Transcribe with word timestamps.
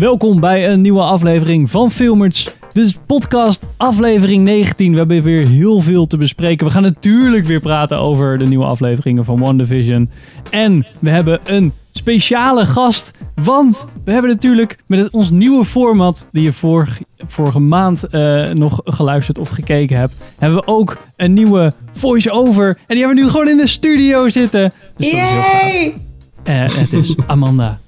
Welkom 0.00 0.40
bij 0.40 0.70
een 0.70 0.80
nieuwe 0.80 1.02
aflevering 1.02 1.70
van 1.70 1.90
Filmers. 1.90 2.44
Dit 2.72 2.84
is 2.84 2.98
podcast 3.06 3.66
aflevering 3.76 4.44
19. 4.44 4.92
We 4.92 4.98
hebben 4.98 5.22
weer 5.22 5.48
heel 5.48 5.80
veel 5.80 6.06
te 6.06 6.16
bespreken. 6.16 6.66
We 6.66 6.72
gaan 6.72 6.82
natuurlijk 6.82 7.44
weer 7.44 7.60
praten 7.60 7.98
over 7.98 8.38
de 8.38 8.46
nieuwe 8.46 8.64
afleveringen 8.64 9.24
van 9.24 9.46
One 9.46 9.56
Division. 9.56 10.10
En 10.50 10.86
we 10.98 11.10
hebben 11.10 11.40
een 11.44 11.72
speciale 11.92 12.66
gast. 12.66 13.10
Want 13.34 13.86
we 14.04 14.12
hebben 14.12 14.30
natuurlijk 14.30 14.78
met 14.86 14.98
het, 14.98 15.12
ons 15.12 15.30
nieuwe 15.30 15.64
format, 15.64 16.28
die 16.32 16.42
je 16.42 16.52
vorig, 16.52 17.00
vorige 17.16 17.60
maand 17.60 18.04
eh, 18.04 18.50
nog 18.52 18.80
geluisterd 18.84 19.38
of 19.38 19.48
gekeken 19.48 19.96
hebt, 19.96 20.14
hebben 20.38 20.58
we 20.58 20.66
ook 20.66 20.96
een 21.16 21.32
nieuwe 21.32 21.72
voice-over. 21.92 22.68
En 22.68 22.74
die 22.86 22.98
hebben 22.98 23.16
we 23.16 23.22
nu 23.22 23.28
gewoon 23.28 23.48
in 23.48 23.56
de 23.56 23.66
studio 23.66 24.28
zitten. 24.28 24.72
Dus 24.96 25.10
dat 25.10 25.20
is 25.20 25.28
heel 25.28 25.40
gaaf. 25.42 25.62
Yay! 25.62 25.94
Eh, 26.42 26.76
het 26.76 26.92
is 26.92 27.14
Amanda. 27.26 27.78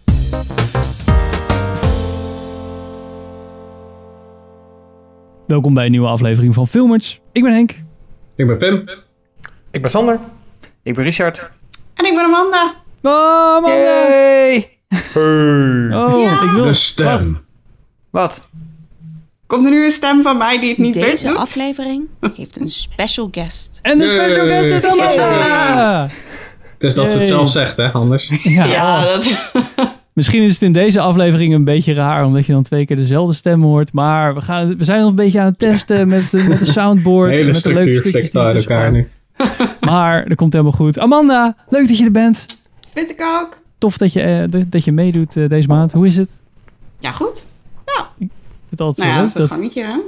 Welkom 5.53 5.75
bij 5.75 5.85
een 5.85 5.91
nieuwe 5.91 6.07
aflevering 6.09 6.55
van 6.55 6.67
Filmers. 6.69 7.21
Ik 7.33 7.43
ben 7.43 7.53
Henk. 7.53 7.71
Ik 8.37 8.47
ben 8.47 8.59
Pim. 8.59 8.89
Ik 9.71 9.83
ben 9.83 9.91
Sander. 9.91 10.19
Ik 10.83 10.95
ben 10.95 11.05
Richard. 11.05 11.51
En 11.95 12.05
ik 12.07 12.15
ben 12.15 12.25
Amanda. 12.25 12.75
Oh, 13.03 13.57
Amanda. 13.57 13.77
Yay! 13.79 14.79
Oh, 15.15 16.21
Ja. 16.23 16.43
ik 16.43 16.51
wil... 16.51 16.65
De 16.65 16.73
stem. 16.73 17.45
Wat? 18.11 18.49
Komt 19.47 19.65
er 19.65 19.71
nu 19.71 19.85
een 19.85 19.91
stem 19.91 20.23
van 20.23 20.37
mij 20.37 20.61
die 20.61 20.69
het 20.69 20.79
niet 20.79 20.95
weet 20.95 21.11
Deze 21.11 21.27
doet? 21.27 21.37
aflevering 21.37 22.09
heeft 22.35 22.61
een 22.61 22.71
special 22.71 23.29
guest. 23.31 23.79
En 23.83 23.99
de 23.99 24.07
special 24.09 24.47
guest 24.47 24.71
is 24.71 24.85
Amanda. 24.85 26.09
Dus 26.79 26.95
dat 26.95 27.11
ze 27.11 27.19
het 27.19 27.27
zelf 27.27 27.51
zegt, 27.51 27.77
hè, 27.77 27.93
anders. 27.93 28.29
Ja, 28.43 28.65
Ja, 28.65 29.05
dat... 29.05 29.31
Misschien 30.13 30.43
is 30.43 30.53
het 30.55 30.63
in 30.63 30.73
deze 30.73 31.01
aflevering 31.01 31.55
een 31.55 31.65
beetje 31.65 31.93
raar, 31.93 32.25
omdat 32.25 32.47
je 32.47 32.53
dan 32.53 32.63
twee 32.63 32.87
keer 32.87 32.97
dezelfde 32.97 33.35
stem 33.35 33.63
hoort. 33.63 33.93
Maar 33.93 34.35
we, 34.35 34.41
gaan, 34.41 34.77
we 34.79 34.85
zijn 34.85 35.01
nog 35.01 35.11
een 35.11 35.17
beetje 35.17 35.41
aan 35.41 35.47
het 35.47 35.59
testen 35.59 36.09
met, 36.09 36.31
de- 36.31 36.43
met 36.49 36.59
de 36.59 36.65
soundboard. 36.65 37.31
De 37.31 37.37
en 37.37 37.41
hele 37.43 37.53
met 37.53 37.63
de 37.63 37.73
leuke 37.73 38.09
stukjes 38.09 38.35
uit 38.37 38.57
elkaar 38.59 38.93
nu. 38.93 39.09
Maar 39.81 40.29
dat 40.29 40.37
komt 40.37 40.53
helemaal 40.53 40.73
goed. 40.73 40.99
Amanda, 40.99 41.57
leuk 41.69 41.89
dat 41.89 41.99
je 41.99 42.05
er 42.05 42.11
bent. 42.13 42.61
Vind 42.95 43.11
ik 43.11 43.21
ook. 43.41 43.59
Tof 43.79 43.97
dat 43.97 44.13
je, 44.13 44.21
eh, 44.23 44.65
dat- 44.71 44.85
je 44.85 44.93
meedoet 44.93 45.37
eh, 45.37 45.49
deze 45.49 45.69
maand. 45.69 45.93
Hoe 45.93 46.07
is 46.07 46.17
het? 46.17 46.31
Ja, 46.99 47.11
goed. 47.13 47.47
Ik 48.19 48.29
vind 48.29 48.31
het 48.71 48.81
altijd 48.81 49.09
Nou 49.09 49.11
zo 49.11 49.17
ja, 49.19 49.23
leuk. 49.23 49.31
zo'n 49.31 49.41
Dat, 49.41 49.51
gangetje, 49.51 49.83
hè? 49.85 49.99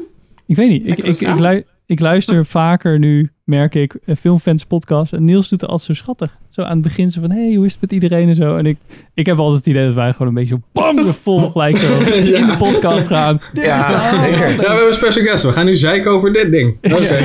ik 0.46 0.56
weet 0.56 0.68
niet. 0.68 0.80
Ik, 0.82 0.86
Lekker 0.88 1.04
ik, 1.06 1.20
ik, 1.20 1.38
lu- 1.38 1.64
ik 1.86 2.00
luister 2.00 2.46
vaker 2.46 2.98
nu, 2.98 3.30
merk 3.44 3.74
ik, 3.74 3.94
eh, 4.04 4.16
filmfans 4.16 4.64
podcast. 4.64 5.12
En 5.12 5.24
Niels 5.24 5.48
doet 5.48 5.60
het 5.60 5.70
altijd 5.70 5.88
zo 5.96 6.02
schattig. 6.04 6.38
Zo 6.54 6.62
aan 6.62 6.70
het 6.72 6.82
begin 6.82 7.10
zo 7.10 7.20
van, 7.20 7.30
hey, 7.30 7.54
hoe 7.54 7.64
is 7.66 7.72
het 7.72 7.80
met 7.80 7.92
iedereen 7.92 8.28
en 8.28 8.34
zo. 8.34 8.56
En 8.56 8.64
ik, 8.66 8.76
ik 9.14 9.26
heb 9.26 9.38
altijd 9.38 9.64
het 9.64 9.74
idee 9.74 9.84
dat 9.84 9.94
wij 9.94 10.12
gewoon 10.12 10.28
een 10.28 10.34
beetje 10.34 10.54
zo 10.54 10.60
bam, 10.72 10.98
zo 11.02 11.12
vol 11.22 11.50
gelijk 11.50 11.76
zo 11.78 11.98
in 12.00 12.46
de 12.46 12.54
podcast 12.58 13.06
gaan. 13.06 13.40
Dit 13.52 13.64
Ja, 13.64 13.78
is 13.80 13.86
nou 13.86 14.16
zeker. 14.24 14.48
Ja, 14.50 14.56
we 14.56 14.66
hebben 14.66 14.86
een 14.86 14.92
special 14.92 15.24
guest. 15.24 15.42
We 15.44 15.52
gaan 15.52 15.64
nu 15.66 15.76
zeiken 15.76 16.10
over 16.10 16.32
dit 16.32 16.50
ding. 16.50 16.76
Oké. 17.00 17.18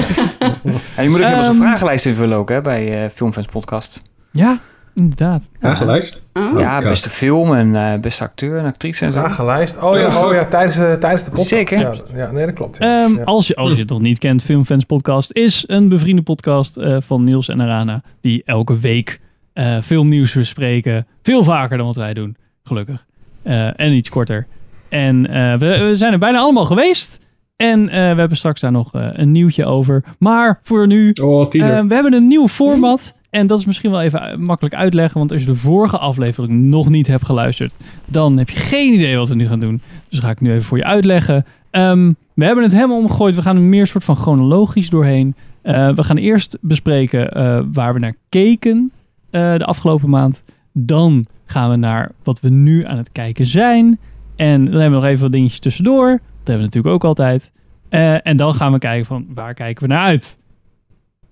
Ja, 0.95 1.01
je 1.03 1.09
moet 1.09 1.19
ook 1.19 1.25
even 1.25 1.37
Ehm. 1.37 1.47
onze 1.47 1.53
vragenlijst 1.61 2.05
invullen 2.05 2.37
ook, 2.37 2.49
hè, 2.49 2.61
bij 2.61 3.03
eh 3.03 3.09
Filmfans 3.09 3.45
Podcast. 3.45 4.01
Ja, 4.31 4.59
inderdaad. 4.99 5.49
Ja, 5.61 5.75
geluisterd. 5.75 6.23
Oh. 6.33 6.59
ja, 6.59 6.81
beste 6.81 7.09
film 7.09 7.53
en 7.55 7.75
eh, 7.75 7.99
beste 7.99 8.23
acteur 8.23 8.57
en 8.59 8.65
actrice 8.65 9.05
en 9.05 9.11
zo. 9.11 9.19
Vragenlijst. 9.19 9.81
Oh 9.83 9.97
ja, 9.97 10.23
oh 10.25 10.33
ja 10.33 10.45
tijdens, 10.45 10.75
de, 10.75 10.97
tijdens 10.99 11.23
de 11.23 11.29
podcast. 11.29 11.49
Zeker. 11.49 11.79
Ja, 11.79 11.93
ja, 12.13 12.31
nee, 12.31 12.45
dat 12.45 12.55
klopt. 12.55 12.77
Ja. 12.79 13.03
Ehm, 13.05 13.15
Ja. 13.15 13.23
als, 13.23 13.47
je, 13.47 13.55
als 13.55 13.73
je 13.73 13.79
het 13.79 13.89
nog 13.89 13.99
niet 14.01 14.17
kent, 14.19 14.43
Filmfans 14.43 14.83
Podcast 14.83 15.31
is 15.31 15.63
een 15.67 15.87
bevriende 15.87 16.21
podcast 16.21 16.77
eh, 16.77 16.97
van 17.01 17.23
Niels 17.23 17.47
en 17.49 17.61
Arana. 17.61 18.01
Die 18.21 18.41
elke 18.45 18.79
week 18.79 19.19
eh, 19.53 19.77
filmnieuws 19.81 20.33
bespreken. 20.33 21.07
Veel 21.23 21.43
vaker 21.43 21.77
dan 21.77 21.85
wat 21.85 21.95
wij 21.95 22.13
doen, 22.13 22.35
gelukkig. 22.63 23.05
Eh, 23.43 23.79
en 23.79 23.91
iets 23.93 24.09
korter. 24.09 24.47
En 24.89 25.27
eh, 25.27 25.57
we, 25.57 25.77
we 25.77 25.95
zijn 25.95 26.13
er 26.13 26.19
bijna 26.19 26.39
allemaal 26.39 26.65
geweest. 26.65 27.19
En 27.55 27.89
eh, 27.89 27.95
we 28.13 28.19
hebben 28.19 28.37
straks 28.37 28.61
daar 28.61 28.71
nog 28.71 28.93
eh, 28.93 29.07
een 29.13 29.31
nieuwtje 29.31 29.65
over. 29.65 30.03
Maar 30.19 30.59
voor 30.63 30.87
nu, 30.87 31.11
Oh, 31.21 31.41
eh, 31.45 31.51
we 31.87 31.93
hebben 31.93 32.13
een 32.13 32.27
nieuw 32.27 32.47
format. 32.47 33.13
En 33.29 33.47
dat 33.47 33.59
is 33.59 33.65
misschien 33.65 33.91
wel 33.91 34.01
even 34.01 34.31
u- 34.33 34.37
makkelijk 34.37 34.75
uitleggen. 34.75 35.19
Want 35.19 35.31
als 35.31 35.41
je 35.41 35.47
de 35.47 35.55
vorige 35.55 35.97
aflevering 35.97 36.63
nog 36.63 36.89
niet 36.89 37.07
hebt 37.07 37.25
geluisterd, 37.25 37.77
dan 38.05 38.37
heb 38.37 38.49
je 38.49 38.55
geen 38.55 38.93
idee 38.93 39.17
wat 39.17 39.29
we 39.29 39.35
nu 39.35 39.47
gaan 39.47 39.59
doen. 39.59 39.81
Dus 40.09 40.19
ga 40.19 40.29
ik 40.29 40.41
nu 40.41 40.49
even 40.51 40.63
voor 40.63 40.77
je 40.77 40.83
uitleggen. 40.83 41.45
Ehm, 41.71 42.11
we 42.33 42.45
hebben 42.45 42.63
het 42.63 42.73
helemaal 42.73 42.97
omgegooid. 42.97 43.35
We 43.35 43.41
gaan 43.41 43.55
er 43.55 43.61
meer 43.61 43.87
soort 43.87 44.03
van 44.03 44.15
chronologisch 44.15 44.89
doorheen. 44.89 45.35
Eh, 45.61 45.89
we 45.95 46.03
gaan 46.03 46.17
eerst 46.17 46.57
bespreken 46.61 47.31
eh, 47.31 47.61
waar 47.73 47.93
we 47.93 47.99
naar 47.99 48.15
keken 48.29 48.91
eh, 49.29 49.55
de 49.57 49.65
afgelopen 49.65 50.09
maand. 50.09 50.43
Dan 50.73 51.25
gaan 51.45 51.69
we 51.69 51.75
naar 51.75 52.11
wat 52.23 52.39
we 52.39 52.49
nu 52.49 52.85
aan 52.85 52.97
het 52.97 53.11
kijken 53.11 53.45
zijn. 53.45 53.99
En 54.35 54.65
dan 54.65 54.73
hebben 54.73 54.91
we 54.99 55.05
nog 55.05 55.05
even 55.05 55.21
wat 55.21 55.31
dingetjes 55.31 55.59
tussendoor. 55.59 56.07
Dat 56.09 56.19
hebben 56.47 56.55
we 56.57 56.63
natuurlijk 56.63 56.93
ook 56.93 57.03
altijd. 57.03 57.51
Eh, 57.89 58.27
en 58.27 58.37
dan 58.37 58.53
gaan 58.53 58.71
we 58.71 58.77
kijken 58.79 59.05
van 59.05 59.25
waar 59.33 59.53
kijken 59.53 59.87
we 59.87 59.93
naar 59.93 60.03
uit. 60.05 60.39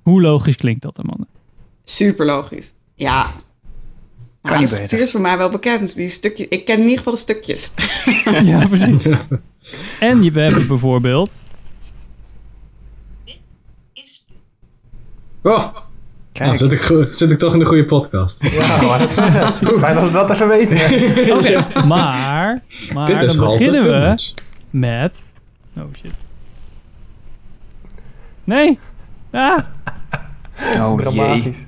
Hoe 0.01 0.21
logisch 0.21 0.55
klinkt 0.55 0.81
dat, 0.81 0.99
man? 1.03 1.25
Super 1.89 2.25
logisch. 2.25 2.73
Ja. 2.95 3.23
Kan 4.41 4.51
Nou, 4.51 4.59
niet 4.59 4.71
beter. 4.71 4.99
is 4.99 5.11
voor 5.11 5.21
mij 5.21 5.37
wel 5.37 5.49
bekend. 5.49 5.95
Die 5.95 6.09
stukjes, 6.09 6.47
ik 6.47 6.65
ken 6.65 6.75
in 6.75 6.81
ieder 6.81 6.97
geval 6.97 7.13
de 7.13 7.19
stukjes. 7.19 7.71
Ja, 8.43 8.67
precies. 8.67 9.01
En 9.99 10.23
je- 10.23 10.31
we 10.31 10.41
hebben 10.41 10.67
bijvoorbeeld... 10.67 11.31
Oh, 15.43 15.75
Kijk, 16.31 16.45
nou, 16.49 16.57
zit, 16.57 16.71
ik, 16.71 16.81
go- 16.81 17.07
zit 17.11 17.31
ik 17.31 17.39
toch 17.39 17.53
in 17.53 17.59
de 17.59 17.65
goede 17.65 17.85
podcast. 17.85 18.43
Ja, 18.51 18.81
maar 18.81 18.99
dat 18.99 19.11
zeggen. 19.13 19.79
Fijn 19.79 19.93
dat 19.95 20.03
we 20.03 20.11
dat 20.11 20.29
even 20.29 20.47
weten. 20.47 21.37
Oké, 21.37 21.83
maar, 21.85 22.63
maar 22.93 23.07
Dit 23.07 23.21
is 23.21 23.35
dan 23.35 23.47
beginnen 23.47 23.83
we 23.83 23.89
Films. 24.05 24.33
met... 24.69 25.15
Oh 25.77 25.83
shit. 26.01 26.11
Nee. 28.43 28.79
Ah. 29.31 29.59
oh 30.77 31.11
jee. 31.13 31.66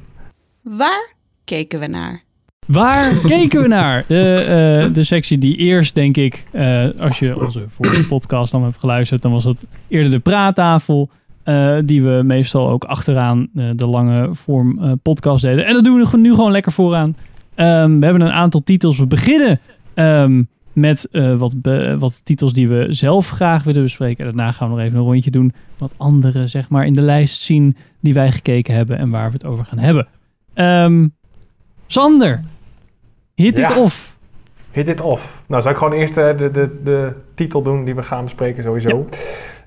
Waar 0.77 1.13
keken 1.43 1.79
we 1.79 1.87
naar? 1.87 2.23
Waar 2.67 3.13
keken 3.33 3.61
we 3.61 3.67
naar? 3.67 4.03
De, 4.07 4.33
eh, 4.33 4.93
de 4.93 5.03
sectie 5.03 5.37
die 5.37 5.55
eerst, 5.55 5.95
denk 5.95 6.17
ik, 6.17 6.43
eh, 6.51 6.87
als 6.99 7.19
je 7.19 7.39
onze 7.45 7.65
vorige 7.67 8.05
podcast 8.05 8.51
dan 8.51 8.63
hebt 8.63 8.77
geluisterd, 8.77 9.21
dan 9.21 9.31
was 9.31 9.43
het 9.43 9.65
eerder 9.87 10.11
de 10.11 10.19
praattafel. 10.19 11.09
eh, 11.43 11.77
die 11.85 12.03
we 12.03 12.21
meestal 12.23 12.69
ook 12.69 12.83
achteraan 12.83 13.49
de 13.75 13.85
lange 13.87 14.29
vorm 14.35 14.99
podcast 15.01 15.41
deden. 15.43 15.65
En 15.65 15.73
dat 15.73 15.83
doen 15.83 16.03
we 16.03 16.17
nu 16.17 16.33
gewoon 16.33 16.51
lekker 16.51 16.71
vooraan. 16.71 17.15
Ehm, 17.55 17.99
we 17.99 18.05
hebben 18.05 18.21
een 18.21 18.31
aantal 18.31 18.63
titels. 18.63 18.97
We 18.97 19.07
beginnen 19.07 19.59
ehm, 19.93 20.43
met 20.73 21.07
wat, 21.37 21.61
be- 21.61 21.95
wat 21.99 22.25
titels 22.25 22.53
die 22.53 22.67
we 22.69 22.85
zelf 22.89 23.29
graag 23.29 23.63
willen 23.63 23.83
bespreken. 23.83 24.25
En 24.25 24.35
daarna 24.35 24.51
gaan 24.51 24.69
we 24.69 24.75
nog 24.75 24.83
even 24.85 24.97
een 24.97 25.03
rondje 25.03 25.31
doen. 25.31 25.53
Wat 25.77 25.93
anderen 25.97 26.49
zeg 26.49 26.69
maar 26.69 26.85
in 26.85 26.93
de 26.93 27.01
lijst 27.01 27.41
zien 27.41 27.75
die 27.99 28.13
wij 28.13 28.31
gekeken 28.31 28.73
hebben 28.75 28.97
en 28.97 29.09
waar 29.09 29.27
we 29.27 29.33
het 29.33 29.45
over 29.45 29.65
gaan 29.65 29.79
hebben. 29.79 30.07
Ehm, 30.53 31.07
Sander, 31.87 32.41
hit 33.35 33.57
it 33.59 33.67
Ja. 33.69 33.77
off. 33.77 34.17
Hit 34.71 34.87
it 34.87 35.01
off. 35.01 35.43
Nou, 35.47 35.61
zal 35.61 35.71
ik 35.71 35.77
gewoon 35.77 35.93
eerst 35.93 36.17
eh, 36.17 36.37
de, 36.37 36.51
de, 36.51 36.83
de 36.83 37.13
titel 37.35 37.61
doen 37.61 37.83
die 37.85 37.95
we 37.95 38.03
gaan 38.03 38.23
bespreken 38.23 38.63
sowieso. 38.63 39.05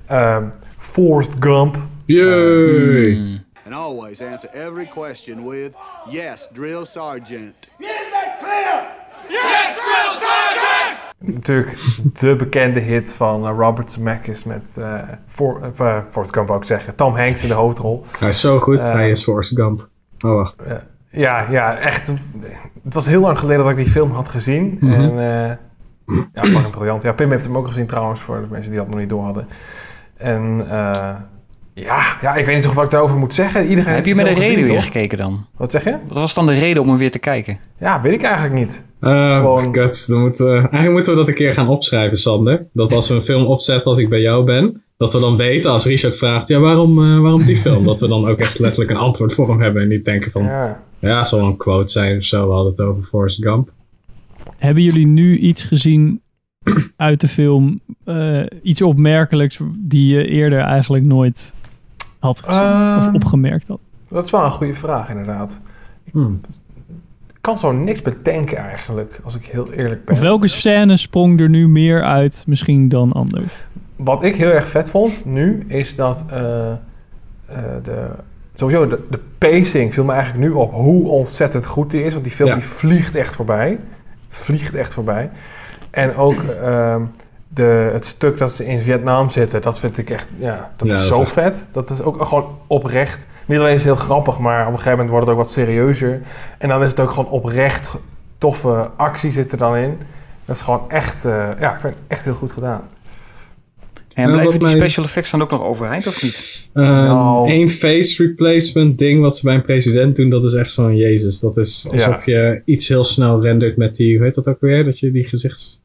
Ehm 0.06 0.44
Forrest 0.78 1.32
Gump. 1.40 1.76
Yay. 2.04 3.14
Hmm. 3.14 3.38
And 3.66 3.74
always 3.74 4.20
answer 4.22 4.50
every 4.54 4.86
question 4.86 5.48
with, 5.48 5.72
yes, 6.10 6.48
drill 6.52 6.84
sergeant. 6.84 7.54
Natuurlijk 11.18 11.78
de 12.20 12.36
bekende 12.36 12.80
hit 12.80 13.14
van 13.14 13.46
eh, 13.46 13.54
Robert 13.58 13.92
Zemeckis 13.92 14.44
met 14.44 14.62
eh 14.76 15.02
For, 15.28 15.60
eh, 15.78 15.98
Forrest 16.10 16.34
Gump 16.34 16.48
wou 16.48 16.60
ik 16.60 16.66
zeggen. 16.66 16.94
Tom 16.94 17.14
Hanks 17.16 17.42
in 17.42 17.48
de 17.48 17.54
hoofdrol. 17.54 18.04
Hij 18.18 18.28
is 18.28 18.40
zo 18.40 18.58
goed. 18.58 18.78
Eh. 18.78 18.92
Hij 18.92 19.10
is 19.10 19.22
Forrest 19.22 19.54
Gump. 19.54 19.88
Oh, 20.22 20.34
wacht. 20.34 20.54
Ja, 21.10 21.46
ja, 21.50 21.76
echt. 21.76 22.06
Het 22.84 22.94
was 22.94 23.06
heel 23.06 23.20
lang 23.20 23.38
geleden 23.38 23.62
dat 23.62 23.70
ik 23.70 23.76
die 23.76 23.90
film 23.92 24.10
had 24.10 24.28
gezien. 24.28 24.76
Mhm. 24.80 24.92
En 24.92 25.10
eh 25.10 25.56
ja, 26.34 26.42
fucking 26.44 26.70
briljant. 26.70 27.02
Ja, 27.02 27.12
Pim 27.12 27.30
heeft 27.30 27.44
hem 27.44 27.56
ook 27.56 27.66
gezien 27.66 27.86
trouwens, 27.86 28.20
voor 28.20 28.40
de 28.40 28.46
mensen 28.50 28.70
die 28.70 28.78
dat 28.80 28.88
nog 28.88 28.98
niet 28.98 29.08
door 29.08 29.22
hadden. 29.22 29.46
En 30.16 30.64
eh, 30.70 31.10
ja, 31.74 32.02
ja, 32.20 32.34
ik 32.34 32.46
weet 32.46 32.56
niet 32.56 32.66
of 32.66 32.74
wat 32.74 32.84
ik 32.84 32.90
daarover 32.90 33.18
moet 33.18 33.34
zeggen. 33.34 33.62
Iedereen 33.62 33.84
Heb 33.84 33.94
heeft 33.94 34.08
je 34.08 34.14
met 34.14 34.26
een 34.26 34.32
reden 34.34 34.50
gezien, 34.50 34.64
weer 34.66 34.74
toch? 34.74 34.84
gekeken 34.84 35.18
dan? 35.18 35.46
Wat 35.56 35.70
zeg 35.70 35.84
je? 35.84 35.96
Wat 36.08 36.16
was 36.16 36.34
dan 36.34 36.46
de 36.46 36.58
reden 36.58 36.82
om 36.82 36.88
hem 36.88 36.98
weer 36.98 37.10
te 37.10 37.18
kijken? 37.18 37.58
Ja, 37.78 38.00
weet 38.00 38.12
ik 38.12 38.22
eigenlijk 38.22 38.54
niet. 38.54 38.84
Eh, 39.00 39.36
Gewoon- 39.36 39.72
kut. 39.72 40.06
Dan 40.08 40.20
moeten 40.20 40.46
we, 40.46 40.52
eigenlijk 40.52 40.92
moeten 40.92 41.12
we 41.12 41.18
dat 41.18 41.28
een 41.28 41.34
keer 41.34 41.52
gaan 41.54 41.68
opschrijven, 41.68 42.16
Sander. 42.16 42.66
Dat 42.72 42.92
als 42.92 43.08
we 43.08 43.14
een 43.14 43.24
film 43.24 43.46
opzetten 43.46 43.86
als 43.90 43.98
ik 43.98 44.08
bij 44.08 44.20
jou 44.20 44.44
ben, 44.44 44.82
dat 45.02 45.12
we 45.12 45.20
dan 45.20 45.36
weten 45.36 45.70
als 45.70 45.84
Richard 45.84 46.16
vraagt, 46.16 46.48
ja, 46.48 46.58
waarom, 46.58 47.04
eh, 47.04 47.18
waarom 47.20 47.44
die 47.44 47.56
film? 47.56 47.84
Dat 47.84 48.00
we 48.00 48.08
dan 48.08 48.26
ook 48.26 48.38
echt 48.38 48.58
letterlijk 48.58 48.90
een 48.90 48.96
antwoord 48.96 49.34
voor 49.34 49.48
hem 49.48 49.60
hebben 49.60 49.82
en 49.82 49.88
niet 49.88 50.04
denken 50.04 50.30
van, 50.30 50.42
ja, 50.42 50.82
Ja. 50.98 51.24
zal 51.24 51.40
een 51.40 51.56
quote 51.56 51.92
zijn 51.92 52.16
of 52.18 52.24
zo. 52.24 52.46
We 52.46 52.52
hadden 52.52 52.72
het 52.72 52.80
over 52.80 53.02
Forrest 53.04 53.42
Gump. 53.42 53.72
Hebben 54.58 54.82
jullie 54.82 55.06
nu 55.06 55.36
iets 55.38 55.62
gezien 55.62 56.20
uit 56.96 57.20
de 57.20 57.28
film? 57.28 57.80
eh, 58.04 58.40
iets 58.62 58.82
opmerkelijks 58.82 59.58
die 59.78 60.14
je 60.14 60.24
eerder 60.24 60.58
eigenlijk 60.58 61.04
nooit 61.04 61.54
had 62.18 62.40
gezien 62.40 62.96
of 62.96 63.06
Ehm, 63.06 63.14
opgemerkt 63.14 63.68
had? 63.68 63.80
Dat 64.10 64.24
is 64.24 64.30
wel 64.30 64.44
een 64.44 64.50
goede 64.50 64.74
vraag, 64.74 65.08
inderdaad. 65.10 65.60
Hmm. 66.12 66.40
kan 67.40 67.58
zo 67.58 67.72
niks 67.72 68.02
bedenken 68.02 68.56
eigenlijk, 68.56 69.20
als 69.24 69.34
ik 69.34 69.44
heel 69.44 69.72
eerlijk 69.72 70.04
ben. 70.04 70.14
Of 70.14 70.20
welke 70.20 70.48
scène 70.48 70.96
sprong 70.96 71.40
er 71.40 71.48
nu 71.48 71.68
meer 71.68 72.02
uit 72.02 72.44
misschien 72.46 72.88
dan 72.88 73.12
anders? 73.12 73.52
Wat 74.04 74.22
ik 74.22 74.36
heel 74.36 74.50
erg 74.50 74.68
vet 74.68 74.90
vond 74.90 75.24
nu, 75.24 75.64
is 75.68 75.96
dat 75.96 76.24
eh, 76.30 76.70
eh, 76.70 76.76
de, 77.82 78.06
sowieso 78.54 78.86
de, 78.86 79.00
de 79.10 79.20
pacing 79.38 79.94
viel 79.94 80.04
me 80.04 80.12
eigenlijk 80.12 80.44
nu 80.44 80.50
op 80.50 80.72
hoe 80.72 81.08
ontzettend 81.08 81.66
goed 81.66 81.90
die 81.90 82.04
is. 82.04 82.12
Want 82.12 82.24
die 82.24 82.32
film 82.32 82.48
Ja. 82.48 82.54
die 82.54 82.64
vliegt 82.64 83.14
echt 83.14 83.34
voorbij. 83.34 83.78
Vliegt 84.28 84.74
echt 84.74 84.94
voorbij. 84.94 85.30
En 85.90 86.16
ook 86.16 86.42
ehm, 86.62 87.00
de, 87.48 87.90
het 87.92 88.04
stuk 88.06 88.38
dat 88.38 88.52
ze 88.52 88.66
in 88.66 88.80
Vietnam 88.80 89.30
zitten, 89.30 89.62
dat 89.62 89.78
vind 89.78 89.98
ik 89.98 90.10
echt, 90.10 90.28
ja, 90.36 90.70
dat 90.76 90.88
Ja, 90.88 90.94
is 90.94 91.00
dat 91.00 91.08
zo 91.08 91.16
is 91.16 91.22
echt- 91.22 91.32
vet. 91.32 91.64
Dat 91.72 91.90
is 91.90 92.02
ook 92.02 92.24
gewoon 92.24 92.58
oprecht. 92.66 93.26
Niet 93.46 93.58
alleen 93.58 93.74
is 93.74 93.84
het 93.84 93.94
heel 93.96 94.04
grappig, 94.04 94.38
maar 94.38 94.60
op 94.60 94.66
een 94.66 94.72
gegeven 94.78 94.90
moment 94.90 95.08
wordt 95.10 95.26
het 95.26 95.34
ook 95.36 95.42
wat 95.42 95.50
serieuzer. 95.50 96.20
En 96.58 96.68
dan 96.68 96.82
is 96.82 96.90
het 96.90 97.00
ook 97.00 97.10
gewoon 97.10 97.30
oprecht 97.30 97.94
toffe 98.38 98.90
actie 98.96 99.30
zit 99.30 99.52
er 99.52 99.58
dan 99.58 99.76
in. 99.76 99.98
Dat 100.44 100.56
is 100.56 100.62
gewoon 100.62 100.82
echt, 100.90 101.24
eh, 101.24 101.48
ja, 101.60 101.74
ik 101.74 101.80
vind 101.80 101.94
het 101.94 102.02
echt 102.08 102.24
heel 102.24 102.34
goed 102.34 102.52
gedaan. 102.52 102.80
En 104.14 104.24
Ja, 104.26 104.30
blijven 104.32 104.58
die 104.58 104.62
mij- 104.68 104.76
special 104.76 105.04
effects 105.04 105.30
dan 105.30 105.42
ook 105.42 105.50
nog 105.50 105.62
overeind 105.62 106.06
of 106.06 106.22
niet? 106.22 106.66
Ehm 106.74 106.86
Nou. 106.86 107.50
Eén 107.50 107.70
face 107.70 108.22
replacement 108.26 108.98
ding 108.98 109.20
wat 109.20 109.36
ze 109.36 109.44
bij 109.44 109.54
een 109.54 109.62
president 109.62 110.16
doen, 110.16 110.30
dat 110.30 110.44
is 110.44 110.54
echt 110.54 110.70
zo'n 110.72 110.96
jezus. 110.96 111.40
Dat 111.40 111.56
is 111.56 111.88
alsof 111.92 112.26
je 112.26 112.62
iets 112.64 112.88
heel 112.88 113.04
snel 113.04 113.42
rendert 113.42 113.76
met 113.76 113.96
die, 113.96 114.16
hoe 114.16 114.24
heet 114.24 114.34
dat 114.34 114.46
ook 114.46 114.60
weer? 114.60 114.84
Dat 114.84 114.98
je 114.98 115.10
die 115.12 115.24
gezichts... 115.24 115.80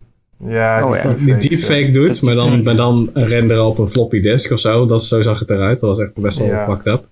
Ja, 0.48 0.84
Oh, 0.86 0.92
die 0.92 1.02
ja. 1.02 1.10
Die 1.10 1.18
deepfakes, 1.26 1.50
deepfake 1.50 1.86
ja. 1.86 1.92
doet, 1.92 2.08
Dat 2.08 2.22
maar 2.22 2.36
dan, 2.36 2.64
maar 2.64 2.76
dan 2.76 3.10
een 3.14 3.28
render 3.28 3.64
op 3.64 3.78
een 3.78 3.90
floppy 3.90 4.20
disk 4.22 4.52
of 4.52 4.60
zo. 4.60 4.86
Dat, 4.86 5.04
zo 5.04 5.22
zag 5.22 5.40
het 5.40 5.50
eruit. 5.50 5.80
Dat 5.80 5.90
was 5.98 6.00
echt 6.08 6.22
best 6.22 6.38
wel 6.38 6.48
Ja. 6.48 6.66
fucked 6.66 6.86
up. 6.94 7.06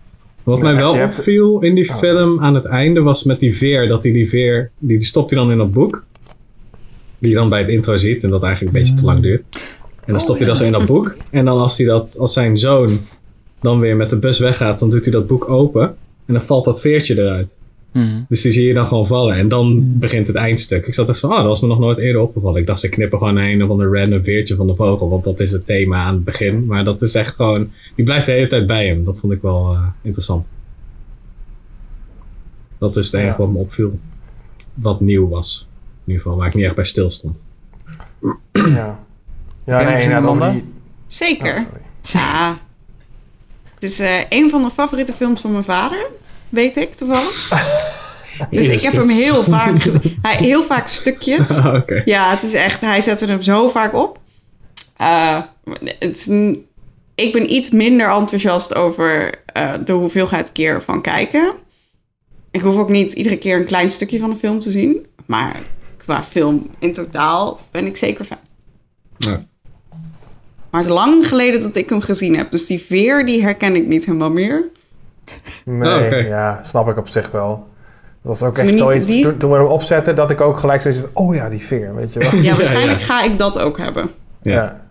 Wat 0.44 0.58
Ja, 0.58 0.64
mij 0.64 0.76
wel 0.76 1.02
opviel 1.04 1.62
in 1.62 1.76
die 1.76 1.90
Oh. 1.90 1.98
film 1.98 2.40
aan 2.42 2.56
het 2.56 2.66
einde 2.66 3.02
was 3.02 3.24
met 3.24 3.40
die 3.40 3.58
veer. 3.58 3.88
Dat 3.88 4.04
hij 4.04 4.12
die 4.12 4.30
veer, 4.30 4.72
die, 4.80 4.98
die 4.98 5.08
stopt 5.08 5.30
hij 5.32 5.40
dan 5.40 5.52
in 5.52 5.58
dat 5.58 5.72
boek. 5.72 6.04
Die 7.20 7.30
je 7.30 7.36
dan 7.36 7.50
bij 7.50 7.60
het 7.60 7.70
intro 7.70 7.98
ziet 7.98 8.24
en 8.24 8.30
dat 8.30 8.44
eigenlijk 8.44 8.76
een 8.76 8.82
beetje 8.82 8.98
te 8.98 9.06
lang 9.06 9.22
duurt. 9.22 9.44
En 10.06 10.12
dan 10.14 10.22
stopt 10.22 10.38
hij 10.40 10.48
dat 10.48 10.58
zo 10.58 10.64
in 10.64 10.72
dat 10.72 10.86
boek. 10.86 11.16
En 11.30 11.46
dan 11.46 11.58
als, 11.60 11.78
hij 11.78 11.88
dat, 11.88 12.16
als 12.20 12.34
zijn 12.34 12.58
zoon 12.58 13.00
dan 13.60 13.80
weer 13.80 13.96
met 13.96 14.10
de 14.10 14.16
bus 14.16 14.40
weggaat, 14.40 14.80
dan 14.80 14.90
doet 14.90 15.04
hij 15.04 15.14
dat 15.14 15.28
boek 15.28 15.50
open. 15.50 15.96
En 16.26 16.34
dan 16.34 16.44
valt 16.44 16.66
dat 16.66 16.82
veertje 16.82 17.18
eruit. 17.22 17.58
Mhm. 17.92 18.22
Dus 18.30 18.42
die 18.42 18.52
zie 18.52 18.68
je 18.68 18.74
dan 18.74 18.88
gewoon 18.88 19.08
vallen. 19.08 19.36
En 19.36 19.48
dan 19.48 19.98
begint 20.00 20.28
het 20.28 20.36
eindstuk. 20.36 20.86
Ik 20.88 20.94
zat 20.94 21.10
echt 21.10 21.20
van, 21.20 21.30
ah, 21.30 21.38
dat 21.38 21.46
was 21.46 21.62
me 21.62 21.68
nog 21.68 21.80
nooit 21.80 21.98
eerder 21.98 22.22
opgevallen. 22.22 22.60
Ik 22.62 22.68
dacht, 22.68 22.80
ze 22.80 22.90
knippen 22.90 23.18
gewoon 23.18 23.38
een 23.38 23.64
of 23.64 23.70
ander 23.70 23.94
random 24.00 24.24
veertje 24.24 24.56
van 24.56 24.68
de 24.68 24.76
vogel. 24.76 25.10
Want 25.10 25.24
dat 25.24 25.40
is 25.40 25.52
het 25.52 25.66
thema 25.66 26.04
aan 26.04 26.14
het 26.14 26.24
begin. 26.24 26.66
Maar 26.66 26.84
dat 26.84 27.02
is 27.02 27.16
echt 27.16 27.36
gewoon, 27.36 27.72
die 27.96 28.06
blijft 28.06 28.26
de 28.26 28.32
hele 28.32 28.48
tijd 28.48 28.68
bij 28.68 28.88
hem. 28.88 29.04
Dat 29.06 29.18
vond 29.20 29.34
ik 29.34 29.42
wel 29.42 29.74
eh, 29.74 29.88
interessant. 30.02 30.46
Dat 32.78 32.96
is 32.96 33.06
het 33.06 33.16
enige 33.22 33.32
Ja. 33.32 33.38
wat 33.38 33.52
me 33.54 33.58
opviel. 33.60 34.00
Wat 34.74 35.00
nieuw 35.02 35.28
was. 35.28 35.68
In 36.06 36.12
ieder 36.12 36.22
geval, 36.24 36.38
waar 36.38 36.48
ik 36.48 36.54
niet 36.56 36.66
echt 36.66 36.76
bij 36.76 36.86
stil 36.86 37.10
stond. 37.12 37.38
Ja, 38.52 39.05
ja 39.66 39.80
je 39.80 40.08
nee, 40.08 40.26
over 40.28 40.52
die... 40.52 40.74
Zeker. 41.08 41.56
Oh. 41.58 41.80
Ja. 42.02 42.58
Het 43.74 43.84
is 43.84 44.00
eh, 44.00 44.20
een 44.30 44.50
van 44.50 44.62
de 44.62 44.70
favoriete 44.70 45.14
films 45.14 45.42
van 45.42 45.52
mijn 45.52 45.64
vader, 45.64 46.06
weet 46.50 46.76
ik 46.76 46.94
toevallig. 46.94 47.50
Dus 48.50 48.68
ik 48.68 48.82
heb 48.82 48.94
hem 48.94 49.10
heel 49.10 49.44
vaak 49.44 49.82
gezien. 49.82 50.20
Hij, 50.22 50.36
heel 50.36 50.64
vaak 50.64 50.88
stukjes. 50.88 51.58
Oké. 51.60 52.02
Ja, 52.06 52.30
het 52.30 52.44
is 52.44 52.54
echt, 52.54 52.82
hij 52.82 53.02
zette 53.02 53.26
hem 53.26 53.42
zo 53.42 53.70
vaak 53.70 53.94
op. 53.94 54.20
Eh, 54.98 55.42
het 56.00 56.28
een- 56.28 56.66
ik 57.16 57.34
ben 57.34 57.54
iets 57.54 57.70
minder 57.70 58.10
enthousiast 58.10 58.76
over 58.76 59.32
eh, 59.46 59.74
de 59.86 59.92
hoeveelheid 59.92 60.52
keer 60.52 60.82
van 60.84 61.02
kijken. 61.02 61.54
Ik 62.52 62.62
hoef 62.62 62.76
ook 62.78 62.90
niet 62.90 63.12
iedere 63.14 63.38
keer 63.38 63.58
een 63.58 63.66
klein 63.66 63.92
stukje 63.92 64.20
van 64.20 64.30
een 64.30 64.38
film 64.38 64.60
te 64.60 64.72
zien. 64.72 65.06
Maar 65.26 65.56
qua 65.98 66.24
film 66.24 66.70
in 66.80 66.94
totaal 66.94 67.60
ben 67.72 67.86
ik 67.86 67.98
zeker 67.98 68.26
fan. 68.26 68.38
Ja. 69.18 69.46
Maar 70.76 70.84
het 70.84 70.94
is 70.94 71.00
lang 71.00 71.28
geleden 71.28 71.62
dat 71.62 71.76
ik 71.76 71.90
hem 71.90 72.02
gezien 72.02 72.38
heb. 72.38 72.52
Dus 72.52 72.66
die 72.66 72.80
veer, 72.82 73.26
die 73.26 73.44
herken 73.44 73.76
ik 73.76 73.88
niet 73.88 74.06
helemaal 74.06 74.30
meer. 74.32 74.64
Nee, 75.66 76.22
Oh, 76.22 76.28
ja, 76.28 76.60
snap 76.64 76.90
ik 76.90 76.98
op 76.98 77.08
zich 77.08 77.32
wel. 77.32 77.68
Dat 78.22 78.40
was 78.40 78.44
ook 78.44 78.58
echt 78.58 78.78
zoiets, 78.78 79.06
die- 79.06 79.24
toen, 79.24 79.38
toen 79.38 79.52
we 79.52 79.58
hem 79.58 79.66
opzetten, 79.66 80.16
dat 80.16 80.32
ik 80.32 80.42
ook 80.42 80.58
gelijk 80.58 80.82
zoiets 80.82 81.00
oh 81.14 81.36
ja, 81.36 81.50
die 81.50 81.66
veer, 81.66 81.96
weet 81.96 82.14
je 82.14 82.20
wel. 82.20 82.36
Ja, 82.42 82.56
waarschijnlijk 82.56 83.00
ja. 83.00 83.06
ga 83.06 83.24
ik 83.24 83.38
dat 83.38 83.60
ook 83.60 83.78
hebben. 83.78 84.10
Ja. 84.42 84.54
Ja. 84.54 84.82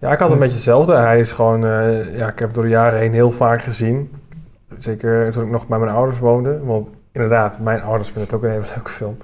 Ja, 0.00 0.12
ik 0.12 0.18
had 0.18 0.30
een 0.30 0.38
beetje 0.38 0.54
hetzelfde. 0.54 0.94
Hij 0.94 1.20
is 1.20 1.32
gewoon, 1.32 1.66
eh, 1.66 2.16
ja, 2.16 2.28
ik 2.28 2.38
heb 2.38 2.54
door 2.54 2.62
de 2.64 2.70
jaren 2.70 2.98
heen 2.98 3.12
heel 3.12 3.30
vaak 3.32 3.62
gezien. 3.62 4.10
Zeker 4.76 5.32
toen 5.32 5.44
ik 5.44 5.50
nog 5.50 5.66
bij 5.66 5.78
mijn 5.78 5.90
ouders 5.90 6.18
woonde. 6.18 6.58
Want 6.64 6.90
inderdaad, 7.12 7.58
mijn 7.60 7.80
ouders 7.82 8.08
vinden 8.08 8.24
het 8.24 8.34
ook 8.34 8.42
een 8.42 8.50
hele 8.50 8.64
leuke 8.74 8.90
film. 8.90 9.16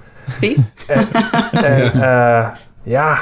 En 0.87 1.91
eh, 2.01 2.47
ja, 2.83 3.17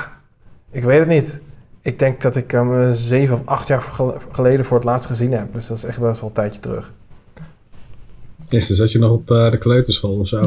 ik 0.71 0.83
weet 0.83 0.99
het 0.99 1.07
niet. 1.07 1.39
Ik 1.81 1.99
denk 1.99 2.21
dat 2.21 2.35
ik 2.35 2.51
hem 2.51 2.81
eh, 2.81 2.91
zeven 2.91 3.35
of 3.35 3.41
acht 3.45 3.67
jaar 3.67 3.81
gel- 3.81 4.17
geleden 4.31 4.65
voor 4.65 4.77
het 4.77 4.85
laatst 4.85 5.07
gezien 5.07 5.31
heb. 5.31 5.53
Dus 5.53 5.67
dat 5.67 5.77
is 5.77 5.83
echt 5.83 5.99
best 5.99 6.19
wel 6.19 6.29
een 6.29 6.35
tijdje 6.35 6.59
terug. 6.59 6.91
Gisteren 8.49 8.77
zat 8.77 8.91
je 8.91 8.99
nog 8.99 9.11
op 9.11 9.31
eh, 9.31 9.51
de 9.51 9.57
kleuterschool 9.57 10.19
of 10.19 10.27
zo. 10.27 10.39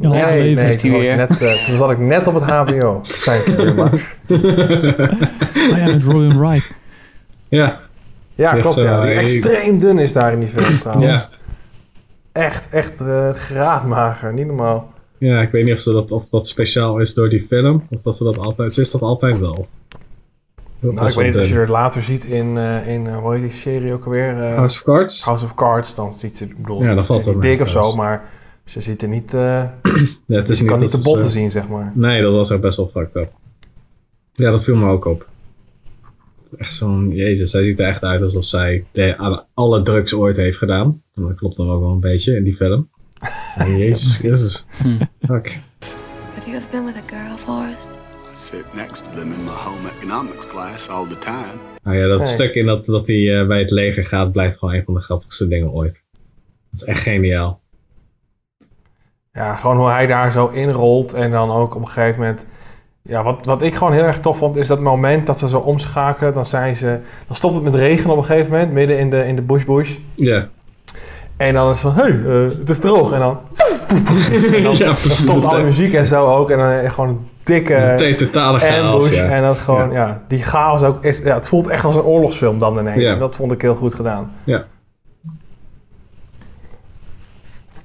Ja, 0.00 0.08
nee, 0.08 0.42
nee 0.42 0.54
toen, 0.54 0.72
zat 0.72 0.82
ik 0.82 0.90
weer? 0.90 1.16
net, 1.16 1.30
eh, 1.42 1.66
toen 1.66 1.76
zat 1.76 1.90
ik 1.90 1.98
net 1.98 2.26
op 2.26 2.34
het 2.34 2.42
HBO. 2.44 3.00
Very 3.02 3.72
much. 3.72 4.16
Oh 5.70 5.76
ja, 5.76 5.86
met 5.86 6.02
Robin 6.02 6.38
Wright. 6.38 6.76
ja, 7.48 7.80
Ja, 8.34 8.52
Echt 8.52 8.60
klopt. 8.60 8.80
Ja. 8.80 9.00
Die 9.00 9.10
extreem 9.14 9.78
dun 9.78 9.98
is 9.98 10.12
daar 10.12 10.32
in 10.32 10.40
die 10.40 10.48
film 10.48 10.78
trouwens. 10.80 11.06
ja. 11.20 11.28
Echt, 12.32 12.68
echt 12.70 13.00
eh 13.00 13.28
graadmager. 13.30 14.32
Niet 14.32 14.46
normaal. 14.46 14.90
Ja, 15.18 15.40
ik 15.40 15.50
weet 15.50 15.64
niet 15.64 15.74
of, 15.74 15.80
ze 15.80 15.92
dat, 15.92 16.10
of 16.10 16.28
dat 16.28 16.48
speciaal 16.48 16.98
is 16.98 17.14
door 17.14 17.28
die 17.28 17.46
film. 17.48 17.86
Of 17.90 18.02
dat 18.02 18.16
ze 18.16 18.24
dat 18.24 18.38
altijd... 18.38 18.74
Ze 18.74 18.80
is 18.80 18.90
dat 18.90 19.00
altijd 19.00 19.38
wel. 19.38 19.66
Nou, 20.82 21.08
ik 21.08 21.14
weet 21.14 21.26
niet, 21.26 21.36
als 21.36 21.48
je 21.48 21.58
het 21.58 21.68
later 21.68 22.02
ziet 22.02 22.24
in, 22.24 22.56
eh, 22.58 22.88
in 22.88 23.06
eh, 23.06 23.16
hoe 23.18 23.32
heet 23.34 23.42
die 23.42 23.52
serie 23.52 23.92
ook 23.92 24.04
alweer? 24.04 24.42
Eh, 24.42 24.54
House 24.54 24.76
of 24.78 24.84
Cards? 24.84 25.24
House 25.24 25.44
of 25.44 25.54
Cards, 25.54 25.94
dan 25.94 26.12
ziet 26.12 26.36
ze, 26.36 26.44
ik 26.44 26.56
bedoel, 26.56 26.82
Ja, 26.82 26.94
dat 26.94 26.98
ze 26.98 27.06
valt 27.06 27.18
is 27.18 27.24
wel 27.24 27.34
niet 27.34 27.42
mee 27.42 27.52
dik 27.52 27.60
of 27.60 27.68
zo, 27.68 27.94
maar 27.96 28.28
ze 28.64 28.80
ziet 28.80 29.02
er 29.02 29.08
niet, 29.08 29.34
eh 29.34 29.62
Ja, 30.26 30.36
het 30.38 30.48
is 30.48 30.58
je 30.58 30.64
kan 30.64 30.80
niet 30.80 30.90
de 30.90 30.96
ze- 30.96 31.02
botten 31.02 31.30
zien, 31.30 31.50
zeg 31.50 31.68
maar. 31.68 31.92
Nee, 31.94 32.22
dat 32.22 32.32
was 32.32 32.50
echt 32.50 32.60
best 32.60 32.76
wel 32.76 32.88
fucked 32.88 33.22
up. 33.22 33.32
Ja, 34.32 34.50
dat 34.50 34.64
viel 34.64 34.76
me 34.76 34.90
ook 34.90 35.04
op. 35.04 35.26
Echt 36.58 36.74
zo'n, 36.74 37.10
jezus, 37.10 37.50
zij 37.50 37.64
ziet 37.64 37.78
er 37.78 37.86
echt 37.86 38.02
uit 38.04 38.22
alsof 38.22 38.44
zij 38.44 38.84
de, 38.92 39.16
alle, 39.16 39.44
alle 39.54 39.82
drugs 39.82 40.14
ooit 40.14 40.36
heeft 40.36 40.58
gedaan. 40.58 41.02
En 41.14 41.22
dat 41.22 41.34
klopt 41.36 41.56
dan 41.56 41.70
ook 41.70 41.80
wel 41.80 41.90
een 41.90 42.00
beetje 42.00 42.36
in 42.36 42.44
die 42.44 42.54
film. 42.56 42.88
Maar 43.56 43.70
jezus 43.86 44.16
Christus. 44.16 44.66
Fuck. 45.20 45.58
Have 46.34 46.46
you 46.50 46.56
ever 46.56 46.68
been 46.70 46.84
with 46.84 46.96
a 46.96 47.02
girl? 47.06 47.36
Sit 48.52 48.74
next 48.74 49.04
to 49.04 49.10
them 49.10 49.32
in 49.32 49.44
my 49.44 49.50
home 49.50 49.88
economics 49.88 50.46
class 50.46 50.88
all 50.88 51.06
the 51.06 51.18
time. 51.18 51.58
Nou 51.82 51.96
ja, 51.96 52.06
dat 52.06 52.28
stuk 52.28 52.54
in 52.54 52.66
dat, 52.66 52.84
dat 52.84 53.06
hij 53.06 53.40
eh, 53.40 53.46
bij 53.46 53.58
het 53.58 53.70
leger 53.70 54.04
gaat, 54.04 54.32
blijft 54.32 54.58
gewoon 54.58 54.74
een 54.74 54.84
van 54.84 54.94
de 54.94 55.00
grappigste 55.00 55.48
dingen 55.48 55.72
ooit. 55.72 56.02
Dat 56.70 56.80
is 56.80 56.84
echt 56.84 57.02
geniaal. 57.02 57.60
Ja, 59.32 59.54
gewoon 59.54 59.76
hoe 59.76 59.88
hij 59.88 60.06
daar 60.06 60.32
zo 60.32 60.46
inrolt 60.46 61.12
en 61.12 61.30
dan 61.30 61.50
ook 61.50 61.74
op 61.74 61.80
een 61.80 61.88
gegeven 61.88 62.20
moment... 62.20 62.46
Ja, 63.02 63.22
wat, 63.22 63.46
wat 63.46 63.62
ik 63.62 63.74
gewoon 63.74 63.92
heel 63.92 64.04
erg 64.04 64.20
tof 64.20 64.36
vond, 64.36 64.56
is 64.56 64.66
dat 64.66 64.80
moment 64.80 65.26
dat 65.26 65.38
ze 65.38 65.48
zo 65.48 65.58
omschakelen. 65.58 66.34
Dan 66.34 66.44
zijn 66.44 66.76
ze... 66.76 66.98
Dan 67.26 67.36
stopt 67.36 67.54
het 67.54 67.64
met 67.64 67.74
regen 67.74 68.10
op 68.10 68.16
een 68.16 68.24
gegeven 68.24 68.52
moment, 68.52 68.72
midden 68.72 68.98
in 68.98 69.10
de, 69.10 69.26
in 69.26 69.36
de 69.36 69.42
bush 69.42 69.64
bush. 69.64 69.96
Ja. 70.14 70.48
En 71.36 71.54
dan 71.54 71.70
is 71.70 71.82
het 71.82 71.92
van, 71.92 72.04
hé, 72.04 72.12
hey, 72.12 72.46
eh, 72.46 72.58
het 72.58 72.68
is 72.68 72.78
droog. 72.78 73.12
En 73.12 73.20
dan... 73.20 73.38
En 74.52 74.62
dan, 74.62 74.76
Ja, 74.76 74.84
dan 74.86 74.96
stopt 74.96 75.44
alle 75.44 75.62
muziek 75.62 75.94
en 75.94 76.06
zo 76.06 76.26
ook. 76.26 76.50
En 76.50 76.58
dan 76.58 76.90
gewoon 76.90 77.08
een 77.08 77.26
dikke... 77.44 78.14
Totale 78.18 78.58
chaos, 78.58 78.94
ambush. 79.04 79.16
ja. 79.18 79.28
En 79.28 79.42
dat 79.42 79.56
gewoon, 79.58 79.92
ja. 79.92 80.22
die 80.28 80.42
chaos 80.42 80.82
ook 80.82 81.04
is, 81.04 81.18
ja, 81.22 81.34
het 81.34 81.48
voelt 81.48 81.68
echt 81.68 81.84
als 81.84 81.96
een 81.96 82.02
oorlogsfilm 82.02 82.58
dan 82.58 82.78
ineens. 82.78 83.02
Ja. 83.02 83.12
En 83.12 83.18
dat 83.18 83.36
vond 83.36 83.52
ik 83.52 83.62
heel 83.62 83.74
goed 83.74 83.94
gedaan. 83.94 84.32
Ja. 84.44 84.64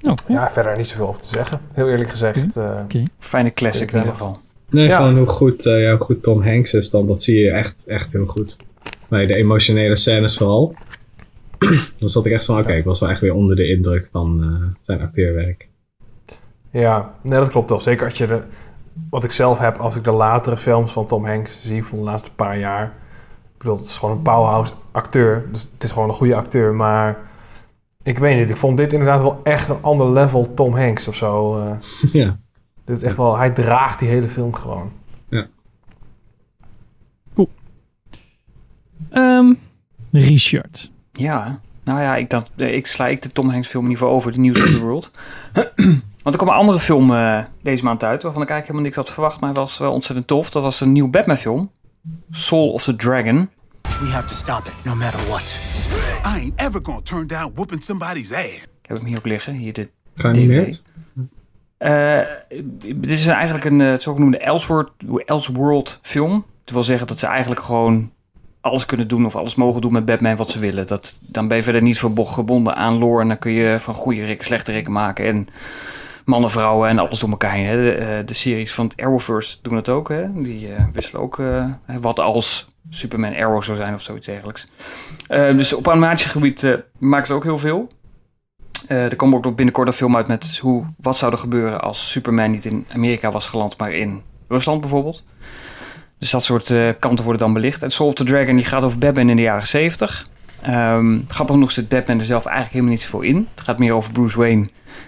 Oh, 0.02 0.14
cool. 0.26 0.38
Ja, 0.40 0.50
verder 0.50 0.78
niet 0.78 0.88
zoveel 0.88 1.08
over 1.08 1.22
te 1.22 1.28
zeggen. 1.28 1.60
Heel 1.74 1.90
eerlijk 1.90 2.10
gezegd. 2.10 2.58
eh, 2.58 2.82
Fijne 3.20 3.54
classic 3.54 3.92
in 3.92 3.98
ieder 3.98 4.12
geval. 4.12 4.36
Nee, 4.70 4.88
Ja. 4.88 4.96
gewoon 4.96 5.18
hoe 5.18 5.28
goed, 5.28 5.66
eh, 5.66 5.82
ja, 5.82 5.90
hoe 5.90 6.00
goed 6.00 6.24
Tom 6.24 6.44
Hanks 6.44 6.74
is 6.74 6.90
dan. 6.90 7.08
Dat 7.08 7.22
zie 7.22 7.38
je 7.40 7.52
echt, 7.52 7.84
echt 7.86 8.12
heel 8.12 8.26
goed. 8.26 8.56
Bij 9.10 9.26
de 9.26 9.36
emotionele 9.36 9.96
scènes 9.96 10.38
vooral. 10.38 10.76
dan 12.00 12.10
zat 12.10 12.26
ik 12.26 12.32
echt 12.32 12.46
van, 12.46 12.60
oké, 12.60 12.72
ik 12.74 12.84
was 12.84 13.00
wel 13.00 13.10
echt 13.10 13.22
weer 13.22 13.34
onder 13.34 13.56
de 13.56 13.68
indruk 13.70 14.10
van 14.12 14.44
eh, 14.44 14.78
zijn 14.86 15.02
acteerwerk. 15.02 15.68
ja, 16.72 17.14
nee, 17.22 17.40
dat 17.40 17.50
klopt 17.50 17.70
wel. 17.70 17.80
Zeker 17.80 18.06
als 18.06 18.18
je 18.18 18.28
de, 18.28 18.42
wat 19.10 19.24
ik 19.24 19.32
zelf 19.32 19.60
heb 19.60 19.78
als 19.78 19.96
ik 19.96 20.04
de 20.04 20.12
latere 20.12 20.58
films 20.58 20.92
van 20.92 21.06
Tom 21.06 21.26
Hanks 21.26 21.62
zie 21.62 21.84
van 21.84 21.98
de 21.98 22.04
laatste 22.04 22.32
paar 22.32 22.58
jaar. 22.58 22.84
Ik 23.54 23.58
bedoel, 23.58 23.78
het 23.78 23.86
is 23.86 23.98
gewoon 23.98 24.16
een 24.16 24.22
powerhouse 24.22 24.74
acteur. 24.92 25.46
Dus 25.52 25.68
het 25.74 25.84
is 25.84 25.92
gewoon 25.92 26.10
een 26.10 26.16
goede 26.16 26.36
acteur. 26.36 26.74
Maar 26.74 27.18
ik 28.04 28.18
weet 28.18 28.38
niet, 28.38 28.50
ik 28.50 28.58
vond 28.58 28.78
dit 28.78 28.94
inderdaad 28.94 29.22
wel 29.22 29.40
echt 29.44 29.70
een 29.70 29.82
ander 29.82 30.10
level 30.12 30.54
Tom 30.54 30.76
Hanks 30.76 31.08
of 31.08 31.16
zo. 31.16 31.60
eh. 31.60 31.72
ja. 32.22 32.38
dit 32.86 32.98
is 32.98 33.04
echt 33.04 33.18
wel, 33.18 33.38
hij 33.38 33.50
draagt 33.50 34.00
die 34.00 34.10
hele 34.10 34.28
film 34.28 34.54
gewoon. 34.54 34.92
Ehm, 39.10 39.54
Richard. 40.12 40.92
Ja, 41.12 41.60
nou 41.84 42.02
ja, 42.02 42.16
ik, 42.16 42.30
dacht, 42.30 42.50
eh, 42.56 42.74
ik 42.74 42.88
sla 42.88 43.08
ik 43.08 43.22
de 43.22 43.30
Tom 43.30 43.50
Hanks 43.50 43.68
film 43.68 43.84
in 43.84 43.90
ieder 43.90 44.04
geval 44.04 44.20
over, 44.20 44.32
de 44.32 44.40
News 44.40 44.62
of 44.62 44.70
the 44.70 44.80
World. 44.80 45.12
Want 46.28 46.40
er 46.40 46.46
kwam 46.46 46.56
een 46.56 46.62
andere 46.62 46.80
film 46.80 47.14
eh, 47.14 47.40
deze 47.62 47.84
maand 47.84 48.04
uit, 48.04 48.24
waarvan 48.24 48.42
ik 48.42 48.50
eigenlijk 48.50 48.68
helemaal 48.68 48.82
niks 48.82 48.96
had 48.96 49.10
verwacht, 49.10 49.40
maar 49.40 49.50
hij 49.50 49.60
was 49.60 49.78
wel 49.78 49.92
ontzettend 49.92 50.28
tof. 50.28 50.50
Dat 50.50 50.64
was 50.64 50.82
een 50.82 50.92
nieuwe 50.92 51.10
Batman 51.10 51.38
film. 51.38 51.72
Soul 52.32 52.72
of 52.72 52.84
the 52.84 52.96
Dragon. 52.96 53.50
We 53.82 54.10
have 54.10 54.28
to 54.28 54.34
stop 54.34 54.66
it, 54.66 54.74
no 54.84 54.96
matter 54.96 55.28
what. 55.28 55.42
I 56.26 56.40
ain't 56.40 56.60
ever 56.60 56.80
gonna 56.84 57.02
turn 57.02 57.28
down 57.28 57.52
whooping 57.54 57.84
somebody's 57.84 58.32
ass. 58.32 58.56
Ik 58.56 58.68
heb 58.82 58.98
hem 58.98 59.06
hier 59.06 59.18
ook 59.18 59.26
liggen, 59.26 59.54
hier 59.54 59.74
de 59.74 59.90
Geanimeerd? 60.16 60.84
Eh, 61.78 62.20
dit 62.96 63.12
is 63.12 63.28
eigenlijk 63.28 63.66
een 63.66 63.82
eh, 63.82 63.94
zogenoemde 63.98 64.38
Elseworld, 64.38 64.92
Elseworld 65.26 66.00
film. 66.02 66.46
Dat 66.64 66.74
wil 66.74 66.84
zeggen 66.84 67.08
dat 67.08 67.20
ze 67.20 67.28
eigenlijk 67.28 67.62
gewoon 67.62 68.12
alles 68.62 68.86
kunnen 68.86 69.08
doen 69.08 69.26
of 69.26 69.36
alles 69.36 69.56
mogen 69.56 69.82
doen 69.82 69.94
met 69.94 70.06
Batman 70.06 70.36
wat 70.36 70.52
ze 70.52 70.60
willen. 70.60 70.88
Dat, 70.88 71.20
dan 71.22 71.48
ben 71.48 71.58
je 71.58 71.64
verder 71.64 71.82
niet 71.82 72.00
verbo- 72.00 72.26
gebonden 72.26 72.76
aan 72.76 72.98
lore 72.98 73.22
en 73.22 73.28
dan 73.28 73.40
kun 73.40 73.52
je 73.52 73.80
van 73.80 73.94
goede 73.94 74.26
rikken, 74.26 74.46
slechte 74.46 74.72
rikken 74.72 74.94
maken 74.94 75.26
en 75.26 75.48
mannen, 76.28 76.52
vrouwen 76.52 76.90
en 76.90 77.00
alles 77.00 77.20
door 77.20 77.30
elkaar 77.30 77.52
heen. 77.52 77.66
Hè. 77.66 77.84
De, 77.84 77.92
eh, 77.92 78.26
de 78.26 78.34
series 78.34 78.74
van 78.74 78.86
het 78.86 79.02
Arrowverse 79.02 79.58
doen 79.62 79.74
dat 79.74 79.90
ook. 79.90 80.10
Hè. 80.10 80.42
Die 80.42 80.74
eh, 80.74 80.84
wisselen 80.94 81.22
ook 81.22 81.40
eh, 81.40 81.66
wat 82.02 82.20
als 82.20 82.68
Superman 82.90 83.36
Arrow 83.36 83.64
zou 83.64 83.78
zijn 83.78 83.94
of 83.94 84.02
zoiets 84.02 84.26
dergelijks. 84.26 84.68
Dus 85.28 85.74
op 85.74 85.88
animatiegebied 85.88 86.78
maken 87.00 87.28
ze 87.28 87.34
ook 87.34 87.44
heel 87.44 87.58
veel. 87.58 87.88
Er 88.88 89.16
komt 89.16 89.36
ook 89.36 89.44
nog 89.44 89.56
binnenkort 89.56 89.88
een 89.88 89.94
film 89.94 90.16
uit 90.16 90.28
met 90.28 90.58
hoe, 90.58 90.84
wat 90.98 91.18
zou 91.18 91.32
er 91.32 91.38
gebeuren 91.38 91.82
als 91.82 92.12
Superman 92.12 92.52
niet 92.52 92.66
in 92.66 92.86
Amerika 92.94 93.32
was 93.32 93.48
geland, 93.48 93.78
maar 93.78 93.92
in 93.92 94.22
Rusland 94.48 94.82
bijvoorbeeld. 94.82 95.24
Dus 96.20 96.30
dat 96.30 96.44
soort 96.44 96.74
kanten 97.00 97.24
worden 97.24 97.42
dan 97.42 97.54
belicht. 97.54 97.84
En 97.84 97.92
Soul 97.92 98.10
of 98.10 98.16
the 98.16 98.24
Dragon 98.24 98.56
die 98.56 98.66
gaat 98.66 98.84
over 98.84 98.98
Batman 98.98 99.30
in 99.30 99.36
de 99.36 99.42
jaren 99.42 99.68
70. 99.68 100.26
Ehm, 100.62 101.20
grappig 101.28 101.56
genoeg 101.56 101.72
zit 101.72 101.88
Batman 101.88 102.20
er 102.20 102.26
zelf 102.26 102.46
eigenlijk 102.46 102.74
helemaal 102.74 102.94
niet 102.94 103.04
zoveel 103.04 103.22
in. 103.22 103.48
Het 103.56 103.64
gaat 103.64 103.80
meer 103.80 103.94
over 103.94 104.12
Bruce 104.12 104.38
Wayne, 104.38 104.66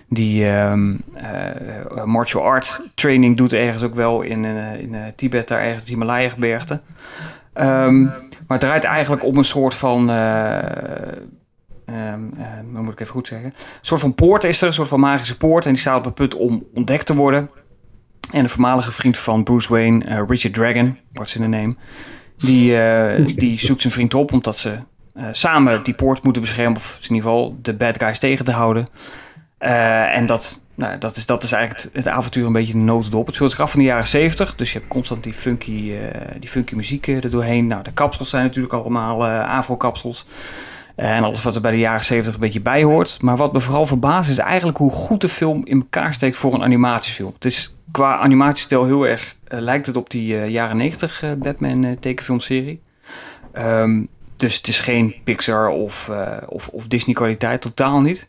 die 0.09 0.47
ehm, 0.47 0.95
eh, 1.13 2.03
martial 2.03 2.43
art 2.43 2.81
training 2.95 3.37
doet 3.37 3.53
ergens 3.53 3.83
ook 3.83 3.95
wel 3.95 4.21
in, 4.21 4.45
eh, 4.45 4.79
in 4.79 4.95
eh, 4.95 5.01
Tibet, 5.15 5.47
daar 5.47 5.59
ergens 5.59 5.81
het 5.81 5.89
Himalaya-gebergte. 5.89 6.81
Ehm, 7.53 8.03
maar 8.03 8.57
het 8.57 8.59
draait 8.59 8.83
eigenlijk 8.83 9.23
om 9.23 9.37
een 9.37 9.43
soort 9.43 9.73
van. 9.73 10.05
moet 12.71 12.93
ik 12.93 12.99
even 12.99 13.13
goed 13.13 13.27
zeggen? 13.27 13.47
Een 13.47 13.55
soort 13.81 14.01
van 14.01 14.13
poort 14.13 14.43
is 14.43 14.61
er, 14.61 14.67
een 14.67 14.73
soort 14.73 14.87
van 14.87 14.99
magische 14.99 15.37
poort. 15.37 15.65
En 15.65 15.71
die 15.71 15.81
staat 15.81 15.97
op 15.97 16.03
het 16.03 16.13
punt 16.13 16.35
om 16.35 16.63
ontdekt 16.73 17.05
te 17.05 17.15
worden. 17.15 17.49
En 18.31 18.43
de 18.43 18.49
voormalige 18.49 18.91
vriend 18.91 19.17
van 19.17 19.43
Bruce 19.43 19.69
Wayne, 19.69 20.25
Richard 20.27 20.53
Dragon, 20.53 20.97
what's 21.13 21.35
in 21.35 21.41
the 21.41 21.47
name, 21.47 21.73
die, 22.37 23.35
die 23.35 23.59
zoekt 23.59 23.81
zijn 23.81 23.93
vriend 23.93 24.13
op 24.13 24.33
omdat 24.33 24.57
ze 24.57 24.79
eh, 25.19 25.25
samen 25.31 25.83
die 25.83 25.93
poort 25.93 26.23
moeten 26.23 26.41
beschermen, 26.41 26.77
of 26.77 26.95
in 26.95 27.15
ieder 27.15 27.29
geval 27.29 27.57
de 27.61 27.73
bad 27.73 27.99
guys 27.99 28.19
tegen 28.19 28.45
te 28.45 28.51
houden. 28.51 28.83
Eh, 29.57 30.15
en 30.15 30.25
dat, 30.25 30.61
nou, 30.75 30.97
dat, 30.97 31.15
is, 31.15 31.25
dat 31.25 31.43
is 31.43 31.51
eigenlijk 31.51 31.89
het, 31.93 32.07
avontuur 32.07 32.45
een 32.45 32.51
beetje 32.51 32.73
een 32.73 32.85
notendop. 32.85 33.25
Het 33.25 33.35
speelt 33.35 33.51
zich 33.51 33.59
af 33.59 33.71
van 33.71 33.79
de 33.79 33.85
jaren 33.85 34.07
70, 34.07 34.55
dus 34.55 34.71
je 34.71 34.77
hebt 34.77 34.91
constant 34.91 35.23
die 35.23 35.33
funky, 35.33 35.93
eh, 35.93 36.21
die 36.39 36.49
funky 36.49 36.75
muziek 36.75 37.07
er 37.07 37.31
doorheen. 37.31 37.67
Nou, 37.67 37.83
de 37.83 37.91
kapsels 37.91 38.29
zijn 38.29 38.43
natuurlijk 38.43 38.73
allemaal 38.73 39.25
afro-kapsels. 39.27 40.25
Eh, 40.99 41.15
en 41.15 41.23
alles 41.23 41.43
wat 41.43 41.55
er 41.55 41.61
bij 41.61 41.71
de 41.71 41.77
jaren 41.77 42.03
70 42.03 42.33
een 42.33 42.39
beetje 42.39 42.61
bij 42.61 42.83
hoort. 42.83 43.21
Maar 43.21 43.37
wat 43.37 43.53
me 43.53 43.59
vooral 43.59 43.85
verbaast 43.85 44.29
is 44.29 44.37
eigenlijk 44.37 44.77
hoe 44.77 44.91
goed 44.91 45.21
de 45.21 45.29
film 45.29 45.65
in 45.65 45.79
elkaar 45.79 46.13
steekt 46.13 46.37
voor 46.37 46.53
een 46.53 46.63
animatiefilm. 46.63 47.31
Het 47.33 47.45
is 47.45 47.75
qua 47.91 48.17
animatiestijl 48.17 48.85
heel 48.85 49.07
erg, 49.07 49.35
lijkt 49.47 49.85
het 49.85 49.95
op 49.95 50.09
die 50.09 50.51
jaren 50.51 50.77
90 50.77 51.23
eh, 51.23 51.31
Batman 51.33 51.97
tekenfilmserie. 51.99 52.81
Ehm, 53.51 54.03
dus 54.39 54.55
het 54.55 54.67
is 54.67 54.79
geen 54.79 55.15
Pixar 55.23 55.69
of, 55.69 56.09
eh, 56.09 56.37
of, 56.45 56.67
of 56.67 56.87
Disney 56.87 57.15
kwaliteit, 57.15 57.61
totaal 57.61 58.01
niet. 58.01 58.27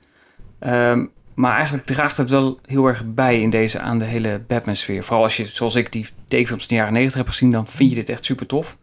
Ehm, 0.58 1.04
maar 1.34 1.54
eigenlijk 1.54 1.86
draagt 1.86 2.16
het 2.16 2.30
wel 2.30 2.58
heel 2.66 2.86
erg 2.86 3.04
bij 3.06 3.40
in 3.40 3.50
deze 3.50 3.78
aan 3.78 3.98
de 3.98 4.04
hele 4.04 4.42
Batman 4.46 4.76
sfeer. 4.76 5.04
Vooral 5.04 5.22
als 5.22 5.36
je, 5.36 5.44
zoals 5.44 5.74
ik, 5.74 5.92
die 5.92 6.06
tekenfilms 6.28 6.62
in 6.62 6.68
de 6.68 6.74
jaren 6.74 6.92
90 6.92 7.18
heb 7.18 7.28
gezien, 7.28 7.50
dan 7.50 7.68
vind 7.68 7.90
je 7.90 7.96
dit 7.96 8.08
echt 8.08 8.24
super 8.24 8.46
tof. 8.46 8.76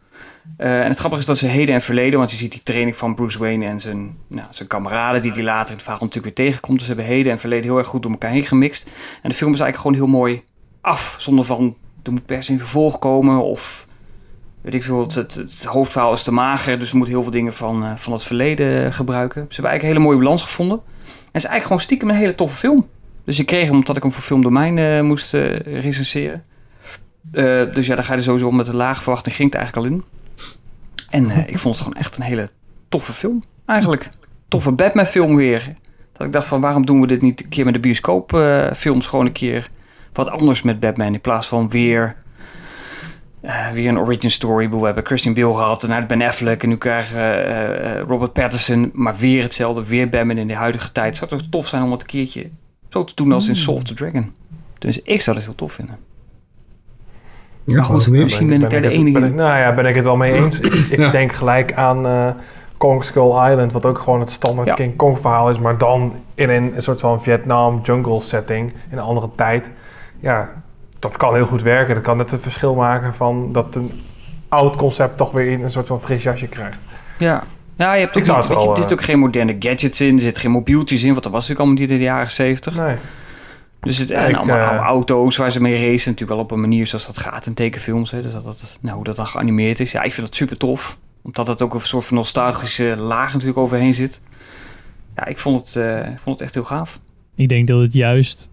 Eh, 0.57 0.81
en 0.81 0.87
het 0.87 0.97
grappige 0.97 1.21
is 1.21 1.27
dat 1.27 1.37
ze 1.37 1.47
heden 1.47 1.75
en 1.75 1.81
verleden, 1.81 2.19
want 2.19 2.31
je 2.31 2.37
ziet 2.37 2.51
die 2.51 2.63
training 2.63 2.95
van 2.95 3.15
Bruce 3.15 3.39
Wayne 3.39 3.65
en 3.65 3.81
zijn, 3.81 4.17
nou, 4.27 4.47
zijn 4.51 4.67
kameraden, 4.67 5.21
die 5.21 5.31
die 5.31 5.43
later 5.43 5.67
in 5.67 5.73
het 5.73 5.83
verhaal 5.83 6.01
natuurlijk 6.01 6.35
weer 6.35 6.45
tegenkomt. 6.45 6.77
Dus 6.77 6.87
ze 6.87 6.93
hebben 6.93 7.13
heden 7.13 7.31
en 7.31 7.39
verleden 7.39 7.65
heel 7.65 7.77
erg 7.77 7.87
goed 7.87 8.01
door 8.01 8.11
elkaar 8.11 8.31
heen 8.31 8.45
gemixt. 8.45 8.89
En 9.21 9.29
de 9.29 9.35
film 9.35 9.53
is 9.53 9.59
eigenlijk 9.59 9.77
gewoon 9.77 10.09
heel 10.09 10.19
mooi 10.19 10.41
af, 10.81 11.15
zonder 11.19 11.45
van 11.45 11.75
er 12.03 12.11
moet 12.11 12.25
per 12.25 12.43
se 12.43 12.51
een 12.51 12.59
vervolg 12.59 12.99
komen 12.99 13.43
of 13.43 13.85
weet 14.67 14.75
ik 14.75 14.83
veel, 14.83 14.99
het, 14.99 15.15
het, 15.15 15.33
het 15.33 15.63
hoofdverhaal 15.63 16.13
is 16.13 16.23
te 16.23 16.31
mager, 16.31 16.79
dus 16.79 16.91
we 16.91 16.97
moeten 16.97 17.15
heel 17.15 17.23
veel 17.23 17.31
dingen 17.31 17.53
van, 17.53 17.83
eh, 17.83 17.91
van 17.95 18.13
het 18.13 18.23
verleden 18.23 18.93
gebruiken. 18.93 19.41
Ze 19.41 19.53
hebben 19.53 19.71
eigenlijk 19.71 19.81
een 19.81 19.87
hele 19.87 19.99
mooie 19.99 20.17
balans 20.17 20.41
gevonden. 20.41 20.77
En 20.77 21.13
het 21.13 21.35
is 21.35 21.43
eigenlijk 21.43 21.63
gewoon 21.63 21.79
stiekem 21.81 22.09
een 22.09 22.15
hele 22.15 22.35
toffe 22.35 22.55
film. 22.57 22.87
Dus 23.23 23.39
ik 23.39 23.45
kreeg 23.45 23.65
hem 23.65 23.75
omdat 23.75 23.95
ik 23.95 24.01
hem 24.01 24.11
voor 24.11 24.21
Film 24.21 24.41
Domein 24.41 24.77
eh, 24.77 25.01
moest 25.01 25.33
eh, 25.33 25.55
recenseren. 25.59 26.43
Dus 27.71 27.87
ja, 27.87 27.95
daar 27.95 28.03
ga 28.03 28.11
je 28.11 28.17
er 28.17 28.23
sowieso 28.23 28.51
met 28.51 28.67
een 28.67 28.75
lage 28.75 29.01
verwachting 29.01 29.35
ging 29.35 29.53
het 29.53 29.61
eigenlijk 29.61 29.87
al 29.87 29.93
in. 29.93 30.03
En 31.09 31.47
ik 31.47 31.59
vond 31.59 31.75
het 31.75 31.83
gewoon 31.83 31.99
echt 31.99 32.17
een 32.17 32.23
hele 32.23 32.49
toffe 32.89 33.13
film, 33.13 33.39
eigenlijk. 33.65 34.09
Toffe 34.47 34.71
Batman-film 34.71 35.35
weer. 35.35 35.75
Dat 36.13 36.27
ik 36.27 36.33
dacht 36.33 36.47
van, 36.47 36.61
waarom 36.61 36.85
doen 36.85 37.01
we 37.01 37.07
dit 37.07 37.21
niet 37.21 37.43
een 37.43 37.49
keer 37.49 37.65
met 37.65 37.73
de 37.73 37.79
bioscoopfilms? 37.79 39.07
gewoon 39.07 39.25
een 39.25 39.31
keer 39.31 39.69
wat 40.13 40.29
anders 40.29 40.61
met 40.61 40.79
Batman. 40.79 41.13
In 41.13 41.21
plaats 41.21 41.47
van 41.47 41.69
weer, 41.69 42.15
eh, 43.41 43.67
weer 43.69 43.89
een 43.89 43.99
origin 43.99 44.31
story. 44.31 44.69
We 44.69 44.85
hebben 44.85 45.05
Christian 45.05 45.33
Bale 45.33 45.53
gehad 45.53 45.83
en 45.83 45.93
uit 45.93 46.07
Ben 46.07 46.21
Affleck. 46.21 46.63
En 46.63 46.69
nu 46.69 46.77
krijgen 46.77 47.17
eh, 47.19 47.95
eh, 47.99 48.07
Robert 48.07 48.33
Pattinson. 48.33 48.89
Maar 48.93 49.15
weer 49.15 49.43
hetzelfde, 49.43 49.85
weer 49.87 50.09
Batman 50.09 50.37
in 50.37 50.47
de 50.47 50.55
huidige 50.55 50.91
tijd. 50.91 51.07
Het 51.07 51.17
zou 51.29 51.29
toch 51.41 51.49
tof 51.49 51.67
zijn 51.67 51.83
om 51.83 51.91
het 51.91 52.01
een 52.01 52.07
keertje 52.07 52.49
zo 52.89 53.03
te 53.03 53.15
doen 53.15 53.31
als 53.31 53.47
in 53.47 53.55
Soul 53.55 53.75
of 53.77 53.83
the 53.83 53.93
Dragon. 53.93 54.33
Dus 54.79 55.01
ik 55.01 55.21
zou 55.21 55.35
het 55.37 55.45
heel 55.45 55.55
tof 55.55 55.71
vinden. 55.73 55.97
Ja, 57.63 57.75
Maar 57.75 57.83
goed, 57.85 58.07
misschien 58.09 58.47
ben 58.47 58.61
ik 58.63 58.69
daar 58.69 58.81
de 58.81 58.89
enige. 58.89 59.19
ben 59.19 59.29
ik- 59.29 59.35
nou 59.35 59.57
ja, 59.59 59.73
ben 59.73 59.85
ik 59.85 59.95
het 59.95 60.05
wel 60.05 60.15
mee 60.15 60.33
eens. 60.33 60.59
Ik, 60.59 60.73
ik 60.73 60.97
Ja. 60.97 61.09
denk 61.11 61.31
gelijk 61.33 61.73
aan 61.73 62.07
eh 62.07 62.29
Kong 62.77 63.03
Skull 63.05 63.49
Island, 63.49 63.71
wat 63.71 63.85
ook 63.85 63.99
gewoon 63.99 64.19
het 64.19 64.29
standaard 64.31 64.67
Ja. 64.67 64.73
King 64.73 64.95
Kong 64.95 65.17
verhaal 65.19 65.49
is, 65.49 65.59
maar 65.59 65.77
dan 65.77 66.13
in 66.35 66.49
een, 66.49 66.75
een 66.75 66.81
soort 66.81 66.99
van 66.99 67.21
Vietnam 67.21 67.79
jungle 67.83 68.21
setting, 68.21 68.73
in 68.91 68.97
een 68.97 69.03
andere 69.03 69.29
tijd. 69.35 69.69
Ja, 70.19 70.63
dat 70.99 71.17
kan 71.17 71.33
heel 71.33 71.45
goed 71.45 71.61
werken. 71.61 71.95
Dat 71.95 72.03
kan 72.03 72.17
net 72.17 72.31
het 72.31 72.41
verschil 72.41 72.75
maken 72.75 73.13
van 73.13 73.51
dat 73.51 73.75
een 73.75 73.91
oud 74.49 74.75
concept 74.75 75.17
toch 75.17 75.31
weer 75.31 75.51
in 75.51 75.63
een 75.63 75.71
soort 75.71 75.87
van 75.87 76.01
fris 76.01 76.23
jasje 76.23 76.47
krijgt. 76.47 76.77
Ja. 77.17 77.43
Ja, 77.75 77.93
je 77.93 77.99
hebt 77.99 78.17
ook 78.17 78.25
niet, 78.35 78.47
weet 78.47 78.61
je, 78.61 78.69
er 78.69 78.77
zitten 78.77 78.97
ook 78.97 79.03
geen 79.03 79.19
moderne 79.19 79.55
gadgets 79.59 80.01
in, 80.01 80.13
er 80.13 80.21
zitten 80.21 80.41
geen 80.41 80.51
mobieltjes 80.51 81.03
in, 81.03 81.11
want 81.11 81.23
dat 81.23 81.31
was 81.31 81.47
natuurlijk 81.47 81.59
allemaal 81.59 81.81
niet 81.81 81.91
in 81.91 81.97
de 81.97 82.03
jaren 82.03 82.31
70. 82.31 82.75
Nee. 82.75 82.95
Dus 83.79 83.97
het, 83.97 84.11
en 84.11 84.29
ik, 84.29 84.35
allemaal 84.35 84.57
eh, 84.57 84.69
oude 84.69 84.87
auto's 84.87 85.37
waar 85.37 85.51
ze 85.51 85.61
mee 85.61 85.73
racen, 85.73 86.11
natuurlijk 86.11 86.29
wel 86.29 86.39
op 86.39 86.51
een 86.51 86.59
manier 86.59 86.87
zoals 86.87 87.05
dat 87.05 87.17
gaat 87.17 87.45
in 87.45 87.53
tekenfilms. 87.53 88.11
Hè. 88.11 88.21
Dus 88.21 88.33
dat, 88.33 88.43
dat, 88.43 88.77
nou, 88.81 88.95
hoe 88.95 89.03
dat 89.03 89.15
dan 89.15 89.27
geanimeerd 89.27 89.79
is. 89.79 89.91
Ja, 89.91 90.01
ik 90.03 90.13
vind 90.13 90.27
dat 90.27 90.35
super 90.35 90.57
tof. 90.57 90.97
Omdat 91.21 91.47
het 91.47 91.61
ook 91.61 91.73
een 91.73 91.81
soort 91.81 92.05
van 92.05 92.17
nostalgische 92.17 92.95
laag 92.97 93.33
natuurlijk 93.33 93.59
overheen 93.59 93.93
zit. 93.93 94.21
Ja, 95.15 95.25
ik 95.25 95.37
vond 95.37 95.59
het, 95.59 95.75
eh, 95.75 95.97
ik 95.97 96.19
vond 96.19 96.39
het 96.39 96.41
echt 96.41 96.53
heel 96.53 96.63
gaaf. 96.63 96.99
Ik 97.35 97.49
denk 97.49 97.67
dat 97.67 97.81
het 97.81 97.93
juist 97.93 98.49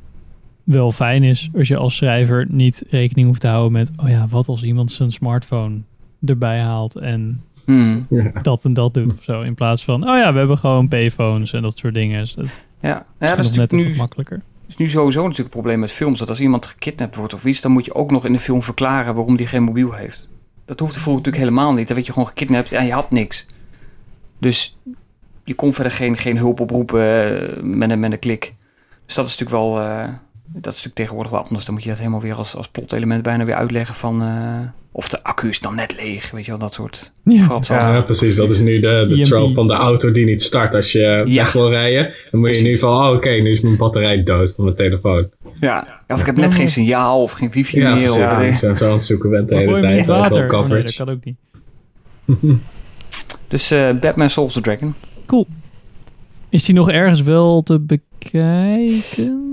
wel 0.65 0.93
fijn 0.93 1.23
is 1.23 1.51
als 1.57 1.69
je 1.69 1.77
als 1.77 1.97
schrijver 1.97 2.47
niet 2.49 2.85
rekening 2.91 3.27
hoeft 3.27 3.41
te 3.41 3.49
houden 3.49 3.73
met, 3.73 3.91
oh 3.97 4.09
ja, 4.09 4.27
wat 4.29 4.49
als 4.49 4.63
iemand 4.63 4.93
zijn 4.93 5.13
smartphone 5.13 5.79
erbij 6.25 6.61
haalt 6.61 6.97
en 6.97 7.43
Hmm. 7.65 8.07
Ja. 8.11 8.31
dat 8.43 8.65
en 8.65 8.73
dat 8.75 8.95
doet 8.95 9.15
of 9.15 9.23
zo. 9.23 9.41
In 9.41 9.55
plaats 9.55 9.85
van, 9.85 10.03
oh 10.09 10.17
ja, 10.17 10.33
we 10.33 10.39
hebben 10.39 10.59
gewoon 10.59 10.89
payphones 10.89 11.53
en 11.53 11.63
dat 11.63 11.79
soort 11.79 11.95
dingen. 11.95 12.21
Dus 12.21 12.35
dat 12.35 12.45
is 12.45 12.51
Ja, 12.81 13.05
ja 13.21 13.35
dat 13.35 13.45
is 13.45 13.51
net 13.51 13.71
nu, 13.73 13.97
makkelijker. 13.97 14.43
is 14.69 14.77
nu 14.77 14.89
sowieso 14.89 15.19
natuurlijk 15.21 15.39
het 15.39 15.51
probleem 15.61 15.79
met 15.79 15.93
films. 15.93 16.19
Dat 16.19 16.29
als 16.29 16.41
iemand 16.41 16.67
gekidnapt 16.67 17.17
wordt 17.17 17.35
of 17.35 17.45
iets, 17.45 17.61
dan 17.61 17.73
moet 17.73 17.85
je 17.85 17.95
ook 17.95 18.11
nog 18.11 18.25
in 18.25 18.33
de 18.33 18.39
film 18.39 18.63
verklaren 18.63 19.15
waarom 19.15 19.37
die 19.37 19.47
geen 19.47 19.63
mobiel 19.63 19.93
heeft. 19.93 20.29
Dat 20.65 20.81
hoeft 20.81 20.93
vroeger 20.93 21.23
natuurlijk 21.25 21.45
helemaal 21.45 21.73
niet. 21.73 21.87
Dan 21.87 21.95
werd 21.97 22.07
je 22.07 22.13
gewoon 22.13 22.29
gekidnapt 22.29 22.73
en 22.73 22.87
je 22.87 22.93
had 22.93 23.11
niks. 23.11 23.47
Dus 24.39 24.79
je 25.45 25.55
kon 25.55 25.73
verder 25.73 25.93
geen, 25.93 26.17
geen 26.17 26.37
hulp 26.37 26.61
oproepen 26.61 27.03
eh, 27.03 27.63
met 27.63 27.91
een, 27.91 28.01
met 28.01 28.13
een 28.13 28.19
klik. 28.19 28.55
Dus 29.07 29.15
dat 29.15 29.27
is 29.27 29.39
natuurlijk 29.39 29.65
wel... 29.65 29.81
eh, 29.81 30.09
dat 30.47 30.61
is 30.61 30.65
natuurlijk 30.65 30.95
tegenwoordig 30.95 31.33
wel 31.33 31.41
anders. 31.43 31.65
Dan 31.65 31.75
moet 31.75 31.83
je 31.83 31.89
dat 31.89 31.99
helemaal 31.99 32.21
weer 32.21 32.35
als, 32.35 32.57
als 32.57 32.69
plotelement 32.69 33.23
bijna 33.23 33.45
weer 33.45 33.55
uitleggen 33.55 33.95
van... 33.95 34.23
eh, 34.23 34.59
of 34.93 35.09
de 35.09 35.23
accu 35.23 35.49
is 35.49 35.61
dan 35.61 35.75
net 35.75 35.97
leeg, 36.03 36.31
weet 36.31 36.45
je 36.45 36.51
wel, 36.51 36.61
dat 36.61 36.75
soort 36.75 37.13
Ja. 37.25 37.61
Ja, 37.69 38.01
precies. 38.01 38.37
Dat 38.37 38.51
is 38.51 38.59
nu 38.59 38.81
de, 38.81 39.07
de 39.09 39.21
trope 39.21 39.55
van 39.55 39.67
de 39.67 39.73
auto 39.73 40.11
die 40.11 40.25
niet 40.25 40.43
start 40.43 40.75
als 40.75 40.93
je 40.93 41.23
Ja. 41.25 41.25
weg 41.43 41.53
wil 41.53 41.71
rijden. 41.71 42.13
Dan 42.31 42.41
moet 42.41 42.57
je 42.57 42.63
nu 42.63 42.77
van, 42.77 42.93
oh, 42.93 43.15
oké, 43.15 43.31
nu 43.31 43.51
is 43.53 43.61
mijn 43.61 43.77
batterij 43.77 44.23
dood 44.23 44.55
van 44.55 44.65
mijn 44.65 44.77
telefoon. 44.77 45.29
Ja. 45.61 46.03
Of 46.09 46.21
ik 46.21 46.27
heb 46.27 46.37
net 46.37 46.55
geen 46.55 46.69
signaal 46.69 47.23
of 47.23 47.33
geen 47.33 47.51
wifi 47.51 47.79
Ja, 47.81 47.95
meer. 47.95 48.11
Of, 48.11 48.17
ja, 48.17 48.41
eh, 48.43 48.55
ik 48.55 48.61
ben 48.61 48.77
zo 48.77 48.87
aan 48.87 48.93
het 48.93 49.03
zoeken 49.05 49.31
bent 49.31 49.49
de 49.49 49.57
hele 49.57 49.81
tijd. 49.81 50.01
Overal 50.01 50.21
water. 50.21 50.37
Oh, 50.37 50.41
nee, 50.41 50.51
dat 50.51 50.61
coverage. 50.61 50.97
kan 50.97 51.11
ook 51.11 51.25
niet. 51.25 51.37
Dus 53.49 53.71
eh, 53.71 53.91
Batman 54.01 54.31
of 54.37 54.53
the 54.53 54.61
Dragon. 54.61 54.95
Is 56.49 56.65
die 56.65 56.75
nog 56.75 56.91
ergens 56.91 57.23
wel 57.23 57.63
te 57.63 57.79
bekijken? 57.81 58.13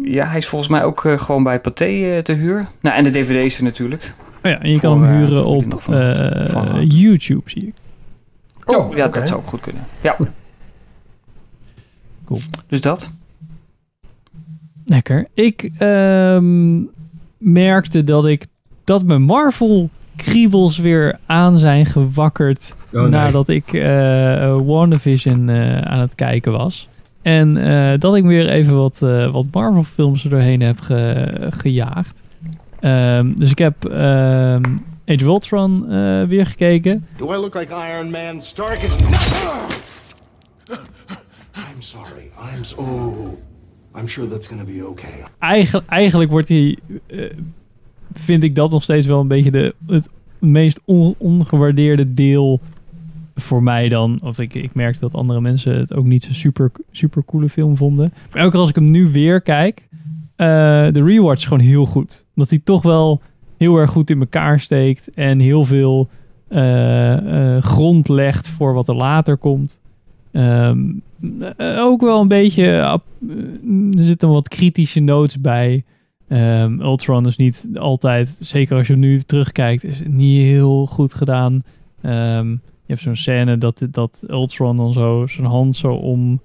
Ja, 0.04 0.26
hij 0.26 0.38
is 0.38 0.48
volgens 0.48 0.70
mij 0.72 0.84
ook 0.84 1.06
eh, 1.06 1.20
gewoon 1.20 1.44
bij 1.44 1.60
Pathé 1.60 1.86
eh, 1.86 2.18
te 2.18 2.34
huur. 2.34 2.66
Nou, 2.82 2.96
en 2.98 3.04
de 3.04 3.10
dvd's 3.10 3.58
er 3.58 3.64
natuurlijk. 3.64 4.14
Oh 4.44 4.52
ja, 4.52 4.60
en 4.60 4.68
je 4.68 4.74
Voor, 4.74 4.82
kan 4.82 5.04
hem 5.04 5.12
eh, 5.12 5.18
huren 5.18 5.46
op 5.46 5.66
nog 5.66 5.84
van- 5.84 5.94
eh, 5.94 6.48
van- 6.48 6.86
YouTube, 6.88 7.50
zie 7.50 7.68
ik. 7.68 7.74
Oh, 8.76 8.96
ja, 8.96 9.08
dat 9.08 9.28
zou 9.28 9.40
ook 9.40 9.48
goed 9.48 9.60
kunnen. 9.62 9.82
Ja. 10.02 10.16
Cool. 12.26 12.40
Dus 12.68 12.82
dat. 12.82 13.14
Lekker. 14.86 15.28
Ik 15.34 15.70
ehm, 15.78 16.80
merkte 17.38 18.04
dat 18.04 18.26
ik 18.26 18.46
dat 18.84 19.04
mijn 19.04 19.22
Marvel 19.22 19.90
kriebels 20.16 20.78
weer 20.78 21.20
aan 21.26 21.58
zijn 21.58 21.86
gewakkerd 21.86 22.74
Oh, 22.94 23.02
nee. 23.02 23.10
nadat 23.10 23.50
ik 23.50 23.74
eh 23.74 24.44
eh, 24.44 24.60
WandaVision 24.66 25.50
eh, 25.50 25.82
aan 25.82 26.00
het 26.00 26.16
kijken 26.16 26.52
was. 26.52 26.90
En 27.22 27.58
eh, 27.58 28.00
dat 28.00 28.16
ik 28.16 28.24
weer 28.24 28.50
even 28.50 28.76
wat, 28.78 29.02
eh, 29.02 29.32
wat 29.32 29.46
Marvel 29.52 29.84
films 29.84 30.24
er 30.24 30.30
doorheen 30.30 30.62
heb 30.62 30.80
ge- 30.80 31.48
gejaagd. 31.50 32.22
Ehm, 32.80 33.34
dus 33.36 33.52
ik 33.52 33.58
heb 33.58 33.86
ehm 33.86 34.62
Age 35.06 35.20
of 35.24 35.28
Ultron 35.28 35.92
eh, 35.92 36.24
weer 36.24 36.46
gekeken. 36.46 37.06
Do 37.18 37.34
I 37.34 37.36
look 37.38 37.56
like 37.60 37.74
Iron 37.94 38.10
Man? 38.12 38.42
Stark 38.42 38.78
is. 38.82 38.96
I'm 41.56 41.80
sorry. 41.82 42.30
I'm 42.56 42.64
so. 42.64 42.84
I'm 43.98 44.08
sure 44.08 44.28
that's 44.28 44.48
gonna 44.48 44.64
be 44.64 44.88
okay. 44.88 45.24
Eigen, 45.40 45.84
eigenlijk 45.88 46.32
wordt 46.32 46.48
hij, 46.48 46.78
vind 48.14 48.44
ik 48.44 48.56
dat 48.56 48.72
nog 48.72 48.84
steeds 48.84 49.08
wel 49.08 49.20
een 49.20 49.28
beetje 49.28 49.52
de, 49.52 49.74
het 49.88 50.10
meest 50.40 50.80
on- 50.86 51.16
ongewaardeerde 51.18 52.12
deel 52.12 52.60
voor 53.36 53.64
mij 53.64 53.90
dan. 53.90 54.20
Of 54.24 54.40
ik, 54.40 54.54
ik 54.54 54.74
merkte 54.74 55.00
dat 55.00 55.16
andere 55.16 55.42
mensen 55.42 55.78
het 55.78 55.94
ook 55.94 56.06
niet 56.06 56.24
zo 56.24 56.34
super, 56.34 56.72
super 56.92 57.26
coole 57.26 57.50
film 57.50 57.78
vonden. 57.78 58.14
Maar 58.32 58.40
elke 58.40 58.52
keer 58.52 58.60
als 58.60 58.70
ik 58.70 58.76
hem 58.76 58.92
nu 58.92 59.08
weer 59.08 59.42
kijk, 59.42 59.88
eh, 60.36 60.48
de 60.92 61.04
rewatch 61.04 61.40
is 61.40 61.46
gewoon 61.46 61.64
heel 61.64 61.86
goed. 61.86 62.26
Omdat 62.36 62.50
hij 62.50 62.60
toch 62.60 62.82
wel 62.82 63.22
heel 63.58 63.78
erg 63.78 63.90
goed 63.90 64.10
in 64.10 64.20
elkaar 64.20 64.60
steekt 64.60 65.14
en 65.14 65.40
heel 65.40 65.64
veel 65.64 66.10
eh, 66.48 67.56
eh, 67.56 67.64
grond 67.64 68.10
legt 68.10 68.48
voor 68.48 68.74
wat 68.74 68.88
er 68.88 68.96
later 68.96 69.38
komt. 69.38 69.80
Ehm, 70.32 70.80
eh, 71.58 71.78
ook 71.78 72.02
wel 72.02 72.22
een 72.22 72.28
beetje. 72.28 72.64
er 72.64 73.00
zitten 73.96 74.30
wat 74.30 74.48
kritische 74.48 75.00
notes 75.00 75.42
bij. 75.42 75.84
Ehm, 76.28 76.80
Ultron 76.80 77.26
is 77.26 77.38
niet 77.38 77.68
altijd, 77.74 78.38
zeker 78.42 78.78
als 78.78 78.88
je 78.88 78.96
nu 78.96 79.20
terugkijkt, 79.20 79.84
is 79.84 80.00
het 80.00 80.14
niet 80.14 80.42
heel 80.42 80.86
goed 80.86 81.14
gedaan. 81.14 81.62
Ehm, 82.02 82.56
hebt 82.92 83.02
zo'n 83.02 83.16
scène 83.16 83.58
dat, 83.58 83.88
dat 83.92 84.24
Ultron 84.28 84.78
dan 84.78 84.94
zo 84.94 85.28
zijn 85.28 85.48
hand 85.48 85.76
zo 85.76 85.94
om 85.94 86.42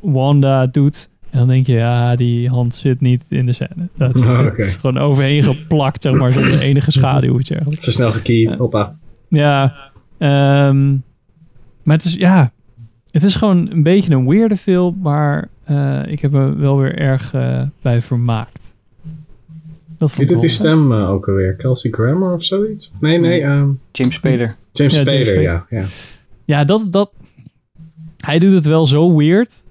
Wanda 0.00 0.66
doet. 0.66 1.10
En 1.30 1.38
dan 1.38 1.48
denk 1.48 1.66
je, 1.66 1.72
ja, 1.72 2.16
die 2.16 2.48
hand 2.48 2.74
zit 2.74 3.00
niet 3.00 3.30
in 3.30 3.46
de 3.46 3.52
scène. 3.52 3.88
Dat, 3.96 4.16
Oh, 4.16 4.46
is 4.56 4.76
gewoon 4.76 4.98
overheen 4.98 5.42
geplakt, 5.42 6.02
zeg 6.02 6.12
maar, 6.12 6.32
zonder 6.32 6.60
enige 6.60 6.90
schaduw 6.90 7.34
of 7.34 7.40
iets 7.40 7.48
dergelijks. 7.48 7.84
Versnel 7.84 8.10
gekeyed, 8.10 8.54
hoppa. 8.54 8.96
Ja, 9.28 9.76
ehm, 10.18 10.90
maar 11.82 11.96
het 11.96 12.04
is, 12.04 12.14
ja, 12.14 12.52
het 13.10 13.22
is 13.22 13.34
gewoon 13.36 13.70
een 13.70 13.82
beetje 13.82 14.14
een 14.14 14.28
weirde 14.28 14.56
film, 14.56 14.98
maar 15.02 15.48
eh, 15.64 16.00
ik 16.06 16.20
heb 16.20 16.30
me 16.30 16.54
wel 16.56 16.78
weer 16.78 16.98
erg 16.98 17.34
eh, 17.34 17.62
bij 17.82 18.00
vermaakt. 18.00 18.74
Dat 19.98 20.08
Wie 20.08 20.08
vond 20.08 20.20
ik 20.20 20.28
doet 20.28 20.40
die 20.40 20.48
stem 20.48 20.92
eh, 20.92 21.10
ook 21.10 21.28
alweer? 21.28 21.54
Kelsey 21.54 21.90
Grammer 21.90 22.34
of 22.34 22.44
zoiets? 22.44 22.92
Nee, 23.00 23.18
nee. 23.18 23.40
ehm, 23.40 23.68
James 23.92 24.14
Spader. 24.14 24.54
James 24.72 24.94
Ja, 24.94 25.00
Spader, 25.00 25.42
James 25.42 25.42
ja. 25.42 25.66
ja. 25.78 25.84
Ja, 26.44 26.64
dat, 26.64 26.86
dat, 26.90 27.10
hij 28.16 28.38
doet 28.38 28.52
het 28.52 28.64
wel 28.64 28.86
zo 28.86 29.16
weird, 29.16 29.62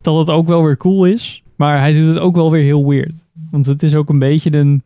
dat 0.00 0.16
het 0.18 0.30
ook 0.30 0.46
wel 0.46 0.64
weer 0.64 0.76
cool 0.76 1.04
is, 1.04 1.42
maar 1.56 1.78
hij 1.78 1.92
doet 1.92 2.06
het 2.06 2.18
ook 2.18 2.34
wel 2.36 2.50
weer 2.50 2.62
heel 2.64 2.88
weird. 2.88 3.14
Want 3.50 3.66
het 3.66 3.82
is 3.82 3.94
ook 3.94 4.08
een 4.08 4.18
beetje 4.18 4.52
een, 4.56 4.82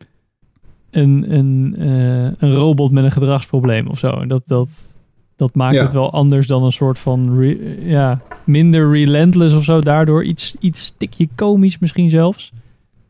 een, 0.90 1.24
een, 1.34 1.74
eh, 1.78 2.32
een 2.48 2.54
robot 2.54 2.90
met 2.90 3.04
een 3.04 3.10
gedragsprobleem 3.10 3.86
of 3.86 3.98
zo. 3.98 4.10
En 4.10 4.28
dat, 4.28 4.42
dat, 4.46 4.96
dat 5.36 5.54
maakt 5.54 5.74
Ja. 5.74 5.82
het 5.82 5.92
wel 5.92 6.12
anders 6.12 6.46
dan 6.46 6.62
een 6.62 6.72
soort 6.72 6.98
van, 6.98 7.38
re- 7.38 7.76
ja, 7.82 8.20
minder 8.44 8.90
relentless 8.92 9.54
of 9.54 9.64
zo. 9.64 9.80
Daardoor 9.80 10.24
iets, 10.24 10.56
iets 10.60 10.84
stikje 10.84 11.28
komisch 11.34 11.78
misschien 11.78 12.10
zelfs. 12.10 12.52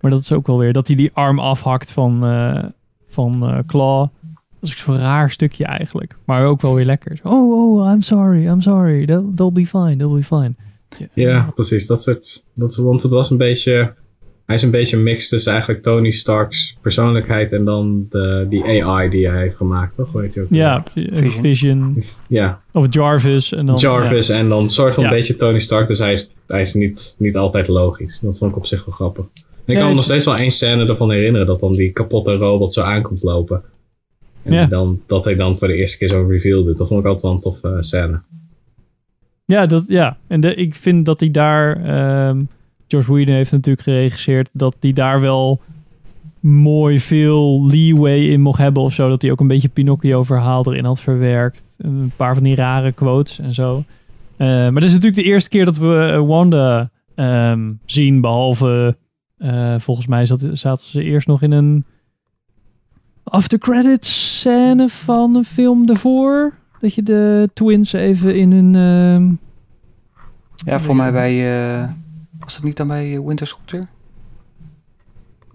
Maar 0.00 0.10
dat 0.10 0.20
is 0.20 0.32
ook 0.32 0.46
wel 0.46 0.58
weer, 0.58 0.72
dat 0.72 0.86
hij 0.86 0.96
die 0.96 1.10
arm 1.12 1.38
afhakt 1.38 1.90
van, 1.92 2.24
eh, 2.26 2.64
van 3.08 3.46
eh, 3.48 3.58
Claw. 3.66 4.06
Dat 4.60 4.70
is 4.70 4.76
zo'n 4.78 4.98
raar 4.98 5.30
stukje 5.30 5.64
eigenlijk. 5.64 6.16
Maar 6.24 6.46
ook 6.46 6.60
wel 6.60 6.74
weer 6.74 6.84
lekker. 6.84 7.18
Oh, 7.22 7.78
oh, 7.78 7.92
I'm 7.92 8.02
sorry, 8.02 8.46
I'm 8.46 8.60
sorry. 8.60 9.06
They'll, 9.06 9.24
they'll 9.34 9.52
be 9.52 9.66
fine, 9.66 9.96
they'll 9.96 10.14
be 10.14 10.22
fine. 10.22 10.54
Ja, 11.14 11.48
precies. 11.54 11.86
Dat 11.86 12.02
soort. 12.02 12.44
Dat, 12.54 12.76
want 12.76 13.02
het 13.02 13.12
was 13.12 13.30
een 13.30 13.36
beetje. 13.36 13.94
Hij 14.46 14.58
is 14.58 14.64
een 14.64 14.70
beetje 14.70 14.96
een 14.96 15.02
mix 15.02 15.28
tussen 15.28 15.52
eigenlijk 15.52 15.82
Tony 15.82 16.10
Stark's 16.10 16.76
persoonlijkheid 16.80 17.52
en 17.52 17.64
dan 17.64 18.06
de, 18.10 18.46
die 18.48 18.84
AI 18.84 19.08
die 19.08 19.28
hij 19.28 19.40
heeft 19.40 19.56
gemaakt, 19.56 19.96
toch? 19.96 20.12
Weet 20.12 20.34
je 20.34 20.40
ook? 20.40 20.46
Ja, 20.50 20.84
Vision. 20.94 21.42
Vision. 21.42 22.04
Ja. 22.28 22.60
Of 22.72 22.86
Jarvis. 22.90 23.52
En 23.52 23.66
dan, 23.66 23.76
Jarvis 23.76 24.26
ja. 24.26 24.36
en 24.36 24.48
dan 24.48 24.62
een 24.62 24.70
soort 24.70 24.94
van 24.94 25.04
Ja. 25.04 25.10
beetje 25.10 25.36
Tony 25.36 25.58
Stark, 25.58 25.86
dus 25.86 25.98
hij 25.98 26.12
is, 26.12 26.30
hij 26.46 26.60
is 26.60 26.74
niet, 26.74 27.14
niet 27.18 27.36
altijd 27.36 27.68
logisch. 27.68 28.18
Dat 28.20 28.38
vond 28.38 28.50
ik 28.50 28.56
op 28.56 28.66
zich 28.66 28.84
wel 28.84 28.94
grappig. 28.94 29.24
En 29.64 29.72
ik 29.74 29.76
kan 29.76 29.88
me 29.88 29.94
nog 29.94 30.04
steeds 30.04 30.24
wel 30.24 30.36
één 30.36 30.50
scène 30.50 30.86
ervan 30.86 31.10
herinneren 31.10 31.46
dat 31.46 31.60
dan 31.60 31.72
die 31.72 31.90
kapotte 31.90 32.34
robot 32.36 32.72
zo 32.72 32.82
aankomt 32.82 33.22
lopen. 33.22 33.62
En 34.42 34.54
Ja. 34.54 34.66
dan, 34.66 35.00
dat 35.06 35.24
hij 35.24 35.34
dan 35.34 35.58
voor 35.58 35.68
de 35.68 35.74
eerste 35.74 35.98
keer 35.98 36.08
zo'n 36.08 36.28
reveal 36.28 36.64
doet. 36.64 36.78
Dat 36.78 36.88
vond 36.88 37.00
ik 37.00 37.06
altijd 37.06 37.22
wel 37.22 37.32
een 37.32 37.42
toffe 37.42 37.68
eh, 37.68 37.80
scène. 37.80 38.20
Ja, 39.44 39.66
dat, 39.66 39.84
ja. 39.86 40.16
en 40.26 40.40
de, 40.40 40.54
ik 40.54 40.74
vind 40.74 41.06
dat 41.06 41.20
hij 41.20 41.30
daar... 41.30 41.84
ehm 41.84 42.40
George 42.90 43.12
Whedon 43.12 43.34
heeft 43.34 43.52
natuurlijk 43.52 43.84
geregisseerd... 43.84 44.50
dat 44.52 44.76
hij 44.80 44.92
daar 44.92 45.20
wel 45.20 45.60
mooi 46.40 47.00
veel 47.00 47.66
leeway 47.66 48.18
in 48.18 48.40
mocht 48.40 48.58
hebben 48.58 48.82
of 48.82 48.92
zo. 48.92 49.08
Dat 49.08 49.22
hij 49.22 49.30
ook 49.30 49.40
een 49.40 49.46
beetje 49.46 49.68
Pinocchio-verhaal 49.68 50.66
erin 50.66 50.84
had 50.84 51.00
verwerkt. 51.00 51.74
Een 51.78 52.12
paar 52.16 52.34
van 52.34 52.42
die 52.42 52.54
rare 52.54 52.92
quotes 52.92 53.38
en 53.38 53.54
zo. 53.54 53.84
Eh, 54.36 54.46
maar 54.46 54.72
dit 54.72 54.82
is 54.82 54.92
natuurlijk 54.92 55.22
de 55.22 55.28
eerste 55.28 55.48
keer 55.48 55.64
dat 55.64 55.76
we 55.76 56.10
eh, 56.12 56.26
Wanda 56.26 56.90
ehm, 57.14 57.72
zien. 57.84 58.20
Behalve, 58.20 58.96
eh, 59.38 59.74
volgens 59.78 60.06
mij 60.06 60.26
zat, 60.26 60.48
zaten 60.52 60.84
ze 60.84 61.02
eerst 61.02 61.26
nog 61.26 61.42
in 61.42 61.52
een 61.52 61.84
after 63.30 63.58
credits 63.58 64.38
scène 64.38 64.88
van 64.88 65.34
een 65.34 65.44
film 65.44 65.86
daarvoor. 65.86 66.52
Dat 66.80 66.94
je 66.94 67.02
de 67.02 67.50
twins 67.54 67.92
even 67.92 68.36
in 68.36 68.52
hun... 68.52 68.74
ehm, 68.74 69.32
Ja, 70.70 70.78
voor 70.78 70.96
mij 70.96 71.12
bij... 71.12 71.72
eh, 71.82 71.88
was 72.38 72.54
het 72.54 72.64
niet 72.64 72.76
dan 72.76 72.86
bij 72.86 73.16
eh, 73.16 73.26
Winter 73.26 73.46
Soldier? 73.46 73.88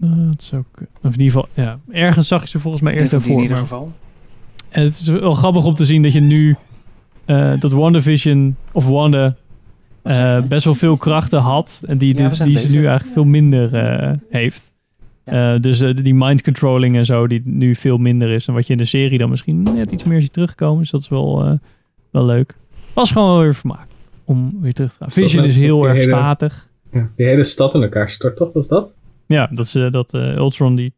Uh, 0.00 0.10
dat 0.26 0.40
is 0.40 0.54
ook, 0.54 0.66
of 1.02 1.14
in 1.14 1.20
ieder 1.20 1.24
geval, 1.26 1.48
ja, 1.54 1.78
ergens 1.90 2.28
zag 2.28 2.42
ik 2.42 2.48
ze 2.48 2.58
volgens 2.60 2.82
mij 2.82 2.94
eerst 2.94 3.10
daarvoor. 3.10 3.36
in 3.36 3.42
ieder 3.42 3.56
geval. 3.56 3.88
En 4.68 4.82
het 4.82 4.98
is 4.98 5.08
wel 5.08 5.32
grappig 5.32 5.64
om 5.64 5.74
te 5.74 5.84
zien 5.84 6.02
dat 6.02 6.12
je 6.12 6.20
nu 6.20 6.56
eh, 7.24 7.60
dat 7.60 7.72
WandaVision 7.72 8.56
of 8.72 8.86
Wanda 8.86 9.36
eh, 10.02 10.42
best 10.42 10.64
wel 10.64 10.74
veel 10.74 10.96
krachten 10.96 11.40
had 11.40 11.82
en 11.86 11.98
die, 11.98 12.18
Ja, 12.18 12.28
die, 12.28 12.58
ze 12.58 12.68
nu 12.70 12.84
eigenlijk 12.84 13.12
veel 13.12 13.24
minder 13.24 13.74
eh, 13.74 14.12
heeft. 14.30 14.72
Eh, 15.26 15.56
dus 15.56 15.80
eh, 15.80 15.94
die 15.96 16.14
mind 16.14 16.42
controlling 16.42 16.96
en 16.96 17.04
zo, 17.04 17.26
die 17.26 17.42
nu 17.44 17.74
veel 17.74 17.96
minder 17.98 18.30
is. 18.30 18.46
En 18.48 18.54
wat 18.54 18.66
je 18.66 18.72
in 18.72 18.78
de 18.78 18.84
serie 18.84 19.18
dan 19.18 19.30
misschien 19.30 19.62
net 19.62 19.92
iets 19.92 20.04
meer 20.04 20.20
ziet 20.20 20.32
terugkomen. 20.32 20.78
Dus 20.80 20.90
dat 20.90 21.00
is 21.00 21.08
wel, 21.08 21.44
eh, 21.44 21.52
wel 22.10 22.24
leuk. 22.24 22.54
Was 22.92 23.10
gewoon 23.10 23.28
wel 23.32 23.40
weer 23.40 23.54
vermaak 23.54 23.86
om 24.24 24.60
weer 24.60 24.72
terug 24.72 24.90
te 24.92 24.96
gaan. 24.98 25.10
Vision 25.10 25.44
is 25.44 25.56
heel 25.56 25.76
die 25.78 25.86
erg 25.86 25.96
hele- 25.96 26.08
statig. 26.10 26.68
Ja, 26.92 27.10
die 27.16 27.26
hele 27.26 27.44
stad 27.44 27.74
in 27.74 27.82
elkaar 27.82 28.10
stort, 28.10 28.36
toch? 28.36 28.52
Was 28.52 28.68
dat? 28.68 28.92
Ja, 29.26 29.48
dat, 29.52 29.68
ze, 29.68 29.88
dat 29.90 30.14
eh, 30.14 30.34
Ultron 30.36 30.74
die 30.74 30.92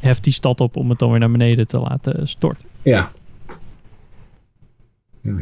heft 0.00 0.24
die 0.24 0.32
stad 0.32 0.60
op 0.60 0.76
om 0.76 0.90
het 0.90 0.98
dan 0.98 1.10
weer 1.10 1.18
naar 1.18 1.30
beneden 1.30 1.66
te 1.66 1.78
laten 1.80 2.28
storten. 2.28 2.68
Ja. 2.82 3.10
Ja, 5.20 5.32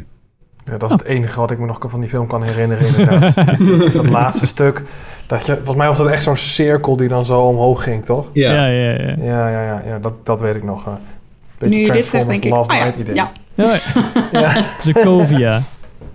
dat 0.65 0.83
is 0.85 0.91
het 0.91 1.05
enige 1.05 1.41
wat 1.41 1.51
ik 1.51 1.59
me 1.59 1.67
nog 1.67 1.79
van 1.87 2.01
die 2.01 2.09
film 2.09 2.27
kan 2.27 2.43
herinneren. 2.43 2.87
Inderdaad. 2.87 3.23
is, 3.37 3.61
is, 3.61 3.69
is 3.69 3.95
dat 3.95 4.07
laatste 4.21 4.47
stuk. 4.47 4.83
Dat 5.27 5.47
je, 5.47 5.55
volgens 5.55 5.77
mij 5.77 5.87
was 5.87 5.97
dat 5.99 6.11
echt 6.11 6.23
zo'n 6.23 6.37
cirkel 6.37 6.97
die 6.97 7.09
dan 7.09 7.25
zo 7.25 7.41
omhoog 7.41 7.83
ging, 7.83 8.05
toch? 8.05 8.27
Ja. 8.33 8.53
Ja, 8.53 8.67
ja, 8.67 8.91
ja. 8.91 9.15
Ja, 9.19 9.49
ja, 9.49 9.63
ja, 9.63 9.83
ja 9.87 9.99
dat, 9.99 10.27
dat 10.27 10.41
weet 10.41 10.55
ik 10.55 10.63
nog. 10.63 10.87
eh. 10.87 10.93
beetje 11.59 11.79
Nu 11.79 11.87
je 11.87 11.93
dit 11.93 12.05
zegt, 12.05 12.29
denk 12.29 12.45
ik, 12.45 12.51
Last 12.51 12.71
oh 12.71 12.77
ja, 12.77 12.85
Night 12.85 12.99
idee. 13.01 13.15
ja. 13.15 13.31
Ja, 13.55 13.79
Ja. 14.41 14.65
Sokovia. 14.79 15.61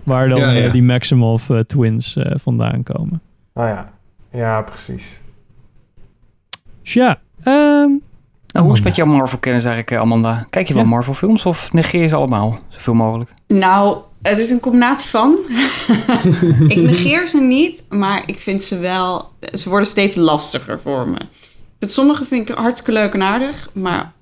Waar 0.02 0.28
dan 0.28 0.38
Ja, 0.40 0.50
ja. 0.50 0.64
eh, 0.66 0.72
die 0.72 0.82
Maximoff 0.82 1.50
eh, 1.50 1.58
twins 1.58 2.16
vandaan 2.34 2.82
komen. 2.82 3.20
Oh 3.54 3.64
ja. 3.66 3.92
Ja, 4.32 4.62
precies. 4.62 5.20
Dus 6.82 6.92
ja, 6.92 7.18
ehm, 7.42 7.52
Nou, 8.52 8.64
hoe 8.64 8.68
is 8.70 8.74
het 8.74 8.84
met 8.84 8.96
jouw 8.96 9.06
Marvel-kennis 9.06 9.64
eigenlijk, 9.64 10.02
Amanda? 10.02 10.46
Kijk 10.50 10.68
je 10.68 10.74
wel 10.74 10.82
Ja. 10.82 10.88
Marvel-films 10.88 11.46
of 11.46 11.72
negeer 11.72 12.00
je 12.00 12.06
ze 12.06 12.16
allemaal? 12.16 12.54
Zoveel 12.68 12.94
mogelijk. 12.94 13.30
Nou, 13.46 13.96
het 14.22 14.38
is 14.38 14.50
een 14.50 14.60
combinatie 14.60 15.08
van. 15.08 15.38
ik 16.68 16.76
negeer 16.76 17.26
ze 17.26 17.40
niet, 17.40 17.82
maar 17.88 18.22
ik 18.26 18.38
vind 18.38 18.62
ze 18.62 18.78
wel... 18.78 19.30
Ze 19.52 19.68
worden 19.68 19.88
steeds 19.88 20.14
lastiger 20.14 20.80
voor 20.80 21.08
me. 21.08 21.18
Met 21.78 21.92
sommige 21.92 22.24
vind 22.24 22.48
ik 22.48 22.56
hartstikke 22.56 22.92
leuk 22.92 23.14
en 23.14 23.22
aardig, 23.22 23.70
maar 23.72 24.12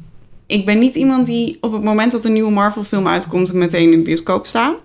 ik 0.47 0.65
ben 0.65 0.79
niet 0.79 0.95
iemand 0.95 1.27
die 1.27 1.59
op 1.61 1.73
het 1.73 1.83
moment 1.83 2.13
dat 2.13 2.25
een 2.25 2.33
nieuwe 2.33 2.51
Marvel-film 2.51 3.09
uitkomt 3.09 3.53
meteen 3.53 3.93
in 3.93 3.99
de 3.99 4.05
bioscoop 4.05 4.47
staat. 4.47 4.77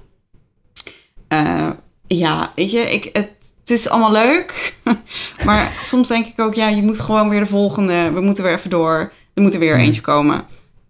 Eh, 1.27 1.69
ja, 2.07 2.51
weet 2.55 2.71
je, 2.71 2.79
ik, 2.79 3.03
het, 3.03 3.31
het 3.59 3.69
is 3.69 3.89
allemaal 3.89 4.11
leuk. 4.11 4.75
maar 5.45 5.69
soms 5.69 6.07
denk 6.07 6.25
ik 6.25 6.39
ook, 6.39 6.53
ja, 6.53 6.67
je 6.67 6.81
moet 6.81 6.99
gewoon 6.99 7.29
weer 7.29 7.39
de 7.39 7.45
volgende. 7.45 8.11
We 8.11 8.21
moeten 8.21 8.43
weer 8.43 8.53
even 8.53 8.69
door. 8.69 9.11
Er 9.33 9.41
moet 9.41 9.53
er 9.53 9.59
weer 9.59 9.77
eentje 9.77 10.01
komen. 10.01 10.45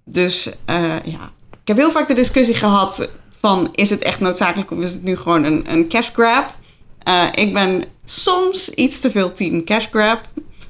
Dus 0.06 0.56
eh, 0.66 0.96
ja, 1.04 1.32
ik 1.62 1.68
heb 1.68 1.78
heel 1.78 1.92
vaak 1.92 2.08
de 2.08 2.14
discussie 2.14 2.56
gehad 2.56 3.10
van... 3.42 3.70
is 3.72 3.90
het 3.90 4.00
echt 4.02 4.20
noodzakelijk 4.20 4.72
of 4.72 4.80
is 4.80 4.94
het 4.94 5.04
nu 5.04 5.16
gewoon 5.18 5.44
een, 5.44 5.72
een 5.72 5.88
cash 5.88 6.10
grab? 6.14 6.56
Eh, 7.00 7.24
ik 7.34 7.54
ben 7.54 7.84
soms 8.06 8.70
iets 8.70 9.00
te 9.00 9.12
veel 9.12 9.32
team 9.32 9.64
cash 9.64 9.86
grab. 9.92 10.20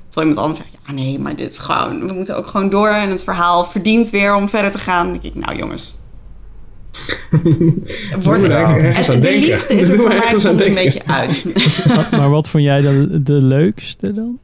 Terwijl 0.09 0.27
iemand 0.27 0.37
anders 0.37 0.57
zegt, 0.57 0.69
ja 0.87 0.93
nee, 0.93 1.19
maar 1.19 1.35
dit 1.35 1.51
is 1.51 1.57
gewoon... 1.57 2.07
We 2.07 2.13
moeten 2.13 2.37
ook 2.37 2.47
gewoon 2.47 2.69
door 2.69 2.89
en 2.89 3.09
het 3.09 3.23
verhaal 3.23 3.65
verdient 3.65 4.09
weer 4.09 4.35
om 4.35 4.49
verder 4.49 4.71
te 4.71 4.77
gaan. 4.79 5.05
Dan 5.11 5.19
denk 5.21 5.35
ik, 5.35 5.45
nou 5.45 5.57
jongens... 5.57 5.99
Wordt 8.23 8.43
er 8.43 8.95
het, 8.95 9.05
de 9.05 9.19
denken. 9.19 9.39
liefde 9.49 9.73
is 9.73 9.87
er 9.87 9.97
voor 9.97 10.07
mij 10.27 10.35
soms 10.35 10.65
een 10.65 10.73
beetje 10.73 11.05
uit. 11.05 11.45
Maar- 11.87 12.07
maar 12.11 12.29
wat 12.29 12.49
vond 12.49 12.63
jij 12.63 12.81
de, 12.81 13.21
de 13.23 13.33
leukste 13.33 14.13
dan? 14.13 14.39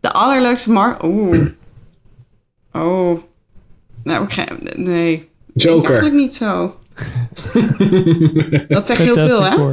De 0.00 0.12
allerleukste 0.12 0.70
Mar... 0.72 0.96
Oeh. 1.04 1.46
Oh. 2.72 3.18
Nou, 4.04 4.24
ik 4.24 4.32
ga... 4.32 4.44
Nee. 4.76 5.28
Joker. 5.54 5.84
Eigenlijk 5.90 6.14
niet 6.14 6.34
zo. 6.34 6.76
Dat 8.68 8.86
zegt 8.86 9.00
heel 9.00 9.14
veel, 9.14 9.42
hè? 9.42 9.72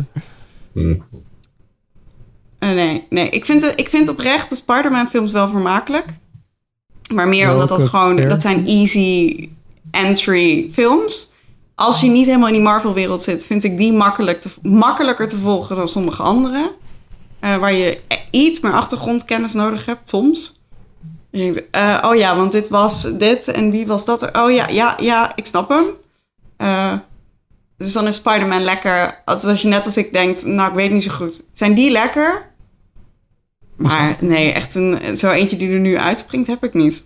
Eh, 2.59 2.71
nee, 2.71 3.05
nee. 3.09 3.29
Ik 3.29 3.45
vind, 3.45 3.73
ik 3.75 3.89
vind 3.89 4.07
oprecht 4.07 4.49
de 4.49 4.55
Spider-Man 4.55 5.07
films 5.07 5.31
wel 5.31 5.49
vermakelijk. 5.49 6.05
Maar 7.13 7.27
meer 7.27 7.51
omdat 7.51 7.69
dat 7.69 7.89
gewoon... 7.89 8.27
Dat 8.27 8.41
zijn 8.41 8.67
easy 8.67 9.49
entry 9.91 10.69
films. 10.71 11.33
Als 11.75 11.99
je 11.99 12.09
niet 12.09 12.25
helemaal 12.25 12.47
in 12.47 12.53
die 12.53 12.61
Marvel-wereld 12.61 13.21
zit... 13.21 13.45
vind 13.45 13.63
ik 13.63 13.77
die 13.77 13.93
makkelijk 13.93 14.39
te, 14.39 14.49
makkelijker 14.61 15.27
te 15.27 15.37
volgen 15.37 15.75
dan 15.75 15.87
sommige 15.87 16.23
andere. 16.23 16.71
Eh, 17.39 17.57
waar 17.57 17.73
je 17.73 17.99
iets 18.31 18.59
meer 18.59 18.73
achtergrondkennis 18.73 19.53
nodig 19.53 19.85
hebt, 19.85 20.09
soms. 20.09 20.61
Dus 21.31 21.41
je 21.41 21.51
denkt, 21.51 21.69
eh, 21.71 22.03
oh 22.05 22.15
ja, 22.15 22.35
want 22.35 22.51
dit 22.51 22.69
was 22.69 23.17
dit 23.17 23.47
en 23.47 23.71
wie 23.71 23.87
was 23.87 24.05
dat? 24.05 24.37
Oh 24.37 24.51
ja, 24.51 24.67
ja, 24.67 24.95
ja, 24.99 25.31
ik 25.35 25.45
snap 25.45 25.69
hem. 25.69 25.85
Eh, 27.77 27.85
dus 27.85 27.93
dan 27.93 28.07
is 28.07 28.15
Spider-Man 28.15 28.61
lekker. 28.61 29.21
Als, 29.25 29.43
als 29.45 29.61
je 29.61 29.67
net 29.67 29.85
als 29.85 29.97
ik 29.97 30.13
denkt, 30.13 30.45
nou, 30.45 30.69
ik 30.69 30.75
weet 30.75 30.91
niet 30.91 31.03
zo 31.03 31.11
goed. 31.13 31.43
Zijn 31.53 31.73
die 31.73 31.91
lekker? 31.91 32.53
Maar 33.75 34.17
nee, 34.19 34.51
echt 34.51 34.75
een, 34.75 35.17
zo 35.17 35.31
eentje 35.31 35.57
die 35.57 35.71
er 35.71 35.79
nu 35.79 35.97
uitspringt, 35.97 36.47
heb 36.47 36.63
ik 36.63 36.73
niet. 36.73 37.03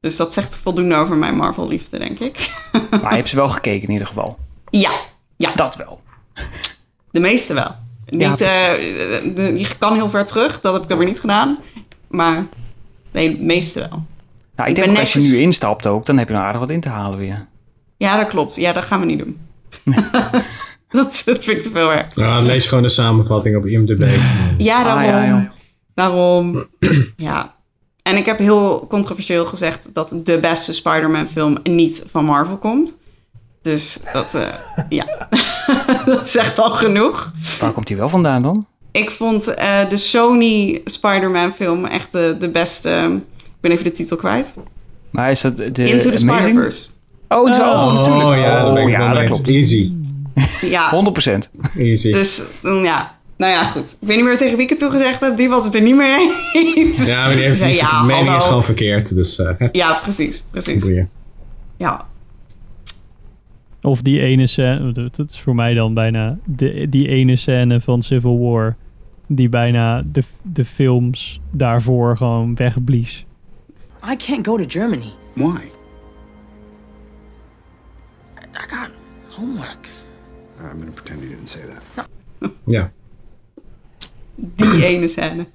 Dus 0.00 0.16
dat 0.16 0.32
zegt 0.32 0.56
voldoende 0.56 0.94
over 0.94 1.16
mijn 1.16 1.36
Marvel-liefde, 1.36 1.98
denk 1.98 2.18
ik. 2.18 2.50
Maar 2.90 3.10
je 3.10 3.16
hebt 3.16 3.28
ze 3.28 3.36
wel 3.36 3.48
gekeken 3.48 3.86
in 3.86 3.92
ieder 3.92 4.06
geval. 4.06 4.38
Ja, 4.70 4.90
ja. 5.36 5.52
Dat 5.54 5.76
wel. 5.76 6.00
De 7.10 7.20
meeste 7.20 7.54
wel. 7.54 7.76
Ja, 8.06 8.30
Niet, 8.30 8.40
eh, 8.40 8.48
de, 9.34 9.52
je 9.56 9.68
kan 9.78 9.94
heel 9.94 10.10
ver 10.10 10.24
terug, 10.24 10.60
dat 10.60 10.72
heb 10.72 10.82
ik 10.82 10.88
dan 10.88 10.98
weer 10.98 11.06
niet 11.06 11.20
gedaan. 11.20 11.58
Maar 12.08 12.46
nee, 13.10 13.36
de 13.36 13.42
meeste 13.42 13.78
wel. 13.78 14.02
Nou, 14.56 14.70
Ik 14.70 14.76
ik 14.76 14.82
denk 14.84 14.90
ook 14.90 14.98
als 14.98 15.12
je 15.12 15.20
nu 15.20 15.36
instapt 15.36 15.86
ook, 15.86 16.06
dan 16.06 16.18
heb 16.18 16.28
je 16.28 16.34
nog 16.34 16.42
aardig 16.42 16.60
wat 16.60 16.70
in 16.70 16.80
te 16.80 16.88
halen 16.88 17.18
weer. 17.18 17.46
Ja, 17.96 18.16
dat 18.16 18.28
klopt. 18.28 18.56
Ja, 18.56 18.72
dat 18.72 18.84
gaan 18.84 19.00
we 19.00 19.06
niet 19.06 19.18
doen. 19.18 19.38
Dat, 19.84 21.22
dat 21.24 21.42
vind 21.42 21.56
ik 21.56 21.62
te 21.62 21.70
veel 21.70 21.88
werk. 21.88 22.12
Ja, 22.14 22.40
lees 22.40 22.66
gewoon 22.66 22.82
de 22.82 22.88
samenvatting 22.88 23.56
op 23.56 23.66
IMDb. 23.66 24.18
Ja, 24.58 24.84
daarom. 24.84 25.02
Ah, 25.02 25.08
ja, 25.08 25.26
joh. 25.26 25.50
Daarom. 25.94 26.66
ja. 27.16 27.56
En 28.02 28.16
ik 28.16 28.26
heb 28.26 28.38
heel 28.38 28.86
controversieel 28.88 29.44
gezegd 29.44 29.88
dat 29.92 30.12
de 30.22 30.38
beste 30.38 30.72
Spider-Man 30.72 31.26
film 31.26 31.56
niet 31.62 32.06
van 32.10 32.24
Marvel 32.24 32.56
komt. 32.56 32.96
Dus 33.62 33.98
dat, 34.12 34.34
eh, 34.34 34.48
ja, 34.98 35.28
dat 36.06 36.28
zegt 36.28 36.58
al 36.58 36.70
genoeg. 36.70 37.32
Waar 37.60 37.72
komt 37.72 37.86
die 37.86 37.96
wel 37.96 38.08
vandaan 38.08 38.42
dan? 38.42 38.66
Ik 38.92 39.10
vond 39.10 39.54
eh, 39.54 39.88
de 39.88 39.96
Sony 39.96 40.80
Spider-Man 40.84 41.52
film 41.52 41.84
echt 41.84 42.12
de, 42.12 42.36
de 42.38 42.48
beste. 42.48 43.20
Ik 43.36 43.60
ben 43.60 43.70
even 43.70 43.84
de 43.84 43.90
titel 43.90 44.16
kwijt. 44.16 44.54
Maar 45.10 45.30
is 45.30 45.40
dat 45.40 45.56
de 45.56 45.64
Into 45.64 46.10
the 46.10 46.22
Amazing? 46.22 46.40
Spider-Verse. 46.40 46.88
Oh, 47.28 47.54
zo, 47.54 47.62
oh, 47.62 47.92
natuurlijk. 47.92 48.28
Oh 48.28 48.36
ja, 48.36 48.64
dat, 48.64 48.78
ik 48.78 48.88
ja, 48.88 49.14
dat 49.14 49.24
klopt. 49.24 49.48
Easy. 49.48 49.92
Ja, 50.60 50.90
100%. 50.96 51.78
Easy. 51.78 52.10
dus 52.12 52.42
mm, 52.62 52.84
ja. 52.84 53.16
Nou 53.36 53.52
ja, 53.52 53.64
goed. 53.64 53.96
Ik 54.00 54.08
weet 54.08 54.16
niet 54.16 54.26
meer 54.26 54.36
tegen 54.36 54.54
wie 54.54 54.62
ik 54.62 54.68
het 54.68 54.78
toegezegd 54.78 55.20
heb. 55.20 55.36
Die 55.36 55.48
was 55.48 55.64
het 55.64 55.74
er 55.74 55.82
niet 55.82 55.96
mee 55.96 56.32
eens. 56.52 57.06
ja, 57.06 57.24
maar 57.26 57.34
die 57.34 57.42
heeft 57.42 57.58
zei, 57.58 57.74
ja, 57.74 58.02
mening 58.02 58.36
is 58.36 58.44
gewoon 58.44 58.64
verkeerd. 58.64 59.14
Dus 59.14 59.38
eh 59.38 59.54
Ja, 59.72 59.98
precies. 60.02 60.42
Precies. 60.50 60.82
boeien. 60.82 61.10
Ja. 61.76 62.06
Of 63.82 64.02
die 64.02 64.20
ene 64.20 64.46
scène, 64.46 64.92
dat 64.92 65.16
dat 65.16 65.30
is 65.30 65.40
voor 65.40 65.54
mij 65.54 65.74
dan 65.74 65.94
bijna 65.94 66.38
de, 66.44 66.86
die 66.88 67.08
ene 67.08 67.36
scène 67.36 67.80
van 67.80 68.02
Civil 68.02 68.38
War, 68.38 68.76
die 69.26 69.48
bijna 69.48 70.02
de, 70.12 70.22
de 70.42 70.64
films 70.64 71.40
daarvoor 71.50 72.16
gewoon 72.16 72.54
wegblies. 72.54 73.24
I 74.12 74.16
can't 74.16 74.46
go 74.46 74.56
to 74.56 74.64
Germany. 74.68 75.12
Why? 75.34 75.60
I 78.58 78.66
got 78.74 78.90
homework. 79.28 79.88
I'm 80.60 80.78
gonna 80.78 80.90
pretend 80.94 81.20
you 81.20 81.28
didn't 81.30 81.48
say 81.48 81.60
that. 81.62 82.08
Ja, 82.64 82.90
Die 84.34 84.84
ene 84.86 85.08
scène. 85.08 85.46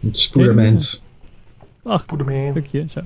het 0.00 0.18
spoedermens. 0.18 1.02
Ach, 1.84 1.98
Spoederman. 1.98 2.50
stukje, 2.50 2.86
zo. 2.90 3.00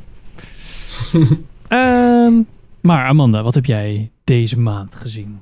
Ehm, 1.68 2.32
maar 2.80 3.06
Amanda, 3.06 3.42
wat 3.42 3.54
heb 3.54 3.64
jij 3.64 4.10
deze 4.24 4.58
maand 4.58 4.94
gezien? 4.94 5.40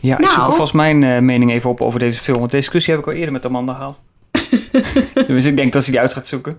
Ja, 0.00 0.12
ik 0.14 0.20
Nou. 0.20 0.32
zoek 0.32 0.42
alvast 0.42 0.74
mijn 0.74 1.02
eh, 1.02 1.18
mening 1.20 1.50
even 1.50 1.70
op 1.70 1.80
over 1.80 1.98
deze 1.98 2.20
film. 2.20 2.38
Want 2.38 2.50
deze 2.50 2.62
discussie 2.62 2.92
heb 2.94 3.02
ik 3.02 3.08
al 3.08 3.16
eerder 3.16 3.32
met 3.32 3.44
Amanda 3.46 3.74
gehad. 3.74 4.00
dus 5.26 5.44
ik 5.44 5.56
denk 5.56 5.72
dat 5.72 5.84
ze 5.84 5.90
die 5.90 6.00
uit 6.00 6.12
gaat 6.14 6.26
zoeken. 6.26 6.56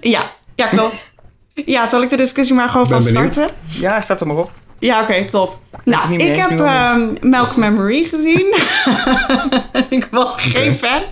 Ja, 0.00 0.32
ja, 0.54 0.66
klopt. 0.68 1.13
Ja, 1.54 1.86
zal 1.86 2.02
ik 2.02 2.08
de 2.10 2.16
discussie 2.16 2.54
maar 2.54 2.68
gewoon 2.68 2.88
Ben 2.88 3.02
van 3.02 3.12
benieuwd. 3.12 3.32
starten? 3.32 3.56
Ja, 3.66 4.00
staat 4.00 4.20
er 4.20 4.26
maar 4.26 4.36
op. 4.36 4.50
Ja, 4.78 5.02
oké, 5.02 5.24
top. 5.30 5.58
Nou, 5.84 6.12
ik 6.14 6.20
eens, 6.20 6.38
heb 6.38 6.60
ehm 6.60 7.28
Malcolm 7.28 7.62
and 7.62 7.76
Marie 7.76 8.04
gezien. 8.04 8.54
ik 9.98 10.08
was 10.10 10.34
geen 10.36 10.78
fan. 10.78 11.02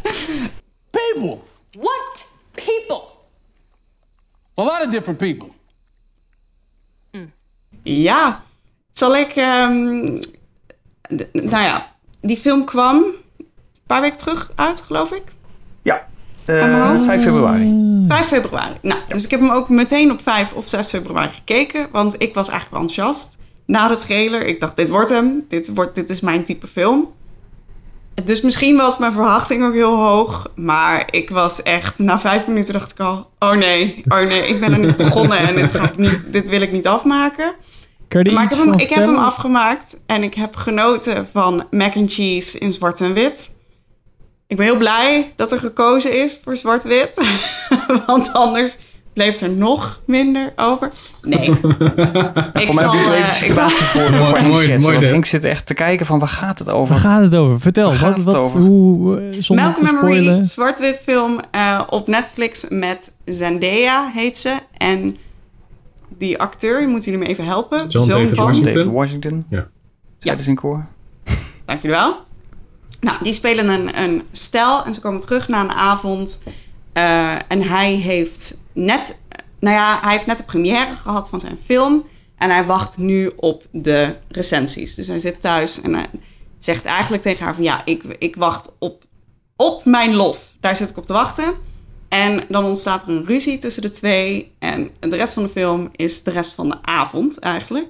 People. 0.91 1.39
What? 1.73 2.29
People. 2.51 3.03
A 4.59 4.63
lot 4.63 4.81
of 4.85 4.89
different 4.91 5.19
people. 5.19 5.49
Ja, 7.83 8.43
zal 8.93 9.17
ik... 9.17 9.33
ehm, 9.37 10.05
nou 11.33 11.63
ja, 11.63 11.93
die 12.21 12.37
film 12.37 12.65
kwam 12.65 12.97
een 12.97 13.47
paar 13.87 14.01
weken 14.01 14.19
terug 14.19 14.53
uit, 14.55 14.81
geloof 14.81 15.11
ik. 15.11 15.23
Hoofd. 16.47 17.07
5 17.07 17.23
februari. 17.23 18.05
5 18.09 18.27
februari. 18.27 18.75
Nou, 18.83 19.01
dus 19.09 19.25
ik 19.25 19.31
heb 19.31 19.41
hem 19.41 19.51
ook 19.51 19.69
meteen 19.69 20.11
op 20.11 20.21
5 20.23 20.53
of 20.53 20.69
6 20.69 20.89
februari 20.89 21.29
gekeken. 21.29 21.87
Want 21.93 22.15
ik 22.19 22.35
was 22.35 22.49
eigenlijk 22.49 22.71
wel 22.71 22.81
enthousiast. 22.81 23.37
Na 23.67 23.89
de 23.89 23.97
trailer, 23.97 24.47
ik 24.47 24.61
dacht, 24.61 24.77
dit 24.77 24.89
wordt 24.89 25.11
hem. 25.11 25.45
Dit, 25.49 25.71
wordt, 25.75 25.95
dit 25.95 26.11
is 26.11 26.21
mijn 26.21 26.45
type 26.45 26.67
film. 26.67 27.11
Dus 28.25 28.41
misschien 28.41 28.77
was 28.77 28.99
mijn 28.99 29.13
verwachting 29.13 29.65
ook 29.65 29.73
heel 29.73 29.97
hoog. 29.97 30.51
Maar 30.55 31.09
ik 31.11 31.31
was 31.31 31.63
echt, 31.63 31.99
na 31.99 32.21
vijf 32.21 32.47
minuten 32.47 32.73
dacht 32.73 32.91
ik 32.91 33.01
al... 33.01 33.31
Oh 33.39 33.53
nee, 33.53 34.03
oh 34.09 34.21
nee, 34.21 34.47
ik 34.47 34.61
ben 34.61 34.73
er 34.73 34.79
niet 34.79 34.97
begonnen. 34.97 35.39
En 35.39 35.55
dit, 35.55 35.71
ga 35.71 35.85
ik 35.85 35.97
niet, 35.97 36.33
dit 36.33 36.49
wil 36.49 36.61
ik 36.61 36.73
niet 36.73 36.87
afmaken. 36.87 37.53
Maar 38.33 38.45
ik 38.45 38.51
heb, 38.51 38.59
hem, 38.59 38.73
ik 38.73 38.89
heb 38.89 39.05
hem 39.05 39.17
afgemaakt. 39.17 39.97
En 40.07 40.23
ik 40.23 40.35
heb 40.35 40.57
genoten 40.57 41.29
van 41.33 41.65
mac 41.71 41.97
and 41.97 42.13
cheese 42.13 42.59
in 42.59 42.73
zwart 42.73 43.01
en 43.01 43.13
wit. 43.13 43.51
Ik 44.53 44.59
ben 44.59 44.67
heel 44.67 44.77
blij 44.77 45.33
dat 45.37 45.53
er 45.53 45.59
gekozen 45.59 46.23
is 46.23 46.38
voor 46.45 46.57
zwart-wit. 46.57 47.29
Want 48.07 48.33
anders 48.33 48.77
bleef 49.12 49.41
er 49.41 49.51
nog 49.51 50.01
minder 50.07 50.53
over. 50.57 50.91
Nee. 51.23 51.41
ik 51.51 51.57
Voor 51.57 52.75
mij 52.75 52.85
zal, 52.85 52.93
heb 52.93 53.05
je 53.05 53.11
eh, 53.15 53.29
de 53.29 53.33
ik 53.33 53.33
situatie 53.33 53.85
voor, 53.85 54.11
Mooi, 54.11 54.79
mooi, 54.79 54.79
Want. 54.79 55.07
Henk 55.07 55.25
zit 55.25 55.45
echt 55.45 55.67
te 55.67 55.75
kijken 55.75 56.07
van 56.07 56.19
waar 56.19 56.29
gaat 56.29 56.59
het 56.59 56.71
over? 56.71 56.95
Waar 56.95 57.03
gaat 57.03 57.23
het 57.23 57.35
over? 57.35 57.61
Vertel, 57.61 57.88
Waar 57.88 57.97
gaat 57.97 58.09
wat, 58.09 58.17
het 58.17 58.25
wat, 58.25 58.35
over? 58.35 58.61
hoe, 58.61 59.17
and 59.49 59.81
Marie, 59.81 59.97
spoilen. 59.97 60.45
zwart-wit 60.45 61.01
film 61.05 61.41
eh, 61.51 61.81
op 61.91 62.07
Netflix 62.07 62.67
met 62.69 63.12
Zendaya 63.25 64.11
heet 64.15 64.38
ze. 64.38 64.57
En 64.77 65.17
die 66.19 66.38
acteur, 66.38 66.88
moet 66.88 67.05
jullie 67.05 67.21
me 67.21 67.27
even 67.27 67.45
helpen. 67.45 67.88
John 67.88 68.09
David 68.09 68.38
Washington. 68.38 68.75
David 68.75 68.93
Washington. 68.93 69.45
Ja. 69.49 69.69
Ja. 70.19 70.35
Dus 70.35 70.47
in 70.47 70.55
koor. 70.55 70.87
Dank 71.65 71.81
jullie 71.81 71.97
wel. 71.97 72.31
Nou, 73.01 73.19
die 73.23 73.33
spelen 73.33 73.69
een, 73.69 73.99
een 73.99 74.23
stel 74.31 74.85
en 74.85 74.95
ze 74.95 75.01
komen 75.01 75.21
terug 75.21 75.49
na 75.49 75.61
een 75.61 75.71
avond. 75.71 76.43
Eh, 76.93 77.35
en 77.49 77.63
hij 77.63 77.93
heeft 77.93 78.57
net, 78.73 79.17
nou 79.61 79.77
ja, 79.77 79.99
hij 80.01 80.13
heeft 80.13 80.27
net 80.27 80.39
de 80.39 80.45
première 80.45 80.97
gehad 80.97 81.29
van 81.29 81.41
zijn 81.41 81.59
film. 81.65 82.05
En 82.37 82.51
hij 82.51 82.65
wacht 82.65 82.99
nu 82.99 83.33
op 83.37 83.67
de 83.71 84.17
recensies. 84.29 84.95
Dus 84.95 85.07
hij 85.07 85.19
zit 85.19 85.41
thuis 85.41 85.81
en 85.81 85.95
hij 85.95 86.07
zegt 86.59 86.85
eigenlijk 86.85 87.23
tegen 87.23 87.45
haar 87.45 87.55
van 87.55 87.65
ja, 87.65 87.85
ik, 87.85 88.03
ik 88.19 88.37
wacht 88.37 88.69
op, 88.79 89.05
op 89.57 89.85
mijn 89.85 90.15
lof. 90.15 90.55
Daar 90.61 90.77
zit 90.77 90.91
ik 90.91 90.97
op 90.97 91.07
te 91.07 91.13
wachten. 91.13 91.55
En 92.09 92.45
dan 92.49 92.65
ontstaat 92.65 93.03
er 93.03 93.09
een 93.09 93.27
ruzie 93.27 93.59
tussen 93.59 93.83
de 93.83 93.91
twee. 93.91 94.53
En 94.59 94.91
de 95.01 95.17
rest 95.17 95.33
van 95.33 95.43
de 95.43 95.49
film 95.49 95.89
is 95.93 96.23
de 96.23 96.31
rest 96.31 96.53
van 96.53 96.69
de 96.69 96.83
avond 96.83 97.39
eigenlijk. 97.39 97.89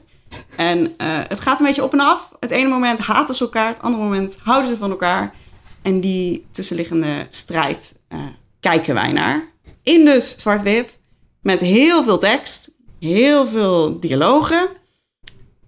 En 0.57 0.95
eh, 0.97 1.19
het 1.29 1.41
gaat 1.41 1.61
een 1.61 1.67
beetje 1.67 1.83
op 1.83 1.93
en 1.93 2.01
af. 2.01 2.29
Het 2.41 2.51
ene 2.51 2.69
moment 2.69 2.99
haten 2.99 3.35
ze 3.35 3.45
elkaar, 3.45 3.69
het 3.69 3.83
andere 3.83 4.03
moment 4.03 4.37
houden 4.43 4.71
ze 4.71 4.77
van 4.77 4.91
elkaar. 4.91 5.35
En 5.83 6.01
die 6.01 6.47
tussenliggende 6.51 7.27
strijd 7.31 7.93
eh, 8.09 8.21
kijken 8.61 8.95
wij 8.95 9.13
naar. 9.13 9.49
In 9.83 10.05
dus 10.05 10.37
zwart-wit, 10.39 10.99
met 11.41 11.61
heel 11.61 12.05
veel 12.05 12.19
tekst, 12.19 12.71
heel 13.01 13.47
veel 13.47 14.01
dialogen. 14.01 14.69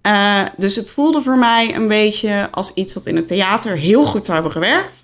Eh, 0.01 0.45
dus 0.57 0.75
het 0.75 0.91
voelde 0.91 1.21
voor 1.21 1.37
mij 1.37 1.75
een 1.75 1.87
beetje 1.87 2.47
als 2.51 2.73
iets 2.73 2.93
wat 2.93 3.05
in 3.05 3.15
het 3.15 3.27
theater 3.27 3.77
heel 3.77 4.05
goed 4.05 4.25
zou 4.25 4.33
hebben 4.33 4.51
gewerkt. 4.51 5.03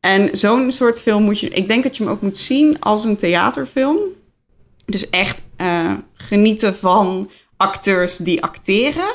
En 0.00 0.36
zo'n 0.36 0.72
soort 0.72 1.02
film 1.02 1.22
moet 1.22 1.40
je... 1.40 1.48
Ik 1.48 1.68
denk 1.68 1.82
dat 1.82 1.96
je 1.96 2.02
hem 2.02 2.12
ook 2.12 2.20
moet 2.20 2.38
zien 2.38 2.80
als 2.80 3.04
een 3.04 3.16
theaterfilm. 3.16 3.98
Dus 4.86 5.10
echt 5.10 5.42
genieten 6.14 6.76
van 6.76 7.30
acteurs 7.56 8.16
die 8.16 8.42
acteren. 8.42 9.14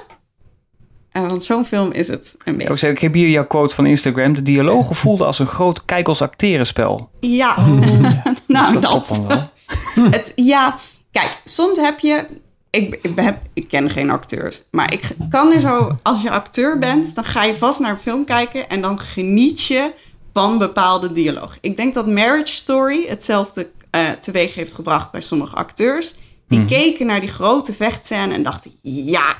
Eh, 1.11 1.27
want 1.27 1.43
zo'n 1.43 1.65
film 1.65 1.91
is 1.91 2.07
het 2.07 2.35
een 2.43 2.57
beetje. 2.57 2.73
ik, 2.73 2.79
zeg, 2.79 2.91
ik 2.91 2.99
heb 2.99 3.13
hier 3.13 3.29
jouw 3.29 3.47
quote 3.47 3.75
van 3.75 3.85
Instagram. 3.85 4.33
De 4.33 4.41
dialogen 4.41 4.95
voelden 5.03 5.27
als 5.27 5.39
een 5.39 5.47
groot 5.47 5.85
kijkels 5.85 6.21
acterenspel. 6.21 7.09
Ja, 7.19 7.67
nou 8.47 8.79
dat 8.79 9.09
wel. 9.09 9.41
Het, 10.11 10.31
ja, 10.35 10.75
kijk, 11.11 11.41
soms 11.43 11.77
heb 11.77 11.99
je... 11.99 12.25
Ik, 12.69 12.99
ik, 13.01 13.11
heb, 13.15 13.37
ik 13.53 13.67
ken 13.67 13.89
geen 13.89 14.09
acteurs, 14.09 14.63
maar 14.71 14.93
ik 14.93 15.15
kan 15.29 15.51
er 15.51 15.59
zo... 15.59 15.97
Als 16.03 16.21
je 16.21 16.29
acteur 16.29 16.79
bent, 16.79 17.15
dan 17.15 17.23
ga 17.23 17.43
je 17.43 17.55
vast 17.55 17.79
naar 17.79 17.91
een 17.91 17.97
film 17.97 18.25
kijken... 18.25 18.69
en 18.69 18.81
dan 18.81 18.99
geniet 18.99 19.61
je 19.61 19.91
van 20.33 20.57
bepaalde 20.57 21.11
dialoog. 21.11 21.57
Ik 21.61 21.77
denk 21.77 21.93
dat 21.93 22.07
Marriage 22.07 22.53
Story 22.53 23.05
hetzelfde 23.07 23.69
eh, 23.89 24.09
teweeg 24.09 24.55
heeft 24.55 24.73
gebracht 24.73 25.11
bij 25.11 25.21
sommige 25.21 25.55
acteurs. 25.55 26.15
Die 26.49 26.59
Mhm. 26.59 26.67
keken 26.67 27.05
naar 27.05 27.19
die 27.19 27.29
grote 27.29 27.73
vechtscène 27.73 28.33
en 28.33 28.43
dachten... 28.43 28.71
ja, 28.81 29.35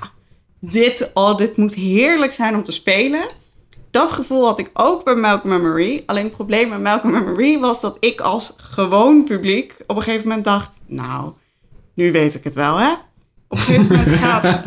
dit, 0.60 1.10
oh, 1.14 1.38
dit 1.38 1.58
moet 1.58 1.74
heerlijk 1.74 2.34
zijn 2.34 2.56
om 2.56 2.64
te 2.64 2.72
spelen. 2.72 3.28
Dat 3.92 4.12
gevoel 4.12 4.46
had 4.46 4.60
ik 4.60 4.70
ook 4.74 5.04
bij 5.04 5.16
Malcolm 5.16 5.62
Marie. 5.62 6.04
Alleen 6.06 6.24
het 6.24 6.36
probleem 6.36 6.70
met 6.70 6.82
Malcolm 6.82 7.12
Marie 7.14 7.60
was 7.60 7.82
dat 7.82 7.98
ik 8.00 8.22
als 8.22 8.54
gewoon 8.58 9.24
publiek 9.24 9.76
op 9.88 9.96
een 9.96 10.02
gegeven 10.04 10.28
moment 10.28 10.46
dacht... 10.46 10.70
Nou, 10.88 11.32
nu 11.96 12.12
weet 12.12 12.34
ik 12.34 12.44
het 12.44 12.54
wel, 12.54 12.78
hè? 12.78 12.92
Op 12.92 12.98
een 13.50 13.58
gegeven 13.58 13.88
moment 13.98 14.18
gaat... 14.26 14.62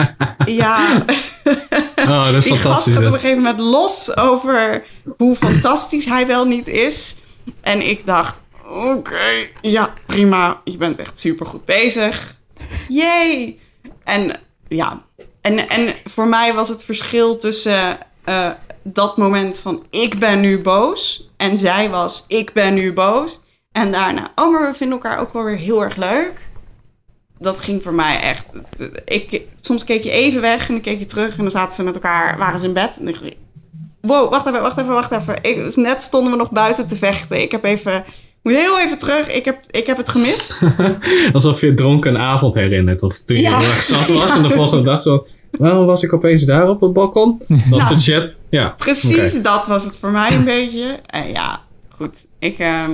Ja, 0.44 1.04
Oh, 1.96 2.24
dat 2.24 2.34
is 2.34 2.44
die 2.50 2.56
gast 2.56 2.88
gaat 2.88 2.96
op 3.06 3.12
een 3.12 3.12
gegeven 3.12 3.36
moment 3.42 3.58
los 3.58 4.16
over 4.16 4.84
hoe 5.16 5.36
fantastisch 5.36 6.04
hij 6.04 6.26
wel 6.26 6.44
niet 6.44 6.66
is. 6.68 7.16
En 7.60 7.88
ik 7.88 8.06
dacht, 8.06 8.40
oké, 8.72 9.48
ja, 9.60 9.94
prima. 10.06 10.60
Je 10.64 10.76
bent 10.76 10.98
echt 10.98 11.20
super 11.20 11.46
goed 11.46 11.64
bezig. 11.64 12.36
Yay! 12.88 13.58
En 14.04 14.40
ja, 14.68 15.02
en, 15.40 15.68
en 15.68 15.94
voor 16.04 16.26
mij 16.26 16.54
was 16.54 16.68
het 16.68 16.84
verschil 16.84 17.36
tussen 17.36 17.98
eh, 18.24 18.50
dat 18.82 19.16
moment 19.16 19.60
van 19.60 19.86
ik 19.90 20.18
ben 20.18 20.40
nu 20.40 20.58
boos 20.58 21.30
en 21.36 21.58
zij 21.58 21.90
was 21.90 22.24
ik 22.28 22.52
ben 22.52 22.74
nu 22.74 22.92
boos. 22.92 23.40
En 23.72 23.92
daarna, 23.92 24.32
oh, 24.34 24.52
maar 24.52 24.70
we 24.70 24.76
vinden 24.76 24.96
elkaar 24.96 25.18
ook 25.18 25.32
wel 25.32 25.44
weer 25.44 25.56
heel 25.56 25.82
erg 25.82 25.96
leuk. 25.96 26.32
Dat 27.38 27.58
ging 27.58 27.82
voor 27.82 27.94
mij 27.94 28.20
echt. 28.20 28.44
Ik, 29.04 29.42
soms 29.60 29.84
keek 29.84 30.02
je 30.02 30.10
even 30.10 30.40
weg 30.40 30.68
en 30.68 30.74
dan 30.74 30.82
keek 30.82 30.98
je 30.98 31.04
terug 31.04 31.36
en 31.36 31.42
dan 31.42 31.50
zaten 31.50 31.74
ze 31.74 31.82
met 31.82 31.94
elkaar, 31.94 32.38
waren 32.38 32.60
ze 32.60 32.66
in 32.66 32.72
bed. 32.72 32.96
En 32.98 33.04
dacht 33.04 33.22
wow, 34.00 34.30
wacht 34.30 34.46
even, 34.46 34.62
wacht 34.62 34.78
even, 34.78 34.92
wacht 34.92 35.12
even. 35.12 35.38
Ik, 35.42 35.56
dus 35.56 35.76
net 35.76 36.02
stonden 36.02 36.32
we 36.32 36.38
nog 36.38 36.50
buiten 36.50 36.86
te 36.86 36.96
vechten. 36.96 37.42
Ik 37.42 37.50
heb 37.50 37.64
even, 37.64 38.04
moet 38.42 38.52
heel 38.52 38.80
even 38.80 38.98
terug. 38.98 39.34
Ik 39.34 39.44
heb, 39.44 39.58
ik 39.70 39.86
heb 39.86 39.96
het 39.96 40.08
gemist. 40.08 40.58
Alsof 41.32 41.60
je 41.60 41.74
dronken 41.74 42.14
een 42.14 42.20
avond 42.20 42.54
herinnert. 42.54 43.02
Of 43.02 43.18
toen 43.18 43.36
je 43.36 43.42
Ja. 43.42 43.58
heel 43.58 43.68
erg 43.68 43.82
zat 43.82 44.06
was 44.08 44.28
Ja. 44.28 44.36
en 44.36 44.42
de 44.42 44.50
volgende 44.50 44.82
dag 44.84 45.02
zo... 45.02 45.26
Waarom 45.58 45.86
was 45.86 46.02
ik 46.02 46.12
opeens 46.12 46.44
daar 46.44 46.68
op 46.68 46.80
het 46.80 46.92
balkon? 46.92 47.42
Dat 47.48 47.58
Nou, 47.70 47.82
soort 47.86 48.00
shit. 48.00 48.30
Ja, 48.50 48.68
Precies, 48.68 49.42
dat 49.42 49.66
was 49.66 49.84
het 49.84 49.98
voor 49.98 50.10
mij 50.10 50.32
een 50.32 50.44
beetje. 50.44 50.98
En 51.06 51.28
ja, 51.32 51.60
goed. 51.88 52.24
Ik, 52.38 52.58
ehm, 52.58 52.90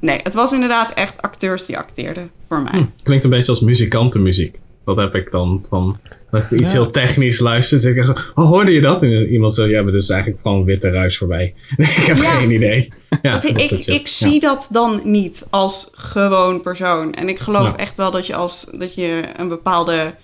nee, 0.00 0.20
het 0.22 0.34
was 0.34 0.52
inderdaad 0.52 0.90
echt 0.94 1.22
acteurs 1.22 1.66
die 1.66 1.78
acteerden 1.78 2.30
voor 2.48 2.60
mij. 2.62 2.72
Hm, 2.72 2.84
Klinkt 3.02 3.24
een 3.24 3.30
beetje 3.30 3.50
als 3.50 3.60
muzikantenmuziek. 3.60 4.58
Dat 4.84 4.96
heb 4.96 5.14
ik 5.14 5.30
dan 5.30 5.64
van... 5.68 5.96
Dat 6.30 6.42
ik 6.42 6.50
iets 6.50 6.72
Ja. 6.72 6.80
heel 6.82 6.90
technisch 6.90 7.38
luister. 7.38 7.96
Ik 7.96 8.04
zo, 8.04 8.12
oh, 8.34 8.46
hoorde 8.48 8.70
je 8.70 8.80
dat? 8.80 9.02
En 9.02 9.26
iemand 9.28 9.54
zo, 9.54 9.66
ja, 9.66 9.82
maar 9.82 9.92
dat 9.92 10.02
is 10.02 10.08
eigenlijk 10.08 10.42
gewoon 10.42 10.64
witte 10.64 10.90
ruis 10.90 11.18
voorbij. 11.18 11.54
ik 11.76 11.86
heb 11.86 12.16
Ja. 12.16 12.30
geen 12.30 12.50
idee. 12.50 12.92
Ja, 13.22 13.32
dat 13.32 13.44
ik, 13.86 14.06
zie 14.06 14.40
dat 14.40 14.68
dan 14.70 15.00
niet 15.04 15.46
als 15.50 15.90
gewoon 15.94 16.60
persoon. 16.60 17.14
En 17.14 17.28
ik 17.28 17.38
geloof 17.38 17.76
echt 17.76 17.96
wel 17.96 18.10
dat 18.10 18.26
je, 18.26 18.34
als, 18.34 18.64
dat 18.64 18.94
je 18.94 19.22
een 19.36 19.48
bepaalde 19.48 20.14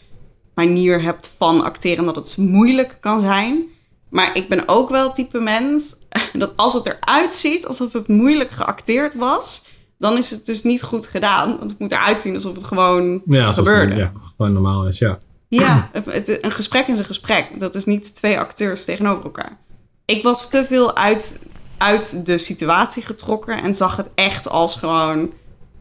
manier 0.54 1.02
hebt 1.02 1.34
van 1.38 1.64
acteren... 1.64 1.98
en 1.98 2.04
dat 2.04 2.16
het 2.16 2.36
moeilijk 2.36 2.96
kan 3.00 3.20
zijn. 3.20 3.64
Maar 4.10 4.30
ik 4.36 4.48
ben 4.48 4.62
ook 4.68 4.90
wel 4.90 5.04
het 5.04 5.14
type 5.14 5.38
mens... 5.40 5.96
dat 6.32 6.52
als 6.56 6.72
het 6.74 6.86
eruit 6.86 7.34
ziet 7.34 7.66
alsof 7.66 7.92
het 7.92 8.08
moeilijk 8.08 8.50
geacteerd 8.50 9.14
was... 9.16 9.64
dan 9.98 10.16
is 10.16 10.30
het 10.30 10.46
dus 10.46 10.62
niet 10.62 10.82
goed 10.82 11.06
gedaan. 11.06 11.58
Want 11.58 11.70
het 11.70 11.78
moet 11.78 11.92
eruit 11.92 12.20
zien 12.20 12.34
alsof 12.34 12.54
het 12.54 12.64
gewoon 12.64 13.22
Ja, 13.26 13.46
alsof 13.46 13.64
het- 13.66 13.74
gebeurde. 13.74 13.96
Ja, 13.96 14.12
gewoon 14.36 14.52
normaal 14.52 14.86
is, 14.86 14.98
ja. 14.98 15.18
Ja, 15.48 15.90
het- 15.92 16.38
een 16.44 16.50
gesprek 16.50 16.86
is 16.86 16.98
een 16.98 17.04
gesprek. 17.04 17.46
Dat 17.58 17.74
is 17.74 17.84
niet 17.84 18.14
twee 18.14 18.38
acteurs 18.38 18.84
tegenover 18.84 19.24
elkaar. 19.24 19.56
Ik 20.04 20.22
was 20.22 20.48
te 20.50 20.64
veel 20.68 20.96
uit, 20.96 21.38
uit 21.78 22.26
de 22.26 22.38
situatie 22.38 23.02
getrokken 23.02 23.62
en 23.62 23.74
zag 23.74 23.96
het 23.96 24.08
echt 24.14 24.48
als 24.48 24.76
gewoon 24.76 25.30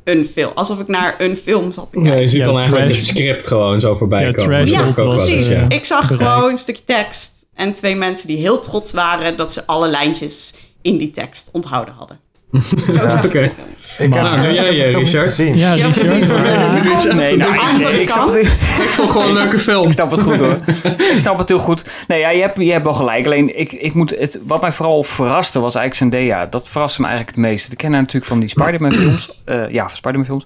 een 0.04 0.26
film. 0.26 0.52
Alsof 0.56 0.80
ik 0.80 0.88
naar 0.88 1.16
een 1.18 1.38
film 1.38 1.72
zat 1.72 1.92
te 1.92 1.98
Ja, 1.98 2.04
kijken. 2.04 2.22
je 2.22 2.28
ziet 2.28 2.40
Ja, 2.40 2.46
dan 2.46 2.58
eigenlijk 2.58 2.92
het 2.92 3.04
script 3.04 3.48
gewoon 3.48 3.80
zo 3.80 3.96
voorbij 3.96 4.26
Ja, 4.26 4.32
komen. 4.32 4.66
Ja, 4.68 4.92
precies. 4.92 5.48
ja. 5.50 5.70
Ik 5.70 5.86
zag 5.86 6.10
Bereik. 6.10 6.30
gewoon 6.30 6.52
een 6.52 6.58
stukje 6.58 6.84
tekst 6.84 7.32
en 7.54 7.74
twee 7.74 7.96
mensen 7.96 8.28
die 8.28 8.38
heel 8.38 8.60
trots 8.60 8.92
waren 8.94 9.38
dat 9.38 9.54
ze 9.54 9.66
alle 9.66 9.88
lijntjes 9.88 10.54
in 10.82 10.98
die 10.98 11.12
tekst 11.12 11.50
onthouden 11.52 11.94
hadden. 11.94 12.20
Zo 12.52 12.78
zag 13.10 13.24
ik 13.24 13.32
de 13.32 13.40
film. 13.40 13.52
Ik 13.98 14.10
Maar, 14.10 14.32
heb, 14.32 14.42
doe 14.44 14.54
ik 14.54 14.78
jij, 14.78 14.88
eh, 14.90 14.98
niet 14.98 15.08
Richard? 15.10 15.38
Ja, 15.38 15.74
Ja, 15.74 15.86
Richard. 15.88 16.28
Ja. 16.28 17.14
Nee, 17.14 17.38
nou, 17.38 17.54
de 17.54 17.60
andere 17.60 17.94
ik, 17.94 18.02
ik 18.02 18.10
snap, 18.10 18.30
ik 18.30 18.42
Ik 18.44 18.50
vond 18.50 19.12
gewoon 19.12 19.28
een 19.28 19.34
leuke 19.34 19.60
film. 19.60 19.92
snap 19.92 20.12
het 20.12 20.22
goed 20.22 20.40
hoor. 20.40 20.58
ik 21.14 21.20
snap 21.20 21.38
het 21.38 21.50
heel 21.50 21.60
goed. 21.60 21.86
Nee, 22.08 22.20
ja, 22.20 22.30
je 22.30 22.42
hebt, 22.42 22.58
je 22.58 22.72
hebt 22.72 22.84
wel 22.84 22.94
gelijk. 22.94 23.26
Alleen, 23.26 23.60
ik, 23.60 23.72
ik 23.72 23.94
moet 23.94 24.10
het, 24.10 24.40
wat 24.44 24.62
mij 24.62 24.72
vooral 24.72 25.04
verraste 25.04 25.60
was 25.60 25.76
eigenlijk 25.76 26.14
Zendaya. 26.14 26.46
Dat 26.46 26.68
verraste 26.70 27.02
me 27.02 27.08
eigenlijk 27.08 27.38
het 27.38 27.46
meeste. 27.46 27.72
Ik 27.72 27.78
ken 27.78 27.92
haar 27.92 28.00
natuurlijk 28.00 28.26
van 28.26 28.40
die 28.40 28.50
Spider-Man 28.50 28.94
films. 28.94 29.30
Eh, 29.46 29.70
ja, 29.70 29.88
van 29.88 29.96
Spider-Man 29.98 30.26
films. 30.26 30.44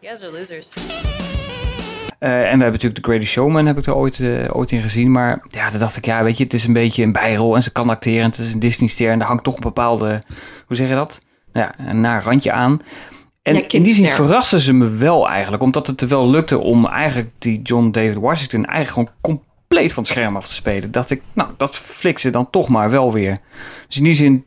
You 0.00 0.16
guys 0.16 0.22
are 0.28 0.38
losers. 0.38 0.68
Eh, 2.18 2.30
en 2.30 2.42
we 2.42 2.48
hebben 2.48 2.70
natuurlijk 2.70 2.94
The 2.94 3.02
Greatest 3.02 3.32
Showman, 3.32 3.66
heb 3.66 3.78
ik 3.78 3.86
er 3.86 3.94
ooit, 3.94 4.20
eh, 4.20 4.56
ooit 4.56 4.72
in 4.72 4.82
gezien. 4.82 5.10
Maar 5.10 5.42
ja, 5.48 5.70
dan 5.70 5.80
dacht 5.80 5.96
ik, 5.96 6.04
ja, 6.04 6.22
weet 6.22 6.38
je, 6.38 6.44
het 6.44 6.52
is 6.52 6.64
een 6.64 6.72
beetje 6.72 7.02
een 7.02 7.12
bijrol. 7.12 7.56
En 7.56 7.62
ze 7.62 7.72
kan 7.72 7.90
acteren. 7.90 8.22
En 8.22 8.30
het 8.30 8.38
is 8.38 8.52
een 8.52 8.58
Disney-ster. 8.58 9.10
En 9.10 9.18
daar 9.18 9.28
hangt 9.28 9.44
toch 9.44 9.54
een 9.54 9.60
bepaalde, 9.60 10.22
hoe 10.66 10.76
zeg 10.76 10.88
je 10.88 10.94
dat? 10.94 11.20
Nou 11.52 11.66
ja, 11.66 11.90
een 11.90 12.00
naar 12.00 12.24
randje 12.24 12.52
aan. 12.52 12.80
En 13.42 13.54
Ja, 13.54 13.62
in 13.68 13.82
die 13.82 13.94
zin 13.94 14.06
verrassen 14.06 14.60
ze 14.60 14.72
me 14.72 14.88
wel 14.88 15.28
eigenlijk. 15.28 15.62
Omdat 15.62 15.86
het 15.86 16.00
er 16.00 16.08
wel 16.08 16.30
lukte 16.30 16.58
om 16.58 16.86
eigenlijk 16.86 17.30
die 17.38 17.62
John 17.62 17.90
David 17.90 18.14
Washington 18.14 18.64
eigenlijk 18.64 19.08
gewoon 19.20 19.40
compleet 19.68 19.92
van 19.92 20.02
het 20.02 20.12
scherm 20.12 20.36
af 20.36 20.48
te 20.48 20.54
spelen. 20.54 20.90
Dacht 20.90 21.10
ik, 21.10 21.22
nou, 21.32 21.50
dat 21.56 21.76
flikt 21.76 22.20
ze 22.20 22.30
dan 22.30 22.50
toch 22.50 22.68
maar 22.68 22.90
wel 22.90 23.12
weer. 23.12 23.38
Dus 23.86 23.96
in 23.96 24.04
die 24.04 24.14
zin, 24.14 24.44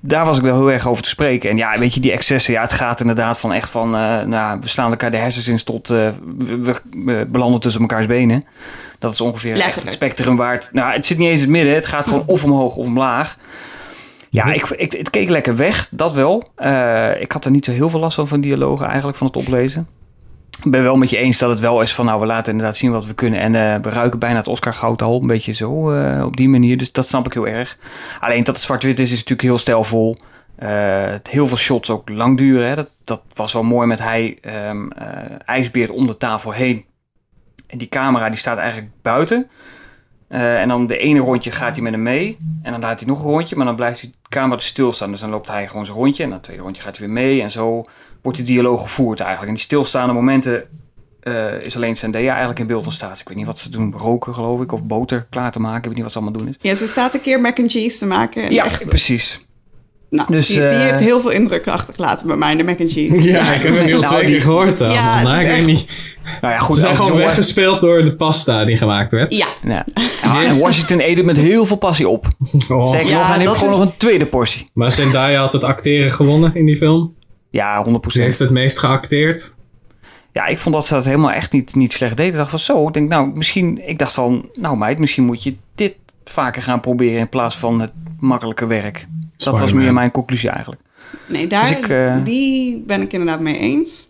daar 0.00 0.24
was 0.24 0.36
ik 0.36 0.42
wel 0.42 0.56
heel 0.56 0.72
erg 0.72 0.86
over 0.88 1.02
te 1.02 1.08
spreken. 1.08 1.50
En 1.50 1.56
ja, 1.56 1.78
weet 1.78 1.94
je, 1.94 2.00
die 2.00 2.12
excessen, 2.12 2.52
ja, 2.52 2.62
het 2.62 2.72
gaat 2.72 3.00
inderdaad 3.00 3.38
van 3.38 3.52
echt 3.52 3.70
van, 3.70 3.96
eh, 3.96 4.20
nou, 4.22 4.58
we 4.60 4.68
slaan 4.68 4.90
elkaar 4.90 5.10
de 5.10 5.16
hersens 5.16 5.48
in 5.48 5.64
tot 5.64 5.90
eh, 5.90 6.08
we, 6.38 6.58
we- 6.62 6.80
we 7.04 7.26
belanden 7.28 7.60
tussen 7.60 7.80
elkaars 7.80 8.06
benen. 8.06 8.44
Dat 8.98 9.12
is 9.12 9.20
ongeveer 9.20 9.56
echt 9.66 9.74
het 9.74 9.92
spectrum 9.94 10.36
waar 10.36 10.52
het, 10.52 10.70
nou, 10.72 10.92
het 10.92 11.06
zit 11.06 11.18
niet 11.18 11.28
eens 11.28 11.38
in 11.42 11.44
het 11.44 11.56
midden. 11.56 11.74
Het 11.74 11.86
gaat 11.86 12.06
gewoon 12.06 12.22
of 12.26 12.44
omhoog 12.44 12.76
of 12.76 12.86
omlaag. 12.86 13.36
Ja, 14.30 14.52
ik, 14.52 14.68
ik, 14.68 14.92
het 14.92 15.10
keek 15.10 15.28
lekker 15.28 15.56
weg, 15.56 15.88
dat 15.90 16.12
wel. 16.12 16.42
Eh, 16.54 17.20
ik 17.20 17.32
had 17.32 17.44
er 17.44 17.50
niet 17.50 17.64
zo 17.64 17.70
heel 17.72 17.90
veel 17.90 18.00
last 18.00 18.14
van, 18.14 18.28
van 18.28 18.40
dialogen 18.40 18.86
eigenlijk, 18.86 19.16
van 19.18 19.26
het 19.26 19.36
oplezen. 19.36 19.88
Ik 20.64 20.70
ben 20.70 20.82
wel 20.82 20.96
met 20.96 21.10
je 21.10 21.16
eens 21.16 21.38
dat 21.38 21.50
het 21.50 21.60
wel 21.60 21.80
is 21.80 21.94
van, 21.94 22.04
nou, 22.04 22.20
we 22.20 22.26
laten 22.26 22.52
inderdaad 22.52 22.76
zien 22.76 22.90
wat 22.90 23.06
we 23.06 23.14
kunnen. 23.14 23.40
En 23.40 23.54
eh, 23.54 23.80
we 23.82 23.90
ruiken 23.90 24.18
bijna 24.18 24.36
het 24.36 24.48
Oscar-goud 24.48 25.02
al, 25.02 25.20
een 25.20 25.26
beetje 25.26 25.52
zo, 25.52 25.92
eh, 25.92 26.24
op 26.24 26.36
die 26.36 26.48
manier. 26.48 26.76
Dus 26.76 26.92
dat 26.92 27.06
snap 27.06 27.26
ik 27.26 27.32
heel 27.32 27.46
erg. 27.46 27.78
Alleen 28.20 28.44
dat 28.44 28.56
het 28.56 28.64
zwart-wit 28.64 29.00
is, 29.00 29.10
is 29.10 29.16
natuurlijk 29.16 29.42
heel 29.42 29.58
stijlvol. 29.58 30.16
Eh, 30.58 31.14
heel 31.30 31.46
veel 31.46 31.56
shots 31.56 31.90
ook 31.90 32.08
lang 32.08 32.36
duren. 32.36 32.68
Hè. 32.68 32.74
Dat, 32.74 32.88
dat 33.04 33.22
was 33.34 33.52
wel 33.52 33.62
mooi 33.62 33.86
met 33.86 33.98
hij 33.98 34.38
eh, 34.40 34.74
ijsbeert 35.44 35.90
om 35.90 36.06
de 36.06 36.16
tafel 36.16 36.50
heen. 36.50 36.84
En 37.66 37.78
die 37.78 37.88
camera 37.88 38.28
die 38.28 38.38
staat 38.38 38.58
eigenlijk 38.58 38.90
buiten. 39.02 39.50
En 40.28 40.68
dan 40.68 40.86
de 40.86 40.98
ene 40.98 41.18
rondje 41.18 41.50
gaat 41.50 41.74
hij 41.74 41.82
met 41.82 41.92
hem 41.92 42.02
mee. 42.02 42.36
En 42.62 42.72
dan 42.72 42.80
laat 42.80 43.00
hij 43.00 43.08
nog 43.08 43.24
een 43.24 43.30
rondje. 43.30 43.56
Maar 43.56 43.66
dan 43.66 43.76
blijft 43.76 44.00
die 44.00 44.14
camera 44.28 44.56
dus 44.56 44.66
stilstaan. 44.66 45.10
Dus 45.10 45.20
dan 45.20 45.30
loopt 45.30 45.48
hij 45.48 45.68
gewoon 45.68 45.86
zijn 45.86 45.98
rondje. 45.98 46.22
En 46.22 46.30
dan 46.30 46.40
tweede 46.40 46.62
rondje 46.62 46.82
gaat 46.82 46.96
hij 46.96 47.06
weer 47.06 47.16
mee. 47.16 47.42
En 47.42 47.50
zo 47.50 47.84
wordt 48.22 48.38
die 48.38 48.46
dialoog 48.46 48.82
gevoerd 48.82 49.18
eigenlijk. 49.20 49.48
En 49.48 49.54
die 49.54 49.64
stilstaande 49.64 50.12
momenten 50.12 50.62
eh, 51.20 51.60
is 51.62 51.76
alleen 51.76 51.96
Zendaya 51.96 52.30
eigenlijk 52.30 52.58
in 52.58 52.66
beeld 52.66 52.84
van 52.84 52.92
staat. 52.92 53.20
Ik 53.20 53.28
weet 53.28 53.36
niet 53.36 53.46
wat 53.46 53.58
ze 53.58 53.70
doen. 53.70 53.94
Roken 53.96 54.34
geloof 54.34 54.60
ik. 54.60 54.72
Of 54.72 54.84
boter 54.84 55.26
klaar 55.30 55.52
te 55.52 55.60
maken. 55.60 55.76
Ik 55.78 55.84
weet 55.84 55.94
niet 55.94 56.02
wat 56.02 56.12
ze 56.12 56.18
allemaal 56.18 56.38
doen 56.38 56.48
is. 56.48 56.54
Ja, 56.60 56.74
ze 56.74 56.86
staat 56.86 57.14
een 57.14 57.20
keer 57.20 57.40
mac 57.40 57.58
and 57.58 57.70
cheese 57.70 57.98
te 57.98 58.06
maken. 58.06 58.42
En 58.42 58.52
Ja, 58.52 58.64
echt, 58.64 58.84
precies. 58.88 59.46
nou, 60.10 60.32
dus, 60.32 60.46
die, 60.46 60.56
die 60.56 60.66
eh, 60.68 60.78
heeft 60.80 60.98
heel 60.98 61.20
veel 61.20 61.30
indruk 61.30 61.68
achtergelaten 61.68 62.26
bij 62.26 62.36
mij, 62.36 62.56
de 62.56 62.64
mac 62.64 62.80
and 62.80 62.90
cheese. 62.92 63.22
Ja, 63.22 63.52
ik 63.52 63.62
heb 63.62 63.74
het 63.76 63.84
nu 63.86 63.94
al 63.94 64.00
Nou, 64.00 64.12
twee 64.14 64.24
keer 64.26 64.40
gehoord 64.40 64.78
dan. 64.78 64.90
Ja, 64.92 65.14
het 65.14 65.24
maar 65.24 65.42
is 65.42 65.48
ik 65.50 65.56
weet 65.56 65.66
niet. 65.66 65.86
Nou 66.40 66.52
ja, 66.52 66.58
Ze 66.58 66.64
goed. 66.64 66.76
zijn 66.76 66.88
als 66.88 66.96
gewoon 66.98 67.12
John 67.12 67.24
weggespeeld 67.26 67.80
door 67.80 68.04
de 68.04 68.16
pasta 68.16 68.64
die 68.64 68.76
gemaakt 68.76 69.10
werd. 69.10 69.34
Ja, 69.34 69.46
Ja. 69.64 69.84
Ja, 70.22 70.44
en 70.44 70.58
Washington 70.58 71.00
eet 71.00 71.16
het 71.16 71.26
met 71.26 71.36
heel 71.36 71.66
veel 71.66 71.76
passie 71.76 72.08
op. 72.08 72.26
Oh. 72.68 72.88
Sterker 72.88 73.10
Ja, 73.10 73.18
nog, 73.18 73.26
hij 73.28 73.36
neemt 73.36 73.48
dat 73.48 73.58
gewoon 73.58 73.72
is- 73.72 73.78
nog 73.78 73.88
een 73.88 73.96
tweede 73.96 74.26
portie. 74.26 74.66
Maar 74.74 74.92
Zendaya 74.92 75.40
had 75.40 75.52
het 75.52 75.62
acteren 75.64 76.12
gewonnen 76.12 76.54
in 76.54 76.64
die 76.66 76.76
film. 76.76 77.14
Ja, 77.50 77.86
100%. 77.88 77.90
Ze 78.06 78.22
heeft 78.22 78.38
het 78.38 78.50
meest 78.50 78.78
geacteerd. 78.78 79.54
Ja, 80.32 80.46
ik 80.46 80.58
vond 80.58 80.74
dat 80.74 80.86
ze 80.86 80.94
dat 80.94 81.04
helemaal 81.04 81.32
echt 81.32 81.52
niet, 81.52 81.74
niet 81.74 81.92
slecht 81.92 82.16
deed. 82.16 82.28
Ik 82.28 82.36
dacht 82.36 82.50
van 82.50 82.58
zo, 82.58 82.86
ik 82.86 82.94
denk 82.94 83.08
nou, 83.08 83.30
misschien, 83.34 83.88
ik 83.88 83.98
dacht 83.98 84.12
van, 84.12 84.48
nou 84.54 84.76
meid, 84.76 84.98
misschien 84.98 85.24
moet 85.24 85.42
je 85.42 85.56
dit 85.74 85.96
vaker 86.24 86.62
gaan 86.62 86.80
proberen 86.80 87.18
in 87.18 87.28
plaats 87.28 87.56
van 87.56 87.80
het 87.80 87.92
makkelijke 88.20 88.66
werk. 88.66 89.06
Dat 89.36 89.60
was 89.60 89.72
meer 89.72 89.92
mijn 89.92 90.10
conclusie 90.10 90.50
eigenlijk. 90.50 90.82
Nee, 91.26 91.46
daar, 91.46 91.62
Dus 91.62 91.70
ik, 91.70 91.88
eh, 91.88 92.24
die 92.24 92.82
ben 92.86 93.02
ik 93.02 93.12
inderdaad 93.12 93.40
mee 93.40 93.58
eens. 93.58 94.06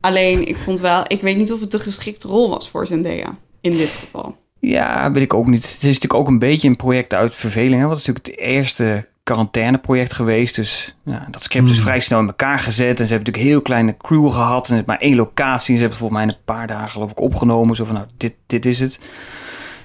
Alleen, 0.00 0.46
ik 0.46 0.56
vond 0.56 0.80
wel... 0.80 1.04
Ik 1.06 1.20
weet 1.20 1.36
niet 1.36 1.52
of 1.52 1.60
het 1.60 1.70
de 1.70 1.78
geschikte 1.78 2.28
rol 2.28 2.48
was 2.50 2.68
voor 2.68 2.86
Zendaya. 2.86 3.36
In 3.60 3.70
dit 3.70 3.88
geval. 3.88 4.36
Ja, 4.58 5.10
weet 5.12 5.22
ik 5.22 5.34
ook 5.34 5.46
niet. 5.46 5.62
Het 5.62 5.76
is 5.76 5.82
natuurlijk 5.82 6.14
ook 6.14 6.28
een 6.28 6.38
beetje 6.38 6.68
een 6.68 6.76
project 6.76 7.14
uit 7.14 7.34
verveling. 7.34 7.80
Hè? 7.80 7.86
Want 7.86 7.90
het 7.90 8.00
is 8.00 8.06
natuurlijk 8.06 8.40
het 8.40 8.48
eerste 8.48 9.08
quarantaineproject 9.22 10.12
geweest. 10.12 10.54
Dus 10.54 10.94
ja, 11.04 11.26
dat 11.30 11.42
script 11.42 11.70
is 11.70 11.80
vrij 11.80 12.00
snel 12.00 12.18
in 12.20 12.26
elkaar 12.26 12.58
gezet. 12.58 13.00
En 13.00 13.06
ze 13.06 13.12
hebben 13.14 13.18
natuurlijk 13.18 13.36
een 13.44 13.50
heel 13.50 13.62
kleine 13.62 13.96
crew 13.96 14.30
gehad. 14.30 14.68
En 14.70 14.76
het 14.76 14.86
maar 14.86 14.98
één 14.98 15.16
locatie. 15.16 15.70
En 15.72 15.80
ze 15.80 15.86
hebben 15.86 15.88
het 15.88 15.98
volgens 15.98 16.18
mij 16.20 16.22
in 16.22 16.28
een 16.28 16.44
paar 16.44 16.66
dagen 16.66 16.88
geloof 16.90 17.10
ik 17.10 17.20
opgenomen. 17.20 17.76
Zo 17.76 17.84
van, 17.84 17.94
nou, 17.94 18.06
dit, 18.16 18.34
dit 18.46 18.66
is 18.66 18.80
het. 18.80 19.00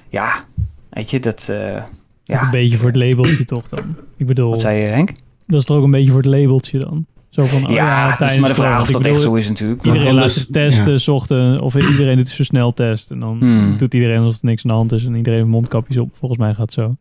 Ja, 0.10 0.44
weet 0.90 1.10
je, 1.10 1.20
dat... 1.20 1.48
eh, 1.52 1.84
ja, 2.24 2.42
een 2.44 2.50
beetje 2.52 2.78
voor 2.78 2.88
het 2.88 2.96
labeltje 2.96 3.46
toch 3.46 3.68
dan? 3.70 3.96
Ik 4.18 4.26
bedoel, 4.28 4.50
wat 4.50 4.62
zei 4.62 4.80
je 4.80 4.88
Henk? 4.88 5.10
dat 5.48 5.60
is 5.60 5.66
toch 5.66 5.78
ook 5.78 5.84
een 5.84 5.92
beetje 5.92 6.12
voor 6.12 6.22
het 6.22 6.32
labeltje 6.34 6.80
dan? 6.80 7.06
Zo 7.30 7.46
van, 7.46 7.68
oh 7.68 7.74
Ja, 7.74 8.16
het 8.18 8.30
is 8.30 8.38
maar 8.38 8.50
de 8.50 8.56
vraag 8.56 8.82
of 8.82 8.88
Ik 8.88 8.94
dat 8.94 9.06
echt 9.06 9.16
bedoel, 9.16 9.32
zo 9.32 9.36
is 9.36 9.50
natuurlijk. 9.50 9.86
Iedereen 9.86 10.14
laat 10.14 10.32
zich 10.32 10.46
testen, 10.52 10.92
ja. 10.92 10.98
zochten, 10.98 11.60
of 11.62 11.76
iedereen 11.76 12.18
doet 12.18 12.36
een 12.40 12.46
sneltest. 12.46 13.12
En 13.12 13.20
dan 13.20 13.38
Hmm. 13.40 13.78
doet 13.78 13.94
iedereen 13.94 14.20
alsof 14.20 14.42
er 14.42 14.46
niks 14.48 14.64
aan 14.64 14.70
de 14.70 14.76
hand 14.76 14.92
is. 14.92 15.06
En 15.06 15.16
iedereen 15.16 15.40
heeft 15.40 15.52
mondkapjes 15.52 15.98
op. 15.98 16.10
Volgens 16.20 16.40
mij 16.40 16.50
gaat 16.54 16.60
het 16.60 16.74
zo. 16.74 16.96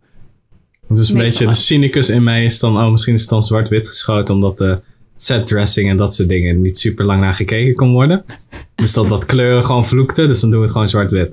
Dus 0.88 1.08
een 1.08 1.18
beetje 1.18 1.46
de 1.46 1.54
cynicus 1.54 2.08
in 2.08 2.22
mij 2.22 2.44
is 2.44 2.58
dan, 2.58 2.76
oh, 2.76 2.90
misschien 2.90 3.14
is 3.14 3.20
het 3.20 3.30
dan 3.30 3.42
zwart-wit 3.42 3.88
geschoten, 3.88 4.34
omdat 4.34 4.58
de 4.58 4.78
setdressing 5.16 5.90
en 5.90 5.96
dat 5.96 6.14
soort 6.14 6.28
dingen 6.28 6.60
niet 6.60 6.78
super 6.78 7.04
lang 7.04 7.20
naar 7.20 7.34
gekeken 7.34 7.74
kon 7.74 7.92
worden. 7.92 8.24
Dus 8.74 8.92
dat 8.92 9.08
dat 9.08 9.26
kleuren 9.26 9.64
gewoon 9.64 9.86
vloekte, 9.86 10.26
dus 10.26 10.40
dan 10.40 10.50
doen 10.50 10.58
we 10.58 10.64
het 10.64 10.72
gewoon 10.72 10.88
zwart-wit. 10.88 11.32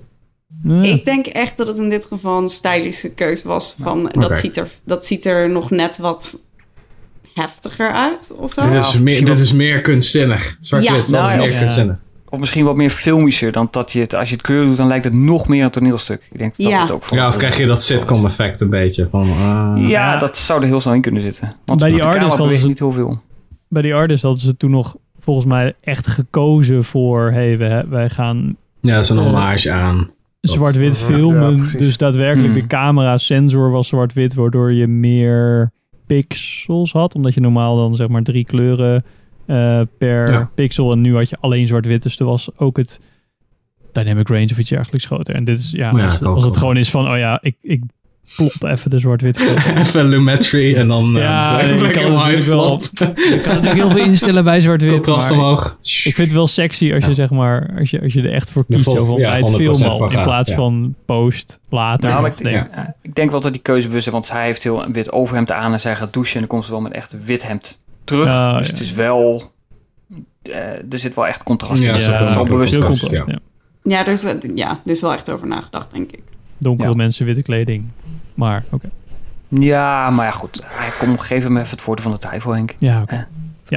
Ja. 0.64 0.82
Ik 0.82 1.06
denk 1.06 1.26
echt 1.26 1.58
dat 1.58 1.68
het 1.68 1.78
in 1.78 1.90
dit 1.90 2.06
geval 2.06 2.42
een 2.42 2.48
stylische 2.48 3.14
keuze 3.14 3.48
was. 3.48 3.76
Van, 3.80 4.12
dat, 4.14 4.38
ziet 4.38 4.58
er, 4.58 4.70
dat 4.84 5.06
ziet 5.06 5.26
er 5.26 5.50
nog 5.50 5.70
net 5.70 5.98
wat 5.98 6.40
heftiger 7.34 7.92
uit, 7.92 8.32
of 8.36 8.54
zo. 8.54 8.70
dit 8.70 8.86
is, 8.86 9.02
meer, 9.02 9.26
dit 9.26 9.40
is 9.40 9.54
meer 9.54 9.82
kunstzinnig. 9.82 10.58
Zwart-wit, 10.60 10.96
Ja, 10.96 11.02
dat 11.02 11.10
nou 11.10 11.28
is 11.28 11.36
meer 11.36 11.52
ja. 11.52 11.60
kunstzinnig. 11.60 11.98
Of 12.34 12.40
misschien 12.40 12.66
wat 12.66 12.76
meer 12.76 12.90
filmischer 12.90 13.52
dan 13.52 13.68
dat 13.72 13.92
je 13.92 14.00
het... 14.00 14.16
Als 14.16 14.30
je 14.30 14.36
het 14.36 14.44
kleur 14.44 14.66
doet, 14.66 14.78
dan 14.78 14.88
lijkt 14.88 15.04
het 15.04 15.14
nog 15.14 15.48
meer 15.48 15.64
een 15.64 15.70
toneelstuk. 15.72 16.28
Ik 16.32 16.38
denk 16.40 16.56
dat 16.58 16.66
Ja. 16.68 16.72
dat 16.72 16.82
het 16.82 16.92
ook 16.92 17.04
voor 17.04 17.18
Ja, 17.18 17.28
of 17.28 17.38
krijg 17.38 17.58
je 17.58 17.66
dat 17.66 17.84
sitcom 17.84 18.26
effect 18.26 18.60
een 18.62 18.70
beetje 18.70 19.08
van, 19.12 19.22
ah, 19.22 19.28
Ja, 19.38 19.88
Ja. 19.88 20.18
dat 20.18 20.38
zou 20.38 20.62
er 20.62 20.68
heel 20.68 20.82
snel 20.82 20.94
in 20.94 21.02
kunnen 21.02 21.22
zitten. 21.22 21.56
Want 21.66 21.80
Bij 21.80 21.90
die 21.90 22.04
artist 22.04 22.18
camera 22.20 22.38
hadden 22.38 22.58
ze- 22.58 22.68
niet 22.68 22.80
heel 22.80 22.92
veel. 22.92 23.16
Bij 23.68 23.82
die 23.82 23.96
artist 23.96 24.22
hadden 24.24 24.42
ze 24.42 24.58
toen 24.58 24.72
nog 24.72 24.96
volgens 25.20 25.46
mij 25.46 25.74
echt 25.82 26.08
gekozen 26.08 26.84
voor... 26.84 27.32
Hey, 27.32 27.58
we, 27.58 27.86
wij 27.90 28.10
gaan 28.10 28.56
ja, 28.82 28.96
dat 28.96 29.04
is 29.04 29.10
een 29.10 29.18
Eh, 29.18 29.24
hommage 29.24 29.72
aan. 29.72 30.10
zwart-wit 30.42 30.98
filmen. 30.98 31.64
dus 31.78 31.98
daadwerkelijk 31.98 32.52
Hmm. 32.54 32.62
de 32.62 32.68
camera 32.68 33.18
sensor 33.18 33.72
was 33.72 33.88
zwart-wit, 33.88 34.34
waardoor 34.34 34.74
je 34.74 34.88
meer 34.88 35.72
pixels 36.08 36.92
had. 36.92 37.16
Omdat 37.16 37.34
je 37.34 37.40
normaal 37.42 37.76
dan 37.76 37.96
zeg 37.96 38.08
maar 38.08 38.24
drie 38.24 38.46
kleuren 38.46 39.04
eh, 39.46 39.82
per 39.98 40.32
Ja. 40.32 40.50
pixel. 40.56 40.92
En 40.92 41.02
nu 41.02 41.16
had 41.16 41.30
je 41.30 41.38
alleen 41.40 41.68
zwart-wit. 41.68 42.04
Dus 42.04 42.20
er 42.20 42.26
was 42.26 42.50
ook 42.58 42.78
het 42.78 43.00
dynamic 43.92 44.28
range 44.28 44.50
of 44.52 44.58
iets 44.58 44.70
dergelijks 44.70 45.06
groter. 45.06 45.36
En 45.36 45.44
dit 45.44 45.60
is 45.60 45.72
ja, 45.72 45.92
Ja, 45.96 46.06
als, 46.06 46.44
ik 46.44 46.50
het 46.50 46.58
gewoon 46.58 46.78
is 46.78 46.90
van, 46.90 47.12
oh 47.12 47.18
ja, 47.18 47.40
ik, 47.42 47.56
ik 47.62 47.82
plop 48.36 48.64
even 48.64 48.90
de 48.90 49.00
zwart-wit. 49.00 49.40
Even 49.76 50.06
lumetri 50.06 50.76
en 50.76 50.88
dan 50.88 51.18
eh, 51.18 51.24
Ja, 51.24 51.58
black 51.78 51.94
kan 51.94 52.12
natuurlijk 52.12 52.46
wel-. 52.46 52.82
Je 52.92 53.40
kan 53.44 53.54
natuurlijk 53.54 53.74
heel 53.74 53.90
veel 53.90 54.06
instellen 54.06 54.44
bij 54.44 54.60
zwart-wit. 54.60 54.92
Contrast 55.02 55.32
omhoog. 55.32 55.78
Ik 55.82 56.14
vind 56.14 56.18
het 56.18 56.32
wel 56.32 56.48
sexy 56.48 56.94
als 56.94 57.06
je 57.06 57.14
zeg 57.14 57.30
maar, 57.30 57.74
als 57.78 57.90
je, 57.90 58.02
als 58.02 58.14
je 58.14 58.22
er 58.22 58.34
echt 58.34 58.50
voor 58.50 58.66
kiest. 58.66 58.92
ja, 58.92 59.16
bij 59.16 59.38
het 59.38 59.50
100% 59.50 59.52
filmen 59.52 59.90
al, 59.90 59.98
voor 59.98 60.08
in 60.08 60.14
gaat, 60.14 60.24
plaats 60.24 60.50
ja. 60.50 60.56
van 60.56 60.96
post 61.06 61.60
later. 61.70 62.10
Nou, 62.10 62.26
ik, 62.26 62.38
denk, 62.38 62.68
ik 63.02 63.16
denk 63.16 63.32
wel 63.32 63.40
dat 63.40 63.52
die 63.54 63.62
keuze 63.62 63.88
bewust 63.88 64.08
is, 64.08 64.14
want 64.14 64.32
hij 64.32 64.46
heeft 64.46 64.64
heel 64.64 64.86
een 64.86 64.94
wit 64.94 65.12
overhemd 65.12 65.52
aan 65.52 65.72
en 65.72 65.80
zij 65.80 65.96
gaat 65.96 66.14
douchen 66.14 66.34
en 66.34 66.40
dan 66.40 66.50
komt 66.50 66.66
ze 66.66 66.72
wel 66.72 66.82
met 66.82 66.92
echt 66.92 67.26
wit 67.26 67.48
hemd 67.48 67.80
terug. 68.12 68.58
Dus 68.58 68.68
ja. 68.68 68.72
het 68.74 68.80
is 68.82 68.92
wel, 68.92 69.44
eh, 70.42 70.58
er 70.92 70.98
zit 71.00 71.16
wel 71.16 71.28
echt 71.28 71.44
contrast 71.44 71.82
Ja, 71.84 71.88
in. 71.90 71.96
er 71.96 72.02
zit 72.02 72.10
dat 72.10 72.30
is 72.30 72.36
bewust 72.50 72.74
veel 72.74 72.82
contrast, 72.84 73.14
ja. 73.14 73.24
ja. 73.28 73.40
Ja, 73.84 74.04
dus, 74.04 74.24
eh, 74.24 74.34
ja, 74.56 74.70
er 74.86 74.92
is 74.92 75.02
wel 75.02 75.14
echt 75.14 75.32
over 75.32 75.48
nagedacht, 75.48 75.92
denk 75.92 76.12
ik. 76.12 76.22
Donkere 76.58 76.90
Ja. 76.90 76.96
mensen, 76.96 77.26
witte 77.26 77.42
kleding. 77.42 77.90
Maar 78.34 78.64
oké. 78.72 78.90
Ja, 79.48 80.10
maar 80.10 80.26
ja 80.26 80.32
goed, 80.32 80.62
komt, 81.00 81.22
geef 81.22 81.44
hem 81.44 81.58
even 81.58 81.70
het 81.70 81.82
voordeel 81.82 82.04
van 82.04 82.14
de 82.14 82.18
twijfel, 82.20 82.54
Henk. 82.56 82.76
Ja, 82.80 83.02
oké. 83.02 83.16
Eh, 83.16 83.22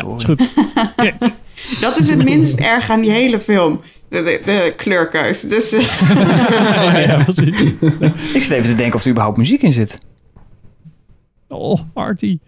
Ja, 0.02 0.16
is 0.16 0.24
goed. 0.24 0.48
Dat 1.80 1.98
is 1.98 2.08
het 2.08 2.24
minst 2.24 2.58
erg 2.58 2.90
aan 2.90 3.00
die 3.00 3.10
hele 3.10 3.40
film. 3.40 3.80
De, 4.08 4.22
de, 4.22 4.40
de 4.44 4.72
kleurkeus. 4.76 5.40
Dus 5.40 5.72
eh, 5.72 7.06
ja, 7.06 7.22
precies. 7.24 7.48
Ik 8.34 8.42
zit 8.42 8.50
even 8.50 8.70
te 8.70 8.74
denken 8.74 8.94
of 8.94 9.04
er 9.04 9.10
überhaupt 9.10 9.36
muziek 9.36 9.62
in 9.62 9.72
zit. 9.72 9.98
Oh, 11.48 11.80
Artie. 11.94 12.40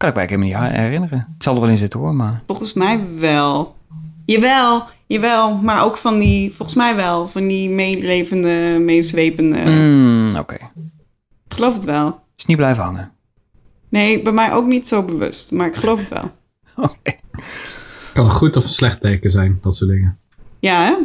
Kan 0.00 0.08
ik 0.08 0.14
mij 0.14 0.24
helemaal 0.28 0.62
niet 0.68 0.76
herinneren. 0.76 1.18
Het 1.18 1.42
zal 1.44 1.54
er 1.54 1.60
wel 1.60 1.70
in 1.70 1.76
zitten 1.78 2.00
hoor, 2.00 2.14
maar... 2.14 2.42
volgens 2.46 2.72
mij 2.72 3.00
wel. 3.18 3.76
Jawel, 4.24 4.84
jawel. 5.06 5.54
Maar 5.56 5.84
ook 5.84 5.96
van 5.96 6.18
die, 6.18 6.52
volgens 6.54 6.76
mij 6.76 6.96
wel, 6.96 7.28
van 7.28 7.46
die 7.46 7.70
meelevende, 7.70 8.78
meezwepende. 8.80 9.58
Mm, 9.70 10.36
Oké, 10.36 10.54
Ik 10.54 11.54
geloof 11.54 11.74
het 11.74 11.84
wel. 11.84 12.18
is 12.36 12.46
niet 12.46 12.56
blijven 12.56 12.82
hangen. 12.84 13.12
Nee, 13.88 14.22
bij 14.22 14.32
mij 14.32 14.52
ook 14.52 14.66
niet 14.66 14.88
zo 14.88 15.02
bewust, 15.02 15.52
maar 15.52 15.66
ik 15.66 15.76
geloof 15.76 15.98
het 15.98 16.08
wel. 16.08 16.30
Oké. 16.86 17.12
Kan 18.14 18.24
een 18.24 18.30
goed 18.30 18.56
of 18.56 18.64
een 18.64 18.70
slecht 18.70 19.00
teken 19.00 19.30
zijn, 19.30 19.58
dat 19.62 19.76
soort 19.76 19.90
dingen. 19.90 20.18
Ja, 20.60 20.84
hè? 20.84 20.96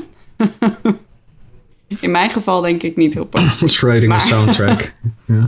In 2.00 2.12
mijn 2.12 2.30
geval 2.30 2.62
denk 2.62 2.84
ik 2.84 2.96
niet 2.96 3.14
heel 3.14 3.26
positief. 3.26 3.82
Maar- 4.08 4.22
soundtrack. 4.22 4.94
ja. 5.26 5.46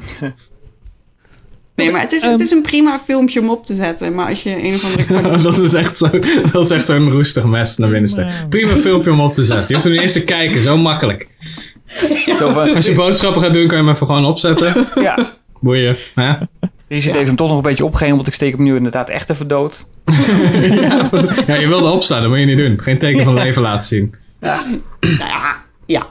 Nee, 1.78 1.92
maar 1.92 2.02
het 2.02 2.12
is, 2.12 2.22
Ehm. 2.22 2.32
het 2.32 2.40
is 2.42 2.52
een 2.52 2.62
prima 2.62 3.02
filmpje 3.06 3.40
om 3.40 3.50
op 3.50 3.66
te 3.66 3.76
zetten. 3.76 4.14
Maar 4.16 4.28
als 4.28 4.44
je 4.44 4.64
een 4.64 4.74
of 4.74 5.10
andere 5.10 5.42
dat 5.50 5.58
is 5.58 5.74
echt 5.74 5.98
zo- 5.98 6.20
dat 6.52 6.66
is 6.66 6.72
echt 6.72 6.86
zo'n 6.86 7.12
roestig 7.12 7.44
mes 7.46 7.78
naar 7.78 7.90
binnen 7.90 8.10
steken. 8.10 8.34
Prima 8.50 8.76
filmpje 8.76 9.12
om 9.12 9.20
op 9.20 9.34
te 9.34 9.44
zetten. 9.46 9.66
Je 9.68 9.74
hoeft 9.74 9.86
er 9.86 9.92
niet 9.92 10.02
eens 10.02 10.12
te 10.12 10.24
kijken, 10.24 10.62
zo 10.62 10.78
makkelijk. 10.78 11.28
Zo 12.36 12.52
van, 12.52 12.76
Als 12.76 12.86
je 12.86 12.94
boodschappen 12.94 13.42
gaat 13.42 13.54
doen, 13.54 13.68
kan 13.68 13.78
je 13.78 13.84
hem 13.84 13.94
even 13.94 14.06
gewoon 14.08 14.26
opzetten. 14.26 14.88
ja, 14.96 15.34
Boeien. 15.60 15.96
Hè? 16.16 16.34
Richard 16.88 17.16
heeft 17.16 17.28
hem 17.28 17.36
toch 17.36 17.48
nog 17.48 17.58
een 17.58 17.64
beetje 17.64 17.86
opgeheven, 17.86 18.16
want 18.16 18.28
ik 18.28 18.34
steek 18.34 18.54
hem 18.56 18.64
nu 18.64 18.76
inderdaad 18.76 19.10
echt 19.10 19.30
even 19.30 19.48
dood. 19.48 19.88
ja, 20.62 21.10
ja, 21.48 21.56
je 21.56 21.68
wilde 21.68 21.90
opstaan, 21.90 22.22
dat 22.22 22.30
moet 22.30 22.40
je 22.40 22.46
niet 22.46 22.58
doen. 22.58 22.80
Geen 22.82 23.00
teken 23.00 23.24
van 23.24 23.34
leven 23.34 23.62
laten 23.62 23.88
zien. 23.88 24.14
Nou 24.40 24.62
ja, 25.02 25.56
ja. 25.86 26.06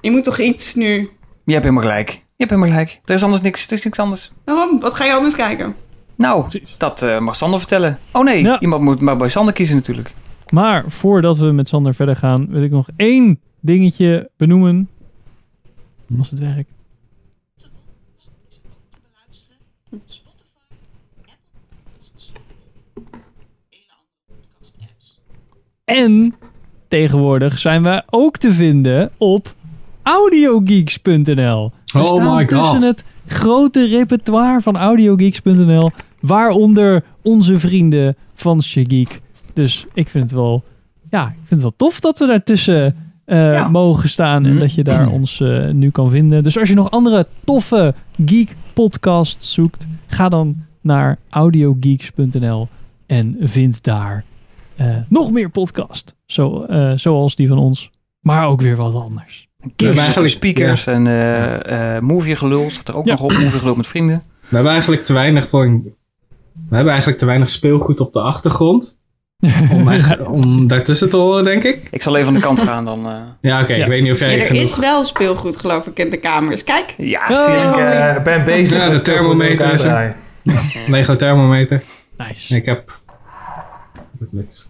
Je 0.00 0.10
moet 0.10 0.24
toch 0.24 0.38
iets 0.38 0.74
nu... 0.74 1.10
Je 1.44 1.52
hebt 1.52 1.64
helemaal 1.64 1.88
gelijk. 1.90 2.22
Je 2.38 2.44
hebt 2.44 2.50
helemaal 2.50 2.78
gelijk. 2.78 3.00
Er 3.04 3.14
is 3.14 3.22
anders 3.22 3.42
niks. 3.42 3.66
Er 3.66 3.72
is 3.72 3.84
niks 3.84 3.98
anders. 3.98 4.32
Waarom? 4.44 4.80
Wat 4.80 4.94
ga 4.94 5.04
je 5.04 5.12
anders 5.14 5.34
kijken? 5.34 5.74
Nou, 6.14 6.60
dat 6.76 7.02
eh, 7.02 7.18
mag 7.18 7.36
Sander 7.36 7.58
vertellen. 7.58 7.98
Oh 8.12 8.24
nee, 8.24 8.42
Ja. 8.42 8.60
iemand 8.60 8.82
moet 8.82 9.00
maar 9.00 9.16
bij 9.16 9.28
Sander 9.28 9.54
kiezen 9.54 9.76
natuurlijk. 9.76 10.12
Maar 10.50 10.84
voordat 10.90 11.36
we 11.38 11.46
met 11.52 11.68
Sander 11.68 11.94
verder 11.94 12.16
gaan, 12.16 12.46
wil 12.50 12.62
ik 12.62 12.70
nog 12.70 12.88
één 12.96 13.40
dingetje 13.60 14.30
benoemen. 14.36 14.88
Als 16.18 16.30
het 16.30 16.38
werkt. 16.38 16.72
En 25.84 26.34
tegenwoordig 26.88 27.58
zijn 27.58 27.82
wij 27.82 28.02
ook 28.10 28.36
te 28.36 28.52
vinden 28.52 29.10
op 29.16 29.54
audiogeeks.nl. 30.02 31.72
We 31.92 31.98
Oh 31.98 32.06
staan 32.06 32.36
my 32.36 32.48
God. 32.48 32.72
tussen 32.72 32.88
het 32.88 33.04
grote 33.26 33.86
repertoire 33.86 34.60
van 34.60 34.76
audiogeeks.nl, 34.76 35.90
waaronder 36.20 37.04
onze 37.22 37.58
vrienden 37.60 38.16
van 38.34 38.62
Shageek. 38.62 39.20
Dus 39.52 39.86
ik 39.94 40.08
vind 40.08 40.24
het 40.24 40.32
wel, 40.32 40.64
ja, 41.10 41.26
ik 41.26 41.34
vind 41.34 41.50
het 41.50 41.60
wel 41.60 41.74
tof 41.76 42.00
dat 42.00 42.18
we 42.18 42.26
daartussen 42.26 42.96
eh 43.24 43.52
Ja. 43.52 43.68
mogen 43.68 44.08
staan 44.08 44.46
en 44.46 44.58
dat 44.58 44.74
je 44.74 44.84
daar 44.84 45.08
ons 45.18 45.40
eh, 45.40 45.68
nu 45.70 45.90
kan 45.90 46.10
vinden. 46.10 46.42
Dus 46.42 46.58
als 46.58 46.68
je 46.68 46.74
nog 46.74 46.90
andere 46.90 47.26
toffe 47.44 47.94
geek 48.24 48.54
podcasts 48.74 49.52
zoekt, 49.52 49.86
ga 50.06 50.28
dan 50.28 50.56
naar 50.80 51.18
audiogeeks.nl 51.28 52.68
en 53.06 53.36
vind 53.40 53.84
daar 53.84 54.24
eh, 54.76 54.96
nog 55.08 55.30
meer 55.32 55.50
podcast. 55.50 56.14
Zo, 56.26 56.62
eh, 56.62 56.92
zoals 56.96 57.34
die 57.36 57.48
van 57.48 57.58
ons, 57.58 57.90
maar 58.20 58.46
ook 58.46 58.60
weer 58.60 58.76
wat 58.76 58.94
anders. 58.94 59.47
Eigenlijk- 59.76 60.28
speakers 60.28 60.86
en 60.86 61.06
eh 61.06 61.94
eh 61.96 62.02
movie 62.02 62.36
gelul. 62.36 62.70
Staat 62.70 62.88
er 62.88 62.96
ook 62.96 63.04
Ja. 63.06 63.12
nog 63.12 63.20
op. 63.22 63.32
Movie 63.32 63.50
gelul 63.58 63.74
met 63.74 63.86
vrienden. 63.86 64.22
We 64.48 64.54
hebben 64.54 64.72
eigenlijk 64.72 65.04
te 65.04 65.12
weinig. 65.12 65.50
We 65.50 66.74
hebben 66.74 66.88
eigenlijk 66.92 67.18
te 67.18 67.26
weinig 67.26 67.50
speelgoed 67.50 68.00
op 68.00 68.12
de 68.12 68.20
achtergrond. 68.20 68.96
Om, 69.72 69.88
echt- 69.88 70.20
om 70.26 70.68
daartussen 70.68 71.10
te 71.10 71.16
horen, 71.16 71.44
denk 71.44 71.64
ik. 71.64 71.88
Ik 71.90 72.02
zal 72.02 72.16
even 72.16 72.28
aan 72.28 72.34
de 72.34 72.40
kant 72.40 72.60
gaan 72.60 72.84
dan. 72.84 73.06
eh. 73.06 73.12
Ja, 73.40 73.62
oké. 73.62 73.74
Ja. 73.74 73.82
Ik 73.82 73.88
weet 73.90 74.02
niet 74.02 74.12
of 74.12 74.18
jij 74.18 74.34
Ja, 74.36 74.40
er 74.40 74.46
genoeg... 74.46 74.62
is 74.62 74.76
wel 74.78 75.04
speelgoed, 75.04 75.56
geloof 75.56 75.86
ik, 75.86 75.98
in 75.98 76.10
de 76.10 76.16
kamers. 76.16 76.64
Kijk, 76.64 76.94
Ja, 76.96 77.20
Oh. 77.30 77.44
zie 77.44 77.54
Ik 77.54 77.74
je. 77.76 77.82
eh, 77.82 78.22
ben 78.22 78.44
bezig 78.44 78.78
Ja, 78.78 78.84
de 78.86 78.90
met 78.92 79.04
thermometer 79.04 79.72
is 79.72 79.82
er. 79.84 80.16
Lego 80.88 81.16
thermometer. 81.16 81.82
Nice. 82.16 82.56
Ik 82.56 82.64
heb... 82.66 82.98
niks. 84.30 84.67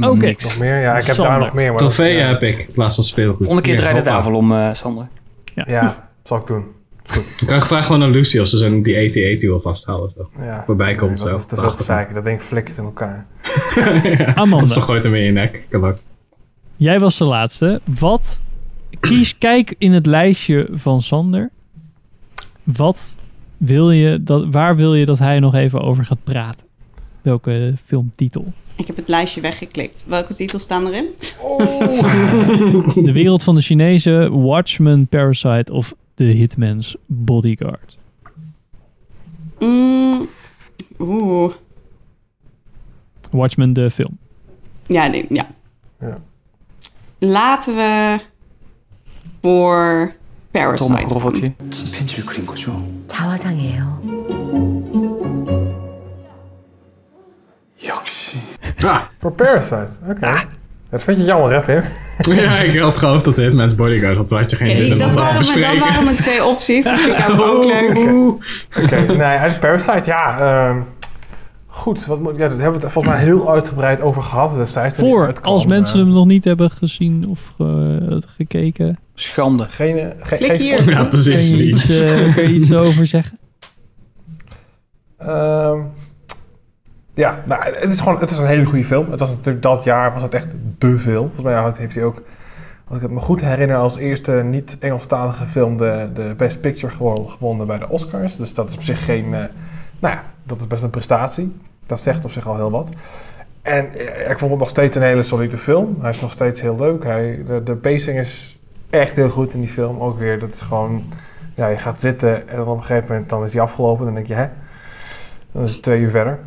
Helemaal 0.00 0.16
Oké. 0.16 0.26
niks. 0.26 0.44
Nog 0.44 0.58
meer? 0.58 0.80
Ja, 0.80 0.96
ik 0.98 1.04
heb 1.04 1.14
Sander. 1.14 1.32
daar 1.32 1.40
nog 1.40 1.52
meer. 1.52 1.68
Maar 1.68 1.78
Trofeeën 1.78 2.18
ja. 2.18 2.26
heb 2.28 2.42
ik 2.42 2.58
in 2.58 2.72
plaats 2.72 2.94
van 2.94 3.04
speelgoed. 3.04 3.36
Volgende 3.44 3.62
keer 3.62 3.76
draai 3.76 3.94
de 3.94 4.02
tafel 4.02 4.34
om, 4.34 4.52
eh, 4.52 4.72
Sander. 4.72 5.08
Ja, 5.66 6.08
zal 6.24 6.36
ik 6.38 6.46
doen. 6.46 6.64
Ik 7.40 7.46
kan 7.46 7.60
gevraagd 7.60 7.86
gewoon 7.86 8.02
aan 8.02 8.10
Lucy 8.10 8.38
of 8.38 8.48
ze 8.48 8.58
zo'n 8.58 8.82
die 8.82 8.96
AT-AT 8.96 9.42
wil 9.42 9.60
vasthouden. 9.60 10.08
of 10.16 10.26
Zo. 10.36 10.42
Ja. 10.42 10.64
Waarbij 10.66 10.94
komt 10.94 11.10
Nee, 11.10 11.18
zo. 11.18 11.28
Dat 11.28 11.38
is 11.38 11.46
te 11.46 11.56
veel 11.56 11.70
gezeik. 11.70 12.14
Dat 12.14 12.24
ding 12.24 12.40
flikkert 12.40 12.76
in 12.76 12.84
elkaar. 12.84 13.26
Amanda. 14.34 14.64
Of 14.64 14.72
ze 14.72 14.80
gooit 14.80 15.04
hem 15.04 15.14
in 15.14 15.22
je 15.22 15.32
nek. 15.32 15.62
Kan 15.68 15.84
ook. 15.84 15.96
Jij 16.76 16.98
was 17.00 17.18
de 17.18 17.24
laatste. 17.24 17.80
Wat? 17.98 18.40
Kies, 19.00 19.38
kijk 19.38 19.74
in 19.78 19.92
het 19.92 20.06
lijstje 20.06 20.68
van 20.72 21.02
Sander. 21.02 21.50
Wat 22.62 23.16
wil 23.56 23.90
je 23.90 24.22
dat, 24.22 24.46
waar 24.50 24.76
wil 24.76 24.94
je 24.94 25.04
dat 25.06 25.18
hij 25.18 25.40
nog 25.40 25.54
even 25.54 25.80
over 25.80 26.04
gaat 26.04 26.24
praten? 26.24 26.66
Welke 27.21 27.73
filmtitel? 27.85 28.53
Ik 28.75 28.87
heb 28.87 28.95
het 28.95 29.07
lijstje 29.07 29.41
weggeklikt. 29.41 30.05
Welke 30.07 30.33
titels 30.33 30.63
staan 30.63 30.87
erin? 30.87 31.05
De 33.03 33.11
wereld 33.13 33.43
van 33.43 33.55
de 33.55 33.61
Chinezen, 33.61 34.41
Watchmen, 34.43 35.07
Parasite 35.07 35.73
of 35.73 35.93
The 36.13 36.23
Hitman's 36.23 36.95
Bodyguard? 37.05 37.97
Mm, 39.59 40.27
Oeh. 40.99 41.53
Watchmen, 43.31 43.73
de 43.73 43.89
film. 43.89 44.17
Ja, 44.87 45.07
nee, 45.07 45.25
ja. 45.29 45.47
Ja. 45.99 46.17
Laten 47.19 47.75
we 47.75 48.19
voor 49.41 50.13
Parasite. 50.51 50.83
Trommelgroffeltje. 50.83 51.53
편지를 51.91 52.25
그린 52.25 52.45
거죠? 52.45 52.83
자화상이에요. 53.07 54.36
Voor 59.18 59.32
Parasite, 59.32 59.88
oké. 60.10 60.32
Dat 60.90 61.02
vind 61.02 61.16
je 61.16 61.24
jammer, 61.24 61.50
hè, 61.66 61.80
Pim? 62.22 62.34
ja, 62.34 62.58
ik 62.58 62.78
had 62.80 62.96
gehoopt 62.96 63.24
dat 63.24 63.34
dit 63.36 63.52
Man's 63.52 63.74
Bodyguard 63.74 64.16
had. 64.16 64.30
Had 64.30 64.50
je 64.50 64.56
geen 64.56 64.76
zin 64.76 64.92
om 64.92 64.98
dat, 64.98 64.98
dat 64.98 65.10
te 65.10 65.14
waren, 65.18 65.32
mijn- 65.34 65.44
dat 65.44 65.54
bespreken. 65.54 65.80
waren 65.88 66.04
mijn 66.04 66.16
twee 66.16 66.44
opties. 66.44 66.84
Dat 66.84 66.98
vind 67.00 67.18
ik 67.18 67.40
ook 67.40 67.64
leuk. 67.64 67.98
Oké, 68.84 68.96
nee, 69.12 69.20
uit 69.20 69.60
Parasite, 69.60 70.02
ja. 70.10 70.38
ehm, 70.40 70.76
goed, 71.66 72.06
wat 72.06 72.20
moet, 72.20 72.32
ja, 72.32 72.38
daar 72.38 72.48
hebben 72.58 72.72
we 72.80 72.84
het 72.84 72.92
volgens 72.92 73.14
mij 73.14 73.22
heel 73.24 73.50
uitgebreid 73.52 74.02
over 74.02 74.22
gehad 74.22 74.54
destijds. 74.54 74.98
Voor, 74.98 75.26
uitkwam. 75.26 75.52
als 75.52 75.66
mensen 75.66 75.98
Eh, 75.98 76.04
hem 76.04 76.14
nog 76.14 76.26
niet 76.26 76.44
hebben 76.44 76.70
gezien 76.70 77.24
of 77.28 77.52
ge- 77.56 78.22
gekeken. 78.36 78.98
Schande. 79.14 79.66
Geen, 79.68 79.98
eh, 79.98 80.06
ge- 80.20 80.36
Klik 80.36 80.50
geen 80.50 80.60
hier. 80.60 80.90
Ja, 80.90 80.96
Kun 81.00 81.08
precies. 81.08 81.50
je 81.50 81.64
iets, 81.64 81.88
eh, 81.88 82.34
kun 82.34 82.42
je 82.48 82.54
iets 82.54 82.72
over 82.72 83.06
zeggen? 83.06 83.38
Ehm, 85.18 85.78
ja, 87.18 87.42
nou, 87.44 87.64
het 87.64 87.90
is 87.90 88.00
gewoon 88.00 88.18
het 88.18 88.30
is 88.30 88.38
een 88.38 88.46
hele 88.46 88.64
goede 88.64 88.84
film. 88.84 89.10
Het 89.10 89.20
was 89.20 89.28
natuurlijk 89.28 89.62
dat 89.62 89.84
jaar 89.84 90.12
was 90.12 90.22
het 90.22 90.34
echt 90.34 90.46
de 90.78 90.98
film. 90.98 91.30
Volgens 91.32 91.42
mij 91.42 91.72
heeft 91.78 91.94
hij 91.94 92.04
ook, 92.04 92.22
als 92.88 92.96
ik 92.96 93.02
het 93.02 93.12
me 93.12 93.20
goed 93.20 93.40
herinner, 93.40 93.76
als 93.76 93.96
eerste 93.96 94.32
niet-Engelstalige 94.32 95.46
film 95.46 95.76
de, 95.76 96.08
de 96.14 96.34
Best 96.36 96.60
Picture 96.60 96.92
gewonnen, 97.28 97.66
bij 97.66 97.78
de 97.78 97.88
Oscars. 97.88 98.36
Dus 98.36 98.54
dat 98.54 98.68
is 98.68 98.76
op 98.76 98.82
zich 98.82 99.04
geen, 99.04 99.24
eh, 99.24 99.40
nou 99.98 100.14
ja, 100.14 100.22
dat 100.42 100.60
is 100.60 100.66
best 100.66 100.82
een 100.82 100.90
prestatie. 100.90 101.56
Dat 101.86 102.00
zegt 102.00 102.24
op 102.24 102.30
zich 102.30 102.46
al 102.46 102.56
heel 102.56 102.70
wat. 102.70 102.88
En 103.62 103.94
eh, 103.94 104.30
ik 104.30 104.38
vond 104.38 104.50
het 104.50 104.60
nog 104.60 104.68
steeds 104.68 104.96
een 104.96 105.02
hele 105.02 105.22
solide 105.22 105.58
film. 105.58 105.98
Hij 106.00 106.10
is 106.10 106.20
nog 106.20 106.32
steeds 106.32 106.60
heel 106.60 106.76
leuk. 106.78 107.04
Hij, 107.04 107.44
de, 107.46 107.62
de 107.62 107.74
pacing 107.74 108.18
is 108.18 108.58
echt 108.90 109.16
heel 109.16 109.30
goed 109.30 109.54
in 109.54 109.60
die 109.60 109.68
film. 109.68 110.00
Ook 110.00 110.18
weer, 110.18 110.38
dat 110.38 110.54
is 110.54 110.60
gewoon, 110.60 111.04
ja, 111.54 111.66
je 111.68 111.78
gaat 111.78 112.00
zitten 112.00 112.48
en 112.48 112.60
op 112.60 112.76
een 112.76 112.82
gegeven 112.82 113.08
moment 113.08 113.28
dan 113.28 113.44
is 113.44 113.52
hij 113.52 113.62
afgelopen. 113.62 114.04
Dan 114.04 114.14
denk 114.14 114.26
je, 114.26 114.34
hè? 114.34 114.46
Dan 115.52 115.62
is 115.62 115.72
het 115.72 115.82
twee 115.82 116.00
uur 116.00 116.10
verder. 116.10 116.38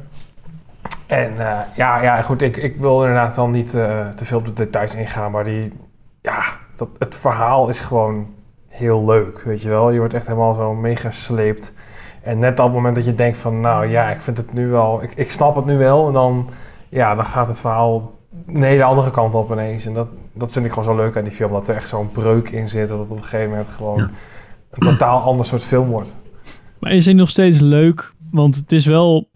En 1.12 1.40
eh, 1.40 1.60
ja, 1.76 2.02
ja, 2.02 2.22
goed, 2.22 2.42
ik, 2.42 2.58
ik 2.58 2.76
wil 2.78 3.00
inderdaad 3.02 3.36
dan 3.36 3.52
niet 3.52 3.74
eh, 3.76 4.10
te 4.10 4.26
veel 4.26 4.38
op 4.38 4.46
de 4.46 4.54
details 4.54 4.96
ingaan, 4.96 5.32
maar 5.32 5.44
die, 5.44 5.74
ja, 6.22 6.44
dat, 6.76 6.88
het 6.98 7.16
verhaal 7.16 7.70
is 7.70 7.80
gewoon 7.80 8.28
heel 8.68 9.06
leuk, 9.06 9.42
weet 9.42 9.62
je 9.62 9.70
wel. 9.70 9.92
Je 9.92 10.00
wordt 10.00 10.14
echt 10.14 10.28
helemaal 10.28 10.54
zo 10.54 10.74
meegesleept. 10.74 11.74
En 12.24 12.40
net 12.40 12.60
op 12.60 12.66
het 12.66 12.74
moment 12.74 12.96
dat 12.96 13.06
je 13.06 13.16
denkt 13.16 13.38
van, 13.38 13.60
nou 13.60 13.86
ja, 13.88 14.10
ik 14.10 14.22
vind 14.22 14.38
het 14.38 14.54
nu 14.54 14.68
wel, 14.68 15.04
ik, 15.04 15.14
ik 15.16 15.32
snap 15.32 15.56
het 15.56 15.66
nu 15.66 15.78
wel. 15.78 16.08
En 16.08 16.14
dan, 16.14 16.50
ja, 16.90 17.16
dan 17.16 17.26
gaat 17.26 17.48
het 17.48 17.60
verhaal 17.62 18.12
een 18.48 18.64
hele 18.64 18.84
andere 18.84 19.12
kant 19.12 19.36
op 19.36 19.52
ineens. 19.52 19.86
En 19.86 19.94
dat, 19.94 20.08
dat 20.34 20.52
vind 20.52 20.66
ik 20.66 20.72
gewoon 20.74 20.96
zo 20.96 21.04
leuk 21.04 21.18
aan 21.18 21.24
die 21.24 21.34
film, 21.34 21.52
dat 21.52 21.68
er 21.68 21.76
echt 21.76 21.88
zo'n 21.90 22.12
breuk 22.12 22.50
in 22.50 22.70
zit. 22.70 22.88
Dat 22.88 23.00
het 23.00 23.10
op 23.12 23.18
een 23.18 23.24
gegeven 23.24 23.50
moment 23.50 23.68
gewoon 23.70 23.98
Ja. 23.98 24.10
een 24.70 24.88
totaal 24.92 25.22
ander 25.22 25.46
soort 25.46 25.64
film 25.64 25.90
wordt. 25.90 26.16
Maar 26.80 26.92
is 26.92 27.06
hij 27.06 27.14
nog 27.14 27.30
steeds 27.30 27.60
leuk? 27.60 28.14
Want 28.32 28.56
het 28.56 28.72
is 28.72 28.86
wel 28.86 29.30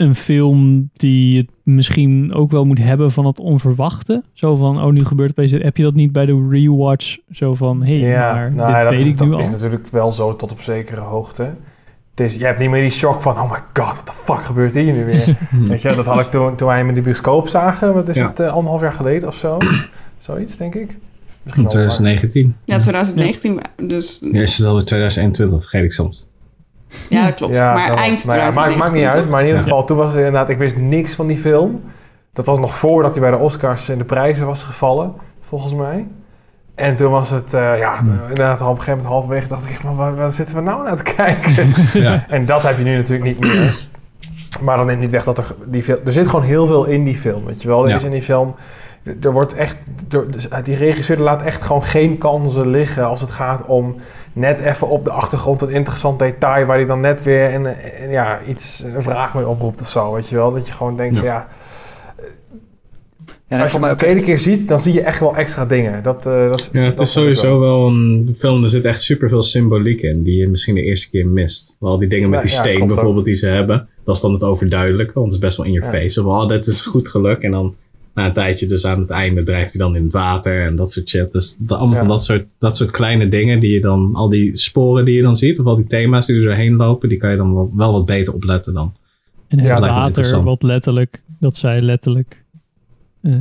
een 0.00 0.14
film 0.14 0.90
die 0.92 1.36
het 1.36 1.46
misschien 1.62 2.34
ook 2.34 2.50
wel 2.50 2.64
moet 2.64 2.78
hebben 2.78 3.10
van 3.12 3.26
het 3.26 3.38
onverwachte. 3.40 4.22
Zo 4.32 4.56
van, 4.56 4.82
oh, 4.82 4.92
nu 4.92 5.04
gebeurt 5.04 5.30
opeens 5.30 5.50
dit. 5.50 5.62
Heb 5.62 5.76
je 5.76 5.82
dat 5.82 5.94
niet 5.94 6.12
bij 6.12 6.26
de 6.26 6.46
rewatch? 6.50 7.16
Zo 7.30 7.54
van, 7.54 7.82
hé, 7.84 8.00
hey, 8.00 8.18
maar 8.18 8.52
nou 8.52 8.66
dit 8.66 8.76
ja, 8.76 8.82
dat, 8.84 8.94
weet 8.96 9.06
ik 9.06 9.18
dat 9.18 9.26
nu 9.26 9.32
al. 9.34 9.40
is 9.40 9.50
natuurlijk 9.50 9.88
wel 9.88 10.12
zo 10.12 10.36
tot 10.36 10.52
op 10.52 10.60
zekere 10.60 11.00
hoogte. 11.00 11.42
Het 12.10 12.20
is, 12.20 12.34
je 12.36 12.44
hebt 12.44 12.58
niet 12.58 12.70
meer 12.70 12.80
die 12.82 12.90
shock 12.90 13.22
van, 13.22 13.32
oh 13.32 13.50
my 13.50 13.56
god, 13.72 13.94
what 13.94 14.06
the 14.06 14.12
fuck 14.12 14.40
gebeurt 14.44 14.74
hier 14.74 14.92
nu 14.92 15.04
weer? 15.04 15.36
Weet 15.68 15.82
je, 15.82 15.94
dat 15.94 16.06
had 16.06 16.20
ik 16.20 16.30
toen, 16.30 16.56
toen 16.56 16.68
wij 16.68 16.76
hem 16.76 16.88
in 16.88 16.94
de 16.94 17.00
bioscoop 17.00 17.48
zagen, 17.48 17.94
wat 17.94 18.08
is 18.08 18.16
Ja. 18.16 18.28
het, 18.28 18.40
eh, 18.40 18.52
anderhalf 18.52 18.80
jaar 18.80 18.92
geleden 18.92 19.28
of 19.28 19.34
zo? 19.36 19.58
Zoiets, 20.18 20.56
denk 20.56 20.74
ik. 20.74 20.96
Misschien 21.42 21.64
In 21.64 21.68
al 21.70 21.76
langer. 21.76 21.90
2019. 21.90 22.56
Ja, 22.64 22.78
2019. 22.78 23.60
Dus 23.88 24.18
Ja, 24.32 24.40
is 24.40 24.58
het 24.58 24.66
alweer 24.66 24.84
2021, 24.84 25.60
vergeet 25.60 25.84
ik 25.84 25.92
soms. 25.92 26.26
Ja, 27.08 27.24
dat 27.26 27.34
klopt. 27.34 27.54
Ja, 27.54 27.72
maar 27.74 27.94
eind 27.94 28.24
Nou 28.26 28.38
ja, 28.38 28.44
maakt, 28.44 28.56
2019. 28.56 28.78
maakt 28.78 28.92
niet 28.92 29.04
uit, 29.14 29.28
maar 29.30 29.40
in 29.40 29.46
ieder 29.46 29.60
Ja. 29.62 29.68
geval, 29.68 29.84
toen 29.84 29.96
was 29.96 30.06
het 30.06 30.16
inderdaad, 30.16 30.48
ik 30.48 30.58
wist 30.58 30.76
niks 30.76 31.14
van 31.14 31.26
die 31.26 31.36
film. 31.36 31.82
Dat 32.32 32.46
was 32.46 32.58
nog 32.58 32.74
voordat 32.76 33.10
hij 33.12 33.20
bij 33.20 33.30
de 33.30 33.36
Oscars 33.36 33.88
in 33.88 33.98
de 33.98 34.04
prijzen 34.04 34.46
was 34.46 34.62
gevallen, 34.62 35.12
volgens 35.40 35.74
mij. 35.74 36.06
En 36.74 36.96
toen 36.96 37.10
was 37.10 37.30
het, 37.30 37.54
eh, 37.54 37.78
ja, 37.78 37.96
t- 37.96 38.06
inderdaad, 38.28 38.60
op 38.60 38.66
een 38.68 38.72
gegeven 38.72 38.90
moment 38.92 39.08
halverwege 39.08 39.48
dacht 39.48 39.68
ik, 39.70 39.76
van, 39.80 39.96
waar, 39.96 40.16
waar 40.16 40.32
zitten 40.32 40.56
we 40.56 40.62
nou 40.62 40.84
naar 40.84 40.96
te 40.96 41.02
kijken? 41.16 41.72
Ja. 41.92 42.24
En 42.28 42.46
dat 42.46 42.62
heb 42.62 42.78
je 42.78 42.84
nu 42.84 42.96
natuurlijk 42.96 43.24
niet 43.24 43.40
meer. 43.40 43.88
Maar 44.60 44.76
dan 44.76 44.86
neemt 44.86 45.00
niet 45.00 45.10
weg 45.10 45.24
dat 45.24 45.38
er, 45.38 45.44
die 45.66 45.82
film, 45.82 45.98
er 46.04 46.12
zit 46.12 46.26
gewoon 46.28 46.44
heel 46.44 46.66
veel 46.66 46.84
in 46.84 47.04
die 47.04 47.16
film, 47.16 47.44
weet 47.44 47.62
je 47.62 47.68
wel. 47.68 47.82
Er 47.82 47.88
Ja. 47.88 47.96
is 47.96 48.04
in 48.04 48.10
die 48.10 48.22
film, 48.22 48.54
er 49.22 49.32
wordt 49.32 49.54
echt, 49.54 49.76
er, 50.10 50.26
die 50.64 50.76
regisseur 50.76 51.18
laat 51.18 51.42
echt 51.42 51.62
gewoon 51.62 51.84
geen 51.84 52.18
kansen 52.18 52.68
liggen 52.70 53.04
als 53.06 53.20
het 53.20 53.30
gaat 53.30 53.64
om 53.66 53.96
net 54.32 54.60
even 54.60 54.88
op 54.88 55.04
de 55.04 55.10
achtergrond 55.10 55.62
een 55.62 55.70
interessant 55.70 56.18
detail 56.18 56.66
waar 56.66 56.76
hij 56.76 56.86
dan 56.86 57.00
net 57.00 57.22
weer 57.22 57.54
een, 57.54 57.64
een- 57.64 58.10
ja, 58.10 58.38
iets, 58.48 58.84
een 58.94 59.02
vraag 59.02 59.34
mee 59.34 59.46
oproept 59.48 59.80
of 59.80 59.88
zo, 59.90 60.12
weet 60.12 60.28
je 60.28 60.36
wel. 60.36 60.52
Dat 60.52 60.66
je 60.66 60.72
gewoon 60.72 60.96
denkt, 60.96 61.16
Ja. 61.16 61.22
ja, 61.22 61.48
Ja, 63.48 63.56
dat 63.56 63.60
als 63.64 63.72
je 63.74 63.78
mij 63.80 63.90
de 63.90 63.96
tweede 63.96 64.22
keer 64.22 64.38
ziet, 64.38 64.68
dan 64.68 64.80
zie 64.80 64.92
je 64.92 65.00
echt 65.02 65.20
wel 65.20 65.36
extra 65.36 65.64
dingen. 65.66 66.02
Dat, 66.02 66.26
eh, 66.26 66.48
dat, 66.50 66.68
Ja, 66.72 66.80
het 66.82 66.96
dat 66.96 67.06
is 67.06 67.12
sowieso 67.12 67.60
wel 67.60 67.86
een 67.86 68.34
film, 68.38 68.62
er 68.62 68.70
zit 68.70 68.84
echt 68.84 69.00
superveel 69.00 69.42
symboliek 69.42 70.00
in, 70.00 70.22
die 70.22 70.36
je 70.36 70.48
misschien 70.48 70.74
de 70.74 70.82
eerste 70.82 71.10
keer 71.10 71.26
mist. 71.26 71.76
Al 71.80 71.98
die 71.98 72.08
dingen 72.08 72.28
met 72.30 72.38
Ja, 72.40 72.46
die 72.46 72.54
ja, 72.54 72.60
steen 72.60 72.82
ook. 72.82 72.88
bijvoorbeeld 72.88 73.24
die 73.24 73.34
ze 73.34 73.46
hebben, 73.46 73.88
dat 74.04 74.14
is 74.14 74.20
dan 74.20 74.32
het 74.32 74.42
overduidelijke, 74.42 75.12
want 75.14 75.26
het 75.26 75.34
is 75.34 75.40
best 75.40 75.56
wel 75.56 75.66
in 75.66 75.72
je 75.72 75.80
Ja. 75.80 75.90
face. 75.90 76.20
Of, 76.20 76.26
oh, 76.26 76.48
dit 76.48 76.66
is 76.66 76.82
goed 76.82 77.08
geluk. 77.08 77.42
En 77.42 77.50
dan 77.50 77.74
na 78.20 78.26
een 78.26 78.32
tijdje, 78.32 78.66
dus 78.66 78.84
aan 78.86 79.00
het 79.00 79.10
einde, 79.10 79.42
drijft 79.42 79.72
hij 79.72 79.82
dan 79.86 79.96
in 79.96 80.02
het 80.02 80.12
water 80.12 80.66
en 80.66 80.76
dat 80.76 80.90
soort 80.92 81.08
shit. 81.08 81.32
Dus 81.32 81.56
dat, 81.56 81.78
allemaal 81.78 81.94
Ja. 81.94 82.00
van 82.00 82.08
dat 82.08 82.24
soort, 82.24 82.46
dat 82.58 82.76
soort 82.76 82.90
kleine 82.90 83.28
dingen 83.28 83.60
die 83.60 83.70
je 83.72 83.80
dan, 83.80 84.10
al 84.14 84.28
die 84.28 84.56
sporen 84.56 85.04
die 85.04 85.14
je 85.14 85.22
dan 85.22 85.36
ziet, 85.36 85.60
of 85.60 85.66
al 85.66 85.76
die 85.76 85.86
thema's 85.86 86.26
die 86.26 86.36
er 86.36 86.42
doorheen 86.44 86.76
lopen, 86.76 87.08
die 87.08 87.18
kan 87.18 87.30
je 87.30 87.36
dan 87.36 87.54
wel, 87.54 87.70
wel 87.74 87.92
wat 87.92 88.06
beter 88.06 88.34
opletten 88.34 88.74
dan. 88.74 88.92
En 89.48 89.58
het 89.58 89.68
Ja, 89.68 89.80
water, 89.80 90.42
wat 90.42 90.62
letterlijk, 90.62 91.22
dat 91.38 91.56
zij 91.56 91.80
letterlijk, 91.80 92.44
eh, 93.22 93.32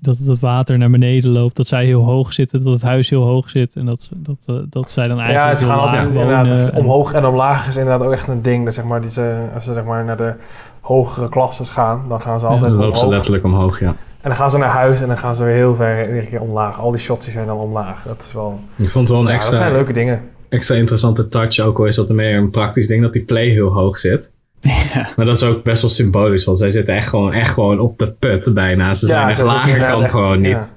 dat 0.00 0.16
het 0.18 0.40
water 0.40 0.78
naar 0.78 0.90
beneden 0.90 1.30
loopt, 1.30 1.56
dat 1.56 1.66
zij 1.66 1.84
heel 1.84 2.02
hoog 2.04 2.32
zitten, 2.32 2.64
dat 2.64 2.72
het 2.72 2.82
huis 2.82 3.10
heel 3.10 3.22
hoog 3.22 3.50
zit 3.50 3.76
en 3.76 3.86
dat, 3.86 4.08
dat, 4.16 4.36
eh, 4.46 4.54
dat 4.68 4.90
zij 4.90 5.08
dan 5.08 5.16
Ja, 5.16 5.22
eigenlijk 5.22 5.60
het 5.60 5.68
heel 5.68 5.78
gaat 5.78 5.88
altijd 5.88 6.06
inderdaad, 6.14 6.72
omhoog 6.72 7.12
en 7.12 7.26
omlaag 7.26 7.68
is 7.68 7.76
inderdaad 7.76 8.06
ook 8.06 8.12
echt 8.12 8.28
een 8.28 8.42
ding. 8.42 8.64
Dat, 8.64 8.74
zeg 8.74 8.84
maar, 8.84 9.00
die 9.00 9.10
ze, 9.10 9.46
als 9.54 9.64
ze 9.64 9.72
zeg 9.72 9.84
maar, 9.84 10.04
naar 10.04 10.16
de 10.16 10.32
hogere 10.80 11.28
klasses 11.28 11.68
gaan, 11.68 12.02
dan 12.08 12.20
gaan 12.20 12.40
ze 12.40 12.46
Ja, 12.46 12.52
altijd 12.52 12.70
dan 12.70 12.80
lopen 12.80 12.98
ze 12.98 13.08
letterlijk 13.08 13.44
omhoog, 13.44 13.80
ja. 13.80 13.88
En 14.20 14.28
dan 14.28 14.34
gaan 14.34 14.50
ze 14.50 14.58
naar 14.58 14.68
huis 14.68 15.00
en 15.00 15.06
dan 15.06 15.18
gaan 15.18 15.34
ze 15.34 15.44
weer 15.44 15.54
heel 15.54 15.74
ver 15.74 16.06
iedere 16.08 16.26
keer 16.26 16.40
omlaag. 16.40 16.80
Al 16.80 16.90
die 16.90 17.00
shots 17.00 17.24
die 17.24 17.32
zijn 17.32 17.46
dan 17.46 17.56
omlaag. 17.58 18.02
Dat 18.06 18.22
is 18.26 18.32
wel... 18.32 18.60
Ik 18.76 18.90
vond 18.90 19.08
het 19.08 19.16
wel 19.16 19.20
een 19.26 19.30
Ja, 19.30 19.34
extra... 19.34 19.50
dat 19.50 19.60
zijn 19.60 19.72
leuke 19.72 19.92
dingen. 19.92 20.22
extra 20.48 20.74
interessante 20.74 21.28
touch. 21.28 21.58
Ook 21.60 21.78
al 21.78 21.84
is 21.84 21.96
dat 21.96 22.08
er 22.08 22.14
meer 22.14 22.36
een 22.36 22.50
praktisch 22.50 22.86
ding 22.86 23.02
dat 23.02 23.12
die 23.12 23.22
play 23.24 23.48
heel 23.48 23.68
hoog 23.72 23.98
zit. 23.98 24.32
Maar 25.16 25.26
dat 25.26 25.36
is 25.36 25.42
ook 25.42 25.62
best 25.62 25.80
wel 25.82 25.90
symbolisch. 25.90 26.44
Want 26.44 26.58
zij 26.58 26.70
zitten 26.70 26.94
echt 26.94 27.08
gewoon, 27.08 27.32
echt 27.32 27.52
gewoon 27.52 27.78
op 27.80 27.98
de 27.98 28.12
put 28.12 28.54
bijna. 28.54 28.94
Ze 28.94 29.06
zijn 29.06 29.28
echt 29.28 29.40
lager 29.42 29.78
kan 29.88 30.02
echt- 30.02 30.10
gewoon 30.10 30.42
ja. 30.42 30.58
niet. 30.58 30.72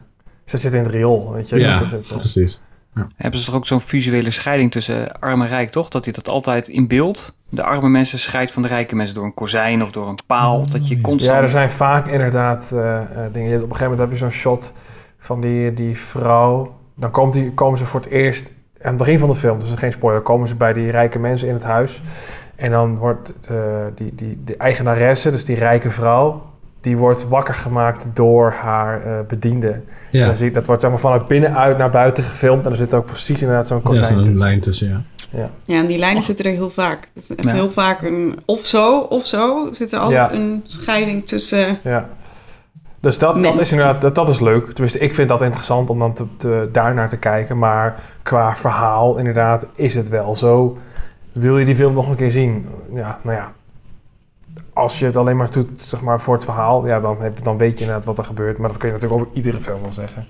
Ze 0.46 0.58
zitten 0.58 0.80
in 0.80 0.86
het 0.86 0.96
riool, 0.96 1.34
weet 1.34 1.50
je. 1.50 1.60
Ja, 1.60 1.74
Dat 1.78 1.86
is 1.86 1.92
het, 1.92 2.08
precies. 2.08 2.62
Hebben 3.16 3.40
ze 3.40 3.46
toch 3.46 3.56
ook 3.56 3.68
zo'n 3.68 3.82
visuele 3.82 4.32
scheiding 4.32 4.72
tussen 4.72 5.20
arm 5.20 5.42
en 5.42 5.48
rijk, 5.48 5.70
toch? 5.70 5.90
Dat 5.90 6.04
hij 6.04 6.14
dat 6.14 6.30
altijd 6.30 6.68
in 6.68 6.88
beeld, 6.88 7.36
de 7.50 7.64
arme 7.64 7.90
mensen 7.90 8.20
scheidt 8.20 8.52
van 8.52 8.62
de 8.62 8.68
rijke 8.68 8.96
mensen 8.96 9.16
door 9.16 9.24
een 9.24 9.34
kozijn 9.34 9.82
of 9.82 9.92
door 9.92 10.08
een 10.08 10.18
paal. 10.28 10.66
Dat 10.70 10.88
je 10.88 11.02
constant... 11.02 11.36
Ja, 11.36 11.42
er 11.42 11.50
zijn 11.50 11.70
vaak 11.70 12.08
inderdaad 12.08 12.72
eh, 12.74 12.96
eh, 12.96 13.06
dingen. 13.32 13.44
Je 13.48 13.54
hebt- 13.54 13.64
Op 13.64 13.70
een 13.70 13.76
gegeven 13.76 13.80
moment 13.98 14.00
heb 14.00 14.12
je 14.12 14.18
zo'n 14.18 14.30
shot 14.42 14.72
van 15.20 15.42
die, 15.42 15.74
die 15.74 15.98
vrouw. 15.98 16.76
Dan 16.96 17.12
komt 17.12 17.34
die, 17.34 17.52
komen 17.54 17.78
ze 17.78 17.86
voor 17.86 18.00
het 18.00 18.10
eerst, 18.10 18.46
aan 18.82 18.88
het 18.90 18.98
begin 18.98 19.20
van 19.20 19.30
de 19.30 19.36
film, 19.36 19.60
dus 19.60 19.70
geen 19.76 19.92
spoiler, 19.92 20.22
komen 20.22 20.48
ze 20.48 20.56
bij 20.56 20.74
die 20.74 20.92
rijke 20.92 21.20
mensen 21.20 21.48
in 21.48 21.54
het 21.54 21.64
huis. 21.64 22.02
En 22.64 22.72
dan 22.72 22.98
wordt 22.98 23.34
eh, 23.50 23.56
die, 23.96 24.16
die, 24.16 24.42
de 24.46 24.58
eigenaresse, 24.58 25.32
dus 25.32 25.46
die 25.46 25.56
rijke 25.56 25.90
vrouw, 25.92 26.42
die 26.82 26.98
wordt 26.98 27.28
wakker 27.28 27.54
gemaakt 27.54 28.08
door 28.14 28.52
haar 28.52 29.04
eh, 29.06 29.14
bediende. 29.28 29.68
En 29.72 29.84
Ja, 30.12 30.26
dan 30.26 30.36
zie 30.36 30.52
dat 30.52 30.66
wordt 30.66 30.82
zeg 30.82 30.90
maar 30.90 31.00
vanuit 31.00 31.28
binnenuit 31.28 31.78
naar 31.78 31.90
buiten 31.90 32.24
gefilmd. 32.24 32.66
En 32.66 32.72
er 32.72 32.78
zit 32.78 32.94
ook 32.94 33.06
precies 33.06 33.42
inderdaad 33.42 33.68
zo'n 33.68 33.82
ja 33.84 33.90
er 33.92 33.98
kozijn 34.00 34.04
is 34.14 34.18
een 34.18 34.24
tussen. 34.24 34.38
lijn 34.48 34.62
tussen, 34.62 34.90
ja. 34.90 35.02
Ja. 35.32 35.50
Ja, 35.66 35.80
en 35.80 35.86
die 35.86 35.98
lijnen 35.98 36.22
zitten 36.24 36.46
er 36.46 36.52
heel 36.52 36.70
vaak. 36.70 37.08
Het 37.14 37.24
is 37.24 37.36
echt 37.36 37.48
Ja. 37.48 37.54
heel 37.54 37.72
vaak 37.72 38.02
een 38.02 38.40
of 38.46 38.66
zo 38.66 39.00
of 39.00 39.26
zo. 39.26 39.70
Zit 39.72 39.92
er 39.94 40.00
altijd 40.00 40.32
Ja. 40.32 40.38
een 40.38 40.62
scheiding 40.66 41.28
tussen. 41.28 41.78
Ja. 41.84 42.10
Dus 43.00 43.18
dat, 43.18 43.44
dat 43.44 43.60
is 43.60 43.72
inderdaad, 43.72 44.02
dat, 44.02 44.16
dat 44.16 44.30
is 44.30 44.40
leuk. 44.40 44.72
Tenminste, 44.72 45.00
ik 45.00 45.14
vind 45.14 45.30
dat 45.30 45.42
interessant 45.42 45.90
om 45.90 46.00
dan 46.00 46.14
te, 46.14 46.24
te, 46.38 46.70
daar 46.72 46.94
naar 46.94 47.10
te 47.10 47.18
kijken. 47.18 47.58
Maar 47.58 47.96
qua 48.24 48.56
verhaal, 48.56 49.18
inderdaad, 49.18 49.66
is 49.76 49.96
het 49.96 50.10
wel 50.10 50.36
zo. 50.36 50.78
Wil 51.34 51.58
je 51.58 51.66
die 51.66 51.76
film 51.76 51.94
nog 51.94 52.10
een 52.10 52.16
keer 52.16 52.32
zien? 52.32 52.66
Ja, 52.94 53.20
nou 53.24 53.36
ja. 53.38 53.54
Als 54.74 55.00
je 55.00 55.06
het 55.06 55.18
alleen 55.18 55.38
maar 55.38 55.52
doet 55.52 55.68
zeg 55.82 56.02
maar, 56.02 56.22
voor 56.22 56.34
het 56.34 56.44
verhaal, 56.44 56.88
ja, 56.88 57.00
dan, 57.00 57.22
heb, 57.22 57.44
dan 57.44 57.58
weet 57.58 57.74
je 57.74 57.80
inderdaad 57.80 58.06
wat 58.06 58.18
er 58.18 58.24
gebeurt. 58.24 58.58
Maar 58.58 58.70
dat 58.70 58.78
kun 58.78 58.88
je 58.88 58.94
natuurlijk 58.94 59.22
over 59.22 59.34
iedere 59.36 59.58
film 59.60 59.82
wel 59.82 59.92
zeggen. 59.92 60.26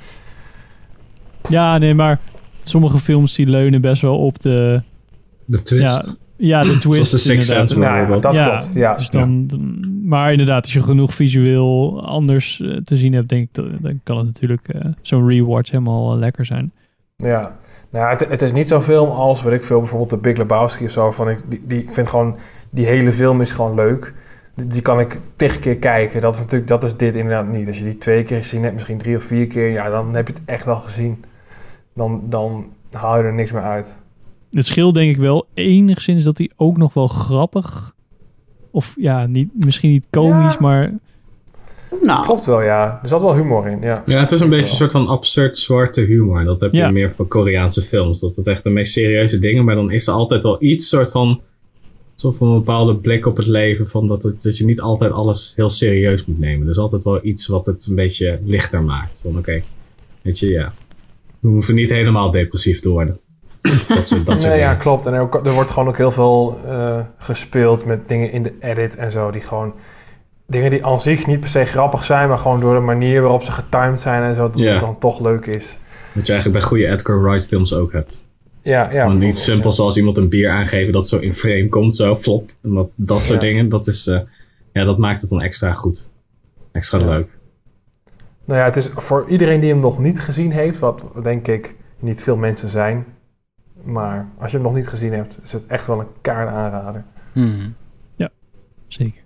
Ja, 1.50 1.78
nee, 1.78 1.94
maar 1.94 2.20
sommige 2.64 3.00
films 3.00 3.36
die 3.36 3.48
leunen 3.48 3.82
best 3.82 4.02
wel 4.02 4.18
op 4.18 4.40
de... 4.42 4.82
De 5.46 5.62
twist. 5.62 6.16
Ja, 6.38 6.60
ja 6.60 6.64
de 6.64 6.78
twist. 6.78 6.96
Zoals 6.96 7.10
The 7.10 7.18
Sixth 7.18 7.50
inderdaad. 7.52 7.70
Sense. 7.70 7.90
Nou 7.90 8.22
dat 8.22 8.32
klopt, 8.34 8.72
ja. 8.74 8.96
Dus 8.96 9.10
dan, 9.10 9.48
dan- 9.48 9.92
maar 10.08 10.32
inderdaad, 10.32 10.64
als 10.64 10.74
je 10.74 10.82
genoeg 10.82 11.14
visueel 11.14 12.06
anders 12.06 12.62
eh, 12.62 12.78
te 12.78 12.98
zien 12.98 13.14
hebt, 13.14 13.30
denk 13.30 13.44
ik, 13.44 13.82
dan 13.82 14.00
kan 14.04 14.18
het 14.18 14.26
natuurlijk 14.26 14.68
eh, 14.68 14.82
zo'n 15.02 15.28
rewatch 15.28 15.72
helemaal 15.72 16.14
eh, 16.14 16.20
lekker 16.20 16.46
zijn. 16.46 16.72
Ja, 17.16 17.58
nou, 17.94 18.10
het, 18.10 18.30
het 18.30 18.42
is 18.42 18.52
niet 18.52 18.68
zo'n 18.68 18.82
film 18.82 19.10
als, 19.10 19.44
weet 19.44 19.54
ik 19.54 19.64
veel, 19.64 19.80
bijvoorbeeld 19.80 20.10
de 20.10 20.18
Big 20.18 20.38
Lebowski 20.38 20.86
of 20.86 20.92
zo. 20.92 21.12
Van 21.12 21.30
ik, 21.30 21.40
die, 21.48 21.62
die, 21.66 21.82
ik 21.82 21.94
vind 21.94 22.08
gewoon, 22.08 22.38
die 22.70 22.86
hele 22.86 23.12
film 23.12 23.42
is 23.42 23.52
gewoon 23.52 23.76
leuk. 23.76 24.14
Die, 24.56 24.68
die 24.68 24.82
kan 24.82 25.00
ik 25.00 25.20
tig 25.36 25.60
keer 25.60 25.78
kijken. 25.78 26.22
Dat 26.22 26.34
is 26.34 26.40
natuurlijk, 26.40 26.68
dat 26.68 26.84
is 26.84 26.98
dit 26.98 27.16
inderdaad 27.16 27.48
niet. 27.48 27.68
Als 27.68 27.78
je 27.78 27.84
die 27.84 27.98
twee 27.98 28.24
keer 28.24 28.38
gezien 28.38 28.62
hebt, 28.64 28.74
misschien 28.74 28.98
drie 28.98 29.16
of 29.16 29.24
vier 29.24 29.48
keer, 29.48 29.70
ja, 29.70 29.90
dan 29.90 30.14
heb 30.16 30.28
je 30.28 30.34
het 30.34 30.42
echt 30.46 30.66
wel 30.66 30.76
gezien. 30.76 31.24
Dan, 31.96 32.22
dan 32.30 32.66
haal 32.92 33.18
je 33.18 33.24
er 33.24 33.34
niks 33.34 33.52
meer 33.52 33.62
uit. 33.64 33.96
Het 34.52 34.66
scheelt 34.66 34.96
denk 34.96 35.12
ik 35.12 35.22
wel 35.22 35.46
enigszins 35.54 36.24
dat 36.24 36.38
hij 36.38 36.52
ook 36.56 36.78
nog 36.78 36.94
wel 36.94 37.08
grappig, 37.08 37.96
of 38.72 38.94
ja, 38.98 39.26
niet, 39.26 39.66
misschien 39.66 39.92
niet 39.92 40.08
komisch, 40.10 40.54
Ja. 40.54 40.60
maar 40.60 40.92
Nou, 42.02 42.26
Klopt 42.26 42.46
wel, 42.46 42.62
ja. 42.62 43.00
Er 43.02 43.08
zat 43.08 43.22
wel 43.22 43.36
humor 43.36 43.68
in, 43.68 43.82
ja. 43.82 44.04
Ja, 44.06 44.20
het 44.20 44.32
is 44.32 44.40
een 44.40 44.50
beetje 44.50 44.70
een 44.70 44.76
soort 44.78 44.92
van 44.92 45.08
absurd 45.08 45.58
zwarte 45.58 46.02
humor. 46.02 46.44
Dat 46.44 46.60
heb 46.60 46.72
je 46.72 46.78
Ja. 46.78 46.92
meer 46.92 47.12
van 47.12 47.28
Koreaanse 47.28 47.82
films. 47.82 48.20
Dat 48.20 48.36
het 48.36 48.48
echt 48.48 48.64
de 48.64 48.70
meest 48.70 48.92
serieuze 48.94 49.40
dingen, 49.40 49.66
maar 49.66 49.76
dan 49.76 49.92
is 49.92 50.08
er 50.08 50.14
altijd 50.14 50.44
wel 50.44 50.64
iets 50.64 50.88
soort 50.90 51.12
van, 51.12 51.42
soort 52.16 52.38
van 52.38 52.48
een 52.48 52.58
bepaalde 52.58 52.96
blik 52.96 53.26
op 53.26 53.38
het 53.38 53.48
leven. 53.48 53.90
Van 53.90 54.08
dat, 54.08 54.24
het, 54.24 54.44
dat 54.44 54.58
je 54.58 54.66
niet 54.66 54.82
altijd 54.82 55.12
alles 55.12 55.54
heel 55.56 55.70
serieus 55.70 56.26
moet 56.26 56.40
nemen. 56.40 56.64
Er 56.66 56.72
is 56.72 56.78
altijd 56.78 57.04
wel 57.04 57.20
iets 57.26 57.48
wat 57.48 57.66
het 57.66 57.86
een 57.90 57.96
beetje 57.96 58.40
lichter 58.46 58.84
maakt. 58.84 59.20
Van 59.24 59.38
oké, 59.38 59.62
weet 60.22 60.40
je, 60.40 60.50
ja. 60.50 60.74
We 61.40 61.50
hoeven 61.50 61.76
niet 61.76 61.90
helemaal 61.90 62.32
depressief 62.32 62.80
te 62.80 62.90
worden. 62.90 63.20
Dat 63.88 64.08
soort, 64.08 64.26
dat 64.26 64.40
soort 64.42 64.52
Nee, 64.54 64.60
ja, 64.62 64.68
dingen. 64.70 64.78
klopt. 64.82 65.06
En 65.06 65.14
er, 65.14 65.30
er 65.44 65.54
wordt 65.54 65.72
gewoon 65.72 65.90
ook 65.90 65.98
heel 65.98 66.12
veel 66.12 66.58
eh, 66.66 67.00
gespeeld 67.18 67.86
met 67.86 68.08
dingen 68.10 68.32
in 68.32 68.44
de 68.44 68.54
edit 68.60 68.96
en 68.96 69.12
zo. 69.12 69.32
Die 69.32 69.42
gewoon, 69.42 69.74
dingen 70.54 70.70
die 70.70 70.86
aan 70.86 71.02
zich 71.02 71.28
niet 71.28 71.40
per 71.40 71.50
se 71.50 71.66
grappig 71.66 72.04
zijn, 72.04 72.28
maar 72.30 72.38
gewoon 72.38 72.60
door 72.60 72.74
de 72.74 72.80
manier 72.82 73.22
waarop 73.22 73.44
ze 73.44 73.52
getimed 73.52 74.02
zijn 74.02 74.24
en 74.24 74.36
zo, 74.36 74.50
dat 74.50 74.60
Ja. 74.60 74.72
het 74.72 74.82
dan 74.82 74.98
toch 75.00 75.20
leuk 75.22 75.46
is. 75.46 75.78
Wat 76.14 76.26
je 76.28 76.32
eigenlijk 76.34 76.62
bij 76.62 76.70
goede 76.70 76.88
Edgar 76.88 77.22
Wright 77.22 77.48
films 77.48 77.74
ook 77.74 77.92
hebt. 77.92 78.22
Ja, 78.62 78.92
ja. 78.92 79.02
Gewoon 79.04 79.18
niet 79.18 79.38
simpel 79.38 79.72
zoals 79.72 79.98
iemand 79.98 80.18
een 80.18 80.30
bier 80.30 80.50
aangeven 80.50 80.94
dat 80.94 81.08
zo 81.08 81.18
in 81.18 81.34
frame 81.34 81.70
komt, 81.70 81.96
zo 81.96 82.18
flop. 82.18 82.52
En 82.64 82.74
dat, 82.74 82.88
dat 82.96 83.18
soort 83.20 83.42
Ja. 83.42 83.48
dingen, 83.48 83.70
dat, 83.70 83.88
is, 83.88 84.08
eh, 84.08 84.20
ja, 84.74 84.84
dat 84.84 84.98
maakt 84.98 85.22
het 85.22 85.30
dan 85.30 85.42
extra 85.42 85.74
goed. 85.74 86.06
Extra 86.72 87.00
Ja. 87.00 87.06
leuk. 87.06 87.28
Nou 88.46 88.60
ja, 88.60 88.66
het 88.66 88.78
is 88.78 88.90
voor 88.96 89.26
iedereen 89.30 89.60
die 89.60 89.70
hem 89.70 89.80
nog 89.80 90.00
niet 90.00 90.20
gezien 90.20 90.52
heeft, 90.52 90.80
wat 90.80 91.06
denk 91.24 91.48
ik 91.48 91.76
niet 92.00 92.24
veel 92.24 92.38
mensen 92.38 92.70
zijn. 92.70 93.06
Maar 93.84 94.28
als 94.40 94.52
je 94.52 94.58
hem 94.58 94.66
nog 94.66 94.76
niet 94.76 94.88
gezien 94.88 95.14
hebt, 95.14 95.40
is 95.44 95.52
het 95.54 95.66
echt 95.66 95.88
wel 95.88 96.00
een 96.00 96.08
kaart 96.22 96.50
aanrader. 96.50 97.04
zeker. 98.88 99.23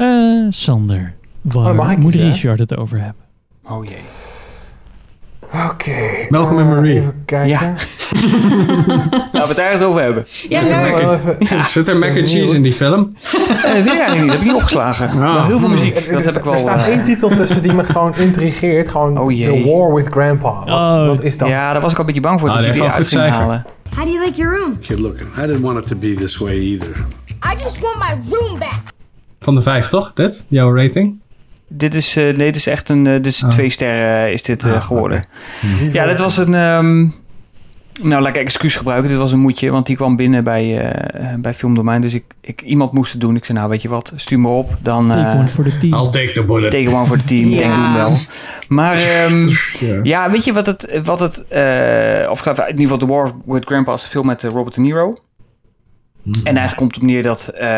Eh, 0.00 0.46
Sander, 0.50 1.14
waar 1.42 1.78
Oh, 1.78 1.96
moet 1.96 2.14
hè? 2.14 2.22
Richard 2.22 2.58
het 2.58 2.76
over 2.76 2.98
hebben? 2.98 3.22
Oh 3.68 3.84
jee. 3.84 3.94
Oké. 5.70 5.92
Malcolm 6.28 6.58
en 6.58 6.64
eh, 6.64 6.70
Marie. 6.70 6.94
Even 6.96 7.22
kijken. 7.24 7.48
Ja. 7.48 7.60
Laten 9.32 9.32
we 9.32 9.38
het 9.46 9.56
daar 9.56 9.72
eens 9.72 9.80
over 9.82 10.02
hebben. 10.02 10.26
ja, 10.48 10.60
leuk. 10.62 11.38
Zit 11.68 11.88
er 11.88 11.96
mac 11.96 12.16
and 12.18 12.30
cheese 12.30 12.54
in 12.56 12.62
die 12.62 12.72
film? 12.72 13.16
Eh, 13.22 13.72
weet 13.72 13.86
ik 13.86 13.98
eigenlijk 13.98 14.10
niet. 14.10 14.20
Dat 14.20 14.30
heb 14.30 14.40
ik 14.40 14.42
niet 14.46 14.54
opgeslagen. 14.54 15.20
Wel 15.20 15.44
heel 15.44 15.58
veel 15.58 15.68
muziek. 15.68 15.96
Er- 15.96 16.12
Dat 16.12 16.20
er, 16.20 16.26
heb 16.26 16.36
ik 16.36 16.44
wel. 16.44 16.52
Er 16.52 16.60
staat 16.60 16.86
één 16.86 17.04
titel 17.04 17.28
tussen 17.28 17.62
die 17.62 17.72
me 17.72 17.84
gewoon 17.84 18.16
intrigeert. 18.16 18.88
Gewoon 18.88 19.18
Oh 19.18 19.30
jee. 19.30 19.62
The 19.62 19.70
War 19.76 19.94
with 19.94 20.06
Grandpa. 20.06 20.52
Wat, 20.64 20.68
Oh. 20.68 21.06
wat 21.06 21.22
is 21.22 21.38
dat? 21.38 21.48
Ja, 21.48 21.72
daar 21.72 21.80
was 21.80 21.90
ik 21.92 21.96
al 21.98 22.00
een 22.00 22.06
beetje 22.06 22.20
bang 22.28 22.40
voor 22.40 22.48
Ah, 22.48 22.54
dat 22.62 22.72
die 22.72 22.82
wel 22.82 22.90
ging 22.92 23.20
halen. 23.34 23.64
How 23.96 24.04
do 24.04 24.10
you 24.12 24.24
like 24.24 24.36
your 24.40 24.56
room? 24.58 24.78
Kid, 24.80 24.98
look, 24.98 25.20
I 25.20 25.40
didn't 25.40 25.60
want 25.60 25.78
it 25.78 25.86
to 25.86 25.96
be 25.96 26.12
this 26.12 26.38
way 26.38 26.54
either. 26.58 26.88
I 27.44 27.52
just 27.62 27.78
want 27.80 27.96
my 27.98 28.36
room 28.36 28.58
back. 28.58 28.82
Van 29.40 29.54
de 29.54 29.62
vijf, 29.62 29.86
toch? 29.88 30.12
Dit? 30.14 30.44
Jouw 30.48 30.76
rating? 30.76 31.18
Dit 31.68 31.94
is, 31.94 32.16
eh, 32.16 32.24
nee, 32.24 32.34
dit 32.34 32.56
is 32.56 32.66
echt 32.66 32.88
een, 32.88 33.04
dit 33.04 33.26
is 33.26 33.42
Oh. 33.44 33.50
twee 33.50 33.68
sterren 33.68 34.26
eh, 34.26 34.32
is 34.32 34.42
dit 34.42 34.64
eh, 34.66 34.72
Ah, 34.72 34.82
geworden. 34.82 35.22
oké. 35.74 35.98
Ja, 35.98 36.06
dit 36.06 36.18
was 36.18 36.36
een, 36.38 36.54
ehm, 36.54 36.98
nou 38.02 38.22
laat 38.22 38.26
ik 38.28 38.36
excuus 38.36 38.76
gebruiken. 38.76 39.08
Dit 39.10 39.18
was 39.18 39.32
een 39.32 39.38
moedje, 39.38 39.70
want 39.70 39.86
die 39.86 39.96
kwam 39.96 40.16
binnen 40.16 40.44
bij, 40.44 40.78
eh 40.90 41.34
bij 41.38 41.54
Filmdomein. 41.54 42.00
Dus 42.00 42.14
ik, 42.14 42.24
ik, 42.40 42.62
iemand 42.62 42.92
moest 42.92 43.12
het 43.12 43.20
doen. 43.20 43.36
Ik 43.36 43.44
zei, 43.44 43.58
nou 43.58 43.70
weet 43.70 43.82
je 43.82 43.88
wat, 43.88 44.12
stuur 44.16 44.40
me 44.40 44.48
op. 44.48 44.76
Dan 44.82 45.08
Take 45.08 45.20
eh 45.28 45.38
one 45.38 45.48
for 45.48 45.64
the 45.64 45.78
team. 45.78 45.92
I'll 45.94 46.10
take 46.10 46.30
the 46.32 46.44
bullet. 46.44 46.70
take 46.70 46.90
one 46.90 47.06
voor 47.06 47.16
het 47.16 47.26
team. 47.28 47.50
Ik 47.52 47.58
denk, 47.58 47.70
Ja. 47.70 47.76
doe 47.76 47.84
hem 47.84 47.94
wel. 47.94 48.16
Maar 48.68 48.96
ehm, 48.96 49.48
Ja. 49.80 50.00
ja, 50.02 50.30
weet 50.30 50.44
je 50.44 50.52
wat 50.52 50.66
het, 50.66 51.00
wat 51.04 51.20
het 51.20 51.46
eh, 51.48 52.30
of 52.30 52.46
in 52.46 52.52
ieder 52.68 52.82
geval 52.82 52.98
The 52.98 53.06
War 53.06 53.32
with 53.46 53.64
Grandpa 53.64 53.92
is 53.92 54.02
een 54.02 54.08
film 54.08 54.26
met 54.26 54.42
Robert 54.42 54.74
De 54.74 54.80
Niro. 54.80 55.14
En 56.24 56.44
eigenlijk 56.44 56.76
komt 56.76 56.94
het 56.94 57.02
op 57.02 57.08
neer 57.08 57.22
dat 57.22 57.48
eh, 57.48 57.68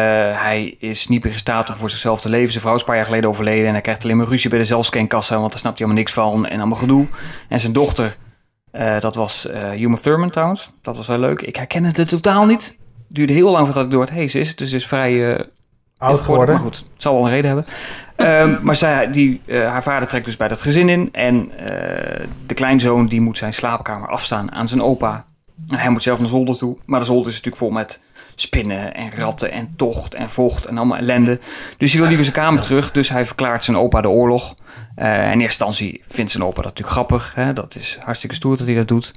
hij 0.43 0.77
is 0.79 1.09
niet 1.09 1.25
meer 1.25 1.33
in 1.33 1.39
staat 1.39 1.69
om 1.69 1.77
voor 1.77 1.91
zichzelf 1.91 2.21
te 2.21 2.29
leven. 2.29 2.51
Zijn 2.51 2.61
vrouw 2.61 2.75
is 2.75 2.81
een 2.81 2.87
paar 2.87 2.97
jaar 2.97 3.05
geleden 3.05 3.29
overleden 3.29 3.67
en 3.67 3.73
hij 3.73 3.81
krijgt 3.81 4.05
alleen 4.05 4.17
maar 4.17 4.27
ruzie 4.27 4.51
bij 4.51 4.59
de 4.59 4.65
zelfscankassa, 4.65 5.39
want 5.39 5.51
daar 5.51 5.59
snapt 5.59 5.79
hij 5.79 5.87
helemaal 5.87 6.05
niks 6.05 6.13
van 6.13 6.47
en 6.47 6.59
allemaal 6.59 6.79
gedoe. 6.79 7.07
En 7.49 7.61
zijn 7.61 7.73
dochter, 7.73 8.15
eh, 8.71 9.01
dat 9.01 9.15
was 9.15 9.47
eh 9.47 9.81
Uma 9.81 9.97
Thurman 9.97 10.31
trouwens, 10.31 10.71
dat 10.83 10.97
was 10.97 11.07
wel 11.07 11.19
leuk. 11.19 11.43
Ik 11.43 11.57
herken 11.57 11.85
het 11.85 12.09
totaal 12.09 12.47
niet. 12.47 12.67
Het 13.09 13.17
duurde 13.17 13.33
heel 13.33 13.51
lang 13.51 13.67
voordat 13.67 13.85
ik 13.85 13.91
door 13.91 14.01
het, 14.01 14.11
hey, 14.11 14.29
ze 14.29 14.39
is 14.39 14.57
dus 14.57 14.73
is 14.73 14.87
vrij 14.87 15.47
Oud 16.03 16.21
geworden. 16.21 16.55
Maar 16.55 16.65
goed, 16.65 16.77
het 16.77 17.03
zal 17.03 17.15
wel 17.15 17.25
een 17.25 17.31
reden 17.31 17.47
hebben. 17.47 17.67
Ehm, 18.17 18.57
maar 18.67 18.77
zij, 18.77 19.11
die, 19.11 19.41
haar 19.47 19.83
vader 19.83 20.09
trekt 20.09 20.25
dus 20.25 20.37
bij 20.37 20.49
dat 20.49 20.63
gezin 20.63 20.89
in. 20.89 21.09
En 21.13 21.59
eh, 21.59 22.27
de 22.47 22.55
kleinzoon 22.55 23.07
die 23.07 23.21
moet 23.21 23.39
zijn 23.39 23.53
slaapkamer 23.53 24.09
afstaan 24.09 24.53
aan 24.53 24.69
zijn 24.69 24.83
opa. 24.83 25.25
En 25.69 25.79
hij 25.79 25.91
moet 25.91 26.03
zelf 26.03 26.19
naar 26.19 26.29
zolder 26.29 26.57
toe. 26.57 26.77
Maar 26.85 27.01
de 27.01 27.07
zolder 27.07 27.27
is 27.27 27.37
natuurlijk 27.37 27.63
vol 27.63 27.71
met 27.71 28.01
spinnen 28.35 28.95
en 28.95 29.11
ratten 29.15 29.53
en 29.53 29.73
tocht 29.77 30.15
en 30.15 30.31
vocht 30.31 30.67
en 30.67 30.77
allemaal 30.77 30.99
ellende. 30.99 31.41
Dus 31.77 31.91
hij 31.91 31.99
wil 31.99 32.09
liever 32.09 32.25
zijn 32.25 32.37
kamer 32.37 32.63
terug. 32.63 32.91
Dus 32.91 33.09
hij 33.09 33.27
verklaart 33.27 33.65
zijn 33.65 33.77
opa 33.77 34.01
de 34.01 34.09
oorlog. 34.09 34.55
Eh, 34.95 35.15
in 35.15 35.23
eerste 35.23 35.43
instantie 35.43 36.03
vindt 36.07 36.31
zijn 36.31 36.45
opa 36.45 36.63
dat 36.63 36.65
natuurlijk 36.65 36.97
grappig. 36.97 37.33
Hè? 37.35 37.53
Dat 37.53 37.75
is 37.75 37.99
hartstikke 38.05 38.35
stoer 38.35 38.57
dat 38.57 38.67
hij 38.67 38.77
dat 38.77 38.89
doet. 38.89 39.13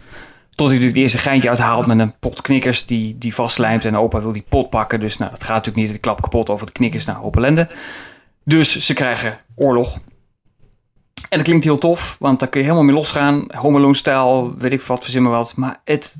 Tot 0.55 0.67
hij 0.67 0.75
natuurlijk 0.75 0.93
het 0.95 1.03
eerste 1.13 1.17
geintje 1.17 1.49
uithaalt 1.49 1.85
met 1.85 1.99
een 1.99 2.19
pot 2.19 2.41
knikkers 2.41 2.85
die, 2.85 3.17
die 3.17 3.33
vastlijmt. 3.33 3.85
En 3.85 3.97
opa 3.97 4.21
wil 4.21 4.31
die 4.31 4.45
pot 4.49 4.69
pakken. 4.69 4.99
Dus 4.99 5.17
nou, 5.17 5.31
dat 5.31 5.43
gaat 5.43 5.55
natuurlijk 5.55 5.77
niet. 5.77 5.89
Die 5.89 5.99
klap 5.99 6.21
kapot 6.21 6.49
over 6.49 6.65
de 6.65 6.71
knikkers. 6.71 7.05
Nou, 7.05 7.19
hoop 7.19 7.37
ellende. 7.37 7.69
Dus 8.43 8.79
ze 8.85 8.93
krijgen 8.93 9.37
oorlog. 9.55 9.97
En 11.29 11.37
dat 11.37 11.41
klinkt 11.41 11.63
heel 11.63 11.77
tof, 11.77 12.15
want 12.19 12.39
daar 12.39 12.49
kun 12.49 12.59
je 12.59 12.65
helemaal 12.65 12.87
mee 12.87 12.95
losgaan. 12.95 13.45
Home 13.55 13.77
Alone-stijl, 13.77 14.53
weet 14.57 14.71
ik 14.71 14.81
wat, 14.81 15.03
verzin 15.03 15.21
maar 15.21 15.31
wat. 15.31 15.55
Maar 15.55 15.81
het 15.83 16.17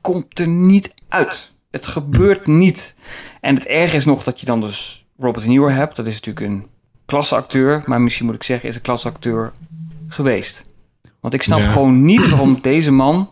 komt 0.00 0.38
er 0.38 0.48
niet 0.48 0.94
uit. 1.08 1.52
Het 1.70 1.86
gebeurt 1.86 2.46
niet. 2.46 2.94
En 3.40 3.54
het 3.54 3.66
erge 3.66 3.96
is 3.96 4.04
nog 4.04 4.22
dat 4.22 4.40
je 4.40 4.46
dan 4.46 4.60
dus 4.60 5.06
Robert 5.18 5.44
De 5.44 5.50
Niro 5.50 5.68
hebt. 5.68 5.96
Dat 5.96 6.06
is 6.06 6.14
natuurlijk 6.20 6.46
een 6.46 6.66
klasseacteur. 7.06 7.82
Maar 7.86 8.00
misschien 8.00 8.26
moet 8.26 8.34
ik 8.34 8.42
zeggen, 8.42 8.68
is 8.68 8.76
een 8.76 8.82
klasseacteur 8.82 9.52
geweest. 10.08 10.66
Want 11.20 11.34
ik 11.34 11.42
snap 11.42 11.60
Ja. 11.60 11.68
gewoon 11.68 12.04
niet 12.04 12.28
waarom 12.28 12.58
deze 12.60 12.90
man 12.92 13.30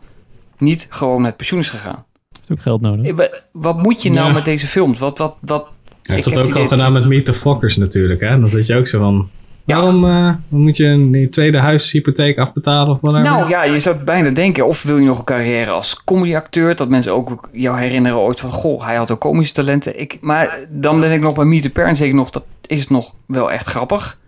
niet 0.59 0.87
gewoon 0.91 1.23
met 1.23 1.37
pensioen 1.37 1.61
is 1.61 1.71
gegaan. 1.71 2.05
Heeft 2.39 2.51
ook 2.53 2.61
geld 2.61 2.81
nodig. 2.81 3.07
Eh, 3.07 3.17
wa- 3.17 3.43
Wat 3.53 3.83
moet 3.83 4.03
je 4.03 4.11
nou 4.11 4.27
Ja. 4.29 4.33
met 4.33 4.45
deze 4.45 4.67
films? 4.67 4.99
Wat, 4.99 5.19
wat, 5.19 5.37
wat... 5.41 5.63
Hij 6.03 6.15
heeft 6.15 6.27
Ik 6.29 6.35
dat 6.35 6.35
heb 6.35 6.43
ook 6.43 6.49
het 6.49 6.57
al 6.57 6.65
idee 6.65 6.79
gedaan 6.79 6.93
met 6.93 7.07
Meet 7.09 7.25
the 7.25 7.35
Fockers 7.35 7.77
natuurlijk, 7.77 8.21
hè? 8.21 8.41
Dan 8.41 8.49
zit 8.49 8.67
je 8.67 8.77
ook 8.77 8.87
zo 8.87 8.99
van... 8.99 9.29
Waarom 9.65 10.05
eh, 10.05 10.35
moet 10.49 10.77
je 10.77 10.85
een 10.85 11.29
tweede 11.31 11.59
huishypotheek 11.59 12.39
afbetalen 12.39 12.95
of 12.95 12.99
whatever? 13.01 13.31
Nou 13.31 13.49
ja, 13.49 13.65
je 13.65 13.79
zou 13.79 13.97
het 13.97 14.05
bijna 14.05 14.31
denken. 14.31 14.67
Of 14.67 14.83
wil 14.83 14.99
je 14.99 15.05
nog 15.07 15.19
een 15.19 15.25
carrière 15.25 15.71
als 15.71 16.05
comedyacteur? 16.05 16.77
Dat 16.77 16.89
mensen 16.89 17.13
ook 17.13 17.49
jou 17.53 17.79
herinneren 17.79 18.19
ooit 18.19 18.41
van... 18.41 18.53
Goh, 18.53 18.85
hij 18.85 18.95
had 18.97 19.11
ook 19.11 19.21
komische 19.21 19.53
talenten. 19.53 20.01
Ik, 20.01 20.19
maar 20.21 20.59
dan 20.69 21.01
ben 21.01 21.13
ik 21.13 21.21
nog 21.21 21.35
bij 21.35 21.45
Meet 21.45 21.63
the 21.63 21.71
Parents. 21.71 21.99
Denk 22.01 22.13
ik 22.13 22.19
nog, 22.19 22.31
dat 22.31 22.45
is 22.67 22.81
het 22.81 22.91
nog 22.91 23.15
wel 23.27 23.51
echt 23.53 23.67
grappig. 23.67 24.19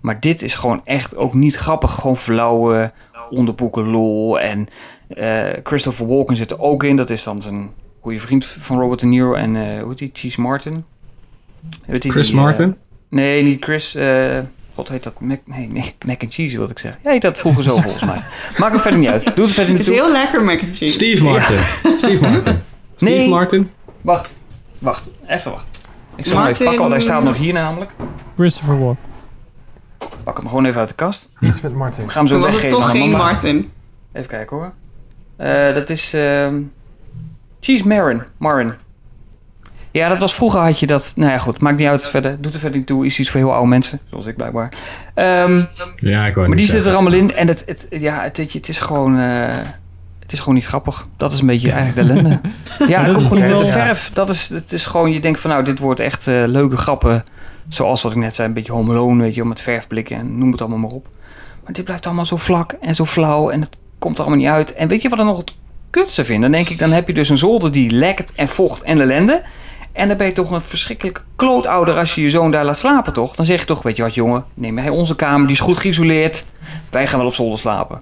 Maar 0.00 0.20
dit 0.20 0.42
is 0.42 0.54
gewoon 0.54 0.80
echt 0.84 1.16
ook 1.16 1.34
niet 1.34 1.56
grappig. 1.56 1.90
Gewoon 1.94 2.16
flauwe 2.16 2.90
onderboeken 3.30 3.88
lol. 3.88 4.40
En 4.40 4.68
eh, 5.08 5.44
Christopher 5.62 6.06
Walken 6.06 6.36
zit 6.36 6.50
er 6.50 6.60
ook 6.60 6.84
in. 6.84 6.96
Dat 6.96 7.10
is 7.10 7.22
dan 7.22 7.42
zijn 7.42 7.70
goede 8.00 8.18
vriend 8.18 8.46
van 8.46 8.78
Robert 8.80 9.00
De 9.00 9.06
Niro. 9.06 9.34
En 9.34 9.56
eh 9.56 9.78
hoe 9.80 9.88
heet 9.88 9.98
die? 9.98 10.10
Cheese 10.12 10.40
Martin? 10.40 10.72
Hoe 10.72 10.82
heet 11.84 12.02
die? 12.02 12.10
Chris 12.12 12.26
Die, 12.26 12.36
Martin? 12.36 12.76
nee, 13.08 13.42
niet 13.42 13.64
Chris. 13.64 13.96
God 14.74 14.88
heet 14.88 15.02
dat? 15.02 15.20
Mac, 15.20 15.38
nee, 15.44 15.68
nee, 15.68 15.94
mac 16.06 16.22
and 16.22 16.32
cheese 16.34 16.56
wilde 16.56 16.72
ik 16.72 16.78
zeggen. 16.78 17.00
Ja, 17.04 17.10
heet 17.10 17.22
dat 17.22 17.38
vroeger 17.38 17.62
zo 17.62 17.76
volgens 17.80 18.04
mij. 18.04 18.22
Maakt 18.58 18.72
het 18.72 18.82
verder 18.82 19.00
niet 19.00 19.08
uit. 19.08 19.22
Doe 19.36 19.44
het 19.44 19.54
verder 19.54 19.62
Het 19.64 19.68
niet 19.68 19.80
is 19.80 19.86
toe. 19.86 19.94
heel 19.94 20.12
lekker 20.12 20.44
mac 20.44 20.62
and 20.62 20.76
cheese. 20.76 20.94
Steve 20.94 21.22
Martin. 21.22 21.58
Steve 21.98 22.20
Martin. 22.20 22.60
Steve 22.96 23.12
Nee. 23.12 23.28
Martin. 23.28 23.70
Wacht, 24.00 24.30
wacht, 24.78 25.10
even 25.26 25.50
wacht. 25.50 25.66
Ik 26.16 26.26
zal 26.26 26.38
hem 26.38 26.46
even 26.46 26.62
pakken, 26.64 26.80
want 26.80 26.92
hij 26.92 27.00
staat 27.02 27.22
nog 27.24 27.36
hier 27.36 27.52
namelijk. 27.52 27.90
Christopher 28.36 28.78
Walken. 28.78 29.02
Pak 30.24 30.36
hem 30.38 30.48
gewoon 30.48 30.64
even 30.64 30.80
uit 30.80 30.88
de 30.88 30.94
kast. 30.94 31.30
Iets 31.40 31.60
met 31.60 31.74
Martin. 31.74 32.04
We 32.04 32.10
gaan 32.10 32.26
hem 32.26 32.36
zo 32.36 32.42
het 32.42 32.52
weggeven 32.52 32.76
toch 32.78 32.84
aan 32.86 32.90
geen. 32.90 33.10
Martin. 33.10 33.70
Even 34.12 34.28
kijken 34.28 34.56
hoor. 34.56 34.72
Eh, 35.36 35.74
dat 35.74 35.90
is 35.90 36.14
ehm 36.14 36.60
Cheese 37.60 37.86
Marin. 37.86 38.22
Marin. 38.36 38.72
Ja, 39.94 40.08
dat 40.08 40.18
was 40.18 40.34
vroeger 40.34 40.60
had 40.60 40.78
je 40.80 40.86
dat. 40.86 41.12
Nou 41.16 41.30
ja, 41.30 41.38
goed. 41.38 41.60
Maakt 41.60 41.76
niet 41.76 41.86
uit 41.86 42.08
verder. 42.08 42.40
Doet 42.40 42.54
er 42.54 42.60
verder 42.60 42.78
niet 42.78 42.86
toe. 42.86 43.04
Is 43.06 43.18
iets 43.18 43.30
voor 43.30 43.40
heel 43.40 43.52
oude 43.52 43.68
mensen. 43.68 43.98
Zoals 44.10 44.26
ik 44.26 44.36
blijkbaar. 44.36 44.72
Ehm, 45.14 45.62
Ja, 45.96 46.26
ik 46.26 46.34
wou 46.34 46.46
maar 46.48 46.56
die 46.56 46.66
niet 46.66 46.74
zit 46.74 46.86
er 46.86 46.92
allemaal 46.94 47.12
in. 47.12 47.34
En 47.34 47.48
het, 47.48 47.62
het, 47.66 47.86
ja, 47.90 48.22
het, 48.22 48.36
je, 48.36 48.58
het 48.58 48.68
is 48.68 48.78
gewoon... 48.80 49.18
eh, 49.18 49.54
het 50.20 50.32
is 50.32 50.38
gewoon 50.38 50.54
niet 50.54 50.66
grappig. 50.66 51.04
Dat 51.16 51.32
is 51.32 51.40
een 51.40 51.46
beetje 51.46 51.72
eigenlijk 51.72 52.08
de 52.08 52.14
ellende. 52.14 52.40
ja, 52.92 53.02
het 53.02 53.12
komt 53.12 53.26
gewoon 53.26 53.42
niet 53.42 53.50
uit 53.50 53.60
de 53.60 53.66
verf. 53.66 54.10
Dat 54.14 54.28
is, 54.28 54.48
het 54.48 54.72
is 54.72 54.86
gewoon... 54.86 55.12
Je 55.12 55.20
denkt 55.20 55.40
van 55.40 55.50
nou, 55.50 55.64
dit 55.64 55.78
wordt 55.78 56.00
echt 56.00 56.26
eh, 56.26 56.42
leuke 56.46 56.76
grappen. 56.76 57.22
Zoals 57.68 58.02
wat 58.02 58.12
ik 58.12 58.18
net 58.18 58.34
zei. 58.34 58.48
Een 58.48 58.54
beetje 58.54 58.72
Home 58.72 58.92
Alone, 58.92 59.22
weet 59.22 59.34
je. 59.34 59.40
wel, 59.40 59.48
Met 59.48 59.60
verfblikken 59.60 60.16
en 60.16 60.38
noem 60.38 60.50
het 60.50 60.60
allemaal 60.60 60.78
maar 60.78 60.90
op. 60.90 61.08
Maar 61.64 61.72
dit 61.72 61.84
blijft 61.84 62.06
allemaal 62.06 62.24
zo 62.26 62.36
vlak 62.36 62.72
en 62.80 62.94
zo 62.94 63.04
flauw. 63.04 63.50
En 63.50 63.60
het 63.60 63.76
komt 63.98 64.14
er 64.14 64.20
allemaal 64.20 64.40
niet 64.40 64.48
uit. 64.50 64.72
En 64.74 64.88
weet 64.88 65.02
je 65.02 65.08
wat 65.08 65.18
er 65.18 65.24
nog 65.24 65.38
het 65.38 65.54
kutste 65.90 66.24
vind? 66.24 66.42
Dan 66.42 66.50
denk 66.50 66.68
ik, 66.68 66.78
dan 66.78 66.92
heb 66.92 67.06
je 67.06 67.14
dus 67.14 67.28
een 67.28 67.36
zolder 67.36 67.70
die 67.72 67.90
lekt 67.90 68.32
en 68.34 68.48
vocht 68.48 68.82
en 68.82 69.00
ellende. 69.00 69.42
En 69.94 70.08
dan 70.08 70.16
ben 70.16 70.26
je 70.26 70.32
toch 70.32 70.50
een 70.50 70.60
verschrikkelijk 70.60 71.24
klootouder 71.36 71.98
als 71.98 72.14
je 72.14 72.22
je 72.22 72.30
zoon 72.30 72.50
daar 72.50 72.64
laat 72.64 72.78
slapen, 72.78 73.12
toch? 73.12 73.34
Dan 73.34 73.44
zeg 73.46 73.60
je 73.60 73.66
toch, 73.66 73.82
weet 73.82 73.96
je 73.96 74.02
wat 74.02 74.14
jongen, 74.14 74.44
neem 74.54 74.78
hij 74.78 74.88
onze 74.88 75.16
kamer, 75.16 75.46
die 75.46 75.56
is 75.56 75.62
goed 75.62 75.78
geïsoleerd. 75.78 76.44
Wij 76.90 77.06
gaan 77.06 77.18
wel 77.18 77.28
op 77.28 77.34
zolder 77.34 77.58
slapen. 77.58 78.00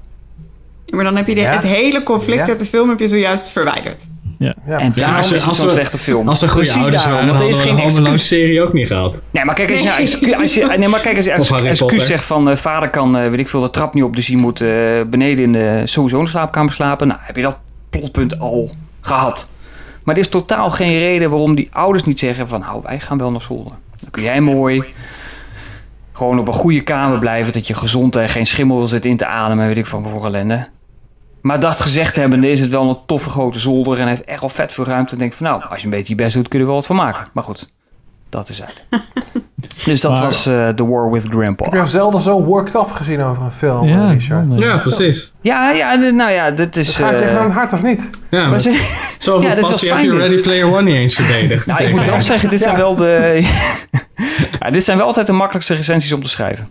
Ja, 0.84 0.96
maar 0.96 1.04
dan 1.04 1.16
heb 1.16 1.26
je 1.26 1.34
de, 1.34 1.40
Ja. 1.40 1.50
het 1.50 1.62
hele 1.62 2.02
conflict 2.02 2.38
Ja. 2.38 2.46
uit 2.48 2.58
de 2.58 2.66
film 2.66 2.88
heb 2.88 2.98
je 2.98 3.06
zojuist 3.06 3.50
verwijderd. 3.50 4.06
Ja. 4.38 4.54
Ja. 4.66 4.78
En 4.78 4.86
Ja, 4.94 5.00
daarom 5.00 5.16
als, 5.16 5.32
is 5.32 5.44
het 5.44 5.56
zo'n 5.56 5.68
slechte 5.68 5.98
film. 5.98 6.28
Als 6.28 6.38
goede 6.38 6.54
Precies 6.54 6.74
ouders 6.74 6.94
daarom, 6.94 7.12
waren, 7.12 7.28
want 7.28 7.40
er 7.40 7.48
is 7.48 7.60
geen 7.60 7.78
excuus. 7.78 8.28
serie 8.28 8.62
ook 8.62 8.72
niet 8.72 8.86
gehad. 8.86 9.14
Nee, 9.30 9.44
maar 9.44 9.54
kijk, 9.54 9.70
als 9.70 9.80
je, 9.80 9.86
nou, 9.86 10.40
als 10.42 10.54
je, 10.54 10.74
nee, 10.76 10.88
maar 10.88 11.00
kijk, 11.00 11.16
als 11.16 11.24
je 11.24 11.32
excuus 11.62 12.06
zegt 12.06 12.24
van 12.24 12.50
eh, 12.50 12.56
vader 12.56 12.90
kan, 12.90 13.16
eh, 13.16 13.30
weet 13.30 13.38
ik 13.40 13.48
veel, 13.48 13.60
de 13.60 13.70
trap 13.70 13.94
niet 13.94 14.04
op, 14.04 14.16
dus 14.16 14.26
hij 14.26 14.36
moet 14.36 14.60
eh, 14.60 14.68
beneden 15.06 15.44
in 15.44 15.52
de 15.52 15.82
sowieso 15.84 16.18
in 16.18 16.24
de 16.24 16.30
slaapkamer 16.30 16.72
slapen. 16.72 17.06
Nou, 17.06 17.20
heb 17.22 17.36
je 17.36 17.42
dat 17.42 17.56
plotpunt 17.90 18.38
al 18.38 18.70
gehad. 19.00 19.48
Maar 20.04 20.14
er 20.14 20.20
is 20.20 20.28
totaal 20.28 20.70
geen 20.70 20.98
reden 20.98 21.30
waarom 21.30 21.54
die 21.54 21.68
ouders 21.72 22.04
niet 22.04 22.18
zeggen 22.18 22.48
van, 22.48 22.60
nou, 22.60 22.80
wij 22.82 23.00
gaan 23.00 23.18
wel 23.18 23.30
naar 23.30 23.40
zolder. 23.40 23.76
Dan 24.00 24.10
kun 24.10 24.22
jij 24.22 24.40
mooi 24.40 24.84
gewoon 26.12 26.38
op 26.38 26.46
een 26.46 26.52
goede 26.52 26.80
kamer 26.80 27.18
blijven, 27.18 27.52
dat 27.52 27.66
je 27.66 27.74
gezond 27.74 28.16
en 28.16 28.28
geen 28.28 28.46
schimmel 28.46 28.86
zit 28.86 29.04
in 29.04 29.16
te 29.16 29.26
ademen, 29.26 29.66
weet 29.66 29.78
ik 29.78 29.86
van 29.86 30.06
voor 30.08 30.26
ellende. 30.26 30.64
Maar 31.40 31.60
dat 31.60 31.80
gezegd 31.80 32.16
hebbende 32.16 32.50
is 32.50 32.60
het 32.60 32.70
wel 32.70 32.88
een 32.88 32.98
toffe 33.06 33.30
grote 33.30 33.58
zolder 33.58 33.98
en 33.98 34.08
heeft 34.08 34.24
echt 34.24 34.40
wel 34.40 34.48
vet 34.48 34.72
veel 34.72 34.84
ruimte. 34.84 35.12
En 35.12 35.18
denk 35.18 35.32
van, 35.32 35.46
nou, 35.46 35.62
als 35.68 35.78
je 35.78 35.84
een 35.84 35.90
beetje 35.90 36.14
je 36.16 36.22
best 36.22 36.34
doet, 36.34 36.48
kun 36.48 36.58
je 36.58 36.64
er 36.64 36.70
wel 36.70 36.80
wat 36.80 36.86
van 36.86 36.96
maken. 36.96 37.26
Maar 37.32 37.44
goed, 37.44 37.66
dat 38.32 38.48
is 38.48 38.62
uit. 38.62 38.82
dus 39.84 40.00
dat 40.00 40.12
Maar- 40.12 40.22
was 40.22 40.46
eh 40.46 40.68
The 40.68 40.86
War 40.88 41.10
with 41.10 41.24
Grandpa. 41.28 41.64
Ik 41.64 41.70
heb 41.70 41.72
jou 41.80 41.88
zelden 41.88 42.20
zo 42.20 42.42
worked 42.44 42.74
up 42.74 42.90
gezien 42.90 43.22
over 43.22 43.42
een 43.42 43.50
film, 43.50 43.88
Ja, 43.88 44.04
eh, 44.04 44.10
Richard. 44.12 44.46
Ja, 44.50 44.76
precies. 44.76 45.32
Ja, 45.40 45.70
ja, 45.70 45.96
de- 45.96 46.12
nou 46.12 46.30
ja, 46.30 46.50
dit 46.50 46.76
is... 46.76 46.86
Het 46.86 46.96
gaat 46.96 47.18
je 47.18 47.24
eh, 47.24 47.30
echt 47.30 47.38
aan 47.38 47.44
het 47.44 47.52
hart 47.54 47.72
of 47.72 47.82
niet? 47.82 48.00
Ja, 48.30 48.46
maar 48.46 48.60
ze- 48.60 49.14
zoveel 49.18 49.42
Ja, 49.48 49.54
dit 49.54 49.60
was 49.62 49.70
passie 49.70 49.92
heb 49.92 50.00
je. 50.04 50.10
Ready 50.16 50.40
Player 50.42 50.66
One 50.66 50.82
niet 50.82 50.94
eens 50.94 51.14
verdedigd. 51.14 51.66
nou, 51.72 51.82
ik 51.84 51.90
moet 51.94 52.04
wel 52.04 52.22
zeggen, 52.22 52.50
dit 52.50 52.60
zijn 52.60 52.76
wel 52.76 52.96
de... 52.96 53.40
ja, 54.60 54.70
dit 54.70 54.84
zijn 54.84 54.98
wel 54.98 55.06
altijd 55.06 55.26
de 55.26 55.32
makkelijkste 55.32 55.74
recensies 55.74 56.12
om 56.12 56.22
te 56.22 56.28
schrijven. 56.28 56.68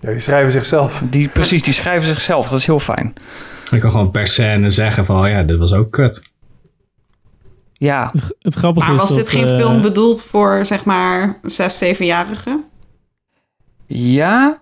Ja, 0.00 0.10
die 0.10 0.20
schrijven 0.20 0.52
zichzelf. 0.52 1.02
Die, 1.10 1.28
precies, 1.28 1.62
die 1.62 1.72
schrijven 1.72 2.08
zichzelf. 2.08 2.48
Dat 2.48 2.58
is 2.58 2.66
heel 2.66 2.80
fijn. 2.80 3.12
Ik 3.70 3.80
kan 3.80 3.90
gewoon 3.90 4.10
per 4.10 4.28
scène 4.28 4.70
zeggen 4.70 5.04
van, 5.06 5.20
oh 5.24 5.28
ja, 5.28 5.42
dit 5.42 5.58
was 5.58 5.72
ook 5.72 5.90
kut. 5.92 6.22
Ja, 7.78 8.10
Het, 8.12 8.34
het 8.38 8.54
grappige 8.54 8.86
Maar 8.86 8.94
is 8.94 9.00
was 9.00 9.10
dat, 9.10 9.18
dit 9.18 9.28
geen 9.28 9.48
eh, 9.48 9.56
film 9.56 9.80
bedoeld 9.80 10.24
voor, 10.24 10.66
zeg 10.66 10.84
maar, 10.84 11.38
6, 11.42 11.84
7-jarigen? 11.84 12.64
ja. 13.86 14.58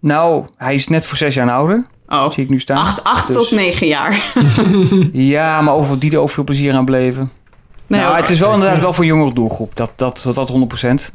Nou, 0.00 0.44
hij 0.56 0.74
is 0.74 0.88
net 0.88 1.06
voor 1.06 1.16
zes 1.16 1.34
jaar 1.34 1.50
ouder. 1.50 1.84
Oh, 2.06 2.30
Zie 2.30 2.44
ik 2.44 2.50
nu 2.50 2.58
staan. 2.60 2.76
8, 2.76 3.04
8 3.04 3.26
Dus- 3.26 3.36
tot 3.36 3.50
9 3.50 3.86
jaar. 3.86 4.32
Ja, 5.12 5.60
maar 5.60 5.74
over 5.74 5.98
die 5.98 6.12
er 6.12 6.18
ook 6.18 6.30
veel 6.30 6.44
plezier 6.44 6.74
aan 6.74 6.84
bleven. 6.84 7.28
Nee, 7.86 8.00
nou, 8.00 8.16
het 8.16 8.30
is 8.30 8.40
wel 8.40 8.52
inderdaad 8.54 8.80
wel 8.80 8.92
voor 8.92 9.04
een 9.04 9.10
jongere 9.10 9.32
doelgroep. 9.34 9.76
Dat, 9.76 9.92
dat, 9.96 10.26
dat 10.34 10.52
100%. 11.10 11.14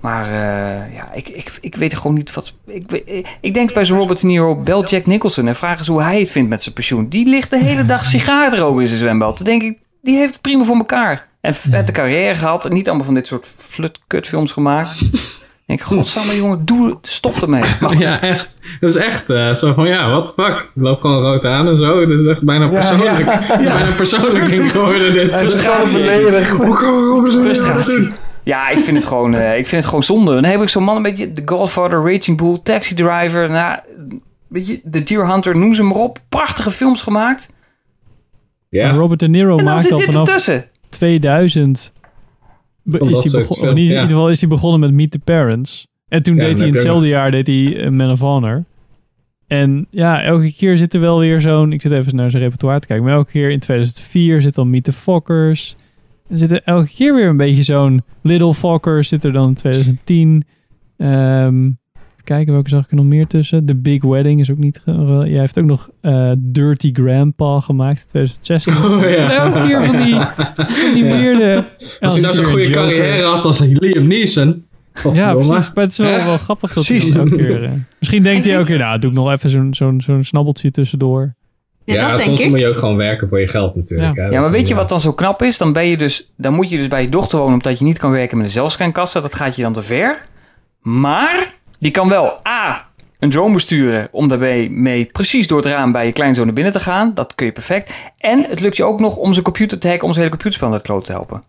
Maar 0.00 0.24
eh, 0.24 0.94
ja, 0.94 1.12
ik, 1.12 1.28
ik, 1.28 1.52
ik 1.60 1.74
weet 1.74 1.94
gewoon 1.96 2.14
niet 2.14 2.34
wat... 2.34 2.54
Ik, 2.66 3.02
ik 3.40 3.54
denk 3.54 3.72
bij 3.74 3.84
zo'n 3.84 3.98
Robert 3.98 4.20
De 4.20 4.26
Niro, 4.26 4.56
bel 4.56 4.84
Jack 4.84 5.06
Nicholson 5.06 5.48
en 5.48 5.56
vraag 5.56 5.78
eens 5.78 5.86
hoe 5.86 6.02
hij 6.02 6.18
het 6.18 6.30
vindt 6.30 6.48
met 6.50 6.62
zijn 6.62 6.74
pensioen. 6.74 7.08
Die 7.08 7.26
ligt 7.26 7.50
de 7.50 7.58
hele 7.58 7.84
dag 7.84 8.04
sigaar 8.14 8.50
te 8.50 8.56
roken 8.56 8.80
in 8.80 8.86
zijn 8.86 8.98
zwembad. 8.98 9.36
Dan 9.36 9.46
denk 9.46 9.62
ik, 9.62 9.78
die 10.02 10.16
heeft 10.16 10.32
het 10.32 10.42
prima 10.42 10.64
voor 10.64 10.76
elkaar. 10.76 11.28
En 11.40 11.54
vette 11.54 11.92
carrière 11.92 12.34
gehad. 12.34 12.64
En 12.64 12.72
niet 12.72 12.86
allemaal 12.86 13.04
van 13.04 13.14
dit 13.14 13.26
soort 13.26 13.46
flut-kutfilms 13.56 14.52
gemaakt. 14.52 15.00
Ik 15.66 15.78
denk, 15.78 15.80
godsamme 15.80 16.36
jongen, 16.36 16.64
doe, 16.64 16.98
stop 17.02 17.42
ermee. 17.42 17.62
Maar 17.80 17.98
Ja, 17.98 18.20
echt. 18.20 18.48
Dat 18.80 18.90
is 18.90 18.96
echt 18.96 19.30
eh, 19.30 19.54
zo 19.54 19.74
van, 19.74 19.88
ja, 19.88 20.10
what 20.10 20.26
the 20.26 20.42
fuck. 20.42 20.58
Ik 20.74 20.82
loop 20.82 21.00
gewoon 21.00 21.22
rood 21.22 21.44
aan 21.44 21.68
en 21.68 21.76
zo. 21.76 22.06
Dit 22.06 22.20
is 22.20 22.26
echt 22.26 22.42
bijna 22.42 22.68
persoonlijk. 22.68 23.24
Bijna 23.48 23.92
persoonlijk 23.96 24.48
ding 24.48 24.70
geworden 24.70 25.12
dit. 25.12 25.30
Frustratie. 25.36 26.08
Frustratie. 27.42 28.08
Ja, 28.42 28.68
ik 28.68 28.78
vind 28.78 28.96
het 28.96 29.06
gewoon, 29.06 29.34
eh, 29.34 29.58
ik 29.58 29.66
vind 29.66 29.76
het 29.76 29.84
gewoon 29.84 30.02
zonde. 30.02 30.34
Dan 30.34 30.44
heb 30.44 30.62
ik 30.62 30.68
zo'n 30.68 30.82
man 30.82 30.96
een 30.96 31.02
beetje 31.02 31.32
The 31.32 31.42
Godfather, 31.44 32.12
Raging 32.12 32.36
Bull, 32.36 32.60
Taxi 32.62 32.94
Driver. 32.94 33.50
Nou, 33.50 33.78
weet 34.48 34.66
je, 34.66 34.80
The 34.90 35.02
Deer 35.02 35.28
Hunter, 35.28 35.56
noem 35.56 35.74
ze 35.74 35.82
maar 35.82 35.96
op. 35.96 36.18
Prachtige 36.28 36.70
films 36.70 37.02
gemaakt. 37.02 37.48
Ja. 38.80 38.88
Maar 38.90 38.98
Robert 38.98 39.20
De 39.20 39.28
Niro 39.28 39.50
En 39.50 39.56
dan 39.56 39.64
maakt 39.64 39.82
zit 39.82 39.92
al 39.92 39.98
vanaf 40.00 40.28
ertussen. 40.28 40.64
2000 40.88 41.92
be- 42.82 42.98
Van 42.98 43.10
is 43.10 43.32
hij 43.32 43.42
of 43.44 43.60
niet, 43.60 43.76
in 43.76 43.82
ieder 43.82 44.06
geval 44.06 44.30
is 44.30 44.40
hij 44.40 44.48
begonnen 44.48 44.80
met 44.80 44.92
Meet 44.92 45.10
the 45.10 45.18
Parents. 45.18 45.86
En 46.08 46.22
toen 46.22 46.34
Ja, 46.34 46.40
deed 46.40 46.58
hij 46.58 46.68
in 46.68 46.74
hetzelfde 46.74 47.06
jaar 47.08 47.30
deed 47.30 47.46
hij 47.46 47.76
eh, 47.84 47.90
Man 47.90 48.10
of 48.10 48.20
Honor. 48.20 48.64
En 49.46 49.86
ja, 49.90 50.22
elke 50.22 50.52
keer 50.52 50.76
zit 50.76 50.94
er 50.94 51.00
wel 51.00 51.18
weer 51.18 51.40
zo'n... 51.40 51.72
Ik 51.72 51.80
zit 51.80 51.92
even 51.92 52.16
naar 52.16 52.30
zijn 52.30 52.42
repertoire 52.42 52.80
te 52.80 52.86
kijken. 52.86 53.04
Maar 53.06 53.14
elke 53.14 53.30
keer 53.30 53.50
in 53.50 53.58
2004 53.58 54.40
zit 54.40 54.54
dan 54.54 54.70
Meet 54.70 54.84
the 54.84 54.92
Fockers. 54.92 55.76
Er 56.28 56.36
zit 56.38 56.50
er 56.50 56.60
elke 56.64 56.88
keer 56.94 57.14
weer 57.14 57.28
een 57.28 57.36
beetje 57.36 57.62
zo'n 57.62 58.02
Little 58.22 58.54
Fockers 58.54 59.08
zit 59.08 59.24
er 59.24 59.32
dan 59.32 59.48
in 59.48 59.54
2010. 59.54 60.44
Ehm, 60.96 61.64
even 61.64 61.80
kijken, 62.24 62.52
welke 62.52 62.68
zag 62.68 62.84
ik 62.84 62.90
er 62.90 62.96
nog 62.96 63.04
meer 63.04 63.26
tussen? 63.26 63.64
The 63.66 63.74
Big 63.76 64.02
Wedding 64.02 64.40
is 64.40 64.50
ook 64.50 64.58
niet... 64.58 64.82
Jij 65.24 65.38
heeft 65.38 65.58
ook 65.58 65.64
nog 65.64 65.90
eh, 66.00 66.32
Dirty 66.38 66.90
Grandpa 66.92 67.60
gemaakt 67.60 68.00
in 68.00 68.06
2016. 68.06 68.76
Oh, 68.92 69.00
ja. 69.10 69.30
Elke 69.32 69.66
keer 69.68 69.82
van 69.84 69.96
die, 70.04 70.14
van 70.84 70.94
die 70.94 71.04
Ja. 71.04 71.10
weirde... 71.16 71.64
Als 72.00 72.12
hij 72.12 72.22
nou 72.22 72.34
zo'n 72.34 72.44
goede 72.44 72.70
carrière 72.70 73.22
had 73.24 73.44
als 73.44 73.58
Liam 73.60 74.06
Neeson. 74.06 74.64
Ja, 75.12 75.32
precies. 75.32 75.48
Maar 75.50 75.70
het 75.74 75.90
is 75.90 75.98
wel, 75.98 76.24
wel 76.24 76.38
grappig 76.38 76.72
dat 76.72 76.86
hij 76.86 76.96
Precies. 76.96 77.16
elke 77.16 77.36
keer... 77.36 77.64
eh, 77.64 77.70
misschien 77.98 78.22
denkt 78.22 78.44
hij 78.44 78.58
ook 78.58 78.66
keer, 78.66 78.78
nou, 78.78 78.98
doe 78.98 79.10
ik 79.10 79.16
nog 79.16 79.30
even 79.30 79.50
zo'n 79.50 79.74
zo'n 79.74 80.00
zo'n 80.00 80.24
snabbeltje 80.24 80.70
tussendoor. 80.70 81.34
Ja, 81.84 81.94
Ja, 81.94 82.00
dat 82.08 82.16
denk 82.16 82.28
soms 82.28 82.40
ik. 82.40 82.48
moet 82.50 82.58
je 82.60 82.68
ook 82.68 82.78
gewoon 82.78 82.96
werken 82.96 83.28
voor 83.28 83.40
je 83.40 83.48
geld 83.48 83.76
natuurlijk. 83.76 84.16
hè. 84.16 84.26
Ja, 84.26 84.40
maar 84.40 84.50
weet 84.50 84.68
je 84.68 84.74
wat 84.74 84.88
dan 84.88 85.00
zo 85.00 85.12
knap 85.12 85.42
is? 85.42 85.58
Dan, 85.58 85.72
ben 85.72 85.86
je 85.86 85.96
dus, 85.96 86.32
dan 86.36 86.54
moet 86.54 86.70
je 86.70 86.76
dus 86.76 86.88
bij 86.88 87.02
je 87.02 87.08
dochter 87.08 87.38
wonen 87.38 87.52
omdat 87.54 87.78
je 87.78 87.84
niet 87.84 87.98
kan 87.98 88.10
werken 88.10 88.36
met 88.36 88.46
een 88.46 88.52
zelfscankassa. 88.52 89.20
Dat 89.20 89.34
gaat 89.34 89.56
je 89.56 89.62
dan 89.62 89.72
te 89.72 89.82
ver. 89.82 90.20
Maar 90.80 91.54
je 91.82 91.90
kan 91.90 92.08
wel 92.08 92.40
A, 92.48 92.86
een 93.18 93.30
drone 93.30 93.52
besturen 93.52 94.08
om 94.10 94.28
daarbij 94.28 94.68
mee 94.70 95.04
precies 95.04 95.46
door 95.46 95.58
het 95.58 95.66
raam 95.66 95.92
bij 95.92 96.06
je 96.06 96.12
kleinzoon 96.12 96.44
naar 96.44 96.54
binnen 96.54 96.72
te 96.72 96.80
gaan. 96.80 97.14
Dat 97.14 97.34
kun 97.34 97.46
je 97.46 97.52
perfect. 97.52 98.12
En 98.16 98.44
het 98.48 98.60
lukt 98.60 98.76
je 98.76 98.84
ook 98.84 99.00
nog 99.00 99.16
om 99.16 99.32
zijn 99.32 99.44
computer 99.44 99.78
te 99.78 99.88
hacken 99.88 100.06
om 100.06 100.12
zijn 100.12 100.24
hele 100.24 100.36
computerspel 100.36 100.68
naar 100.68 100.78
de 100.78 100.84
kloot 100.84 101.04
te 101.04 101.12
helpen. 101.12 101.42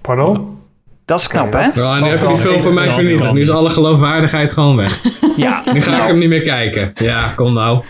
Pardon? 0.00 0.58
Dat 1.04 1.20
is 1.20 1.26
knap, 1.26 1.52
hè? 1.52 1.58
Ja, 1.58 1.96
en 1.96 2.02
nu 2.02 2.10
heb 2.10 2.20
je 2.20 2.26
die 2.26 2.36
film 2.36 2.62
voor 2.62 2.74
mij 2.74 2.88
vernietigd. 2.88 3.32
Nu 3.32 3.40
is 3.40 3.50
alle 3.50 3.70
geloofwaardigheid 3.70 4.52
gewoon 4.52 4.76
weg. 4.76 5.02
Ja, 5.36 5.62
Nu 5.72 5.82
ga 5.82 5.90
ik 5.90 5.96
nou, 5.96 6.08
hem 6.08 6.18
niet 6.18 6.28
meer 6.28 6.42
kijken. 6.42 6.92
Ja, 6.94 7.32
kom 7.36 7.52
nou. 7.52 7.82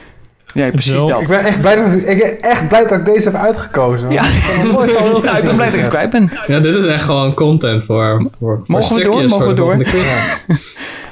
Ja, 0.54 0.70
precies 0.70 0.92
Zo. 0.92 1.06
dat. 1.06 1.20
Ik 1.20 1.28
ben 1.28 1.44
echt 1.44 1.58
blij 1.58 1.74
dat 1.76 1.92
ik, 1.92 2.04
ben 2.18 2.40
echt 2.40 2.68
blij 2.68 2.82
dat 2.86 2.98
ik 2.98 3.04
deze 3.04 3.30
heb 3.30 3.40
uitgekozen. 3.40 4.10
Ja. 4.10 4.22
ik 4.24 4.72
nooit 4.72 4.90
zo 4.90 4.98
heel 5.04 5.22
Ja, 5.24 5.36
ik 5.36 5.44
ben 5.44 5.54
blij 5.54 5.66
dat 5.66 5.74
ik 5.74 5.80
het 5.80 5.90
kwijt 5.90 6.10
ben. 6.10 6.30
Ja, 6.46 6.60
dit 6.60 6.74
is 6.74 6.84
echt 6.86 7.04
gewoon 7.04 7.34
content 7.34 7.84
voor, 7.84 8.20
voor, 8.20 8.30
voor 8.38 8.64
Mogen 8.66 8.96
we 8.96 9.02
door? 9.02 9.24
Mogen 9.24 9.46
we 9.46 9.54
de 9.54 9.60
door? 9.60 9.76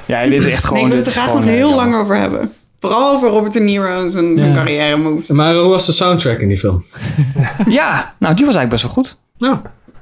Ja, 0.05 0.23
dit 0.23 0.31
is 0.33 0.45
echt 0.45 0.45
Nee, 0.45 0.55
gewoon... 0.57 0.81
ik 0.83 0.87
wil 0.87 0.97
het 0.97 1.05
er 1.05 1.11
graag 1.11 1.33
nog 1.33 1.43
eh, 1.43 1.49
heel 1.49 1.57
jammer. 1.69 1.77
lang 1.77 1.95
over 2.01 2.15
hebben. 2.17 2.51
Vooral 2.79 3.15
over 3.15 3.29
Robert 3.29 3.53
De 3.53 3.59
Niro 3.59 3.85
en 4.01 4.11
zijn, 4.11 4.37
zijn 4.37 4.49
Ja. 4.49 4.55
carrière 4.55 4.97
moves. 4.97 5.27
Maar 5.27 5.55
hoe 5.55 5.69
was 5.69 5.85
de 5.85 5.91
soundtrack 5.91 6.39
in 6.39 6.47
die 6.47 6.57
film? 6.59 6.85
Ja, 7.65 8.13
nou, 8.19 8.35
die 8.35 8.45
was 8.45 8.55
eigenlijk 8.55 8.69
best 8.69 8.83
wel 8.83 8.91
goed. 8.91 9.15
Ja. 9.37 9.59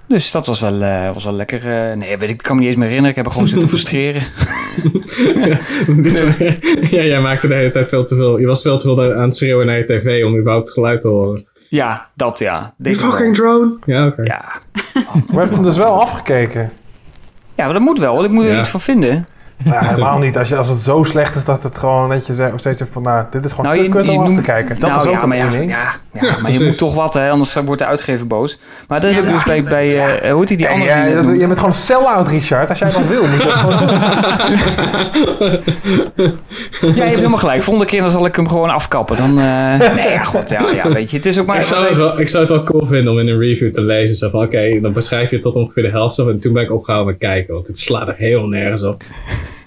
Dus 0.09 0.31
dat 0.31 0.47
was 0.47 0.59
wel, 0.59 0.81
eh, 0.81 1.13
was 1.13 1.23
wel 1.23 1.33
lekker. 1.33 1.59
eh, 1.89 1.95
nee, 1.97 2.17
weet 2.17 2.29
ik, 2.29 2.35
ik 2.35 2.41
kan 2.41 2.55
me 2.55 2.61
niet 2.61 2.69
eens 2.69 2.77
meer 2.79 2.87
herinneren. 2.87 3.09
Ik 3.09 3.15
heb 3.15 3.25
er 3.25 3.31
gewoon 3.31 3.47
zitten 3.47 3.69
frustreren. 3.75 4.21
Was- 6.23 6.37
ja, 6.97 7.03
jij 7.03 7.21
maakte 7.21 7.47
de 7.47 7.53
hele 7.55 7.71
tijd 7.71 7.89
veel 7.89 8.05
te 8.05 8.15
veel. 8.15 8.39
Je 8.39 8.45
was 8.45 8.61
veel 8.61 8.77
te 8.77 8.83
veel 8.83 9.13
aan 9.13 9.21
het 9.21 9.37
schreeuwen 9.37 9.65
naar 9.65 9.77
je 9.77 9.85
tv 9.85 10.23
om 10.25 10.37
überhaupt 10.37 10.65
het 10.67 10.73
geluid 10.73 11.01
te 11.01 11.07
horen. 11.07 11.47
Ja, 11.69 12.09
dat 12.15 12.39
ja. 12.39 12.73
Die 12.77 12.95
fucking 12.95 13.35
drone. 13.35 13.77
Ja, 13.85 14.07
oké. 14.07 14.21
Ja. 14.23 14.45
Maar 14.93 15.03
we 15.27 15.35
hebben 15.37 15.53
hem 15.53 15.63
dus 15.63 15.77
wel 15.77 16.01
afgekeken. 16.01 16.71
ja, 17.55 17.63
maar 17.65 17.73
dat 17.73 17.81
moet 17.81 17.99
wel, 17.99 18.13
want 18.13 18.25
ik 18.25 18.31
moet 18.31 18.43
er 18.45 18.51
Ja. 18.53 18.59
iets 18.59 18.69
van 18.69 18.81
vinden. 18.81 19.25
Ja, 19.63 19.87
helemaal 19.87 20.17
niet. 20.17 20.37
Als, 20.37 20.49
je, 20.49 20.55
als 20.55 20.69
het 20.69 20.79
zo 20.79 21.03
slecht 21.03 21.35
is 21.35 21.45
dat 21.45 21.63
het 21.63 21.77
gewoon 21.77 22.09
dat 22.09 22.27
je 22.27 22.33
zegt, 22.33 22.59
steeds 22.59 22.77
zegt 22.77 22.91
van, 22.91 23.01
nou, 23.01 23.25
dit 23.29 23.45
is 23.45 23.51
gewoon 23.51 23.65
Nou, 23.65 23.83
te 23.83 23.89
kut 23.89 24.09
om 24.09 24.19
af 24.19 24.33
te 24.33 24.41
kijken. 24.41 24.79
Dat 24.79 24.89
nou, 24.89 25.01
is 25.01 25.07
ook 25.07 25.13
ja, 25.13 25.21
een 25.21 25.27
maar 25.29 25.37
ja, 25.37 25.51
ja, 25.51 25.93
ja, 26.21 26.37
maar 26.41 26.51
je 26.51 26.63
moet 26.63 26.77
toch 26.77 26.93
wat, 26.93 27.13
hè, 27.13 27.29
anders 27.29 27.53
wordt 27.53 27.81
de 27.81 27.87
uitgever 27.87 28.27
boos. 28.27 28.57
Maar 28.87 29.01
dat 29.01 29.11
heb 29.11 29.25
ik 29.25 29.33
dus 29.33 29.43
bij, 29.43 29.63
bij 29.63 30.19
eh, 30.19 30.31
hoe 30.31 30.39
heet 30.39 30.47
die, 30.47 30.57
die 30.57 30.69
andere 30.69 31.13
dat 31.13 31.25
doet. 31.25 31.39
je 31.39 31.47
bent 31.47 31.59
gewoon 31.59 31.73
sell-out, 31.73 32.27
Richard. 32.27 32.69
Als 32.69 32.79
jij 32.79 32.91
dat 32.91 33.07
wil, 33.07 33.27
moet 33.27 33.41
je 33.41 33.45
dat 33.45 33.55
gewoon 33.55 33.77
doen. 33.77 33.99
Ja, 36.81 36.87
je 36.95 37.01
hebt 37.01 37.15
helemaal 37.15 37.37
gelijk. 37.37 37.63
Volgende 37.63 37.89
keer 37.89 38.01
dan 38.01 38.09
zal 38.09 38.25
ik 38.25 38.35
hem 38.35 38.47
gewoon 38.47 38.69
afkappen. 38.69 39.17
Dan, 39.17 39.29
eh, 39.29 39.93
nee, 39.95 40.09
ja, 40.09 40.23
god, 40.23 40.49
ja, 40.49 40.69
ja, 40.71 40.93
weet 40.93 41.09
je. 41.11 41.17
Het 41.17 41.25
is 41.25 41.39
ook 41.39 41.45
maar... 41.45 41.57
ik, 41.57 41.63
zou 41.63 41.85
het 41.85 41.97
wel, 41.97 42.19
ik 42.19 42.29
zou 42.29 42.43
het 42.43 42.51
wel 42.51 42.63
cool 42.63 42.87
vinden 42.87 43.13
om 43.13 43.19
in 43.19 43.27
een 43.27 43.39
review 43.39 43.73
te 43.73 43.81
lezen. 43.81 44.15
Zo 44.15 44.29
van, 44.29 44.43
oké, 44.43 44.79
dan 44.81 44.93
beschrijf 44.93 45.29
je 45.29 45.35
het 45.35 45.43
tot 45.43 45.55
ongeveer 45.55 45.83
de 45.83 45.89
helft. 45.89 46.15
zo, 46.15 46.29
En 46.29 46.39
toen 46.39 46.53
ben 46.53 46.63
ik 46.63 46.71
opgehouden 46.71 47.11
met 47.11 47.21
kijken, 47.21 47.53
want 47.53 47.67
het 47.67 47.79
slaat 47.79 48.07
er 48.07 48.15
heel 48.17 48.47
nergens 48.47 48.83
op. 48.83 49.03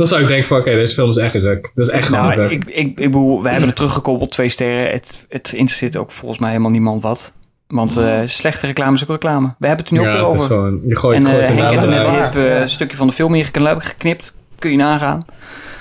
Dan 0.03 0.11
zou 0.11 0.23
ik 0.23 0.29
denken 0.29 0.49
van, 0.49 0.59
oké, 0.59 0.71
deze 0.75 0.95
film 0.95 1.11
is 1.11 1.17
echt 1.17 1.35
ruk. 1.35 1.71
Dat 1.75 1.87
is 1.87 1.93
echt 1.93 2.09
gewoon 2.09 2.23
Nou, 2.37 2.43
ik, 2.43 2.65
ik, 2.65 2.75
ik 2.75 2.95
bedoel, 2.97 3.43
we 3.43 3.49
hebben 3.49 3.67
het 3.69 3.77
teruggekoppeld, 3.77 4.31
twee 4.31 4.49
sterren. 4.49 4.91
Het, 4.91 5.27
het 5.29 5.53
interesseert 5.53 5.97
ook 5.97 6.11
volgens 6.11 6.41
mij 6.41 6.51
helemaal 6.51 6.71
niemand 6.71 7.03
wat. 7.03 7.33
Want 7.67 7.97
eh, 7.97 8.21
slechte 8.25 8.67
reclame 8.67 8.95
is 8.95 9.03
ook 9.03 9.09
reclame. 9.09 9.55
We 9.59 9.67
hebben 9.67 9.85
het 9.87 9.95
er 9.97 10.01
nu 10.03 10.09
Ja, 10.09 10.19
ook 10.19 10.21
weer 10.21 10.27
het 10.27 10.35
is 10.37 10.43
over. 10.43 10.55
gewoon- 10.55 10.81
je 10.87 10.97
gooit- 10.97 11.17
en 11.17 11.25
gooit 11.27 11.37
er 11.43 11.47
Henk 11.55 11.71
heeft 11.71 11.83
er 11.83 11.89
net 11.89 12.07
een 12.35 12.43
hip, 12.43 12.53
eh, 12.61 12.67
stukje 12.67 12.97
van 12.97 13.07
de 13.07 13.13
film 13.13 13.35
ingeknipt. 13.35 14.39
Kun 14.59 14.71
je 14.71 14.77
nagaan. 14.77 15.21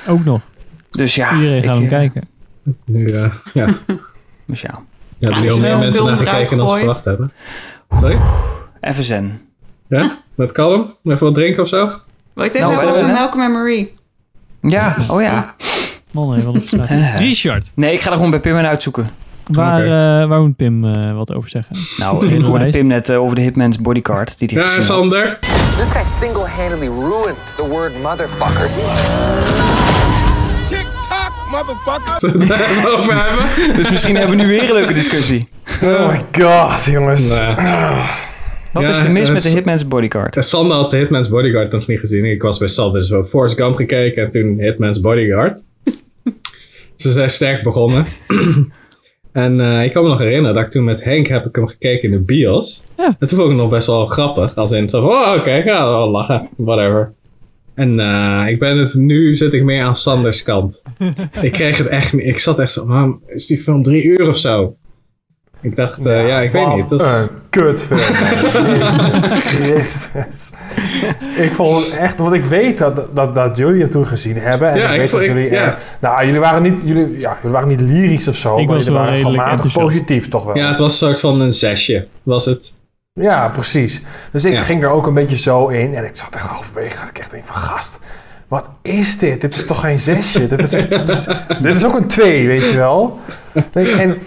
Ook 0.07 0.25
nog. 0.25 0.41
Dus 0.91 1.15
ja. 1.15 1.35
Iedereen 1.35 1.63
gaat 1.63 1.77
ik, 1.77 1.81
hem 1.81 1.91
eh, 1.91 1.97
kijken. 1.99 2.27
Nu, 2.85 3.05
eh, 3.05 3.25
ja. 3.53 3.67
Dus 4.45 4.61
ja. 4.61 4.71
Ja, 5.17 5.27
er 5.29 5.33
Ja, 5.33 5.39
zijn 5.39 5.51
er 5.51 5.59
meer 5.59 5.77
mensen 5.77 6.05
naar 6.05 6.17
gekeken 6.17 6.57
dan 6.57 6.67
ze 6.69 6.77
verwacht 6.77 7.05
hebben. 7.05 7.31
Sorry? 7.99 8.17
Even 8.81 9.03
zen. 9.03 9.41
Ja? 9.89 10.17
Met 10.35 10.51
kalm? 10.51 10.95
Even 11.03 11.19
wat 11.25 11.33
drinken 11.33 11.63
of 11.63 11.69
zo? 11.69 11.85
Wil 12.33 12.45
ik 12.45 12.51
het 12.53 12.61
even 12.61 12.61
Nou, 12.61 12.73
hebben 12.85 13.03
over 13.03 13.13
Malcolm 13.13 13.43
en 13.43 13.51
Marie? 13.51 13.93
Ja, 14.61 14.95
oh 15.09 15.21
ja. 15.21 15.55
Man, 16.11 16.29
nee, 16.35 16.45
wat 16.45 16.55
een 16.55 16.61
frustratie. 16.67 16.97
Eh. 16.97 17.17
Richard, 17.17 17.71
Nee, 17.75 17.93
ik 17.93 18.01
ga 18.01 18.09
er 18.09 18.15
gewoon 18.15 18.31
bij 18.31 18.39
Pim 18.39 18.57
en 18.57 18.65
uitzoeken. 18.67 19.09
waar, 19.47 19.81
eh, 19.83 20.27
waar 20.27 20.41
moet 20.41 20.55
Pim 20.55 20.85
eh, 20.95 21.15
wat 21.15 21.33
over 21.33 21.49
zeggen? 21.49 21.75
Nou, 21.97 22.27
ik 22.35 22.41
hoorde 22.41 22.69
Pim 22.69 22.87
net 22.87 23.09
eh, 23.09 23.21
over 23.21 23.35
de 23.35 23.41
Hitman's 23.41 23.77
bodyguard 23.79 24.37
die 24.39 24.49
hij 24.53 24.57
Ja, 24.63 24.69
gezien 24.69 24.91
had. 24.93 25.01
Sander. 25.01 25.37
This 25.77 25.91
guy 25.91 26.03
single-handedly 26.03 26.87
ruined 26.87 27.37
the 27.57 27.67
word 27.67 27.91
motherfucker. 28.01 28.69
Zullen 32.19 32.39
we 32.47 32.53
het 32.53 32.69
even 32.69 32.97
over 32.99 33.13
hebben? 33.25 33.75
Dus 33.75 33.89
misschien 33.89 34.15
hebben 34.15 34.37
we 34.37 34.43
nu 34.43 34.49
weer 34.49 34.63
een 34.69 34.73
leuke 34.73 34.93
discussie. 34.93 35.47
Oh 35.83 36.07
my 36.07 36.25
god, 36.43 36.83
jongens. 36.85 37.29
Wat 38.73 38.83
Ja, 38.83 38.89
is 38.89 38.97
er 38.97 39.11
mis 39.11 39.27
eh, 39.27 39.33
met 39.33 39.43
de 39.43 39.49
Hitman's 39.49 39.87
bodyguard? 39.87 40.37
Eh, 40.37 40.43
Sander 40.43 40.77
had 40.77 40.91
de 40.91 40.97
Hitman's 40.97 41.29
Bodyguard 41.29 41.71
nog 41.71 41.87
niet 41.87 41.99
gezien. 41.99 42.25
Ik 42.25 42.41
was 42.41 42.57
bij 42.57 42.67
Sander 42.67 42.99
dus 42.99 43.09
wel 43.09 43.23
Forrest 43.23 43.55
Gump 43.55 43.75
gekeken 43.75 44.23
en 44.23 44.29
toen 44.29 44.59
Hitman's 44.59 44.99
Bodyguard. 44.99 45.59
Ze 46.95 47.11
zijn 47.11 47.29
sterk 47.29 47.63
begonnen. 47.63 48.05
en 49.31 49.59
eh, 49.59 49.83
ik 49.83 49.93
kan 49.93 50.03
me 50.03 50.09
nog 50.09 50.19
herinneren 50.19 50.55
dat 50.55 50.65
ik 50.65 50.71
toen 50.71 50.83
met 50.83 51.03
Henk 51.03 51.27
heb 51.27 51.45
ik 51.45 51.55
hem 51.55 51.67
gekeken 51.67 52.03
in 52.03 52.11
de 52.11 52.19
bios. 52.23 52.83
En 52.95 53.15
toen 53.17 53.27
vond 53.29 53.41
ik 53.41 53.47
het 53.47 53.57
nog 53.57 53.69
best 53.69 53.87
wel 53.87 54.05
grappig. 54.05 54.55
Als 54.55 54.71
in 54.71 54.89
zo 54.89 55.01
van, 55.01 55.09
oh 55.09 55.35
oké, 55.37 55.61
ga 55.61 55.89
wel 55.89 56.09
lachen, 56.09 56.49
whatever. 56.57 57.13
En 57.73 57.99
ik 58.47 58.59
ben 58.59 58.77
het, 58.77 58.93
nu 58.93 59.35
zit 59.35 59.53
ik 59.53 59.63
meer 59.63 59.83
aan 59.83 59.95
Sanders 59.95 60.43
kant. 60.43 60.83
ik 61.41 61.51
kreeg 61.51 61.77
het 61.77 61.87
echt 61.87 62.13
niet, 62.13 62.25
ik 62.25 62.39
zat 62.39 62.59
echt 62.59 62.71
zo, 62.71 62.85
waarom 62.85 63.21
is 63.27 63.45
die 63.45 63.57
film 63.57 63.83
drie 63.83 64.03
uur 64.03 64.27
of 64.27 64.37
zo? 64.37 64.75
Ik 65.61 65.75
dacht, 65.75 66.05
eh, 66.05 66.27
ja, 66.27 66.39
ik 66.41 66.51
weet 66.51 66.65
Wat 66.65 66.75
niet. 66.75 66.89
Dat 66.89 67.01
is- 67.01 67.27
kutfilm. 67.49 67.99
Christus. 69.51 70.49
ik 71.35 71.55
vond 71.55 71.85
het 71.85 71.97
echt, 71.97 72.17
want 72.17 72.33
ik 72.33 72.45
weet 72.45 72.77
dat, 72.77 73.15
dat, 73.15 73.33
dat 73.35 73.57
jullie 73.57 73.81
het 73.81 73.91
toen 73.91 74.07
gezien 74.07 74.37
hebben. 74.37 74.71
En 74.71 74.77
Ja, 74.79 74.89
ik 74.89 74.99
weet 74.99 75.11
dat 75.11 75.19
ik- 75.21 75.27
jullie. 75.27 75.51
ja. 75.51 75.77
nou, 75.99 76.25
jullie 76.25 76.39
waren 76.39 76.61
niet, 76.61 76.81
jullie, 76.85 77.19
ja, 77.19 77.35
jullie 77.41 77.51
waren 77.51 77.67
niet 77.69 77.81
lyrisch 77.81 78.27
of 78.27 78.35
zo. 78.35 78.57
Ik 78.57 78.65
maar 78.67 78.75
was 78.75 78.85
jullie 78.85 78.99
wel 78.99 79.09
waren 79.35 79.51
enthousiast. 79.51 79.75
positief 79.87 80.27
toch 80.27 80.43
wel. 80.45 80.57
Ja, 80.57 80.69
het 80.69 80.77
was 80.77 80.91
een 81.01 81.07
soort 81.07 81.19
van 81.19 81.39
een 81.41 81.53
zesje, 81.53 82.07
was 82.23 82.45
het. 82.45 82.73
Ja, 83.13 83.49
precies. 83.49 84.01
Dus 84.31 84.45
ik 84.45 84.53
Ja. 84.53 84.61
ging 84.61 84.83
er 84.83 84.89
ook 84.89 85.07
een 85.07 85.13
beetje 85.13 85.37
zo 85.37 85.67
in. 85.67 85.93
En 85.95 86.05
ik 86.05 86.15
zat 86.15 86.35
echt 86.35 86.45
halverwege 86.47 86.99
dat 86.99 87.09
ik 87.09 87.17
echt 87.19 87.31
denk 87.31 87.45
van 87.45 87.55
gast. 87.55 87.99
Wat 88.47 88.69
is 88.81 89.17
dit? 89.17 89.41
Dit 89.41 89.55
is 89.55 89.65
toch 89.65 89.79
geen 89.79 89.99
zesje? 89.99 90.47
dit, 90.47 90.59
is, 90.63 90.69
dit, 90.69 91.09
is, 91.09 91.27
dit 91.61 91.75
is 91.75 91.85
ook 91.85 91.95
een 91.95 92.07
twee, 92.07 92.47
weet 92.47 92.69
je 92.69 92.75
wel? 92.77 93.19
Nee, 93.73 93.91
En 93.91 94.17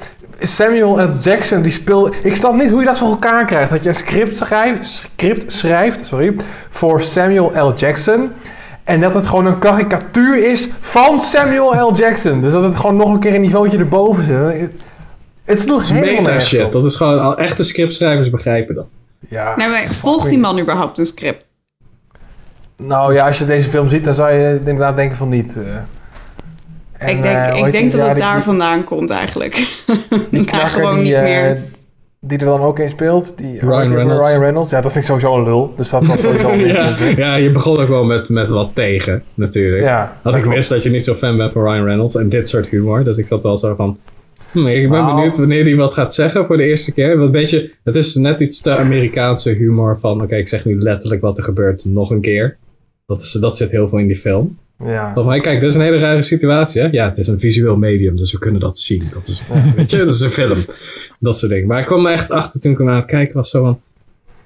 Samuel 0.46 1.00
L. 1.02 1.10
Jackson, 1.20 1.62
die 1.62 1.72
speelde... 1.72 2.12
Ik 2.22 2.36
snap 2.36 2.54
niet 2.54 2.70
hoe 2.70 2.80
je 2.80 2.86
dat 2.86 2.98
voor 2.98 3.08
elkaar 3.08 3.44
krijgt. 3.44 3.70
Dat 3.70 3.82
je 3.82 3.88
een 3.88 3.94
script 3.94 4.36
schrijft, 4.36 4.88
script 4.88 5.52
schrijft 5.52 6.06
sorry, 6.06 6.34
voor 6.70 7.02
Samuel 7.02 7.68
L. 7.68 7.74
Jackson... 7.74 8.30
En 8.84 9.00
dat 9.00 9.14
het 9.14 9.26
gewoon 9.26 9.46
een 9.46 9.58
karikatuur 9.58 10.50
is 10.50 10.68
van 10.80 11.20
Samuel 11.20 11.88
L. 11.88 11.94
Jackson. 11.94 12.40
Dus 12.40 12.52
dat 12.52 12.62
het 12.62 12.76
gewoon 12.76 12.96
nog 12.96 13.10
een 13.10 13.18
keer 13.18 13.34
een 13.34 13.40
niveautje 13.40 13.78
erboven 13.78 14.24
zit. 14.24 14.70
Het 15.44 15.60
sloeg 15.60 15.82
is 15.82 15.88
helemaal 15.88 16.10
meta 16.10 16.22
nergens 16.22 16.48
shit. 16.48 16.64
op. 16.64 16.72
Dat 16.72 16.84
is 16.84 16.96
gewoon, 16.96 17.20
al 17.20 17.38
echte 17.38 17.62
scriptschrijvers 17.62 18.30
begrijpen 18.30 18.74
dat. 18.74 18.86
Ja. 19.28 19.56
Nee, 19.56 19.68
maar 19.68 19.86
volgt 19.88 20.28
die 20.28 20.38
man 20.38 20.60
überhaupt 20.60 20.98
een 20.98 21.06
script? 21.06 21.48
Nou 22.76 23.14
ja, 23.14 23.26
als 23.26 23.38
je 23.38 23.44
deze 23.44 23.68
film 23.68 23.88
ziet, 23.88 24.04
dan 24.04 24.14
zou 24.14 24.32
je 24.32 24.58
inderdaad 24.58 24.96
denken 24.96 25.16
van 25.16 25.28
niet. 25.28 25.56
eh. 25.56 25.62
En, 27.04 27.16
ik 27.16 27.22
denk, 27.22 27.36
eh, 27.36 27.66
ik 27.66 27.72
denk 27.72 27.90
dat 27.92 28.00
het 28.00 28.10
die- 28.16 28.22
daar 28.24 28.42
vandaan 28.42 28.84
komt 28.84 29.10
eigenlijk. 29.10 29.54
Die 30.30 30.44
knakker 30.44 30.68
gewoon 30.68 30.94
die, 30.94 31.04
niet 31.04 31.12
eh, 31.14 31.22
meer. 31.22 31.58
die 32.20 32.38
er 32.38 32.44
dan 32.44 32.60
ook 32.60 32.78
in 32.78 32.88
speelt. 32.88 33.38
Die, 33.38 33.58
Ryan? 33.60 33.94
Reynolds. 33.94 34.26
Ryan 34.26 34.40
Reynolds. 34.40 34.70
Ja, 34.70 34.80
dat 34.80 34.92
vind 34.92 35.04
ik 35.04 35.10
sowieso 35.10 35.36
een 35.36 35.44
lul. 35.44 35.72
Dus 35.76 35.90
dat 35.90 36.06
was 36.06 36.20
sowieso 36.20 36.50
een 36.50 37.16
ja, 37.24 37.34
je 37.34 37.50
begon 37.52 37.78
ook 37.78 37.88
wel 37.88 38.04
met, 38.04 38.28
met 38.28 38.50
wat 38.50 38.70
tegen, 38.74 39.22
natuurlijk. 39.34 39.82
Ja, 39.82 40.16
Had 40.22 40.34
ik 40.34 40.44
wist 40.44 40.68
dat 40.68 40.82
je 40.82 40.90
niet 40.90 41.04
zo 41.04 41.14
fan 41.14 41.36
bent 41.36 41.52
van 41.52 41.62
Ryan 41.62 41.84
Reynolds 41.84 42.14
en 42.14 42.28
dit 42.28 42.48
soort 42.48 42.66
humor. 42.66 43.04
Dus 43.04 43.16
ik 43.16 43.26
zat 43.26 43.42
wel 43.42 43.58
zo 43.58 43.74
van... 43.74 43.98
hm, 44.52 44.66
ik 44.66 44.90
ben 44.90 45.06
benieuwd 45.06 45.36
wanneer 45.36 45.64
hij 45.64 45.74
wat 45.76 45.94
gaat 45.94 46.14
zeggen 46.14 46.46
voor 46.46 46.56
de 46.56 46.64
eerste 46.64 46.92
keer. 46.92 47.18
Want 47.18 47.30
weet 47.30 47.50
je, 47.50 47.70
het 47.84 47.94
is 47.94 48.14
net 48.14 48.40
iets 48.40 48.60
te 48.60 48.76
Amerikaanse 48.76 49.50
humor 49.50 49.98
van... 50.00 50.22
Oké, 50.22 50.36
ik 50.36 50.48
zeg 50.48 50.64
nu 50.64 50.78
letterlijk 50.78 51.20
wat 51.20 51.38
er 51.38 51.44
gebeurt 51.44 51.84
nog 51.84 52.10
een 52.10 52.20
keer. 52.20 52.56
Dat, 53.06 53.20
is, 53.22 53.32
dat 53.32 53.56
zit 53.56 53.70
heel 53.70 53.88
veel 53.88 53.98
in 53.98 54.06
die 54.06 54.16
film. 54.16 54.58
Ja. 54.84 55.04
Volgens 55.04 55.26
mij, 55.26 55.40
kijk, 55.40 55.60
dit 55.60 55.68
is 55.68 55.74
een 55.74 55.80
hele 55.80 55.98
rare 55.98 56.22
situatie. 56.22 56.82
Hè? 56.82 56.88
Ja, 56.90 57.08
het 57.08 57.18
is 57.18 57.26
een 57.28 57.38
visueel 57.38 57.76
medium, 57.76 58.16
dus 58.16 58.32
we 58.32 58.38
kunnen 58.38 58.60
dat 58.60 58.78
zien. 58.78 59.08
Dat 59.12 59.28
is, 59.28 59.42
weet 59.76 59.90
je, 59.90 59.96
dat 59.96 60.14
is 60.14 60.20
een 60.20 60.30
film. 60.30 60.58
Dat 61.18 61.38
soort 61.38 61.52
dingen. 61.52 61.68
Maar 61.68 61.80
ik 61.80 61.86
kwam 61.86 62.06
er 62.06 62.12
echt 62.12 62.30
achter 62.30 62.60
toen 62.60 62.72
ik 62.72 62.78
hem 62.78 62.88
aan 62.88 62.96
het 62.96 63.04
kijken 63.04 63.34
was. 63.34 63.50
Zo 63.50 63.62
van, 63.62 63.80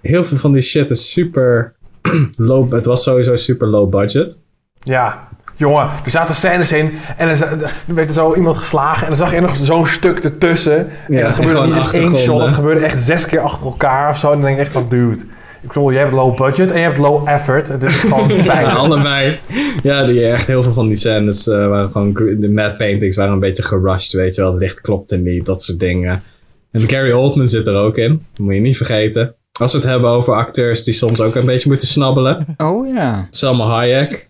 heel 0.01 0.24
veel 0.24 0.39
van 0.39 0.53
die 0.53 0.62
shit 0.62 0.91
is 0.91 1.11
super 1.11 1.74
low. 2.36 2.72
Het 2.72 2.84
was 2.84 3.03
sowieso 3.03 3.36
super 3.36 3.66
low 3.66 3.91
budget. 3.91 4.36
Ja, 4.82 5.28
jongen, 5.57 5.91
er 6.05 6.11
zaten 6.11 6.34
scènes 6.34 6.72
in 6.72 6.93
en 7.16 7.28
er, 7.28 7.43
er 7.43 7.72
werd 7.86 8.07
er 8.07 8.12
zo 8.12 8.34
iemand 8.34 8.57
geslagen 8.57 9.03
en 9.03 9.09
dan 9.09 9.16
zag 9.16 9.34
je 9.34 9.41
nog 9.41 9.57
zo'n 9.57 9.86
stuk 9.86 10.18
ertussen. 10.18 10.89
Ja, 11.09 11.16
en 11.16 11.22
dat 11.22 11.34
gebeurde 11.34 11.59
en 11.59 11.78
niet 11.78 11.93
in 11.93 12.01
één 12.01 12.16
shot, 12.16 12.41
dat 12.41 12.53
gebeurde 12.53 12.84
echt 12.84 13.03
zes 13.03 13.26
keer 13.26 13.41
achter 13.41 13.66
elkaar 13.66 14.11
of 14.11 14.18
zo. 14.18 14.26
En 14.26 14.32
dan 14.32 14.43
denk 14.43 14.57
ik 14.57 14.62
echt 14.62 14.72
van, 14.72 14.89
dude, 14.89 15.24
ik 15.62 15.68
bedoel, 15.68 15.90
je 15.90 15.98
hebt 15.98 16.12
low 16.12 16.36
budget 16.36 16.70
en 16.70 16.76
je 16.78 16.84
hebt 16.84 16.98
low 16.98 17.28
effort. 17.28 17.66
Dit 17.80 17.82
is 17.82 18.00
gewoon 18.00 18.28
Ja, 18.36 18.42
bijna. 18.44 18.72
allebei. 18.76 19.38
Ja, 19.82 20.06
die, 20.06 20.26
echt 20.26 20.46
heel 20.46 20.62
veel 20.62 20.72
van 20.72 20.88
die 20.88 20.96
scènes 20.96 21.48
eh, 21.48 21.68
waren 21.68 21.90
gewoon... 21.90 22.12
De 22.40 22.50
matte 22.50 22.76
paintings 22.76 23.16
waren 23.16 23.32
een 23.32 23.38
beetje 23.38 23.62
gerushed, 23.62 24.12
weet 24.12 24.34
je 24.34 24.40
wel. 24.42 24.50
Het 24.52 24.61
licht 24.61 24.80
klopte 24.80 25.16
niet, 25.16 25.46
dat 25.46 25.62
soort 25.62 25.80
dingen. 25.80 26.22
En 26.70 26.80
Gary 26.80 27.12
Oldman 27.12 27.48
zit 27.48 27.66
er 27.66 27.74
ook 27.74 27.96
in. 27.96 28.26
Dat 28.32 28.46
moet 28.46 28.54
je 28.54 28.61
niet 28.61 28.76
vergeten. 28.76 29.34
Als 29.61 29.72
we 29.72 29.78
het 29.78 29.86
hebben 29.86 30.11
over 30.11 30.34
acteurs 30.34 30.84
die 30.84 30.94
soms 30.94 31.20
ook 31.20 31.34
een 31.34 31.46
beetje 31.46 31.68
moeten 31.68 31.88
snabbelen. 31.88 32.46
Oh 32.56 32.94
ja. 32.94 33.26
Selma 33.30 33.66
Hayek, 33.66 34.28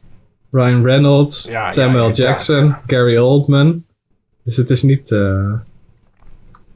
Ryan 0.51 0.85
Reynolds, 0.85 1.49
ja, 1.51 1.73
Samuel 1.73 2.11
Jackson, 2.11 2.75
Gary 2.87 3.17
Oldman. 3.17 3.85
Dus 4.45 4.57
het 4.57 4.71
is 4.71 4.83
niet... 4.83 5.11
eh, 5.13 5.53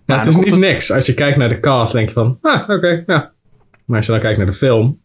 Ja, 0.06 0.18
het 0.18 0.26
is 0.28 0.36
niet 0.36 0.50
het- 0.50 0.60
niks. 0.60 0.90
Als 0.92 1.06
je 1.06 1.14
kijkt 1.14 1.36
naar 1.36 1.48
de 1.48 1.60
cast, 1.60 1.92
denk 1.92 2.08
je 2.08 2.14
van... 2.14 2.38
Ah, 2.42 2.68
oké, 2.68 3.02
ja. 3.06 3.32
Maar 3.84 3.96
als 3.96 4.06
je 4.06 4.12
dan 4.12 4.20
kijkt 4.20 4.36
naar 4.38 4.46
de 4.46 4.52
film... 4.52 4.98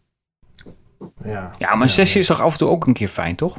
Ja, 1.24 1.50
Ja, 1.58 1.74
maar 1.74 1.82
een 1.82 1.88
sessie 1.88 2.20
is 2.20 2.26
toch 2.26 2.40
af 2.42 2.52
en 2.52 2.58
toe 2.58 2.68
ook 2.68 2.86
een 2.86 2.92
keer 2.92 3.08
fijn, 3.08 3.36
toch? 3.36 3.56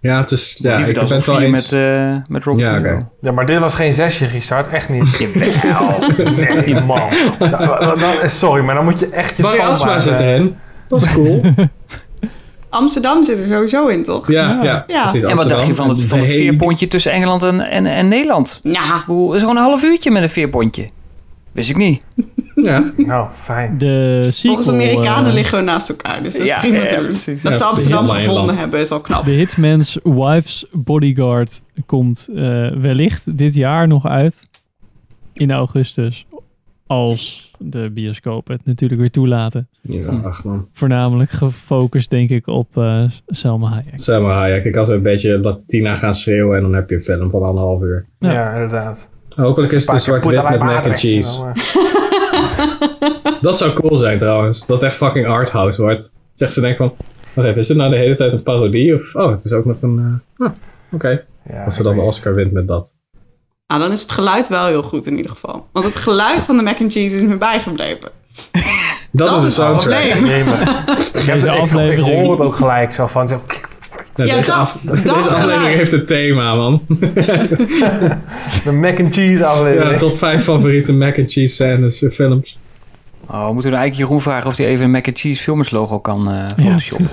Ja, 0.00 0.20
het 0.20 0.30
is... 0.30 0.56
Ja, 0.58 0.76
ik 0.78 0.94
ben 0.94 1.02
het 1.08 1.08
wel 1.10 1.20
vier 1.20 1.42
eens... 1.46 1.70
met, 1.70 1.72
eh 1.72 2.16
met 2.28 2.44
Robert 2.44 2.68
Ja. 2.84 3.08
Ja, 3.20 3.32
maar 3.32 3.46
dit 3.46 3.58
was 3.58 3.74
geen 3.74 3.94
zesje, 3.94 4.26
Richard. 4.26 4.68
Echt 4.68 4.88
niet. 4.88 5.16
Jawel. 5.62 6.32
Nee, 6.34 6.74
man. 6.80 7.08
Nou, 7.38 7.84
dan- 7.84 7.98
dan- 7.98 8.30
sorry, 8.30 8.64
maar 8.64 8.74
dan 8.74 8.84
moet 8.84 8.98
je 9.00 9.08
echt 9.08 9.36
je 9.36 9.42
Barry 9.42 9.58
Asma 9.60 10.00
zit 10.00 10.20
eh, 10.20 10.26
erin. 10.26 10.56
Dat 10.88 11.02
is 11.02 11.12
cool. 11.12 11.40
Amsterdam 12.68 13.24
zit 13.24 13.38
er 13.38 13.46
sowieso 13.48 13.86
in, 13.86 14.02
toch? 14.02 14.28
Ja, 14.30 14.62
ja. 14.62 14.84
Ja. 14.86 15.12
En 15.14 15.36
wat 15.36 15.48
dacht 15.48 15.66
je 15.66 15.74
van 15.74 15.88
het, 15.88 16.02
van 16.02 16.18
het 16.18 16.28
veerpontje 16.28 16.88
tussen 16.88 17.12
Engeland 17.12 17.42
en, 17.42 17.60
en, 17.60 17.86
en 17.86 18.08
Nederland? 18.08 18.58
Ja. 18.62 18.94
Het 19.06 19.34
is 19.34 19.40
gewoon 19.40 19.56
een 19.56 19.62
half 19.62 19.82
uurtje 19.84 20.10
met 20.10 20.22
een 20.22 20.28
veerpontje. 20.28 20.88
Wist 21.60 21.70
ik 21.70 21.76
niet. 21.76 22.04
Ja. 22.54 22.92
Nou, 22.96 23.28
fijn. 23.32 23.78
De 23.78 24.26
sequel... 24.30 24.54
Volgens 24.54 24.74
Amerikanen 24.74 25.28
eh, 25.28 25.34
liggen 25.34 25.58
we 25.58 25.64
naast 25.64 25.88
elkaar, 25.88 26.22
dus 26.22 26.32
dat 26.32 26.42
is 26.42 26.48
Ja, 26.48 26.58
prima 26.60 26.76
ja, 26.76 26.86
te 26.86 26.94
doen. 26.94 27.04
precies. 27.04 27.42
Dat 27.42 27.52
Ja, 27.52 27.58
ze. 27.58 27.64
Amsterdam 27.64 28.04
gevonden 28.04 28.56
hebben, 28.56 28.80
is 28.80 28.88
wel 28.88 29.00
knap. 29.00 29.24
De 29.24 29.30
Hitman's 29.30 29.98
Wife's 30.02 30.66
Bodyguard 30.72 31.62
komt 31.86 32.28
eh, 32.34 32.70
wellicht 32.70 33.36
dit 33.38 33.54
jaar 33.54 33.88
nog 33.88 34.06
uit. 34.06 34.48
In 35.32 35.50
augustus. 35.50 36.26
Als 36.86 37.50
de 37.58 37.90
bioscopen 37.90 38.54
het 38.56 38.64
natuurlijk 38.66 39.00
weer 39.00 39.10
toelaten. 39.10 39.68
Ja, 39.80 40.20
ach 40.24 40.44
man. 40.44 40.66
Voornamelijk 40.72 41.30
gefocust, 41.30 42.10
denk 42.10 42.30
ik, 42.30 42.46
op 42.46 42.76
eh, 42.76 43.04
Selma 43.26 43.68
Hayek. 43.68 44.54
Ja, 44.54 44.60
kijk, 44.60 44.76
als 44.76 44.88
we 44.88 44.94
een 44.94 45.02
beetje 45.02 45.38
Latina 45.38 45.96
gaan 45.96 46.14
schreeuwen 46.14 46.56
en 46.56 46.62
dan 46.62 46.74
heb 46.74 46.90
je 46.90 46.96
een 46.96 47.02
film 47.02 47.30
van 47.30 47.42
anderhalf 47.42 47.82
uur. 47.82 48.06
Ja, 48.18 48.52
inderdaad. 48.52 49.08
Hopelijk 49.40 49.72
is 49.72 49.86
het 49.86 49.94
een 49.94 50.00
zwart-wit 50.00 50.42
met 50.42 50.58
mac 50.58 50.86
and 50.86 50.98
cheese. 50.98 51.42
Dat 53.40 53.58
zou 53.58 53.72
cool 53.72 53.96
zijn 53.96 54.18
trouwens. 54.18 54.66
Dat 54.66 54.82
echt 54.82 54.96
fucking 54.96 55.26
arthouse 55.26 55.82
wordt. 55.82 56.12
Zegt 56.34 56.52
ze 56.52 56.60
denk 56.60 56.76
van, 56.76 56.92
wacht 57.34 57.48
even, 57.48 57.60
is 57.60 57.66
dit 57.66 57.76
nou 57.76 57.90
de 57.90 57.96
hele 57.96 58.16
tijd 58.16 58.32
een 58.32 58.42
parodie? 58.42 58.94
Of, 58.94 59.14
oh, 59.14 59.30
het 59.30 59.44
is 59.44 59.52
ook 59.52 59.64
nog 59.64 59.76
een, 59.80 60.22
eh, 60.38 60.46
ah, 60.46 60.52
oké. 60.92 61.24
Als 61.64 61.76
ze 61.76 61.82
dan 61.82 61.94
de 61.94 62.00
Oscar 62.00 62.34
wint 62.34 62.52
met 62.52 62.66
dat. 62.66 62.94
Nou, 63.66 63.82
dan 63.82 63.92
is 63.92 64.02
het 64.02 64.10
geluid 64.10 64.48
wel 64.48 64.66
heel 64.66 64.82
goed 64.82 65.06
in 65.06 65.16
ieder 65.16 65.30
geval. 65.30 65.66
Want 65.72 65.84
het 65.84 65.96
geluid 65.96 66.42
van 66.42 66.56
de 66.56 66.62
mac 66.62 66.80
and 66.80 66.92
cheese 66.92 67.16
is 67.16 67.22
me 67.22 67.36
bijgebleven. 67.36 68.10
Dat, 69.10 69.36
is 69.36 69.42
de 69.42 69.50
soundtrack. 69.50 70.10
probleem. 70.10 70.48
Ik, 71.12 71.26
heb 71.26 71.40
de 71.40 71.50
aflevering. 71.50 72.18
Ik 72.18 72.24
hoor 72.24 72.30
het 72.30 72.40
ook 72.40 72.56
gelijk 72.56 72.92
zo 72.92 73.06
van. 73.06 73.28
Zo, 73.28 73.40
Ja, 74.26 74.36
deze 74.36 74.50
dat- 74.50 74.58
af- 74.58 74.76
deze 74.82 75.12
aflevering 75.14 75.74
heeft 75.74 75.92
een 75.92 76.06
thema, 76.06 76.54
man. 76.54 76.82
de 78.64 78.72
mac 78.80 79.00
and 79.00 79.14
cheese 79.14 79.46
aflevering. 79.46 79.92
Ja, 79.92 79.98
top 79.98 80.18
5 80.18 80.44
favoriete 80.44 80.92
mac 80.92 81.18
and 81.18 81.32
cheese 81.32 81.54
scènes 81.54 82.02
in 82.02 82.10
films. 82.10 82.58
Oh, 83.32 83.46
we 83.46 83.52
moeten 83.52 83.70
we 83.70 83.76
eigenlijk 83.76 84.08
Jeroen 84.08 84.22
vragen 84.22 84.50
of 84.50 84.56
hij 84.56 84.66
even 84.66 84.84
een 84.84 84.90
mac 84.90 85.06
and 85.06 85.18
cheese 85.18 85.42
filmers 85.42 85.70
logo 85.70 85.98
kan 85.98 86.30
eh 86.30 86.46
photoshoppen. 86.56 87.08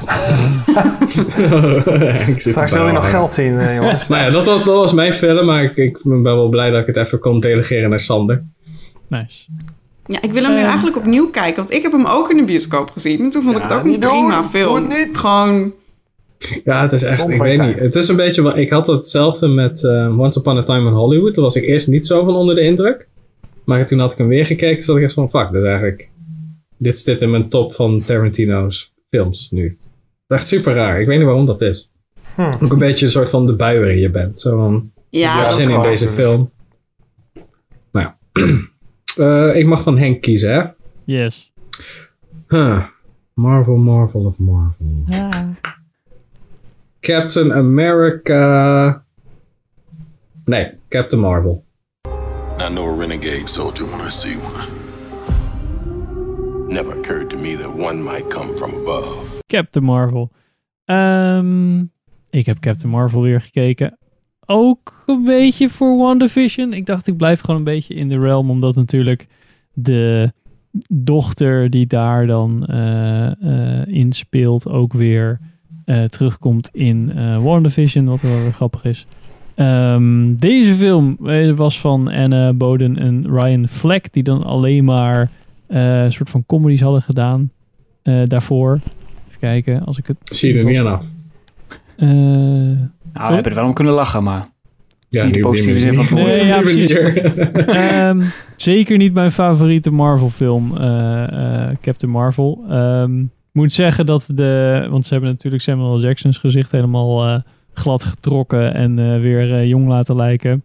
Ik 2.28 2.42
zit 2.42 2.52
Straks 2.52 2.72
wil 2.72 2.86
je 2.88 2.92
nog 2.92 3.10
geld 3.10 3.32
zien, 3.32 3.60
eh, 3.60 3.76
jongens. 3.78 4.08
Nou 4.08 4.24
ja, 4.24 4.30
dat 4.30 4.46
was, 4.46 4.64
dat 4.64 4.76
was 4.76 4.94
mijn 4.94 5.14
film, 5.14 5.46
maar 5.46 5.64
ik, 5.64 5.76
ik 5.76 6.00
ben 6.04 6.24
wel 6.24 6.50
blij 6.50 6.70
dat 6.70 6.88
ik 6.88 6.96
het 6.96 7.06
even 7.06 7.20
kon 7.20 7.40
delegeren 7.40 7.90
naar 7.90 8.00
Sander. 8.00 8.44
Nice. 9.08 9.46
Ja, 10.06 10.22
ik 10.22 10.32
wil 10.32 10.44
hem 10.44 10.54
nu 10.56 10.62
eigenlijk 10.62 10.98
opnieuw 10.98 11.30
kijken. 11.30 11.56
Want 11.56 11.74
ik 11.74 11.82
heb 11.82 11.92
hem 11.92 12.06
ook 12.06 12.30
in 12.30 12.38
de 12.38 12.44
bioscoop 12.44 12.92
gezien. 12.92 13.20
En 13.20 13.30
toen 13.30 13.44
vond 13.44 13.56
ik 13.56 13.64
het 13.64 13.74
ook 13.74 13.84
een 13.84 13.90
niet 13.90 14.02
doen. 14.02 14.12
prima 14.12 14.44
film. 14.44 14.90
het. 14.90 15.18
Gewoon... 15.18 15.74
Ja, 16.64 16.82
het 16.82 16.94
is 16.94 17.04
echt, 17.04 17.30
ik 17.30 17.42
weet 17.42 17.58
tijd. 17.58 17.74
niet. 17.74 17.84
Het 17.84 17.96
is 17.96 18.08
een 18.08 18.16
beetje, 18.16 18.42
wat 18.42 18.58
ik 18.58 18.70
had 18.70 18.88
hetzelfde 18.88 19.48
met 19.48 19.84
eh, 19.84 20.20
Once 20.20 20.40
Upon 20.40 20.58
a 20.58 20.64
Time 20.64 20.88
in 20.90 20.96
Hollywood. 20.96 21.36
Daar 21.36 21.44
was 21.44 21.56
ik 21.56 21.64
eerst 21.64 21.88
niet 21.88 22.06
zo 22.08 22.26
van 22.26 22.36
onder 22.36 22.56
de 22.56 22.62
indruk. 22.62 23.08
Maar 23.64 23.88
toen 23.88 24.00
had 24.00 24.12
ik 24.12 24.18
hem 24.18 24.28
weer 24.28 24.46
gekeken, 24.46 24.76
toen 24.76 24.86
zat 24.86 24.98
ik 24.98 25.04
echt 25.04 25.14
van, 25.14 25.30
fuck, 25.30 25.52
dit 25.52 25.62
is 25.62 25.68
eigenlijk... 25.68 26.10
Dit 26.78 27.00
zit 27.00 27.22
in 27.22 27.32
mijn 27.32 27.50
top 27.50 27.74
van 27.74 28.02
Tarantino's 28.04 28.94
films 29.10 29.52
nu. 29.52 29.64
Het 29.64 29.78
is 30.28 30.38
echt 30.38 30.48
super 30.48 30.74
raar. 30.74 31.02
Ik 31.02 31.08
weet 31.08 31.18
niet 31.18 31.26
waarom 31.26 31.46
dat 31.46 31.62
is. 31.62 31.92
Hm. 32.36 32.42
Ook 32.64 32.72
een 32.72 32.78
beetje 32.78 33.06
een 33.06 33.12
soort 33.12 33.30
van 33.30 33.46
de 33.46 33.56
bui 33.56 33.80
waarin 33.80 33.98
je 34.00 34.10
bent. 34.10 34.40
Zo 34.40 34.58
van, 34.58 34.92
Ja, 35.10 35.30
ik 35.32 35.36
heb 35.38 35.46
dat 35.46 35.56
zin 35.56 35.70
in 35.70 35.82
deze 35.82 36.10
film. 36.10 36.52
Nou 37.92 38.06
ja. 38.06 38.18
Eh, 39.18 39.56
ik 39.56 39.66
mag 39.66 39.84
van 39.84 39.98
Henk 39.98 40.22
kiezen, 40.22 40.54
hè? 40.54 40.64
Yes. 41.04 41.52
Huh. 42.48 42.84
Marvel, 43.34 43.76
Marvel 43.76 44.26
of 44.26 44.38
Marvel. 44.38 45.04
Captain 47.08 47.52
America. 47.54 49.04
Nee, 50.46 50.72
Captain 50.90 51.20
Marvel. 51.20 51.64
I 52.60 52.70
know 52.70 52.86
a 52.86 52.94
renegade 52.94 53.48
soldier 53.48 53.86
when 53.86 54.02
I 54.02 54.10
see 54.10 54.36
one. 54.36 54.68
Never 56.68 56.92
occurred 57.00 57.30
to 57.30 57.38
me 57.38 57.56
that 57.56 57.74
one 57.76 58.04
might 58.04 58.30
come 58.30 58.58
from 58.58 58.74
above. 58.74 59.40
Captain 59.46 59.84
Marvel. 59.84 60.32
Ehm, 60.86 61.80
ik 62.30 62.46
heb 62.46 62.60
Captain 62.60 62.90
Marvel 62.90 63.22
weer 63.22 63.42
gekeken. 63.42 63.98
Ook 64.46 65.04
een 65.06 65.24
beetje 65.24 65.70
voor 65.70 65.98
WandaVision. 65.98 66.74
Ik 66.74 66.86
dacht, 66.86 67.08
ik 67.08 67.18
blijf 67.18 67.40
gewoon 67.40 67.56
een 67.56 67.64
beetje 67.64 67.94
in 67.94 68.08
de 68.08 68.20
realm, 68.20 68.50
omdat 68.50 68.76
natuurlijk 68.76 69.28
de 69.74 70.32
dochter 70.94 71.70
die 71.70 71.88
daar 71.88 72.28
dan 72.28 72.66
eh, 72.66 73.28
eh, 73.82 73.88
in 73.88 74.14
speelt 74.14 74.70
ook 74.70 74.94
weer 74.94 75.40
eh, 75.88 76.04
terugkomt 76.04 76.70
in 76.74 77.12
eh 77.16 77.44
WandaVision, 77.44 78.06
wat 78.06 78.22
wel 78.22 78.42
weer 78.42 78.52
grappig 78.52 78.84
is. 78.84 79.06
Ehm, 79.56 80.36
deze 80.36 80.74
film 80.74 81.18
eh, 81.26 81.52
was 81.52 81.80
van 81.80 82.08
Anna 82.08 82.54
Boden 82.54 82.98
en 82.98 83.26
Ryan 83.30 83.68
Fleck, 83.68 84.14
die 84.14 84.24
dan 84.24 84.44
alleen 84.44 84.84
maar 84.84 85.30
eh, 85.68 86.04
een 86.04 86.12
soort 86.14 86.30
van 86.30 86.44
comedies 86.46 86.82
hadden 86.82 87.02
gedaan 87.02 87.52
eh, 88.04 88.22
daarvoor. 88.24 88.74
Even 89.28 89.40
kijken, 89.40 89.84
als 89.86 89.98
ik 89.98 90.08
het... 90.08 90.18
Zie 90.24 90.54
je 90.54 90.60
er. 90.60 91.00
Eh, 91.96 92.08
Nou, 92.08 93.28
we 93.28 93.34
hebben 93.34 93.52
er 93.52 93.56
wel 93.58 93.66
om 93.66 93.74
kunnen 93.74 93.94
lachen, 93.94 94.24
maar 94.24 94.46
Ja, 95.10 95.26
niet 95.26 95.34
de 95.34 95.40
positieve 95.40 95.80
zin 95.80 95.94
van 95.94 96.04
het 96.04 96.14
woord. 96.14 96.26
Nee, 96.26 96.46
ja, 96.46 96.56
nu- 96.58 96.62
precies. 96.64 96.94
nu- 98.18 98.24
zeker 98.56 98.98
niet 98.98 99.14
mijn 99.14 99.32
favoriete 99.32 99.92
Marvel 99.92 100.30
film, 100.30 100.78
eh, 100.78 101.24
eh, 101.70 101.76
Captain 101.82 102.12
Marvel. 102.12 102.64
Ehm, 102.70 103.24
moet 103.58 103.74
zeggen 103.74 104.06
dat 104.06 104.30
de, 104.34 104.88
want 104.90 105.06
ze 105.06 105.14
hebben 105.14 105.32
natuurlijk 105.32 105.64
Samuel. 105.64 106.00
Jackson's 106.00 106.38
gezicht 106.38 106.72
helemaal 106.72 107.26
eh, 107.26 107.40
glad 107.74 108.04
getrokken 108.04 108.74
en 108.74 109.00
eh, 109.00 109.20
weer 109.20 109.54
eh, 109.54 109.64
jong 109.66 109.92
laten 109.92 110.16
lijken. 110.16 110.64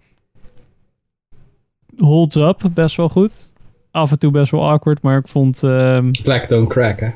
Holds 1.96 2.36
up, 2.36 2.70
best 2.74 2.96
wel 2.96 3.08
goed. 3.08 3.52
Af 3.90 4.10
en 4.10 4.18
toe 4.18 4.30
best 4.30 4.50
wel 4.50 4.68
awkward, 4.68 5.02
maar 5.02 5.18
ik 5.18 5.28
vond... 5.28 5.62
ehm, 5.62 6.10
Black 6.22 6.48
don't 6.48 6.68
crack, 6.68 7.00
hè? 7.00 7.10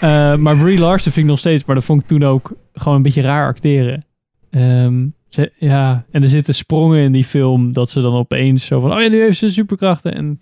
Maar 0.36 0.56
Brie 0.56 0.78
Larson 0.78 1.12
vind 1.12 1.24
ik 1.24 1.30
nog 1.30 1.38
steeds, 1.38 1.64
maar 1.64 1.74
dat 1.74 1.84
vond 1.84 2.02
ik 2.02 2.08
toen 2.08 2.22
ook 2.22 2.52
gewoon 2.72 2.96
een 2.96 3.02
beetje 3.02 3.22
raar 3.22 3.46
acteren. 3.46 4.06
Ehm, 4.50 5.06
ze, 5.28 5.52
ja, 5.56 6.04
en 6.10 6.22
er 6.22 6.28
zitten 6.28 6.54
sprongen 6.54 7.02
in 7.02 7.12
die 7.12 7.24
film 7.24 7.72
dat 7.72 7.90
ze 7.90 8.00
dan 8.00 8.14
opeens 8.14 8.66
zo 8.66 8.80
van, 8.80 8.92
oh 8.92 9.00
ja, 9.00 9.08
nu 9.08 9.20
heeft 9.20 9.38
ze 9.38 9.50
superkrachten. 9.50 10.14
En 10.14 10.38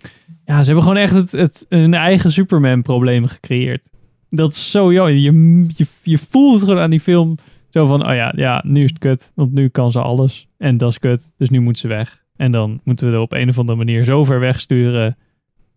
ja, 0.47 0.59
ze 0.59 0.65
hebben 0.65 0.83
gewoon 0.83 0.97
echt 0.97 1.13
het, 1.15 1.31
het, 1.31 1.65
hun 1.69 1.93
eigen 1.93 2.31
Superman-probleem 2.31 3.25
gecreëerd. 3.25 3.87
Dat 4.29 4.51
is 4.51 4.71
zo, 4.71 4.93
joh, 4.93 5.09
je, 5.09 5.21
je, 5.21 5.85
je 6.03 6.17
voelt 6.17 6.53
het 6.55 6.63
gewoon 6.63 6.79
aan 6.83 6.89
die 6.89 6.99
film. 6.99 7.35
Zo 7.69 7.85
van, 7.85 8.07
oh 8.09 8.13
ja, 8.15 8.33
ja, 8.35 8.63
nu 8.67 8.83
is 8.83 8.89
het 8.89 8.99
kut, 8.99 9.31
want 9.35 9.53
nu 9.53 9.67
kan 9.67 9.91
ze 9.91 10.01
alles. 10.01 10.47
En 10.57 10.77
dat 10.77 10.89
is 10.89 10.99
kut, 10.99 11.31
dus 11.37 11.49
nu 11.49 11.59
moet 11.59 11.77
ze 11.79 11.87
weg. 11.87 12.23
En 12.35 12.51
dan 12.51 12.79
moeten 12.83 13.07
we 13.09 13.13
er 13.13 13.19
op 13.21 13.33
een 13.33 13.49
of 13.49 13.59
andere 13.59 13.77
manier 13.77 14.03
zo 14.03 14.23
ver 14.23 14.39
wegsturen 14.39 15.17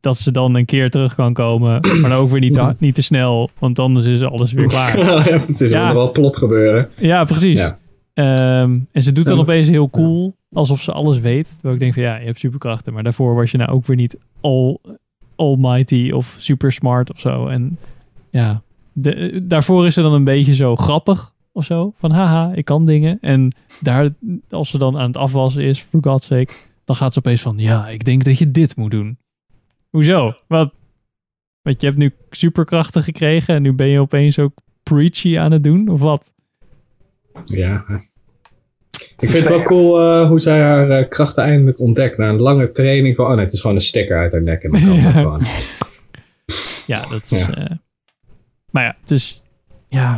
dat 0.00 0.16
ze 0.18 0.30
dan 0.30 0.56
een 0.56 0.64
keer 0.64 0.90
terug 0.90 1.14
kan 1.14 1.32
komen. 1.32 1.80
Maar 2.00 2.10
dan 2.10 2.12
ook 2.18 2.28
weer 2.30 2.40
niet 2.40 2.54
te, 2.54 2.74
niet 2.78 2.94
te 2.94 3.02
snel, 3.02 3.50
want 3.58 3.78
anders 3.78 4.06
is 4.06 4.22
alles 4.22 4.52
weer 4.52 4.66
klaar. 4.74 4.98
ja, 5.28 5.40
het 5.46 5.60
is 5.60 5.70
Ja. 5.70 5.94
wel 5.94 6.12
plot 6.12 6.36
gebeuren. 6.36 6.88
Ja, 6.96 7.24
precies. 7.24 7.58
Ja. 7.58 7.78
Ehm, 8.20 8.78
en 8.92 9.02
ze 9.02 9.12
doet 9.12 9.26
dan 9.26 9.38
opeens 9.38 9.68
heel 9.68 9.90
cool, 9.90 10.36
alsof 10.52 10.82
ze 10.82 10.92
alles 10.92 11.18
weet. 11.18 11.50
Terwijl 11.50 11.74
ik 11.74 11.80
denk 11.80 11.94
van 11.94 12.02
ja, 12.02 12.16
je 12.16 12.26
hebt 12.26 12.38
superkrachten, 12.38 12.92
maar 12.92 13.02
daarvoor 13.02 13.34
was 13.34 13.50
je 13.50 13.58
nou 13.58 13.70
ook 13.70 13.86
weer 13.86 13.96
niet 13.96 14.18
all, 14.40 14.78
almighty 15.36 16.10
of 16.10 16.36
super 16.38 16.72
smart 16.72 17.10
of 17.10 17.20
zo. 17.20 17.46
En 17.46 17.78
ja, 18.30 18.62
de, 18.92 19.40
daarvoor 19.46 19.86
is 19.86 19.94
ze 19.94 20.02
dan 20.02 20.12
een 20.12 20.24
beetje 20.24 20.54
zo 20.54 20.76
grappig 20.76 21.32
of 21.52 21.64
zo. 21.64 21.92
Van 21.96 22.10
haha, 22.10 22.52
ik 22.54 22.64
kan 22.64 22.86
dingen. 22.86 23.18
En 23.20 23.52
daar, 23.80 24.10
als 24.50 24.70
ze 24.70 24.78
dan 24.78 24.98
aan 24.98 25.06
het 25.06 25.16
afwassen 25.16 25.62
is, 25.62 25.80
for 25.80 26.02
God's 26.02 26.26
sake, 26.26 26.52
dan 26.84 26.96
gaat 26.96 27.12
ze 27.12 27.18
opeens 27.18 27.42
van 27.42 27.58
ja, 27.58 27.88
ik 27.88 28.04
denk 28.04 28.24
dat 28.24 28.38
je 28.38 28.50
dit 28.50 28.76
moet 28.76 28.90
doen. 28.90 29.18
Hoezo? 29.90 30.34
Wat? 30.46 30.74
Want 31.62 31.80
je 31.80 31.86
hebt 31.86 31.98
nu 31.98 32.14
superkrachten 32.30 33.02
gekregen 33.02 33.54
en 33.54 33.62
nu 33.62 33.72
ben 33.72 33.88
je 33.88 34.00
opeens 34.00 34.38
ook 34.38 34.52
preachy 34.82 35.38
aan 35.38 35.52
het 35.52 35.64
doen, 35.64 35.88
of 35.88 36.00
wat? 36.00 36.32
Ja. 37.44 37.84
Ik 39.20 39.28
vind 39.28 39.44
het 39.44 39.48
wel 39.52 39.62
cool 39.62 40.00
eh, 40.00 40.28
hoe 40.28 40.40
zij 40.40 40.60
haar 40.60 40.90
eh, 40.90 41.08
krachten 41.08 41.44
eindelijk 41.44 41.78
ontdekt. 41.80 42.18
Na 42.18 42.28
een 42.28 42.40
lange 42.40 42.72
training 42.72 43.16
van, 43.16 43.26
oh 43.26 43.34
nee, 43.34 43.44
het 43.44 43.52
is 43.52 43.60
gewoon 43.60 43.76
een 43.76 43.82
sticker 43.82 44.18
uit 44.18 44.32
haar 44.32 44.42
nek 44.42 44.62
en 44.62 44.70
dan 44.70 44.80
kan 44.80 45.02
dat 45.02 45.12
gewoon. 45.12 45.42
Ja, 46.86 47.06
dat 47.06 47.22
is. 47.30 47.46
Ja. 47.46 47.54
eh, 47.54 47.76
maar 48.70 48.84
ja, 48.84 48.96
het 49.00 49.10
is. 49.10 49.42
Ja. 49.88 50.12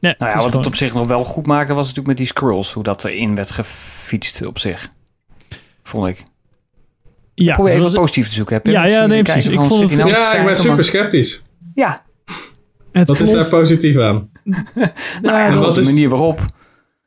Nee, 0.00 0.14
Nou 0.18 0.24
het 0.24 0.32
ja, 0.32 0.38
is 0.38 0.44
wat 0.44 0.54
het 0.54 0.66
op 0.66 0.74
zich 0.74 0.94
nog 0.94 1.06
wel 1.06 1.24
goed 1.24 1.46
maken 1.46 1.74
was 1.74 1.82
natuurlijk 1.82 2.08
met 2.08 2.16
die 2.16 2.26
scrolls. 2.26 2.72
Hoe 2.72 2.82
dat 2.82 3.04
erin 3.04 3.34
werd 3.34 3.50
gefietst 3.50 4.46
op 4.46 4.58
zich. 4.58 4.88
Vond 5.82 6.06
ik. 6.08 6.22
Ja, 7.34 7.52
Probeer 7.54 7.74
even 7.74 7.92
positief 7.92 8.28
te 8.28 8.34
zoeken. 8.34 8.54
Heb 8.54 8.66
je 8.66 8.72
Ja, 8.72 8.86
ja, 8.86 9.06
nee, 9.06 9.22
precies. 9.22 9.46
Ik 9.52 9.60
vond 9.60 9.90
het- 9.90 9.98
nou 9.98 10.08
Ja, 10.10 10.34
ik 10.36 10.44
ben 10.44 10.56
super 10.56 10.74
maar- 10.74 10.84
sceptisch. 10.84 11.42
Ja, 11.74 12.04
het 12.92 13.08
Wat 13.08 13.20
is 13.20 13.30
daar 13.32 13.48
positief 13.48 13.98
aan? 13.98 14.30
nou 15.22 15.36
ja, 15.38 15.72
de 15.72 15.80
is- 15.80 15.86
manier 15.86 16.08
waarop. 16.08 16.40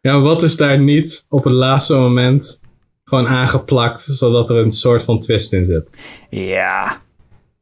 Ja, 0.02 0.14
maar 0.14 0.22
wat 0.22 0.44
is 0.44 0.58
daar 0.58 0.80
niet 0.80 1.26
op 1.30 1.44
het 1.44 1.54
laatste 1.54 1.96
moment 1.96 2.62
gewoon 3.04 3.28
aangeplakt, 3.28 4.00
zodat 4.00 4.50
er 4.50 4.56
een 4.56 4.72
soort 4.72 5.04
van 5.04 5.20
twist 5.20 5.54
in 5.54 5.66
zit? 5.66 5.90
Ja. 6.30 7.02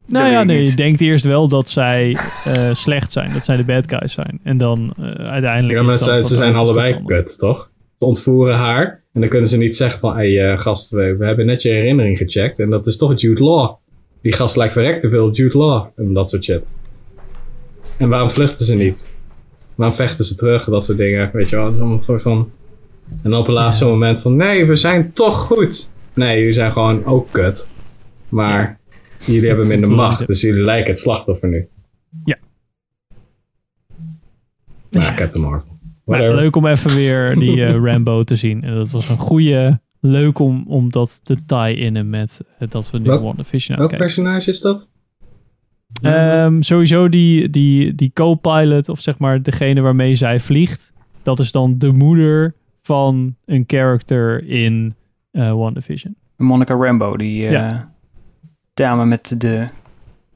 Nou 0.07 0.31
ja, 0.31 0.43
nee, 0.43 0.65
je 0.65 0.75
denkt 0.75 1.01
eerst 1.01 1.25
wel 1.25 1.47
dat 1.47 1.69
zij 1.69 2.17
eh, 2.45 2.73
slecht 2.73 3.11
zijn. 3.11 3.33
Dat 3.33 3.45
zij 3.45 3.55
de 3.55 3.63
bad 3.65 3.89
guys 3.89 4.13
zijn. 4.13 4.39
En 4.43 4.57
dan 4.57 4.93
eh, 4.97 5.03
uiteindelijk. 5.05 5.79
Ja, 5.79 5.85
maar 5.85 5.97
zij, 5.97 6.23
ze 6.23 6.35
zijn 6.35 6.55
allebei 6.55 7.03
kut, 7.05 7.37
toch? 7.37 7.71
Ze 7.99 8.05
ontvoeren 8.05 8.55
haar 8.55 9.03
en 9.13 9.21
dan 9.21 9.29
kunnen 9.29 9.49
ze 9.49 9.57
niet 9.57 9.75
zeggen 9.75 9.99
van, 9.99 10.17
hé 10.17 10.33
hey, 10.33 10.51
eh, 10.51 10.59
gast, 10.59 10.89
we, 10.89 11.15
we 11.17 11.25
hebben 11.25 11.45
net 11.45 11.61
je 11.61 11.69
herinnering 11.69 12.17
gecheckt 12.17 12.59
en 12.59 12.69
dat 12.69 12.87
is 12.87 12.97
toch 12.97 13.19
Jude 13.19 13.43
Law. 13.43 13.75
Die 14.21 14.33
gast 14.33 14.55
lijkt 14.55 14.73
verrekt 14.73 15.01
te 15.01 15.09
veel 15.09 15.27
op 15.27 15.35
Jude 15.35 15.57
Law 15.57 15.85
en 15.95 16.13
dat 16.13 16.29
soort 16.29 16.43
shit. 16.43 16.61
En 17.97 18.09
waarom 18.09 18.29
vluchten 18.29 18.65
ze 18.65 18.75
niet? 18.75 19.07
Waarom 19.77 19.95
vechten 19.95 20.25
ze 20.25 20.35
terug? 20.35 20.63
Dat 20.65 20.83
soort 20.85 20.97
dingen, 20.97 21.29
weet 21.33 21.49
je 21.49 21.55
wel. 21.55 21.65
Het 21.65 21.73
is 21.75 21.79
allemaal 21.79 22.01
soort 22.03 22.21
van... 22.21 22.51
En 23.23 23.33
op 23.33 23.45
het 23.45 23.55
laatste 23.55 23.85
moment 23.85 24.19
van, 24.19 24.35
nee, 24.35 24.65
we 24.65 24.75
zijn 24.75 25.13
toch 25.13 25.37
goed. 25.39 25.89
nee, 26.13 26.37
jullie 26.37 26.53
zijn 26.53 26.71
gewoon 26.71 27.05
ook 27.05 27.27
kut. 27.31 27.69
Maar 28.29 28.79
jullie 29.25 29.47
hebben 29.47 29.67
minder 29.67 29.91
macht, 30.05 30.27
dus 30.27 30.41
jullie 30.41 30.63
lijken 30.63 30.89
het 30.89 30.99
slachtoffer 30.99 31.49
nu. 31.49 31.67
Ja. 32.25 32.37
Maar 34.91 35.13
Captain 35.15 35.43
Marvel. 35.45 35.67
Maar 36.05 36.17
Whatever. 36.19 36.35
leuk 36.35 36.55
om 36.55 36.65
even 36.65 36.95
weer 36.95 37.35
die 37.39 37.65
eh, 37.65 37.75
Rambo 37.85 38.23
te 38.23 38.35
zien. 38.35 38.63
En 38.63 38.75
dat 38.75 38.89
was 38.91 39.09
een 39.09 39.17
goede... 39.17 39.79
Leuk 39.99 40.39
om, 40.39 40.65
om 40.67 40.89
dat 40.89 41.25
te 41.25 41.45
tie-innen 41.45 42.09
met 42.09 42.41
eh, 42.59 42.67
dat 42.69 42.91
we 42.91 42.97
nu 42.97 43.03
Welk- 43.03 43.21
WandaVision 43.21 43.77
Welk 43.77 43.91
uitkijken. 43.91 44.15
personage 44.15 44.49
is 44.49 44.61
dat? 44.61 44.87
Ehm, 46.01 46.61
sowieso 46.61 47.09
die, 47.09 47.49
die, 47.49 47.95
die 47.95 48.11
co-pilot, 48.13 48.89
of 48.89 48.99
zeg 49.01 49.17
maar 49.17 49.41
degene 49.41 49.81
waarmee 49.81 50.15
zij 50.15 50.39
vliegt. 50.39 50.93
Dat 51.23 51.39
is 51.39 51.51
dan 51.51 51.77
de 51.77 51.91
moeder 51.91 52.53
van 52.81 53.35
een 53.45 53.63
character 53.67 54.47
in 54.47 54.95
eh 55.31 55.51
WandaVision. 55.53 56.15
Monica 56.37 56.73
Rambo, 56.73 57.17
die 57.17 57.45
eh, 57.45 57.51
Ja. 57.51 57.91
dame 58.73 59.05
met 59.05 59.35
de 59.37 59.65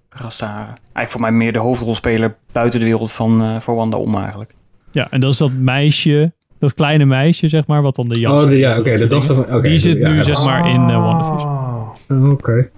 rastaren. 0.09 0.65
Eigenlijk 0.67 1.09
voor 1.09 1.21
mij 1.21 1.31
meer 1.31 1.53
de 1.53 1.59
hoofdrolspeler 1.59 2.35
buiten 2.51 2.79
de 2.79 2.85
wereld 2.85 3.11
van 3.11 3.41
eh 3.41 3.59
voor 3.59 3.75
Wanda 3.75 3.97
om 3.97 4.15
eigenlijk. 4.15 4.53
Ja, 4.91 5.07
en 5.11 5.19
dat 5.19 5.31
is 5.31 5.37
dat 5.37 5.51
meisje, 5.53 6.33
dat 6.59 6.73
kleine 6.73 7.05
meisje, 7.05 7.47
zeg 7.47 7.67
maar, 7.67 7.81
wat 7.81 7.95
dan 7.95 8.07
de 8.07 8.19
jas 8.19 8.41
Oh, 8.43 8.47
de- 8.49 8.57
ja, 8.57 8.79
oké, 8.79 8.97
de 8.97 9.07
dochter 9.07 9.35
van- 9.35 9.61
die 9.61 9.77
zit 9.77 9.97
ja, 9.97 10.09
nu, 10.09 10.15
ja. 10.15 10.21
zeg 10.23 10.43
maar, 10.45 10.69
in 10.69 10.89
eh, 10.89 11.03
WandaVision. 11.05 11.49
Oh, 11.51 12.31
Oké. 12.31 12.69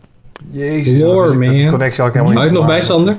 Jezus. 0.53 0.99
Lore, 1.01 1.15
dat 1.33 1.41
is- 1.41 1.47
dat 1.49 1.57
man. 1.61 1.67
connectie 1.69 2.03
had 2.03 2.15
ik 2.15 2.21
helemaal 2.21 2.33
niet 2.43 2.51
het 2.51 2.59
nog 2.59 2.65
bij. 2.65 2.81
Sander? 2.81 3.15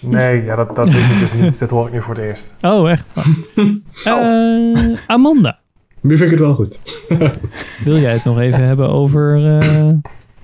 Nee, 0.00 0.44
ja, 0.44 0.56
dat, 0.56 0.76
dat 0.76 0.86
wist 0.88 1.10
ik 1.10 1.18
dus 1.18 1.32
niet. 1.32 1.58
Dat 1.58 1.70
hoor 1.70 1.86
ik 1.86 1.92
nu 1.92 2.02
voor 2.02 2.14
het 2.14 2.24
eerst. 2.24 2.52
Oh, 2.60 2.90
echt? 2.90 3.06
Eh, 4.04 4.96
Amanda, 5.06 5.58
Nu 6.00 6.18
vind 6.18 6.32
ik 6.32 6.38
het 6.38 6.46
wel 6.46 6.54
goed. 6.54 6.78
wil 7.84 7.98
jij 7.98 8.12
het 8.12 8.24
nog 8.24 8.40
even 8.40 8.64
hebben 8.64 8.88
over... 8.88 9.46
eh, 9.60 9.88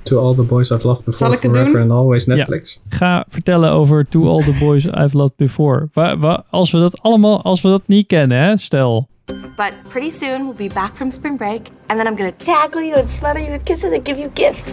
To 0.02 0.18
all 0.26 0.34
the 0.34 0.42
boys 0.42 0.70
I've 0.70 0.86
loved 0.86 1.04
before, 1.04 1.16
Zal 1.28 1.32
ik 1.32 1.42
het 1.42 1.50
forever 1.52 1.72
doen? 1.80 1.90
and 1.90 1.90
always 2.00 2.26
Netflix. 2.26 2.82
ga 2.88 3.24
vertellen 3.28 3.70
over 3.70 4.04
To 4.04 4.28
All 4.28 4.42
The 4.44 4.56
Boys 4.60 4.84
I've 4.86 5.16
Loved 5.16 5.36
Before. 5.36 5.88
Wa- 5.92 6.18
wa- 6.18 6.44
als 6.50 6.70
we 6.70 6.78
dat 6.78 7.02
allemaal, 7.02 7.42
als 7.42 7.60
we 7.60 7.68
dat 7.68 7.82
niet 7.86 8.06
kennen, 8.06 8.38
hè, 8.38 8.56
stel. 8.56 9.08
But 9.56 9.72
pretty 9.88 10.10
soon 10.10 10.42
we'll 10.42 10.68
be 10.68 10.74
back 10.74 10.90
from 10.94 11.10
spring 11.10 11.36
break, 11.36 11.60
and 11.86 11.98
then 11.98 12.06
I'm 12.06 12.16
gonna 12.16 12.32
tackle 12.36 12.82
you 12.86 13.00
and 13.00 13.10
smother 13.10 13.40
you 13.40 13.50
with 13.52 13.62
kisses 13.62 13.92
and 13.96 14.08
give 14.08 14.18
you 14.18 14.30
gifts. 14.34 14.72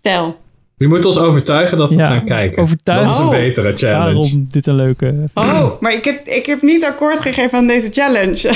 Stel. 0.00 0.38
Je 0.76 0.88
moet 0.88 1.04
ons 1.04 1.18
overtuigen 1.18 1.78
dat 1.78 1.90
we 1.90 1.96
Ja, 1.96 2.08
gaan 2.08 2.24
kijken. 2.24 2.62
overtuigen. 2.62 3.06
Dat 3.06 3.14
is 3.14 3.20
een 3.20 3.26
Oh. 3.26 3.30
betere 3.30 3.76
challenge. 3.76 4.04
Daarom 4.20 4.46
dit 4.50 4.66
een 4.66 4.74
leuke... 4.74 5.14
Oh, 5.34 5.80
maar 5.80 5.92
ik 5.92 6.04
heb, 6.04 6.24
ik 6.26 6.46
heb 6.46 6.62
niet 6.62 6.84
akkoord 6.84 7.20
gegeven 7.20 7.58
aan 7.58 7.66
deze 7.66 7.88
challenge. 7.92 8.48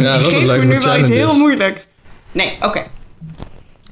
Ja, 0.00 0.18
dat 0.18 0.26
is 0.28 0.34
een 0.34 0.40
Geef 0.40 0.40
me 0.40 0.46
leuke 0.46 0.62
nu 0.64 0.68
wel 0.68 0.76
iets 0.76 0.84
challenge. 0.86 1.12
heel 1.12 1.38
moeilijks. 1.38 1.86
Nee, 2.32 2.52
oké. 2.62 2.82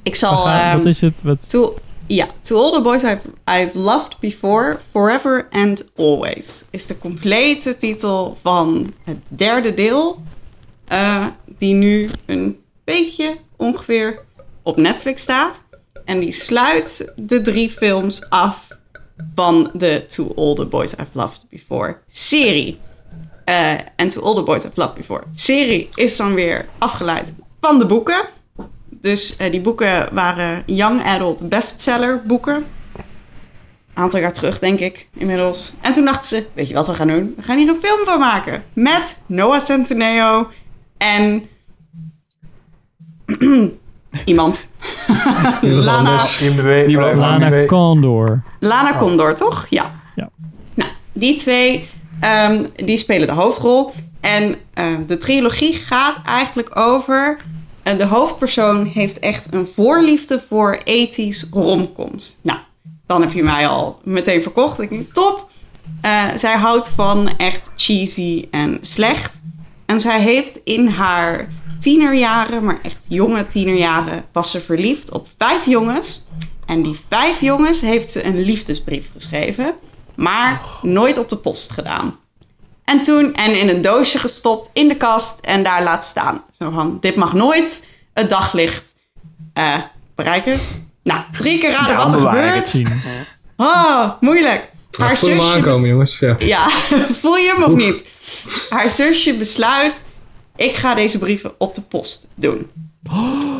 Ik 0.02 0.14
zal... 0.14 0.36
Wat 0.36 0.46
ehm, 0.46 0.86
is 0.86 1.00
het? 1.00 1.22
Wat, 1.22 1.48
To, 1.50 1.74
ja, 2.06 2.26
To 2.40 2.56
All 2.62 2.72
The 2.72 2.80
Boys 2.82 3.02
I've, 3.02 3.20
I've 3.62 3.78
Loved 3.78 4.16
Before, 4.20 4.78
Forever 4.90 5.46
and 5.50 5.84
Always 5.96 6.64
is 6.70 6.86
de 6.86 6.98
complete 6.98 7.76
titel 7.76 8.38
van 8.42 8.92
het 9.04 9.18
derde 9.28 9.74
deel. 9.74 10.22
eh, 10.88 11.26
die 11.58 11.74
nu 11.74 12.08
een 12.26 12.58
beetje 12.84 13.36
ongeveer 13.56 14.18
op 14.62 14.76
Netflix 14.76 15.22
staat. 15.22 15.68
En 16.10 16.20
die 16.20 16.32
sluit 16.32 17.12
de 17.16 17.40
drie 17.40 17.70
films 17.70 18.30
af 18.30 18.68
van 19.34 19.70
de 19.72 20.04
All 20.36 20.54
The 20.54 20.64
Boys 20.64 20.92
I've 20.92 21.06
Loved 21.12 21.46
Before 21.50 21.98
serie. 22.10 22.78
Eh, 23.44 23.72
En 23.96 24.08
To 24.08 24.20
All 24.20 24.34
The 24.34 24.42
Boys 24.42 24.64
I've 24.64 24.72
Loved 24.74 24.94
Before 24.94 25.22
serie 25.34 25.88
is 25.94 26.16
dan 26.16 26.34
weer 26.34 26.68
afgeleid 26.78 27.32
van 27.60 27.78
de 27.78 27.86
boeken. 27.86 28.24
Dus 28.88 29.36
eh, 29.36 29.50
die 29.50 29.60
boeken 29.60 30.14
waren 30.14 30.62
young 30.66 31.04
adult 31.04 31.48
bestseller 31.48 32.22
boeken. 32.26 32.56
Een 32.96 33.04
aantal 33.94 34.20
jaar 34.20 34.32
terug, 34.32 34.58
denk 34.58 34.80
ik, 34.80 35.08
inmiddels. 35.16 35.72
En 35.80 35.92
toen 35.92 36.04
dachten 36.04 36.28
ze, 36.28 36.46
weet 36.54 36.68
je 36.68 36.74
wat 36.74 36.86
we 36.86 36.94
gaan 36.94 37.08
doen? 37.08 37.34
We 37.36 37.42
gaan 37.42 37.58
hier 37.58 37.68
een 37.68 37.82
film 37.82 38.04
van 38.04 38.18
maken. 38.18 38.64
Met 38.72 39.16
Noah 39.26 39.60
Centineo 39.60 40.50
en... 40.96 41.48
iemand. 44.24 44.66
Lana, 45.60 46.18
Lana. 47.14 47.66
Condor. 47.66 48.42
Lana 48.58 48.98
Condor, 48.98 49.34
toch? 49.34 49.66
Ja. 49.70 50.00
Ja. 50.14 50.30
Nou, 50.74 50.90
die 51.12 51.36
twee, 51.36 51.88
ehm, 52.20 52.64
die 52.76 52.96
spelen 52.96 53.26
de 53.26 53.32
hoofdrol. 53.32 53.92
En 54.20 54.56
eh, 54.74 54.86
de 55.06 55.18
trilogie 55.18 55.72
gaat 55.74 56.16
eigenlijk 56.24 56.76
over... 56.76 57.36
eh, 57.82 57.98
de 57.98 58.04
hoofdpersoon 58.04 58.84
heeft 58.86 59.18
echt 59.18 59.46
een 59.50 59.68
voorliefde 59.74 60.42
voor 60.48 60.80
ethisch 60.84 61.46
romcoms. 61.52 62.38
Nou, 62.42 62.58
dan 63.06 63.20
heb 63.20 63.32
je 63.32 63.42
mij 63.42 63.66
al 63.66 64.00
meteen 64.04 64.42
verkocht. 64.42 64.80
Ik 64.80 64.90
denk, 64.90 65.12
top. 65.12 65.48
Eh, 66.00 66.24
zij 66.36 66.56
houdt 66.56 66.90
van 66.90 67.36
echt 67.36 67.70
cheesy 67.76 68.48
en 68.50 68.78
slecht. 68.80 69.40
En 69.86 70.00
zij 70.00 70.20
heeft 70.20 70.60
in 70.64 70.88
haar 70.88 71.48
tienerjaren, 71.80 72.64
maar 72.64 72.78
echt 72.82 73.04
jonge 73.08 73.46
tienerjaren, 73.46 74.24
was 74.32 74.50
ze 74.50 74.60
verliefd 74.60 75.12
op 75.12 75.28
vijf 75.38 75.66
jongens. 75.66 76.26
En 76.66 76.82
die 76.82 77.00
vijf 77.08 77.40
jongens 77.40 77.80
heeft 77.80 78.10
ze 78.10 78.24
een 78.24 78.40
liefdesbrief 78.40 79.06
geschreven, 79.12 79.74
maar 80.14 80.62
nooit 80.82 81.18
op 81.18 81.30
de 81.30 81.36
post 81.36 81.70
gedaan. 81.70 82.18
En 82.84 83.02
toen, 83.02 83.34
en 83.34 83.58
in 83.58 83.68
een 83.68 83.82
doosje 83.82 84.18
gestopt 84.18 84.70
in 84.72 84.88
de 84.88 84.96
kast 84.96 85.38
en 85.40 85.62
daar 85.62 85.82
laten 85.82 86.08
staan. 86.08 86.42
Zo 86.58 86.70
van, 86.70 86.98
dit 87.00 87.16
mag 87.16 87.32
nooit 87.32 87.82
het 88.12 88.30
daglicht 88.30 88.94
eh, 89.52 89.82
bereiken. 90.14 90.58
Nou, 91.02 91.20
drie 91.38 91.58
keer 91.58 91.70
raden 91.70 91.96
wat 91.96 92.14
er 92.14 92.20
gebeurt. 92.20 92.74
Oh, 93.56 94.10
moeilijk. 94.20 94.70
Ja, 94.90 95.04
Haar 95.04 95.18
voel 95.18 95.28
hem 95.28 95.40
zusje 95.40 95.52
aankomen, 95.52 95.88
jongens. 95.88 96.18
Ja. 96.18 96.36
ja, 96.38 96.68
voel 97.20 97.36
je 97.36 97.52
hem 97.54 97.62
of 97.62 97.72
niet? 97.72 98.02
Haar 98.68 98.90
zusje 98.90 99.34
besluit, 99.34 100.02
ik 100.60 100.74
ga 100.74 100.94
deze 100.94 101.18
brieven 101.18 101.52
op 101.58 101.74
de 101.74 101.80
post 101.80 102.28
doen. 102.34 102.70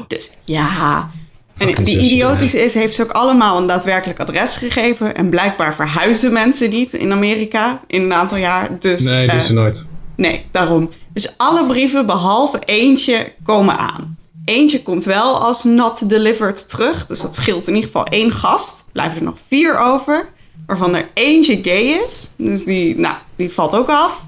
Dus 0.07 0.37
ja. 0.45 1.11
En 1.57 1.67
Fucking 1.67 1.87
die 1.87 2.01
zusje, 2.01 2.13
idiotisch 2.13 2.55
is, 2.55 2.75
heeft 2.75 2.95
ze 2.95 3.03
ook 3.03 3.11
allemaal 3.11 3.59
een 3.59 3.67
daadwerkelijk 3.67 4.21
adres 4.21 4.57
gegeven. 4.57 5.15
En 5.15 5.31
blijkbaar 5.31 5.75
verhuizen 5.75 6.33
mensen 6.33 6.71
niet 6.71 6.93
in 6.93 7.13
Amerika 7.13 7.81
in 7.87 8.03
een 8.03 8.15
aantal 8.15 8.39
jaar. 8.39 8.79
Dus, 8.79 9.03
Nee, 9.03 9.27
eh, 9.27 9.35
doet 9.35 9.45
ze 9.45 9.53
nooit. 9.53 9.85
Nee, 10.17 10.47
daarom. 10.51 10.91
Dus 11.13 11.35
alle 11.37 11.67
brieven 11.67 12.07
behalve 12.07 12.59
eentje 12.65 13.33
komen 13.43 13.79
aan. 13.79 14.17
Eentje 14.45 14.83
komt 14.83 15.05
wel 15.05 15.41
als 15.41 15.65
not 15.65 16.09
delivered 16.09 16.69
terug. 16.69 17.07
Dus 17.07 17.21
dat 17.21 17.35
scheelt 17.35 17.69
in 17.69 17.75
ieder 17.75 17.91
geval 17.91 18.07
één 18.07 18.33
gast. 18.33 18.89
Blijven 18.93 19.17
er 19.17 19.23
nog 19.25 19.37
vier 19.49 19.79
over. 19.79 20.29
Waarvan 20.67 20.95
er 20.95 21.09
eentje 21.15 21.59
gay 21.63 22.03
is. 22.05 22.35
Dus 22.37 22.65
die, 22.65 22.99
nou, 22.99 23.15
die 23.37 23.51
valt 23.51 23.75
ook 23.75 23.89
af. 23.89 24.23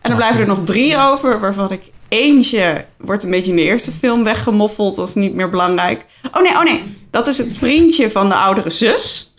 En 0.00 0.08
dan 0.10 0.16
blijven 0.16 0.40
er 0.40 0.46
nog 0.46 0.64
drie 0.64 0.98
over. 0.98 1.40
Waarvan 1.40 1.72
ik 1.72 1.82
eentje 2.10 2.84
wordt 2.96 3.22
een 3.22 3.30
beetje 3.30 3.50
in 3.50 3.56
de 3.56 3.62
eerste 3.62 3.90
film 3.92 4.24
weggemoffeld. 4.24 4.96
Dat 4.96 5.08
is 5.08 5.14
niet 5.14 5.34
meer 5.34 5.48
belangrijk. 5.50 6.04
Oh 6.32 6.42
nee, 6.42 6.52
oh 6.52 6.62
nee. 6.62 6.82
Dat 7.10 7.26
is 7.26 7.38
het 7.38 7.52
vriendje 7.56 8.10
van 8.10 8.28
de 8.28 8.34
oudere 8.34 8.70
zus. 8.70 9.34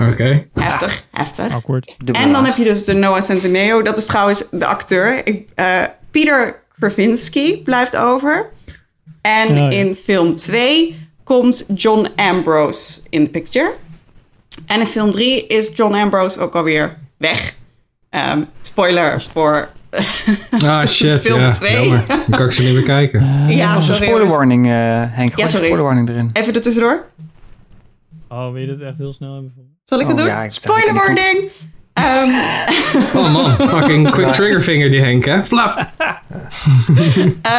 Oké. 0.00 0.46
Heftig, 0.54 1.04
heftig. 1.10 1.52
Awkward. 1.52 1.94
En 2.12 2.32
dan 2.32 2.44
heb 2.44 2.56
je 2.56 2.64
dus 2.64 2.84
de 2.84 2.94
Noah 2.94 3.22
Centineo. 3.22 3.82
Dat 3.82 3.96
is 3.98 4.06
trouwens 4.06 4.44
de 4.50 4.66
acteur. 4.66 5.26
Ik, 5.26 5.48
eh, 5.54 5.82
Peter 6.10 6.62
Krasinski 6.78 7.62
blijft 7.62 7.96
over. 7.96 8.50
En 9.20 9.48
Oh, 9.48 9.56
ja. 9.56 9.70
in 9.70 9.94
film 9.94 10.34
2 10.34 11.08
komt 11.24 11.64
John 11.74 12.08
Ambrose 12.16 13.00
in 13.10 13.24
de 13.24 13.30
picture. 13.30 13.72
En 14.66 14.80
in 14.80 14.86
film 14.86 15.10
3 15.10 15.46
is 15.46 15.70
John 15.74 15.94
Ambrose 15.94 16.40
ook 16.40 16.54
alweer 16.54 16.96
weg. 17.16 17.54
Ehm, 18.10 18.42
spoiler 18.62 19.26
voor 19.32 19.68
Ah, 20.64 20.86
shit. 20.96 21.20
film 21.20 21.40
ja, 21.40 21.50
2. 21.50 21.72
jammer. 21.72 22.04
Dan 22.06 22.38
kan 22.38 22.44
ik 22.46 22.52
ze 22.52 22.62
niet 22.62 22.74
meer 22.74 22.82
kijken. 22.82 23.46
ja, 23.48 23.66
dat 23.66 23.74
was 23.74 23.88
een 23.88 23.94
sorry, 23.94 24.06
spoiler 24.10 24.28
warning, 24.36 24.66
eh 24.66 24.72
Henk. 24.72 25.14
Gooi 25.14 25.30
Ja, 25.36 25.42
een 25.42 25.48
sorry. 25.48 25.64
spoiler 25.66 25.82
warning 25.84 26.08
erin. 26.08 26.30
Even 26.32 26.54
er 26.54 26.62
tussendoor. 26.62 27.04
Oh, 28.28 28.52
wil 28.52 28.60
je 28.60 28.66
dit 28.66 28.80
echt 28.80 28.98
heel 28.98 29.12
snel 29.12 29.32
hebben? 29.32 29.52
Zal 29.84 30.00
ik 30.00 30.06
het 30.06 30.16
Oh, 30.16 30.22
doen? 30.22 30.32
ja, 30.32 30.42
ik- 30.42 30.50
spoiler 30.50 30.94
warning! 30.94 31.50
Ehm, 31.92 32.28
Oh 33.18 33.32
man, 33.32 33.50
fucking 33.68 34.10
quick 34.10 34.26
trigger 34.28 34.60
finger 34.60 34.90
die 34.90 35.00
Henk, 35.00 35.24
hè? 35.24 35.44
Flap. 35.44 35.86
Eh, 37.42 37.52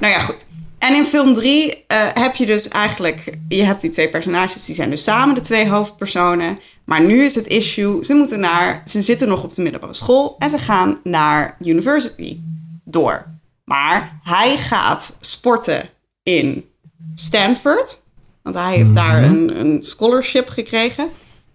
nou 0.00 0.12
ja, 0.12 0.18
goed. 0.18 0.46
En 0.84 0.94
in 0.94 1.04
film 1.04 1.34
3 1.34 1.84
heb 2.14 2.34
je 2.34 2.46
dus 2.46 2.68
eigenlijk... 2.68 3.38
Je 3.48 3.62
hebt 3.62 3.80
die 3.80 3.90
twee 3.90 4.08
personages, 4.08 4.64
die 4.64 4.74
zijn 4.74 4.90
dus 4.90 5.04
samen 5.04 5.34
de 5.34 5.40
twee 5.40 5.68
hoofdpersonen. 5.68 6.58
Maar 6.84 7.00
nu 7.00 7.24
is 7.24 7.34
het 7.34 7.46
issue, 7.46 8.04
ze 8.04 8.14
moeten 8.14 8.40
naar... 8.40 8.82
Ze 8.84 9.02
zitten 9.02 9.28
nog 9.28 9.44
op 9.44 9.54
de 9.54 9.62
middelbare 9.62 9.94
school 9.94 10.36
en 10.38 10.50
ze 10.50 10.58
gaan 10.58 11.00
naar 11.02 11.56
university 11.60 12.38
door. 12.84 13.26
Maar 13.64 14.20
hij 14.22 14.56
gaat 14.56 15.16
sporten 15.20 15.88
in 16.22 16.64
Stanford. 17.14 18.02
Want 18.42 18.54
hij 18.54 18.76
heeft 18.76 18.94
daar 18.94 19.22
een, 19.22 19.60
een 19.60 19.82
scholarship 19.82 20.48
gekregen. 20.48 21.08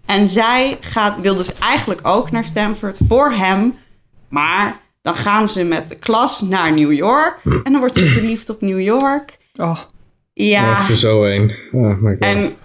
En 0.05 0.27
zij 0.27 0.77
gaat, 0.81 1.19
wil 1.19 1.35
dus 1.35 1.53
eigenlijk 1.53 2.07
ook 2.07 2.31
naar 2.31 2.45
Stanford 2.45 2.99
voor 3.07 3.31
hem. 3.31 3.73
Maar 4.29 4.79
dan 5.13 5.17
gaan 5.17 5.47
ze 5.47 5.63
met 5.63 5.89
de 5.89 5.95
klas 5.95 6.41
naar 6.41 6.73
New 6.73 6.93
York. 6.93 7.39
En 7.43 7.71
dan 7.71 7.79
wordt 7.79 7.97
ze 7.97 8.09
verliefd 8.09 8.49
op 8.49 8.61
New 8.61 8.81
York. 8.81 9.37
Oh. 9.55 9.79
Ja. 10.33 10.73
Dat 10.73 10.81
is 10.81 10.89
er 10.89 10.95
zo 10.95 11.23
een. 11.23 11.55
Oh 11.71 12.01
my 12.01 12.17
god. 12.19 12.35
En 12.35 12.55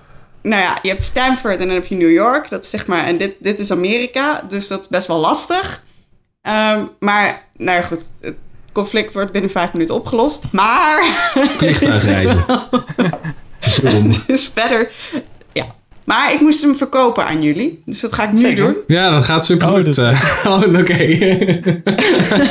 nou 0.42 0.62
ja, 0.62 0.78
je 0.82 0.88
hebt 0.88 1.02
Stanford 1.02 1.58
en 1.58 1.66
dan 1.66 1.74
heb 1.74 1.86
je 1.86 1.94
New 1.94 2.10
York. 2.10 2.50
Dat 2.50 2.64
is 2.64 2.70
zeg 2.70 2.86
maar, 2.86 3.04
en 3.04 3.18
dit, 3.18 3.34
dit 3.38 3.58
is 3.58 3.70
Amerika, 3.70 4.44
dus 4.48 4.68
dat 4.68 4.80
is 4.80 4.88
best 4.88 5.06
wel 5.06 5.18
lastig. 5.18 5.84
Ehm, 6.42 6.84
maar, 6.98 7.48
nou 7.56 7.78
ja, 7.78 7.86
goed, 7.86 8.10
het 8.20 8.36
conflict 8.72 9.12
wordt 9.12 9.32
binnen 9.32 9.50
vijf 9.50 9.72
minuten 9.72 9.94
opgelost. 9.94 10.44
Maar. 10.52 11.02
Vliegtuigreizen. 11.56 12.44
Het 13.60 14.22
is 14.26 14.50
verder. 14.54 14.90
Maar 16.04 16.32
ik 16.32 16.40
moest 16.40 16.62
hem 16.62 16.74
verkopen 16.76 17.26
aan 17.26 17.42
jullie. 17.42 17.82
Dus 17.84 18.00
dat 18.00 18.12
ga 18.12 18.22
ik 18.24 18.32
nu 18.32 18.38
Zeker. 18.38 18.64
doen. 18.72 18.76
Ja, 18.86 19.10
dat 19.10 19.24
gaat 19.24 19.44
super 19.46 19.68
goed. 19.68 19.98
oh, 20.46 20.62
oké. 20.80 21.02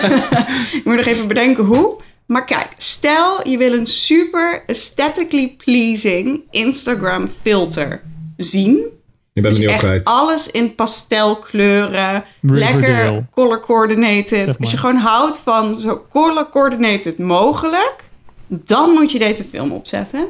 Ik 0.77 0.81
moet 0.83 0.95
nog 0.95 1.05
even 1.05 1.27
bedenken 1.27 1.63
hoe. 1.63 1.95
Maar 2.25 2.45
kijk, 2.45 2.67
stel 2.77 3.47
je 3.47 3.57
wil 3.57 3.73
een 3.73 3.85
super 3.85 4.63
aesthetically 4.67 5.55
pleasing 5.63 6.41
Instagram 6.51 7.29
filter 7.41 8.01
zien. 8.37 8.85
Je 9.33 9.41
bent 9.41 9.55
Dus 9.55 9.65
echt 9.65 9.79
kwijt. 9.79 10.05
alles 10.05 10.51
in 10.51 10.75
pastelkleuren. 10.75 12.23
Riverdale. 12.41 12.81
Lekker 12.81 13.25
color 13.31 13.59
coordinated. 13.59 14.27
Zeg 14.27 14.45
maar. 14.47 14.55
Als 14.59 14.71
je 14.71 14.77
gewoon 14.77 14.95
houdt 14.95 15.39
van 15.43 15.75
zo 15.75 16.05
color 16.09 16.49
coordinated 16.49 17.17
mogelijk, 17.17 17.95
dan 18.47 18.89
moet 18.89 19.11
je 19.11 19.19
deze 19.19 19.43
film 19.43 19.71
opzetten. 19.71 20.27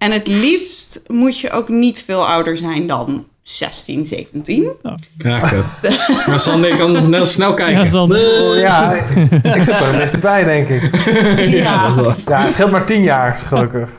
En 0.00 0.10
het 0.12 0.26
liefst 0.26 1.02
moet 1.06 1.38
je 1.38 1.50
ook 1.50 1.68
niet 1.68 2.02
veel 2.04 2.26
ouder 2.26 2.56
zijn 2.56 2.86
dan 2.86 3.26
16, 3.42 4.06
17. 4.06 4.68
Ja, 5.18 5.38
kut. 5.48 5.64
Maar 6.26 6.40
Sander, 6.40 6.70
je 6.70 6.76
kan 6.76 7.10
net 7.10 7.28
snel 7.28 7.54
kijken. 7.54 7.80
Ja, 7.82 7.86
Sander. 7.86 8.18
Oh, 8.50 8.56
ja, 8.58 8.92
ik 9.42 9.62
zit 9.62 9.68
er 9.74 9.86
het 9.86 9.96
beste 9.96 10.18
bij, 10.18 10.44
denk 10.44 10.68
ik. 10.68 11.04
Ja. 11.48 11.88
dat 11.94 11.98
is 12.16 12.24
wel- 12.24 12.36
Ja, 12.38 12.42
het 12.42 12.52
scheelt 12.52 12.70
maar 12.70 12.86
tien 12.86 13.02
jaar, 13.02 13.38
gelukkig. 13.38 13.90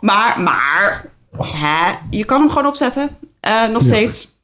Maar, 0.00 0.40
maar, 0.40 1.04
hè, 1.38 1.92
je 2.10 2.24
kan 2.24 2.40
hem 2.40 2.48
gewoon 2.48 2.66
opzetten. 2.66 3.08
Eh, 3.40 3.66
nog 3.72 3.84
steeds. 3.84 4.36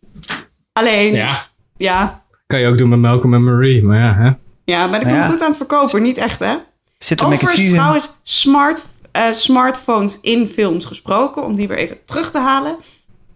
Alleen, 0.73 1.13
ja. 1.15 1.27
Ja, 1.27 1.47
ja, 1.77 2.23
kan 2.47 2.61
je 2.61 2.67
ook 2.69 2.79
doen 2.79 2.89
met 2.89 2.99
Malcolm 2.99 3.35
en 3.35 3.45
Marie. 3.45 3.83
Maar 3.85 3.99
ja, 3.99 4.15
hè. 4.15 4.31
ja, 4.65 4.87
maar 4.87 5.01
ik 5.01 5.07
ben 5.07 5.15
Ja. 5.17 5.29
goed 5.29 5.41
aan 5.41 5.49
het 5.49 5.57
verkopen. 5.57 6.03
Niet 6.03 6.17
echt, 6.17 6.39
hè? 6.39 6.55
Zit 6.99 7.21
er 7.21 7.29
mac 7.29 7.35
and 7.35 7.43
Over 7.43 7.55
cheese 7.57 7.71
in? 7.71 7.75
trouwens 7.77 8.13
smart, 8.23 8.85
eh, 9.15 9.33
smartphones 9.33 10.21
in 10.21 10.49
films 10.49 10.85
gesproken, 10.85 11.45
om 11.45 11.55
die 11.55 11.69
weer 11.69 11.77
even 11.77 12.05
terug 12.05 12.31
te 12.31 12.39
halen. 12.39 12.77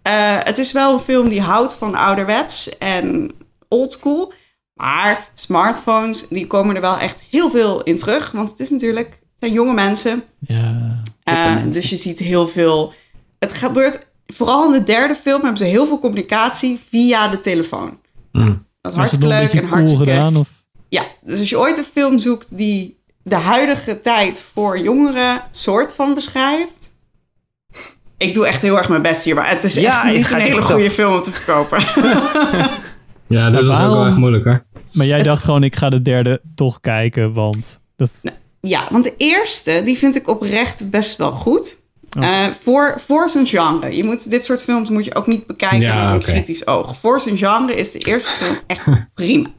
Eh, 0.01 0.37
het 0.39 0.57
is 0.57 0.71
wel 0.71 0.93
een 0.93 0.99
film 0.99 1.29
die 1.29 1.41
houdt 1.41 1.75
van 1.75 1.95
ouderwets 1.95 2.77
en 2.77 3.31
oldschool. 3.67 4.33
Maar 4.73 5.29
smartphones, 5.33 6.27
die 6.27 6.47
komen 6.47 6.75
er 6.75 6.81
wel 6.81 6.97
echt 6.97 7.21
heel 7.29 7.49
veel 7.49 7.83
in 7.83 7.97
terug. 7.97 8.31
Want 8.31 8.49
het 8.49 8.59
is 8.59 8.69
natuurlijk, 8.69 9.09
het 9.09 9.39
zijn 9.39 9.51
jonge 9.51 9.73
mensen. 9.73 10.23
Ja. 10.39 11.01
Eh, 11.23 11.55
dus 11.69 11.89
je 11.89 11.95
ziet 11.95 12.19
heel 12.19 12.47
veel. 12.47 12.93
Het 13.39 13.53
gebeurt 13.53 14.07
vooral 14.25 14.65
in 14.65 14.71
de 14.71 14.83
derde 14.83 15.15
film 15.15 15.41
hebben 15.41 15.57
ze 15.57 15.65
heel 15.65 15.87
veel 15.87 15.99
communicatie 15.99 16.79
via 16.89 17.27
de 17.27 17.39
telefoon. 17.39 17.99
Dat 18.81 18.91
is 18.91 18.97
hartstikke 18.97 19.27
leuk 19.27 19.51
en 19.51 19.59
cool 19.59 19.71
hartstikke. 19.71 20.03
gedaan? 20.03 20.37
Of? 20.37 20.49
Ja, 20.89 21.03
dus 21.21 21.39
als 21.39 21.49
je 21.49 21.59
ooit 21.59 21.77
een 21.77 21.83
film 21.83 22.19
zoekt 22.19 22.57
die 22.57 22.98
de 23.23 23.35
huidige 23.35 23.99
tijd 23.99 24.45
voor 24.53 24.79
jongeren 24.79 25.41
soort 25.51 25.93
van 25.93 26.13
beschrijft. 26.13 26.87
Ik 28.17 28.33
doe 28.33 28.47
echt 28.47 28.61
heel 28.61 28.77
erg 28.77 28.89
mijn 28.89 29.01
best 29.01 29.23
hier, 29.23 29.35
maar 29.35 29.49
het 29.49 29.63
is 29.63 29.73
Ja, 29.75 29.95
echt 29.95 30.03
het 30.05 30.13
niet 30.15 30.25
gaat 30.25 30.35
een 30.39 30.41
hele 30.41 30.61
goed 30.61 30.65
goede 30.71 30.85
af. 30.87 30.93
film 30.93 31.13
om 31.13 31.21
te 31.21 31.31
verkopen. 31.31 31.79
Ja, 33.27 33.49
dat 33.49 33.63
is 33.63 33.69
ook 33.69 33.75
waarom- 33.75 33.97
wel 33.97 34.05
echt 34.05 34.17
moeilijk, 34.17 34.43
hoor. 34.43 34.63
Maar 34.91 35.05
jij 35.05 35.23
dacht 35.23 35.43
gewoon, 35.43 35.63
ik 35.63 35.75
ga 35.75 35.89
de 35.89 36.01
derde 36.01 36.41
toch 36.55 36.79
kijken, 36.81 37.33
want... 37.33 37.81
Dat... 37.95 38.11
Ja, 38.61 38.87
want 38.91 39.03
de 39.03 39.13
eerste, 39.17 39.81
die 39.85 39.97
vind 39.97 40.15
ik 40.15 40.27
oprecht 40.27 40.89
best 40.89 41.17
wel 41.17 41.31
goed. 41.31 41.77
Oh. 42.17 42.23
Eh, 42.25 42.47
voor, 42.63 43.01
voor 43.07 43.29
zijn 43.29 43.47
genre. 43.47 43.95
Je 43.95 44.03
moet, 44.03 44.29
dit 44.29 44.45
soort 44.45 44.63
films 44.63 44.89
moet 44.89 45.05
je 45.05 45.15
ook 45.15 45.27
niet 45.27 45.45
bekijken 45.47 45.79
Ja, 45.79 46.03
met 46.03 46.13
een 46.13 46.19
kritisch 46.19 46.67
oog. 46.67 46.95
Voor 46.99 47.21
zijn 47.21 47.37
genre 47.37 47.75
is 47.75 47.91
de 47.91 47.99
eerste 47.99 48.31
film 48.31 48.57
echt 48.67 48.83
prima. 49.13 49.49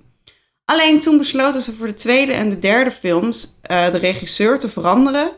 Alleen 0.71 1.01
toen 1.01 1.19
besloten 1.19 1.61
ze 1.61 1.77
voor 1.77 1.87
de 1.87 1.95
tweede 1.95 2.33
en 2.33 2.51
de 2.51 2.59
derde 2.59 2.91
films 2.91 3.59
eh, 3.63 3.91
de 3.91 3.99
regisseur 3.99 4.59
te 4.59 4.69
veranderen 4.69 5.31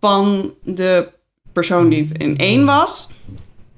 van 0.00 0.54
de 0.62 1.08
persoon 1.52 1.88
die 1.88 2.02
het 2.08 2.18
in 2.18 2.38
één 2.38 2.64
was. 2.64 3.10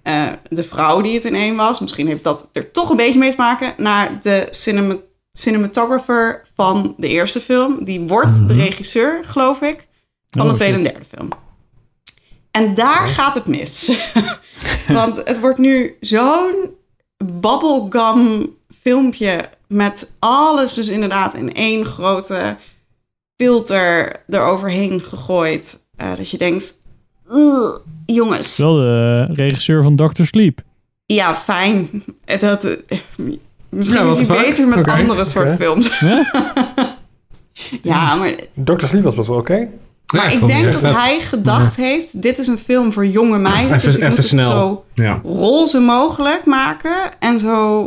eh, 0.02 0.26
de 0.48 0.64
vrouw 0.64 1.00
die 1.00 1.14
het 1.14 1.24
in 1.24 1.34
één 1.34 1.56
was. 1.56 1.80
Misschien 1.80 2.06
heeft 2.06 2.24
dat 2.24 2.48
er 2.52 2.70
toch 2.70 2.90
een 2.90 2.96
beetje 2.96 3.18
mee 3.18 3.30
te 3.30 3.36
maken. 3.36 3.74
Naar 3.76 4.20
de 4.20 4.46
cinema 4.50 4.96
cinematographer 5.32 6.42
van 6.54 6.94
de 6.96 7.08
eerste 7.08 7.40
film. 7.40 7.84
Die 7.84 8.00
wordt 8.00 8.48
de 8.48 8.54
regisseur, 8.54 9.20
geloof 9.24 9.60
ik, 9.60 9.88
van 10.30 10.42
Oh, 10.42 10.48
de 10.48 10.54
tweede 10.54 10.76
shit. 10.76 10.86
en 10.86 10.92
derde 10.92 11.06
film. 11.16 11.28
En 12.50 12.74
daar 12.74 13.08
gaat 13.08 13.34
het 13.34 13.46
mis. 13.46 13.92
Want 14.88 15.16
het 15.16 15.40
wordt 15.40 15.58
nu 15.58 15.96
zo'n 16.00 16.54
bubblegum 17.24 18.56
filmpje 18.82 19.48
met 19.72 20.10
alles 20.18 20.74
dus 20.74 20.88
inderdaad 20.88 21.34
in 21.34 21.54
één 21.54 21.84
grote 21.84 22.56
filter 23.36 24.20
eroverheen 24.28 25.00
gegooid. 25.00 25.78
Eh, 25.96 26.16
dat 26.16 26.30
je 26.30 26.38
denkt, 26.38 26.74
"Ugh, 27.32 27.76
jongens, 28.06 28.56
Wel 28.58 28.74
de 28.74 29.24
regisseur 29.32 29.82
van 29.82 29.96
Doctor 29.96 30.26
Sleep. 30.26 30.60
ja, 31.06 31.36
fijn. 31.36 32.04
Eh, 32.24 32.40
Dat, 32.40 32.64
eh, 32.64 32.76
misschien 33.68 34.04
Ja, 34.04 34.10
is 34.10 34.16
hij 34.16 34.26
beter 34.26 34.66
met 34.68 34.90
andere 34.90 35.24
soort 35.24 35.54
films. 35.54 36.00
ja, 37.82 38.14
maar 38.18 38.34
Dr. 38.54 38.86
Sleep 38.86 39.02
was 39.02 39.14
best 39.14 39.28
wel 39.28 39.38
oké. 39.38 39.68
Maar 40.06 40.32
Ja, 40.32 40.40
ik 40.40 40.46
denk 40.46 40.72
dat 40.72 40.80
vet. 40.80 40.94
hij 40.94 41.20
gedacht 41.20 41.76
heeft: 41.76 42.22
dit 42.22 42.38
is 42.38 42.46
een 42.46 42.58
film 42.58 42.92
voor 42.92 43.06
jonge 43.06 43.38
meiden. 43.38 43.76
Even- 43.76 43.84
dus 43.84 43.94
ik 43.96 44.00
even 44.00 44.08
moet 44.08 44.16
het 44.16 44.26
snel. 44.26 44.50
zo 44.50 44.84
Ja. 44.94 45.20
roze 45.24 45.80
mogelijk 45.80 46.44
maken. 46.46 46.96
En 47.18 47.38
zo, 47.38 47.80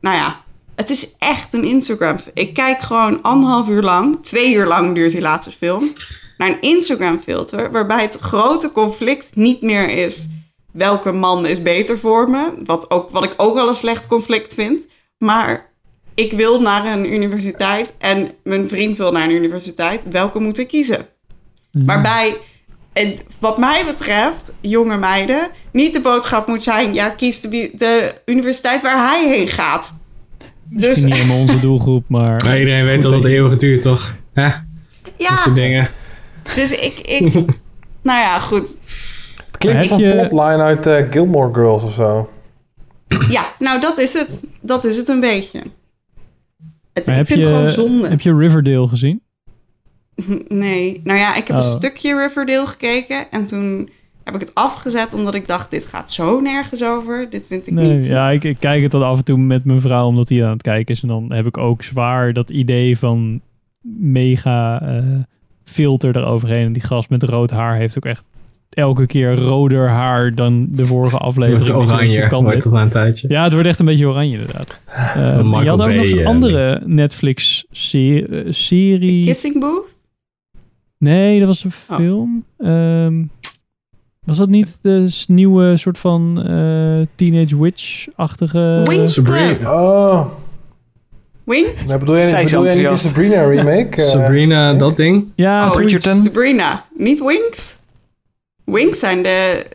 nou 0.00 0.16
ja, 0.16 0.40
het 0.80 0.90
is 0.90 1.16
echt 1.18 1.54
een 1.54 1.64
Instagram. 1.64 2.16
Ik 2.34 2.54
kijk 2.54 2.80
gewoon 2.80 3.22
anderhalf 3.22 3.68
uur 3.68 3.82
lang, 3.82 4.22
twee 4.22 4.54
uur 4.54 4.66
lang 4.66 4.94
duurt 4.94 5.12
die 5.12 5.20
laatste 5.20 5.50
film, 5.50 5.92
naar 6.38 6.48
een 6.48 6.60
Instagram 6.60 7.18
filter. 7.18 7.70
Waarbij 7.70 8.02
het 8.02 8.16
grote 8.20 8.72
conflict 8.72 9.36
niet 9.36 9.62
meer 9.62 9.88
is 9.88 10.28
welke 10.72 11.12
man 11.12 11.46
is 11.46 11.62
beter 11.62 11.98
voor 11.98 12.30
me. 12.30 12.52
Wat, 12.64 12.90
ook, 12.90 13.10
wat 13.10 13.24
ik 13.24 13.34
ook 13.36 13.54
wel 13.54 13.68
een 13.68 13.74
slecht 13.74 14.06
conflict 14.06 14.54
vind. 14.54 14.86
Maar 15.18 15.72
ik 16.14 16.32
wil 16.32 16.60
naar 16.60 16.86
een 16.86 17.12
universiteit 17.12 17.92
en 17.98 18.30
mijn 18.44 18.68
vriend 18.68 18.96
wil 18.96 19.12
naar 19.12 19.24
een 19.24 19.34
universiteit. 19.34 20.08
Welke 20.10 20.40
moet 20.40 20.58
ik 20.58 20.68
kiezen? 20.68 21.06
Waarbij, 21.70 22.38
en 22.92 23.14
wat 23.38 23.58
mij 23.58 23.84
betreft, 23.84 24.52
jonge 24.60 24.96
meiden, 24.96 25.50
niet 25.72 25.92
de 25.92 26.00
boodschap 26.00 26.46
moet 26.46 26.62
zijn: 26.62 26.94
ja, 26.94 27.10
kies 27.10 27.40
de, 27.40 27.70
de 27.72 28.14
universiteit 28.24 28.82
waar 28.82 29.08
hij 29.08 29.28
heen 29.28 29.48
gaat. 29.48 29.98
Misschien 30.70 30.94
Dus 30.94 31.04
niet 31.04 31.14
helemaal 31.14 31.38
onze 31.40 31.60
doelgroep, 31.60 32.04
maar... 32.08 32.44
Maar 32.44 32.58
iedereen 32.58 32.84
weet 32.84 33.02
dat 33.02 33.10
het 33.12 33.24
eeuwig 33.24 33.56
duurt, 33.58 33.82
toch? 33.82 34.14
Hè? 34.32 34.48
Dat 35.02 35.12
ja, 35.16 35.36
soort 35.36 35.54
dingen. 35.54 35.88
dus 36.54 36.72
ik, 36.72 36.98
ik 36.98 37.32
nou 38.02 38.18
ja, 38.20 38.40
goed. 38.40 38.76
Het 39.46 39.56
klinkt 39.58 39.80
als 39.80 39.90
Heb 39.90 39.98
een 40.00 40.06
je- 40.06 40.14
plotline 40.28 40.62
uit 40.62 40.86
eh, 40.86 41.06
Gilmore 41.10 41.54
Girls 41.54 41.82
of 41.82 41.92
zo. 41.92 42.30
Ja, 43.28 43.52
nou 43.58 43.80
dat 43.80 43.98
is 43.98 44.12
het. 44.12 44.44
Dat 44.60 44.84
is 44.84 44.96
het 44.96 45.08
een 45.08 45.20
beetje. 45.20 45.58
Het, 46.92 47.08
ik 47.08 47.14
heb, 47.14 47.26
vind 47.26 47.40
het 47.42 47.48
gewoon 47.50 47.64
je, 47.66 47.70
zonde. 47.70 48.08
heb 48.08 48.20
je 48.20 48.36
Riverdale 48.36 48.86
gezien? 48.88 49.22
Nee, 50.48 51.00
nou 51.04 51.18
ja, 51.18 51.34
ik 51.34 51.46
heb 51.46 51.56
Oh. 51.56 51.62
een 51.62 51.68
stukje 51.70 52.16
Riverdale 52.20 52.66
gekeken 52.66 53.30
en 53.30 53.46
toen 53.46 53.90
heb 54.24 54.34
ik 54.34 54.40
het 54.40 54.54
afgezet 54.54 55.14
omdat 55.14 55.34
ik 55.34 55.46
dacht, 55.46 55.70
dit 55.70 55.84
gaat 55.84 56.10
zo 56.10 56.40
nergens 56.40 56.84
over. 56.84 57.30
Dit 57.30 57.46
vind 57.46 57.66
ik 57.66 57.72
Nee, 57.72 57.94
niet. 57.94 58.06
ja, 58.06 58.30
ik, 58.30 58.44
ik 58.44 58.56
kijk 58.60 58.82
het 58.82 58.90
dan 58.90 59.02
af 59.02 59.16
en 59.18 59.24
toe 59.24 59.38
met 59.38 59.64
mijn 59.64 59.80
vrouw 59.80 60.06
omdat 60.06 60.28
hij 60.28 60.44
aan 60.44 60.52
het 60.52 60.62
kijken 60.62 60.94
is. 60.94 61.02
En 61.02 61.08
dan 61.08 61.32
heb 61.32 61.46
ik 61.46 61.56
ook 61.58 61.82
zwaar 61.82 62.32
dat 62.32 62.50
idee 62.50 62.98
van 62.98 63.40
mega 63.98 64.82
eh, 64.82 65.04
filter 65.64 66.16
eroverheen. 66.16 66.66
En 66.66 66.72
die 66.72 66.82
gast 66.82 67.10
met 67.10 67.22
rood 67.22 67.50
haar 67.50 67.76
heeft 67.76 67.96
ook 67.96 68.04
echt 68.04 68.28
elke 68.70 69.06
keer 69.06 69.34
roder 69.36 69.88
haar 69.88 70.34
dan 70.34 70.66
de 70.70 70.86
vorige 70.86 71.16
aflevering. 71.18 71.58
Wordt 71.70 71.76
denkt, 71.88 71.92
oranje, 71.92 72.28
wordt 72.42 72.64
het 72.64 72.72
een 72.72 72.88
tijdje. 72.90 73.28
Ja, 73.28 73.42
het 73.44 73.52
wordt 73.52 73.68
echt 73.68 73.78
een 73.78 73.84
beetje 73.84 74.06
oranje 74.08 74.38
inderdaad. 74.38 74.80
Eh, 75.14 75.42
maar 75.42 75.62
je 75.62 75.68
had 75.68 75.80
ook 75.82 75.88
nog 75.92 76.10
een 76.10 76.18
eh, 76.18 76.26
andere 76.26 76.82
Netflix-serie. 76.84 79.24
Kissing 79.24 79.60
Booth? 79.60 79.96
Nee, 80.98 81.38
dat 81.38 81.48
was 81.48 81.64
een 81.64 81.70
Oh. 81.88 81.96
film. 81.96 82.44
Was 84.30 84.38
dat 84.38 84.48
niet 84.48 84.78
de 84.82 85.24
nieuwe 85.28 85.76
soort 85.76 85.98
van 85.98 86.42
eh, 86.46 87.06
Teenage 87.14 87.62
Witch-achtige... 87.62 88.80
Wings 88.84 89.22
Club. 89.22 89.66
Oh, 89.66 90.26
Wings? 91.44 91.84
maar 91.86 91.98
bedoel 91.98 92.16
jij, 92.16 92.44
bedoel 92.44 92.64
jij 92.64 92.74
niet 92.74 92.74
de 92.74 92.80
enthousiast. 92.80 93.06
Sabrina 93.06 93.48
remake? 93.48 93.96
Eh, 94.02 94.08
Sabrina, 94.08 94.74
dat 94.74 94.96
ding. 94.96 95.26
Ja, 95.34 95.66
Oh. 95.66 96.22
Sabrina, 96.22 96.84
niet 96.96 97.24
Wings? 97.24 97.78
Wings 98.64 98.98
zijn 98.98 99.22
de 99.22 99.66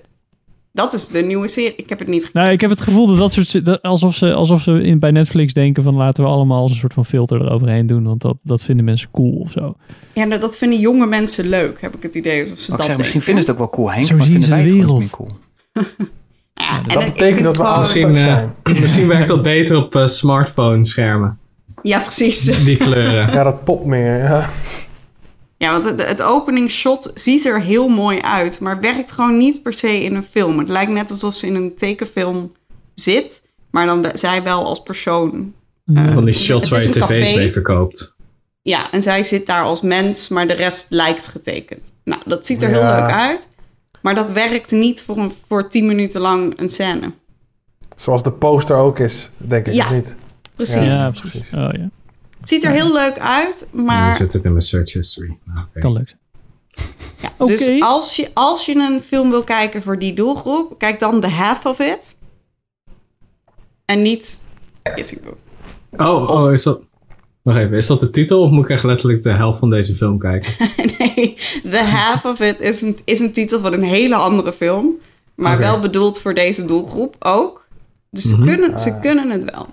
Dat 0.75 0.93
is 0.93 1.07
de 1.07 1.21
nieuwe 1.21 1.47
serie. 1.47 1.73
Ik 1.75 1.89
heb 1.89 1.99
het 1.99 2.07
niet 2.07 2.19
gekeken. 2.21 2.41
Nou, 2.41 2.53
ik 2.53 2.61
heb 2.61 2.69
het 2.69 2.81
gevoel 2.81 3.07
dat 3.07 3.17
dat 3.17 3.31
soort... 3.31 3.65
Dat, 3.65 3.81
alsof 3.81 4.15
ze, 4.15 4.33
alsof 4.33 4.61
ze 4.61 4.71
in, 4.83 4.99
bij 4.99 5.11
Netflix 5.11 5.53
denken 5.53 5.83
van... 5.83 5.95
laten 5.95 6.23
we 6.23 6.29
allemaal 6.29 6.61
als 6.61 6.71
een 6.71 6.77
soort 6.77 6.93
van 6.93 7.05
filter 7.05 7.41
eroverheen 7.41 7.87
doen. 7.87 8.03
Want 8.03 8.21
dat, 8.21 8.37
dat 8.43 8.61
vinden 8.61 8.85
mensen 8.85 9.09
cool 9.11 9.31
of 9.31 9.51
zo. 9.51 9.75
Ja, 10.13 10.23
nou, 10.23 10.41
dat 10.41 10.57
vinden 10.57 10.79
jonge 10.79 11.05
mensen 11.07 11.49
leuk, 11.49 11.81
heb 11.81 11.95
ik 11.95 12.03
het 12.03 12.15
idee. 12.15 12.41
Alsof 12.41 12.57
ze 12.59 12.71
dat 12.71 12.85
zeg, 12.85 12.97
misschien 12.97 13.21
vinden 13.21 13.43
ze 13.43 13.51
het 13.51 13.59
ook 13.61 13.65
wel 13.65 13.73
cool, 13.75 13.91
Henk. 13.91 14.05
Zo 14.05 14.15
maar 14.15 14.25
zien 14.25 14.31
vinden 14.31 14.49
ze 14.49 14.55
wij 14.55 14.67
de 14.67 14.73
het 14.73 14.83
gewoon 14.83 14.99
niet 14.99 15.15
wereld. 15.17 15.39
cool. 15.73 15.87
Ja, 16.53 16.77
en 16.77 16.99
Dat 16.99 17.05
betekent 17.13 17.43
dat 17.43 17.57
we 17.57 17.63
gewoon- 17.63 17.79
Misschien, 17.79 18.15
eh, 18.15 18.21
zijn. 18.21 18.53
misschien 18.63 19.07
werkt 19.07 19.27
dat 19.27 19.41
beter 19.43 19.77
op 19.77 19.95
eh, 19.95 20.07
smartphone 20.07 20.85
schermen. 20.87 21.37
Ja, 21.81 21.99
precies. 21.99 22.63
Die 22.63 22.77
kleuren. 22.77 23.31
Ja, 23.33 23.43
dat 23.43 23.63
pop 23.63 23.85
meer. 23.85 24.17
Ja. 24.17 24.49
Ja, 25.57 25.71
want 25.71 25.83
het, 25.83 26.05
het 26.07 26.21
openingsshot 26.21 27.11
ziet 27.13 27.45
er 27.45 27.61
heel 27.61 27.87
mooi 27.87 28.21
uit, 28.21 28.59
maar 28.59 28.79
werkt 28.79 29.11
gewoon 29.11 29.37
niet 29.37 29.63
per 29.63 29.73
se 29.73 30.03
in 30.03 30.15
een 30.15 30.23
film. 30.23 30.59
Het 30.59 30.69
lijkt 30.69 30.91
net 30.91 31.09
alsof 31.11 31.35
ze 31.35 31.47
in 31.47 31.55
een 31.55 31.75
tekenfilm 31.75 32.51
zit, 32.93 33.41
maar 33.71 33.85
dan 33.85 34.01
be- 34.01 34.09
zij 34.13 34.43
wel 34.43 34.65
als 34.65 34.83
persoon. 34.83 35.53
eh, 35.95 36.13
Van 36.13 36.25
die 36.25 36.33
shots 36.33 36.69
waar 36.69 36.81
je 36.81 36.89
tv's 36.89 37.07
mee 37.35 37.51
verkoopt. 37.51 38.13
Ja, 38.61 38.91
en 38.91 39.01
zij 39.01 39.23
zit 39.23 39.45
daar 39.45 39.63
als 39.63 39.81
mens, 39.81 40.29
maar 40.29 40.47
de 40.47 40.53
rest 40.53 40.85
lijkt 40.89 41.27
getekend. 41.27 41.91
Nou, 42.03 42.21
dat 42.25 42.45
ziet 42.45 42.61
er 42.61 42.69
heel 42.69 42.81
leuk 42.83 43.11
uit, 43.11 43.47
maar 44.01 44.15
dat 44.15 44.31
werkt 44.31 44.71
niet 44.71 45.03
voor, 45.03 45.17
een, 45.17 45.31
voor 45.47 45.69
tien 45.69 45.85
minuten 45.85 46.21
lang 46.21 46.59
een 46.59 46.69
scène. 46.69 47.11
Zoals 47.95 48.23
de 48.23 48.31
poster 48.31 48.75
ook 48.75 48.99
is, 48.99 49.29
denk 49.37 49.67
ik. 49.67 49.73
Ja, 49.73 49.85
of 49.85 49.91
niet? 49.91 50.15
precies. 50.55 50.93
Ja, 50.93 51.11
precies. 51.11 51.47
Oh 51.53 51.69
ja. 51.71 51.89
Het 52.39 52.49
ziet 52.49 52.63
er 52.63 52.71
heel 52.71 52.93
leuk 52.93 53.19
uit, 53.19 53.67
Maar... 53.71 54.07
Nu 54.07 54.13
zit 54.13 54.33
het 54.33 54.45
in 54.45 54.51
mijn 54.51 54.63
search 54.63 54.93
history. 54.93 55.37
Nou, 55.43 55.59
oké. 55.69 55.79
Kan 55.79 55.93
leuk 55.93 56.07
zijn. 56.09 56.19
Ja, 57.39 57.45
Dus 57.45 57.81
als 57.81 58.15
je, 58.15 58.29
als 58.33 58.65
je 58.65 58.75
een 58.75 59.01
film 59.01 59.29
wil 59.29 59.43
kijken 59.43 59.81
voor 59.83 59.99
die 59.99 60.13
doelgroep, 60.13 60.75
kijk 60.77 60.99
dan 60.99 61.21
The 61.21 61.27
Half 61.27 61.65
of 61.65 61.79
It. 61.79 62.15
En 63.85 64.01
niet 64.01 64.43
Kissing 64.95 65.21
Booth. 65.23 66.07
Oh, 66.09 66.29
oh, 66.29 66.51
is 66.53 66.63
dat... 66.63 66.79
Wacht 67.41 67.57
even, 67.59 67.77
is 67.77 67.87
dat 67.87 67.99
de 67.99 68.09
titel 68.09 68.41
of 68.41 68.51
moet 68.51 68.63
ik 68.63 68.69
echt 68.69 68.83
letterlijk 68.83 69.21
de 69.23 69.31
helft 69.33 69.59
van 69.59 69.69
deze 69.69 69.95
film 69.95 70.19
kijken? 70.19 70.53
nee, 70.97 71.33
The 71.69 71.77
Half 71.83 72.25
of 72.25 72.39
It 72.39 72.59
is 72.59 72.81
een, 72.81 72.97
is 73.03 73.19
een 73.19 73.33
titel 73.33 73.59
van 73.59 73.73
een 73.73 73.83
hele 73.83 74.15
andere 74.15 74.53
film. 74.53 74.93
Maar 75.35 75.57
wel 75.57 75.79
bedoeld 75.79 76.19
voor 76.21 76.33
deze 76.33 76.65
doelgroep 76.65 77.15
ook. 77.19 77.67
Dus 78.09 78.23
ze, 78.23 78.35
Mhm. 78.35 78.45
kunnen, 78.45 78.79
ze 78.79 78.93
Ah. 78.93 79.01
kunnen 79.01 79.29
het 79.29 79.43
wel. 79.51 79.67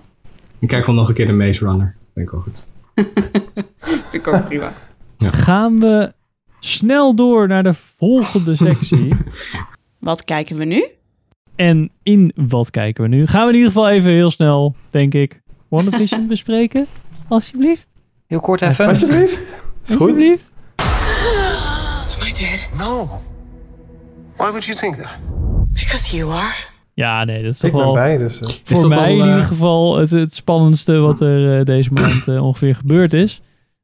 Ik 0.59 0.67
kijk 0.67 0.85
wel 0.85 0.95
nog 0.95 1.07
een 1.07 1.13
keer 1.13 1.27
de 1.27 1.33
Maze 1.33 1.59
Runner. 1.65 1.95
Vind 2.13 2.25
ik 2.27 2.31
wel 2.31 2.41
goed. 2.41 2.63
Vind 4.09 4.13
ik 4.13 4.27
ook 4.27 4.45
prima. 4.45 4.73
Gaan 5.19 5.79
we 5.79 6.13
snel 6.59 7.15
door 7.15 7.47
naar 7.47 7.63
de 7.63 7.73
volgende 7.73 8.55
sectie. 8.55 9.15
Wat 9.99 10.23
kijken 10.23 10.57
we 10.57 10.65
nu? 10.65 10.85
En 11.55 11.89
in 12.03 12.31
wat 12.35 12.69
kijken 12.71 13.03
we 13.03 13.09
nu? 13.09 13.25
Gaan 13.25 13.41
we 13.41 13.49
in 13.49 13.55
ieder 13.55 13.71
geval 13.71 13.89
even 13.89 14.11
heel 14.11 14.31
snel, 14.31 14.75
denk 14.89 15.13
ik, 15.13 15.41
WandaVision 15.67 16.27
bespreken? 16.33 16.85
Alsjeblieft. 17.27 17.87
Heel 18.27 18.39
kort 18.39 18.61
even. 18.61 18.87
Alsjeblieft. 18.87 19.61
Is 19.85 19.95
goed. 19.95 19.99
Alsjeblieft. 19.99 20.51
Am 20.75 22.27
I 22.27 22.33
dead? 22.33 22.69
No. 22.77 23.21
Why 24.37 24.45
would 24.49 24.65
you 24.65 24.77
think 24.77 24.95
that? 24.95 25.17
Because 25.73 26.15
you 26.17 26.31
are. 26.31 26.55
Ja, 26.93 27.23
nee, 27.23 27.43
dat 27.43 27.51
is 27.53 27.63
Ik 27.63 27.71
toch 27.71 27.79
ben 27.79 27.81
wel 27.83 27.93
bij, 27.93 28.17
dus... 28.17 28.39
eh, 28.39 28.49
voor 28.63 28.79
dat 28.81 28.89
mij 28.89 28.97
al, 28.97 29.05
in 29.13 29.21
eh, 29.21 29.27
ieder 29.27 29.43
geval 29.43 29.97
het, 29.97 30.09
het 30.11 30.33
spannendste 30.33 30.97
wat 30.97 31.21
er 31.21 31.57
eh, 31.59 31.65
deze 31.65 31.93
maand 32.01 32.27
ongeveer 32.27 32.75
gebeurd 32.75 33.13
is. 33.13 33.41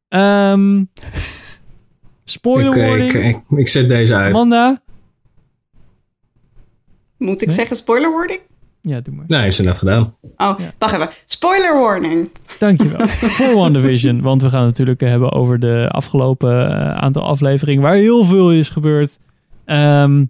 Ehm 0.08 0.84
spoiler 2.24 2.76
Ik, 2.76 2.82
eh, 2.82 2.88
warning. 2.88 3.14
ik, 3.14 3.24
ik, 3.50 3.58
ik 3.60 3.68
zet 3.68 3.88
deze 3.88 4.16
uit. 4.16 4.34
Amanda? 4.34 4.82
Moet 7.18 7.42
ik 7.42 7.48
Nee? 7.48 7.56
zeggen 7.58 7.76
spoiler 7.76 8.12
warning? 8.12 8.40
Ja, 8.82 9.00
doe 9.00 9.14
maar. 9.16 9.26
Nee, 9.28 9.42
heeft 9.42 9.56
ze 9.56 9.64
net 9.64 9.78
gedaan. 9.78 10.16
Oh, 10.38 10.60
wacht 10.78 10.94
even. 10.94 11.10
Spoiler 11.26 11.80
warning. 11.82 12.30
Dankjewel. 12.60 13.08
voor 13.38 13.56
WandaVision. 13.56 14.22
Want 14.22 14.42
we 14.42 14.50
gaan 14.50 14.60
het 14.60 14.70
natuurlijk 14.70 15.02
hebben 15.02 15.32
over 15.32 15.60
de 15.60 15.86
afgelopen 15.90 16.70
aantal 17.02 17.24
afleveringen 17.24 17.82
waar 17.82 17.94
heel 17.94 18.26
veel 18.26 18.52
is 18.52 18.70
gebeurd. 18.70 19.20
Ehm, 19.66 20.26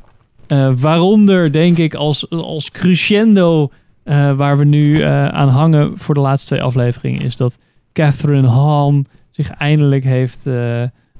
eh, 0.50 0.72
waaronder 0.76 1.52
denk 1.52 1.78
ik 1.78 1.94
als, 1.94 2.30
als 2.30 2.72
crescendo 2.72 3.72
eh, 4.04 4.36
waar 4.38 4.58
we 4.58 4.66
nu 4.66 5.00
eh, 5.00 5.28
aan 5.28 5.50
hangen 5.50 5.98
voor 5.98 6.16
de 6.16 6.22
laatste 6.22 6.48
twee 6.48 6.62
afleveringen 6.62 7.22
is 7.22 7.36
dat 7.36 7.58
Catherine 7.94 8.48
Hahn 8.48 9.06
zich 9.30 9.50
eindelijk 9.50 10.04
heeft 10.04 10.48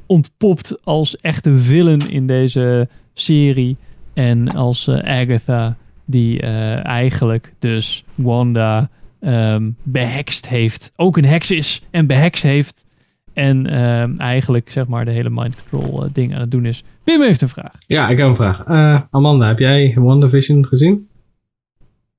ontpopt 0.06 0.86
als 0.86 1.16
echte 1.16 1.58
villain 1.58 2.10
in 2.10 2.28
deze 2.28 2.88
serie. 3.14 3.78
En 4.14 4.56
als 4.56 4.90
Agatha 4.90 5.76
die 6.06 6.42
eigenlijk 6.82 7.54
dus 7.60 8.04
Wanda 8.16 8.90
ehm 9.20 9.70
behekst 9.84 10.48
heeft. 10.48 10.92
Ook 10.96 11.18
een 11.18 11.26
heks 11.26 11.52
is 11.52 11.82
en 11.92 12.08
behekst 12.08 12.44
heeft. 12.44 12.86
En 13.34 13.68
ehm, 13.68 14.18
eigenlijk 14.18 14.70
zeg 14.72 14.88
maar 14.88 15.06
de 15.06 15.12
hele 15.12 15.30
mind 15.30 15.56
control 15.70 16.04
eh, 16.04 16.10
ding 16.14 16.34
aan 16.34 16.40
het 16.42 16.52
doen 16.52 16.66
is. 16.66 16.84
Pim 17.04 17.22
heeft 17.22 17.42
een 17.42 17.50
vraag. 17.50 17.72
Ja, 17.88 18.10
ik 18.10 18.18
heb 18.18 18.28
een 18.28 18.36
vraag. 18.36 18.64
Eh, 18.68 19.02
Amanda, 19.12 19.48
heb 19.48 19.60
jij 19.60 19.94
WandaVision 19.98 20.66
gezien? 20.66 21.08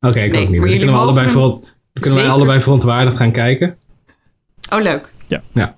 Oké, 0.01 0.21
ik 0.21 0.33
Nee, 0.33 0.43
ook 0.43 0.49
niet. 0.51 0.63
Dus 0.63 0.77
kunnen, 0.77 0.95
we 0.95 1.01
allebei, 1.01 1.31
veront- 1.31 1.69
kunnen 1.93 2.19
wij 2.19 2.29
allebei 2.29 2.61
verontwaardigd 2.61 3.17
gaan 3.17 3.33
kijken? 3.33 3.77
Oh, 4.73 4.81
leuk. 4.83 5.13
Ja, 5.53 5.75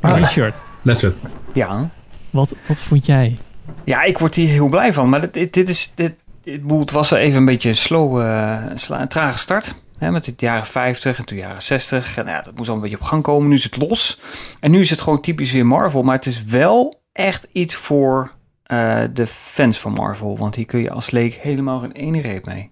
Richard, 0.00 0.62
that's 0.84 1.02
it. 1.02 1.12
Ja. 1.54 1.90
wat, 2.30 2.54
wat 2.68 2.78
vond 2.80 3.06
jij? 3.06 3.36
Ja, 3.84 4.02
ik 4.02 4.18
word 4.18 4.34
hier 4.34 4.48
heel 4.48 4.68
blij 4.68 4.92
van. 4.92 5.08
Maar 5.08 5.30
dit, 5.30 5.54
dit, 5.54 5.68
is. 5.68 5.92
Dit, 5.94 6.14
dit, 6.42 6.60
het 6.70 6.90
was 6.90 7.10
even 7.10 7.38
een 7.38 7.44
beetje 7.44 7.68
een 7.68 7.76
slow, 7.76 8.20
eh, 8.20 8.62
sla- 8.74 9.00
een 9.00 9.08
trage 9.08 9.38
start. 9.38 9.74
Hè, 9.98 10.10
met 10.10 10.26
het 10.26 10.40
jaren 10.40 10.66
50 10.66 11.18
en 11.18 11.24
toen 11.24 11.38
jaren 11.38 11.62
60. 11.62 12.16
En 12.16 12.26
ja, 12.26 12.40
dat 12.40 12.56
moest 12.56 12.68
al 12.68 12.74
een 12.74 12.80
beetje 12.80 12.96
op 12.96 13.02
gang 13.02 13.22
komen. 13.22 13.48
Nu 13.48 13.54
is 13.54 13.64
het 13.64 13.76
los. 13.76 14.20
En 14.60 14.70
nu 14.70 14.80
is 14.80 14.90
het 14.90 15.00
gewoon 15.00 15.20
typisch 15.20 15.52
weer 15.52 15.66
Marvel. 15.66 16.02
Maar 16.02 16.16
het 16.16 16.26
is 16.26 16.44
wel 16.44 17.02
echt 17.12 17.46
iets 17.52 17.74
voor 17.74 18.32
eh, 18.62 19.02
de 19.12 19.26
fans 19.26 19.80
van 19.80 19.92
Marvel. 19.92 20.38
Want 20.38 20.54
hier 20.54 20.66
kun 20.66 20.80
je 20.80 20.90
als 20.90 21.10
leek 21.10 21.34
helemaal 21.34 21.80
geen 21.80 21.92
ene 21.92 22.20
reep 22.20 22.46
mee. 22.46 22.70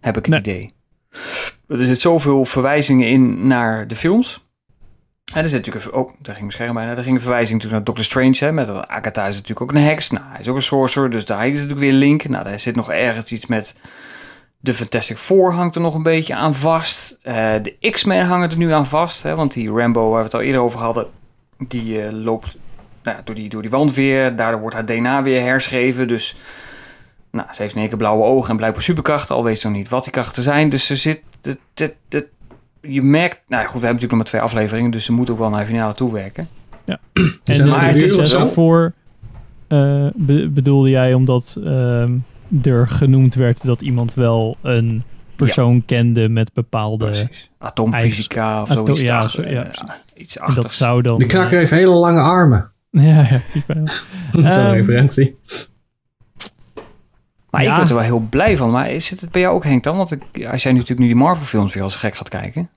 Heb 0.00 0.16
ik 0.16 0.26
het 0.26 0.34
idee. 0.34 0.70
Er 1.68 1.86
zit 1.86 2.00
zoveel 2.00 2.44
verwijzingen 2.44 3.08
in 3.08 3.46
naar 3.46 3.88
de 3.88 3.96
films. 3.96 4.42
En 5.34 5.42
er 5.42 5.48
zit 5.48 5.66
natuurlijk 5.66 5.84
een, 5.84 5.92
oh, 6.00 6.06
daar 6.06 6.34
ging 6.34 6.38
mijn 6.38 6.52
scherm 6.52 6.74
bijna. 6.74 6.90
Er 6.90 7.02
ging 7.02 7.14
een 7.14 7.20
verwijzing 7.20 7.62
natuurlijk 7.62 7.74
naar 7.74 7.94
Doctor 7.94 8.04
Strange. 8.04 8.36
Hè, 8.38 8.52
met 8.52 8.88
Agatha 8.88 9.26
is 9.26 9.34
natuurlijk 9.34 9.60
ook 9.60 9.72
een 9.72 9.82
heks. 9.82 10.10
Nou, 10.10 10.24
hij 10.28 10.40
is 10.40 10.48
ook 10.48 10.56
een 10.56 10.62
sorcerer. 10.62 11.10
Dus 11.10 11.24
daar 11.24 11.46
is 11.46 11.52
natuurlijk 11.52 11.80
weer 11.80 11.90
een 11.90 11.96
link. 11.96 12.28
Nou, 12.28 12.44
daar 12.44 12.58
zit 12.58 12.76
nog 12.76 12.90
ergens 12.90 13.32
iets 13.32 13.46
met 13.46 13.74
de 14.64 14.74
Fantastic 14.74 15.18
Four 15.18 15.52
hangt 15.52 15.74
er 15.74 15.80
nog 15.80 15.94
een 15.94 16.02
beetje 16.02 16.34
aan 16.34 16.54
vast. 16.54 17.18
Eh, 17.22 17.52
de 17.62 17.90
X-Men 17.90 18.26
hangen 18.26 18.50
er 18.50 18.56
nu 18.56 18.72
aan 18.72 18.86
vast. 18.86 19.22
Hè, 19.22 19.34
want 19.34 19.52
die 19.52 19.70
Rambo, 19.70 20.08
waar 20.08 20.18
we 20.18 20.24
het 20.24 20.34
al 20.34 20.40
eerder 20.40 20.60
over 20.60 20.80
hadden, 20.80 21.06
die 21.58 22.02
eh, 22.02 22.12
loopt 22.12 22.56
nou, 23.02 23.16
ja, 23.16 23.22
door, 23.24 23.34
die, 23.34 23.48
door 23.48 23.62
die 23.62 23.70
wand 23.70 23.94
weer. 23.94 24.36
Daardoor 24.36 24.60
wordt 24.60 24.76
haar 24.76 24.86
DNA 24.86 25.22
weer 25.22 25.42
herschreven. 25.42 26.08
Dus 26.08 26.36
nou, 27.30 27.46
ze 27.52 27.62
heeft 27.62 27.74
in 27.74 27.80
één 27.80 27.88
keer 27.88 27.98
blauwe 27.98 28.24
ogen 28.24 28.50
en 28.50 28.56
blijkbaar 28.56 28.82
superkrachten. 28.82 29.34
Al 29.34 29.44
weet 29.44 29.58
ze 29.58 29.66
nog 29.68 29.76
niet 29.76 29.88
wat 29.88 30.02
die 30.02 30.12
krachten 30.12 30.42
zijn. 30.42 30.68
Dus 30.68 30.86
ze 30.86 30.96
zit... 30.96 31.20
Het, 31.42 31.58
het, 31.74 31.94
het, 32.08 32.28
je 32.80 33.02
merkt... 33.02 33.38
Nou 33.48 33.62
ja, 33.62 33.68
goed, 33.68 33.80
we 33.80 33.86
hebben 33.86 34.02
natuurlijk 34.02 34.10
nog 34.10 34.18
maar 34.18 34.28
twee 34.28 34.40
afleveringen. 34.40 34.90
Dus 34.90 35.04
ze 35.04 35.12
moet 35.12 35.30
ook 35.30 35.38
wel 35.38 35.50
naar 35.50 35.60
de 35.60 35.66
finale 35.66 35.94
toe 35.94 36.12
werken. 36.12 36.48
Ja. 36.84 36.98
En 37.44 37.68
maar 37.68 37.86
het 37.86 37.96
is 37.96 38.16
be- 40.14 40.48
bedoelde 40.50 40.90
jij 40.90 41.14
omdat 41.14 41.56
ehm, 41.64 42.12
er 42.62 42.88
genoemd 42.88 43.34
werd 43.34 43.64
dat 43.66 43.80
iemand 43.82 44.14
wel 44.14 44.56
een 44.62 45.02
persoon 45.36 45.84
kende 45.84 46.28
met 46.28 46.52
bepaalde 46.52 47.04
Precies. 47.04 47.50
Atoomfysica 47.58 48.62
of 48.62 48.70
Ato- 48.70 48.84
zoiets. 48.84 49.02
ja, 49.02 49.18
ach- 49.18 49.30
zo- 49.30 49.42
ja, 49.42 49.64
eh, 49.64 49.70
iets 50.14 50.38
dat 50.54 50.72
zou 50.72 51.02
dan... 51.02 51.18
Die 51.18 51.26
knakker 51.28 51.58
heeft 51.58 51.70
hele 51.70 51.94
lange 51.94 52.20
armen. 52.20 52.70
Ja, 52.90 53.00
ja. 53.28 53.40
Dat 54.32 54.44
is 54.44 54.56
een 54.56 54.62
Ehm, 54.62 54.70
referentie. 54.70 55.36
Maar 57.50 57.62
ik 57.62 57.68
Ja. 57.68 57.76
word 57.76 57.88
er 57.88 57.94
wel 57.94 58.04
heel 58.04 58.26
blij 58.30 58.56
van. 58.56 58.70
Maar 58.70 58.90
is 58.90 59.10
het 59.10 59.30
bij 59.30 59.40
jou 59.40 59.54
ook, 59.54 59.64
Henk, 59.64 59.82
dan? 59.82 59.96
Want 59.96 60.12
ik, 60.12 60.46
als 60.46 60.62
jij 60.62 60.72
nu 60.72 60.78
natuurlijk 60.78 61.06
nu 61.08 61.14
die 61.14 61.22
Marvel-films 61.22 61.74
weer 61.74 61.82
als 61.82 61.96
gek 61.96 62.14
gaat 62.14 62.28
kijken. 62.28 62.68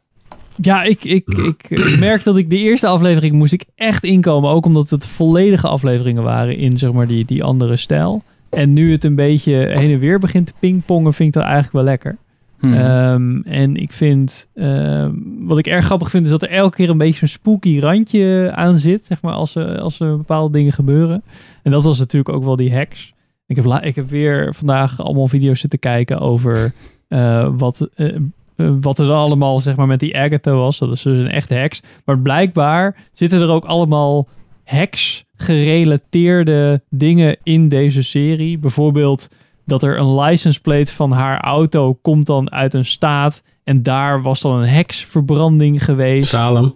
Ja, 0.55 0.83
ik, 0.83 1.03
ik, 1.03 1.27
ik, 1.27 1.69
ik 1.69 1.99
merk 1.99 2.23
dat 2.23 2.37
ik 2.37 2.49
de 2.49 2.57
eerste 2.57 2.87
aflevering 2.87 3.33
moest 3.35 3.53
ik 3.53 3.63
echt 3.75 4.03
inkomen. 4.03 4.49
Ook 4.49 4.65
omdat 4.65 4.89
het 4.89 5.07
volledige 5.07 5.67
afleveringen 5.67 6.23
waren 6.23 6.57
in 6.57 6.77
zeg 6.77 6.91
maar 6.91 7.07
die, 7.07 7.25
die 7.25 7.43
andere 7.43 7.75
stijl. 7.75 8.23
En 8.49 8.73
nu 8.73 8.91
het 8.91 9.03
een 9.03 9.15
beetje 9.15 9.53
heen 9.53 9.91
en 9.91 9.99
weer 9.99 10.19
begint 10.19 10.45
te 10.45 10.53
pingpongen, 10.59 11.13
vind 11.13 11.27
ik 11.27 11.33
dat 11.33 11.43
eigenlijk 11.43 11.73
wel 11.73 11.83
lekker. 11.83 12.17
Hmm. 12.59 12.73
Ehm, 12.73 13.41
en 13.41 13.75
ik 13.75 13.91
vind, 13.91 14.49
ehm, 14.55 15.11
wat 15.39 15.57
ik 15.57 15.67
erg 15.67 15.85
grappig 15.85 16.09
vind, 16.09 16.25
is 16.25 16.31
dat 16.31 16.41
er 16.41 16.49
elke 16.49 16.75
keer 16.75 16.89
een 16.89 16.97
beetje 16.97 17.21
een 17.21 17.29
spooky 17.29 17.79
randje 17.79 18.51
aan 18.55 18.75
zit, 18.75 19.05
zeg 19.05 19.21
maar, 19.21 19.33
als 19.33 19.55
er, 19.55 19.79
als 19.79 19.99
er 19.99 20.17
bepaalde 20.17 20.57
dingen 20.57 20.71
gebeuren. 20.73 21.23
En 21.63 21.71
dat 21.71 21.83
was 21.83 21.99
natuurlijk 21.99 22.35
ook 22.35 22.43
wel 22.43 22.55
die 22.55 22.73
hacks. 22.75 23.13
Ik 23.45 23.55
heb, 23.55 23.65
la- 23.65 23.81
ik 23.81 23.95
heb 23.95 24.09
weer 24.09 24.53
vandaag 24.53 25.01
allemaal 25.01 25.27
video's 25.27 25.59
zitten 25.59 25.79
kijken 25.79 26.19
over 26.19 26.73
eh, 27.07 27.49
wat, 27.57 27.89
eh, 27.95 28.15
wat 28.55 28.99
er 28.99 29.05
dan 29.05 29.17
allemaal, 29.17 29.59
zeg 29.59 29.75
maar, 29.75 29.87
met 29.87 29.99
die 29.99 30.17
Agatha 30.17 30.51
was. 30.51 30.79
Dat 30.79 30.91
is 30.91 31.01
dus 31.01 31.17
een 31.17 31.31
echte 31.31 31.53
heks. 31.53 31.81
Maar 32.05 32.19
blijkbaar 32.19 32.95
zitten 33.13 33.41
er 33.41 33.49
ook 33.49 33.65
allemaal 33.65 34.27
heks 34.63 35.25
gerelateerde 35.37 36.81
dingen 36.89 37.37
in 37.43 37.67
deze 37.69 38.01
serie. 38.01 38.57
Bijvoorbeeld 38.57 39.27
dat 39.65 39.83
er 39.83 39.97
een 39.99 40.15
license 40.19 40.61
plate 40.61 40.93
van 40.93 41.11
haar 41.11 41.39
auto 41.41 41.93
komt 41.93 42.25
dan 42.25 42.51
uit 42.51 42.73
een 42.73 42.85
staat. 42.85 43.43
En 43.63 43.83
daar 43.83 44.21
was 44.21 44.41
dan 44.41 44.55
een 44.59 44.67
heksverbranding 44.67 45.83
geweest. 45.83 46.29
Salem. 46.29 46.75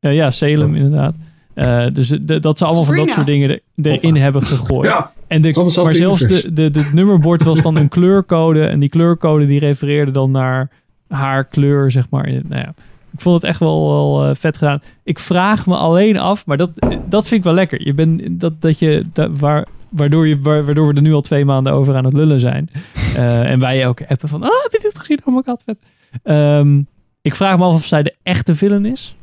Eh, 0.00 0.14
ja, 0.14 0.30
Salem 0.30 0.74
inderdaad. 0.74 1.16
Eh, 1.54 1.86
dus 1.92 2.08
de- 2.08 2.40
dat 2.40 2.58
ze 2.58 2.64
allemaal 2.64 2.84
van 2.84 2.96
dat 2.96 3.08
soort 3.10 3.26
dingen 3.26 3.50
er- 3.50 3.60
erin 3.82 4.16
hebben 4.16 4.42
gegooid. 4.42 4.90
Ja, 4.90 5.12
en 5.26 5.40
de, 5.42 5.52
maar 5.60 5.70
zelfs 5.70 6.00
universe. 6.00 6.26
de, 6.26 6.52
de, 6.52 6.70
de, 6.70 6.80
het 6.80 6.92
nummerbord 6.92 7.42
was 7.42 7.60
dan 7.62 7.76
een 7.80 7.88
kleurcode. 7.88 8.66
En 8.66 8.80
die 8.80 8.88
kleurcode 8.88 9.46
die 9.46 9.58
refereerde 9.58 10.10
dan 10.10 10.30
naar 10.30 10.70
haar 11.08 11.44
kleur, 11.44 11.90
zeg 11.90 12.10
maar. 12.10 12.30
Nou 12.30 12.42
ja, 12.62 12.74
ik 13.12 13.20
vond 13.20 13.34
het 13.34 13.44
echt 13.50 13.60
wel, 13.60 13.88
wel 13.88 14.24
eh, 14.28 14.34
vet 14.34 14.56
gedaan. 14.56 14.82
Ik 15.04 15.18
vraag 15.18 15.66
me 15.66 15.76
alleen 15.76 16.18
af, 16.18 16.46
maar 16.46 16.56
dat, 16.56 16.70
dat 17.08 17.22
vind 17.26 17.40
ik 17.40 17.44
wel 17.44 17.54
lekker. 17.54 17.86
Je 17.86 17.94
bent 17.94 18.40
dat, 18.40 18.60
dat 18.60 18.78
je, 18.78 19.06
dat, 19.12 19.38
waar, 19.38 19.66
waardoor, 19.88 20.26
je, 20.26 20.40
waar- 20.40 20.64
waardoor 20.64 20.86
we 20.88 20.94
er 20.94 21.02
nu 21.02 21.12
al 21.14 21.20
twee 21.20 21.44
maanden 21.44 21.72
over 21.72 21.96
aan 21.96 22.04
het 22.04 22.12
lullen 22.14 22.40
zijn. 22.40 22.70
Eh, 23.16 23.50
en 23.50 23.58
wij 23.60 23.86
ook 23.86 24.02
appen 24.08 24.28
van, 24.28 24.42
oh, 24.42 24.62
heb 24.62 24.72
je 24.72 24.78
dit 24.82 24.98
gezien? 24.98 25.20
Oh 25.24 25.34
my 25.34 25.42
god, 25.46 25.62
vet. 25.64 25.78
Ehm, 26.22 26.82
ik 27.22 27.34
vraag 27.34 27.58
me 27.58 27.64
af 27.64 27.74
of 27.74 27.84
zij 27.84 28.02
de 28.02 28.14
echte 28.22 28.54
villain 28.54 28.86
is. 28.86 29.16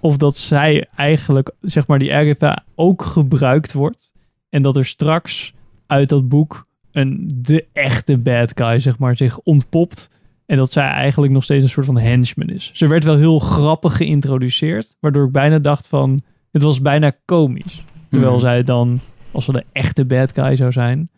Of 0.00 0.16
dat 0.16 0.36
zij 0.36 0.86
eigenlijk, 0.96 1.50
zeg 1.60 1.86
maar, 1.86 1.98
die 1.98 2.14
Agatha 2.14 2.64
ook 2.74 3.02
gebruikt 3.02 3.72
wordt. 3.72 4.12
En 4.50 4.62
dat 4.62 4.76
er 4.76 4.84
straks 4.84 5.54
uit 5.86 6.08
dat 6.08 6.28
boek 6.28 6.66
een 6.92 7.30
de 7.34 7.66
echte 7.72 8.18
bad 8.18 8.52
guy, 8.54 8.78
zeg 8.78 8.98
maar, 8.98 9.16
zich 9.16 9.38
ontpopt. 9.38 10.10
En 10.46 10.56
dat 10.56 10.72
zij 10.72 10.88
eigenlijk 10.88 11.32
nog 11.32 11.44
steeds 11.44 11.64
een 11.64 11.70
soort 11.70 11.86
van 11.86 11.98
henchman 11.98 12.48
is. 12.48 12.70
Ze 12.74 12.86
werd 12.86 13.04
wel 13.04 13.16
heel 13.16 13.38
grappig 13.38 13.96
geïntroduceerd. 13.96 14.96
Waardoor 15.00 15.26
ik 15.26 15.32
bijna 15.32 15.58
dacht 15.58 15.86
van, 15.86 16.20
het 16.52 16.62
was 16.62 16.80
bijna 16.82 17.12
komisch. 17.24 17.84
Terwijl 18.10 18.32
Mhm. 18.32 18.40
zij 18.40 18.62
dan, 18.62 19.00
als 19.32 19.46
wel 19.46 19.56
de 19.56 19.64
echte 19.72 20.04
bad 20.04 20.32
guy 20.34 20.56
zou 20.56 20.72
zijn. 20.72 21.10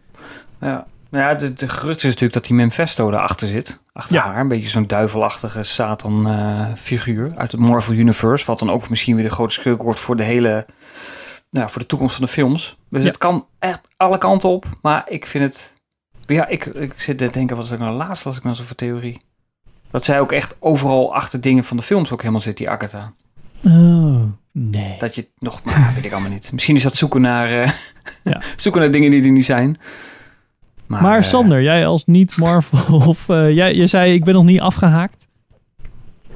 Ja. 0.60 0.86
Nou 1.10 1.24
ja, 1.24 1.34
de, 1.34 1.52
de 1.52 1.68
gerucht 1.68 1.96
is 1.96 2.02
natuurlijk 2.05 2.32
dat 2.32 2.44
die 2.44 2.56
Manifesto 2.56 3.09
erachter 3.09 3.48
zit. 3.48 3.80
Achter 3.92 4.18
haar. 4.18 4.40
Een 4.40 4.48
beetje 4.48 4.68
zo'n 4.68 4.86
duivelachtige 4.86 5.62
Satan-figuur 5.62 7.30
uit 7.36 7.52
het 7.52 7.60
Marvel 7.60 7.94
Universe. 7.94 8.46
Wat 8.46 8.59
dan 8.59 8.70
ook 8.70 8.88
misschien 8.88 9.14
weer 9.14 9.24
de 9.24 9.30
grote 9.30 9.55
schurk 9.55 9.82
wordt 9.82 10.00
voor 10.00 10.16
de 10.16 10.22
hele... 10.22 10.66
Nou, 11.50 11.70
voor 11.70 11.80
de 11.80 11.86
toekomst 11.86 12.14
van 12.16 12.24
de 12.24 12.30
films. 12.30 12.76
Dus 12.90 13.02
Ja. 13.02 13.09
het 13.09 13.18
kan 13.18 13.46
echt 13.59 13.80
alle 13.96 14.18
kanten 14.18 14.48
op. 14.48 14.64
Maar 14.82 15.05
ik 15.09 15.26
vind 15.26 15.44
het... 15.44 15.76
Ja, 16.36 16.46
ik, 16.46 16.64
ik 16.64 16.92
zit 16.96 17.18
te 17.18 17.30
denken, 17.30 17.56
wat 17.56 17.64
is 17.64 17.70
ik 17.70 17.78
nou 17.78 17.96
laatst 17.96 18.24
las 18.24 18.36
ik 18.36 18.42
nou 18.42 18.56
zo 18.56 18.62
voor 18.64 18.76
theorie? 18.76 19.20
Dat 19.90 20.05
zij 20.05 20.20
ook 20.20 20.32
echt 20.32 20.56
overal 20.59 21.14
achter 21.14 21.40
dingen 21.40 21.64
van 21.64 21.76
de 21.76 21.82
films 21.82 22.12
ook 22.12 22.20
helemaal 22.20 22.40
zit, 22.40 22.56
die 22.56 22.70
Agatha. 22.70 23.12
Oh, 23.64 24.22
nee. 24.52 24.98
Dat 24.98 25.14
je 25.14 25.20
het 25.20 25.30
nog, 25.38 25.62
maar 25.64 25.92
weet 25.94 26.05
ik 26.05 26.12
allemaal 26.12 26.30
niet. 26.30 26.52
Misschien 26.52 26.76
is 26.76 26.82
dat 26.82 26.96
zoeken 26.96 27.20
naar, 27.20 27.60
eh, 27.62 27.70
Ja. 28.22 28.40
zoeken 28.56 28.80
naar 28.80 28.90
dingen 28.90 29.10
die 29.10 29.22
er 29.22 29.30
niet 29.30 29.44
zijn. 29.44 29.76
Maar, 30.86 31.02
Maar, 31.02 31.18
eh, 31.18 31.24
Sander, 31.24 31.62
jij 31.62 31.86
als 31.86 32.05
niet-Marvel, 32.06 32.96
of 33.09 33.28
eh, 33.28 33.50
jij, 33.50 33.74
je 33.74 33.86
zei 33.86 34.12
ik 34.12 34.24
ben 34.24 34.34
nog 34.34 34.44
niet 34.44 34.60
afgehaakt. 34.60 35.26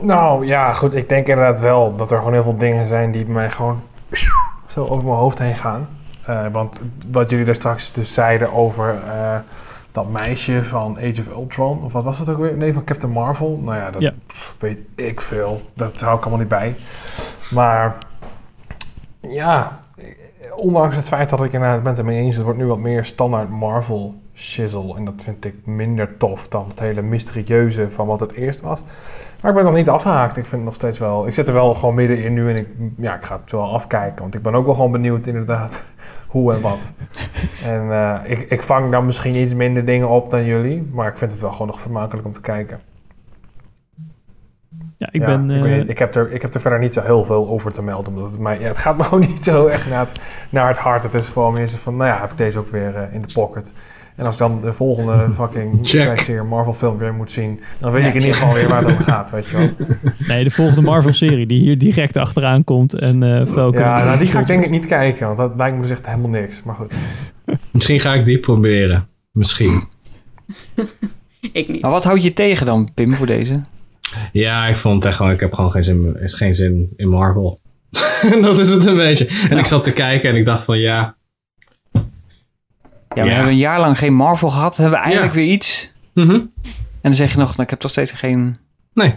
Nou 0.00 0.46
ja, 0.46 0.72
goed. 0.72 0.94
Ik 0.94 1.08
denk 1.08 1.26
inderdaad 1.26 1.60
wel 1.60 1.96
dat 1.96 2.10
er 2.10 2.18
gewoon 2.18 2.32
heel 2.32 2.42
veel 2.42 2.56
dingen 2.56 2.88
zijn 2.88 3.12
die 3.12 3.24
bij 3.24 3.34
mij 3.34 3.50
gewoon 3.50 3.82
zo 4.66 4.86
over 4.86 5.04
mijn 5.08 5.18
hoofd 5.18 5.38
heen 5.38 5.54
gaan. 5.54 5.88
Eh, 6.26 6.46
want 6.52 6.82
wat 7.10 7.30
jullie 7.30 7.44
daar 7.44 7.54
straks 7.54 7.92
dus 7.92 8.12
zeiden 8.12 8.52
over 8.52 9.02
eh, 9.06 9.38
dat 9.92 10.10
meisje 10.10 10.64
van 10.64 10.96
Age 10.96 11.20
of 11.20 11.28
Ultron, 11.28 11.82
of 11.82 11.92
wat 11.92 12.04
was 12.04 12.18
dat 12.18 12.28
ook 12.28 12.38
weer? 12.38 12.56
Nee, 12.56 12.72
van 12.72 12.84
Captain 12.84 13.12
Marvel. 13.12 13.60
Nou 13.64 13.76
ja, 13.76 13.90
dat 13.90 14.00
Ja. 14.00 14.12
weet 14.58 14.82
ik 14.94 15.20
veel. 15.20 15.62
Dat 15.74 16.00
hou 16.00 16.16
ik 16.16 16.20
allemaal 16.22 16.38
niet 16.40 16.48
bij. 16.48 16.74
Maar 17.50 17.96
ja, 19.20 19.78
ondanks 20.56 20.96
het 20.96 21.08
feit 21.08 21.30
dat 21.30 21.44
ik 21.44 21.52
inderdaad 21.52 21.82
ben 21.82 21.88
het 21.90 21.98
ermee 21.98 22.18
eens, 22.20 22.34
het 22.34 22.44
wordt 22.44 22.58
nu 22.58 22.66
wat 22.66 22.78
meer 22.78 23.04
standaard 23.04 23.50
Marvel 23.50 24.14
shizzle. 24.34 24.96
En 24.96 25.04
dat 25.04 25.14
vind 25.16 25.44
ik 25.44 25.54
minder 25.64 26.16
tof 26.16 26.48
dan 26.48 26.68
het 26.68 26.78
hele 26.80 27.02
mysterieuze 27.02 27.90
van 27.90 28.06
wat 28.06 28.20
het 28.20 28.32
eerst 28.32 28.60
was. 28.60 28.84
Maar 29.40 29.50
ik 29.50 29.56
ben 29.56 29.66
nog 29.66 29.74
niet 29.74 29.88
afgehaakt. 29.88 30.36
Ik 30.36 30.42
vind 30.46 30.54
het 30.56 30.64
nog 30.64 30.74
steeds 30.74 30.98
wel. 30.98 31.26
Ik 31.26 31.34
zit 31.34 31.48
er 31.48 31.54
wel 31.54 31.74
gewoon 31.74 31.94
middenin 31.94 32.32
nu 32.34 32.50
en 32.50 32.56
ik, 32.56 32.68
ja, 32.96 33.14
ik 33.14 33.24
ga 33.24 33.40
het 33.42 33.52
wel 33.52 33.72
afkijken. 33.72 34.20
Want 34.22 34.34
ik 34.34 34.42
ben 34.42 34.54
ook 34.54 34.64
wel 34.64 34.74
gewoon 34.74 34.92
benieuwd, 34.92 35.26
inderdaad, 35.26 35.82
hoe 36.32 36.52
en 36.52 36.60
wat. 36.60 36.92
en 37.72 37.92
eh, 37.92 38.18
ik, 38.24 38.50
ik 38.50 38.62
vang 38.62 38.90
dan 38.90 39.06
misschien 39.06 39.34
iets 39.34 39.54
minder 39.54 39.84
dingen 39.84 40.08
op 40.08 40.30
dan 40.30 40.44
jullie. 40.44 40.88
Maar 40.92 41.08
ik 41.08 41.16
vind 41.16 41.30
het 41.30 41.40
wel 41.40 41.52
gewoon 41.52 41.66
nog 41.66 41.80
vermakelijk 41.80 42.26
om 42.26 42.32
te 42.32 42.40
kijken. 42.40 42.80
Ja, 44.96 45.08
ik 45.10 45.20
Ja, 45.20 45.26
ben... 45.26 45.50
ik, 45.50 45.56
eh, 45.56 45.62
weet 45.62 45.88
ik, 45.88 45.98
heb 45.98 46.14
er, 46.14 46.32
ik 46.32 46.42
heb 46.42 46.54
er 46.54 46.60
verder 46.60 46.78
niet 46.78 46.94
zo 46.94 47.02
heel 47.02 47.24
veel 47.24 47.48
over 47.48 47.72
te 47.72 47.82
melden. 47.82 48.12
Omdat 48.14 48.30
het, 48.30 48.40
mij, 48.40 48.60
ja, 48.60 48.66
het 48.66 48.78
gaat 48.78 48.96
me 48.96 49.02
gewoon 49.08 49.20
niet 49.20 49.44
zo 49.44 49.66
echt 49.66 49.88
naar 49.88 50.06
het, 50.06 50.20
naar 50.50 50.68
het 50.68 50.78
hart. 50.78 51.02
Het 51.02 51.14
is 51.14 51.28
gewoon 51.28 51.52
meer 51.52 51.66
zo 51.66 51.76
van, 51.78 51.96
nou 51.96 52.10
ja, 52.10 52.20
heb 52.20 52.30
ik 52.30 52.36
deze 52.36 52.58
ook 52.58 52.68
weer 52.68 52.96
eh, 52.96 53.14
in 53.14 53.22
de 53.22 53.32
pocket. 53.32 53.72
En 54.16 54.24
als 54.26 54.34
ik 54.34 54.40
dan 54.40 54.60
de 54.60 54.72
volgende 54.72 55.28
fucking 55.38 55.78
Check. 55.82 56.42
Marvel 56.48 56.72
film 56.72 56.98
weer 56.98 57.14
moet 57.14 57.32
zien, 57.32 57.60
dan 57.78 57.92
weet 57.92 58.02
Ja, 58.02 58.08
ik 58.08 58.14
in 58.14 58.20
ieder 58.20 58.34
geval 58.34 58.54
weer 58.54 58.68
waar 58.68 58.84
het 58.84 58.96
om 58.98 58.98
gaat, 58.98 59.30
weet 59.30 59.46
je 59.46 59.56
wel. 59.56 59.70
Nee, 60.28 60.44
de 60.44 60.50
volgende 60.50 60.80
Marvel-serie 60.82 61.46
die 61.46 61.60
hier 61.60 61.78
direct 61.78 62.16
achteraan 62.16 62.64
komt. 62.64 62.94
En 62.94 63.22
eh 63.22 63.46
Falcon. 63.46 63.80
Ja, 63.80 64.04
nou, 64.04 64.18
die 64.18 64.26
ga 64.26 64.40
ik 64.40 64.46
denk 64.46 64.64
ik 64.64 64.70
niet 64.70 64.86
kijken, 64.86 65.26
want 65.26 65.38
dat 65.38 65.52
lijkt 65.56 65.76
me 65.76 65.82
dus 65.82 65.90
echt 65.90 66.06
helemaal 66.06 66.30
niks. 66.30 66.62
Maar 66.62 66.74
goed. 66.74 66.92
Misschien 67.70 68.00
ga 68.00 68.14
ik 68.14 68.24
die 68.24 68.38
proberen. 68.38 69.06
Misschien. 69.32 69.82
Ik 71.52 71.68
niet. 71.68 71.80
Maar 71.82 71.90
wat 71.90 72.04
houd 72.04 72.22
je 72.22 72.32
tegen 72.32 72.66
dan, 72.66 72.90
Pim, 72.94 73.14
voor 73.14 73.26
deze? 73.26 73.60
Ja, 74.32 74.66
ik 74.66 74.76
vond 74.76 74.94
het 74.94 75.04
echt 75.04 75.16
gewoon, 75.16 75.32
ik 75.32 75.40
heb 75.40 75.52
gewoon 75.52 75.70
geen 75.70 75.84
zin, 75.84 76.16
is 76.20 76.34
geen 76.34 76.54
zin 76.54 76.92
in 76.96 77.08
Marvel. 77.08 77.60
dat 78.42 78.58
is 78.58 78.68
het 78.68 78.86
een 78.86 78.96
beetje. 78.96 79.28
En 79.50 79.58
ik 79.58 79.64
zat 79.64 79.84
te 79.84 79.92
kijken 79.92 80.30
en 80.30 80.36
ik 80.36 80.44
dacht 80.44 80.64
van 80.64 80.78
ja. 80.78 81.16
Ja, 83.14 83.24
we 83.24 83.30
hebben 83.30 83.52
een 83.52 83.58
jaar 83.58 83.80
lang 83.80 83.98
geen 83.98 84.14
Marvel 84.14 84.50
gehad. 84.50 84.76
Hebben 84.76 84.98
we 84.98 85.04
eigenlijk 85.04 85.34
Ja. 85.34 85.40
weer 85.40 85.50
iets. 85.52 85.92
mhm. 86.14 86.30
En 86.30 87.10
dan 87.10 87.14
zeg 87.14 87.32
je 87.32 87.38
nog, 87.38 87.50
nou, 87.50 87.62
ik 87.62 87.70
heb 87.70 87.78
toch 87.78 87.90
steeds 87.90 88.12
geen... 88.12 88.54
Nee. 88.94 89.14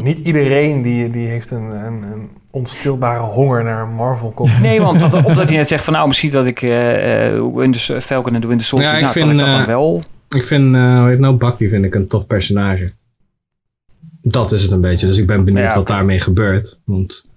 Niet 0.00 0.18
iedereen 0.18 0.82
die, 0.82 1.10
die 1.10 1.26
heeft 1.28 1.50
een, 1.50 1.62
een, 1.86 2.02
een 2.02 2.28
onstilbare 2.50 3.20
honger 3.20 3.64
naar 3.64 3.88
Marvel 3.88 4.30
komt. 4.30 4.60
Nee, 4.60 4.80
want 4.80 5.00
dat, 5.00 5.14
omdat 5.24 5.48
hij 5.48 5.56
net 5.56 5.68
zegt 5.68 5.84
van 5.84 5.92
nou, 5.92 6.08
misschien 6.08 6.30
dat 6.30 6.46
ik 6.46 6.62
eh 6.62 7.26
eh, 7.36 7.54
Winter, 7.54 8.00
Falcon 8.00 8.34
en 8.34 8.40
de 8.40 8.46
Winter 8.46 8.66
Soldier, 8.66 8.88
Ja, 8.88 8.94
ik 8.94 9.00
nou, 9.00 9.12
vind, 9.12 9.24
dat 9.24 9.34
ik 9.34 9.40
dat 9.40 9.50
dan 9.50 9.60
eh, 9.60 9.66
wel. 9.66 10.02
Ik 10.28 10.46
vind, 10.46 10.74
eh 10.74 10.80
hoe 10.80 11.00
heet 11.02 11.10
het 11.10 11.18
nou, 11.20 11.36
Bucky 11.36 11.68
vind 11.68 11.84
ik 11.84 11.94
een 11.94 12.08
tof 12.08 12.26
personage. 12.26 12.92
Dat 14.22 14.52
is 14.52 14.62
het 14.62 14.70
een 14.70 14.80
beetje. 14.80 15.06
Dus 15.06 15.18
ik 15.18 15.26
ben 15.26 15.44
benieuwd 15.44 15.64
Ja, 15.64 15.74
wat 15.76 15.86
daarmee 15.86 16.20
gebeurt. 16.20 16.78
Want 16.84 17.28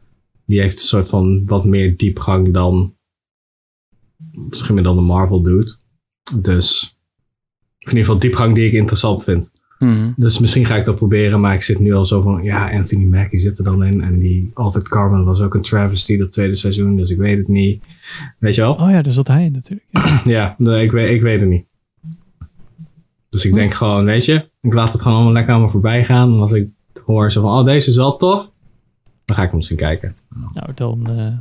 die 0.45 0.61
heeft 0.61 0.79
een 0.79 0.85
soort 0.85 1.09
van 1.09 1.41
wat 1.45 1.65
meer 1.65 1.97
diepgang 1.97 2.53
dan 2.53 2.94
misschien 4.31 4.75
meer 4.75 4.83
dan 4.83 4.95
de 4.95 5.01
Marvel 5.01 5.41
doet. 5.41 5.81
Dus 6.39 6.97
in 7.79 7.87
ieder 7.87 8.03
geval 8.03 8.19
diepgang 8.19 8.55
die 8.55 8.67
ik 8.67 8.73
interessant 8.73 9.23
vind. 9.23 9.51
Mhm. 9.79 10.11
Dus 10.15 10.39
misschien 10.39 10.65
ga 10.65 10.75
ik 10.75 10.85
dat 10.85 10.95
proberen, 10.95 11.39
maar 11.39 11.53
ik 11.53 11.61
zit 11.61 11.79
nu 11.79 11.93
al 11.93 12.05
zo 12.05 12.21
van, 12.21 12.43
ja, 12.43 12.71
Anthony 12.71 13.05
Mackie 13.05 13.39
zit 13.39 13.57
er 13.57 13.63
dan 13.63 13.83
in. 13.83 14.01
En 14.01 14.19
die 14.19 14.51
Altered 14.53 14.87
Carbon 14.87 15.23
was 15.23 15.39
ook 15.39 15.53
een 15.53 15.61
travesty 15.61 16.17
dat 16.17 16.31
tweede 16.31 16.55
seizoen, 16.55 16.95
dus 16.95 17.09
ik 17.09 17.17
weet 17.17 17.37
het 17.37 17.47
niet. 17.47 17.83
Weet 18.39 18.55
je 18.55 18.61
wel? 18.61 18.73
Oh 18.73 18.89
ja, 18.89 19.01
dus 19.01 19.15
dat 19.15 19.27
hij 19.27 19.49
natuurlijk. 19.49 19.87
Ja. 19.91 20.21
Ja, 20.35 20.55
nee, 20.57 20.83
ik, 20.83 20.91
weet, 20.91 21.09
ik 21.09 21.21
weet 21.21 21.39
het 21.39 21.49
niet. 21.49 21.65
Dus 23.29 23.45
ik 23.45 23.53
denk 23.53 23.73
gewoon, 23.73 24.05
weet 24.05 24.25
je, 24.25 24.49
ik 24.61 24.73
laat 24.73 24.91
het 24.93 25.01
gewoon 25.01 25.17
allemaal 25.17 25.33
lekker 25.33 25.53
aan 25.53 25.61
me 25.61 25.69
voorbij 25.69 26.05
gaan. 26.05 26.33
En 26.33 26.39
als 26.39 26.51
ik 26.51 26.67
hoor 27.05 27.31
zo 27.31 27.41
van, 27.41 27.59
oh, 27.59 27.65
deze 27.65 27.89
is 27.89 27.95
wel 27.95 28.17
tof, 28.17 28.51
dan 29.25 29.35
ga 29.35 29.41
ik 29.41 29.47
hem 29.47 29.57
misschien 29.57 29.77
kijken. 29.77 30.15
Nou, 30.53 30.69
dan 30.75 31.09
eh, 31.09 31.33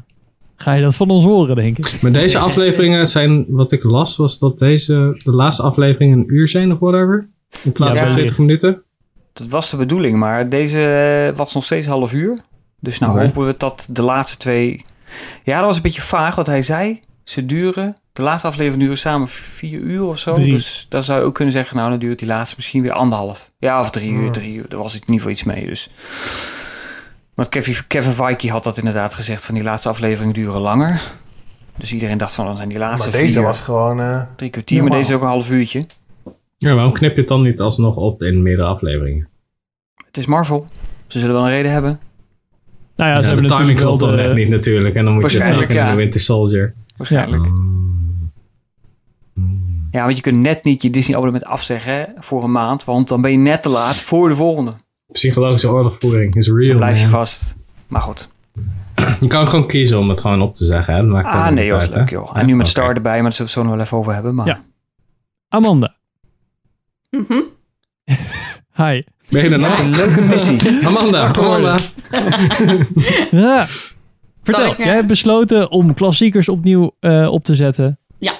ga 0.56 0.72
je 0.72 0.82
dat 0.82 0.94
van 0.96 1.10
ons 1.10 1.24
horen, 1.24 1.56
denk 1.56 1.78
ik. 1.78 2.02
Maar 2.02 2.12
deze 2.12 2.38
afleveringen 2.38 3.08
zijn, 3.08 3.44
wat 3.48 3.72
ik 3.72 3.82
las, 3.84 4.16
was 4.16 4.38
dat 4.38 4.58
deze, 4.58 5.20
de 5.24 5.30
laatste 5.32 5.62
afleveringen 5.62 6.18
een 6.18 6.24
uur 6.34 6.48
zijn 6.48 6.72
of 6.72 6.78
whatever. 6.78 7.28
In 7.64 7.72
plaats 7.72 7.98
Ja, 7.98 8.00
van 8.04 8.14
20 8.14 8.16
wellicht. 8.16 8.38
minuten. 8.38 8.82
Dat 9.32 9.46
was 9.48 9.70
de 9.70 9.76
bedoeling, 9.76 10.16
maar 10.16 10.48
deze 10.48 11.32
was 11.36 11.54
nog 11.54 11.64
steeds 11.64 11.86
half 11.86 12.12
uur. 12.12 12.38
Dus 12.80 12.98
nou 12.98 13.20
hopen 13.20 13.46
we 13.46 13.54
dat 13.58 13.86
de 13.90 14.02
laatste 14.02 14.36
twee... 14.36 14.82
Ja, 15.44 15.56
dat 15.58 15.66
was 15.66 15.76
een 15.76 15.82
beetje 15.82 16.00
vaag 16.02 16.34
wat 16.34 16.46
hij 16.46 16.62
zei. 16.62 16.98
Ze 17.24 17.46
duren, 17.46 17.94
de 18.12 18.22
laatste 18.22 18.46
aflevering 18.46 18.82
duren 18.82 18.98
samen 18.98 19.28
vier 19.28 19.80
uur 19.80 20.04
of 20.04 20.18
zo. 20.18 20.34
Drie. 20.34 20.52
Dus 20.52 20.86
dan 20.88 21.02
zou 21.02 21.20
je 21.20 21.26
ook 21.26 21.34
kunnen 21.34 21.52
zeggen, 21.54 21.76
nou 21.76 21.90
dan 21.90 21.98
duurt 21.98 22.18
die 22.18 22.28
laatste 22.28 22.54
misschien 22.56 22.82
weer 22.82 22.92
anderhalf. 22.92 23.50
Ja, 23.58 23.80
of 23.80 23.90
drie 23.90 24.10
uur, 24.12 24.22
Hmm. 24.22 24.32
drie 24.32 24.54
uur. 24.54 24.64
Daar 24.68 24.80
was 24.80 24.92
in 24.94 25.00
ieder 25.00 25.14
geval 25.14 25.30
iets 25.30 25.44
mee, 25.44 25.66
dus... 25.66 25.90
Want 27.34 27.48
Kevin, 27.48 27.74
Kevin 27.88 28.12
Feige 28.12 28.50
had 28.50 28.64
dat 28.64 28.78
inderdaad 28.78 29.14
gezegd, 29.14 29.44
van 29.44 29.54
die 29.54 29.64
laatste 29.64 29.88
afleveringen 29.88 30.34
duren 30.34 30.60
langer. 30.60 31.02
Dus 31.76 31.92
iedereen 31.92 32.18
dacht 32.18 32.34
van, 32.34 32.44
dan 32.44 32.56
zijn 32.56 32.68
die 32.68 32.78
laatste 32.78 33.10
Maar 33.10 33.18
deze 33.18 33.32
vier, 33.32 33.42
was 33.42 33.60
gewoon... 33.60 34.00
eh, 34.00 34.22
drie 34.36 34.50
kwartier. 34.50 34.80
Maar 34.82 34.90
deze 34.90 35.08
is 35.08 35.16
ook 35.16 35.22
een 35.22 35.28
half 35.28 35.50
uurtje. 35.50 35.84
Ja, 36.56 36.74
waarom 36.74 36.92
knip 36.92 37.14
je 37.14 37.20
het 37.20 37.28
dan 37.28 37.42
niet 37.42 37.60
alsnog 37.60 37.96
op 37.96 38.22
in 38.22 38.42
meerdere 38.42 38.68
afleveringen? 38.68 39.28
Het 40.06 40.16
is 40.16 40.26
Marvel. 40.26 40.66
Ze 41.06 41.18
zullen 41.18 41.34
wel 41.34 41.44
een 41.44 41.50
reden 41.50 41.72
hebben. 41.72 42.00
Nou 42.96 43.10
ja, 43.10 43.16
Ja, 43.16 43.22
ze 43.22 43.28
hebben 43.28 43.48
de 43.48 43.54
timing 43.54 43.68
natuurlijk 43.68 43.78
wel 43.78 43.96
klopt 43.96 44.16
dan 44.16 44.26
net 44.26 44.36
niet 44.36 44.48
natuurlijk. 44.48 44.94
En 44.94 45.04
dan 45.04 45.14
moet 45.14 45.22
je 45.22 45.28
Waarschijnlijk, 45.38 45.70
Falcon 45.70 45.82
en 45.82 45.90
ja. 45.90 45.90
de 45.90 46.02
Winter 46.02 46.20
Soldier. 46.20 46.74
Waarschijnlijk. 46.96 47.44
Ja, 49.90 50.04
want 50.04 50.16
je 50.16 50.22
kunt 50.22 50.42
net 50.42 50.64
niet 50.64 50.82
je 50.82 50.90
Disney-abonnement 50.90 51.44
afzeggen 51.44 51.92
hè, 51.92 52.04
voor 52.16 52.44
een 52.44 52.52
maand, 52.52 52.84
want 52.84 53.08
dan 53.08 53.20
ben 53.20 53.30
je 53.30 53.36
net 53.36 53.62
te 53.62 53.68
laat 53.68 54.00
voor 54.00 54.28
de 54.28 54.34
volgende. 54.34 54.72
Psychologische 55.12 55.70
oorlogvoering 55.70 56.34
is 56.34 56.46
real, 56.48 56.66
dan 56.68 56.76
blijf 56.76 56.96
je 56.96 57.02
man. 57.02 57.10
vast. 57.10 57.56
Maar 57.88 58.00
goed. 58.00 58.32
Je 59.20 59.26
kan 59.26 59.48
gewoon 59.48 59.66
kiezen 59.66 59.98
om 59.98 60.08
het 60.08 60.20
gewoon 60.20 60.40
op 60.40 60.54
te 60.54 60.64
zeggen. 60.64 60.94
Hè? 60.94 61.00
Dat 61.00 61.10
maakt 61.10 61.26
Ah, 61.26 61.48
nee, 61.48 61.70
dat 61.70 61.74
was 61.74 61.82
uit, 61.90 61.94
leuk, 61.98 62.10
joh. 62.10 62.30
Ja, 62.34 62.40
En 62.40 62.46
nu 62.46 62.56
met. 62.56 62.68
Star 62.68 62.94
erbij, 62.94 63.12
maar 63.12 63.22
daar 63.22 63.32
zullen 63.32 63.36
we 63.36 63.42
het 63.42 63.52
zo 63.52 63.62
nog 63.62 63.72
wel 63.72 63.80
even 63.84 63.98
over 63.98 64.12
hebben. 64.14 64.34
Maar... 64.34 64.46
Ja. 64.46 64.62
Amanda. 65.48 65.94
Mhm. 67.10 67.40
Hi. 68.82 69.02
Ben 69.28 69.42
je 69.44 69.50
er 69.50 69.58
nog? 69.58 69.78
Een 69.78 69.90
leuke 69.90 70.20
missie. 70.20 70.60
Amanda, 70.88 71.32
Amanda. 71.34 71.78
Ja. 73.30 73.66
Vertel, 74.42 74.70
ik, 74.72 74.78
eh, 74.78 74.84
jij 74.84 74.94
hebt 74.94 75.06
besloten 75.06 75.70
om 75.70 75.94
klassiekers 75.94 76.48
opnieuw 76.48 76.96
eh, 77.00 77.26
op 77.30 77.44
te 77.44 77.54
zetten. 77.54 77.98
Ja. 78.18 78.34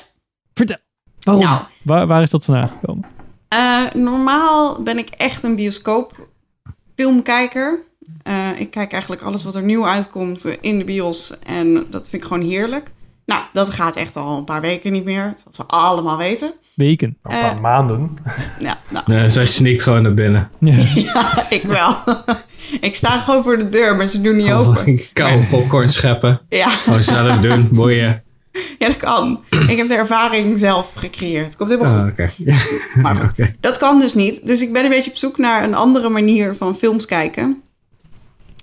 Vertel. 0.55 0.77
Waarom? 1.21 1.45
Nou. 1.45 1.63
Waar, 1.83 2.07
waar 2.07 2.23
is 2.23 2.31
dat 2.31 2.45
vandaan 2.45 2.69
gekomen? 2.69 3.05
Eh, 3.49 3.85
normaal 3.95 4.83
ben 4.83 4.99
ik 4.99 5.09
echt 5.09 5.43
een 5.43 5.57
bioscoop 5.57 6.29
filmkijker. 6.97 7.79
Eh, 8.23 8.49
ik 8.59 8.71
kijk 8.71 8.93
eigenlijk 8.93 9.23
alles 9.23 9.45
wat 9.45 9.55
er 9.55 9.63
nieuw 9.63 9.87
uitkomt 9.87 10.45
eh, 10.45 10.53
in 10.61 10.79
de 10.79 10.85
bios. 10.85 11.39
En 11.47 11.87
dat 11.91 12.09
vind 12.09 12.23
ik 12.23 12.29
gewoon 12.29 12.43
heerlijk. 12.49 12.91
Nou, 13.27 13.43
dat 13.53 13.71
gaat 13.71 13.97
echt 13.97 14.17
al 14.17 14.39
een 14.39 14.45
paar 14.45 14.61
weken 14.61 14.93
niet 14.93 15.05
meer. 15.05 15.35
Zoals 15.37 15.57
ze 15.57 15.65
allemaal 15.67 16.17
weten. 16.17 16.53
Weken. 16.75 17.09
Een 17.23 17.41
paar 17.41 17.55
Eh. 17.55 17.61
maanden. 17.61 18.17
Ja, 18.59 18.79
nou, 18.91 19.05
Nee, 19.07 19.31
zij 19.31 19.47
sneakt 19.47 19.83
gewoon 19.83 20.03
naar 20.03 20.15
binnen. 20.15 20.51
ja, 20.59 21.43
ik 21.51 21.63
wel. 21.63 21.97
ik 22.81 22.97
sta 22.97 23.21
gewoon 23.21 23.43
voor 23.43 23.59
de 23.59 23.69
deur, 23.69 23.97
maar 23.97 24.07
ze 24.07 24.21
doen 24.21 24.37
niet 24.37 24.51
open. 24.51 25.01
Koude 25.13 25.45
popcorn 25.51 25.89
scheppen. 25.89 26.41
Ja. 26.49 26.67
Oh, 26.89 26.99
zelf 26.99 27.37
doen. 27.41 27.69
Boeien. 27.73 28.23
Ja, 28.79 28.87
dat 28.87 28.97
kan. 28.97 29.41
Ik 29.69 29.77
heb 29.77 29.89
de 29.89 29.95
ervaring 29.95 30.59
zelf 30.61 30.91
gecreëerd. 30.95 31.57
Komt 31.57 31.71
helemaal 31.71 31.99
Ah, 31.99 32.05
goed. 32.05 32.47
Maar 33.03 33.17
goed, 33.17 33.47
dat 33.61 33.77
kan 33.77 34.01
dus 34.01 34.15
niet. 34.15 34.47
Dus 34.47 34.61
ik 34.63 34.73
ben 34.73 34.85
een 34.85 34.91
beetje 34.91 35.11
op 35.11 35.17
zoek 35.17 35.39
naar 35.39 35.65
een 35.65 35.75
andere 35.75 36.09
manier 36.09 36.55
van 36.55 36.77
films 36.77 37.07
kijken. 37.07 37.63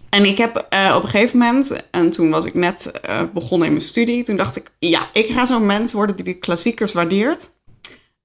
En 0.09 0.25
ik 0.25 0.37
heb 0.37 0.65
eh, 0.69 0.93
op 0.97 1.03
een 1.03 1.09
gegeven 1.09 1.37
moment, 1.37 1.71
en 1.91 2.09
toen 2.09 2.29
was 2.29 2.45
ik 2.45 2.53
net 2.53 2.91
eh, 2.91 3.21
begonnen 3.33 3.67
in 3.67 3.73
mijn 3.73 3.85
studie, 3.85 4.23
toen 4.23 4.37
dacht 4.37 4.55
ik, 4.55 4.71
ja, 4.79 4.99
ik 5.13 5.27
ga 5.27 5.45
zo'n 5.45 5.65
mens 5.65 5.91
worden 5.93 6.15
die 6.15 6.25
de 6.25 6.33
klassiekers 6.33 6.93
waardeert. 6.93 7.49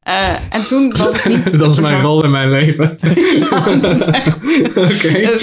Eh, 0.00 0.28
en 0.50 0.66
toen 0.66 0.96
was 0.96 1.14
ik 1.14 1.24
niet... 1.24 1.58
Dat 1.58 1.72
is 1.72 1.80
mijn 1.80 2.00
rol 2.02 2.24
in 2.24 2.30
mijn 2.30 2.50
leven. 2.50 2.98
Oké. 4.74 5.08
Het, 5.08 5.42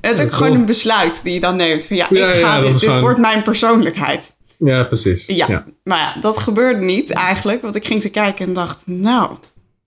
het 0.00 0.18
is 0.18 0.24
ook 0.24 0.32
gewoon 0.32 0.54
een 0.54 0.64
besluit 0.64 1.20
die 1.22 1.34
je 1.34 1.40
dan 1.40 1.56
neemt. 1.56 1.86
Van 1.86 1.96
ja, 1.96 2.06
Ja, 2.10 2.26
ik 2.28 2.34
ja, 2.34 2.40
ga 2.40 2.54
dat 2.54 2.64
dit, 2.64 2.74
is 2.74 2.80
dit 2.80 2.88
gewoon- 2.88 3.02
wordt 3.04 3.18
mijn 3.18 3.42
persoonlijkheid. 3.42 4.33
Ja, 4.58 4.84
precies. 4.84 5.26
Ja, 5.26 5.64
maar 5.82 5.98
ja, 5.98 6.20
dat 6.20 6.38
gebeurde 6.38 6.84
niet 6.84 7.10
eigenlijk. 7.10 7.62
Want 7.62 7.74
ik 7.74 7.86
ging 7.86 8.02
ze 8.02 8.10
kijken 8.10 8.46
en 8.46 8.52
dacht, 8.52 8.78
nou, 8.84 9.36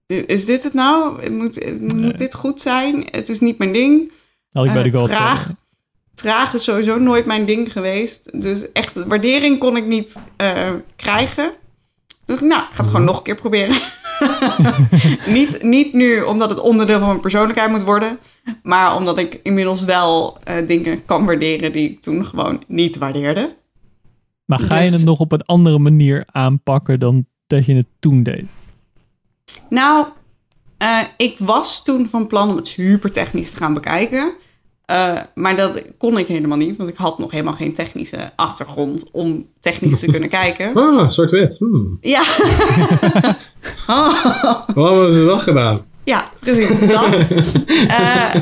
is 0.08 0.46
dit 0.46 0.64
het 0.64 0.74
nou? 0.74 1.30
Moet, 1.32 1.82
moet 1.82 2.18
dit 2.18 2.34
goed 2.34 2.62
zijn? 2.62 3.08
Het 3.12 3.30
is 3.30 3.40
niet 3.40 3.58
mijn 3.58 3.74
ding. 3.74 4.12
Had 4.52 4.66
ik 4.66 4.74
bij 4.74 4.84
de 4.84 4.98
Eh, 4.98 5.04
traag, 5.04 5.50
traag 6.14 6.54
is 6.54 6.64
sowieso 6.64 7.00
nooit 7.00 7.26
mijn 7.26 7.46
ding 7.46 7.72
geweest. 7.72 8.42
Dus 8.42 8.72
echt, 8.72 8.94
waardering 8.94 9.60
kon 9.60 9.78
ik 9.78 9.86
niet 9.86 10.20
eh, 10.36 10.74
krijgen. 10.96 11.52
Dus 12.26 12.40
nou, 12.40 12.62
ik 12.62 12.68
ga 12.72 12.78
het 12.78 12.88
gewoon 12.88 13.06
nog 13.06 13.18
een 13.18 13.24
keer 13.24 13.36
proberen. 13.36 13.78
niet, 15.38 15.64
niet 15.64 15.94
nu 15.94 16.22
omdat 16.22 16.50
het 16.50 16.60
onderdeel 16.60 16.98
van 16.98 17.08
mijn 17.08 17.20
persoonlijkheid 17.20 17.70
moet 17.70 17.84
worden. 17.84 18.20
Maar 18.64 18.96
omdat 18.96 19.18
ik 19.18 19.40
inmiddels 19.44 19.84
wel 19.84 20.38
eh, 20.44 20.68
dingen 20.68 21.06
kan 21.06 21.26
waarderen 21.26 21.72
die 21.72 21.90
ik 21.90 22.02
toen 22.02 22.26
gewoon 22.26 22.64
niet 22.68 22.98
waardeerde. 22.98 23.56
Maar 24.48 24.60
ga 24.60 24.78
je 24.78 24.84
Dus- 24.90 24.92
het 24.98 25.06
nog 25.06 25.20
op 25.20 25.32
een 25.32 25.44
andere 25.46 25.80
manier 25.80 26.24
aanpakken 26.32 27.00
dan 27.00 27.26
dat 27.48 27.66
je 27.66 27.76
het 27.76 27.88
toen 28.00 28.24
deed? 28.24 28.50
Nou, 29.70 30.06
eh, 30.78 31.00
ik 31.18 31.36
was 31.40 31.84
toen 31.84 32.08
van 32.08 32.28
plan 32.28 32.50
om 32.50 32.56
het 32.56 32.68
super 32.68 33.12
technisch 33.12 33.52
te 33.52 33.58
gaan 33.58 33.74
bekijken. 33.74 34.34
Eh, 34.86 35.20
maar 35.36 35.56
dat 35.56 35.82
kon 35.98 36.18
ik 36.18 36.28
helemaal 36.28 36.58
niet, 36.58 36.78
want 36.78 36.90
ik 36.90 36.96
had 36.96 37.18
nog 37.20 37.32
helemaal 37.32 37.54
geen 37.54 37.74
technische 37.74 38.32
achtergrond 38.36 39.12
om 39.12 39.46
technisch 39.60 40.00
te 40.00 40.12
kunnen 40.12 40.30
kijken. 40.30 40.74
Ah, 40.76 41.10
zwart-wit. 41.10 41.58
Hmm. 41.58 41.98
Ja. 42.02 42.24
Oh. 43.88 44.24
Wat 44.76 44.90
hebben 44.90 45.14
ze 45.14 45.24
wel 45.24 45.40
gedaan? 45.40 45.86
Ja, 46.04 46.24
precies. 46.40 46.80
Dat. 46.80 47.08
Eh, 47.88 48.36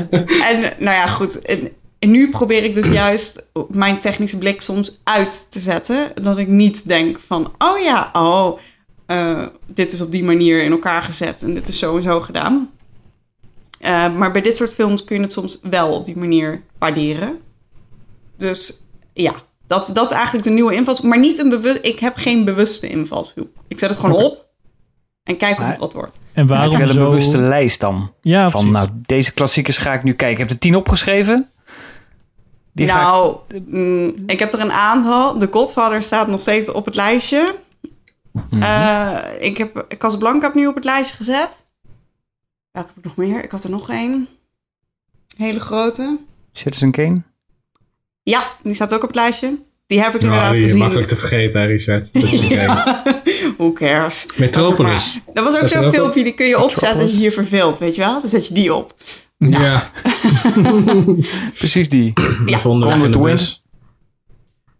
en 0.50 0.60
nou 0.78 0.96
ja, 0.96 1.06
goed. 1.06 1.42
En, 1.42 1.68
en 1.98 2.10
nu 2.10 2.30
probeer 2.30 2.64
ik 2.64 2.74
dus 2.74 2.86
juist 2.86 3.48
mijn 3.70 3.98
technische 3.98 4.38
blik 4.38 4.60
soms 4.60 5.00
uit 5.04 5.46
te 5.50 5.60
zetten. 5.60 6.12
Dat 6.22 6.38
ik 6.38 6.48
niet 6.48 6.88
denk 6.88 7.20
van, 7.26 7.52
oh 7.58 7.78
ja, 7.78 8.10
oh, 8.12 8.58
eh, 9.06 9.46
dit 9.66 9.92
is 9.92 10.00
op 10.00 10.10
die 10.10 10.24
manier 10.24 10.62
in 10.62 10.70
elkaar 10.70 11.02
gezet 11.02 11.42
en 11.42 11.54
dit 11.54 11.68
is 11.68 11.78
zo 11.78 11.96
en 11.96 12.02
zo 12.02 12.20
gedaan. 12.20 12.70
Eh, 13.80 14.14
maar 14.14 14.32
bij 14.32 14.42
dit 14.42 14.56
soort 14.56 14.74
films 14.74 15.04
kun 15.04 15.16
je 15.16 15.22
het 15.22 15.32
soms 15.32 15.60
wel 15.62 15.94
op 15.94 16.04
die 16.04 16.16
manier 16.16 16.62
waarderen. 16.78 17.40
Dus 18.36 18.86
ja, 19.12 19.34
dat, 19.66 19.90
dat 19.92 20.10
is 20.10 20.16
eigenlijk 20.16 20.44
de 20.44 20.50
nieuwe 20.50 20.74
invalshoek. 20.74 21.06
Maar 21.06 21.18
niet 21.18 21.38
een 21.38 21.48
bewust. 21.48 21.78
Ik 21.82 21.98
heb 21.98 22.16
geen 22.16 22.44
bewuste 22.44 22.88
invalshoek. 22.88 23.48
Ik 23.68 23.78
zet 23.78 23.90
het 23.90 23.98
gewoon 23.98 24.22
op 24.22 24.46
en 25.22 25.36
kijk 25.36 25.58
of 25.58 25.66
het 25.66 25.78
wat 25.78 25.92
wordt. 25.92 26.16
En 26.32 26.46
waarom 26.46 26.70
Heb 26.70 26.80
je 26.80 26.86
wel 26.86 26.94
een 26.94 27.00
zo... 27.00 27.08
bewuste 27.08 27.38
lijst 27.38 27.80
dan? 27.80 28.12
Ja, 28.20 28.50
van 28.50 28.70
precies. 28.70 28.86
nou, 28.86 28.88
deze 29.06 29.32
klassiekers 29.32 29.78
ga 29.78 29.92
ik 29.92 30.02
nu 30.02 30.12
kijken. 30.12 30.30
Ik 30.30 30.38
heb 30.38 30.50
er 30.50 30.58
tien 30.58 30.76
opgeschreven. 30.76 31.50
Die 32.76 32.88
ga 32.88 32.94
ik- 32.98 33.02
nou, 33.02 33.36
mm, 33.66 34.14
ik 34.26 34.38
heb 34.38 34.52
er 34.52 34.60
een 34.60 34.72
aantal. 34.72 35.38
The 35.38 35.48
Godfather 35.50 36.02
staat 36.02 36.28
nog 36.28 36.40
steeds 36.40 36.70
op 36.72 36.84
het 36.84 36.94
lijstje. 36.94 37.54
Mhm. 38.50 38.62
Eh, 38.62 39.18
ik 39.38 39.56
heb 39.58 39.94
Casablanca 39.98 40.46
opnieuw 40.48 40.68
op 40.68 40.74
het 40.74 40.84
lijstje 40.84 41.16
gezet. 41.16 41.64
Welke 42.72 42.88
heb 42.88 42.98
ik 42.98 43.04
nog 43.04 43.16
meer? 43.16 43.44
Ik 43.44 43.50
had 43.50 43.62
er 43.64 43.70
nog 43.70 43.90
één. 43.90 44.28
Hele 45.36 45.60
grote. 45.60 46.18
Citizen 46.52 46.90
Kane. 46.90 47.22
Ja, 48.22 48.46
die 48.62 48.74
staat 48.74 48.94
ook 48.94 49.02
op 49.02 49.06
het 49.08 49.16
lijstje. 49.16 49.58
Die 49.86 50.00
heb 50.02 50.14
ik 50.14 50.20
Nou, 50.20 50.24
inderdaad 50.32 50.50
die 50.52 50.58
is 50.60 50.64
gezien. 50.66 50.78
makkelijk 50.82 51.08
te 51.08 51.16
vergeten, 51.16 51.60
hè, 51.60 51.66
Richard. 51.66 52.12
Dat 52.12 52.22
is 52.22 52.40
oké. 52.44 53.02
Who 53.56 53.72
cares? 53.72 54.26
Metropolis. 54.36 55.12
Dat, 55.12 55.14
is 55.14 55.16
ook 55.16 55.24
maar- 55.26 55.34
dat 55.34 55.52
was 55.52 55.62
ook 55.62 55.68
zo'n 55.82 55.92
filmpje, 55.92 56.22
die 56.22 56.32
kun 56.34 56.46
je 56.46 56.62
opzetten 56.62 57.00
als 57.02 57.12
je 57.12 57.22
je 57.22 57.30
verveelt, 57.32 57.78
weet 57.78 57.94
je 57.94 58.00
wel? 58.00 58.20
Dan 58.20 58.28
zet 58.30 58.46
je 58.46 58.54
die 58.54 58.74
op. 58.74 58.94
Ja. 59.38 59.90
Precies 61.58 61.88
die. 61.88 62.12
Die 62.46 62.56
vonden 62.56 62.88
we 62.88 62.94
Gone 62.94 62.94
in 62.94 63.00
with 63.00 63.12
de 63.12 63.18
the 63.18 63.24
bus. 63.24 63.62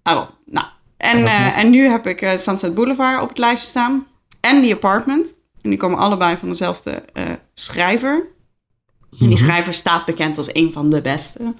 Oh, 0.02 0.28
nou. 0.46 0.66
En, 0.96 1.24
eh, 1.26 1.58
en 1.58 1.70
nu 1.70 1.80
heb 1.88 2.06
ik 2.06 2.20
eh, 2.22 2.36
Sunset 2.38 2.74
Boulevard 2.74 3.22
op 3.22 3.28
het 3.28 3.38
lijstje 3.38 3.68
staan. 3.68 4.06
En 4.40 4.62
The 4.62 4.72
Apartment. 4.72 5.34
En 5.62 5.70
die 5.70 5.78
komen 5.78 5.98
allebei 5.98 6.36
van 6.36 6.48
dezelfde 6.48 6.90
eh, 6.90 7.24
schrijver. 7.54 8.14
En 9.10 9.16
Mhm. 9.18 9.28
die 9.28 9.36
schrijver 9.36 9.74
staat 9.74 10.04
bekend 10.04 10.36
als 10.38 10.54
een 10.54 10.72
van 10.72 10.90
de 10.90 11.00
beste. 11.02 11.54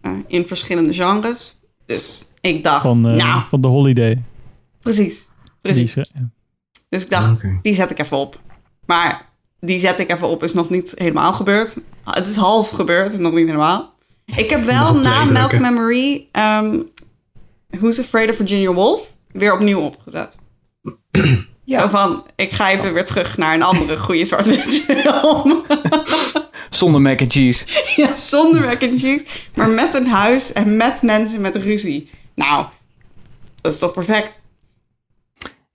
eh, 0.00 0.12
in 0.26 0.46
verschillende 0.46 0.92
genres. 0.94 1.58
Dus 1.86 2.32
ik 2.40 2.62
dacht, 2.62 2.82
Van, 2.82 3.00
nou, 3.00 3.42
van 3.48 3.60
de 3.60 3.68
Holiday. 3.68 4.22
precies. 4.80 5.28
Precies. 5.60 5.94
Die 5.94 6.04
Dus 6.88 7.02
ik 7.02 7.10
dacht, 7.10 7.44
die 7.62 7.74
zet 7.74 7.90
ik 7.90 7.98
even 7.98 8.16
op. 8.16 8.40
Maar 8.86 9.27
die 9.60 9.78
zet 9.78 9.98
ik 9.98 10.10
even 10.10 10.28
op 10.28 10.42
is 10.42 10.52
nog 10.52 10.70
niet 10.70 10.92
helemaal 10.94 11.32
gebeurd. 11.32 11.76
Het 12.04 12.26
is 12.26 12.36
half 12.36 12.70
gebeurd 12.70 13.14
en 13.14 13.22
nog 13.22 13.32
niet 13.32 13.46
helemaal. 13.46 13.94
Ik 14.24 14.50
heb 14.50 14.64
wel 14.64 14.94
na 14.94 15.24
Milk. 15.24 15.58
Memory 15.58 16.26
ehm 16.32 16.80
Who's 17.70 18.00
Afraid 18.00 18.30
of 18.30 18.36
Virginia 18.36 18.72
Woolf 18.72 19.12
weer 19.32 19.52
opnieuw 19.52 19.80
opgezet. 19.80 20.36
Ja. 21.68 21.90
Van, 21.90 22.26
ik 22.36 22.52
ga 22.52 22.70
even 22.70 22.94
weer 22.94 23.04
terug 23.04 23.36
naar 23.36 23.54
een 23.54 23.62
andere 23.62 23.98
goede 23.98 24.24
zwart-wit 24.24 24.82
film. 24.86 25.64
Zonder 26.70 27.00
mac 27.00 27.20
and 27.20 27.32
cheese. 27.32 27.66
ja, 28.02 28.14
zonder 28.14 28.60
mac 28.60 28.82
and 28.82 28.98
cheese, 28.98 29.24
maar 29.54 29.68
met 29.68 29.94
een 29.94 30.06
huis 30.06 30.52
en 30.52 30.76
met 30.76 31.02
mensen 31.02 31.40
met 31.40 31.56
ruzie. 31.56 32.10
Nou, 32.34 32.66
dat 33.60 33.72
is 33.72 33.78
toch 33.78 33.92
perfect? 33.92 34.40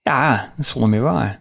Ja, 0.01 0.35
dat 0.37 0.65
is 0.65 0.69
zonder 0.69 0.89
meer 0.89 1.01
waar. 1.01 1.39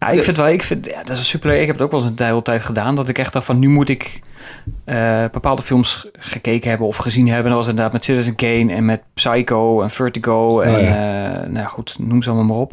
Ja, 0.00 0.08
ik 0.08 0.14
Dus- 0.16 0.24
vind 0.24 0.36
wel, 0.36 0.48
ik 0.48 0.62
vind, 0.62 0.86
ja, 0.86 1.02
dat 1.04 1.16
is 1.16 1.28
super. 1.28 1.52
Ik 1.54 1.66
heb 1.66 1.76
het 1.76 1.84
ook 1.84 1.90
wel 1.90 2.00
eens 2.00 2.10
een 2.16 2.26
hele 2.26 2.42
tijd 2.42 2.62
gedaan. 2.62 2.94
Dat 2.94 3.08
ik 3.08 3.18
echt 3.18 3.32
dacht 3.32 3.44
van, 3.46 3.58
nu 3.58 3.68
moet 3.68 3.88
ik 3.88 4.20
eh, 4.84 5.24
bepaalde 5.32 5.62
films 5.62 6.08
gekeken 6.12 6.68
hebben 6.68 6.86
of 6.86 6.96
gezien 6.96 7.28
hebben. 7.28 7.46
Dat 7.46 7.56
was 7.60 7.68
inderdaad 7.68 7.92
met 7.92 8.04
Citizen 8.04 8.34
Kane 8.34 8.72
en 8.74 8.84
met 8.84 9.00
Psycho 9.14 9.82
en 9.82 9.90
Vertigo. 9.90 10.60
En 10.60 10.84
ja. 10.84 11.42
eh, 11.42 11.48
nou 11.50 11.66
goed, 11.66 11.96
noem 11.98 12.22
ze 12.22 12.30
allemaal 12.30 12.46
maar 12.48 12.56
op. 12.56 12.72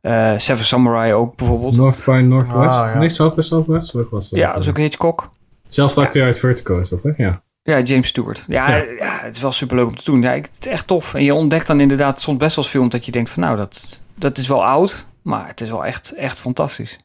Eh, 0.00 0.32
Seven 0.36 0.64
Samurai 0.64 1.12
ook 1.12 1.36
bijvoorbeeld. 1.36 1.76
North 1.76 2.04
by 2.04 2.10
Northwest. 2.24 2.78
Ah, 2.80 2.90
ja. 2.92 2.98
Nee, 2.98 3.08
Southwest, 3.10 3.48
Southwest. 3.48 3.92
Wat 3.92 4.06
was 4.10 4.30
dat? 4.30 4.38
Ja, 4.38 4.52
dat 4.52 4.62
is 4.62 4.68
ook 4.68 4.76
Hitchcock. 4.78 5.30
Zelfde 5.68 6.00
acteur 6.00 6.24
uit 6.24 6.38
Vertigo 6.38 6.80
is 6.80 6.88
dat, 6.88 7.02
hè? 7.02 7.10
Ja. 7.16 7.42
Ja, 7.62 7.80
James 7.80 8.08
Stewart. 8.08 8.44
Ja, 8.48 8.68
Ja. 8.68 8.76
ja. 8.76 9.18
het 9.22 9.36
is 9.36 9.42
wel 9.42 9.52
superleuk 9.52 9.86
om 9.86 9.96
te 9.96 10.04
doen. 10.04 10.22
Ja, 10.22 10.32
ik- 10.32 10.48
het 10.54 10.66
is 10.66 10.72
echt 10.72 10.86
tof. 10.86 11.14
En 11.14 11.24
je 11.24 11.34
ontdekt 11.34 11.66
dan 11.66 11.80
inderdaad 11.80 12.20
soms 12.20 12.38
best 12.38 12.56
wel 12.56 12.64
eens 12.64 12.74
films 12.74 12.88
dat 12.90 13.04
je 13.06 13.12
denkt 13.12 13.30
van 13.30 13.42
nou, 13.42 13.56
dat, 13.56 14.02
dat 14.14 14.38
is 14.38 14.48
wel 14.48 14.64
oud, 14.64 15.06
maar 15.22 15.46
het 15.46 15.60
is 15.60 15.70
wel 15.70 15.84
echt, 15.84 16.12
echt 16.12 16.40
fantastisch. 16.40 16.96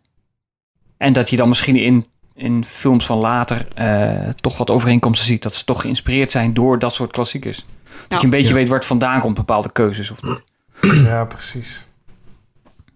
En 0.98 1.14
dat 1.14 1.30
je 1.30 1.36
dan 1.38 1.50
misschien 1.50 1.76
in, 1.76 2.06
in 2.34 2.66
films 2.66 3.06
van 3.06 3.18
later 3.18 3.68
eh, 3.76 4.30
toch 4.30 4.58
wat 4.58 4.70
overeenkomsten 4.70 5.28
ziet. 5.28 5.44
Dat 5.44 5.56
ze 5.56 5.64
toch 5.64 5.82
geïnspireerd 5.82 6.32
zijn 6.32 6.54
door 6.54 6.80
dat 6.80 6.94
soort 6.94 7.12
klassiekers. 7.12 7.64
Dat 8.08 8.20
je 8.20 8.24
een 8.26 8.32
beetje 8.32 8.48
Ja. 8.48 8.54
weet 8.54 8.68
waar 8.68 8.78
het 8.78 8.88
vandaan 8.88 9.22
komt, 9.22 9.36
bepaalde 9.36 9.72
keuzes 9.72 10.12
of 10.12 10.24
niet. 10.24 10.42
Ja, 10.82 11.26
precies. 11.26 11.86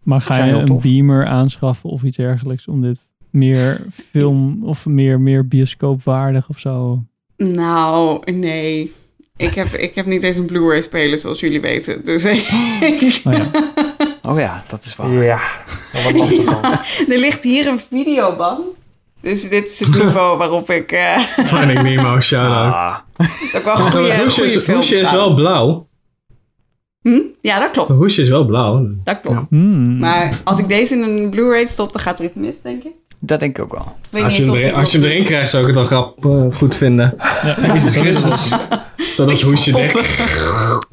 Maar 0.03 0.22
ga 0.22 0.43
je 0.43 0.53
een 0.53 0.80
beamer 0.81 1.26
aanschaffen 1.26 1.89
of 1.89 2.03
iets 2.03 2.18
dergelijks 2.18 2.68
om 2.68 2.81
dit 2.81 2.99
meer 3.30 3.85
film 4.10 4.64
of 4.64 4.85
meer, 4.85 5.19
meer 5.19 5.48
bioscoopwaardig 5.48 6.49
of 6.49 6.60
zo? 6.60 7.03
Nou, 7.38 8.31
nee. 8.31 8.93
Ik 9.38 9.53
heb, 9.53 9.68
ik 9.68 9.95
heb 9.95 10.06
niet 10.06 10.23
eens 10.23 10.38
een 10.38 10.45
Blu-ray 10.45 10.81
speler, 10.81 11.18
zoals 11.18 11.39
jullie 11.39 11.61
weten. 11.61 12.06
Dus 12.06 12.26
ik... 12.81 13.22
Oh 13.23 13.34
ja. 13.34 13.52
Oh 14.23 14.39
ja, 14.39 14.64
dat 14.68 14.84
is 14.84 14.95
waar. 14.95 15.11
Ja, 15.11 15.39
wat 16.03 16.14
lastig 16.14 16.43
dan. 16.43 16.64
er 17.14 17.19
ligt 17.19 17.43
hier 17.43 17.68
een 17.68 17.80
videoband. 17.89 18.61
Dus 19.22 19.49
dit 19.49 19.65
is 19.69 19.80
het 19.80 19.95
niveau 20.03 20.38
waarop 20.38 20.69
ik... 20.69 20.91
eh 20.91 21.19
Finding 21.19 21.81
Nemo, 21.81 22.19
shout-out. 22.19 22.73
Ah. 22.73 22.95
dat 23.53 23.64
wel 23.64 23.85
een 23.85 23.91
goede, 23.91 24.11
het 24.11 24.23
hoesje 24.23 24.43
is, 24.43 24.57
film 24.57 24.76
hoesje 24.76 24.99
is 24.99 25.11
wel 25.11 25.34
blauw. 25.34 25.88
Hm? 27.02 27.19
Ja, 27.41 27.60
dat 27.60 27.72
klopt. 27.72 27.89
Het 27.89 27.98
hoesje 27.98 28.22
is 28.22 28.30
wel 28.30 28.45
blauw. 28.45 28.88
Dat 29.03 29.19
klopt. 29.22 29.49
Hmm. 29.49 29.98
Maar 29.98 30.39
als 30.43 30.57
ik 30.57 30.68
deze 30.68 30.93
in 30.95 31.03
een 31.03 31.30
Blu-ray 31.30 31.65
stop, 31.65 31.91
dan 31.93 32.02
gaat 32.02 32.19
er 32.19 32.26
iets 32.26 32.35
mis, 32.35 32.61
denk 32.61 32.84
ik. 32.84 32.91
Dat 33.19 33.39
denk 33.39 33.57
ik 33.57 33.64
ook 33.64 33.72
wel. 33.72 33.95
Ik 34.02 34.07
weet 34.10 34.23
Als 34.23 34.38
niet 34.38 34.45
je, 34.45 34.52
hem 34.52 34.60
of 34.60 34.65
erin, 34.65 34.76
als 34.80 34.91
je 34.91 35.10
erin 35.11 35.23
krijgt, 35.23 35.49
zou 35.49 35.61
ik 35.61 35.76
het 35.76 35.77
wel 35.77 35.85
grap 35.85 36.26
eh, 36.26 36.56
goed 36.57 36.76
vinden. 36.76 37.15
Jezus 37.73 37.95
Christus. 37.95 38.52
Zo 39.13 39.25
dat 39.25 39.41
hoesje. 39.41 39.71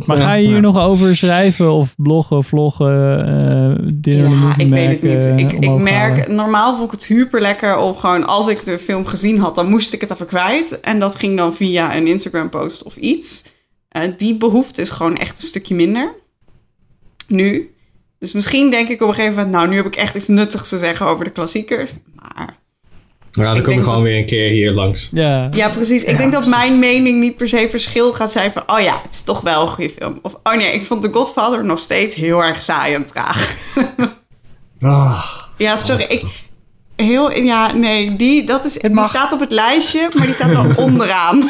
Maar 0.07 0.17
ga 0.17 0.35
je 0.35 0.47
hier 0.47 0.61
nog 0.61 0.79
over 0.79 1.17
schrijven 1.17 1.73
of 1.73 1.95
bloggen, 1.97 2.45
vloggen, 2.45 3.27
eh 3.27 3.87
dinner 3.95 4.31
Ja, 4.31 4.37
movie 4.37 4.65
ik 4.65 4.71
weet 4.71 5.03
het 5.03 5.35
niet. 5.35 5.53
Ik, 5.53 5.53
ik 5.53 5.69
omhoog 5.69 5.83
merk, 5.83 6.19
halen? 6.19 6.35
normaal 6.35 6.73
vond 6.73 6.85
ik 6.85 6.91
het 6.91 7.03
super 7.03 7.41
lekker 7.41 7.77
om 7.77 7.95
gewoon, 7.95 8.27
als 8.27 8.47
ik 8.47 8.65
de 8.65 8.79
film 8.79 9.07
gezien 9.07 9.39
had, 9.39 9.55
dan 9.55 9.69
moest 9.69 9.93
ik 9.93 10.01
het 10.01 10.11
even 10.11 10.27
kwijt. 10.27 10.81
En 10.81 10.99
dat 10.99 11.15
ging 11.15 11.37
dan 11.37 11.55
via 11.55 11.97
een 11.97 12.07
Instagram 12.07 12.49
post 12.49 12.83
of 12.83 12.97
iets. 12.97 13.45
Eh, 13.89 14.03
die 14.17 14.37
behoefte 14.37 14.81
is 14.81 14.91
gewoon 14.91 15.17
echt 15.17 15.39
een 15.39 15.47
stukje 15.47 15.75
minder. 15.75 16.15
Nu. 17.27 17.73
Dus 18.19 18.33
misschien 18.33 18.71
denk 18.71 18.89
ik 18.89 19.01
op 19.01 19.09
een 19.09 19.15
gegeven 19.15 19.37
moment, 19.37 19.55
nou, 19.55 19.69
nu 19.69 19.77
heb 19.77 19.87
ik 19.87 19.97
echt 19.97 20.17
iets 20.17 20.29
nuttigs 20.29 20.69
te 20.69 20.79
zeggen 20.79 21.07
over 21.07 21.25
de 21.25 21.31
klassiekers. 21.31 21.93
Maar 22.15 22.58
Ja, 23.45 23.49
dan 23.49 23.57
Ik 23.57 23.63
kom 23.63 23.71
je 23.73 23.79
denk 23.79 23.83
gewoon 23.89 24.03
dat- 24.03 24.09
weer 24.13 24.19
een 24.19 24.27
keer 24.27 24.51
hier 24.51 24.71
langs. 24.73 25.09
Ja. 25.13 25.49
ja, 25.53 25.69
precies. 25.69 26.05
Ik 26.05 26.17
denk 26.17 26.33
dat 26.33 26.47
mijn 26.47 26.79
mening 26.79 27.21
niet 27.21 27.37
per 27.37 27.49
se 27.49 27.67
verschil 27.71 28.13
gaat 28.13 28.33
zijn 28.33 28.53
van, 28.53 28.63
oh 28.67 28.81
ja, 28.81 29.01
het 29.03 29.13
is 29.13 29.23
toch 29.23 29.41
wel 29.41 29.63
een 29.63 29.69
goede 29.69 29.91
film. 29.91 30.19
Of, 30.23 30.35
oh 30.43 30.55
nee, 30.57 30.73
ik 30.73 30.85
vond 30.85 31.03
The 31.03 31.13
Godfather 31.13 31.65
nog 31.65 31.79
steeds 31.79 32.15
heel 32.15 32.45
erg 32.45 32.63
saai 32.63 32.95
en 32.95 33.05
traag. 33.05 33.57
Ah. 34.81 35.25
Ja, 35.57 35.77
sorry. 35.77 36.03
Ik, 36.09 36.25
heel, 36.97 37.31
ja, 37.33 37.73
nee, 37.73 38.17
die, 38.17 38.45
dat 38.47 38.65
is, 38.65 38.73
die 38.79 39.05
staat 39.05 39.33
op 39.33 39.41
het 39.41 39.51
lijstje, 39.51 40.11
maar 40.15 40.25
die 40.27 40.35
staat 40.35 40.51
wel 40.51 40.67
onderaan. 40.87 41.43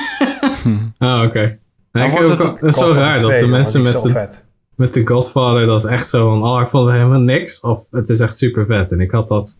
Ah, 0.99 1.23
oké. 1.23 1.59
Nee, 1.93 2.07
ik 2.07 2.13
wordt 2.13 2.29
heb 2.29 2.39
het 2.61 2.63
is 2.63 2.77
zo 2.77 2.87
raar 2.93 3.21
dat 3.21 3.31
2, 3.31 3.41
de 3.41 3.47
mensen 3.47 3.83
met 3.83 4.03
de, 4.03 4.09
vet. 4.09 4.45
met 4.75 4.95
de 4.95 5.07
Godfather, 5.07 5.67
dat 5.67 5.85
is 5.85 5.91
echt 5.91 6.09
zo 6.09 6.29
van, 6.29 6.49
oh, 6.49 6.61
ik 6.61 6.69
vond 6.69 6.87
het 6.87 6.97
helemaal 6.97 7.21
niks. 7.21 7.61
Of 7.61 7.79
het 7.91 8.09
is 8.09 8.21
echt 8.21 8.39
super 8.39 8.67
vet. 8.67 8.91
En 8.91 9.01
ik 9.01 9.11
had 9.11 9.29
dat, 9.29 9.59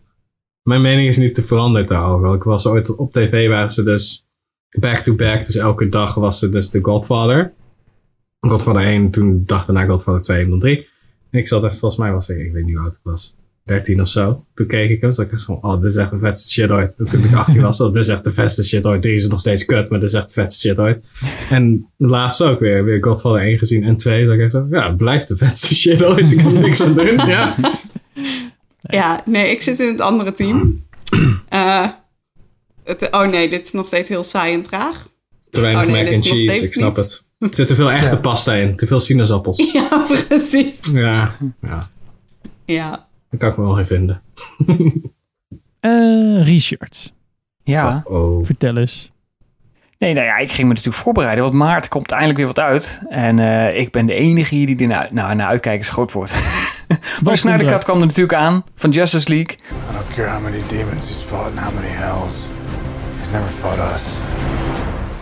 mijn 0.63 0.81
mening 0.81 1.07
is 1.07 1.17
niet 1.17 1.35
te 1.35 1.45
veranderd 1.45 1.87
daarover. 1.87 2.35
Ik 2.35 2.43
was 2.43 2.67
ooit 2.67 2.95
op 2.95 3.13
tv, 3.13 3.47
waren 3.47 3.71
ze 3.71 3.83
dus 3.83 4.27
back-to-back. 4.79 5.45
dus 5.45 5.55
elke 5.55 5.89
dag 5.89 6.13
was 6.13 6.39
ze 6.39 6.49
dus 6.49 6.69
de 6.69 6.79
Godfather. 6.81 7.53
Godfather 8.39 8.83
1, 8.83 9.11
toen 9.11 9.43
dag 9.45 9.65
daarna 9.65 9.85
Godfather 9.85 10.21
2 10.21 10.43
en 10.43 10.49
dan 10.49 10.59
3. 10.59 10.87
En 11.31 11.39
ik 11.39 11.47
zat 11.47 11.63
echt, 11.63 11.79
volgens 11.79 12.01
mij 12.01 12.11
was 12.11 12.29
ik, 12.29 12.37
ik 12.37 12.51
weet 12.51 12.65
niet 12.65 12.75
hoe 12.75 12.83
oud 12.83 12.95
ik 12.95 13.01
was. 13.03 13.37
13 13.69 14.01
of 14.01 14.07
zo. 14.07 14.45
Toen 14.53 14.67
keek 14.67 14.89
ik 14.89 15.01
hem, 15.01 15.11
zat 15.11 15.25
ik 15.25 15.31
echt 15.31 15.43
van, 15.43 15.59
oh, 15.61 15.81
dit 15.81 15.91
is 15.91 15.95
echt 15.95 16.11
de 16.11 16.17
vetste 16.17 16.49
shit 16.49 16.69
ooit. 16.69 16.95
En 16.97 17.05
toen 17.05 17.23
ik 17.23 17.33
18 17.33 17.61
was, 17.61 17.81
oh, 17.81 17.93
dit 17.93 18.03
is 18.03 18.09
echt 18.09 18.23
de 18.23 18.33
vetste 18.33 18.63
shit 18.63 18.85
ooit. 18.85 19.01
3 19.01 19.15
is 19.15 19.27
nog 19.27 19.39
steeds 19.39 19.65
kut, 19.65 19.89
maar 19.89 19.99
dit 19.99 20.09
is 20.09 20.15
echt 20.15 20.27
de 20.27 20.33
vetste 20.33 20.67
shit 20.67 20.77
ooit. 20.77 21.05
En 21.49 21.87
de 21.97 22.07
laatste 22.07 22.45
ook 22.45 22.59
weer, 22.59 22.83
weer 22.83 23.03
Godfather 23.03 23.41
1 23.41 23.57
gezien 23.57 23.83
en 23.83 23.97
2. 23.97 24.25
Dat 24.25 24.33
ik 24.35 24.41
echt 24.41 24.59
ja, 24.69 24.87
het 24.87 24.97
blijft 24.97 25.27
de 25.27 25.37
vetste 25.37 25.75
shit 25.75 26.03
ooit. 26.03 26.31
Ik 26.31 26.37
kan 26.37 26.55
er 26.55 26.61
niks 26.61 26.81
aan 26.81 26.93
doen. 26.93 27.27
Ja. 27.27 27.55
Ja, 28.91 29.21
nee, 29.25 29.51
ik 29.51 29.61
zit 29.61 29.79
in 29.79 29.87
het 29.87 30.01
andere 30.01 30.31
team. 30.31 30.59
Eh, 31.49 31.87
het, 32.83 33.07
oh 33.11 33.27
nee, 33.27 33.49
dit 33.49 33.65
is 33.65 33.71
nog 33.71 33.87
steeds 33.87 34.07
heel 34.07 34.23
saai 34.23 34.53
en 34.53 34.61
traag. 34.61 35.07
Te 35.49 35.61
weinig 35.61 35.83
Oh 35.85 35.89
nee, 35.91 36.03
mac 36.03 36.11
dit 36.11 36.13
and 36.15 36.23
is 36.25 36.29
nog 36.31 36.39
cheese, 36.39 36.51
steeds 36.55 36.67
ik 36.67 36.73
snap 36.73 36.97
niet. 36.97 37.05
het. 37.05 37.23
Er 37.39 37.49
zit 37.55 37.67
te 37.67 37.75
veel 37.75 37.91
echte 37.91 38.09
Ja. 38.09 38.15
pasta 38.15 38.53
in, 38.53 38.75
te 38.75 38.87
veel 38.87 38.99
sinaasappels. 38.99 39.57
Ja, 39.73 40.05
precies. 40.27 40.75
Ja, 40.91 41.31
ja, 41.61 41.89
Ja. 42.65 43.07
dat 43.29 43.39
kan 43.39 43.49
ik 43.49 43.57
me 43.57 43.63
wel 43.63 43.79
in 43.79 43.85
vinden. 43.85 44.21
Eh, 45.79 46.43
Richard, 46.45 47.13
Ja. 47.63 48.01
Oh. 48.05 48.45
vertel 48.45 48.77
eens. 48.77 49.11
Nee, 49.97 50.13
nou 50.13 50.25
ja, 50.25 50.37
ik 50.37 50.51
ging 50.51 50.67
me 50.67 50.73
natuurlijk 50.73 51.03
voorbereiden, 51.03 51.43
want 51.43 51.55
maart 51.55 51.87
komt 51.87 52.11
eindelijk 52.11 52.37
weer 52.37 52.47
wat 52.47 52.59
uit. 52.59 53.01
En 53.09 53.39
eh, 53.39 53.79
ik 53.79 53.91
ben 53.91 54.05
de 54.05 54.13
enige 54.13 54.55
hier 54.55 54.65
die 54.65 54.77
er 54.77 54.87
naar, 54.87 55.09
nou, 55.11 55.35
naar 55.35 55.47
uitkijken 55.47 55.81
is 55.81 55.89
groot 55.89 56.11
wordt. 56.11 56.33
maar 57.23 57.37
Snyder 57.37 57.67
Cut 57.67 57.83
kwam 57.83 57.99
er 57.99 58.05
natuurlijk 58.05 58.33
aan 58.33 58.63
van 58.75 58.89
Justice 58.89 59.29
League. 59.29 59.57
I 59.89 59.93
don't 59.93 60.15
care 60.15 60.29
how 60.29 60.43
many 60.43 60.61
demons 60.67 61.07
he's 61.07 61.23
fought 61.23 61.45
and 61.45 61.59
how 61.59 61.73
many 61.73 61.91
hells. 61.91 62.49
He's 63.19 63.31
never 63.31 63.49
fought 63.49 63.93
us. 63.95 64.17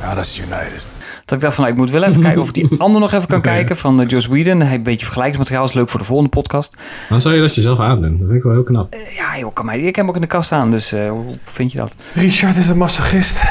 Not 0.01 0.17
us 0.17 0.39
united. 0.39 0.83
Dat 1.25 1.37
ik 1.37 1.43
dacht 1.43 1.55
van, 1.55 1.63
nou, 1.63 1.75
ik 1.75 1.81
moet 1.81 1.91
wel 1.91 2.03
even 2.03 2.21
kijken 2.21 2.41
of 2.41 2.47
ik 2.47 2.53
die 2.53 2.79
ander 2.85 3.01
nog 3.01 3.13
even 3.13 3.27
kan 3.27 3.41
kijken 3.41 3.77
van 3.77 4.01
uh, 4.01 4.07
Joss 4.07 4.27
Whedon. 4.27 4.57
Hij 4.57 4.65
heeft 4.65 4.77
een 4.77 4.83
beetje 4.83 5.05
vergelijkingsmateriaal, 5.05 5.65
is 5.65 5.73
leuk 5.73 5.89
voor 5.89 5.99
de 5.99 6.05
volgende 6.05 6.31
podcast. 6.31 6.77
Dan 7.09 7.21
zou 7.21 7.35
je 7.35 7.41
dat 7.41 7.55
jezelf 7.55 7.79
aandoen. 7.79 8.17
Dat 8.17 8.27
vind 8.27 8.37
ik 8.37 8.43
wel 8.43 8.51
heel 8.51 8.63
knap. 8.63 8.95
Ja, 9.15 9.39
joh, 9.39 9.53
kan 9.53 9.65
mij, 9.65 9.77
ik 9.77 9.85
heb 9.85 9.95
hem 9.95 10.09
ook 10.09 10.15
in 10.15 10.21
de 10.21 10.27
kast 10.27 10.45
staan, 10.45 10.71
dus 10.71 10.93
uh, 10.93 11.09
hoe 11.09 11.37
vind 11.43 11.71
je 11.71 11.77
dat? 11.77 11.95
Richard 12.13 12.55
is 12.55 12.67
een 12.67 12.77
masochist. 12.77 13.41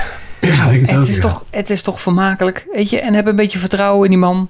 Ja, 0.40 0.68
ik 0.68 0.90
het, 0.90 1.08
is 1.08 1.20
toch, 1.20 1.44
het 1.50 1.70
is 1.70 1.82
toch 1.82 2.00
vermakelijk, 2.00 2.66
weet 2.72 2.90
je? 2.90 3.00
En 3.00 3.14
heb 3.14 3.26
een 3.26 3.36
beetje 3.36 3.58
vertrouwen 3.58 4.04
in 4.04 4.10
die 4.10 4.18
man. 4.18 4.48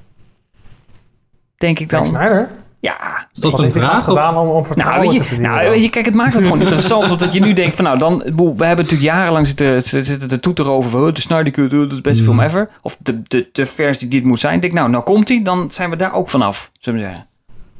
Denk 1.56 1.78
ik 1.78 1.88
dan. 1.88 2.06
Zack 2.06 2.14
Snyder? 2.14 2.50
Ja. 2.80 3.28
Is 3.32 3.40
dat 3.40 3.52
een 3.52 3.58
hij 3.60 3.70
vraag? 3.70 4.04
gedaan 4.04 4.36
om, 4.36 4.48
om 4.48 4.66
Nou, 4.74 5.08
te 5.08 5.22
verdienen? 5.24 5.50
nou, 5.50 5.70
weet 5.70 5.82
je, 5.82 5.90
kijk, 5.90 6.04
het 6.04 6.14
maakt 6.14 6.34
het 6.34 6.42
gewoon 6.42 6.60
interessant. 6.60 7.10
omdat 7.10 7.32
je 7.32 7.40
nu 7.40 7.52
denkt 7.52 7.74
van, 7.74 7.84
nou, 7.84 7.98
dan, 7.98 8.18
we 8.36 8.42
hebben 8.44 8.84
natuurlijk 8.84 9.02
jarenlang 9.02 9.46
zitten, 9.46 9.82
zitten 9.82 10.28
te 10.28 10.40
toeteren 10.40 10.72
over 10.72 10.90
van, 10.90 11.12
de 11.14 11.20
Snyder 11.20 11.52
Cut, 11.52 11.70
dat 11.70 11.90
is 11.90 11.96
de 11.96 12.00
beste 12.00 12.22
Mm. 12.22 12.28
film 12.28 12.40
ever. 12.40 12.68
Of 12.82 12.96
de, 13.00 13.22
de, 13.22 13.48
de 13.52 13.66
versie 13.66 14.08
die 14.08 14.18
het 14.18 14.28
moet 14.28 14.40
zijn. 14.40 14.54
Ik 14.54 14.60
denk, 14.60 14.72
nou, 14.72 14.90
nou 14.90 15.04
komt 15.04 15.26
die, 15.26 15.42
dan 15.42 15.70
zijn 15.70 15.90
we 15.90 15.96
daar 15.96 16.12
ook 16.14 16.28
vanaf, 16.30 16.70
zullen 16.78 17.00
we 17.00 17.06
zeggen. 17.06 17.26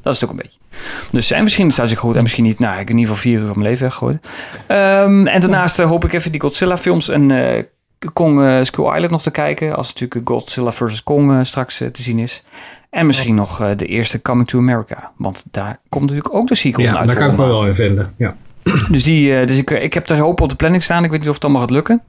Dat 0.02 0.14
is 0.14 0.20
het 0.20 0.30
ook 0.30 0.36
een 0.36 0.42
beetje. 0.42 0.58
Dus 1.10 1.30
en 1.30 1.42
misschien 1.42 1.70
staat 1.70 1.88
zich 1.88 1.98
goed 1.98 2.16
en 2.16 2.22
misschien 2.22 2.44
niet. 2.44 2.58
Nou, 2.58 2.72
ik 2.72 2.78
heb 2.78 2.88
in 2.90 2.98
ieder 2.98 3.14
geval 3.14 3.30
vier 3.30 3.40
uur 3.40 3.46
van 3.46 3.56
mijn 3.58 3.68
leven 3.68 3.82
weggegooid. 3.82 4.28
Ehm, 4.66 5.26
en 5.26 5.40
daarnaast 5.40 5.78
eh, 5.78 5.86
hoop 5.86 6.04
ik 6.04 6.12
even 6.12 6.32
die 6.32 6.40
Godzilla 6.40 6.78
films 6.78 7.08
en 7.08 7.30
eh, 7.30 7.62
Kong 8.12 8.42
eh, 8.42 8.58
Skull 8.62 8.84
Island 8.94 9.10
nog 9.10 9.22
te 9.22 9.30
kijken. 9.30 9.76
Als 9.76 9.92
natuurlijk 9.94 10.28
Godzilla 10.28 10.72
vs. 10.72 11.02
Kong 11.02 11.46
straks 11.46 11.76
te 11.76 12.02
zien 12.02 12.18
is. 12.18 12.42
En 12.96 13.06
misschien 13.06 13.34
nog 13.34 13.60
eh, 13.60 13.70
de 13.76 13.86
eerste 13.86 14.22
Coming 14.22 14.48
to 14.48 14.58
America. 14.58 15.12
Want 15.16 15.46
daar 15.50 15.80
komt 15.88 16.04
natuurlijk 16.04 16.34
ook 16.34 16.46
de 16.48 16.54
sequel 16.54 16.84
van 16.86 16.94
Ja, 16.94 17.00
uit. 17.00 17.08
daar 17.08 17.18
kan 17.18 17.30
ik 17.30 17.36
me 17.36 17.46
wel 17.46 17.66
in 17.66 17.74
vinden. 17.74 18.14
Ja. 18.16 18.32
Dus, 18.90 19.02
die, 19.04 19.38
eh, 19.40 19.46
dus 19.46 19.58
ik, 19.58 19.70
ik 19.70 19.94
heb 19.94 20.08
er 20.08 20.18
hoop 20.18 20.40
op 20.40 20.48
de 20.48 20.54
planning 20.56 20.82
staan. 20.82 21.04
Ik 21.04 21.10
weet 21.10 21.18
niet 21.20 21.28
of 21.28 21.34
het 21.34 21.44
allemaal 21.44 21.62
gaat 21.62 21.70
lukken. 21.70 22.02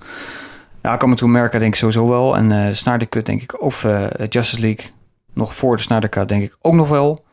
Ja, 0.82 0.98
Coming 0.98 1.20
to 1.20 1.28
America 1.28 1.60
denk 1.60 1.72
ik 1.74 1.80
sowieso 1.80 2.08
wel. 2.08 2.36
En 2.38 2.52
eh 2.52 2.74
Snyder 2.74 3.10
Cut 3.10 3.26
denk 3.26 3.42
ik. 3.42 3.62
Of 3.62 3.84
eh, 3.84 4.08
Justice 4.30 4.62
League. 4.62 4.86
Nog 5.34 5.56
voor 5.56 5.76
de 5.76 5.82
Snyder 5.82 6.10
Cut 6.10 6.28
denk 6.28 6.44
ik 6.44 6.58
ook 6.62 6.74
nog 6.74 6.90
wel. 6.90 7.26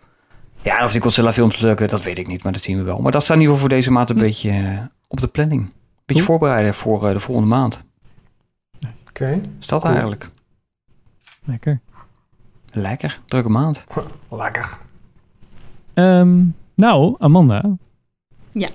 Ja, 0.63 0.85
of 0.85 0.93
die 0.93 1.01
Godzilla 1.01 1.33
films 1.33 1.61
lukken, 1.61 1.89
dat 1.89 2.03
weet 2.03 2.19
ik 2.19 2.27
niet. 2.27 2.43
Maar 2.43 2.53
dat 2.53 2.63
zien 2.63 2.77
we 2.77 2.83
wel. 2.83 3.01
Maar 3.01 3.13
dat 3.13 3.23
staat 3.23 3.37
in 3.37 3.43
ieder 3.43 3.55
geval 3.57 3.69
voor 3.71 3.79
deze 3.79 3.91
maand 3.93 4.11
een 4.11 4.17
beetje 4.17 4.51
eh, 4.51 4.79
op 5.09 5.21
de 5.21 5.29
planning. 5.29 5.61
Een 5.63 5.71
beetje 6.07 6.23
voorbereiden 6.23 6.75
voor 6.75 7.07
eh, 7.07 7.13
de 7.13 7.21
volgende 7.21 7.49
maand. 7.49 7.83
Oké. 9.09 9.41
Is 9.61 9.67
dat 9.67 9.81
Cool. 9.81 9.93
eigenlijk? 9.93 10.29
Lekker. 11.45 11.81
Lekker. 12.75 13.19
Drukke 13.27 13.49
maand. 13.49 13.87
Lekker. 14.31 14.79
Ehm, 15.95 16.43
nou, 16.77 17.15
Amanda, 17.19 17.63
Ja. 18.53 18.69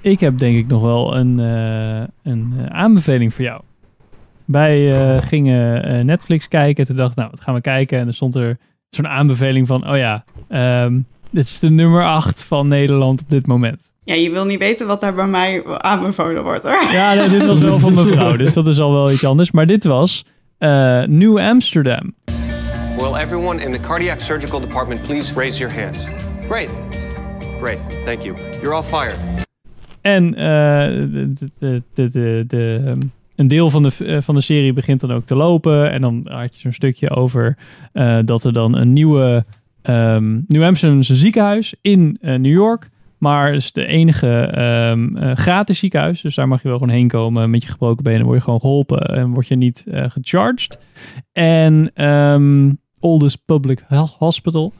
ik 0.00 0.20
heb 0.20 0.38
denk 0.38 0.56
ik 0.56 0.66
nog 0.66 0.82
wel 0.82 1.16
een, 1.16 1.38
eh, 1.40 2.32
een 2.32 2.52
eh, 2.58 2.66
aanbeveling 2.66 3.34
voor 3.34 3.44
jou. 3.44 3.60
Wij 4.44 5.00
eh, 5.16 5.22
gingen 5.22 5.84
eh, 5.84 6.04
Netflix 6.04 6.48
kijken. 6.48 6.84
Toen 6.84 6.96
dacht 6.96 7.10
ik, 7.10 7.16
nou, 7.16 7.30
wat 7.30 7.40
gaan 7.40 7.54
we 7.54 7.60
kijken? 7.60 7.98
En 7.98 8.06
er 8.06 8.14
stond 8.14 8.34
er 8.34 8.58
zo'n 8.88 9.08
aanbeveling 9.08 9.66
van, 9.66 9.88
oh 9.90 9.96
ja, 9.96 10.24
ehm, 10.48 11.00
dit 11.30 11.44
is 11.44 11.58
de 11.58 11.70
nummer 11.70 12.04
8 12.04 12.42
van 12.42 12.68
Nederland 12.68 13.20
op 13.20 13.30
dit 13.30 13.46
moment. 13.46 13.92
Ja, 14.04 14.14
je 14.14 14.30
wil 14.30 14.44
niet 14.44 14.58
weten 14.58 14.86
wat 14.86 15.00
daar 15.00 15.14
bij 15.14 15.26
mij 15.26 15.64
aanbevolen 15.78 16.42
wordt 16.42 16.62
hoor. 16.62 16.92
Ja, 16.92 17.14
nee, 17.14 17.28
dit 17.28 17.46
was 17.46 17.58
wel 17.58 17.78
van 17.78 17.94
mevrouw, 17.94 18.36
dus 18.36 18.52
dat 18.52 18.66
is 18.66 18.78
al 18.78 18.92
wel 18.92 19.10
iets 19.12 19.24
anders. 19.24 19.50
Maar 19.50 19.66
dit 19.66 19.84
was 19.84 20.24
eh, 20.58 21.02
New 21.02 21.38
Amsterdam. 21.38 22.14
Will 23.02 23.16
everyone 23.16 23.62
in 23.62 23.72
the 23.72 23.80
cardiac 23.80 24.20
surgical 24.20 24.60
department 24.60 25.02
please 25.02 25.34
raise 25.34 25.58
your 25.58 25.74
hands? 25.74 25.98
Great. 26.48 26.70
Great. 27.58 27.80
Thank 28.04 28.22
you. 28.22 28.36
You're 28.60 28.74
all 28.74 28.82
fired. 28.82 29.18
En 30.00 30.34
eh, 30.34 30.44
de, 31.12 31.32
de, 31.58 31.82
de, 31.94 32.08
de, 32.10 32.44
de, 32.46 32.82
ehm, 32.86 32.98
een 33.36 33.48
deel 33.48 33.70
van 33.70 33.82
de, 33.82 33.92
eh, 34.06 34.20
van 34.20 34.34
de 34.34 34.40
serie 34.40 34.72
begint 34.72 35.00
dan 35.00 35.12
ook 35.12 35.24
te 35.24 35.34
lopen. 35.34 35.90
En 35.90 36.00
dan 36.00 36.26
had 36.30 36.54
je 36.54 36.60
zo'n 36.60 36.72
stukje 36.72 37.10
over 37.10 37.56
eh, 37.92 38.18
dat 38.24 38.44
er 38.44 38.52
dan 38.52 38.76
een 38.76 38.92
nieuwe... 38.92 39.44
ehm 39.82 40.40
New 40.46 40.62
een 40.62 41.04
ziekenhuis 41.04 41.74
in 41.80 42.16
eh, 42.20 42.34
New 42.34 42.52
York. 42.52 42.90
Maar 43.22 43.46
het 43.46 43.60
is 43.60 43.72
de 43.72 43.86
enige 43.86 44.40
ehm, 44.40 45.16
eh, 45.16 45.36
gratis 45.36 45.78
ziekenhuis. 45.78 46.20
Dus 46.20 46.34
daar 46.34 46.48
mag 46.48 46.62
je 46.62 46.68
wel 46.68 46.78
gewoon 46.78 46.94
heen 46.94 47.08
komen 47.08 47.50
met 47.50 47.62
je 47.62 47.68
gebroken 47.68 48.04
benen. 48.04 48.24
word 48.24 48.36
je 48.36 48.44
gewoon 48.44 48.60
geholpen 48.60 49.00
en 49.00 49.30
word 49.30 49.46
je 49.46 49.56
niet 49.56 49.84
eh, 49.90 50.04
gecharged. 50.10 50.78
En 51.32 51.90
ehm 51.94 52.70
oldest 53.02 53.38
public 53.44 53.84
hos- 53.88 54.16
hospital. 54.18 54.72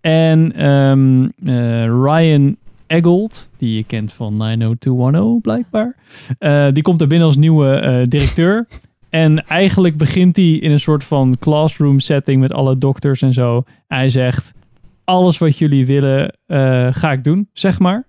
En 0.00 0.52
ehm, 0.52 1.28
eh, 1.44 1.80
Ryan 1.80 2.56
Eggold, 2.86 3.48
die 3.56 3.76
je 3.76 3.84
kent 3.84 4.12
van 4.12 4.36
90210 4.36 5.40
blijkbaar. 5.40 5.96
Eh, 6.38 6.66
die 6.72 6.82
komt 6.82 7.00
er 7.00 7.06
binnen 7.06 7.26
als 7.26 7.36
nieuwe 7.36 7.70
eh, 7.74 8.02
directeur. 8.02 8.66
En 9.08 9.46
eigenlijk 9.46 9.96
begint 9.96 10.36
hij 10.36 10.50
in 10.52 10.70
een 10.70 10.80
soort 10.80 11.04
van 11.04 11.36
classroom 11.40 12.00
setting 12.00 12.40
met 12.40 12.54
alle 12.54 12.78
dokters 12.78 13.22
en 13.22 13.32
zo. 13.32 13.62
Hij 13.86 14.08
zegt, 14.08 14.52
alles 15.04 15.38
wat 15.38 15.58
jullie 15.58 15.86
willen, 15.86 16.34
ga 16.94 17.12
ik 17.12 17.24
doen, 17.24 17.48
zeg 17.52 17.78
maar. 17.78 18.06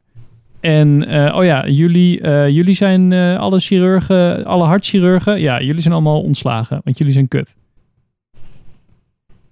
En 0.59 1.03
oh 1.35 1.43
ja, 1.43 1.67
jullie, 1.67 2.21
jullie 2.51 2.75
zijn 2.75 3.13
alle 3.37 3.59
chirurgen, 3.59 4.45
alle 4.45 4.65
hartchirurgen. 4.65 5.39
Ja, 5.39 5.61
jullie 5.61 5.81
zijn 5.81 5.93
allemaal 5.93 6.21
ontslagen, 6.21 6.81
want 6.83 6.97
jullie 6.97 7.13
zijn 7.13 7.27
kut. 7.27 7.55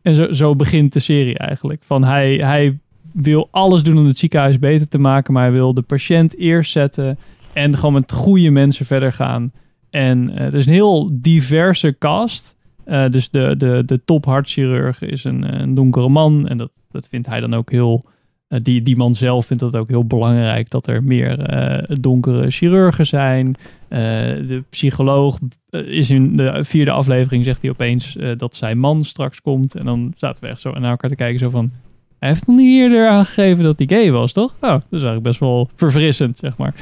En 0.07 0.15
zo, 0.15 0.31
zo 0.31 0.55
begint 0.55 0.93
de 0.93 0.99
serie 0.99 1.37
eigenlijk. 1.37 1.81
Van 1.83 2.03
hij, 2.03 2.35
hij 2.35 2.79
wil 3.11 3.47
alles 3.51 3.83
doen 3.83 3.97
om 3.97 4.05
het 4.05 4.17
ziekenhuis 4.17 4.59
beter 4.59 4.87
te 4.87 4.97
maken, 4.97 5.33
maar 5.33 5.43
hij 5.43 5.51
wil 5.51 5.73
de 5.73 5.81
patiënt 5.81 6.37
eerst 6.37 6.71
zetten 6.71 7.17
en 7.53 7.75
gewoon 7.77 7.93
met 7.93 8.11
goede 8.11 8.49
mensen 8.49 8.85
verder 8.85 9.13
gaan. 9.13 9.51
En 9.89 10.29
eh, 10.29 10.43
het 10.43 10.53
is 10.53 10.65
een 10.65 10.73
heel 10.73 11.09
diverse 11.13 11.95
cast. 11.99 12.55
Eh, 12.83 13.09
dus 13.09 13.29
de, 13.29 13.55
de, 13.57 13.83
de 13.85 14.03
top 14.05 14.25
hartchirurg 14.25 15.01
is 15.01 15.23
een, 15.23 15.61
een 15.61 15.73
donkere 15.73 16.09
man. 16.09 16.47
En 16.47 16.57
dat, 16.57 16.71
dat 16.91 17.07
vindt 17.07 17.27
hij 17.27 17.39
dan 17.39 17.53
ook 17.53 17.71
heel. 17.71 18.05
Eh, 18.47 18.59
die, 18.61 18.81
die 18.81 18.95
man 18.95 19.15
zelf 19.15 19.45
vindt 19.45 19.63
dat 19.63 19.75
ook 19.75 19.89
heel 19.89 20.05
belangrijk 20.05 20.69
dat 20.69 20.87
er 20.87 21.03
meer 21.03 21.39
eh, 21.39 21.95
donkere 22.01 22.49
chirurgen 22.49 23.05
zijn. 23.05 23.55
Eh, 23.87 23.99
de 24.47 24.63
psycholoog 24.69 25.39
is 25.69 26.09
in 26.09 26.35
de 26.35 26.63
vierde 26.63 26.91
aflevering, 26.91 27.43
zegt 27.43 27.61
hij 27.61 27.71
opeens 27.71 28.17
dat 28.37 28.55
zijn 28.55 28.79
man 28.79 29.03
straks 29.03 29.41
komt. 29.41 29.75
En 29.75 29.85
dan 29.85 30.13
zaten 30.15 30.43
we 30.43 30.49
echt 30.49 30.61
zo 30.61 30.71
naar 30.71 30.91
elkaar 30.91 31.09
te 31.09 31.15
kijken, 31.15 31.39
zo 31.39 31.49
van. 31.49 31.71
Hij 32.19 32.29
heeft 32.29 32.47
nog 32.47 32.55
niet 32.55 32.79
eerder 32.79 33.07
aangegeven 33.07 33.63
dat 33.63 33.77
hij 33.77 33.87
gay 33.87 34.11
was, 34.11 34.33
toch? 34.33 34.53
Oh, 34.61 34.69
dat 34.69 34.81
is 34.89 34.91
eigenlijk 34.91 35.23
best 35.23 35.39
wel 35.39 35.69
verfrissend, 35.75 36.37
zeg 36.37 36.57
maar. 36.57 36.73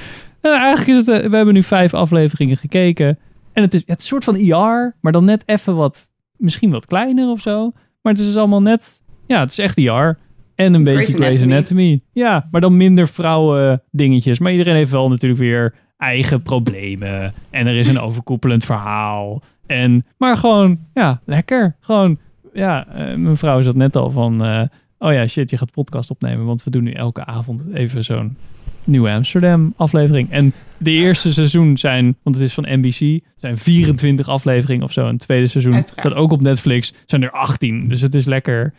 Eh, 0.41 0.51
eigenlijk 0.51 0.99
is 0.99 1.05
het, 1.05 1.29
we 1.29 1.35
hebben 1.35 1.53
nu 1.53 1.63
vijf 1.63 1.93
afleveringen 1.93 2.57
gekeken. 2.57 3.19
En 3.53 3.61
het 3.61 3.73
is, 3.73 3.83
het 3.85 3.99
een 3.99 4.05
soort 4.05 4.23
van 4.23 4.35
IR, 4.35 4.95
maar 5.01 5.11
dan 5.11 5.25
net 5.25 5.43
even 5.45 5.75
wat, 5.75 6.11
misschien 6.37 6.71
wat 6.71 6.85
kleiner 6.85 7.29
of 7.29 7.41
zo. 7.41 7.71
Maar 8.01 8.13
het 8.13 8.21
is 8.21 8.27
dus 8.27 8.37
allemaal 8.37 8.61
net, 8.61 9.01
ja, 9.27 9.39
het 9.39 9.49
is 9.49 9.57
echt 9.57 9.77
IR. 9.77 10.17
En 10.55 10.73
een 10.73 10.83
beetje 10.83 11.15
Grey's 11.15 11.41
Anatomy. 11.41 11.53
Anatomy. 11.53 11.99
Ja, 12.11 12.47
maar 12.51 12.61
dan 12.61 12.77
minder 12.77 13.07
vrouwen 13.07 13.81
dingetjes. 13.91 14.39
Maar 14.39 14.51
iedereen 14.51 14.75
heeft 14.75 14.91
wel 14.91 15.09
natuurlijk 15.09 15.41
weer 15.41 15.73
eigen 15.97 16.41
problemen. 16.41 17.33
En 17.49 17.67
er 17.67 17.77
is 17.77 17.87
een 17.87 17.99
overkoepelend 18.07 18.65
verhaal. 18.65 19.41
En, 19.65 20.05
maar 20.17 20.37
gewoon, 20.37 20.79
ja, 20.93 21.21
lekker. 21.25 21.75
Gewoon, 21.79 22.17
ja, 22.53 22.87
eh, 22.87 23.15
mijn 23.15 23.37
vrouw 23.37 23.61
zat 23.61 23.75
net 23.75 23.95
al 23.95 24.11
van, 24.11 24.45
eh, 24.45 24.61
oh 24.99 25.13
ja, 25.13 25.27
shit, 25.27 25.49
je 25.49 25.57
gaat 25.57 25.71
podcast 25.71 26.09
opnemen. 26.09 26.45
Want 26.45 26.63
we 26.63 26.69
doen 26.69 26.83
nu 26.83 26.91
elke 26.91 27.25
avond 27.25 27.65
even 27.73 28.03
zo'n 28.03 28.37
Nieuw 28.83 29.09
Amsterdam 29.09 29.73
aflevering. 29.77 30.31
En 30.31 30.53
de 30.77 30.91
eerste 30.91 31.33
seizoen 31.33 31.77
zijn, 31.77 32.15
want 32.23 32.35
het 32.35 32.45
is 32.45 32.53
van 32.53 32.65
NBC, 32.67 33.23
zijn 33.35 33.57
24 33.57 34.27
afleveringen 34.27 34.83
of 34.83 34.91
zo. 34.91 35.01
En 35.01 35.11
het 35.11 35.19
tweede 35.19 35.47
seizoen 35.47 35.73
Uiteraard. 35.73 35.99
staat 35.99 36.15
ook 36.23 36.31
op 36.31 36.41
Netflix, 36.41 36.93
zijn 37.05 37.23
er 37.23 37.31
18. 37.31 37.87
Dus 37.87 38.01
het 38.01 38.15
is 38.15 38.25
lekker 38.25 38.73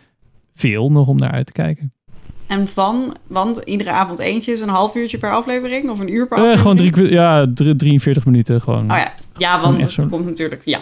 veel 0.56 0.90
nog 0.92 1.06
om 1.06 1.16
naar 1.16 1.30
uit 1.30 1.46
te 1.46 1.52
kijken. 1.52 1.92
En 2.46 2.68
van, 2.68 3.16
want 3.26 3.60
iedere 3.64 3.90
avond 3.90 4.18
eentje 4.18 4.52
is 4.52 4.60
een 4.60 4.68
half 4.68 4.94
uurtje 4.94 5.18
per 5.18 5.32
aflevering 5.32 5.90
of 5.90 5.98
een 6.00 6.12
uur 6.12 6.26
per 6.28 6.36
Eh, 6.38 6.42
aflevering? 6.44 6.78
gewoon 6.80 6.92
drie, 6.92 7.10
ja, 7.12 7.46
drie- 7.54 7.76
43 7.76 8.24
minuten 8.24 8.60
gewoon. 8.60 8.90
Oh 8.90 8.96
ja, 8.96 9.12
ja 9.36 9.60
want 9.60 9.90
zo. 9.90 10.06
komt 10.06 10.24
natuurlijk, 10.24 10.62
ja. 10.64 10.80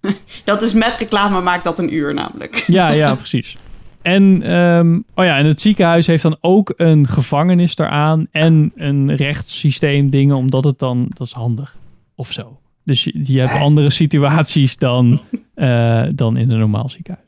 dat 0.44 0.62
is 0.62 0.72
met 0.72 0.96
reclame 0.98 1.40
maakt 1.40 1.64
dat 1.64 1.78
een 1.78 1.94
uur 1.94 2.14
namelijk. 2.14 2.64
Ja, 2.66 2.90
ja, 2.90 3.14
precies. 3.24 3.56
En, 4.02 4.42
ehm, 4.42 4.94
oh 5.14 5.24
ja, 5.24 5.38
en 5.38 5.46
het 5.46 5.60
ziekenhuis 5.60 6.06
heeft 6.06 6.22
dan 6.22 6.36
ook 6.40 6.72
een 6.76 7.08
gevangenis 7.08 7.76
eraan 7.78 8.26
en 8.30 8.72
een 8.74 9.14
rechtssysteem 9.16 10.10
dingen, 10.10 10.36
omdat 10.36 10.64
het 10.64 10.78
dan, 10.78 11.06
dat 11.08 11.26
is 11.26 11.32
handig 11.32 11.76
of 12.14 12.32
zo. 12.32 12.58
Dus 12.84 13.04
je, 13.04 13.12
je 13.22 13.40
hebt 13.40 13.60
andere 13.62 13.90
situaties 13.90 14.76
dan, 14.76 15.20
eh, 15.54 16.02
dan 16.14 16.36
in 16.36 16.50
een 16.50 16.58
normaal 16.58 16.88
ziekenhuis. 16.90 17.23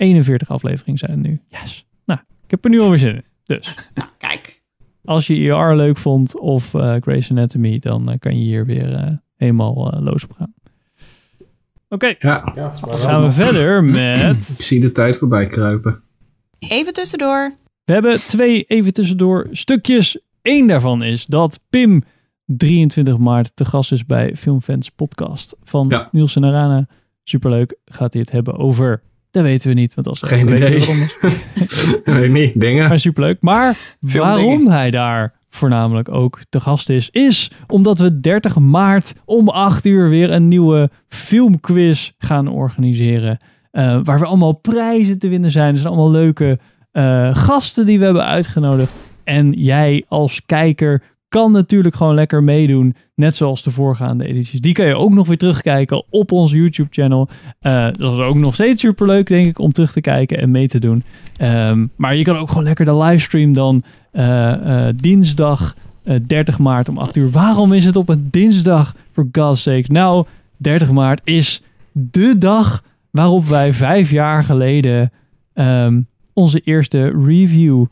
41 0.00 0.50
afleveringen 0.50 0.98
zijn 0.98 1.10
er 1.10 1.16
nu. 1.18 1.40
Yes. 1.48 1.86
Nou, 2.04 2.20
ik 2.44 2.50
heb 2.50 2.64
er 2.64 2.70
nu 2.70 2.80
alweer 2.80 2.98
zin 2.98 3.14
in. 3.14 3.24
Dus. 3.44 3.74
kijk. 4.18 4.62
Als 5.04 5.26
je 5.26 5.34
ER 5.52 5.76
leuk 5.76 5.96
vond 5.96 6.38
of 6.38 6.74
eh 6.74 6.94
Grey's 7.00 7.30
Anatomy, 7.30 7.78
dan 7.78 8.10
eh, 8.10 8.18
kan 8.18 8.38
je 8.38 8.44
hier 8.44 8.66
weer 8.66 8.94
eh, 8.94 9.12
helemaal 9.36 9.92
eh, 9.92 10.00
los 10.02 10.24
op 10.24 10.32
gaan. 10.32 10.54
Oké, 11.88 12.14
Ja. 12.18 12.52
dan 12.54 12.94
gaan 12.94 13.22
we 13.22 13.30
verder 13.30 13.84
met... 14.00 14.48
Ik 14.58 14.62
zie 14.64 14.80
de 14.80 14.92
tijd 14.92 15.16
voorbij 15.16 15.46
kruipen. 15.46 16.02
Even 16.58 16.92
tussendoor. 16.92 17.54
We 17.84 17.92
hebben 17.92 18.18
twee 18.18 18.62
even 18.62 18.92
tussendoor 18.92 19.48
stukjes. 19.50 20.18
Eén 20.42 20.66
daarvan 20.66 21.02
is 21.02 21.26
dat 21.26 21.60
Pim 21.70 22.02
23 22.44 23.18
maart 23.18 23.56
te 23.56 23.64
gast 23.64 23.92
is 23.92 24.06
bij 24.06 24.36
Filmfans 24.36 24.90
Podcast 24.90 25.56
van 25.62 26.08
Niels 26.12 26.36
en 26.36 26.44
Arana. 26.44 26.86
Superleuk. 27.24 27.76
Gaat 27.84 28.12
hij 28.12 28.22
het 28.22 28.30
hebben 28.30 28.56
over... 28.56 29.02
Dat 29.30 29.42
weten 29.42 29.68
we 29.68 29.74
niet, 29.74 29.94
want 29.94 30.06
als 30.08 30.20
Geen 30.22 30.48
idee. 30.56 30.86
anders. 30.88 31.16
Weet 32.04 32.24
ik 32.24 32.32
niet, 32.32 32.60
dingen. 32.60 32.88
Maar 32.88 32.98
superleuk. 32.98 33.36
Maar 33.40 33.76
waarom 34.00 34.68
hij 34.68 34.90
daar 34.90 35.34
voornamelijk 35.48 36.08
ook 36.08 36.38
te 36.48 36.60
gast 36.60 36.90
is, 36.90 37.10
is 37.10 37.50
omdat 37.66 37.98
we 37.98 38.20
30 38.20 38.58
maart 38.58 39.12
om 39.24 39.48
8 39.48 39.86
uur 39.86 40.08
weer 40.08 40.30
een 40.32 40.48
nieuwe 40.48 40.90
filmquiz 41.08 42.10
gaan 42.18 42.48
organiseren. 42.48 43.36
eh, 43.70 44.00
waar 44.02 44.18
we 44.18 44.24
allemaal 44.26 44.52
prijzen 44.52 45.18
te 45.18 45.28
winnen 45.28 45.50
zijn. 45.50 45.70
Er 45.72 45.76
zijn 45.80 45.92
allemaal 45.92 46.10
leuke 46.10 46.58
eh, 46.92 47.34
gasten 47.34 47.86
die 47.86 47.98
we 47.98 48.04
hebben 48.04 48.26
uitgenodigd. 48.26 48.92
En 49.24 49.52
jij 49.52 50.04
als 50.08 50.42
kijker 50.46 51.02
kan 51.30 51.52
natuurlijk 51.52 51.94
gewoon 51.94 52.14
lekker 52.14 52.42
meedoen. 52.42 52.94
Net 53.14 53.36
zoals 53.36 53.62
de 53.62 53.70
voorgaande 53.70 54.26
edities. 54.26 54.60
Die 54.60 54.72
kan 54.72 54.86
je 54.86 54.96
ook 54.96 55.12
nog 55.12 55.26
weer 55.26 55.38
terugkijken 55.38 56.04
op 56.10 56.32
ons 56.32 56.52
YouTube-channel. 56.52 57.28
Eh, 57.60 57.88
dat 57.92 58.12
is 58.12 58.18
ook 58.18 58.36
nog 58.36 58.54
steeds 58.54 58.80
superleuk, 58.80 59.26
denk 59.26 59.46
ik, 59.46 59.58
om 59.58 59.72
terug 59.72 59.92
te 59.92 60.00
kijken 60.00 60.38
en 60.38 60.50
mee 60.50 60.68
te 60.68 60.78
doen. 60.78 61.02
Ehm, 61.36 61.86
maar 61.96 62.16
je 62.16 62.24
kan 62.24 62.36
ook 62.36 62.48
gewoon 62.48 62.64
lekker 62.64 62.84
de 62.84 62.96
livestream 62.96 63.52
dan 63.52 63.82
eh, 64.10 64.88
eh, 64.88 64.94
dinsdag 64.96 65.76
eh, 66.02 66.16
30 66.26 66.58
maart 66.58 66.88
om 66.88 66.98
8 66.98 67.16
uur. 67.16 67.30
Waarom 67.30 67.72
is 67.72 67.84
het 67.84 67.96
op 67.96 68.08
een 68.08 68.28
dinsdag, 68.30 68.94
for 69.12 69.28
God's 69.32 69.62
sake? 69.62 69.84
Nou, 69.92 70.26
30 70.56 70.90
maart 70.90 71.20
is 71.24 71.62
de 71.92 72.38
dag 72.38 72.82
waarop 73.10 73.44
wij 73.44 73.72
vijf 73.72 74.10
jaar 74.10 74.44
geleden 74.44 75.12
ehm, 75.52 76.00
onze 76.32 76.60
eerste 76.60 77.22
review 77.26 77.84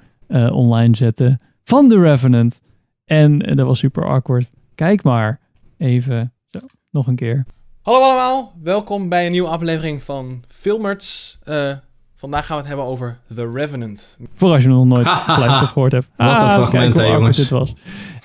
online 0.52 0.96
zetten 0.96 1.38
van 1.64 1.88
The 1.88 2.00
Revenant. 2.00 2.60
En 3.08 3.38
dat 3.38 3.66
was 3.66 3.78
super 3.78 4.04
awkward. 4.06 4.50
Kijk 4.74 5.02
maar 5.02 5.40
even. 5.78 6.32
Zo, 6.50 6.58
nog 6.90 7.06
een 7.06 7.16
keer. 7.16 7.44
Hallo 7.82 8.00
allemaal, 8.00 8.52
welkom 8.62 9.08
bij 9.08 9.26
een 9.26 9.32
nieuwe 9.32 9.48
aflevering 9.48 10.02
van 10.02 10.42
Filmerts. 10.48 11.38
Eh, 11.44 11.72
vandaag 12.16 12.46
gaan 12.46 12.54
we 12.56 12.60
het 12.62 12.68
hebben 12.68 12.86
over 12.86 13.18
The 13.34 13.50
Revenant. 13.52 14.16
Voor 14.34 14.52
als 14.52 14.62
je 14.62 14.68
nog 14.68 14.84
nooit 14.84 15.08
geluisterd 15.28 15.62
of 15.62 15.70
gehoord 15.70 15.92
hebt. 15.92 16.08
Wat 16.16 16.26
een 16.26 16.34
Ah, 16.48 16.54
fragment, 16.54 16.96
hè, 16.96 17.04
jongens. 17.04 17.36
dit 17.36 17.48
was. 17.48 17.74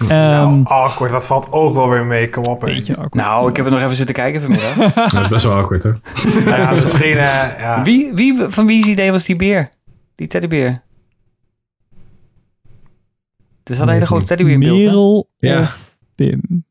Nou, 0.08 0.12
Ehm, 0.12 0.62
awkward, 0.64 1.12
dat 1.12 1.26
valt 1.28 1.52
ook 1.52 1.74
wel 1.74 1.90
weer 1.90 2.06
mee. 2.06 2.30
Kom 2.30 2.44
op. 2.46 2.62
hè. 2.62 2.68
Beetje 2.74 2.94
awkward. 2.94 3.14
Nou, 3.14 3.50
ik 3.50 3.56
heb 3.56 3.66
het 3.66 3.74
nog 3.74 3.84
even 3.84 3.96
zitten 3.96 4.16
kijken 4.16 4.42
vanmiddag. 4.42 4.76
Dat 5.14 5.22
is 5.24 5.28
best 5.28 5.46
wel 5.46 5.54
awkward 5.56 5.84
hoor. 5.84 6.00
ja, 6.46 6.72
misschien... 6.72 7.18
eh, 7.18 7.60
ja. 7.60 7.82
Wie, 7.84 8.14
wie, 8.14 8.38
van 8.48 8.66
wie's 8.66 8.86
idee 8.88 9.12
was 9.12 9.26
die 9.26 9.36
beer? 9.36 9.70
Die 10.16 10.28
teddybeer? 10.28 10.76
Er 13.64 13.76
zat 13.76 13.88
een 13.88 13.94
hele 13.94 14.06
grote 14.06 14.26
teddybeer 14.26 14.54
in 14.54 14.60
beeld, 14.60 14.78
hè? 14.80 14.86
Merel 14.86 15.30
Ja. 15.38 15.62
of 15.62 15.96
Pim? 16.16 16.66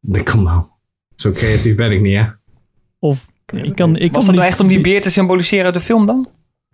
Nee, 0.00 0.22
Kom 0.22 0.42
nou. 0.42 0.64
Zo 1.16 1.30
creatief 1.30 1.76
ben 1.76 1.90
ik 1.92 2.00
niet, 2.00 2.16
hè? 2.16 2.24
Of 2.98 3.26
ik 3.52 3.74
kan, 3.74 3.96
ik 3.96 4.12
Was 4.12 4.24
kan 4.24 4.26
dat 4.26 4.34
nou 4.34 4.46
echt 4.46 4.60
om 4.60 4.68
die 4.68 4.80
beer 4.80 5.00
te 5.02 5.10
symboliseren 5.10 5.64
uit 5.64 5.74
de 5.74 5.80
film 5.80 6.06
dan? 6.06 6.28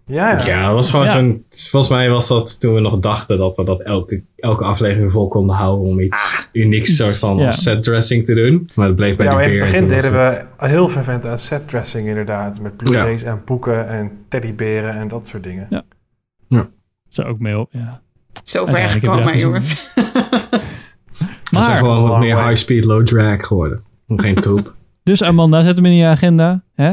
Ja, 0.04 0.44
Ja, 0.46 0.66
dat 0.66 0.74
was 0.74 0.90
gewoon 0.90 1.04
Ja. 1.06 1.12
zo'n... 1.12 1.44
Volgens 1.50 1.92
mij 1.92 2.10
was 2.10 2.28
dat 2.28 2.60
toen 2.60 2.74
we 2.74 2.80
nog 2.80 2.98
dachten 3.00 3.38
dat 3.38 3.56
we 3.56 3.64
dat 3.64 3.82
elke, 3.82 4.24
elke 4.36 4.64
aflevering 4.64 5.12
vol 5.12 5.28
konden 5.28 5.56
houden 5.56 5.86
om 5.86 6.00
iets 6.00 6.48
unieks 6.52 6.96
soort 6.96 7.16
van 7.18 7.36
ja. 7.36 7.50
set 7.50 7.82
dressing 7.82 8.24
te 8.24 8.34
doen. 8.34 8.68
Maar 8.74 8.86
dat 8.86 8.96
bleek 8.96 9.16
bij 9.16 9.26
Ja, 9.26 9.30
die 9.32 9.40
maar 9.40 9.48
in 9.50 9.58
beer. 9.58 9.62
het 9.66 9.72
begin 9.72 9.88
deden 9.88 10.12
we 10.12 10.66
heel 10.66 10.88
vervent 10.88 11.24
aan 11.26 11.38
setdressing 11.38 12.08
inderdaad. 12.08 12.60
Met 12.60 12.76
Blu-rays 12.76 13.22
en 13.22 13.42
boeken 13.44 13.88
en 13.88 14.10
teddyberen 14.28 14.94
en 14.94 15.08
dat 15.08 15.26
soort 15.26 15.42
dingen. 15.42 15.66
Ja. 16.48 16.68
Zou 17.08 17.28
ook 17.28 17.38
mee 17.38 17.58
op, 17.58 17.68
ja. 17.72 18.02
Zo 18.44 18.66
ver 18.66 18.88
gekomen, 18.88 19.38
jongens. 19.38 19.74
We 21.50 21.62
zijn 21.62 21.66
Maar, 21.66 21.78
gewoon 21.78 22.08
wat 22.08 22.18
meer 22.18 22.34
way. 22.34 22.48
high 22.48 22.56
speed, 22.62 22.84
low 22.84 23.06
drag 23.06 23.46
geworden. 23.46 23.82
Geen 24.08 24.34
troep. 24.34 24.74
dus 25.02 25.22
Amanda, 25.22 25.62
zet 25.62 25.76
hem 25.76 25.86
in 25.86 25.94
je 25.94 26.04
agenda. 26.06 26.62
Hè? 26.74 26.92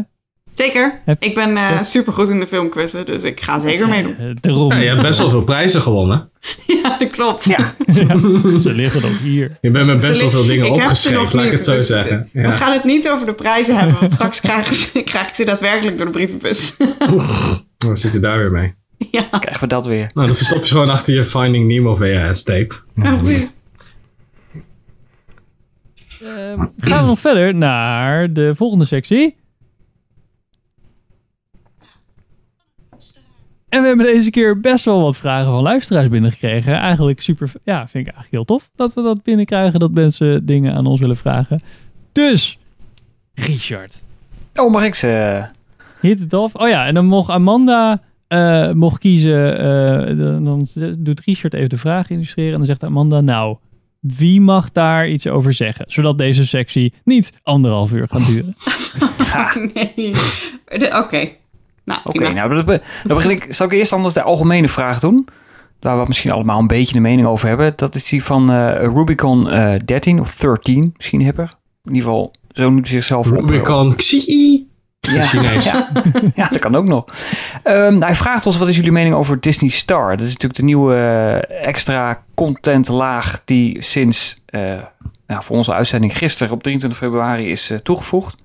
Zeker. 0.55 0.99
Heb- 1.05 1.23
Ik 1.23 1.35
ben 1.35 1.51
Ja. 1.53 1.83
super 1.83 2.13
goed 2.13 2.29
in 2.29 2.39
de 2.39 2.47
filmquizzen, 2.47 3.05
dus 3.05 3.23
ik 3.23 3.41
ga 3.41 3.59
zeker 3.59 3.87
meedoen. 3.87 4.15
Eh, 4.17 4.25
Daarom. 4.41 4.71
Ja, 4.71 4.77
je 4.77 4.87
hebt 4.87 5.01
best 5.01 5.19
wel 5.19 5.29
veel 5.29 5.43
prijzen 5.43 5.81
gewonnen. 5.81 6.29
Ja, 6.83 6.97
dat 6.99 7.09
klopt. 7.09 7.45
Ja. 7.45 7.73
Ja, 7.85 8.17
ze 8.61 8.71
liggen 8.73 9.03
ook 9.09 9.17
hier. 9.17 9.57
Je 9.61 9.71
bent 9.71 9.85
met 9.85 9.99
best 9.99 10.21
wel 10.21 10.29
veel 10.29 10.45
dingen 10.45 10.65
Ik 10.73 10.81
heb 10.81 10.93
ze 10.93 11.11
nog 11.11 11.21
opgeschreven, 11.21 11.35
laat 11.35 11.45
ik 11.45 11.49
niet, 11.51 11.59
het 11.59 11.65
zo 11.65 11.71
dus 11.73 11.87
zeggen. 11.87 12.29
We 12.33 12.51
gaan 12.51 12.73
het 12.73 12.83
niet 12.83 13.09
over 13.09 13.25
de 13.25 13.33
prijzen 13.33 13.77
hebben, 13.77 13.99
want 13.99 14.11
straks 14.11 14.39
krijg 14.39 15.27
ik 15.27 15.33
ze 15.33 15.45
daadwerkelijk 15.45 15.97
door 15.97 16.05
de 16.05 16.11
brievenbus. 16.11 16.77
Hoe 17.85 17.97
zit 17.97 18.13
je 18.13 18.19
daar 18.19 18.37
weer 18.37 18.51
mee? 18.51 18.73
Krijgen 19.39 19.59
we 19.59 19.67
dat 19.67 19.85
weer. 19.85 20.09
Nou, 20.13 20.27
dan 20.27 20.35
verstop 20.35 20.63
je 20.63 20.71
gewoon 20.71 20.89
achter 20.89 21.13
je 21.13 21.25
Finding 21.25 21.67
Nemo 21.67 21.95
VHS 21.95 22.43
tape. 22.43 22.75
Ja, 22.95 23.15
precies. 23.15 23.53
Ehm, 26.21 26.65
gaan 26.77 27.01
we 27.01 27.05
nog 27.05 27.19
verder 27.19 27.55
naar 27.55 28.33
de 28.33 28.55
volgende 28.55 28.85
sectie. 28.85 29.35
En 33.69 33.81
we 33.81 33.87
hebben 33.87 34.05
deze 34.05 34.29
keer 34.29 34.59
best 34.59 34.85
wel 34.85 35.01
wat 35.01 35.17
vragen 35.17 35.51
van 35.51 35.61
luisteraars 35.61 36.07
binnengekregen. 36.07 36.73
Eigenlijk 36.73 37.21
super, 37.21 37.51
ja, 37.63 37.87
vind 37.87 38.07
ik 38.07 38.13
eigenlijk 38.13 38.31
heel 38.31 38.57
tof 38.57 38.69
dat 38.75 38.93
we 38.93 39.01
dat 39.01 39.23
binnenkrijgen. 39.23 39.79
Dat 39.79 39.91
mensen 39.91 40.45
dingen 40.45 40.73
aan 40.73 40.85
ons 40.85 40.99
willen 40.99 41.17
vragen. 41.17 41.61
Dus, 42.11 42.57
Richard. 43.33 44.03
Oh, 44.55 44.71
mag 44.71 44.83
ik 44.83 44.95
ze? 44.95 45.45
Hit 45.99 46.19
het. 46.19 46.33
Oh 46.33 46.67
ja, 46.67 46.85
en 46.85 46.93
dan 46.93 47.05
mocht 47.05 47.29
Amanda 47.29 48.01
eh, 48.33 48.71
mocht 48.73 48.97
kiezen. 48.99 49.57
eh, 49.59 50.17
dan, 50.17 50.43
dan 50.43 50.67
doet 50.99 51.19
Richard 51.25 51.53
even 51.53 51.69
de 51.69 51.77
vraag 51.77 52.09
illustreren. 52.09 52.51
En 52.51 52.57
dan 52.57 52.65
zegt 52.65 52.83
Amanda, 52.83 53.21
nou, 53.21 53.57
wie 53.99 54.41
mag 54.41 54.71
daar 54.71 55.07
iets 55.09 55.27
over 55.27 55.53
zeggen? 55.53 55.85
Zodat 55.87 56.17
deze 56.17 56.45
sectie 56.47 56.93
niet 57.03 57.31
anderhalf 57.43 57.91
uur 57.91 58.07
gaat 58.07 58.25
duren. 58.25 58.55
nee. 59.73 60.13
Oké. 60.95 61.29
Nou, 61.85 61.99
Oké, 62.03 62.33
nou, 62.33 62.53
dan, 62.55 62.65
be- 62.65 62.81
dan 63.03 63.15
begin 63.17 63.31
ik. 63.31 63.45
Zal 63.49 63.65
ik 63.65 63.71
eerst 63.73 63.93
anders 63.93 64.13
de 64.13 64.21
algemene 64.21 64.67
vraag 64.67 64.99
doen? 64.99 65.27
Waar 65.79 65.99
we 65.99 66.05
misschien 66.07 66.31
allemaal 66.31 66.59
een 66.59 66.67
beetje 66.67 66.93
de 66.93 66.99
mening 66.99 67.27
over 67.27 67.47
hebben. 67.47 67.73
Dat 67.75 67.95
is 67.95 68.09
die 68.09 68.23
van 68.23 68.51
eh, 68.51 68.75
Rubicon 68.81 69.49
eh 69.49 69.75
13 69.85 70.19
of 70.19 70.35
13, 70.35 70.93
misschien 70.95 71.21
hipper. 71.21 71.49
In 71.83 71.93
ieder 71.93 72.03
geval, 72.09 72.31
zo 72.51 72.69
noemt 72.69 72.87
hij 72.87 72.95
zichzelf 72.95 73.31
op. 73.31 73.33
Rubicon 73.49 73.95
Xi. 73.95 74.67
Ja, 75.11 75.23
Chinees. 75.23 75.63
ja. 75.63 75.89
ja, 76.35 76.47
dat 76.47 76.59
kan 76.59 76.75
ook 76.75 76.85
nog. 76.85 77.05
Ehm, 77.63 77.75
nou, 77.75 78.03
hij 78.03 78.15
vraagt 78.15 78.45
ons, 78.45 78.57
wat 78.57 78.67
is 78.67 78.75
jullie 78.75 78.91
mening 78.91 79.15
over 79.15 79.39
Disney 79.39 79.69
Star? 79.69 80.09
Dat 80.09 80.25
is 80.25 80.31
natuurlijk 80.31 80.59
de 80.59 80.63
nieuwe 80.63 80.95
eh, 80.95 81.67
extra 81.67 82.23
contentlaag 82.33 83.41
die 83.45 83.81
sinds 83.81 84.41
eh, 84.45 84.61
nou, 85.27 85.43
voor 85.43 85.55
onze 85.55 85.73
uitzending 85.73 86.17
gisteren 86.17 86.53
op 86.53 86.63
23 86.63 86.99
februari 86.99 87.51
is 87.51 87.69
eh, 87.69 87.77
toegevoegd. 87.77 88.41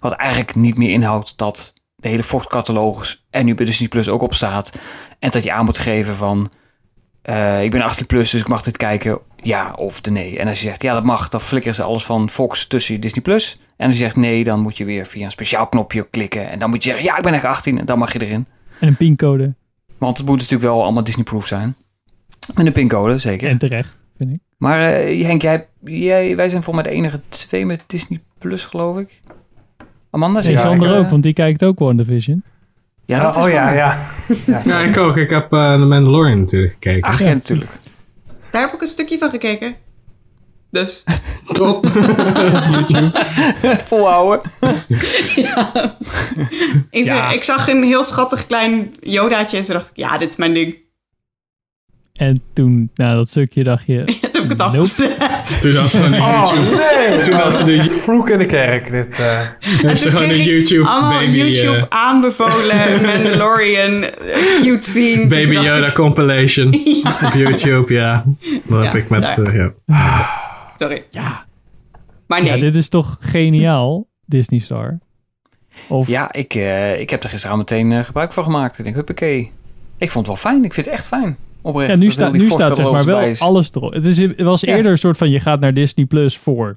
Wat 0.00 0.12
eigenlijk 0.12 0.54
niet 0.54 0.76
meer 0.76 0.90
inhoudt 0.90 1.32
dat 1.36 1.72
de 1.96 2.08
hele 2.08 2.22
Fox-catalogus 2.22 3.24
en 3.30 3.44
nu 3.44 3.54
bij 3.54 3.66
Disney 3.66 3.88
Plus 3.88 4.08
ook 4.08 4.22
op 4.22 4.34
staat. 4.34 4.72
En 5.18 5.30
dat 5.30 5.42
je 5.42 5.52
aan 5.52 5.64
moet 5.64 5.78
geven 5.78 6.14
van, 6.14 6.50
eh, 7.28 7.62
ik 7.62 7.70
ben 7.70 7.82
18 7.82 8.06
plus, 8.06 8.30
dus 8.30 8.40
ik 8.40 8.48
mag 8.48 8.62
dit 8.62 8.76
kijken, 8.76 9.18
ja 9.36 9.72
of 9.72 10.00
de 10.00 10.10
nee. 10.10 10.38
En 10.38 10.48
als 10.48 10.60
je 10.60 10.68
zegt, 10.68 10.82
ja 10.82 10.94
dat 10.94 11.04
mag, 11.04 11.28
dan 11.28 11.40
flikkeren 11.40 11.74
ze 11.74 11.82
alles 11.82 12.04
van 12.04 12.30
Fox 12.30 12.66
tussen 12.66 13.00
Disney 13.00 13.22
Plus. 13.22 13.56
En 13.76 13.86
als 13.86 13.94
je 13.94 14.02
zegt 14.02 14.16
nee, 14.16 14.44
dan 14.44 14.60
moet 14.60 14.76
je 14.76 14.84
weer 14.84 15.06
via 15.06 15.24
een 15.24 15.30
speciaal 15.30 15.66
knopje 15.66 16.06
klikken. 16.10 16.50
En 16.50 16.58
dan 16.58 16.70
moet 16.70 16.84
je 16.84 16.90
zeggen, 16.90 17.06
ja 17.06 17.16
ik 17.16 17.22
ben 17.22 17.34
echt 17.34 17.44
18 17.44 17.78
en 17.78 17.86
dan 17.86 17.98
mag 17.98 18.12
je 18.12 18.22
erin. 18.22 18.46
En 18.80 18.88
een 18.88 18.96
pincode. 18.96 19.54
Want 19.98 20.18
het 20.18 20.26
moet 20.26 20.36
natuurlijk 20.36 20.62
wel 20.62 20.82
allemaal 20.82 21.04
Disney-proof 21.04 21.46
zijn. 21.46 21.76
Met 22.54 22.66
een 22.66 22.72
pincode, 22.72 23.18
zeker. 23.18 23.48
En 23.48 23.58
terecht, 23.58 24.02
vind 24.16 24.32
ik. 24.32 24.40
Maar 24.56 24.92
eh, 24.92 25.24
Henk, 25.24 25.42
jij, 25.42 25.66
jij, 25.84 26.36
wij 26.36 26.48
zijn 26.48 26.62
volgens 26.62 26.84
mij 26.84 26.92
de 26.94 26.98
enige 26.98 27.20
twee 27.28 27.66
met 27.66 27.82
Disney 27.86 28.20
Plus, 28.38 28.64
geloof 28.64 28.98
ik. 28.98 29.20
Amanda, 30.10 30.38
En 30.38 30.44
Sander 30.58 30.88
jij, 30.88 30.96
eh, 30.96 31.02
ook, 31.02 31.08
want 31.08 31.22
die 31.22 31.32
kijkt 31.32 31.64
ook 31.64 31.78
WandaVision. 31.78 32.42
Ja, 33.08 33.20
dat 33.20 33.36
is 33.36 33.42
oh 33.42 33.48
ja, 33.50 33.70
ja. 33.70 33.98
ja. 34.46 34.62
Ja, 34.64 34.80
ik 34.80 34.96
ook. 34.96 35.16
Ik 35.16 35.30
heb 35.30 35.52
eh 35.52 35.72
The 35.72 35.78
Mandalorian 35.78 36.38
natuurlijk 36.38 36.72
gekeken. 36.72 37.10
Ach 37.10 37.18
ja, 37.18 37.32
natuurlijk. 37.32 37.70
Daar 38.50 38.62
heb 38.62 38.72
ik 38.72 38.80
een 38.80 38.86
stukje 38.86 39.18
van 39.18 39.30
gekeken. 39.30 39.74
Dus. 40.70 41.04
Top. 41.52 41.86
Volhouden. 43.88 44.50
ja. 45.36 45.72
Ik, 46.90 47.04
Ja. 47.04 47.30
ik 47.30 47.42
zag 47.42 47.68
een 47.68 47.82
heel 47.82 48.04
schattig 48.04 48.46
klein 48.46 48.94
Yodaatje 49.00 49.56
en 49.56 49.64
toen 49.64 49.74
dacht 49.74 49.90
ik, 49.90 49.96
ja, 49.96 50.18
dit 50.18 50.28
is 50.28 50.36
mijn 50.36 50.54
ding. 50.54 50.76
En 52.12 52.42
toen, 52.52 52.90
nou 52.94 53.14
dat 53.14 53.28
stukje 53.28 53.64
dacht 53.64 53.86
je... 53.86 54.04
Toen 54.04 54.16
heb 54.20 54.34
ik 54.34 54.48
het 54.58 54.72
Nope. 54.72 55.16
Toen 55.60 55.74
had 55.76 55.90
ze 55.90 55.96
gewoon 55.96 56.12
een 56.12 56.20
Oh, 56.22 56.52
YouTube. 56.54 56.76
nee. 57.08 57.22
Toen 57.22 57.34
had 57.34 57.56
ze 57.56 57.64
de 57.64 57.82
vloek 57.90 58.28
in 58.30 58.38
de 58.38 58.46
kerk, 58.46 58.90
dit. 58.90 59.08
eh. 59.18 59.40
heeft 59.60 60.00
ze 60.00 60.10
gewoon 60.10 60.30
een 60.30 60.42
YouTube 60.42 60.86
Allemaal 60.88 61.18
baby, 61.18 61.30
YouTube 61.30 61.76
eh, 61.76 61.84
aanbevolen 61.88 63.02
Mandalorian 63.06 64.02
eh, 64.02 64.62
cute 64.62 64.88
scenes. 64.90 65.14
En 65.14 65.28
toen 65.44 65.54
baby 65.54 65.66
Yoda 65.66 65.86
ik- 65.86 65.94
compilation 65.94 66.66
op 67.24 67.32
YouTube, 67.34 67.94
ja. 67.94 68.24
Dat 68.64 68.84
heb 68.84 68.94
ik 68.94 69.08
met, 69.08 69.38
eh, 69.48 69.54
ja. 69.54 69.72
Sorry. 70.76 71.02
Ja. 71.10 71.46
Maar 72.26 72.42
nee. 72.42 72.52
Ja, 72.52 72.58
dit 72.60 72.74
is 72.74 72.88
toch 72.88 73.16
geniaal, 73.20 74.06
Disney 74.26 74.60
Star? 74.60 74.98
Of, 75.88 76.08
Ja, 76.08 76.32
ik, 76.32 76.54
eh, 76.54 77.00
ik 77.00 77.10
heb 77.10 77.22
er 77.22 77.28
gisteravond 77.28 77.70
meteen 77.70 77.92
eh, 77.92 78.04
gebruik 78.04 78.32
van 78.32 78.44
gemaakt. 78.44 78.78
Ik 78.78 78.84
denk, 78.84 78.96
huppakee. 78.96 79.50
Ik 79.98 80.10
vond 80.10 80.26
het 80.26 80.42
wel 80.42 80.52
fijn. 80.52 80.64
Ik 80.64 80.74
vind 80.74 80.86
het 80.86 80.94
echt 80.94 81.06
fijn. 81.06 81.36
Oprecht. 81.68 81.90
ja, 81.90 81.96
nu, 82.30 82.38
nu 82.38 82.46
staat 82.46 82.76
zeg 82.76 82.90
maar 82.90 83.04
wel 83.04 83.20
is. 83.20 83.40
alles 83.40 83.70
erop. 83.74 83.92
Het, 83.92 84.04
is, 84.04 84.18
het 84.18 84.40
was 84.40 84.60
Ja. 84.60 84.76
eerder 84.76 84.92
een 84.92 84.98
soort 84.98 85.16
van, 85.18 85.30
je 85.30 85.40
gaat 85.40 85.60
naar 85.60 85.72
Disney 85.74 86.06
Plus 86.06 86.36
voor 86.38 86.76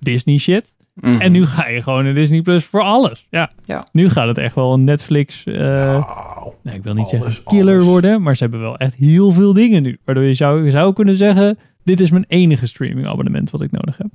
Disney 0.00 0.38
shit. 0.38 0.74
Mhm. 0.94 1.20
En 1.20 1.32
nu 1.32 1.46
ga 1.46 1.68
je 1.68 1.82
gewoon 1.82 2.04
naar 2.04 2.14
Disney 2.14 2.42
Plus 2.42 2.64
voor 2.64 2.82
alles. 2.82 3.26
Ja. 3.30 3.50
Ja. 3.64 3.86
Nu 3.92 4.08
gaat 4.08 4.26
het 4.28 4.38
echt 4.38 4.54
wel 4.54 4.72
een 4.72 4.84
Netflix... 4.84 5.44
eh, 5.44 5.54
Nou, 5.54 6.52
nee, 6.62 6.74
ik 6.74 6.82
wil 6.82 6.94
niet 6.94 7.12
alles, 7.12 7.24
zeggen 7.34 7.44
killer 7.44 7.74
alles. 7.74 7.86
worden, 7.86 8.22
maar 8.22 8.36
ze 8.36 8.42
hebben 8.42 8.60
wel 8.60 8.76
echt 8.76 8.94
heel 8.94 9.30
veel 9.32 9.52
dingen 9.52 9.82
nu. 9.82 9.98
Waardoor 10.04 10.24
je 10.24 10.34
zou, 10.34 10.64
je 10.64 10.70
zou 10.70 10.92
kunnen 10.92 11.16
zeggen, 11.16 11.58
dit 11.84 12.00
is 12.00 12.10
mijn 12.10 12.24
enige 12.28 12.66
streaming 12.66 13.06
abonnement 13.06 13.50
wat 13.50 13.62
ik 13.62 13.70
nodig 13.70 13.96
heb. 13.98 14.06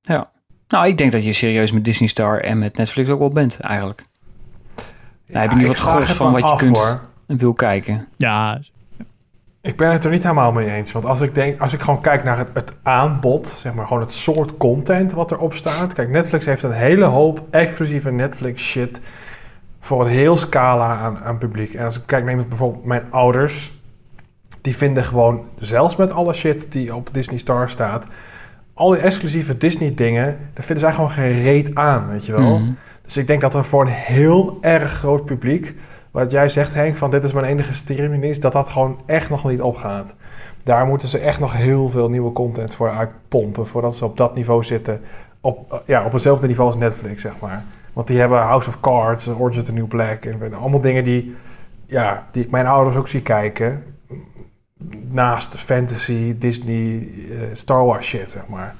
Ja. 0.00 0.30
Nou, 0.68 0.86
ik 0.86 0.98
denk 0.98 1.12
dat 1.12 1.24
je 1.24 1.32
serieus 1.32 1.72
met 1.72 1.84
Disney 1.84 2.08
Star 2.08 2.40
en 2.40 2.58
met 2.58 2.76
Netflix 2.76 3.08
ook 3.08 3.18
wel 3.18 3.30
bent, 3.30 3.60
eigenlijk. 3.60 4.02
Dan 5.26 5.40
heb 5.40 5.50
je 5.50 5.56
niet 5.56 5.64
ik 5.66 5.70
wat 5.72 5.80
gros 5.80 6.12
van 6.12 6.32
wat 6.32 6.40
je 6.40 6.46
af, 6.46 6.58
kunt 6.58 6.76
hoor. 6.78 7.00
en 7.26 7.36
wil 7.38 7.52
kijken. 7.54 8.06
Ja, 8.16 8.60
Ik 9.66 9.76
ben 9.76 9.90
het 9.90 10.04
er 10.04 10.10
niet 10.10 10.22
helemaal 10.22 10.52
mee 10.52 10.70
eens. 10.70 10.92
Want 10.92 11.04
als 11.04 11.20
ik, 11.20 11.34
denk, 11.34 11.60
als 11.60 11.72
ik 11.72 11.80
gewoon 11.80 12.00
kijk 12.00 12.24
naar 12.24 12.38
het, 12.38 12.48
het 12.52 12.76
aanbod, 12.82 13.46
zeg 13.46 13.74
maar 13.74 13.86
gewoon 13.86 14.02
het 14.02 14.12
soort 14.12 14.56
content 14.56 15.12
wat 15.12 15.30
erop 15.30 15.54
staat. 15.54 15.92
Kijk, 15.92 16.10
Netflix 16.10 16.44
heeft 16.44 16.62
een 16.62 16.72
hele 16.72 17.04
hoop 17.04 17.42
exclusieve 17.50 18.10
Netflix 18.10 18.62
shit 18.62 19.00
voor 19.80 20.04
een 20.04 20.10
heel 20.10 20.36
scala 20.36 20.96
aan, 20.96 21.18
aan 21.18 21.38
publiek. 21.38 21.74
En 21.74 21.84
als 21.84 21.96
ik 21.96 22.02
kijk 22.06 22.24
naar 22.24 22.46
bijvoorbeeld 22.46 22.84
mijn 22.84 23.02
ouders, 23.10 23.80
die 24.60 24.76
vinden 24.76 25.04
gewoon, 25.04 25.44
zelfs 25.58 25.96
met 25.96 26.12
alle 26.12 26.32
shit 26.32 26.72
die 26.72 26.94
op 26.94 27.08
Disney 27.12 27.38
Star 27.38 27.70
staat, 27.70 28.06
al 28.74 28.90
die 28.90 29.00
exclusieve 29.00 29.56
Disney 29.56 29.94
dingen, 29.94 30.38
daar 30.54 30.64
vinden 30.64 30.84
zij 30.84 30.94
gewoon 30.94 31.10
geen 31.10 31.42
reet 31.42 31.74
aan, 31.74 32.08
weet 32.08 32.26
je 32.26 32.32
wel. 32.32 32.58
Mhm. 32.58 32.70
Dus 33.02 33.16
ik 33.16 33.26
denk 33.26 33.40
dat 33.40 33.54
er 33.54 33.64
voor 33.64 33.82
een 33.82 33.92
heel 33.92 34.58
erg 34.60 34.92
groot 34.92 35.24
publiek, 35.24 35.74
wat 36.16 36.30
jij 36.30 36.48
zegt 36.48 36.74
Henk, 36.74 36.96
van 36.96 37.10
dit 37.10 37.24
is 37.24 37.32
mijn 37.32 37.46
enige 37.46 37.74
streamingdienst, 37.74 38.42
dat 38.42 38.52
dat 38.52 38.68
gewoon 38.68 38.98
echt 39.06 39.30
nog 39.30 39.44
niet 39.44 39.60
opgaat. 39.60 40.14
Daar 40.62 40.86
moeten 40.86 41.08
ze 41.08 41.18
echt 41.18 41.40
nog 41.40 41.52
heel 41.52 41.88
veel 41.88 42.08
nieuwe 42.08 42.32
content 42.32 42.74
voor 42.74 42.90
uitpompen, 42.90 43.66
voordat 43.66 43.96
ze 43.96 44.04
op 44.04 44.16
dat 44.16 44.34
niveau 44.34 44.64
zitten, 44.64 45.00
op, 45.40 45.72
eh, 45.72 45.78
ja, 45.86 46.04
op 46.04 46.12
hetzelfde 46.12 46.46
niveau 46.46 46.68
als 46.68 46.78
Netflix, 46.78 47.22
zeg 47.22 47.32
maar. 47.40 47.64
Want 47.92 48.06
die 48.06 48.18
hebben 48.18 48.38
House 48.38 48.68
of 48.68 48.80
Cards, 48.80 49.28
Orange 49.28 49.58
is 49.58 49.64
the 49.64 49.72
New 49.72 49.88
Black, 49.88 50.24
en 50.24 50.54
allemaal 50.54 50.80
dingen 50.80 51.04
die, 51.04 51.34
ja, 51.86 52.26
die 52.30 52.44
ik 52.44 52.50
mijn 52.50 52.66
ouders 52.66 52.96
ook 52.96 53.08
zie 53.08 53.22
kijken, 53.22 53.82
naast 55.10 55.56
fantasy, 55.56 56.38
Disney, 56.38 57.08
eh, 57.30 57.36
Star 57.52 57.84
Wars 57.84 58.06
shit, 58.06 58.30
zeg 58.30 58.48
maar. 58.48 58.74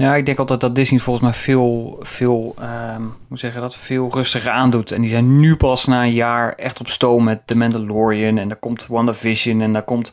Ja, 0.00 0.14
ik 0.14 0.26
denk 0.26 0.38
altijd 0.38 0.60
dat 0.60 0.74
Disney 0.74 1.00
volgens 1.00 1.24
mij 1.24 1.34
veel, 1.34 1.98
veel, 2.00 2.54
ehm, 2.58 3.02
hoe 3.28 3.38
zeg 3.38 3.54
je 3.54 3.60
dat, 3.60 3.76
veel 3.76 4.08
rustiger 4.10 4.50
aandoet. 4.50 4.92
En 4.92 5.00
die 5.00 5.10
zijn 5.10 5.40
nu 5.40 5.56
pas 5.56 5.86
na 5.86 6.02
een 6.02 6.12
jaar 6.12 6.52
echt 6.52 6.80
op 6.80 6.88
stoom 6.88 7.24
met 7.24 7.46
The 7.46 7.56
Mandalorian. 7.56 8.38
En 8.38 8.48
daar 8.48 8.56
komt 8.56 8.86
WandaVision 8.86 9.60
en 9.60 9.72
daar 9.72 9.82
komt, 9.82 10.12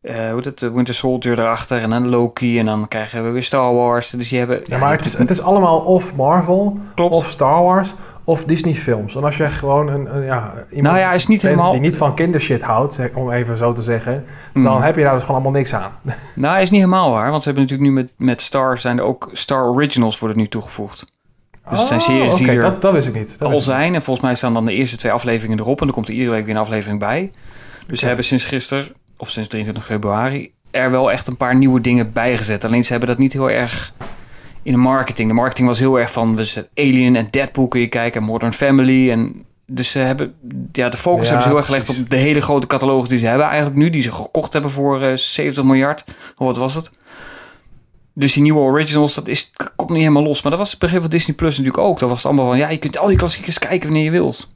eh 0.00 0.14
hoe 0.14 0.34
heet 0.34 0.44
het, 0.44 0.58
de 0.58 0.70
Winter 0.70 0.94
Soldier 0.94 1.38
erachter. 1.38 1.78
En 1.78 1.90
dan 1.90 2.08
Loki 2.08 2.58
en 2.58 2.64
dan 2.64 2.88
krijgen 2.88 3.24
we 3.24 3.30
weer 3.30 3.42
Star 3.42 3.74
Wars. 3.74 4.10
Dus 4.10 4.28
die 4.28 4.38
hebben... 4.38 4.62
Ja, 4.64 4.78
maar 4.78 4.96
het 4.96 5.04
is, 5.04 5.18
het 5.18 5.30
is 5.30 5.40
allemaal 5.40 5.80
of 5.80 6.14
Marvel, 6.14 6.78
of 6.96 7.30
Star 7.30 7.62
Wars, 7.62 7.94
of 8.24 8.44
Disney 8.44 8.74
films. 8.74 9.14
En 9.16 9.24
als 9.24 9.36
je 9.36 9.50
gewoon 9.50 9.88
een, 9.88 10.16
een 10.16 10.24
ja, 10.24 10.52
iemand 10.70 10.82
Nou 10.94 10.98
ja, 10.98 11.12
is 11.12 11.26
niet 11.26 11.42
helemaal- 11.42 11.70
die 11.70 11.80
niet 11.80 11.96
van 11.96 12.14
kindershit 12.14 12.62
houdt, 12.62 12.98
om 13.14 13.30
even 13.30 13.56
zo 13.56 13.72
te 13.72 13.82
zeggen, 13.82 14.24
Mm. 14.54 14.64
dan 14.64 14.82
heb 14.82 14.96
je 14.96 15.02
daar 15.02 15.12
dus 15.14 15.20
gewoon 15.22 15.36
allemaal 15.40 15.58
niks 15.60 15.74
aan. 15.74 15.92
Nou, 16.34 16.60
is 16.60 16.70
niet 16.70 16.80
helemaal 16.80 17.10
waar. 17.10 17.30
Want 17.30 17.42
ze 17.42 17.48
hebben 17.48 17.62
natuurlijk 17.68 17.90
nu 17.90 17.96
met, 18.02 18.12
met 18.16 18.42
Star 18.42 18.78
zijn 18.78 18.98
er 18.98 19.04
ook 19.04 19.28
Star 19.32 19.64
Originals 19.64 20.18
worden 20.18 20.38
nu 20.38 20.48
toegevoegd. 20.48 21.04
Dus 21.70 21.78
het 21.78 21.88
zijn 21.88 22.00
Oh, 22.00 22.06
series 22.06 22.34
die 22.34 22.48
er 22.50 22.62
dat, 22.62 22.82
dat 22.82 22.92
wist 22.92 23.08
ik 23.08 23.14
niet. 23.14 23.38
Dat 23.38 23.52
al 23.52 23.60
zijn. 23.60 23.94
En 23.94 24.02
volgens 24.02 24.26
mij 24.26 24.34
staan 24.34 24.54
dan 24.54 24.64
de 24.64 24.72
eerste 24.74 24.96
twee 24.96 25.12
afleveringen 25.12 25.58
erop. 25.58 25.78
En 25.80 25.86
dan 25.86 25.94
komt 25.94 26.08
er 26.08 26.14
iedere 26.14 26.30
week 26.30 26.44
weer 26.46 26.54
een 26.54 26.60
aflevering 26.60 26.98
bij. 26.98 27.30
Dus 27.86 28.00
ze 28.00 28.06
hebben 28.06 28.24
sinds 28.24 28.44
gisteren, 28.44 28.88
of 29.16 29.28
sinds 29.30 29.48
23 29.48 29.84
februari, 29.92 30.52
er 30.70 30.90
wel 30.90 31.12
echt 31.12 31.26
een 31.26 31.36
paar 31.36 31.54
nieuwe 31.56 31.80
dingen 31.80 32.12
bijgezet. 32.12 32.64
Alleen 32.64 32.84
ze 32.84 32.90
hebben 32.90 33.08
dat 33.08 33.18
niet 33.18 33.32
heel 33.32 33.50
erg 33.50 33.92
in 34.62 34.72
de 34.72 34.78
marketing. 34.78 35.28
De 35.28 35.34
marketing 35.34 35.68
was 35.68 35.78
heel 35.78 35.98
erg 36.00 36.12
van, 36.12 36.36
we 36.36 36.44
zetten 36.44 36.72
Alien 36.84 37.16
en 37.16 37.26
Deadpool 37.30 37.68
kun 37.68 37.80
je 37.80 37.86
kijken. 37.86 38.20
En 38.20 38.26
Modern 38.26 38.52
Family. 38.52 39.10
En 39.10 39.44
dus 39.66 39.90
ze 39.90 39.98
hebben, 39.98 40.34
ja, 40.72 40.88
de 40.88 40.96
focus 40.96 41.22
Ja, 41.22 41.26
hebben 41.26 41.42
ze 41.42 41.48
heel 41.48 41.56
erg 41.56 41.66
gelegd 41.66 41.88
op 41.88 42.10
de 42.10 42.16
hele 42.16 42.40
grote 42.40 42.66
catalogus 42.66 43.08
die 43.08 43.18
ze 43.18 43.26
hebben 43.26 43.46
eigenlijk 43.46 43.76
nu. 43.76 43.90
Die 43.90 44.02
ze 44.02 44.12
gekocht 44.12 44.52
hebben 44.52 44.70
voor 44.70 45.02
eh 45.02 45.16
70 45.16 45.64
miljard. 45.64 46.04
Of 46.36 46.46
wat 46.46 46.56
was 46.56 46.74
het? 46.74 46.90
Dus 48.14 48.32
die 48.32 48.42
nieuwe 48.42 48.60
originals, 48.60 49.14
dat 49.14 49.28
is, 49.28 49.50
komt 49.76 49.90
niet 49.90 49.98
helemaal 49.98 50.22
los. 50.22 50.42
Maar 50.42 50.50
dat 50.50 50.60
was 50.60 50.70
het 50.70 50.78
begin 50.78 51.00
van 51.00 51.10
Disney 51.10 51.36
Plus 51.36 51.58
natuurlijk 51.58 51.84
ook. 51.84 51.98
Dat 51.98 52.08
was 52.08 52.18
het 52.18 52.26
allemaal 52.26 52.46
van, 52.46 52.58
ja, 52.58 52.68
je 52.68 52.78
kunt 52.78 52.98
al 52.98 53.06
die 53.06 53.16
klassiekers 53.16 53.58
kijken 53.58 53.82
wanneer 53.88 54.04
je 54.04 54.10
wilt. 54.10 54.46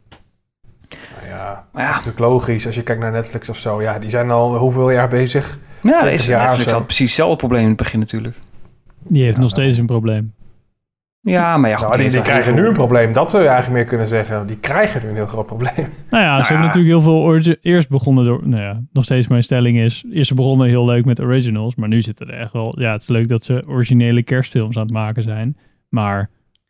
niet. 0.91 0.99
Ja, 1.29 1.65
Maar 1.73 1.83
ja. 1.83 1.89
dat 1.89 1.99
is 2.01 2.05
natuurlijk 2.05 2.33
logisch. 2.33 2.67
Als 2.67 2.75
je 2.75 2.83
kijkt 2.83 3.01
naar 3.01 3.13
Netflix 3.13 3.49
of 3.49 3.57
zo, 3.59 3.83
ja, 3.83 3.99
die 3.99 4.11
zijn 4.11 4.31
al 4.31 4.57
hoeveel 4.57 4.91
jaar 4.91 5.09
bezig? 5.09 5.59
Ja, 5.83 5.91
dat 5.91 5.99
20 6.01 6.21
is 6.21 6.27
Netflix 6.27 6.73
had 6.73 6.85
precies 6.85 7.07
hetzelfde 7.07 7.37
probleem 7.37 7.63
in 7.63 7.69
het 7.69 7.77
begin 7.77 7.99
natuurlijk. 7.99 8.37
Die 9.09 9.23
heeft 9.23 9.39
nog 9.39 9.51
steeds 9.51 9.79
een 9.79 9.87
probleem. 9.87 10.35
Ja, 11.21 11.57
maar 11.57 11.71
ja, 11.71 11.77
goed, 11.77 11.97
Nou, 11.97 12.11
die, 12.11 12.23
krijgen 12.23 12.55
nu 12.55 12.67
een 12.67 12.73
probleem. 12.73 13.13
Dat 13.13 13.31
zou 13.31 13.43
je 13.43 13.49
eigenlijk 13.49 13.79
meer 13.79 13.89
kunnen 13.89 14.09
zeggen. 14.09 14.47
Die 14.47 14.57
krijgen 14.59 15.03
nu 15.03 15.09
een 15.09 15.15
heel 15.15 15.27
groot 15.27 15.47
probleem. 15.47 15.75
Nou 16.11 16.25
ja, 16.25 16.43
ze 16.43 16.53
hebben 16.53 16.67
natuurlijk 16.67 16.87
heel 16.87 17.01
veel... 17.01 17.57
Eerst 17.63 17.89
begonnen 17.89 18.25
door... 18.25 18.41
Nou 18.45 18.63
ja, 18.63 18.83
nog 18.93 19.05
steeds 19.05 19.27
mijn 19.27 19.43
stelling 19.43 19.79
is... 19.79 20.05
Eerst 20.13 20.29
ze 20.29 20.35
begonnen 20.35 20.69
heel 20.69 20.85
leuk 20.85 21.05
met 21.05 21.21
originals. 21.21 21.75
Maar 21.75 21.89
nu 21.89 22.03
zitten 22.03 22.29
er 22.29 22.41
echt 22.41 22.53
wel... 22.53 22.81
Ja, 22.81 22.93
het 22.93 23.01
is 23.03 23.09
leuk 23.09 23.29
dat 23.29 23.45
ze 23.45 23.65
originele 23.69 24.23
kerstfilms 24.23 24.77
aan 24.77 24.83
het 24.83 24.93
maken 24.93 25.23
zijn. 25.23 25.57
Maar 25.89 26.19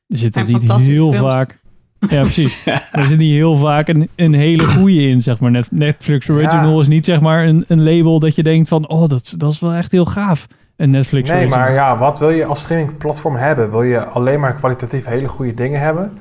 er 0.07 0.17
zit 0.17 0.37
er 0.37 0.47
Zijn 0.47 0.61
niet 0.61 0.87
heel 0.87 1.13
films. 1.13 1.33
vaak... 1.35 1.61
Ja, 1.99 2.21
precies. 2.21 2.67
Er 2.93 3.05
zit 3.05 3.19
niet 3.19 3.33
heel 3.33 3.57
vaak 3.57 3.89
een, 3.89 4.09
een 4.15 4.35
hele 4.35 4.67
goede 4.67 5.09
in, 5.09 5.23
zeg 5.23 5.41
maar. 5.41 5.51
Net, 5.51 5.71
Netflix 5.71 6.31
Original 6.31 6.75
Ja. 6.75 6.81
is 6.81 6.89
niet, 6.89 7.05
zeg 7.05 7.21
maar, 7.21 7.47
een, 7.47 7.65
een 7.69 7.83
label 7.83 8.19
dat 8.19 8.35
je 8.35 8.43
denkt 8.43 8.69
van... 8.69 8.89
Oh, 8.89 9.09
dat, 9.09 9.35
dat 9.37 9.53
is 9.53 9.61
wel 9.61 9.73
echt 9.73 9.93
heel 9.93 10.05
gaaf. 10.05 10.47
Een 10.77 10.91
Netflix 10.91 11.31
Nee, 11.31 11.49
maar 11.49 11.73
ja, 11.73 11.99
wat 11.99 12.19
wil 12.19 12.31
je 12.31 12.45
als 12.45 12.61
streamingplatform 12.61 13.37
hebben? 13.37 13.71
Wil 13.71 13.83
je 13.83 14.05
alleen 14.05 14.41
maar 14.41 14.55
kwalitatief 14.55 15.05
hele 15.05 15.29
goede 15.29 15.55
dingen 15.55 15.81
hebben? 15.81 16.19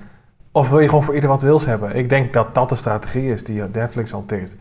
Of 0.51 0.69
wil 0.69 0.79
je 0.79 0.87
gewoon 0.87 1.03
voor 1.03 1.15
ieder 1.15 1.29
wat 1.29 1.41
wils 1.41 1.65
hebben? 1.65 1.95
Ik 1.95 2.09
denk 2.09 2.33
dat 2.33 2.53
dat 2.55 2.69
de 2.69 2.75
strategie 2.75 3.31
is 3.31 3.43
die 3.43 3.61
Netflix 3.71 4.11
hanteert. 4.11 4.51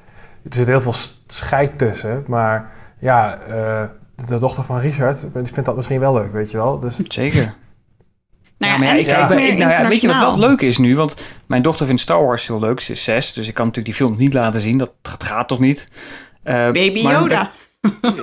Er 0.44 0.54
zit 0.54 0.66
heel 0.66 0.80
veel 0.80 0.94
scheid 1.26 1.78
tussen, 1.78 2.24
maar 2.26 2.70
ja, 2.98 3.38
eh, 3.38 3.82
de 4.26 4.38
dochter 4.38 4.62
van 4.62 4.78
Richard 4.78 5.26
vindt 5.32 5.64
dat 5.64 5.76
misschien 5.76 6.00
wel 6.00 6.14
leuk, 6.14 6.32
weet 6.32 6.50
je 6.50 6.56
wel. 6.56 6.78
Dus, 6.78 6.96
Zeker. 6.96 7.54
Nou 8.58 8.72
Ja, 8.72 8.72
ja, 8.72 8.78
maar 8.78 8.86
ja, 8.86 8.92
en 8.92 9.38
ik, 9.38 9.58
nou 9.58 9.70
ja, 9.70 9.88
weet 9.88 10.00
je 10.00 10.06
wat 10.08 10.20
wel 10.20 10.38
leuk 10.38 10.60
is 10.60 10.78
nu? 10.78 10.96
Want 10.96 11.16
mijn 11.46 11.62
dochter 11.62 11.86
vindt 11.86 12.00
Star 12.00 12.24
Wars 12.24 12.46
heel 12.46 12.60
leuk. 12.60 12.80
Ze 12.80 12.92
is 12.92 13.04
zes, 13.04 13.32
dus 13.32 13.48
ik 13.48 13.54
kan 13.54 13.66
natuurlijk 13.66 13.96
die 13.96 14.06
film 14.06 14.18
niet 14.18 14.32
laten 14.32 14.60
zien. 14.60 14.78
Dat, 14.78 14.92
dat 15.02 15.24
gaat 15.24 15.48
toch 15.48 15.58
niet? 15.58 15.88
Eh, 16.42 16.54
Baby 16.54 17.02
maar- 17.02 17.20
Yoda. 17.20 17.50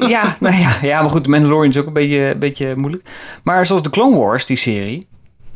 Ja, 0.07 0.35
nou 0.39 0.55
ja, 0.55 0.77
ja, 0.81 1.01
maar 1.01 1.09
goed, 1.09 1.23
de 1.23 1.29
Mandalorian 1.29 1.69
is 1.69 1.77
ook 1.77 1.87
een 1.87 1.93
beetje, 1.93 2.19
een 2.19 2.39
beetje 2.39 2.75
moeilijk. 2.75 3.09
Maar 3.43 3.65
zoals 3.65 3.83
de 3.83 3.89
Clone 3.89 4.17
Wars, 4.17 4.45
die 4.45 4.57
serie, 4.57 5.07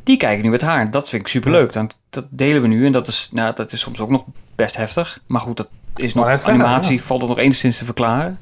die 0.03 0.17
kijk 0.17 0.37
ik 0.37 0.43
nu 0.43 0.49
met 0.49 0.61
haar. 0.61 0.91
Dat 0.91 1.09
vind 1.09 1.21
ik 1.21 1.27
superleuk. 1.27 1.73
Dan, 1.73 1.89
dat 2.09 2.25
delen 2.29 2.61
we 2.61 2.67
nu 2.67 2.85
en 2.85 2.91
dat 2.91 3.07
is, 3.07 3.29
nou, 3.31 3.55
dat 3.55 3.71
is 3.71 3.79
soms 3.79 3.99
ook 3.99 4.09
nog 4.09 4.23
best 4.55 4.77
heftig. 4.77 5.19
Maar 5.27 5.41
goed, 5.41 5.57
dat 5.57 5.69
is 5.95 6.13
nog 6.13 6.45
animatie, 6.45 6.97
ja. 6.97 7.01
valt 7.01 7.21
het 7.21 7.29
nog 7.29 7.39
enigszins 7.39 7.77
te 7.77 7.85
verklaren. 7.85 8.39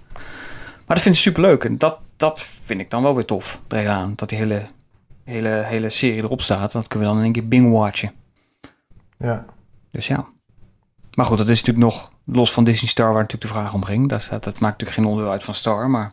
Maar 0.86 0.96
dat 0.96 1.02
vind 1.02 1.16
ik 1.16 1.22
superleuk 1.22 1.64
en 1.64 1.78
dat, 1.78 1.98
dat 2.18 2.44
vind 2.64 2.80
ik 2.80 2.90
dan 2.90 3.04
wel 3.04 3.16
weer 3.16 3.26
tof 3.26 3.62
eraan. 3.68 4.14
Dat 4.16 4.30
die 4.30 4.38
hele, 4.38 4.62
hele, 5.24 5.50
hele 5.50 5.90
serie 5.90 6.24
erop 6.24 6.42
staat. 6.42 6.72
Dat 6.72 6.88
kunnen 6.88 7.08
we 7.08 7.14
dan 7.14 7.24
in 7.24 7.34
één 7.34 7.42
keer 7.42 7.48
bing-watchen. 7.48 8.12
ja. 9.18 9.46
Dus 9.92 10.08
ja. 10.08 10.28
Maar 11.14 11.26
goed, 11.26 11.38
dat 11.38 11.50
is 11.50 11.60
natuurlijk 11.60 11.86
nog 11.86 12.12
los 12.26 12.54
van 12.54 12.64
Disney 12.64 12.90
Star, 12.90 13.14
waar 13.14 13.22
natuurlijk 13.22 13.54
de 13.54 13.60
vraag 13.60 13.74
om 13.74 13.84
ging. 13.84 14.10
Dat, 14.10 14.22
staat, 14.22 14.44
dat 14.44 14.60
maakt 14.60 14.80
natuurlijk 14.80 15.00
geen 15.00 15.06
onderdeel 15.06 15.32
uit 15.32 15.44
van 15.44 15.54
Star, 15.54 15.90
maar... 15.90 16.12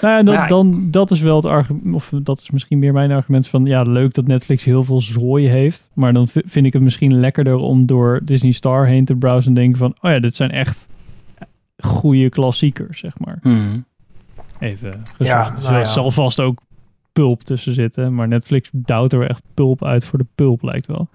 Nou 0.00 0.16
ja, 0.16 0.22
dat, 0.22 0.34
Ja. 0.34 0.46
dan, 0.46 0.90
dat 0.90 1.10
is 1.10 1.20
wel 1.20 1.36
het 1.36 1.44
argument, 1.44 1.94
of 1.94 2.12
dat 2.22 2.40
is 2.40 2.50
misschien 2.50 2.78
meer 2.78 2.92
mijn 2.92 3.10
argument 3.10 3.48
van, 3.48 3.64
ja, 3.64 3.82
leuk 3.82 4.14
dat 4.14 4.26
Netflix 4.26 4.64
heel 4.64 4.82
veel 4.82 5.00
zooi 5.00 5.48
heeft, 5.48 5.88
maar 5.92 6.12
dan 6.12 6.28
vind 6.28 6.66
ik 6.66 6.72
het 6.72 6.82
misschien 6.82 7.20
lekkerder 7.20 7.56
om 7.56 7.86
door 7.86 8.20
Disney 8.24 8.52
Star 8.52 8.86
heen 8.86 9.04
te 9.04 9.14
browsen 9.14 9.48
en 9.48 9.54
denken 9.54 9.78
van, 9.78 9.94
oh 10.00 10.10
ja, 10.10 10.18
dit 10.18 10.34
zijn 10.34 10.50
echt 10.50 10.86
goede 11.78 12.28
klassiekers, 12.28 12.98
zeg 12.98 13.18
maar. 13.18 13.38
Mhm. 13.42 13.78
Even, 14.58 15.02
Ja, 15.18 15.26
ja, 15.26 15.54
nou 15.62 15.74
ja. 15.74 15.84
zal 15.84 16.10
vast 16.10 16.40
ook 16.40 16.60
pulp 17.12 17.42
tussen 17.42 17.74
zitten, 17.74 18.14
maar 18.14 18.28
Netflix 18.28 18.68
duwt 18.72 19.12
er 19.12 19.28
echt 19.28 19.42
pulp 19.54 19.84
uit 19.84 20.04
voor 20.04 20.18
de 20.18 20.26
pulp, 20.34 20.62
lijkt 20.62 20.86
wel. 20.86 21.08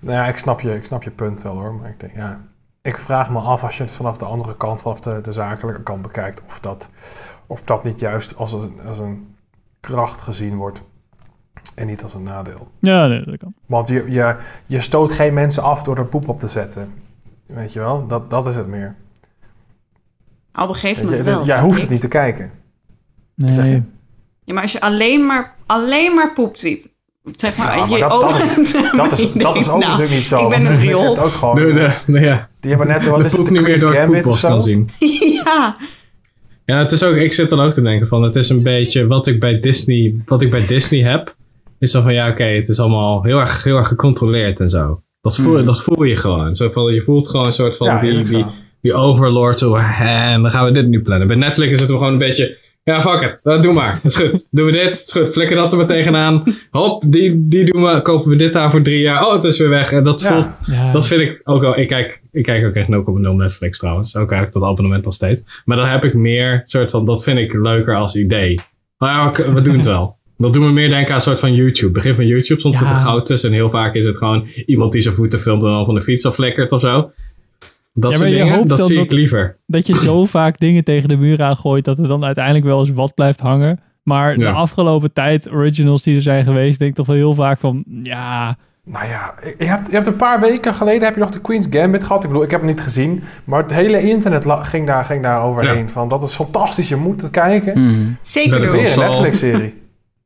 Nou 0.00 0.16
ja, 0.16 0.26
ik 0.26 0.36
snap, 0.36 0.60
je, 0.60 0.74
ik 0.74 0.84
snap 0.84 1.02
je 1.02 1.10
punt 1.10 1.42
wel 1.42 1.54
hoor, 1.54 1.74
maar 1.74 1.88
ik 1.90 2.00
denk, 2.00 2.14
ja... 2.14 2.40
Ik 2.82 2.98
vraag 2.98 3.30
me 3.30 3.38
af 3.38 3.62
als 3.64 3.76
je 3.76 3.82
het 3.82 3.92
vanaf 3.92 4.16
de 4.18 4.24
andere 4.24 4.56
kant, 4.56 4.82
vanaf 4.82 5.00
de, 5.00 5.20
de 5.20 5.32
zakelijke 5.32 5.82
kant 5.82 6.02
bekijkt, 6.02 6.42
of 6.46 6.60
dat, 6.60 6.88
of 7.46 7.62
dat 7.64 7.84
niet 7.84 8.00
juist 8.00 8.36
als 8.36 8.52
een, 8.52 8.80
als 8.86 8.98
een 8.98 9.34
kracht 9.80 10.20
gezien 10.20 10.56
wordt 10.56 10.82
en 11.74 11.86
niet 11.86 12.02
als 12.02 12.14
een 12.14 12.22
nadeel. 12.22 12.68
Ja, 12.78 13.06
nee, 13.06 13.24
dat 13.24 13.36
kan. 13.36 13.54
Want 13.66 13.88
je, 13.88 14.10
je, 14.10 14.36
je 14.66 14.80
stoot 14.80 15.12
geen 15.12 15.34
mensen 15.34 15.62
af 15.62 15.82
door 15.82 15.96
er 15.98 16.06
poep 16.06 16.28
op 16.28 16.40
te 16.40 16.46
zetten. 16.48 16.92
Weet 17.46 17.72
je 17.72 17.78
wel? 17.78 18.06
Dat, 18.06 18.30
dat 18.30 18.46
is 18.46 18.56
het 18.56 18.66
meer. 18.66 18.96
Op 20.52 20.68
een 20.68 20.74
gegeven 20.74 21.02
Weet 21.06 21.18
je, 21.18 21.24
moment 21.24 21.36
wel. 21.36 21.44
jij 21.46 21.60
hoeft 21.60 21.76
ik. 21.76 21.82
het 21.82 21.90
niet 21.90 22.00
te 22.00 22.08
kijken. 22.08 22.50
Nee, 23.34 23.52
Zeg 23.54 23.66
je? 23.66 23.82
Ja, 24.44 24.52
maar 24.54 24.62
als 24.62 24.72
je 24.72 24.80
alleen 24.80 25.26
maar, 25.26 25.54
alleen 25.66 26.14
maar 26.14 26.32
poep 26.32 26.56
ziet, 26.56 26.90
zeg 27.36 27.56
maar, 27.56 27.76
Ja, 27.76 27.86
maar 27.86 27.98
je 27.98 27.98
dat- 28.08 28.10
dat 28.20 28.30
is- 28.30 28.34
ogen 28.36 28.96
dat 28.96 29.12
is- 29.12 29.24
ermee 29.24 29.42
dat 29.42 29.56
is 29.56 29.64
denkt, 29.64 29.68
ook 29.68 29.78
nou, 29.78 29.80
natuurlijk 29.80 30.10
niet 30.10 30.24
zo, 30.24 30.42
Ik 30.44 30.48
ben 30.48 30.62
Netflix 30.62 30.92
riool. 31.00 31.18
ook 31.18 31.30
gewoon- 31.32 31.54
De, 31.54 31.72
de, 31.72 32.12
de- 32.12 32.20
ja. 32.20 32.48
Die 32.60 32.70
hebben 32.70 32.88
net, 32.88 33.06
wat 33.06 33.18
de 33.18 33.24
is 33.24 33.32
het, 33.32 33.50
niet 33.50 33.62
meer 33.62 33.80
door 33.80 33.90
het 33.90 33.98
Gambit 34.00 34.26
of 34.26 34.38
zo? 34.38 34.48
kan 34.48 34.62
zien. 34.62 34.88
ja. 35.44 35.76
Ja, 36.64 36.78
het 36.78 36.92
is 36.92 37.02
ook, 37.02 37.14
ik 37.16 37.32
zit 37.32 37.48
dan 37.48 37.60
ook 37.60 37.72
te 37.72 37.82
denken 37.82 38.06
van, 38.08 38.22
het 38.22 38.36
is 38.36 38.48
een 38.48 38.62
beetje 38.62 39.06
wat 39.06 39.26
ik 39.26 39.40
bij 39.40 39.60
Disney, 39.60 40.14
wat 40.26 40.42
ik 40.42 40.50
bij 40.50 40.66
Disney 40.66 41.00
heb, 41.10 41.34
is 41.78 41.90
dan 41.92 42.02
van 42.02 42.14
ja, 42.14 42.28
oké, 42.30 42.44
het 42.44 42.68
is 42.68 42.80
allemaal 42.80 43.22
heel 43.22 43.40
erg, 43.40 43.64
heel 43.64 43.76
erg 43.76 43.88
gecontroleerd 43.88 44.60
en 44.60 44.68
zo. 44.68 45.02
Dat 45.20 45.36
voel, 45.36 45.54
Mhm. 45.56 45.64
dat 45.64 45.82
voel 45.82 46.02
je 46.02 46.16
gewoon. 46.16 46.54
Zo 46.54 46.70
van, 46.70 46.94
je 46.94 47.02
voelt 47.02 47.28
gewoon 47.28 47.46
een 47.46 47.52
soort 47.52 47.76
van 47.76 47.86
Ja, 47.86 48.00
die, 48.80 48.94
overlord, 48.94 49.58
zo, 49.58 49.74
en 49.74 50.42
dan 50.42 50.50
gaan 50.50 50.64
we 50.64 50.72
dit 50.72 50.86
nu 50.88 51.02
plannen. 51.02 51.26
Bij 51.26 51.36
Netflix 51.36 51.72
is 51.72 51.80
het 51.80 51.88
gewoon 51.90 52.12
een 52.12 52.18
beetje, 52.18 52.56
ja, 52.94 53.00
fuck 53.00 53.22
it, 53.22 53.38
dat 53.42 53.62
doe 53.62 53.72
maar, 53.72 53.92
dat 54.02 54.12
is 54.12 54.16
goed. 54.16 54.46
Doen 54.50 54.66
we 54.66 54.72
dit, 54.72 54.90
is 54.90 55.12
goed, 55.12 55.30
flikker 55.30 55.56
dat 55.56 55.72
er 55.72 55.78
maar 55.78 55.86
tegenaan. 55.86 56.42
Hop, 56.70 57.02
die, 57.06 57.48
die 57.48 57.64
doen 57.64 57.82
we, 57.84 58.02
kopen 58.02 58.30
we 58.30 58.36
dit 58.36 58.54
aan 58.54 58.70
voor 58.70 58.82
drie 58.82 59.00
jaar. 59.00 59.26
Oh, 59.26 59.32
het 59.32 59.44
is 59.44 59.58
weer 59.58 59.68
weg. 59.68 59.92
En 59.92 60.04
dat 60.04 60.20
Ja. 60.20 60.28
voelt, 60.42 60.60
Ja. 60.66 60.92
dat 60.92 61.06
vind 61.06 61.20
ik 61.20 61.40
ook 61.44 61.60
wel. 61.60 61.78
Ik 61.78 61.88
kijk, 61.88 62.20
ik 62.32 62.42
kijk 62.44 62.66
ook 62.66 62.74
echt 62.74 62.88
0,0 62.88 63.36
Netflix 63.36 63.78
trouwens. 63.78 64.16
Ook 64.16 64.30
eigenlijk 64.30 64.52
dat 64.60 64.62
abonnement 64.70 65.04
al 65.06 65.12
steeds. 65.12 65.42
Maar 65.64 65.76
dan 65.76 65.86
heb 65.88 66.04
ik 66.04 66.14
meer 66.14 66.62
soort 66.66 66.90
van, 66.90 67.04
dat 67.04 67.24
vind 67.24 67.38
ik 67.38 67.52
leuker 67.52 67.96
als 67.96 68.16
idee. 68.16 68.60
Maar 68.98 69.10
ja, 69.14 69.30
we, 69.32 69.52
we 69.52 69.62
doen 69.62 69.76
het 69.76 69.86
wel. 69.86 70.18
Dat 70.36 70.52
doen 70.52 70.66
we 70.66 70.72
meer 70.72 70.88
denken 70.88 71.08
aan 71.08 71.14
een 71.14 71.20
soort 71.20 71.40
van 71.40 71.54
YouTube. 71.54 71.92
Begin 71.92 72.14
van 72.14 72.26
YouTube, 72.26 72.60
soms 72.60 72.80
Ja. 72.80 72.86
zit 72.86 72.96
er 72.96 73.02
goud 73.02 73.26
tussen. 73.26 73.48
En 73.48 73.54
heel 73.54 73.70
vaak 73.70 73.94
is 73.94 74.04
het 74.04 74.16
gewoon 74.16 74.46
iemand 74.66 74.92
die 74.92 75.00
zijn 75.02 75.14
voeten 75.14 75.40
filmt 75.40 75.62
en 75.62 75.68
dan 75.68 75.84
van 75.84 75.94
de 75.94 76.02
fiets 76.02 76.26
aflekkert 76.26 76.72
of 76.72 76.80
zo. 76.80 77.10
Dat 77.92 78.12
Ja, 78.12 78.18
soort 78.18 78.30
maar 78.30 78.38
je 78.38 78.42
dingen, 78.44 78.56
hoopt 78.58 78.68
dat 78.68 78.86
zie 78.86 78.96
dat- 78.96 79.04
ik 79.04 79.10
liever. 79.10 79.56
dat 79.66 79.86
je 79.86 79.96
zo 79.98 80.24
vaak 80.36 80.58
dingen 80.58 80.84
tegen 80.84 81.08
de 81.08 81.16
muur 81.16 81.42
aangooit 81.42 81.84
dat 81.84 81.98
er 81.98 82.08
dan 82.08 82.24
uiteindelijk 82.24 82.64
wel 82.64 82.78
eens 82.78 82.90
wat 82.90 83.14
blijft 83.14 83.40
hangen. 83.40 83.80
Maar 84.02 84.36
de 84.36 84.48
afgelopen 84.50 85.12
tijd, 85.12 85.50
originals 85.52 86.02
die 86.02 86.16
er 86.16 86.22
zijn 86.22 86.44
geweest, 86.44 86.78
denk 86.78 86.90
ik 86.90 86.96
toch 86.96 87.06
wel 87.06 87.16
heel 87.16 87.34
vaak 87.34 87.58
van, 87.58 87.84
ja, 88.02 88.56
Nou 88.84 89.06
ja, 89.08 89.34
je 89.58 89.64
hebt, 89.64 89.86
je 89.86 89.92
hebt 89.92 90.06
een 90.06 90.16
paar 90.16 90.40
weken 90.40 90.74
geleden 90.74 91.02
heb 91.04 91.14
je 91.14 91.20
nog 91.20 91.30
de 91.30 91.40
Queen's 91.40 91.66
Gambit 91.70 92.04
gehad. 92.04 92.22
Ik 92.22 92.28
bedoel, 92.28 92.44
ik 92.44 92.50
heb 92.50 92.60
het 92.60 92.70
niet 92.70 92.80
gezien. 92.80 93.22
Maar 93.44 93.62
het 93.62 93.72
hele 93.72 94.02
internet 94.02 94.44
ging 94.48 94.86
daar, 94.86 95.04
ging 95.04 95.22
daar 95.22 95.42
overheen. 95.42 95.88
Van, 95.90 96.08
dat 96.08 96.22
is 96.22 96.34
fantastisch, 96.34 96.88
je 96.88 96.96
moet 96.96 97.22
het 97.22 97.30
kijken. 97.30 97.80
Mhm. 97.82 98.10
Zeker 98.20 98.60
Weer 98.60 98.92
een. 98.92 98.98
Netflix-serie. 98.98 99.74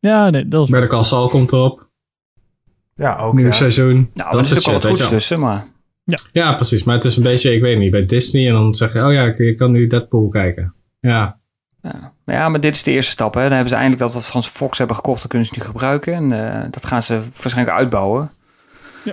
ja, 0.00 0.30
nee, 0.30 0.48
dat 0.48 0.64
is 0.64 0.70
Better 0.70 0.88
Call 0.88 1.04
Saul 1.04 1.28
komt 1.28 1.52
erop. 1.52 1.88
Ja, 2.96 3.16
ook 3.16 3.34
Nieuw 3.34 3.46
ja. 3.46 3.52
seizoen. 3.52 4.10
Nou, 4.14 4.30
Dat 4.36 4.50
er 4.50 4.56
is 4.56 4.64
wel 4.64 4.74
shit, 4.74 4.82
wat 4.82 4.86
goeds 4.86 5.08
tussen, 5.08 5.40
maar... 5.40 5.64
Ja, 6.32 6.55
precies. 6.55 6.85
Maar 6.85 6.94
het 6.94 7.05
is 7.05 7.16
een 7.16 7.22
beetje, 7.22 7.55
ik 7.55 7.60
weet 7.60 7.78
niet, 7.78 7.90
bij 7.90 8.06
Disney 8.06 8.47
en 8.47 8.52
dan 8.52 8.74
zeg 8.74 8.93
je, 8.93 9.05
oh 9.05 9.12
ja, 9.12 9.35
je 9.36 9.55
kan 9.55 9.70
nu 9.70 9.86
Deadpool 9.86 10.28
kijken. 10.28 10.74
Ja, 11.01 11.39
Ja. 11.82 12.12
Maar 12.24 12.35
ja, 12.35 12.48
maar 12.48 12.60
dit 12.60 12.74
is 12.76 12.82
de 12.82 12.90
eerste 12.90 13.10
stap. 13.10 13.35
Hè. 13.35 13.40
Dan 13.43 13.51
hebben 13.51 13.68
ze 13.68 13.74
eindelijk 13.74 14.02
dat 14.02 14.12
wat 14.12 14.26
van 14.26 14.44
Fox 14.44 14.78
hebben 14.78 14.97
gekocht, 14.97 15.20
dat 15.20 15.31
kunnen 15.31 15.48
ze 15.48 15.55
nu 15.56 15.62
gebruiken. 15.64 16.14
En 16.14 16.52
eh, 16.62 16.66
dat 16.70 16.86
gaan 16.86 17.02
ze 17.02 17.20
waarschijnlijk 17.36 17.76
uitbouwen. 17.78 18.31
Ja. 19.05 19.12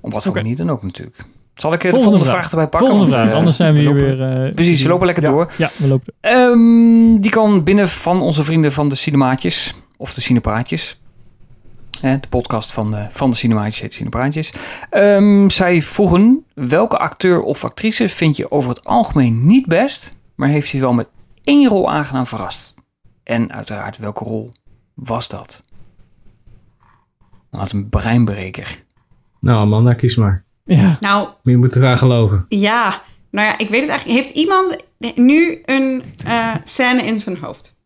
Om 0.00 0.10
wat 0.10 0.22
voor 0.22 0.34
manier 0.34 0.56
dan 0.56 0.70
ook 0.70 0.82
natuurlijk. 0.82 1.16
Zal 1.54 1.72
ik 1.72 1.84
eh, 1.84 1.90
de 1.90 1.96
Volgende 1.98 2.18
volgende 2.18 2.24
vraag. 2.24 2.38
vraag, 2.38 2.50
erbij 2.50 2.68
pakken? 2.68 2.88
volgende 2.90 3.10
Want, 3.12 3.22
vraag. 3.22 3.32
eh, 3.32 3.38
Anders 3.38 3.56
zijn 3.56 3.74
we 3.74 3.80
hier 3.80 3.88
lopen- 3.88 4.18
weer... 4.18 4.46
eh, 4.46 4.54
Precies, 4.54 4.82
we 4.82 4.88
lopen 4.88 5.06
lekker 5.06 5.24
Ja. 5.24 5.30
door. 5.30 5.52
Ja, 5.58 5.70
we 5.76 5.86
lopen. 5.88 6.12
Ehm, 6.20 7.20
die 7.20 7.30
kan 7.30 7.64
binnen 7.64 7.88
van 7.88 8.22
onze 8.22 8.42
vrienden 8.44 8.72
van 8.72 8.88
de 8.88 8.94
Cinemaatjes. 8.94 9.74
Of 9.96 10.14
de 10.14 10.20
Cinepraatjes. 10.20 11.00
Hè, 12.00 12.20
de 12.20 12.28
podcast 12.28 12.72
van 12.72 12.90
de, 12.90 13.06
van 13.10 13.30
de 13.30 13.36
Cinemaatjes 13.36 13.80
heet 13.80 13.94
Cinepraatjes. 13.94 14.52
Ehm, 14.90 15.48
zij 15.48 15.82
vroegen, 15.82 16.44
welke 16.54 16.98
acteur 16.98 17.42
of 17.42 17.64
actrice 17.64 18.08
vind 18.08 18.36
je 18.36 18.50
over 18.50 18.68
het 18.68 18.84
algemeen 18.84 19.46
niet 19.46 19.66
best... 19.66 20.10
maar 20.34 20.48
heeft 20.48 20.68
je 20.68 20.80
wel 20.80 20.92
met 20.92 21.08
één 21.42 21.68
rol 21.68 21.90
aangenaam 21.90 22.26
verrast? 22.26 22.78
En 23.22 23.52
uiteraard, 23.52 23.98
welke 23.98 24.24
rol 24.24 24.52
was 24.94 25.28
dat? 25.28 25.62
Dan 27.50 27.60
had 27.60 27.72
een 27.72 27.88
breinbreker. 27.88 28.84
nou 29.40 29.58
Amanda, 29.58 29.94
kies 29.94 30.16
maar. 30.16 30.44
Ja, 30.64 30.96
Nou, 31.00 31.28
Je 31.42 31.56
moet 31.56 31.76
eraan 31.76 31.98
geloven. 31.98 32.46
ja. 32.48 33.02
Nou 33.30 33.46
ja, 33.46 33.58
ik 33.58 33.68
weet 33.68 33.80
het 33.80 33.90
eigenlijk. 33.90 34.18
Heeft 34.18 34.34
iemand 34.34 34.76
nu 35.14 35.62
een 35.64 36.02
eh, 36.24 36.54
scène 36.64 37.02
in 37.02 37.18
zijn 37.18 37.36
hoofd? 37.38 37.76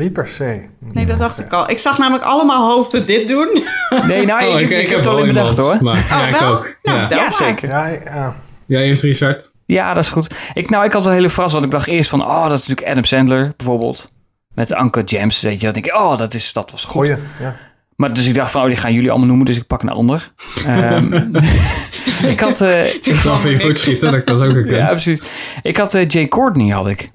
Niet 0.00 0.12
per 0.12 0.28
se. 0.28 0.60
Nee, 0.78 1.06
dat 1.06 1.18
dacht 1.18 1.40
ik 1.40 1.52
al. 1.52 1.70
Ik 1.70 1.78
zag 1.78 1.98
namelijk 1.98 2.24
allemaal 2.24 2.70
hoofden 2.70 3.06
dit 3.06 3.28
doen. 3.28 3.62
Nee, 4.06 4.26
nou, 4.26 4.44
Oh, 4.54 4.60
ik, 4.60 4.70
ik, 4.70 4.88
heb 4.88 4.96
het 4.98 5.06
al 5.06 5.14
wel 5.14 5.22
in 5.22 5.28
bedacht 5.28 5.58
iemand, 5.58 5.72
hoor. 5.80 5.82
Maar, 5.82 6.06
ja, 6.08 6.26
ik 6.28 6.40
wel? 6.40 6.52
ook. 6.52 6.74
Nou, 6.82 6.98
ja. 6.98 7.08
Ja, 7.08 7.30
zeker. 7.30 7.68
Ja, 7.68 7.86
ja. 7.86 8.34
ja, 8.66 8.78
eerst 8.80 9.02
Richard. 9.02 9.50
Ja, 9.66 9.94
dat 9.94 10.02
is 10.04 10.08
goed. 10.08 10.34
Ik, 10.54 10.70
nou, 10.70 10.84
ik 10.84 10.92
had 10.92 11.04
wel 11.04 11.12
hele 11.12 11.28
verrast, 11.28 11.52
want 11.52 11.64
ik 11.64 11.70
dacht 11.70 11.86
eerst 11.86 12.10
van, 12.10 12.22
oh, 12.24 12.42
dat 12.42 12.52
is 12.52 12.66
natuurlijk 12.66 12.88
Adam 12.88 13.04
Sandler 13.04 13.52
bijvoorbeeld. 13.56 14.12
Met 14.54 14.72
Anke 14.72 15.02
James, 15.04 15.40
weet 15.40 15.58
je. 15.58 15.64
Dan 15.64 15.72
denk 15.72 15.86
ik, 15.86 15.96
oh, 15.96 16.18
dat, 16.18 16.34
is, 16.34 16.52
dat 16.52 16.70
was 16.70 16.84
goed. 16.84 17.06
Goeie. 17.06 17.22
Ja. 17.40 17.56
Maar 17.96 18.12
dus 18.12 18.26
ik 18.26 18.34
dacht 18.34 18.50
van, 18.50 18.60
oh, 18.62 18.66
die 18.66 18.76
gaan 18.76 18.92
jullie 18.92 19.10
allemaal 19.10 19.28
noemen, 19.28 19.46
dus 19.46 19.56
ik 19.56 19.66
pak 19.66 19.82
een 19.82 19.88
ander. 19.88 20.32
Ehm, 20.66 21.12
ik 22.34 22.40
had... 22.40 22.60
eh, 22.60 22.94
Ik 22.94 23.04
je 23.04 23.58
voet 23.60 23.78
schieten, 23.78 24.22
dat 24.24 24.42
ook 24.42 24.54
een 24.54 24.66
ja, 24.66 24.86
precies. 24.86 25.20
Ik 25.62 25.76
had 25.76 25.94
eh, 25.94 26.08
Jay 26.08 26.28
Courtney, 26.28 26.68
had 26.68 26.88
ik. 26.88 27.08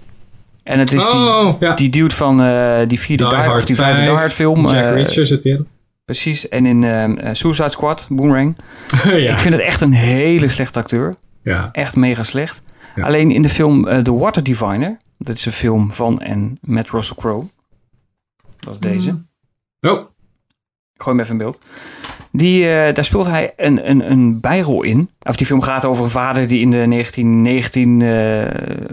En 0.66 0.80
het 0.80 0.92
is 0.92 1.04
die, 1.10 1.20
Oh, 1.20 1.60
ja. 1.60 1.74
die 1.74 1.90
dude 1.90 2.16
van 2.16 2.42
eh, 2.42 2.88
die 2.88 3.00
vierde 3.00 3.28
Die 3.28 3.38
Die, 3.38 3.52
of 3.54 3.66
die 3.66 3.76
vijfde 3.76 4.02
Die 4.02 4.06
5. 4.06 4.18
Hard 4.20 4.34
film. 4.34 4.68
Jack 4.68 4.94
Reacher 4.94 5.28
zit 5.28 5.46
in. 5.46 5.68
Precies. 6.06 6.50
En 6.50 6.66
in 6.66 6.84
eh, 6.84 7.30
Suicide 7.34 7.70
Squad, 7.70 8.08
Boomerang. 8.10 8.58
ja. 9.04 9.12
Ik 9.34 9.40
vind 9.40 9.54
het 9.54 9.64
echt 9.64 9.82
een 9.82 9.94
hele 9.94 10.48
slechte 10.48 10.80
acteur. 10.80 11.16
Ja. 11.44 11.70
Echt 11.72 11.96
mega 11.96 12.24
slecht. 12.24 12.62
Alleen 13.02 13.32
in 13.32 13.42
de 13.42 13.50
film 13.50 14.04
The 14.04 14.14
Water 14.14 14.44
Diviner. 14.44 14.98
Dat 15.18 15.36
is 15.36 15.46
een 15.46 15.52
film 15.52 15.92
van 15.94 16.22
en 16.22 16.58
met 16.62 16.90
Russell 16.90 17.18
Crowe. 17.20 17.46
Dat 18.60 18.74
is 18.74 18.80
deze. 18.80 19.10
Oh. 19.82 20.00
Ik 20.94 21.02
gooi 21.02 21.16
hem 21.16 21.20
even 21.20 21.32
in 21.32 21.38
beeld. 21.38 21.60
Die, 22.38 22.70
eh, 22.70 22.94
daar 22.94 23.04
speelt 23.06 23.26
hij 23.26 23.54
een, 23.58 23.90
een, 23.90 24.12
een 24.12 24.40
bijrol 24.40 24.84
in. 24.84 25.10
Of 25.22 25.36
die 25.36 25.46
film 25.46 25.62
gaat 25.62 25.86
over 25.86 26.04
een 26.04 26.10
vader 26.10 26.48
die 26.48 26.60
in 26.60 26.72
de 26.72 26.88
1919 26.88 28.02
eh, 28.02 28.10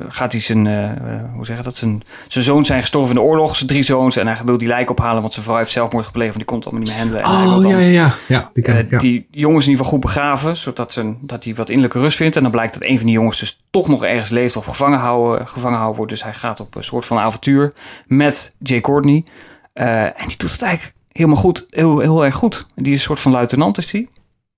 gaat 0.08 0.32
hij 0.32 0.40
zijn, 0.40 0.66
eh, 0.66 0.90
hoe 1.34 1.44
zeg 1.44 1.56
je 1.56 1.62
dat? 1.62 1.76
Zijn, 1.76 2.02
zijn 2.28 2.44
zoons 2.44 2.66
zijn 2.66 2.80
gestorven 2.80 3.16
in 3.16 3.22
de 3.22 3.28
oorlog, 3.28 3.56
zijn 3.56 3.68
drie 3.68 3.82
zoons. 3.82 4.16
En 4.16 4.26
hij 4.26 4.36
wil 4.44 4.58
die 4.58 4.68
lijken 4.68 4.96
ophalen, 4.96 5.20
want 5.20 5.32
zijn 5.32 5.44
vrouw 5.44 5.56
heeft 5.56 5.70
zelfmoord 5.70 6.06
gepleegd. 6.06 6.34
Want 6.34 6.38
die 6.38 6.56
komt 6.56 6.66
allemaal 6.66 6.82
niet 6.82 6.92
meer 6.92 7.00
handelen. 7.00 7.24
En 7.24 7.38
hij 7.38 7.46
wil 7.46 7.56
Oh, 7.56 7.62
dan, 7.62 7.70
ja, 7.70 7.78
ja, 7.78 7.90
ja. 7.90 8.14
ja, 8.26 8.50
die, 8.54 8.64
ik, 8.64 8.90
ja. 8.90 8.98
die 8.98 9.26
jongens 9.30 9.64
in 9.64 9.70
ieder 9.70 9.84
geval 9.84 9.98
goed 9.98 10.12
begraven, 10.12 10.56
zodat 10.56 10.92
ze, 10.92 11.14
dat 11.20 11.44
hij 11.44 11.54
wat 11.54 11.68
innerlijke 11.68 12.00
rust 12.00 12.16
vindt. 12.16 12.36
En 12.36 12.42
dan 12.42 12.50
blijkt 12.50 12.74
dat 12.74 12.84
een 12.84 12.96
van 12.96 13.06
die 13.06 13.14
jongens 13.14 13.40
dus 13.40 13.62
toch 13.70 13.88
nog 13.88 14.04
ergens 14.04 14.30
leeft 14.30 14.56
of 14.56 14.64
gevangen 14.64 14.98
houden, 14.98 15.48
gevangen 15.48 15.76
houden 15.76 15.96
wordt. 15.96 16.12
Dus 16.12 16.22
hij 16.22 16.34
gaat 16.34 16.60
op 16.60 16.74
een 16.74 16.84
soort 16.84 17.06
van 17.06 17.18
avontuur 17.18 17.72
met 18.06 18.54
Jay 18.58 18.80
Courtney. 18.80 19.24
En 19.72 20.26
die 20.26 20.36
doet 20.36 20.52
het 20.52 20.62
eigenlijk 20.62 20.94
helemaal 21.12 21.36
goed, 21.36 21.64
heel, 21.68 21.98
heel 21.98 22.24
erg 22.24 22.34
goed. 22.34 22.66
Die 22.74 22.92
is 22.92 22.98
een 22.98 23.04
soort 23.04 23.20
van 23.20 23.32
luitenant 23.32 23.78
is 23.78 23.90
die. 23.90 24.08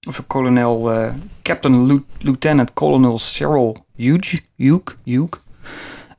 Of 0.08 0.18
een 0.18 0.26
kolonel, 0.26 0.92
eh, 0.92 1.10
Captain 1.42 1.86
Lieu- 1.86 2.04
Lieutenant 2.18 2.72
Colonel 2.72 3.18
Cyril 3.18 3.76
Hughes. 3.96 4.40
Hugh, 4.56 4.92
Hugh. 5.04 5.32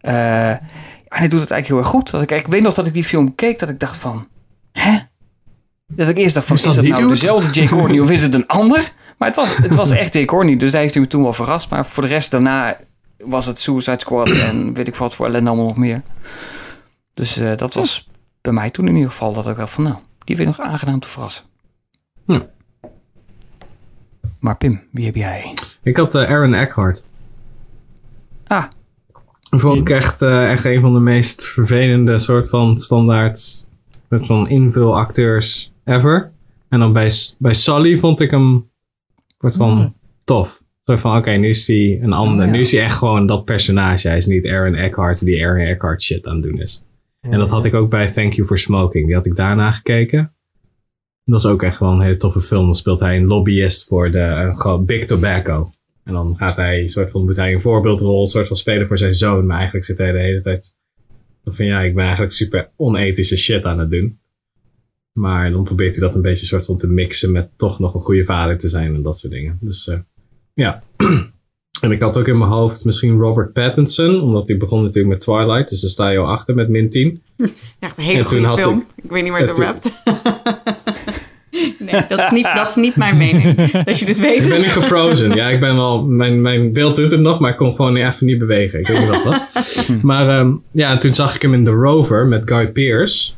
Eh, 0.02 0.49
en 0.49 0.60
hij 1.07 1.28
doet 1.28 1.41
het 1.41 1.52
eigenlijk 1.52 1.68
heel 1.68 1.78
erg 1.78 1.88
goed. 1.88 2.12
Dat 2.12 2.22
ik, 2.22 2.32
ik 2.32 2.48
weet 2.48 2.62
nog 2.62 2.74
dat 2.74 2.88
ik 2.88 2.94
die 2.94 3.03
film 3.03 3.36
keek, 3.36 3.60
dat 3.60 3.70
ik 3.70 3.80
dacht 3.80 3.98
van... 3.98 4.26
Hè? 4.72 4.98
Dat 5.88 6.07
ik 6.10 6.18
eerst 6.18 6.34
dacht 6.34 6.48
van, 6.48 6.56
Is 6.56 6.64
is 6.66 6.76
dat 6.76 6.86
nou 6.86 7.07
dezelfde 7.07 7.49
Jay 7.52 7.68
Courtney 7.68 7.99
of 7.99 8.10
is 8.12 8.22
het 8.22 8.34
een 8.34 8.48
ander? 8.48 8.88
Maar 9.18 9.28
het 9.28 9.38
was, 9.38 9.56
het 9.57 9.76
was 9.76 9.90
echt 9.90 10.14
Jay 10.14 10.26
Courtney, 10.26 10.57
dus 10.57 10.72
daar 10.72 10.82
heeft 10.82 10.94
hij 10.94 11.03
me 11.03 11.10
toen 11.10 11.22
wel 11.24 11.34
verrast. 11.34 11.70
Maar 11.70 11.86
voor 11.86 12.03
de 12.03 12.10
rest 12.10 12.32
daarna 12.32 12.78
was 13.18 13.45
het 13.45 13.60
Suicide 13.60 13.99
Squad 13.99 14.30
en 14.30 14.74
weet 14.74 14.88
ik 14.88 14.95
wat 14.95 15.16
voor 15.16 15.26
ellende 15.26 15.49
allemaal 15.49 15.68
nog 15.68 15.78
meer. 15.78 16.02
Dus 17.14 17.38
eh, 17.38 17.57
dat 17.57 17.74
was 17.74 18.07
bij 18.41 18.53
mij 18.53 18.70
toen 18.70 18.88
in 18.88 18.95
ieder 18.95 19.12
geval 19.12 19.34
dat 19.34 19.48
ik 19.48 19.57
dacht 19.57 19.72
van, 19.74 19.84
nou, 19.84 19.95
die 20.26 20.35
weet 20.35 20.45
nog 20.45 20.60
aangenaam 20.60 20.99
te 20.99 21.07
verrassen. 21.07 21.45
Ja. 22.26 22.49
Maar 24.39 24.57
Pim, 24.57 24.81
wie 24.91 25.06
heb 25.06 25.15
jij? 25.15 25.53
Ik 25.84 25.97
had 25.97 26.15
eh, 26.15 26.30
Aaron 26.30 26.53
Eckhart. 26.53 27.03
Ah. 28.47 28.64
Vond 29.49 29.77
ik 29.77 29.89
echt, 29.89 30.22
eh, 30.22 30.52
echt 30.52 30.65
een 30.65 30.81
van 30.81 30.93
de 30.93 30.99
meest 30.99 31.43
vervelende 31.45 32.19
soort 32.19 32.49
van 32.49 32.80
standaard 32.80 33.65
van 34.10 34.49
invulacteurs 34.49 35.72
ever. 35.84 36.31
En 36.69 36.80
dan 36.80 36.93
bij, 36.93 37.11
bij 37.39 37.53
Sully 37.53 37.97
vond 37.97 38.19
ik 38.19 38.31
hem 38.31 38.69
soort 39.39 39.56
van 39.56 39.72
Hmm. 39.77 39.93
tof. 40.23 40.64
Zo 40.84 40.97
van, 40.97 41.18
oké, 41.18 41.31
nu 41.31 41.49
is 41.49 41.68
hij 41.68 41.99
een 42.02 42.14
ander. 42.14 42.39
Oh, 42.39 42.45
ja. 42.45 42.52
Nu 42.52 42.60
is 42.60 42.72
hij 42.72 42.84
echt 42.84 42.97
gewoon 42.97 43.27
dat 43.27 43.45
personage. 43.45 44.07
Hij 44.07 44.18
is 44.18 44.26
niet 44.26 44.47
Aaron 44.47 44.76
Eckhart 44.76 45.26
die 45.26 45.45
Aaron 45.45 45.65
Eckhart 45.65 46.03
shit 46.03 46.27
aan 46.27 46.34
het 46.34 46.43
doen 46.43 46.61
is. 46.61 46.84
En 47.30 47.39
dat 47.39 47.49
had 47.49 47.65
ik 47.65 47.73
ook 47.73 47.89
bij 47.89 48.11
Thank 48.11 48.34
You 48.34 48.47
for 48.47 48.57
Smoking. 48.57 49.06
Die 49.06 49.15
had 49.15 49.26
ik 49.26 49.35
daarna 49.35 49.72
gekeken. 49.72 50.34
Dat 51.23 51.39
is 51.39 51.45
ook 51.45 51.64
echt 51.64 51.80
wel 51.80 51.91
een 51.91 52.02
hele 52.02 52.18
toffe 52.18 52.41
film. 52.41 52.65
Dan 52.65 52.76
speelt 52.76 52.99
hij 52.99 53.18
een 53.18 53.26
lobbyist 53.26 53.88
voor 53.88 54.11
de 54.11 54.52
gewoon 54.56 54.85
Big 54.85 55.06
Tobacco. 55.06 55.69
En 56.03 56.14
dan 56.14 56.35
gaat 56.38 56.56
hij, 56.56 56.88
soort 56.88 57.11
van, 57.11 57.26
moet 57.26 57.35
hij 57.35 57.53
een 57.53 57.61
voorbeeldrol 57.61 58.27
soort 58.27 58.47
van 58.47 58.57
spelen 58.57 58.88
voor 58.88 58.97
zijn 58.97 59.14
zoon. 59.14 59.45
Maar 59.45 59.56
eigenlijk 59.56 59.85
zit 59.85 59.97
hij 59.97 60.11
de 60.11 60.19
hele 60.19 60.41
tijd 60.41 60.76
van 61.45 61.65
ja, 61.65 61.81
ik 61.81 61.93
ben 61.95 62.03
eigenlijk 62.03 62.34
super 62.34 62.69
onethische 62.76 63.38
shit 63.38 63.64
aan 63.64 63.80
het 63.80 63.91
doen. 63.91 64.19
Maar 65.11 65.52
dan 65.52 65.64
probeert 65.64 65.95
hij 65.95 66.06
dat 66.06 66.15
een 66.15 66.22
beetje 66.22 66.45
soort 66.45 66.65
van 66.65 66.77
te 66.77 66.88
mixen 66.88 67.31
met 67.31 67.49
toch 67.57 67.80
nog 67.80 67.93
een 67.93 68.02
goede 68.02 68.23
vader 68.23 68.57
te 68.57 68.69
zijn 68.69 68.95
en 68.95 69.02
dat 69.02 69.19
soort 69.19 69.34
dingen. 69.34 69.57
Dus 69.61 69.88
eh, 69.88 69.99
ja. 70.53 70.84
en 71.81 71.91
ik 71.91 72.02
had 72.02 72.18
ook 72.18 72.27
in 72.27 72.38
mijn 72.38 72.49
hoofd 72.52 72.85
misschien 72.85 73.19
Robert 73.19 73.53
Pattinson, 73.53 74.22
omdat 74.22 74.47
hij 74.47 74.57
begon 74.57 74.81
natuurlijk 74.84 75.14
met 75.14 75.19
Twilight. 75.22 75.69
Dus 75.69 75.81
daar 75.81 75.89
sta 75.89 76.10
je 76.10 76.18
al 76.18 76.27
achter 76.27 76.56
met 76.56 76.69
min 76.69 76.89
10. 76.89 77.22
Echt 77.80 77.97
een 77.97 78.03
hele 78.03 78.19
En 78.19 78.26
goede 78.26 78.49
film. 78.61 78.77
ik- 78.97 79.03
Ik, 79.03 79.11
weet 79.11 79.23
niet 79.23 79.31
waar 79.31 79.41
je 79.41 79.47
het 79.47 79.53
over 79.60 79.65
hebt. 79.65 79.84
nee, 81.80 82.02
dat 82.10 82.19
is, 82.19 82.30
niet, 82.31 82.47
dat 82.56 82.69
is 82.69 82.76
niet 82.76 82.95
mijn 82.95 83.18
mening. 83.18 83.72
Dat 83.72 83.99
je 83.99 84.06
dus 84.06 84.19
weet. 84.19 84.43
Ik 84.43 84.49
ben 84.49 84.61
nu 84.61 84.68
gefrozen. 84.69 85.31
Ja, 85.35 85.49
ik 85.49 85.60
ben 85.60 85.76
wel. 85.76 86.03
Mijn, 86.06 86.41
mijn 86.41 86.73
beeld 86.73 86.95
doet 86.95 87.11
het 87.11 87.19
nog, 87.19 87.39
maar 87.39 87.52
ik 87.52 87.57
kon 87.57 87.76
gewoon 87.76 87.95
even 87.95 88.26
niet 88.26 88.39
bewegen. 88.39 88.80
Ik 88.80 88.88
weet 88.88 88.99
niet 88.99 89.07
wat 89.10 89.23
het 89.23 89.26
was. 89.53 89.88
maar 90.02 90.30
ehm, 90.39 90.52
ja, 90.72 90.91
en 90.91 90.99
toen 90.99 91.14
zag 91.14 91.35
ik 91.35 91.41
hem 91.41 91.53
in 91.53 91.64
The 91.64 91.72
Rover 91.72 92.26
met 92.26 92.41
Guy 92.52 92.68
Pearce. 92.72 93.31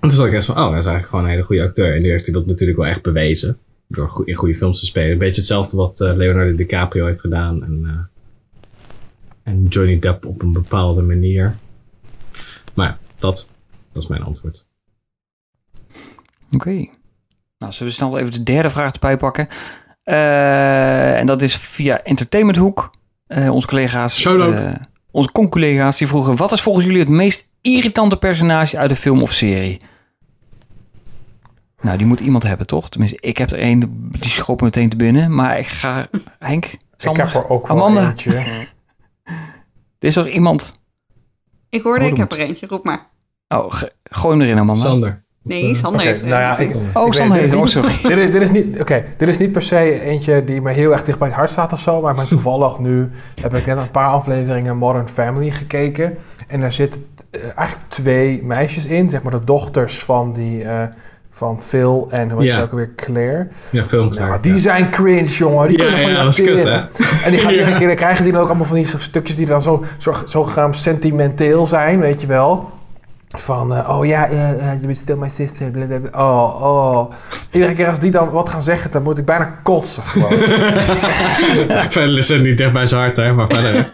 En 0.00 0.08
toen 0.08 0.18
zag 0.18 0.26
ik 0.26 0.32
echt 0.32 0.44
van, 0.44 0.54
oh, 0.56 0.60
hij 0.70 0.78
is 0.78 0.84
eigenlijk 0.84 1.06
gewoon 1.08 1.24
een 1.24 1.30
hele 1.30 1.42
goede 1.42 1.62
acteur. 1.62 1.94
En 1.94 2.02
nu 2.02 2.10
heeft 2.10 2.24
hij 2.24 2.34
dat 2.34 2.46
natuurlijk 2.46 2.78
wel 2.78 2.88
echt 2.88 3.02
bewezen. 3.02 3.56
Door 3.92 4.08
go- 4.08 4.22
in 4.22 4.34
goede 4.34 4.54
films 4.54 4.80
te 4.80 4.86
spelen. 4.86 5.10
Een 5.12 5.18
beetje 5.18 5.40
hetzelfde 5.40 5.76
wat 5.76 6.00
eh, 6.00 6.14
Leonardo 6.14 6.56
DiCaprio 6.56 7.06
heeft 7.06 7.20
gedaan. 7.20 7.64
En, 7.64 7.82
eh, 7.84 9.52
en 9.52 9.66
Johnny 9.66 9.98
Depp 9.98 10.26
op 10.26 10.42
een 10.42 10.52
bepaalde 10.52 11.02
manier. 11.02 11.56
Maar 12.74 12.86
ja, 12.86 12.98
dat, 13.18 13.46
dat 13.92 14.02
is 14.02 14.08
mijn 14.08 14.22
antwoord. 14.22 14.64
Oké. 16.52 16.70
Nou, 17.58 17.72
zullen 17.72 17.92
we 17.92 17.98
snel 17.98 18.18
even 18.18 18.32
de 18.32 18.42
derde 18.42 18.70
vraag 18.70 18.92
erbij 18.92 19.16
pakken. 19.16 19.48
Eh, 20.02 21.18
en 21.18 21.26
dat 21.26 21.42
is 21.42 21.56
via 21.56 22.02
Entertainment 22.02 22.56
Hoek. 22.56 22.90
Eh, 23.26 23.52
onze 23.52 23.66
collega's, 23.66 24.24
eh, 24.24 24.74
onze 25.10 25.32
con-collega's, 25.32 25.98
die 25.98 26.06
vroegen... 26.06 26.36
Wat 26.36 26.52
is 26.52 26.60
volgens 26.60 26.84
jullie 26.84 27.00
het 27.00 27.08
meest 27.08 27.48
irritante 27.60 28.16
personage 28.16 28.78
uit 28.78 28.88
de 28.88 28.96
film 28.96 29.22
of 29.22 29.32
serie? 29.32 29.76
Nou, 31.82 31.96
die 31.98 32.06
moet 32.06 32.20
iemand 32.20 32.42
hebben, 32.42 32.66
toch? 32.66 32.88
Tenminste, 32.88 33.18
ik 33.20 33.38
heb 33.38 33.50
er 33.50 33.58
één, 33.58 33.80
die 34.10 34.30
schoot 34.30 34.58
me 34.60 34.64
meteen 34.64 34.88
te 34.88 34.96
binnen. 34.96 35.34
Maar 35.34 35.58
ik 35.58 35.66
ga... 35.66 36.08
Henk, 36.38 36.76
Sander, 36.96 37.24
heb 37.32 37.42
er 37.42 37.48
ook 37.48 37.66
wel 37.68 37.76
Amanda. 37.76 38.08
eentje. 38.08 38.30
Er 39.98 40.08
is 40.08 40.16
er 40.16 40.28
iemand... 40.28 40.72
Ik 41.70 41.82
hoorde, 41.82 42.04
Oh, 42.04 42.10
ik 42.10 42.16
heb 42.16 42.32
er 42.32 42.38
eentje. 42.38 42.66
Roep 42.66 42.84
maar. 42.84 43.06
Oh, 43.48 43.72
ge- 43.72 43.92
gooi 44.04 44.36
hem 44.36 44.46
erin, 44.46 44.58
Amanda. 44.58 44.82
Sander. 44.82 45.22
Nee, 45.42 45.74
Sander 45.74 46.00
Oké, 46.00 46.08
heeft 46.08 46.24
nou 46.24 46.40
ja, 46.40 46.58
ik, 46.58 46.74
Oh, 46.94 47.06
ik 47.06 47.12
Sander 47.12 47.36
heeft 47.38 47.44
is 47.44 47.50
er, 47.52 47.56
niet- 47.56 47.66
oh, 47.66 48.00
sorry. 48.00 48.08
Dit 48.16 48.18
is, 48.26 48.32
dit 48.32 48.42
is 48.42 48.50
niet, 48.50 48.80
oké, 48.80 49.04
dit 49.18 49.28
is 49.28 49.38
niet 49.38 49.52
per 49.52 49.62
se 49.62 50.00
eentje 50.00 50.44
die 50.44 50.60
me 50.60 50.72
heel 50.72 50.92
erg 50.92 51.04
dicht 51.04 51.18
bij 51.18 51.28
het 51.28 51.36
hart 51.36 51.50
staat 51.50 51.72
of 51.72 51.80
zo, 51.80 52.00
maar 52.00 52.10
ik 52.10 52.16
ben 52.16 52.28
toevallig 52.38 52.78
nu 52.78 53.10
heb 53.40 53.54
ik 53.54 53.66
net 53.66 53.76
een 53.78 53.90
paar 53.90 54.08
afleveringen 54.08 54.76
Modern 54.76 55.08
Family 55.08 55.50
gekeken 55.50 56.16
en 56.46 56.60
daar 56.60 56.72
zitten 56.72 57.06
eh, 57.30 57.42
eigenlijk 57.56 57.88
twee 57.88 58.42
meisjes 58.44 58.86
in, 58.86 59.10
zeg 59.10 59.22
maar 59.22 59.32
de 59.32 59.44
dochters 59.44 59.98
van 59.98 60.32
die 60.32 60.64
eh, 60.64 60.88
van 61.34 61.62
Phil 61.62 62.06
en 62.10 62.30
hoe 62.30 62.40
heet 62.42 62.50
Ja. 62.50 62.56
ze 62.56 62.62
ook 62.62 62.72
weer 62.72 62.90
Claire. 62.96 63.48
Ja, 63.70 63.86
film 63.88 64.14
Nou, 64.14 64.38
die 64.40 64.58
zijn 64.58 64.90
cringe, 64.90 65.24
jongen. 65.24 65.68
Die 65.68 65.78
Ja, 65.78 65.84
kunnen 65.84 66.00
gewoon 66.08 66.26
acteren. 66.26 66.72
hè? 66.72 67.04
En 67.24 67.30
die 67.30 67.40
gaan 67.40 67.52
iedere 67.58 67.74
keer, 67.76 67.94
krijgen 67.94 68.24
die 68.24 68.32
dan 68.32 68.42
ook 68.42 68.48
allemaal 68.48 68.66
van 68.66 68.76
die 68.76 68.86
stukjes 68.98 69.36
die 69.36 69.46
dan 69.46 69.62
zo, 69.62 69.84
zo, 69.98 70.14
zogenaamd 70.26 70.76
sentimenteel 70.76 71.66
zijn, 71.66 72.00
weet 72.00 72.20
je 72.20 72.26
wel. 72.26 72.70
Van, 73.36 73.74
eh, 73.74 73.98
oh 73.98 74.06
ja, 74.06 74.28
eh, 74.28 74.50
eh, 74.50 74.80
je 74.80 74.86
bent 74.86 74.98
still 74.98 75.16
my 75.16 75.28
sister. 75.28 75.70
blablabla. 75.70 76.10
Oh, 76.24 76.62
oh. 76.62 77.12
Iedere 77.50 77.72
keer 77.72 77.88
als 77.88 78.00
die 78.00 78.10
dan 78.10 78.30
wat 78.30 78.48
gaan 78.48 78.62
zeggen, 78.62 78.90
dan 78.90 79.02
moet 79.02 79.18
ik 79.18 79.24
bijna 79.24 79.58
kotsen 79.62 80.02
gewoon. 80.02 80.32
Verder 81.90 82.22
zit 82.22 82.42
niet 82.42 82.56
dicht 82.58 82.72
bij 82.72 82.86
zijn 82.86 83.00
hart, 83.02 83.16
hè, 83.16 83.32
maar 83.32 83.46
verder. 83.48 83.92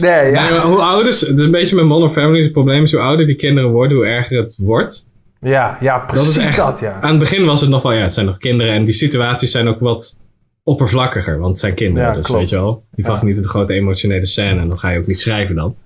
Nee, 0.00 0.30
ja. 0.32 0.48
Nee, 0.48 0.58
hoe 0.58 0.78
ouder, 0.80 1.06
het 1.06 1.14
is 1.14 1.28
een 1.28 1.50
beetje 1.50 1.76
met 1.76 1.84
Modern 1.84 2.12
Family, 2.12 2.42
het 2.42 2.52
probleem 2.52 2.82
is 2.82 2.92
hoe 2.92 3.00
ouder 3.00 3.26
die 3.26 3.36
kinderen 3.36 3.70
worden, 3.70 3.96
hoe 3.96 4.06
erger 4.06 4.38
het 4.38 4.54
wordt. 4.58 5.06
Ja, 5.40 5.78
ja, 5.80 5.98
precies 5.98 6.56
dat, 6.56 6.66
dat, 6.66 6.80
ja. 6.80 6.98
Aan 7.00 7.10
het 7.10 7.18
begin 7.18 7.44
was 7.44 7.60
het 7.60 7.70
nog 7.70 7.82
wel, 7.82 7.92
ja, 7.92 8.02
het 8.02 8.12
zijn 8.12 8.26
nog 8.26 8.38
kinderen 8.38 8.72
en 8.72 8.84
die 8.84 8.94
situaties 8.94 9.50
zijn 9.50 9.68
ook 9.68 9.80
wat 9.80 10.18
oppervlakkiger, 10.62 11.38
want 11.38 11.48
het 11.50 11.58
zijn 11.58 11.74
kinderen, 11.74 12.08
Ja, 12.08 12.14
dus 12.14 12.26
klopt. 12.26 12.40
weet 12.40 12.50
je 12.50 12.56
wel. 12.56 12.84
Die 12.94 13.04
Ja. 13.06 13.24
niet 13.24 13.36
in 13.36 13.42
de 13.42 13.48
grote 13.48 13.72
emotionele 13.72 14.26
scène 14.26 14.60
en 14.60 14.68
dan 14.68 14.78
ga 14.78 14.90
je 14.90 14.98
ook 14.98 15.06
niet 15.06 15.20
schrijven 15.20 15.54
dan. 15.54 15.76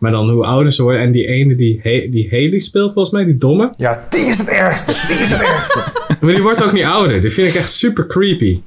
Maar 0.00 0.10
dan 0.10 0.30
hoe 0.30 0.44
ouder 0.44 0.72
ze 0.72 0.82
worden 0.82 1.00
en 1.02 1.12
die 1.12 1.26
ene 1.26 1.54
die, 1.56 1.80
He- 1.82 2.08
die 2.10 2.28
Haley 2.30 2.58
speelt 2.58 2.92
volgens 2.92 3.14
mij, 3.14 3.24
die 3.24 3.36
domme. 3.36 3.72
Ja, 3.76 4.06
die 4.10 4.20
is 4.20 4.38
het 4.38 4.48
ergste. 4.48 4.92
Die 4.92 5.16
is 5.16 5.30
het 5.30 5.40
ergste. 5.40 5.82
Maar 6.20 6.32
die 6.34 6.42
wordt 6.42 6.64
ook 6.64 6.72
niet 6.72 6.84
ouder, 6.84 7.20
die 7.20 7.30
vind 7.30 7.48
ik 7.48 7.54
echt 7.54 7.70
super 7.72 8.06
creepy. 8.06 8.60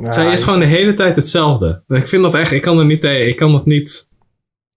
Ja, 0.00 0.12
Zij 0.12 0.32
is 0.32 0.42
gewoon 0.42 0.58
de 0.58 0.64
hele 0.66 0.94
tijd 0.94 1.16
hetzelfde. 1.16 1.82
Ik 1.88 2.08
vind 2.08 2.22
dat 2.22 2.34
echt, 2.34 2.52
ik 2.52 2.62
kan 2.62 2.78
er 2.78 2.84
niet 2.84 3.00
tegen, 3.00 3.28
ik 3.28 3.36
kan 3.36 3.52
dat 3.52 3.66
niet. 3.66 4.08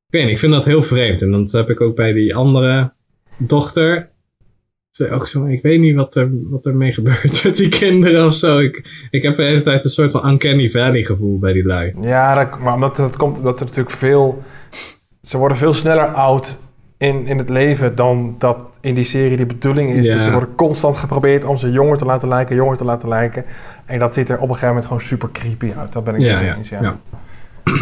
Ik 0.08 0.14
weet 0.14 0.24
niet, 0.24 0.32
ik 0.32 0.40
vind 0.40 0.52
dat 0.52 0.66
heel 0.66 0.84
vreemd. 0.84 1.22
En 1.22 1.32
dat 1.32 1.52
heb 1.52 1.70
ik 1.70 1.82
ook 1.82 1.96
bij 1.96 2.14
die 2.14 2.36
andere 2.36 2.94
dochter. 3.38 4.10
Ook 5.00 5.28
zo, 5.28 5.46
ik 5.46 5.62
weet 5.62 5.80
niet 5.80 5.96
wat 5.96 6.16
er, 6.16 6.30
wat 6.50 6.66
er 6.66 6.76
mee 6.76 6.94
gebeurt 6.94 7.44
met 7.44 7.58
die 7.58 7.70
kinderen 7.70 8.26
of 8.26 8.36
zo. 8.36 8.58
Ik, 8.60 9.08
ik 9.10 9.24
heb 9.24 9.36
de 9.36 9.44
hele 9.44 9.64
tijd 9.64 9.84
een 9.84 9.90
soort 9.90 10.12
van 10.12 10.30
uncanny 10.30 10.70
valley 10.70 11.04
gevoel 11.04 11.40
bij 11.40 11.54
die 11.54 11.66
lui. 11.66 11.94
Ja, 12.02 12.34
dat, 12.34 12.60
maar 12.60 12.74
omdat 12.74 12.98
het 12.98 13.18
komt, 13.18 13.38
omdat 13.38 13.60
er 13.60 13.66
natuurlijk 13.66 13.96
veel. 13.96 14.44
Ze 15.22 15.38
worden 15.38 15.58
veel 15.58 15.74
sneller 15.74 16.08
oud 16.14 16.60
in, 16.98 17.28
in 17.28 17.38
het 17.38 17.50
leven 17.50 17.96
dan 17.96 18.36
dat 18.38 18.72
in 18.82 18.94
die 18.94 19.04
serie 19.06 19.38
de 19.38 19.46
bedoeling 19.46 19.94
is. 19.94 20.06
Ja. 20.06 20.12
Dus 20.12 20.24
ze 20.24 20.32
worden 20.32 20.56
constant 20.56 20.98
geprobeerd 20.98 21.46
om 21.46 21.58
ze 21.58 21.72
jonger 21.72 21.98
te 21.98 22.06
laten 22.06 22.28
lijken, 22.28 22.56
jonger 22.56 22.78
te 22.78 22.84
laten 22.84 23.10
lijken. 23.10 23.46
En 23.86 24.00
dat 24.00 24.14
ziet 24.14 24.30
er 24.30 24.36
op 24.36 24.42
een 24.42 24.48
gegeven 24.48 24.68
moment 24.68 24.86
gewoon 24.86 25.02
super 25.02 25.30
creepy 25.32 25.72
uit. 25.78 25.94
Dat 25.94 26.04
ben 26.04 26.16
ik 26.16 26.22
Ja, 26.22 26.40
je 26.40 26.46
ja, 26.46 26.56
eens. 26.56 26.70
Ja, 26.70 26.82
ja. 26.82 26.98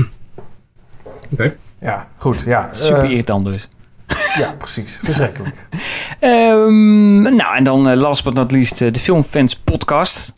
Oké. 1.32 1.56
Ja, 1.80 2.08
goed. 2.18 2.42
Ja, 2.42 2.68
Super 2.72 3.04
Eh, 3.04 3.10
irritant 3.10 3.46
dus. 3.46 3.68
Ja, 4.40 4.56
precies. 4.56 5.00
Verschrikkelijk. 5.04 5.68
Ehm, 6.20 7.22
nou, 7.22 7.56
en 7.56 7.64
dan 7.64 7.90
eh, 7.90 7.98
last 7.98 8.24
but 8.24 8.34
not 8.34 8.52
least 8.52 8.82
eh, 8.82 8.92
de 8.92 9.00
Filmfans 9.00 9.56
podcast. 9.56 10.34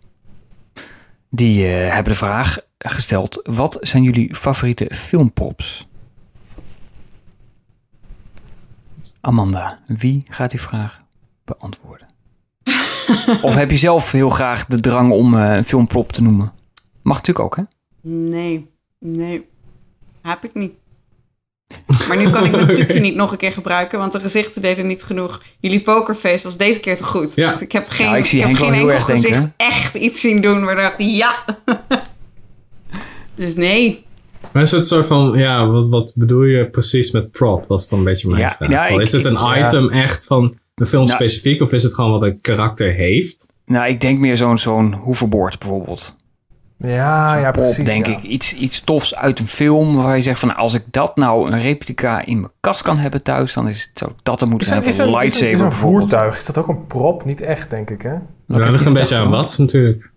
Die 1.30 1.68
eh, 1.68 1.94
hebben 1.94 2.12
de 2.12 2.18
vraag 2.18 2.58
gesteld. 2.78 3.42
Wat 3.44 3.78
zijn 3.82 4.04
jullie 4.04 4.36
favoriete 4.36 4.92
filmprops? 4.94 5.88
Amanda, 9.22 9.80
wie 9.88 10.24
gaat 10.30 10.52
die 10.52 10.62
vraag 10.62 11.04
beantwoorden? 11.46 12.08
of 13.42 13.56
heb 13.56 13.72
je 13.72 13.78
zelf 13.78 14.12
heel 14.12 14.30
graag 14.30 14.66
de 14.66 14.80
drang 14.80 15.12
om 15.12 15.38
eh, 15.38 15.56
een 15.56 15.64
filmprop 15.64 16.12
te 16.12 16.24
noemen? 16.24 16.54
Mag 17.02 17.18
natuurlijk 17.18 17.46
ook, 17.46 17.56
hè? 17.56 17.64
Nee, 18.10 18.72
nee. 19.00 19.48
Heb 20.22 20.44
ik 20.44 20.54
niet. 20.54 20.74
Maar 22.08 22.18
nu 22.18 22.30
kan 22.30 22.46
ik 22.46 22.52
mijn 22.52 22.68
trucje 22.68 23.00
niet 23.00 23.16
nog 23.16 23.32
een 23.32 23.38
keer 23.38 23.52
gebruiken, 23.52 24.00
want 24.00 24.12
de 24.12 24.20
gezichten 24.20 24.62
deden 24.62 24.88
niet 24.88 25.04
genoeg. 25.04 25.42
Jullie 25.60 25.82
pokerface 25.82 26.44
was 26.44 26.58
deze 26.58 26.80
keer 26.80 26.96
te 26.96 27.04
goed. 27.04 27.36
Ja. 27.36 27.50
Dus 27.50 27.62
ik 27.62 27.72
heb 27.72 27.90
geen, 27.90 28.06
Ja, 28.08 28.16
ik 28.16 28.26
zie 28.26 28.42
heb 28.42 28.56
geen 28.56 28.74
enkel 28.74 28.92
erg 28.92 29.06
denken, 29.06 29.24
gezicht 29.26 29.48
echt 29.58 29.94
iets 29.96 30.22
zien 30.22 30.42
doen 30.42 30.64
waar 30.66 30.76
ik 30.78 30.82
dacht, 30.82 30.96
ja. 30.98 31.36
dus 33.36 33.56
nee. 33.56 34.06
Maar 34.54 34.62
is 34.62 34.72
het 34.72 34.88
soort 34.88 35.08
van, 35.08 35.34
ja, 35.38 35.68
wat, 35.68 35.90
wat 35.90 36.12
bedoel 36.16 36.44
je 36.44 36.70
precies 36.70 37.12
met 37.12 37.32
prop? 37.32 37.68
Dat 37.68 37.80
is 37.80 37.88
dan 37.88 38.00
een 38.00 38.06
beetje 38.06 38.28
mijn 38.28 38.42
Ja, 38.42 38.56
vraag. 38.58 38.72
ja, 38.72 38.88
ik- 38.88 39.00
is 39.00 39.12
het 39.12 39.26
een 39.26 39.38
ik- 39.56 39.66
item 39.66 39.90
echt 39.90 40.26
van 40.26 40.58
een 40.76 40.88
film 40.88 41.06
Nou- 41.06 41.16
specifiek, 41.16 41.62
of 41.62 41.72
is 41.72 41.84
het 41.84 41.94
gewoon 41.94 42.12
wat 42.12 42.22
een 42.24 42.42
karakter 42.42 42.94
heeft? 42.94 43.52
Nou, 43.66 43.88
ik 43.90 44.02
denk 44.02 44.20
meer 44.20 44.38
zo'n 44.38 44.58
zo'n 44.58 44.94
hoverboard 44.94 45.60
bijvoorbeeld. 45.60 46.16
Ja, 46.78 47.36
ja, 47.36 47.52
prop, 47.52 47.64
precies. 47.64 47.86
denk 47.86 48.06
ja. 48.06 48.12
ik. 48.12 48.24
Iets, 48.24 48.54
iets 48.56 48.82
tofs 48.82 49.16
uit 49.16 49.40
een 49.40 49.48
film 49.48 49.96
waar 49.96 50.16
je 50.16 50.22
zegt 50.22 50.40
van... 50.40 50.56
als 50.56 50.74
ik 50.74 50.84
dat 50.92 51.16
nou 51.16 51.52
een 51.52 51.62
replica 51.62 52.26
in 52.26 52.40
mijn 52.40 52.52
kast 52.60 52.82
kan 52.82 52.98
hebben 52.98 53.24
thuis... 53.24 53.54
dan 53.54 53.68
is 53.68 53.82
het, 53.82 54.00
zou 54.00 54.12
dat 54.24 54.42
er 54.42 54.48
moeten 54.48 54.68
zijn 54.68 54.84
is, 54.84 54.86
een 54.86 55.04
een, 55.04 55.10
is, 55.10 55.14
een, 55.14 55.20
lightsaber 55.20 55.54
is 55.54 55.60
een 55.60 55.68
bijvoorbeeld. 55.68 56.10
voertuig, 56.10 56.38
is 56.38 56.46
dat 56.46 56.58
ook 56.58 56.68
een 56.68 56.88
prop? 56.88 57.26
Niet 57.26 57.42
echt, 57.42 57.70
denk 57.70 57.90
ik, 57.90 58.02
hè? 58.02 58.12
Ja, 58.14 58.22
dat 58.46 58.64
je 58.64 58.72
ligt 58.72 58.86
een 58.86 58.94
beetje 58.94 59.18
aan 59.18 59.30
wat 59.30 59.58
natuurlijk. 59.58 60.12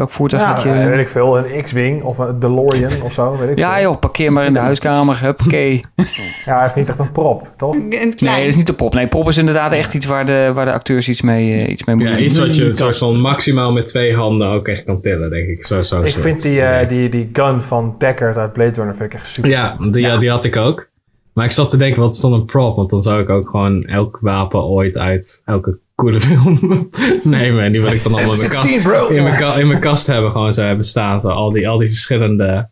Welk 0.00 0.12
voertuig 0.12 0.42
Ja, 0.42 0.48
had 0.48 0.62
je? 0.62 0.70
weet 0.88 0.98
ik 0.98 1.08
veel. 1.08 1.38
Een 1.38 1.62
X-Wing 1.62 2.02
of 2.02 2.18
een 2.18 2.38
DeLorean 2.38 3.02
of 3.02 3.12
zo, 3.12 3.36
weet 3.36 3.50
ik 3.50 3.58
Ja 3.58 3.72
veel. 3.74 3.82
joh, 3.82 3.98
parkeer 3.98 4.32
maar 4.32 4.44
in 4.44 4.52
de 4.52 4.58
huiskamer. 4.58 5.20
Huppakee. 5.20 5.80
Ja, 6.44 6.52
hij 6.54 6.62
heeft 6.62 6.76
niet 6.76 6.88
echt 6.88 6.98
een 6.98 7.12
prop, 7.12 7.48
toch? 7.56 7.76
Nee, 7.88 8.14
dat 8.16 8.38
is 8.38 8.56
niet 8.56 8.66
de 8.66 8.72
prop. 8.72 8.94
Nee, 8.94 9.06
prop 9.08 9.28
is 9.28 9.38
inderdaad 9.38 9.72
echt 9.72 9.94
iets 9.94 10.06
waar 10.06 10.24
de, 10.24 10.50
waar 10.54 10.64
de 10.64 10.72
acteurs 10.72 11.08
iets 11.08 11.22
mee, 11.22 11.54
eh, 11.58 11.68
iets 11.70 11.84
mee 11.84 11.94
moeten 11.94 12.14
Ja, 12.14 12.18
doen. 12.20 12.28
iets 12.28 12.38
wat 12.38 12.56
je 12.56 12.70
soort 12.74 12.98
van 12.98 13.20
maximaal 13.20 13.72
met 13.72 13.86
twee 13.86 14.14
handen 14.16 14.48
ook 14.48 14.68
echt 14.68 14.84
kan 14.84 15.00
tillen, 15.00 15.30
denk 15.30 15.48
ik. 15.48 15.66
Zo, 15.66 15.82
zo, 15.82 16.00
Ik 16.00 16.18
vind 16.18 16.42
die, 16.42 16.62
eh, 16.62 16.88
die, 16.88 17.08
die 17.08 17.30
gun 17.32 17.62
van 17.62 17.94
Deckard 17.98 18.36
uit 18.36 18.52
Blade 18.52 18.72
Runner 18.74 18.96
vind 18.96 19.12
ik 19.12 19.18
echt 19.18 19.28
super. 19.28 19.50
Ja, 19.50 19.76
die, 19.90 20.02
ja, 20.02 20.16
die 20.18 20.30
had 20.30 20.44
ik 20.44 20.56
ook. 20.56 20.88
Maar 21.34 21.44
ik 21.44 21.50
zat 21.50 21.70
te 21.70 21.76
denken, 21.76 22.00
wat 22.00 22.14
is 22.14 22.20
dan 22.20 22.32
een 22.32 22.44
prop? 22.44 22.76
Want 22.76 22.90
dan 22.90 23.02
zou 23.02 23.20
ik 23.22 23.28
ook 23.28 23.48
gewoon 23.48 23.84
elk 23.84 24.18
wapen 24.20 24.62
ooit 24.62 24.96
uit 24.98 25.42
elke 25.44 25.78
coole 26.00 26.20
film 26.20 26.58
nemen. 27.22 27.64
En 27.64 27.72
die 27.72 27.80
wil 27.80 27.92
ik 27.92 28.02
dan 28.02 28.12
allemaal 28.12 28.32
in 28.32 28.38
mijn, 28.38 28.50
kast, 28.50 28.78
M16 28.78 28.82
bro. 28.82 29.08
in, 29.08 29.22
mijn, 29.22 29.58
in 29.58 29.66
mijn 29.66 29.80
kast 29.80 30.06
hebben. 30.06 30.30
Gewoon 30.30 30.52
zo 30.52 30.62
hebben 30.62 30.86
staan. 30.86 31.20
Zo, 31.20 31.28
al, 31.28 31.52
die, 31.52 31.68
al 31.68 31.78
die 31.78 31.88
verschillende 31.88 32.68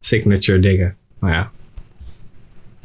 signature 0.00 0.58
dingen. 0.58 0.96
Maar 1.18 1.32
ja. 1.32 1.50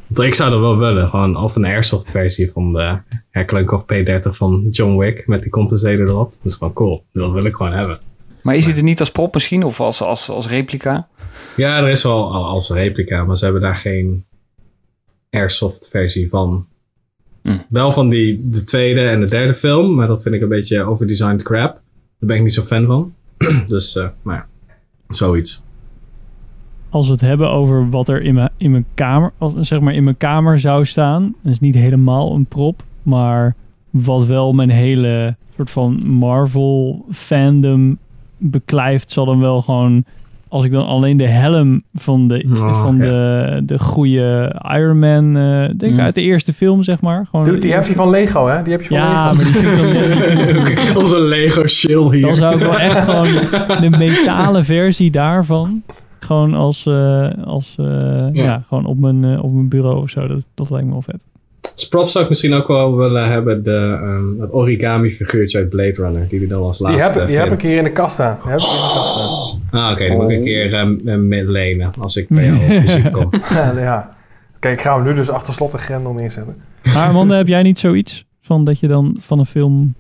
Want 0.08 0.28
ik 0.28 0.34
zou 0.34 0.50
dat 0.52 0.60
wel 0.60 0.78
willen. 0.78 1.10
Gewoon 1.10 1.36
of 1.36 1.56
een 1.56 1.66
airsoft 1.66 2.12
versie 2.12 2.52
van 2.52 2.74
de 2.74 2.98
Hercules 3.30 3.82
P30 3.94 4.30
van 4.30 4.68
John 4.72 4.98
Wick. 4.98 5.28
Met 5.28 5.42
die 5.42 5.52
compensator 5.52 6.08
erop. 6.08 6.30
Dat 6.30 6.52
is 6.52 6.58
gewoon 6.58 6.74
cool. 6.74 7.06
Dat 7.14 7.32
wil 7.32 7.46
ik 7.46 7.56
gewoon 7.56 7.74
hebben. 7.74 8.00
Maar 8.42 8.56
is 8.56 8.66
hij 8.66 8.76
er 8.76 8.84
niet 8.84 9.00
als 9.00 9.12
prop 9.12 9.34
misschien? 9.34 9.64
Of 9.64 9.80
als, 9.80 10.02
als, 10.02 10.30
als 10.30 10.48
replica? 10.48 11.08
Ja, 11.56 11.78
er 11.78 11.90
is 11.90 12.04
wel 12.04 12.34
al 12.34 12.46
als 12.46 12.70
replica, 12.70 13.24
maar 13.24 13.38
ze 13.38 13.44
hebben 13.44 13.62
daar 13.62 13.76
geen 13.76 14.26
airsoft 15.30 15.88
versie 15.92 16.30
van. 16.30 16.68
Hm. 17.46 17.58
Wel 17.70 17.92
van 17.92 18.10
die, 18.10 18.50
de 18.50 18.64
tweede 18.64 19.02
en 19.02 19.20
de 19.20 19.28
derde 19.28 19.54
film, 19.54 19.96
maar 19.96 20.08
dat 20.08 20.22
vind 20.22 20.36
ik 20.36 20.42
een 20.42 20.50
beetje 20.50 20.84
overdesigned 20.84 21.44
crap. 21.44 21.72
Daar 21.72 21.82
ben 22.20 22.36
ik 22.36 22.44
niet 22.44 22.54
zo 22.54 22.62
fan 22.62 22.86
van. 22.86 23.14
dus, 23.68 23.96
eh 23.96 24.08
maar 24.22 24.36
ja, 24.36 24.76
zoiets. 25.10 25.64
Als 26.90 27.06
we 27.06 27.12
het 27.12 27.22
hebben 27.22 27.50
over 27.50 27.90
wat 27.90 28.10
er 28.10 28.22
in 28.22 28.34
mijn, 28.34 28.50
in 28.58 28.72
mijn 28.72 28.86
kamer, 28.94 29.32
als, 29.38 29.54
zeg 29.60 29.80
maar 29.80 29.94
in 29.94 30.04
mijn 30.04 30.18
kamer 30.18 30.60
zou 30.60 30.86
staan, 30.86 31.36
dat 31.42 31.52
is 31.52 31.60
niet 31.60 31.76
helemaal 31.76 32.34
een 32.34 32.46
prop, 32.46 32.84
maar 33.04 33.56
wat 33.90 34.26
wel 34.26 34.54
mijn 34.54 34.70
hele 34.70 35.36
soort 35.56 35.70
van 35.70 36.08
Marvel 36.08 37.06
fandom 37.12 37.98
beklijft, 38.38 39.12
zal 39.12 39.26
dan 39.26 39.40
wel 39.40 39.62
gewoon 39.62 40.04
als 40.56 40.64
ik 40.66 40.72
dan 40.72 40.86
alleen 40.86 41.18
de 41.18 41.28
helm 41.28 41.84
van 41.94 42.28
de, 42.28 42.46
Oh, 42.56 42.82
van 42.82 42.96
ja. 42.96 43.02
de, 43.02 43.62
de 43.66 43.80
goede 43.80 44.56
Iron 44.76 45.00
Man, 45.00 45.38
eh 45.38 45.70
denk 45.78 45.94
Mm. 45.94 46.00
uit 46.00 46.16
de 46.16 46.22
eerste 46.22 46.54
film, 46.54 46.84
zeg 46.84 47.02
maar. 47.02 47.26
Gewoon 47.30 47.46
Dude, 47.46 47.58
die 47.58 47.74
heb 47.74 47.86
je 47.86 47.94
van 47.94 48.10
Lego, 48.10 48.48
hè? 48.48 48.62
Die 48.64 48.72
heb 48.72 48.82
je 48.82 48.88
van 48.88 48.98
Ja, 48.98 49.24
Lego. 49.24 49.36
maar 49.36 49.44
die 49.46 49.54
vind 49.54 50.68
ik 50.80 50.94
dan 50.94 51.04
Onze 51.04 51.20
Lego 51.36 51.68
shield 51.68 52.12
hier. 52.12 52.22
Dan 52.22 52.36
zou 52.36 52.54
ik 52.56 52.60
wel 52.62 52.80
echt 52.80 53.04
gewoon 53.04 53.28
de 53.90 53.98
metalen 53.98 54.66
versie 54.66 55.12
daarvan. 55.12 55.84
Gewoon 56.20 56.54
als, 56.54 56.86
eh, 56.86 57.28
als 57.46 57.76
eh, 57.80 58.28
ja. 58.34 58.64
gewoon 58.68 58.86
op 58.86 58.98
mijn, 59.00 59.24
eh, 59.24 59.44
op 59.44 59.54
mijn 59.54 59.70
bureau 59.70 60.02
of 60.02 60.10
zo. 60.10 60.28
Dat, 60.28 60.46
dat 60.56 60.70
lijkt 60.70 60.86
me 60.86 60.92
wel 60.92 61.02
vet. 61.02 61.24
Als 61.76 61.88
prop 61.88 62.10
zou 62.10 62.24
ik 62.24 62.30
misschien 62.30 62.54
ook 62.54 62.68
wel 62.68 62.96
willen 62.98 63.30
hebben 63.30 63.64
de, 63.64 63.98
ehm, 64.02 64.42
het 64.42 64.54
origami 64.54 65.10
figuurtje 65.12 65.58
uit 65.58 65.70
Blade 65.70 65.94
Runner, 65.96 66.28
die 66.30 66.40
die 66.40 66.48
dan 66.48 66.62
als 66.64 66.78
Die 66.78 66.88
laatste 66.88 67.20
heb, 67.20 67.28
die 67.28 67.38
heb 67.38 67.52
ik 67.52 67.62
hier 67.62 67.78
in 67.78 67.84
de 67.84 67.92
kast 67.92 68.14
staan. 68.14 68.38
Die 68.44 68.52
heb 68.52 68.60
ik 68.60 68.66
hier 68.66 68.76
in 68.76 68.84
de 68.88 68.94
kast 68.94 69.10
staan. 69.16 69.35
Ah, 69.76 69.92
oké, 69.92 70.06
die 70.06 70.16
moet 70.16 70.30
ik 70.30 70.38
een 70.38 70.44
keer 70.44 70.74
ehm, 70.74 70.96
eh, 71.06 71.16
mee 71.16 71.46
lenen 71.52 71.92
als 72.00 72.16
ik 72.16 72.28
bij 72.30 72.46
jou 72.54 72.56
op 72.58 72.82
visite 72.82 73.10
kom. 73.12 73.30
Ja, 73.54 73.80
ja. 73.80 74.16
Oké, 74.56 74.70
ik 74.70 74.82
ga 74.82 74.96
hem 74.96 75.04
nu 75.04 75.14
dus 75.14 75.30
achter 75.30 75.54
slot 75.54 75.74
en 75.74 75.80
grendel 75.80 76.14
neerzetten. 76.14 76.56
Maar 76.84 76.96
Amanda, 77.08 77.36
heb 77.36 77.48
jij 77.48 77.62
niet 77.64 77.78
zoiets 77.80 78.26
van 78.42 78.64
dat 78.64 78.80
je 78.80 78.88
dan 78.88 79.18
van 79.20 79.40
een 79.40 79.46
film... 79.46 79.94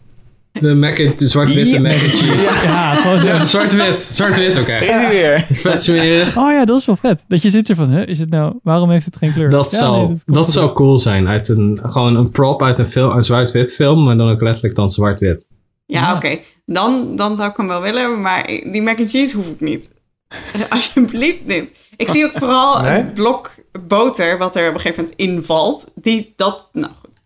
De, 0.60 0.73
mac 0.73 0.95
de 0.95 1.27
zwart-witte 1.27 1.72
Ja. 1.72 1.80
mac 1.81 1.91
and 1.91 2.02
cheese. 2.02 2.65
Ja, 2.65 2.95
gewoon. 2.95 3.26
Ja, 3.26 3.45
zwart-wit. 3.47 4.02
Zwart-wit 4.02 4.60
ook 4.60 4.68
echt. 4.68 4.81
Is 4.81 4.89
hij 4.89 5.10
weer? 5.10 5.39
Vet 5.39 5.84
smerig. 5.84 6.38
Oh 6.38 6.52
ja, 6.52 6.65
dat 6.65 6.80
is 6.80 6.85
wel 6.85 6.95
vet. 6.95 7.23
Dat 7.27 7.41
je 7.41 7.49
zit 7.49 7.69
er 7.69 7.76
van, 7.76 7.89
huh, 7.89 8.07
is 8.07 8.19
het 8.19 8.30
nou, 8.30 8.60
waarom 8.64 8.89
heeft 8.89 9.06
het 9.06 9.15
geen 9.15 9.31
kleur? 9.31 9.49
Dat, 9.49 9.72
Ja, 9.72 9.77
zou, 9.77 9.97
nee, 9.97 10.07
dat, 10.07 10.23
komt 10.35 10.49
zou 10.52 10.73
cool 10.73 10.99
zijn. 10.99 11.27
Uit 11.27 11.47
een, 11.47 11.80
gewoon 11.84 12.15
een 12.15 12.30
prop 12.31 12.64
uit 12.64 12.80
een, 12.80 12.88
film, 12.88 13.11
een 13.11 13.23
zwart-wit 13.23 13.73
film, 13.73 14.03
maar 14.03 14.18
dan 14.18 14.30
ook 14.30 14.41
letterlijk 14.41 14.76
dan 14.76 14.89
zwart-wit. 14.89 15.45
Ja, 15.86 16.16
oké. 16.16 16.40
Dan, 16.66 17.16
dan 17.16 17.36
zou 17.38 17.49
ik 17.49 17.57
hem 17.57 17.68
wel 17.68 17.82
willen 17.82 18.02
hebben, 18.02 18.22
maar 18.22 18.48
die 18.48 18.82
mac 18.82 18.99
and 18.99 19.10
cheese 19.10 19.36
hoef 19.36 19.48
ik 19.48 19.60
niet. 19.60 19.90
Alsjeblieft 20.70 21.45
niet. 21.45 21.70
Ik 21.98 22.10
zie 22.10 22.26
ook 22.26 22.32
vooral 22.44 22.82
Nee? 22.82 22.99
een 22.99 23.14
blok 23.14 23.52
boter 23.88 24.38
wat 24.38 24.56
er 24.56 24.68
op 24.70 24.74
een 24.74 24.80
gegeven 24.82 25.03
moment 25.03 25.20
invalt. 25.20 25.86
Die, 25.95 26.34
dat, 26.36 26.70
nou 26.74 26.91
goed. 26.99 27.22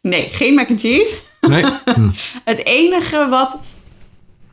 Nee, 0.00 0.28
geen 0.28 0.54
mac 0.54 0.70
and 0.70 0.80
cheese. 0.80 1.18
Nee? 1.40 1.64
Hm. 1.94 2.10
Het 2.44 2.66
enige 2.66 3.26
wat, 3.28 3.58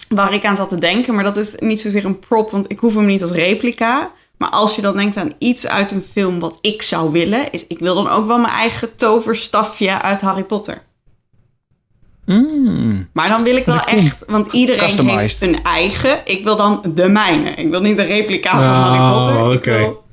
waar 0.10 0.34
ik 0.34 0.46
aan 0.46 0.56
zat 0.56 0.70
te 0.70 0.78
denken, 0.78 1.16
maar 1.16 1.24
dat 1.24 1.38
is 1.38 1.56
niet 1.58 1.82
zozeer 1.82 2.06
een 2.06 2.20
prop, 2.20 2.52
want 2.52 2.72
ik 2.72 2.80
hoef 2.80 2.94
hem 2.96 3.06
niet 3.06 3.22
als 3.22 3.32
replica. 3.32 4.12
Maar 4.38 4.50
als 4.50 4.76
je 4.76 4.82
dan 4.82 4.96
denkt 4.96 5.18
aan 5.18 5.34
iets 5.38 5.68
uit 5.68 5.92
een 5.92 6.06
film 6.12 6.40
wat 6.40 6.58
ik 6.62 6.82
zou 6.82 7.12
willen, 7.12 7.52
is 7.52 7.68
ik 7.68 7.80
wil 7.80 7.96
dan 7.96 8.10
ook 8.10 8.28
wel 8.28 8.38
mijn 8.38 8.54
eigen 8.54 8.96
toverstafje 8.96 10.02
uit 10.02 10.22
Harry 10.22 10.44
Potter. 10.44 10.84
Mm. 12.32 13.08
Maar 13.14 13.28
dan 13.28 13.44
wil 13.44 13.56
ik 13.56 13.66
wel 13.66 13.80
echt, 13.80 14.24
want 14.28 14.54
iedereen 14.54 14.82
Customized. 14.82 15.20
heeft 15.20 15.42
een 15.42 15.64
eigen. 15.64 16.18
Ik 16.26 16.44
wil 16.44 16.58
dan 16.58 16.82
de 16.96 17.08
mijne. 17.10 17.50
Ik 17.50 17.70
wil 17.70 17.82
niet 17.82 17.98
een 17.98 18.06
replica 18.06 18.50
van 18.52 18.60
Oh, 18.60 18.84
Harry 18.84 19.14
Potter. 19.14 19.52
Ik 19.54 19.58
oké. 19.58 19.78
wil 19.80 20.04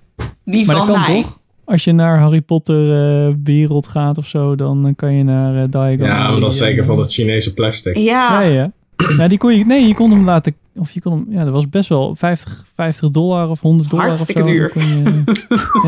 die 0.45 0.67
Maar 0.67 0.77
van 0.77 0.87
dat 0.87 0.97
kan 0.97 1.05
mij. 1.13 1.23
toch? 1.23 1.37
Als 1.65 1.85
je 1.85 1.93
naar 1.93 2.19
Harry 2.21 2.41
Potter 2.41 2.99
eh, 3.29 3.35
wereld 3.45 3.87
gaat 3.87 4.19
of 4.19 4.27
zo, 4.27 4.55
dan 4.57 4.87
eh, 4.87 4.93
kan 4.97 5.13
je 5.13 5.23
naar 5.25 5.71
Diagon 5.71 6.07
Ja, 6.07 6.31
maar 6.31 6.41
dat 6.41 6.53
is 6.53 6.59
zeker 6.59 6.85
van 6.85 6.97
dat 6.97 7.13
Chinese 7.13 7.55
plastic. 7.55 7.97
Ja, 7.97 8.43
Ja, 8.43 8.49
ja. 8.49 8.73
Ja, 9.19 9.29
die 9.29 9.39
kon 9.39 9.57
je, 9.59 9.65
nee, 9.65 9.87
je 9.87 9.95
kon 9.95 10.11
hem 10.11 10.25
laten, 10.25 10.55
of 10.77 10.91
je 10.91 11.01
kon 11.01 11.13
hem, 11.13 11.27
ja, 11.29 11.45
dat 11.45 11.53
was 11.53 11.69
best 11.69 11.89
wel 11.89 12.15
50, 12.17 12.65
50 12.75 13.11
dollar 13.11 13.49
of 13.49 13.61
100 13.61 13.91
dollar 13.91 14.07
Hartstikke 14.07 14.41
of 14.43 14.47
zo. 14.49 14.53
duur. 14.55 14.71
Kon 14.71 14.83
je, 14.87 15.23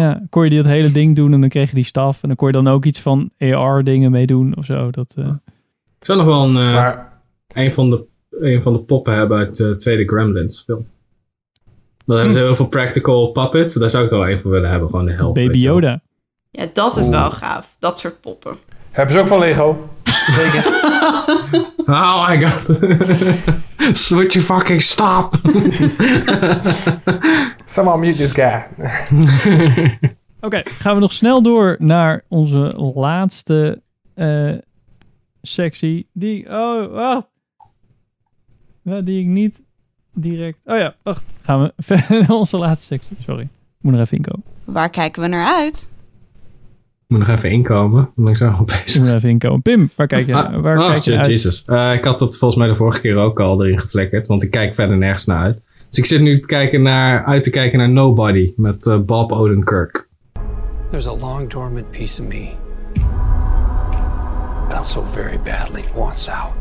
ja, 0.01 0.21
kon 0.31 0.45
je 0.45 0.51
die 0.51 0.63
dat 0.63 0.71
hele 0.73 0.93
ding 0.93 1.17
doen 1.17 1.33
en 1.33 1.41
dan 1.41 1.49
kreeg 1.49 1.69
je 1.69 1.75
die 1.75 1.85
staf 1.85 2.23
en 2.23 2.29
dan 2.29 2.37
kon 2.37 2.47
je 2.47 2.53
dan 2.53 2.69
ook 2.69 2.85
iets 2.85 3.01
van 3.01 3.31
AR 3.39 3.85
dingen 3.85 4.11
mee 4.11 4.27
doen 4.27 4.57
of 4.57 4.65
zo. 4.65 4.91
Dat, 4.91 5.15
eh, 5.19 5.29
Ik 6.01 6.07
zou 6.07 6.19
nog 6.19 6.27
wel 6.27 6.43
een, 6.43 6.57
eh, 6.57 6.73
Maar 6.73 7.13
een, 7.55 7.73
van 7.73 7.91
de, 7.91 8.05
een 8.31 8.63
van 8.63 8.73
de 8.73 8.79
poppen 8.79 9.15
hebben 9.15 9.39
uit 9.39 9.57
de 9.57 9.77
tweede 9.77 10.09
Gremlins 10.09 10.63
film. 10.67 10.87
Dan 12.05 12.17
hebben 12.17 12.35
ze 12.35 12.41
heel 12.41 12.57
veel 12.57 12.67
practical 12.69 13.31
puppets. 13.31 13.75
Daar 13.75 13.91
zou 13.91 14.05
ik 14.05 14.11
er 14.11 14.19
wel 14.19 14.29
een 14.29 14.41
van 14.41 14.51
willen 14.51 14.71
hebben. 14.71 14.89
Gewoon 14.89 15.05
de 15.05 15.13
helft. 15.13 15.35
Baby. 15.35 15.59
Yoda. 15.59 16.01
ja, 16.51 16.67
dat 16.73 16.97
is 16.97 17.09
wel 17.09 17.31
gaaf. 17.31 17.77
Dat 17.79 17.99
soort 17.99 18.21
poppen. 18.21 18.57
hebben 18.91 19.15
ze 19.15 19.21
ook 19.21 19.29
van 19.29 19.39
Lego? 19.39 19.89
Zeker. 20.27 20.65
Oh 21.87 22.29
my 22.29 22.47
god. 22.47 22.79
Would 24.11 24.33
you 24.33 24.45
fucking 24.45 24.83
stop? 24.83 25.35
Someone 27.65 27.99
mute 27.99 28.17
this 28.17 28.33
guy. 28.33 28.67
Oké, 30.41 30.63
gaan 30.65 30.95
we 30.95 31.01
nog 31.01 31.13
snel 31.13 31.43
door 31.43 31.77
naar 31.79 32.25
onze 32.29 32.73
laatste 32.95 33.83
eh, 34.15 34.53
sectie. 35.43 36.07
Die, 36.13 36.47
oh, 36.49 36.93
wacht. 36.93 37.27
Ja, 38.83 39.01
die 39.01 39.21
ik 39.21 39.27
niet 39.27 39.61
direct... 40.15 40.59
Oh 40.65 40.79
ja, 40.79 40.95
wacht. 41.03 41.25
Gaan 41.43 41.63
we 41.63 41.73
verder 41.83 42.19
naar 42.19 42.37
onze 42.37 42.57
laatste 42.57 42.87
sectie. 42.87 43.17
Sorry, 43.21 43.43
ik 43.43 43.49
moet 43.81 43.95
er 43.95 44.01
even 44.01 44.17
inkomen. 44.17 44.45
Waar 44.65 44.91
kijken 44.91 45.23
we 45.23 45.29
naar 45.29 45.47
uit? 45.47 45.91
Moet 47.07 47.19
nog 47.19 47.29
even 47.29 47.51
inkomen. 47.51 48.11
Dan 48.15 48.25
ben 48.25 48.33
ik 48.33 48.39
zo 48.39 48.49
al 48.49 48.65
bezig. 48.65 48.95
Ik 48.95 49.01
moet 49.03 49.11
even 49.11 49.29
inkomen. 49.29 49.63
Pim, 49.63 49.91
waar 49.97 50.07
kijk 50.07 50.27
je, 50.27 50.35
Ah, 50.35 50.61
waar 50.61 50.79
oh, 50.79 50.87
kijk 50.87 51.03
je 51.03 51.11
shit, 51.11 51.19
uit? 51.19 51.27
Jesus. 51.27 51.65
Eh, 51.65 51.95
ik 51.95 52.05
had 52.05 52.19
dat 52.19 52.39
volgens 52.39 52.61
mij 52.61 52.69
de 52.69 52.77
vorige 52.77 53.01
keer 53.01 53.17
ook 53.17 53.41
al 53.41 53.65
erin 53.65 53.81
geflikkerd. 53.81 54.27
Want 54.27 54.43
ik 54.43 54.51
kijk 54.51 54.75
verder 54.75 54.97
nergens 54.97 55.25
naar 55.25 55.43
uit. 55.43 55.61
Dus 55.89 55.99
ik 55.99 56.05
zit 56.05 56.21
nu 56.21 56.41
te 56.41 56.47
kijken 56.47 56.83
naar, 56.83 57.25
uit 57.25 57.43
te 57.43 57.51
kijken 57.51 57.79
naar 57.79 57.91
Nobody. 57.91 58.53
Met 58.57 58.87
eh, 58.87 58.99
Bob 58.99 59.33
Odenkirk. 59.33 60.09
There's 60.91 61.07
a 61.07 61.17
long 61.17 61.51
dormant 61.51 61.91
piece 61.91 62.23
of 62.23 62.29
me 62.29 62.51
that 64.71 64.87
so 64.87 65.03
very 65.03 65.39
badly 65.39 65.85
wants 65.95 66.29
out. 66.29 66.53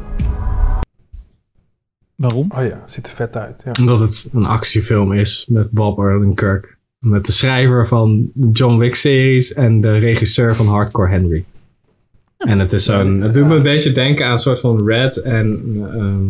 Waarom? 2.15 2.51
Oh 2.55 2.63
ja, 2.63 2.83
ziet 2.85 3.07
er 3.07 3.13
vet 3.13 3.35
uit. 3.35 3.61
Ja. 3.65 3.71
Omdat 3.79 3.99
het 3.99 4.29
een 4.33 4.45
actiefilm 4.45 5.13
is 5.13 5.45
met 5.49 5.71
Bob 5.71 5.99
Odenkirk. 5.99 6.77
Met 6.99 7.25
de 7.25 7.31
schrijver 7.31 7.87
van 7.87 8.31
de 8.33 8.49
John 8.51 8.77
Wick 8.77 8.95
series 8.95 9.53
en 9.53 9.81
de 9.81 9.97
regisseur 9.97 10.55
van 10.55 10.67
Hardcore 10.67 11.09
Henry. 11.09 11.45
En 12.37 12.59
het 12.59 12.73
is 12.73 12.83
zo'n, 12.83 13.21
het 13.21 13.33
doet 13.33 13.47
me 13.47 13.55
een 13.55 13.61
beetje 13.61 13.91
denken 13.91 14.25
aan 14.25 14.31
een 14.31 14.39
soort 14.39 14.59
van 14.59 14.87
Red 14.87 15.17
en 15.17 15.61
ehm, 15.93 16.25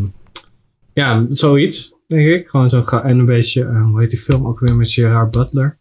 ja, 0.93 1.25
zoiets, 1.29 1.93
denk 2.07 2.27
ik. 2.27 2.47
Gewoon 2.47 2.69
zo'n, 2.69 2.89
en 2.89 3.19
een 3.19 3.25
beetje, 3.25 3.63
eh, 3.63 3.83
hoe 3.83 3.99
heet 3.99 4.09
die 4.09 4.19
film 4.19 4.47
ook 4.47 4.59
weer 4.59 4.75
met 4.75 4.91
Gerard 4.91 5.31
Butler? 5.31 5.77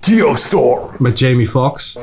Geostorm. 0.00 0.90
Met 0.98 1.18
Jamie 1.18 1.48
Foxx. 1.48 1.98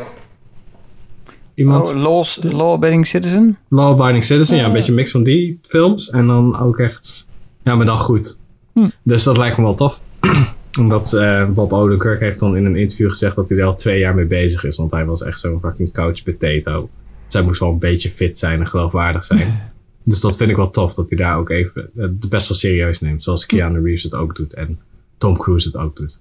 Iemand? 1.58 1.90
Oh, 1.90 1.96
Laws, 1.96 2.40
Law 2.42 2.74
Abiding 2.74 3.08
Citizen? 3.08 3.56
Law 3.68 4.02
Abiding 4.02 4.24
Citizen, 4.24 4.58
ja, 4.58 4.66
een 4.66 4.74
beetje 4.74 4.90
een 4.90 4.98
mix 4.98 5.12
van 5.12 5.24
die 5.24 5.60
films. 5.68 6.10
En 6.10 6.28
dan 6.28 6.60
ook 6.60 6.80
echt, 6.80 7.28
ja, 7.64 7.76
maar 7.76 7.86
dan 7.86 7.98
goed. 7.98 8.38
Hm. 8.74 8.90
Dus 9.04 9.24
dat 9.24 9.38
lijkt 9.38 9.58
me 9.58 9.64
wel 9.64 9.76
tof. 9.76 10.00
Omdat 10.80 11.14
eh, 11.14 11.50
Bob 11.50 11.74
Odenkirk 11.74 12.20
heeft 12.20 12.40
dan 12.40 12.58
in 12.58 12.66
een 12.66 12.76
interview 12.76 13.10
gezegd 13.10 13.36
dat 13.36 13.50
hij 13.50 13.58
er 13.58 13.66
al 13.66 13.76
twee 13.76 14.00
jaar 14.00 14.16
mee 14.16 14.26
bezig 14.26 14.64
is. 14.64 14.78
Want 14.78 14.92
hij 14.92 15.06
was 15.06 15.24
echt 15.24 15.40
zo'n 15.40 15.60
fucking 15.60 15.94
couch 15.94 16.24
potato. 16.24 16.90
Dus 17.26 17.34
hij 17.34 17.44
moest 17.44 17.60
wel 17.60 17.70
een 17.72 17.80
beetje 17.80 18.10
fit 18.10 18.38
zijn 18.38 18.60
en 18.60 18.68
geloofwaardig 18.68 19.24
zijn. 19.24 19.72
dus 20.04 20.20
dat 20.20 20.38
vind 20.38 20.50
ik 20.50 20.56
wel 20.56 20.70
tof, 20.70 20.94
dat 20.94 21.10
hij 21.10 21.18
daar 21.18 21.38
ook 21.38 21.50
even 21.50 21.90
eh, 21.98 22.08
best 22.30 22.48
wel 22.48 22.58
serieus 22.58 23.00
neemt. 23.00 23.24
Zoals 23.24 23.46
Keanu 23.46 23.84
Reeves 23.84 24.04
het 24.04 24.14
ook 24.14 24.36
doet 24.36 24.54
en 24.54 24.80
Tom 25.18 25.38
Cruise 25.38 25.68
het 25.68 25.78
ook 25.78 25.96
doet. 25.96 26.20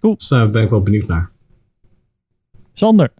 Cool. 0.00 0.16
Dus 0.16 0.28
daar 0.28 0.50
ben 0.50 0.62
ik 0.62 0.70
wel 0.70 0.82
benieuwd 0.82 1.06
naar. 1.06 1.30
Sander. 2.72 3.12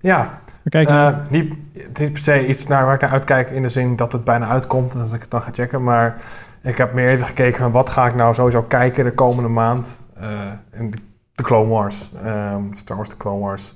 Ja. 0.00 0.40
kijk 0.68 0.88
je 0.88 0.94
Eh, 0.94 1.16
niet, 1.28 1.52
het 1.72 2.00
is 2.00 2.10
per 2.10 2.20
se 2.20 2.46
iets 2.46 2.66
naar 2.66 2.84
waar 2.84 2.94
ik 2.94 3.00
naar 3.00 3.10
uitkijk 3.10 3.50
in 3.50 3.62
de 3.62 3.68
zin 3.68 3.96
dat 3.96 4.12
het 4.12 4.24
bijna 4.24 4.48
uitkomt 4.48 4.92
en 4.92 4.98
dat 4.98 5.12
ik 5.12 5.20
het 5.20 5.30
dan 5.30 5.42
ga 5.42 5.50
checken. 5.52 5.82
Maar 5.82 6.16
ik 6.62 6.76
heb 6.76 6.92
meer 6.92 7.08
even 7.08 7.26
gekeken 7.26 7.58
van 7.58 7.72
wat 7.72 7.90
ga 7.90 8.06
ik 8.06 8.14
nou 8.14 8.34
sowieso 8.34 8.62
kijken 8.62 9.04
de 9.04 9.12
komende 9.12 9.48
maand. 9.50 10.00
Eh, 10.20 10.28
en 10.70 10.90
de, 10.90 10.98
Clone 11.42 11.68
Wars. 11.68 12.12
ehm, 12.24 12.62
Star 12.72 12.96
Wars 12.96 13.08
The 13.08 13.16
Clone 13.16 13.40
Wars. 13.40 13.74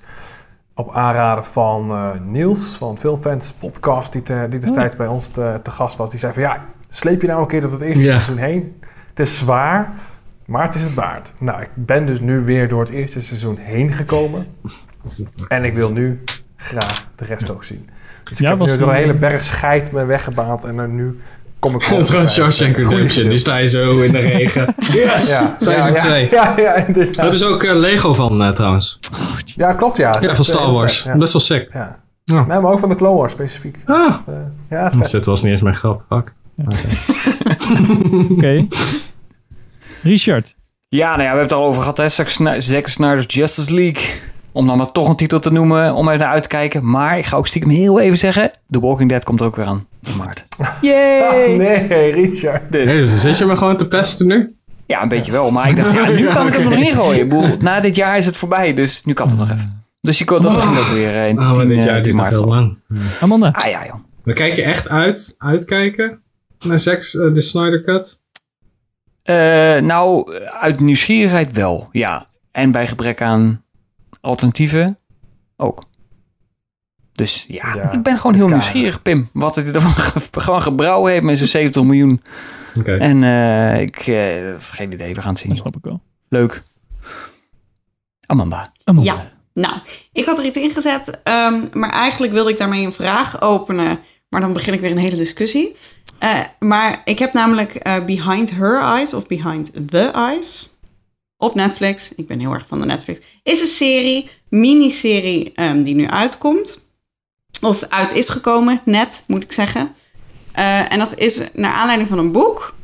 Op 0.74 0.94
aanraden 0.94 1.44
van 1.44 1.90
eh, 1.90 2.10
Niels 2.20 2.76
van 2.76 2.98
Filmfans 2.98 3.52
podcast, 3.52 4.12
die, 4.12 4.22
te- 4.22 4.46
die 4.50 4.60
destijds 4.60 4.96
bij 4.96 5.06
ons 5.06 5.28
te, 5.28 5.60
te 5.62 5.70
gast 5.70 5.96
was. 5.96 6.10
Die 6.10 6.18
zei 6.18 6.32
van 6.32 6.42
ja, 6.42 6.64
sleep 6.88 7.20
je 7.20 7.26
nou 7.26 7.40
een 7.40 7.46
keer 7.46 7.60
tot 7.60 7.72
het 7.72 7.80
eerste 7.80 8.04
Ja. 8.04 8.10
seizoen 8.12 8.36
heen. 8.36 8.80
Het 9.08 9.20
is 9.20 9.38
zwaar, 9.38 9.88
maar 10.46 10.62
het 10.64 10.74
is 10.74 10.82
het 10.82 10.94
waard. 10.94 11.32
Nou, 11.38 11.62
ik 11.62 11.68
ben 11.74 12.06
dus 12.06 12.20
nu 12.20 12.40
weer 12.40 12.68
door 12.68 12.80
het 12.80 12.90
eerste 12.90 13.20
seizoen 13.20 13.56
heen 13.56 13.92
gekomen. 13.92 14.46
En 15.48 15.64
ik 15.64 15.74
wil 15.74 15.90
nu 15.90 16.24
graag 16.56 17.06
de 17.16 17.24
rest 17.24 17.50
ook 17.50 17.64
zien. 17.64 17.88
Dus 18.24 18.38
ik 18.38 18.44
Ja, 18.44 18.50
heb 18.50 18.58
nu 18.58 18.66
door 18.78 18.88
een 18.88 18.94
die- 18.94 19.02
hele 19.02 19.14
berg 19.14 19.44
scheid 19.44 19.92
me 19.92 20.04
weggebaand 20.04 20.64
en 20.64 20.76
dan 20.76 20.94
nu 20.94 21.20
kom 21.58 21.74
ik 21.74 21.84
Het 21.86 22.02
is 22.02 22.10
gewoon 22.10 22.28
Shawshank 22.28 22.76
Redemption. 22.76 23.28
Nu 23.28 23.38
sta 23.38 23.56
je 23.56 23.68
zo 23.68 24.00
in 24.00 24.12
de 24.12 24.18
regen. 24.18 24.74
Yes! 24.92 25.28
Ja. 25.28 25.56
Seizoen 25.60 25.74
Ja, 25.74 25.86
ja. 25.88 25.94
2. 25.94 26.28
Ja, 26.30 26.54
ja, 26.56 26.74
inderdaad. 26.74 27.14
Daar 27.14 27.22
hebben 27.22 27.38
ze 27.38 27.46
ook 27.46 27.62
eh, 27.62 27.74
Lego 27.74 28.14
van 28.14 28.42
eh, 28.42 28.50
trouwens. 28.54 28.98
Ja, 29.44 29.72
klopt 29.72 29.96
ja. 29.96 30.20
Ja, 30.20 30.34
van 30.34 30.44
Star 30.44 30.72
Wars. 30.72 31.06
Best 31.16 31.32
wel 31.32 31.42
sick. 31.42 31.72
Ja. 31.72 32.02
Ja. 32.24 32.44
Nee, 32.46 32.60
maar 32.60 32.72
ook 32.72 32.78
van 32.78 32.88
de 32.88 32.94
Clone 32.94 33.16
Wars 33.16 33.32
specifiek. 33.32 33.76
Ah. 33.84 34.14
Eh, 34.26 34.34
ja. 34.70 34.88
Dit 35.10 35.24
was 35.24 35.42
niet 35.42 35.52
eens 35.52 35.62
mijn 35.62 35.74
grap. 35.74 36.02
Fuck. 36.08 36.32
Oké. 38.30 38.66
Richard. 40.02 40.54
Ja, 40.88 41.08
nou 41.08 41.22
ja, 41.22 41.30
we 41.32 41.36
hebben 41.38 41.42
het 41.42 41.52
al 41.52 41.64
over 41.64 41.80
gehad, 41.80 41.96
hè. 41.96 42.08
Zack 42.08 42.28
Snyder's 42.88 43.34
Justice 43.34 43.74
League. 43.74 44.02
Om 44.54 44.66
dan 44.66 44.76
maar 44.76 44.92
toch 44.92 45.08
een 45.08 45.16
titel 45.16 45.40
te 45.40 45.52
noemen, 45.52 45.94
om 45.94 46.08
even 46.08 46.20
naar 46.20 46.32
uit 46.32 46.42
te 46.42 46.48
kijken. 46.48 46.90
Maar 46.90 47.18
ik 47.18 47.24
ga 47.24 47.36
ook 47.36 47.46
stiekem 47.46 47.70
heel 47.70 48.00
even 48.00 48.18
zeggen, 48.18 48.50
The 48.70 48.80
Walking 48.80 49.08
Dead 49.08 49.24
komt 49.24 49.40
er 49.40 49.46
ook 49.46 49.56
weer 49.56 49.66
aan 49.66 49.86
in 50.02 50.16
maart. 50.16 50.46
Yay! 50.80 51.22
Ah, 51.22 51.56
nee, 51.88 52.12
Richard. 52.12 52.72
Dus. 52.72 52.92
Dus 52.92 53.20
zit 53.20 53.38
je 53.38 53.44
me 53.44 53.56
gewoon 53.56 53.76
te 53.76 53.86
pesten 53.86 54.26
nu? 54.26 54.56
Ja, 54.86 55.02
een 55.02 55.08
beetje 55.08 55.32
wel. 55.32 55.50
Maar 55.50 55.68
ik 55.68 55.76
dacht, 55.76 55.92
ja, 55.92 56.08
nu 56.20 56.26
kan 56.26 56.46
ik 56.46 56.54
hem 56.54 56.62
er 56.62 56.70
nog 56.70 56.88
in 56.88 56.94
gooien. 56.94 57.20
Ik 57.22 57.28
bedoel, 57.28 57.56
na 57.58 57.80
dit 57.80 57.96
jaar 57.96 58.16
is 58.16 58.26
het 58.26 58.36
voorbij, 58.36 58.74
dus 58.74 59.04
nu 59.04 59.12
kan 59.12 59.28
het 59.28 59.38
nog 59.38 59.50
even. 59.50 59.82
Dus 60.00 60.18
je 60.18 60.24
kunt 60.24 60.42
dat 60.42 60.52
misschien 60.52 60.78
ook 60.78 60.86
weer 60.86 61.14
eh, 61.14 61.28
in 61.28 61.38
Oh, 61.38 61.44
maar 61.44 61.54
10, 61.54 61.66
dit 61.66 61.76
eh, 61.76 61.84
jaar 61.84 62.02
10 62.02 62.02
duurt 62.02 62.14
nog 62.14 62.22
maart. 62.22 62.34
heel 62.34 62.46
lang. 62.46 62.76
Amanda. 63.20 63.48
Ah 63.52 63.70
ja, 63.70 63.84
joh. 63.86 63.94
Dan 64.24 64.34
kijk 64.34 64.56
je 64.56 64.62
echt 64.62 64.88
uit, 64.88 65.34
uitkijken 65.38 66.20
naar 66.64 66.78
Zack's, 66.78 67.16
eh, 67.16 67.32
de 67.32 67.40
Snyder 67.40 67.82
Cut? 67.82 68.18
Eh, 69.22 69.36
nou, 69.82 70.34
uit 70.60 70.80
nieuwsgierigheid 70.80 71.52
wel, 71.52 71.88
ja. 71.92 72.26
En 72.52 72.70
bij 72.70 72.86
gebrek 72.86 73.22
aan 73.22 73.63
alternatieven 74.24 74.98
ook. 75.56 75.82
Dus 77.12 77.44
ja, 77.48 77.74
Ja, 77.74 77.92
ik 77.92 78.02
ben 78.02 78.16
gewoon 78.18 78.34
heel 78.34 78.44
het 78.44 78.52
nieuwsgierig, 78.54 79.02
Pim. 79.02 79.28
Wat 79.32 79.56
hij 79.56 79.64
ervan 79.72 79.90
ge- 80.04 80.40
gewoon 80.40 80.62
gebrouwen 80.62 81.12
heeft 81.12 81.24
met 81.24 81.36
zijn 81.36 81.48
70 81.48 81.82
miljoen. 81.82 82.22
Oké. 82.76 82.96
En 82.96 83.22
eh, 83.24 83.80
ik, 83.80 83.96
eh, 83.96 84.46
dat 84.50 84.60
is 84.60 84.70
geen 84.70 84.92
idee, 84.92 85.14
we 85.14 85.20
gaan 85.20 85.30
het 85.30 85.38
zien. 85.38 85.48
Dat 85.50 85.58
snap 85.58 85.76
ik 85.76 85.84
wel. 85.84 86.00
Leuk. 86.28 86.62
Amanda. 88.26 88.72
Ja, 89.14 89.32
nou, 89.54 89.76
ik 90.12 90.24
had 90.24 90.38
er 90.38 90.44
iets 90.44 90.56
ingezet, 90.56 91.20
ehm, 91.22 91.60
maar 91.72 91.90
eigenlijk 91.90 92.32
wilde 92.32 92.50
ik 92.50 92.58
daarmee 92.58 92.84
een 92.86 92.92
vraag 92.92 93.40
openen. 93.40 93.98
Maar 94.28 94.40
dan 94.40 94.52
begin 94.52 94.72
ik 94.74 94.80
weer 94.80 94.90
een 94.90 94.98
hele 94.98 95.16
discussie. 95.16 95.76
Eh, 96.18 96.40
maar 96.58 97.02
ik 97.04 97.18
heb 97.18 97.32
namelijk 97.32 97.74
eh, 97.74 98.04
Behind 98.04 98.50
Her 98.50 98.80
Eyes 98.80 99.14
of 99.14 99.26
Behind 99.26 99.88
the 99.90 100.10
Eyes 100.14 100.73
op 101.44 101.54
Netflix. 101.54 102.14
Ik 102.14 102.26
ben 102.26 102.38
heel 102.38 102.52
erg 102.52 102.64
van 102.68 102.80
de 102.80 102.86
Netflix. 102.86 103.20
Is 103.42 103.60
een 103.60 103.66
serie, 103.66 104.30
miniserie 104.48 105.52
ehm, 105.54 105.82
die 105.82 105.94
nu 105.94 106.06
uitkomt. 106.08 106.82
Of 107.60 107.82
uit 107.88 108.12
is 108.12 108.28
gekomen, 108.28 108.80
net 108.84 109.22
moet 109.26 109.42
ik 109.42 109.52
zeggen. 109.52 109.94
Eh, 110.52 110.92
en 110.92 110.98
dat 110.98 111.12
is 111.16 111.42
naar 111.52 111.72
aanleiding 111.72 112.08
van 112.08 112.18
een 112.18 112.32
boek. 112.32 112.74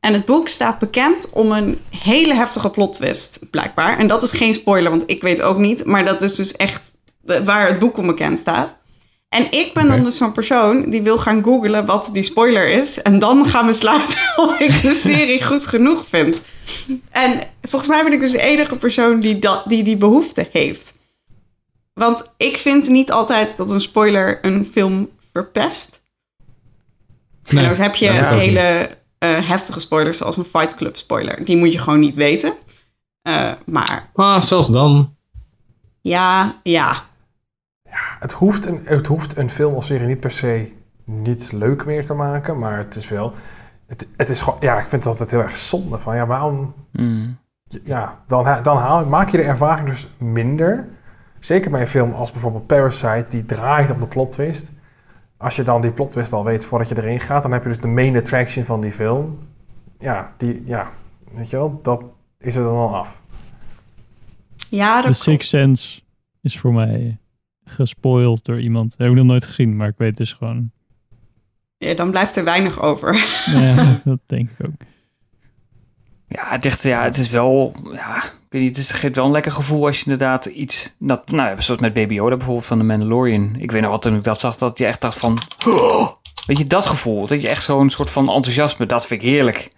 En 0.00 0.12
het 0.12 0.24
boek 0.24 0.48
staat 0.48 0.78
bekend 0.78 1.28
om 1.32 1.52
een 1.52 1.78
hele 1.98 2.34
heftige 2.34 2.70
plot 2.70 2.92
twist, 2.92 3.46
blijkbaar. 3.50 3.98
En 3.98 4.06
dat 4.06 4.22
is 4.22 4.32
geen 4.32 4.54
spoiler, 4.54 4.90
want 4.90 5.02
ik 5.06 5.22
weet 5.22 5.42
ook 5.42 5.58
niet. 5.58 5.84
Maar 5.84 6.04
dat 6.04 6.22
is 6.22 6.34
dus 6.34 6.52
echt 6.56 6.82
de- 7.20 7.44
waar 7.44 7.66
het 7.66 7.78
boek 7.78 7.96
om 7.96 8.06
bekend 8.06 8.38
staat. 8.38 8.74
En 9.28 9.50
ik 9.52 9.70
ben 9.74 9.88
dan 9.88 10.04
dus 10.04 10.16
zo'n 10.16 10.32
persoon 10.32 10.90
die 10.90 11.02
wil 11.02 11.18
gaan 11.18 11.42
googlen 11.42 11.86
wat 11.86 12.08
die 12.12 12.22
spoiler 12.22 12.68
is. 12.68 13.02
En 13.02 13.18
dan 13.18 13.46
gaan 13.46 13.66
besluiten 13.66 14.18
of 14.36 14.58
ik 14.58 14.82
de 14.82 14.94
serie 14.94 15.44
goed 15.44 15.66
genoeg 15.66 16.04
vind. 16.08 16.40
En 17.10 17.40
volgens 17.62 17.90
mij 17.90 18.02
ben 18.04 18.12
ik 18.12 18.20
dus 18.20 18.30
de 18.32 18.40
enige 18.42 18.76
persoon 18.76 19.20
die 19.20 19.38
dat, 19.38 19.62
die, 19.66 19.84
die 19.84 19.96
behoefte 19.96 20.48
heeft. 20.52 20.98
Want 21.92 22.32
ik 22.36 22.56
vind 22.56 22.88
niet 22.88 23.10
altijd 23.12 23.56
dat 23.56 23.70
een 23.70 23.80
spoiler 23.80 24.44
een 24.44 24.68
film 24.72 25.10
verpest. 25.32 26.02
en 27.44 27.56
dan 27.64 27.74
heb 27.74 27.94
je 27.94 28.10
hele 28.10 28.98
eh, 29.18 29.48
heftige 29.48 29.80
spoilers, 29.80 30.18
zoals 30.18 30.36
een 30.36 30.44
Fight 30.44 30.74
Club 30.74 30.96
spoiler. 30.96 31.44
Die 31.44 31.56
moet 31.56 31.72
je 31.72 31.78
gewoon 31.78 32.00
niet 32.00 32.14
weten. 32.14 32.54
Eh, 33.22 33.52
maar 33.66 34.10
Ah, 34.14 34.42
zelfs 34.42 34.68
dan. 34.68 35.14
ja, 36.00 36.60
ja. 36.62 37.04
Het 38.20 38.32
hoeft, 38.32 38.66
een, 38.66 38.80
het 38.84 39.06
hoeft 39.06 39.36
een 39.36 39.50
film 39.50 39.74
of 39.74 39.84
serie 39.84 40.06
niet 40.06 40.20
per 40.20 40.30
se 40.30 40.72
niet 41.04 41.52
leuk 41.52 41.84
meer 41.84 42.06
te 42.06 42.12
maken, 42.14 42.58
maar 42.58 42.78
het 42.78 42.96
is 42.96 43.08
wel. 43.08 43.34
Het, 43.86 44.08
het 44.16 44.28
is 44.28 44.40
gewoon, 44.40 44.58
ja, 44.60 44.78
ik 44.78 44.86
vind 44.86 45.04
het 45.04 45.06
altijd 45.06 45.30
heel 45.30 45.42
erg 45.42 45.56
zonde 45.56 45.98
van, 45.98 46.16
ja, 46.16 46.26
waarom. 46.26 46.74
Mm. 46.92 47.36
Ja, 47.84 48.22
dan, 48.26 48.62
dan 48.62 48.76
haal, 48.76 49.06
maak 49.06 49.28
je 49.28 49.36
de 49.36 49.42
ervaring 49.42 49.88
dus 49.88 50.08
minder. 50.18 50.88
Zeker 51.40 51.70
bij 51.70 51.80
een 51.80 51.86
film 51.86 52.12
als 52.12 52.32
bijvoorbeeld 52.32 52.66
Parasite, 52.66 53.26
die 53.28 53.46
draait 53.46 53.90
op 53.90 54.00
de 54.00 54.06
plot 54.06 54.32
twist. 54.32 54.70
Als 55.36 55.56
je 55.56 55.62
dan 55.62 55.80
die 55.80 55.90
plot 55.90 56.12
twist 56.12 56.32
al 56.32 56.44
weet 56.44 56.64
voordat 56.64 56.88
je 56.88 56.96
erin 56.96 57.20
gaat, 57.20 57.42
dan 57.42 57.52
heb 57.52 57.62
je 57.62 57.68
dus 57.68 57.80
de 57.80 57.88
main 57.88 58.16
attraction 58.16 58.64
van 58.64 58.80
die 58.80 58.92
film. 58.92 59.38
Ja, 59.98 60.32
die, 60.36 60.62
ja, 60.66 60.90
weet 61.32 61.50
je 61.50 61.56
wel, 61.56 61.80
dat 61.82 62.02
is 62.38 62.56
er 62.56 62.62
dan 62.62 62.76
al 62.76 62.96
af. 62.96 63.22
Ja, 64.68 65.00
The 65.00 65.06
dat 65.06 65.16
Sixth 65.16 65.48
Sense 65.48 66.00
is 66.40 66.58
voor 66.58 66.72
mij 66.72 67.18
gespoild 67.64 68.44
door 68.44 68.60
iemand. 68.60 68.90
Dat 68.90 68.98
heb 68.98 69.08
ik 69.08 69.14
nog 69.14 69.26
nooit 69.26 69.46
gezien, 69.46 69.76
maar 69.76 69.88
ik 69.88 69.98
weet 69.98 70.16
dus 70.16 70.32
gewoon... 70.32 70.72
ja, 71.78 71.94
dan 71.94 72.10
blijft 72.10 72.36
er 72.36 72.44
weinig 72.44 72.80
over. 72.82 73.24
Ja, 73.46 73.74
dat 74.04 74.18
denk 74.26 74.50
ik 74.58 74.66
ook. 74.66 74.72
Ja, 76.28 76.42
het, 76.48 76.64
echt, 76.64 76.82
ja, 76.82 77.02
het 77.02 77.16
is 77.16 77.30
wel, 77.30 77.74
ja, 77.92 78.16
ik 78.16 78.32
weet 78.48 78.62
niet, 78.62 78.76
het 78.76 78.92
geeft 78.92 79.16
wel 79.16 79.24
een 79.24 79.30
lekker 79.30 79.52
gevoel 79.52 79.86
als 79.86 79.96
je 79.98 80.02
inderdaad 80.04 80.44
iets, 80.46 80.94
dat, 80.98 81.30
nou, 81.30 81.48
ja, 81.48 81.60
zoals 81.60 81.80
met 81.80 81.92
Baby 81.92 82.14
Yoda 82.14 82.36
bijvoorbeeld 82.36 82.66
van 82.66 82.78
de 82.78 82.84
Mandalorian. 82.84 83.54
Ik 83.58 83.70
weet 83.70 83.82
nog 83.82 83.90
wat 83.90 84.02
toen 84.02 84.16
ik 84.16 84.24
dat 84.24 84.40
zag, 84.40 84.56
dat 84.56 84.78
je 84.78 84.86
echt 84.86 85.00
dacht 85.00 85.18
van, 85.18 85.42
"Oh!" 85.66 86.08
weet 86.46 86.58
je, 86.58 86.66
dat 86.66 86.86
gevoel, 86.86 87.26
dat 87.26 87.42
je 87.42 87.48
echt 87.48 87.62
zo'n 87.64 87.90
soort 87.90 88.10
van 88.10 88.28
enthousiasme, 88.30 88.86
dat 88.86 89.06
vind 89.06 89.22
ik 89.22 89.28
heerlijk. 89.28 89.68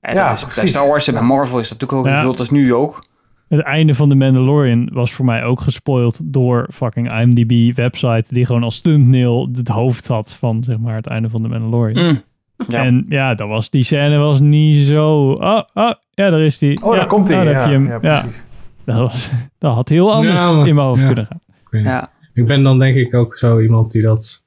En 0.00 0.14
Ja, 0.14 0.26
dat 0.26 0.36
is 0.36 0.40
bij 0.44 0.52
precies. 0.52 0.70
Star 0.70 0.88
Wars 0.88 1.06
en 1.08 1.14
bij 1.14 1.22
Marvel 1.22 1.58
is 1.58 1.68
dat 1.68 1.80
natuurlijk 1.80 2.08
ook 2.08 2.14
Ja. 2.32 2.38
als 2.38 2.50
nu 2.50 2.74
ook. 2.74 3.02
Het 3.50 3.60
einde 3.60 3.94
van 3.94 4.08
The 4.08 4.14
Mandalorian 4.14 4.88
was 4.92 5.12
voor 5.12 5.24
mij 5.24 5.44
ook 5.44 5.60
gespoild 5.60 6.20
door 6.32 6.68
fucking 6.72 7.12
IMDb 7.20 7.76
website 7.76 8.34
die 8.34 8.46
gewoon 8.46 8.62
als 8.62 8.80
thumbnail 8.80 9.48
het 9.52 9.68
hoofd 9.68 10.06
had 10.06 10.32
van 10.32 10.64
zeg 10.64 10.78
maar 10.78 10.94
het 10.94 11.06
einde 11.06 11.28
van 11.28 11.42
The 11.42 11.48
Mandalorian. 11.48 12.06
Mm. 12.06 12.20
Ja. 12.68 12.84
En 12.84 13.06
ja, 13.08 13.34
dat 13.34 13.48
was, 13.48 13.70
die 13.70 13.82
scène 13.82 14.16
was 14.16 14.40
niet 14.40 14.86
zo. 14.86 15.30
Oh, 15.30 15.62
oh 15.74 15.92
ja, 16.10 16.30
daar 16.30 16.40
is 16.40 16.58
die. 16.58 16.82
Oh, 16.82 16.92
ja, 16.92 16.98
daar 16.98 17.08
komt 17.08 17.28
hij. 17.28 17.36
nou, 17.36 17.48
daar 17.48 17.54
Ja, 17.54 17.60
heb 17.60 17.70
je 17.70 17.74
hem. 17.90 18.02
ja, 18.02 18.20
precies. 18.20 18.42
Dat, 18.84 18.96
was, 18.98 19.30
dat 19.58 19.74
had 19.74 19.88
heel 19.88 20.14
anders 20.14 20.40
Ja, 20.40 20.52
maar- 20.52 20.68
in 20.68 20.74
mijn 20.74 20.86
hoofd 20.86 21.00
ja. 21.00 21.06
kunnen 21.06 21.26
gaan. 21.26 21.40
Ik. 21.70 21.84
Ja. 21.84 22.06
Ik 22.34 22.46
ben 22.46 22.62
dan 22.62 22.78
denk 22.78 22.96
ik 22.96 23.14
ook 23.14 23.36
zo 23.38 23.60
iemand 23.60 23.92
die 23.92 24.02
dat... 24.02 24.44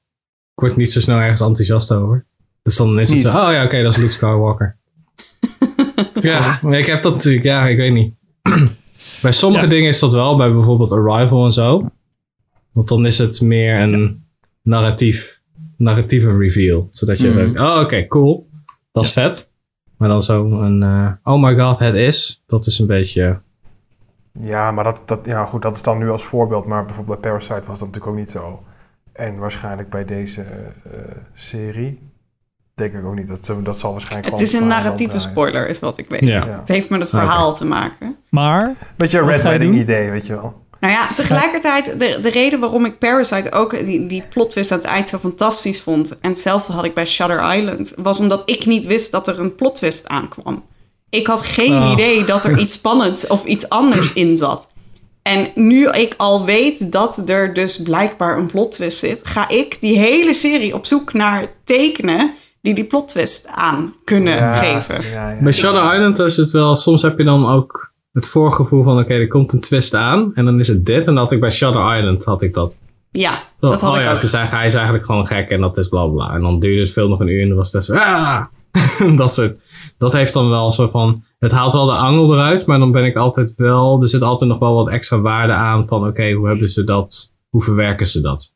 Ik 0.56 0.60
word 0.64 0.76
niet 0.76 0.92
zo 0.92 1.00
snel 1.00 1.18
ergens 1.18 1.42
enthousiast 1.42 1.92
over. 1.94 2.26
Dus 2.64 2.78
dan 2.78 3.00
is 3.00 3.10
het 3.10 3.22
zo, 3.22 3.28
oh 3.28 3.52
ja, 3.52 3.64
oké, 3.64 3.84
dat 3.84 3.92
is 3.94 4.00
Luke 4.02 4.12
Skywalker. 4.12 4.78
ja, 6.22 6.62
ik 6.62 6.86
heb 6.86 7.02
dat 7.02 7.14
natuurlijk, 7.14 7.44
ja, 7.46 7.68
ik 7.68 7.78
weet 7.78 7.94
niet. 7.94 8.14
bij 9.24 9.32
sommige 9.32 9.64
Ja. 9.64 9.70
dingen 9.70 9.90
is 9.90 10.00
dat 10.00 10.14
wel, 10.14 10.38
bij 10.38 10.54
bijvoorbeeld 10.54 10.92
Arrival 10.92 11.46
en 11.46 11.52
zo. 11.52 11.90
Want 12.72 12.88
dan 12.88 13.06
is 13.06 13.18
het 13.18 13.42
meer 13.42 13.80
een 13.82 14.26
narratief, 14.62 15.40
narratieve 15.78 16.38
reveal. 16.38 16.88
Zodat 16.92 17.20
je 17.20 17.28
Mhm. 17.28 17.38
denkt, 17.38 17.60
oh 17.60 17.80
oké, 17.84 18.08
cool. 18.08 18.50
Dat 18.92 19.04
is 19.06 19.12
vet. 19.12 19.52
Maar 19.98 20.10
dan 20.10 20.24
zo 20.24 20.62
een, 20.62 20.84
eh, 20.84 21.12
oh 21.24 21.42
my 21.44 21.56
god, 21.60 21.80
het 21.80 21.96
is. 21.96 22.44
Dat 22.48 22.66
is 22.66 22.80
een 22.80 22.88
beetje... 22.88 23.40
Ja, 24.40 24.72
maar 24.72 24.84
dat, 24.84 25.02
dat, 25.06 25.26
ja, 25.26 25.46
goed, 25.46 25.62
dat 25.62 25.76
is 25.76 25.82
dan 25.82 25.98
nu 25.98 26.10
als 26.10 26.24
voorbeeld. 26.24 26.66
Maar 26.66 26.86
bijvoorbeeld 26.86 27.22
bij 27.22 27.30
Parasite 27.32 27.68
was 27.68 27.80
dat 27.80 27.88
natuurlijk 27.88 28.08
ook 28.08 28.16
niet 28.18 28.30
zo. 28.30 28.64
En 29.14 29.36
waarschijnlijk 29.36 29.90
bij 29.90 30.06
deze 30.06 30.42
eh, 30.42 31.00
serie 31.34 32.00
denk 32.76 32.94
ik 32.94 33.06
ook 33.06 33.16
niet. 33.16 33.28
Dat, 33.28 33.52
dat 33.64 33.80
zal 33.80 33.92
waarschijnlijk 33.92 34.32
Het 34.32 34.42
is 34.42 34.54
een 34.54 34.68
narratieve 34.68 35.20
spoiler, 35.20 35.68
is 35.68 35.80
wat 35.80 35.98
ik 35.98 36.10
weet. 36.10 36.22
Ja. 36.22 36.48
Het 36.48 36.68
heeft 36.68 36.90
met 36.90 37.00
het 37.00 37.10
verhaal 37.10 37.54
te 37.56 37.66
maken. 37.66 38.16
Maar. 38.30 38.74
Beetje 38.98 39.18
een 39.18 39.24
Wat 39.26 39.34
Red 39.34 39.42
ga 39.42 39.52
je 39.52 39.58
Wedding 39.58 39.72
doen? 39.74 39.82
idee, 39.82 40.10
weet 40.10 40.26
je 40.26 40.34
wel. 40.34 40.62
Nou 40.80 40.94
ja, 40.96 41.08
tegelijkertijd, 41.16 42.00
de, 42.00 42.20
de 42.22 42.30
reden 42.30 42.60
waarom 42.60 42.86
ik 42.86 42.98
Parasite 42.98 43.52
ook 43.52 43.86
die, 43.86 44.08
die 44.08 44.24
plot 44.30 44.50
twist 44.50 44.72
aan 44.72 44.78
het 44.78 44.88
eind 44.88 45.10
zo 45.10 45.18
fantastisch 45.18 45.82
vond. 45.82 46.20
En 46.20 46.30
hetzelfde 46.30 46.74
had 46.74 46.84
ik 46.84 46.94
bij 46.94 47.06
Shutter 47.06 47.56
Island. 47.56 47.94
Was 47.96 48.20
omdat 48.20 48.42
ik 48.46 48.66
niet 48.66 48.86
wist 48.86 49.12
dat 49.12 49.28
er 49.28 49.40
een 49.40 49.56
plot 49.56 49.76
twist 49.76 50.08
aankwam. 50.08 50.64
Ik 51.10 51.28
had 51.28 51.42
geen 51.42 51.74
Oh. 51.84 51.92
idee 51.92 52.24
dat 52.26 52.46
er 52.46 52.60
iets 52.60 52.74
spannends 52.74 53.28
of 53.28 53.46
iets 53.46 53.70
anders 53.70 54.14
in 54.14 54.38
zat. 54.38 54.68
En 55.22 55.52
nu 55.56 55.90
ik 55.90 56.14
al 56.18 56.46
weet 56.46 56.92
dat 56.92 57.30
er 57.30 57.54
dus 57.54 57.82
blijkbaar 57.82 58.38
een 58.38 58.46
plot 58.46 58.72
twist 58.72 58.98
zit, 58.98 59.20
ga 59.24 59.50
ik 59.50 59.78
die 59.80 59.98
hele 60.00 60.34
serie 60.34 60.74
op 60.74 60.86
zoek 60.86 61.14
naar 61.14 61.48
tekenen 61.64 62.34
die 62.64 62.74
die 62.74 62.84
plot 62.84 63.08
twist 63.08 63.48
aan 63.48 63.94
kunnen 64.04 64.36
Ja, 64.36 64.54
geven. 64.54 65.12
ja, 65.12 65.30
ja. 65.32 65.42
Bij 65.42 65.52
Shadow 65.52 65.94
Island 65.94 66.20
is 66.20 66.38
het 66.38 66.52
wel, 66.52 66.76
soms 66.76 67.02
heb 67.02 67.18
je 67.18 67.24
dan 67.24 67.48
ook 67.50 67.92
het 68.12 68.28
voorgevoel 68.28 68.84
van, 68.84 69.00
oké, 69.00 69.14
er 69.14 69.28
komt 69.28 69.54
een 69.54 69.60
twist 69.60 69.94
aan. 69.94 70.32
En 70.36 70.46
dan 70.46 70.60
is 70.60 70.68
het 70.68 70.86
dit. 70.86 71.08
En 71.08 71.14
dat 71.14 71.24
had 71.24 71.32
ik 71.32 71.40
bij 71.40 71.50
Shadow 71.50 71.98
Island, 71.98 72.24
had 72.24 72.42
ik 72.42 72.54
dat. 72.54 72.78
Ja, 73.12 73.44
dat 73.60 73.82
had 73.82 73.92
oh 73.92 73.98
ik 73.98 74.04
ja, 74.04 74.08
ook. 74.10 74.14
het 74.16 74.24
is 74.24 74.34
eigenlijk, 74.34 74.62
hij 74.62 74.66
is 74.72 74.74
eigenlijk 74.76 75.06
gewoon 75.06 75.28
gek 75.28 75.50
en 75.50 75.62
dat 75.62 75.78
is 75.78 75.88
bla 75.88 76.06
bla. 76.06 76.14
bla. 76.26 76.36
En 76.36 76.42
dan 76.42 76.60
duurde 76.60 76.82
het 76.82 76.92
veel 76.92 77.08
nog 77.08 77.20
een 77.20 77.28
uur 77.28 77.42
en 77.42 77.48
dan 77.48 77.58
was 77.58 77.72
het 77.72 77.86
zo, 77.86 77.94
ah! 77.96 78.46
dat 79.18 79.34
soort. 79.34 79.58
Dat 79.98 80.14
heeft 80.14 80.34
dan 80.34 80.50
wel 80.50 80.72
zo 80.72 80.88
van, 80.88 81.24
het 81.40 81.52
haalt 81.52 81.74
wel 81.74 81.86
de 81.86 81.92
angel 81.92 82.34
eruit, 82.34 82.66
maar 82.66 82.80
dan 82.80 82.92
ben 82.92 83.06
ik 83.06 83.16
altijd 83.16 83.54
wel, 83.58 84.02
er 84.02 84.08
zit 84.10 84.22
altijd 84.22 84.50
nog 84.50 84.60
wel 84.60 84.74
wat 84.74 84.90
extra 84.90 85.20
waarde 85.20 85.54
aan 85.54 85.88
van, 85.88 86.08
oké, 86.08 86.32
hoe 86.32 86.48
hebben 86.48 86.70
ze 86.70 86.84
dat, 86.84 87.34
hoe 87.50 87.62
verwerken 87.62 88.08
ze 88.08 88.22
dat? 88.22 88.53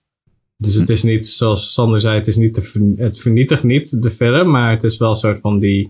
Dus 0.58 0.76
het 0.76 0.90
is 0.90 1.04
niet, 1.04 1.28
zoals 1.28 1.74
Sander 1.74 2.02
zei, 2.02 2.16
het 2.16 2.28
is 2.28 2.36
niet, 2.36 2.56
het 2.98 3.20
vernietigt 3.20 3.64
niet 3.64 4.02
de 4.02 4.12
film, 4.12 4.50
maar 4.50 4.72
het 4.72 4.84
is 4.84 4.98
wel 4.98 5.10
een 5.10 5.16
soort 5.16 5.40
van 5.42 5.60
die, 5.60 5.90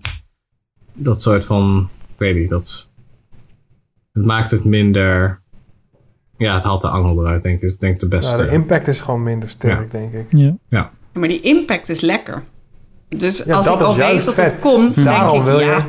dat 0.92 1.22
soort 1.22 1.44
van, 1.44 1.88
ik 2.08 2.18
weet 2.18 2.34
niet, 2.34 2.48
dat, 2.50 2.90
het 4.12 4.24
maakt 4.24 4.50
het 4.50 4.64
minder, 4.64 5.40
ja, 6.38 6.54
het 6.54 6.62
haalt 6.64 6.82
de 6.82 6.88
angel 6.88 7.20
eruit, 7.20 7.42
denk 7.42 7.62
ik. 7.62 7.70
Ik 7.70 7.80
denk 7.80 8.00
de 8.00 8.08
beste. 8.08 8.36
Ja, 8.36 8.48
de 8.48 8.52
impact 8.52 8.86
is 8.88 9.00
gewoon 9.00 9.22
minder 9.22 9.48
sterk, 9.48 9.90
denk 9.90 10.12
ik. 10.12 10.26
Ja. 10.30 10.56
Ja. 10.68 10.90
Maar 11.12 11.28
die 11.28 11.40
impact 11.40 11.88
is 11.88 12.00
lekker. 12.00 12.42
Dus 13.08 13.44
Ja, 13.44 13.56
als 13.56 13.66
dat 13.66 13.80
ik 13.80 13.86
al 13.86 13.96
weet 13.96 14.24
dat 14.24 14.34
vet. 14.34 14.50
het 14.50 14.60
komt, 14.60 15.04
Daarom 15.04 15.44
denk 15.44 15.46
ik, 15.46 15.52
wil 15.52 15.60
ja. 15.60 15.76
je... 15.76 15.82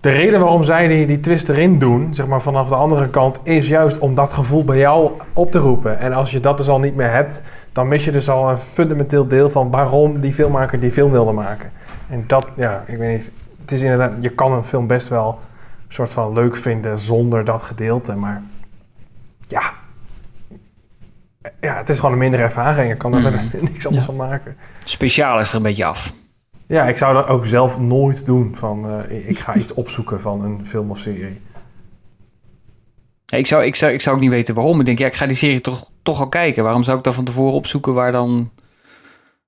De 0.00 0.10
reden 0.10 0.40
waarom 0.40 0.64
zij 0.64 0.88
die, 0.88 1.06
die 1.06 1.20
twist 1.20 1.48
erin 1.48 1.78
doen, 1.78 2.14
zeg 2.14 2.26
maar 2.26 2.42
vanaf 2.42 2.68
de 2.68 2.74
andere 2.74 3.10
kant, 3.10 3.40
is 3.42 3.68
juist 3.68 3.98
om 3.98 4.14
dat 4.14 4.32
gevoel 4.32 4.64
bij 4.64 4.78
jou 4.78 5.12
op 5.32 5.50
te 5.50 5.58
roepen. 5.58 5.98
En 5.98 6.12
als 6.12 6.30
je 6.30 6.40
dat 6.40 6.56
dus 6.56 6.68
al 6.68 6.78
niet 6.78 6.94
meer 6.94 7.10
hebt, 7.10 7.42
dan 7.72 7.88
mis 7.88 8.04
je 8.04 8.10
dus 8.10 8.28
al 8.28 8.50
een 8.50 8.58
fundamenteel 8.58 9.28
deel 9.28 9.50
van 9.50 9.70
waarom 9.70 10.20
die 10.20 10.32
filmmaker 10.32 10.80
die 10.80 10.90
film 10.90 11.10
wilde 11.10 11.32
maken. 11.32 11.72
En 12.08 12.24
dat, 12.26 12.48
ja, 12.56 12.82
ik 12.86 12.96
weet 12.96 13.16
niet. 13.16 13.30
Het 13.60 13.72
is 13.72 13.82
inderdaad, 13.82 14.12
je 14.20 14.28
kan 14.28 14.52
een 14.52 14.64
film 14.64 14.86
best 14.86 15.08
wel 15.08 15.38
een 15.88 15.94
soort 15.94 16.10
van 16.10 16.32
leuk 16.32 16.56
vinden 16.56 16.98
zonder 16.98 17.44
dat 17.44 17.62
gedeelte, 17.62 18.14
maar 18.14 18.42
ja. 19.48 19.62
Ja, 21.60 21.76
het 21.76 21.88
is 21.88 21.96
gewoon 21.96 22.12
een 22.12 22.18
mindere 22.18 22.42
ervaring. 22.42 22.88
Je 22.88 22.96
kan 22.96 23.14
er 23.14 23.22
verder 23.22 23.42
niks 23.70 23.86
anders 23.86 24.04
van 24.04 24.16
maken. 24.16 24.56
Speciaal 24.84 25.40
is 25.40 25.50
er 25.50 25.56
een 25.56 25.62
beetje 25.62 25.84
af. 25.84 26.12
Ja, 26.70 26.88
ik 26.88 26.96
zou 26.96 27.14
dat 27.14 27.26
ook 27.26 27.46
zelf 27.46 27.78
nooit 27.80 28.26
doen. 28.26 28.56
Van, 28.56 28.88
eh, 28.88 29.28
ik 29.28 29.38
ga 29.38 29.54
iets 29.56 29.74
opzoeken 29.74 30.20
van 30.20 30.44
een 30.44 30.66
film 30.66 30.90
of 30.90 30.98
serie. 30.98 31.40
Ja, 33.26 33.38
Ik 33.38 33.46
zou, 33.46 33.64
ik, 33.64 33.74
zou, 33.74 33.92
ik 33.92 34.00
zou 34.00 34.16
ook 34.16 34.22
niet 34.22 34.30
weten 34.30 34.54
waarom. 34.54 34.80
Ik 34.80 34.86
denk, 34.86 34.98
ja, 34.98 35.06
ik 35.06 35.14
ga 35.14 35.26
die 35.26 35.36
serie 35.36 35.60
toch, 35.60 35.90
toch 36.02 36.20
al 36.20 36.28
kijken. 36.28 36.62
Waarom 36.64 36.82
zou 36.82 36.98
ik 36.98 37.04
dan 37.04 37.14
van 37.14 37.24
tevoren 37.24 37.52
opzoeken 37.54 37.94
waar 37.94 38.12
dan, 38.12 38.50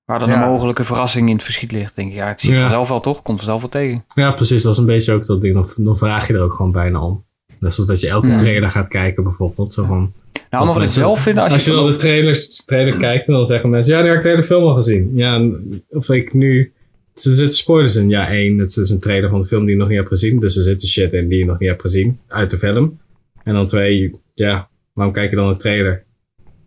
waar 0.05 0.19
dan 0.19 0.29
Ja. 0.29 0.41
een 0.43 0.49
mogelijke 0.49 0.83
verrassing 0.83 1.27
in 1.29 1.33
het 1.35 1.43
verschiet 1.43 1.71
ligt? 1.71 1.95
Denk 1.95 2.09
ik, 2.09 2.15
ja, 2.15 2.27
het 2.27 2.41
zie 2.41 2.49
ik 2.49 2.55
Ja. 2.55 2.61
vanzelf 2.61 2.89
wel 2.89 2.99
toch? 2.99 3.21
Komt 3.21 3.37
vanzelf 3.37 3.61
wel 3.61 3.69
tegen. 3.69 4.03
Ja, 4.15 4.31
precies. 4.31 4.63
Dat 4.63 4.71
is 4.71 4.77
een 4.77 4.85
beetje 4.85 5.13
ook 5.13 5.25
dat 5.25 5.41
ding. 5.41 5.53
Dan, 5.53 5.69
dan 5.75 5.97
vraag 5.97 6.27
je 6.27 6.33
er 6.33 6.41
ook 6.41 6.53
gewoon 6.53 6.71
bijna 6.71 7.01
om. 7.01 7.23
Net 7.59 7.73
zoals 7.73 7.89
dat 7.89 7.99
je 7.99 8.07
elke 8.09 8.27
Ja. 8.27 8.37
trailer 8.37 8.71
gaat 8.71 8.87
kijken 8.87 9.23
bijvoorbeeld. 9.23 9.73
Zo 9.73 9.85
van, 9.85 10.11
Nou, 10.49 10.65
maar 10.65 10.73
wat 10.73 10.83
ik 10.83 10.89
zelf 10.89 11.19
vind, 11.19 11.37
als 11.37 11.47
je 11.47 11.53
als 11.53 11.65
je 11.65 11.71
dan 11.71 11.87
de 11.87 11.95
trailers, 11.95 12.63
trailer 12.65 12.97
kijkt 12.99 13.27
en 13.27 13.33
dan 13.33 13.45
zeggen 13.45 13.69
mensen... 13.69 13.93
Ja, 13.93 13.99
die 13.99 14.07
heb 14.07 14.17
ik 14.17 14.23
de 14.23 14.29
hele 14.29 14.43
film 14.43 14.63
al 14.63 14.75
gezien. 14.75 15.11
Ja, 15.15 15.49
of 15.89 16.09
ik 16.09 16.33
nu... 16.33 16.73
Er 17.13 17.21
zitten 17.33 17.57
spoilers 17.57 17.95
in. 17.95 18.09
Ja, 18.09 18.27
één, 18.29 18.57
het 18.57 18.77
is 18.77 18.89
een 18.89 18.99
trailer 18.99 19.29
van 19.29 19.41
de 19.41 19.47
film 19.47 19.61
die 19.65 19.73
je 19.73 19.79
nog 19.79 19.87
niet 19.87 19.97
hebt 19.97 20.09
gezien. 20.09 20.39
Dus 20.39 20.55
er 20.57 20.63
zitten 20.63 20.87
shit 20.87 21.13
in 21.13 21.27
die 21.29 21.37
je 21.39 21.45
nog 21.45 21.59
niet 21.59 21.69
hebt 21.69 21.81
gezien. 21.81 22.19
Uit 22.27 22.49
de 22.49 22.57
film. 22.57 22.99
En 23.43 23.53
dan 23.53 23.67
twee, 23.67 24.15
ja, 24.33 24.69
waarom 24.93 25.13
kijk 25.13 25.29
je 25.29 25.35
dan 25.35 25.47
een 25.47 25.57
trailer? 25.57 26.03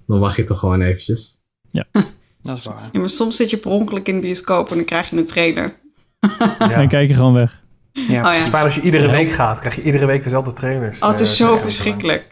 Dan 0.06 0.18
wacht 0.18 0.36
je 0.36 0.44
toch 0.44 0.58
gewoon 0.58 0.80
eventjes. 0.82 1.38
Dat 2.42 2.56
is 2.58 2.64
waar. 2.64 2.88
Ja, 2.92 2.98
maar 2.98 3.08
soms 3.08 3.36
zit 3.36 3.50
je 3.50 3.56
per 3.56 3.70
ongeluk 3.70 4.08
in 4.08 4.14
de 4.14 4.20
bioscoop 4.20 4.70
en 4.70 4.76
dan 4.76 4.84
krijg 4.84 5.10
je 5.10 5.16
een 5.16 5.24
trailer. 5.26 5.74
Dan 6.58 6.88
kijk 6.88 7.08
je 7.08 7.14
gewoon 7.14 7.34
weg. 7.34 7.64
Ja, 7.92 8.02
Oh 8.02 8.08
ja. 8.10 8.32
Het 8.32 8.40
is 8.42 8.48
fijn 8.48 8.64
als 8.64 8.74
je 8.74 8.80
iedere 8.80 9.04
Ja. 9.04 9.10
week 9.10 9.30
gaat, 9.30 9.58
krijg 9.60 9.74
je 9.76 9.82
iedere 9.82 10.06
week 10.06 10.22
dezelfde 10.22 10.52
trailers. 10.52 11.00
Oh, 11.02 11.08
het 11.08 11.20
is 11.20 11.40
eh, 11.40 11.46
zo 11.46 11.56
verschrikkelijk. 11.56 12.24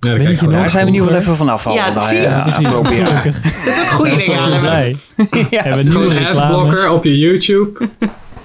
Ja, 0.00 0.16
nog? 0.16 0.50
Daar 0.50 0.70
zijn 0.70 0.84
we 0.84 0.90
in 0.90 0.96
ieder 0.96 1.08
geval 1.08 1.20
even 1.20 1.36
vanaf. 1.36 1.64
Ja, 1.64 1.70
al, 1.70 1.76
dat 1.76 1.94
daar, 1.94 2.08
zie 2.08 2.20
je. 2.20 2.74
Gelukkig. 2.84 3.44
Er 3.44 3.72
zit 3.72 3.82
ook 3.82 3.88
goede 3.88 4.10
Dat 4.10 4.18
is 4.20 4.26
dingen 4.26 4.40
aan. 4.40 4.50
Ja. 5.50 5.62
Hebben 5.62 5.84
we 5.84 5.90
Gewoon 5.90 6.08
nieuwe 6.08 6.28
adblocker 6.28 6.90
op 6.90 7.04
je 7.04 7.18
YouTube. 7.18 7.88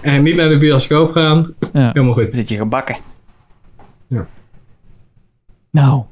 en 0.01 0.21
niet 0.21 0.35
naar 0.35 0.49
de 0.49 0.57
bioscoop 0.57 1.11
gaan. 1.11 1.53
Ja. 1.73 1.87
Helemaal 1.93 2.13
goed. 2.13 2.33
Zit 2.33 2.49
je 2.49 2.55
gebakken. 2.55 2.95
Nou, 5.71 6.03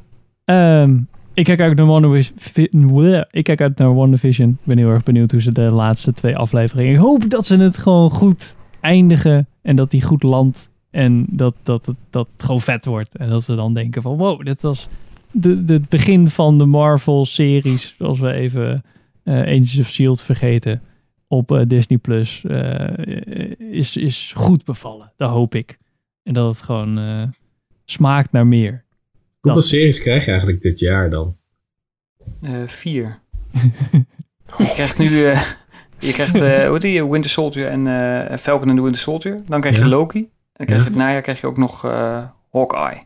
ehm, 0.45 0.97
ik 1.33 1.43
kijk 1.43 1.59
uit 1.59 1.75
naar 1.77 1.85
WandaVision. 1.85 3.25
Ik 3.31 3.43
kijk 3.43 3.61
uit 3.61 3.77
naar 3.77 3.95
WandaVision. 3.95 4.49
Ik 4.49 4.65
ben 4.65 4.77
heel 4.77 4.89
erg 4.89 5.03
benieuwd 5.03 5.31
hoe 5.31 5.41
ze 5.41 5.51
de 5.51 5.61
laatste 5.61 6.13
twee 6.13 6.37
afleveringen. 6.37 6.93
Ik 6.93 6.99
hoop 6.99 7.29
dat 7.29 7.45
ze 7.45 7.57
het 7.57 7.77
gewoon 7.77 8.09
goed 8.09 8.55
eindigen 8.81 9.47
en 9.61 9.75
dat 9.75 9.91
die 9.91 10.01
goed 10.01 10.23
landt 10.23 10.69
en 10.91 11.25
dat, 11.29 11.55
dat, 11.63 11.85
het, 11.85 11.95
dat 12.09 12.29
het 12.31 12.43
gewoon 12.43 12.61
vet 12.61 12.85
wordt. 12.85 13.17
En 13.17 13.29
dat 13.29 13.45
we 13.45 13.55
dan 13.55 13.73
denken 13.73 14.01
van 14.01 14.17
wow, 14.17 14.45
dit 14.45 14.61
was 14.61 14.87
de, 15.33 15.65
de, 15.65 15.73
het 15.73 15.89
begin 15.89 16.27
van 16.27 16.57
de 16.57 16.65
Marvel-series, 16.65 17.95
als 17.99 18.19
we 18.19 18.31
even 18.33 18.83
eh 19.23 19.39
Agents 19.39 19.79
of 19.79 19.87
S.H.I.E.L.D. 19.87 20.21
vergeten, 20.21 20.81
op 21.27 21.51
eh, 21.51 21.61
Disney+, 21.67 21.97
Plus, 21.97 22.43
eh, 22.43 22.97
is, 23.71 23.97
is 23.97 24.33
goed 24.35 24.65
bevallen. 24.65 25.11
Dat 25.17 25.29
hoop 25.29 25.55
ik. 25.55 25.77
En 26.23 26.33
dat 26.33 26.45
het 26.45 26.61
gewoon 26.61 26.97
eh, 26.97 27.23
smaakt 27.85 28.31
naar 28.31 28.47
meer. 28.47 28.83
Hoeveel 29.39 29.61
Dat. 29.61 29.69
series 29.69 30.01
krijg 30.01 30.23
je 30.25 30.29
eigenlijk 30.31 30.61
dit 30.61 30.79
jaar 30.79 31.09
dan? 31.09 31.37
Eh, 32.41 32.51
vier. 32.65 33.19
je 34.57 34.71
krijgt 34.73 34.97
nu... 34.97 35.25
eh, 35.25 35.41
je 35.99 36.11
krijgt, 36.11 36.41
eh 36.41 36.63
hoe 36.63 36.71
heet 36.71 36.81
die? 36.81 37.05
Winter 37.09 37.31
Soldier 37.31 37.65
en 37.65 37.87
eh, 37.87 38.37
Falcon 38.37 38.67
and 38.67 38.77
the 38.77 38.83
Winter 38.83 39.01
Soldier. 39.01 39.39
Dan 39.47 39.59
krijg 39.61 39.75
je 39.75 39.81
Ja. 39.81 39.87
Loki. 39.87 40.19
En 40.19 40.29
dan 40.53 40.65
krijg 40.65 40.83
je 40.83 40.89
Ja. 40.89 40.95
het 40.95 41.03
najaar 41.05 41.21
krijg 41.21 41.41
je 41.41 41.47
ook 41.47 41.57
nog 41.57 41.85
eh, 41.85 42.23
Hawkeye. 42.51 43.01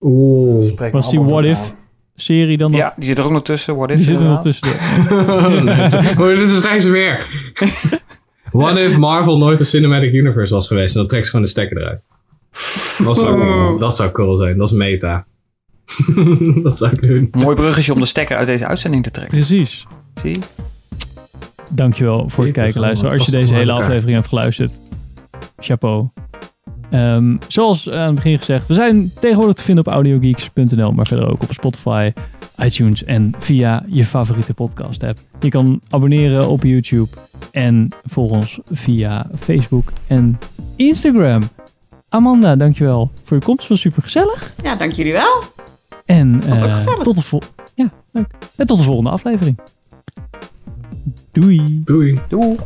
Oeh. 0.00 0.90
Was 0.92 1.10
die 1.10 1.20
What 1.20 1.44
If 1.44 1.58
aan. 1.58 1.76
serie 2.14 2.56
dan 2.56 2.70
nog? 2.70 2.80
Ja, 2.80 2.94
die 2.96 3.04
zit 3.04 3.18
er 3.18 3.24
ook 3.24 3.30
nog 3.30 3.42
tussen. 3.42 3.76
What 3.76 3.88
die 3.88 3.98
if 3.98 4.04
zit 4.04 4.20
er 4.20 4.24
nog 4.24 4.42
tussen. 4.42 4.68
oh, 6.20 6.26
dit 6.26 6.48
is 6.48 6.58
steeds 6.58 6.84
weer. 6.84 7.26
What 8.50 8.76
if 8.76 8.96
Marvel 8.96 9.38
nooit 9.38 9.58
een 9.58 9.66
cinematic 9.66 10.12
universe 10.12 10.54
was 10.54 10.66
geweest 10.66 10.94
en 10.94 11.00
dan 11.00 11.08
trekt 11.08 11.24
ze 11.24 11.30
gewoon 11.30 11.44
de 11.44 11.50
stekker 11.50 11.76
eruit? 11.76 12.00
Dat 13.04 13.18
zou, 13.18 13.78
dat 13.78 13.96
zou 13.96 14.10
cool 14.10 14.36
zijn. 14.36 14.58
Dat 14.58 14.68
is 14.70 14.76
meta. 14.76 15.26
dat 16.62 16.78
zou 16.78 16.92
ik 16.92 17.02
doen. 17.02 17.28
Mooi 17.30 17.56
bruggetje 17.56 17.92
om 17.92 18.00
de 18.00 18.06
stekker 18.06 18.36
uit 18.36 18.46
deze 18.46 18.66
uitzending 18.66 19.02
te 19.02 19.10
trekken. 19.10 19.38
Precies. 19.38 19.86
Zie 20.14 20.30
je? 20.30 20.38
Dankjewel 21.70 22.28
voor 22.28 22.44
het 22.44 22.52
kijken, 22.52 22.80
luisteren. 22.80 23.18
Als 23.18 23.26
je 23.26 23.30
deze 23.30 23.54
hele 23.54 23.72
aflevering 23.72 24.14
hebt 24.14 24.28
geluisterd, 24.28 24.80
chapeau. 25.58 26.08
Ehm, 26.90 27.36
zoals 27.48 27.90
aan 27.90 28.06
het 28.06 28.14
begin 28.14 28.38
gezegd, 28.38 28.66
we 28.66 28.74
zijn 28.74 29.12
tegenwoordig 29.20 29.54
te 29.54 29.62
vinden 29.62 29.86
op 29.86 29.92
audiogeeks.nl, 29.92 30.92
maar 30.92 31.06
verder 31.06 31.30
ook 31.30 31.42
op 31.42 31.52
Spotify, 31.52 32.12
iTunes 32.62 33.04
en 33.04 33.34
via 33.38 33.84
je 33.88 34.04
favoriete 34.04 34.54
podcast 34.54 35.02
app. 35.02 35.18
Je 35.40 35.48
kan 35.48 35.80
abonneren 35.90 36.48
op 36.48 36.62
YouTube 36.62 37.08
en 37.52 37.88
volg 38.04 38.30
ons 38.30 38.58
via 38.64 39.26
Facebook 39.38 39.92
en 40.06 40.38
Instagram. 40.76 41.42
Amanda, 42.08 42.56
dankjewel 42.56 43.10
voor 43.24 43.36
je 43.36 43.42
komst. 43.44 43.60
Het 43.60 43.68
was 43.68 43.80
super 43.80 44.02
gezellig. 44.02 44.54
Ja, 44.62 44.74
dank 44.76 44.92
jullie 44.92 45.12
wel. 45.12 45.42
En 46.04 46.42
eh, 46.46 46.72
gezellig. 46.74 47.02
tot, 47.02 47.16
de 47.16 47.22
vol- 47.22 47.42
ja, 47.74 47.90
leuk. 48.12 48.26
en 48.56 48.66
tot 48.66 48.78
de 48.78 48.84
volgende 48.84 49.10
aflevering. 49.10 49.58
Doei. 51.32 51.82
Doei. 51.84 52.18
Doeg. 52.28 52.60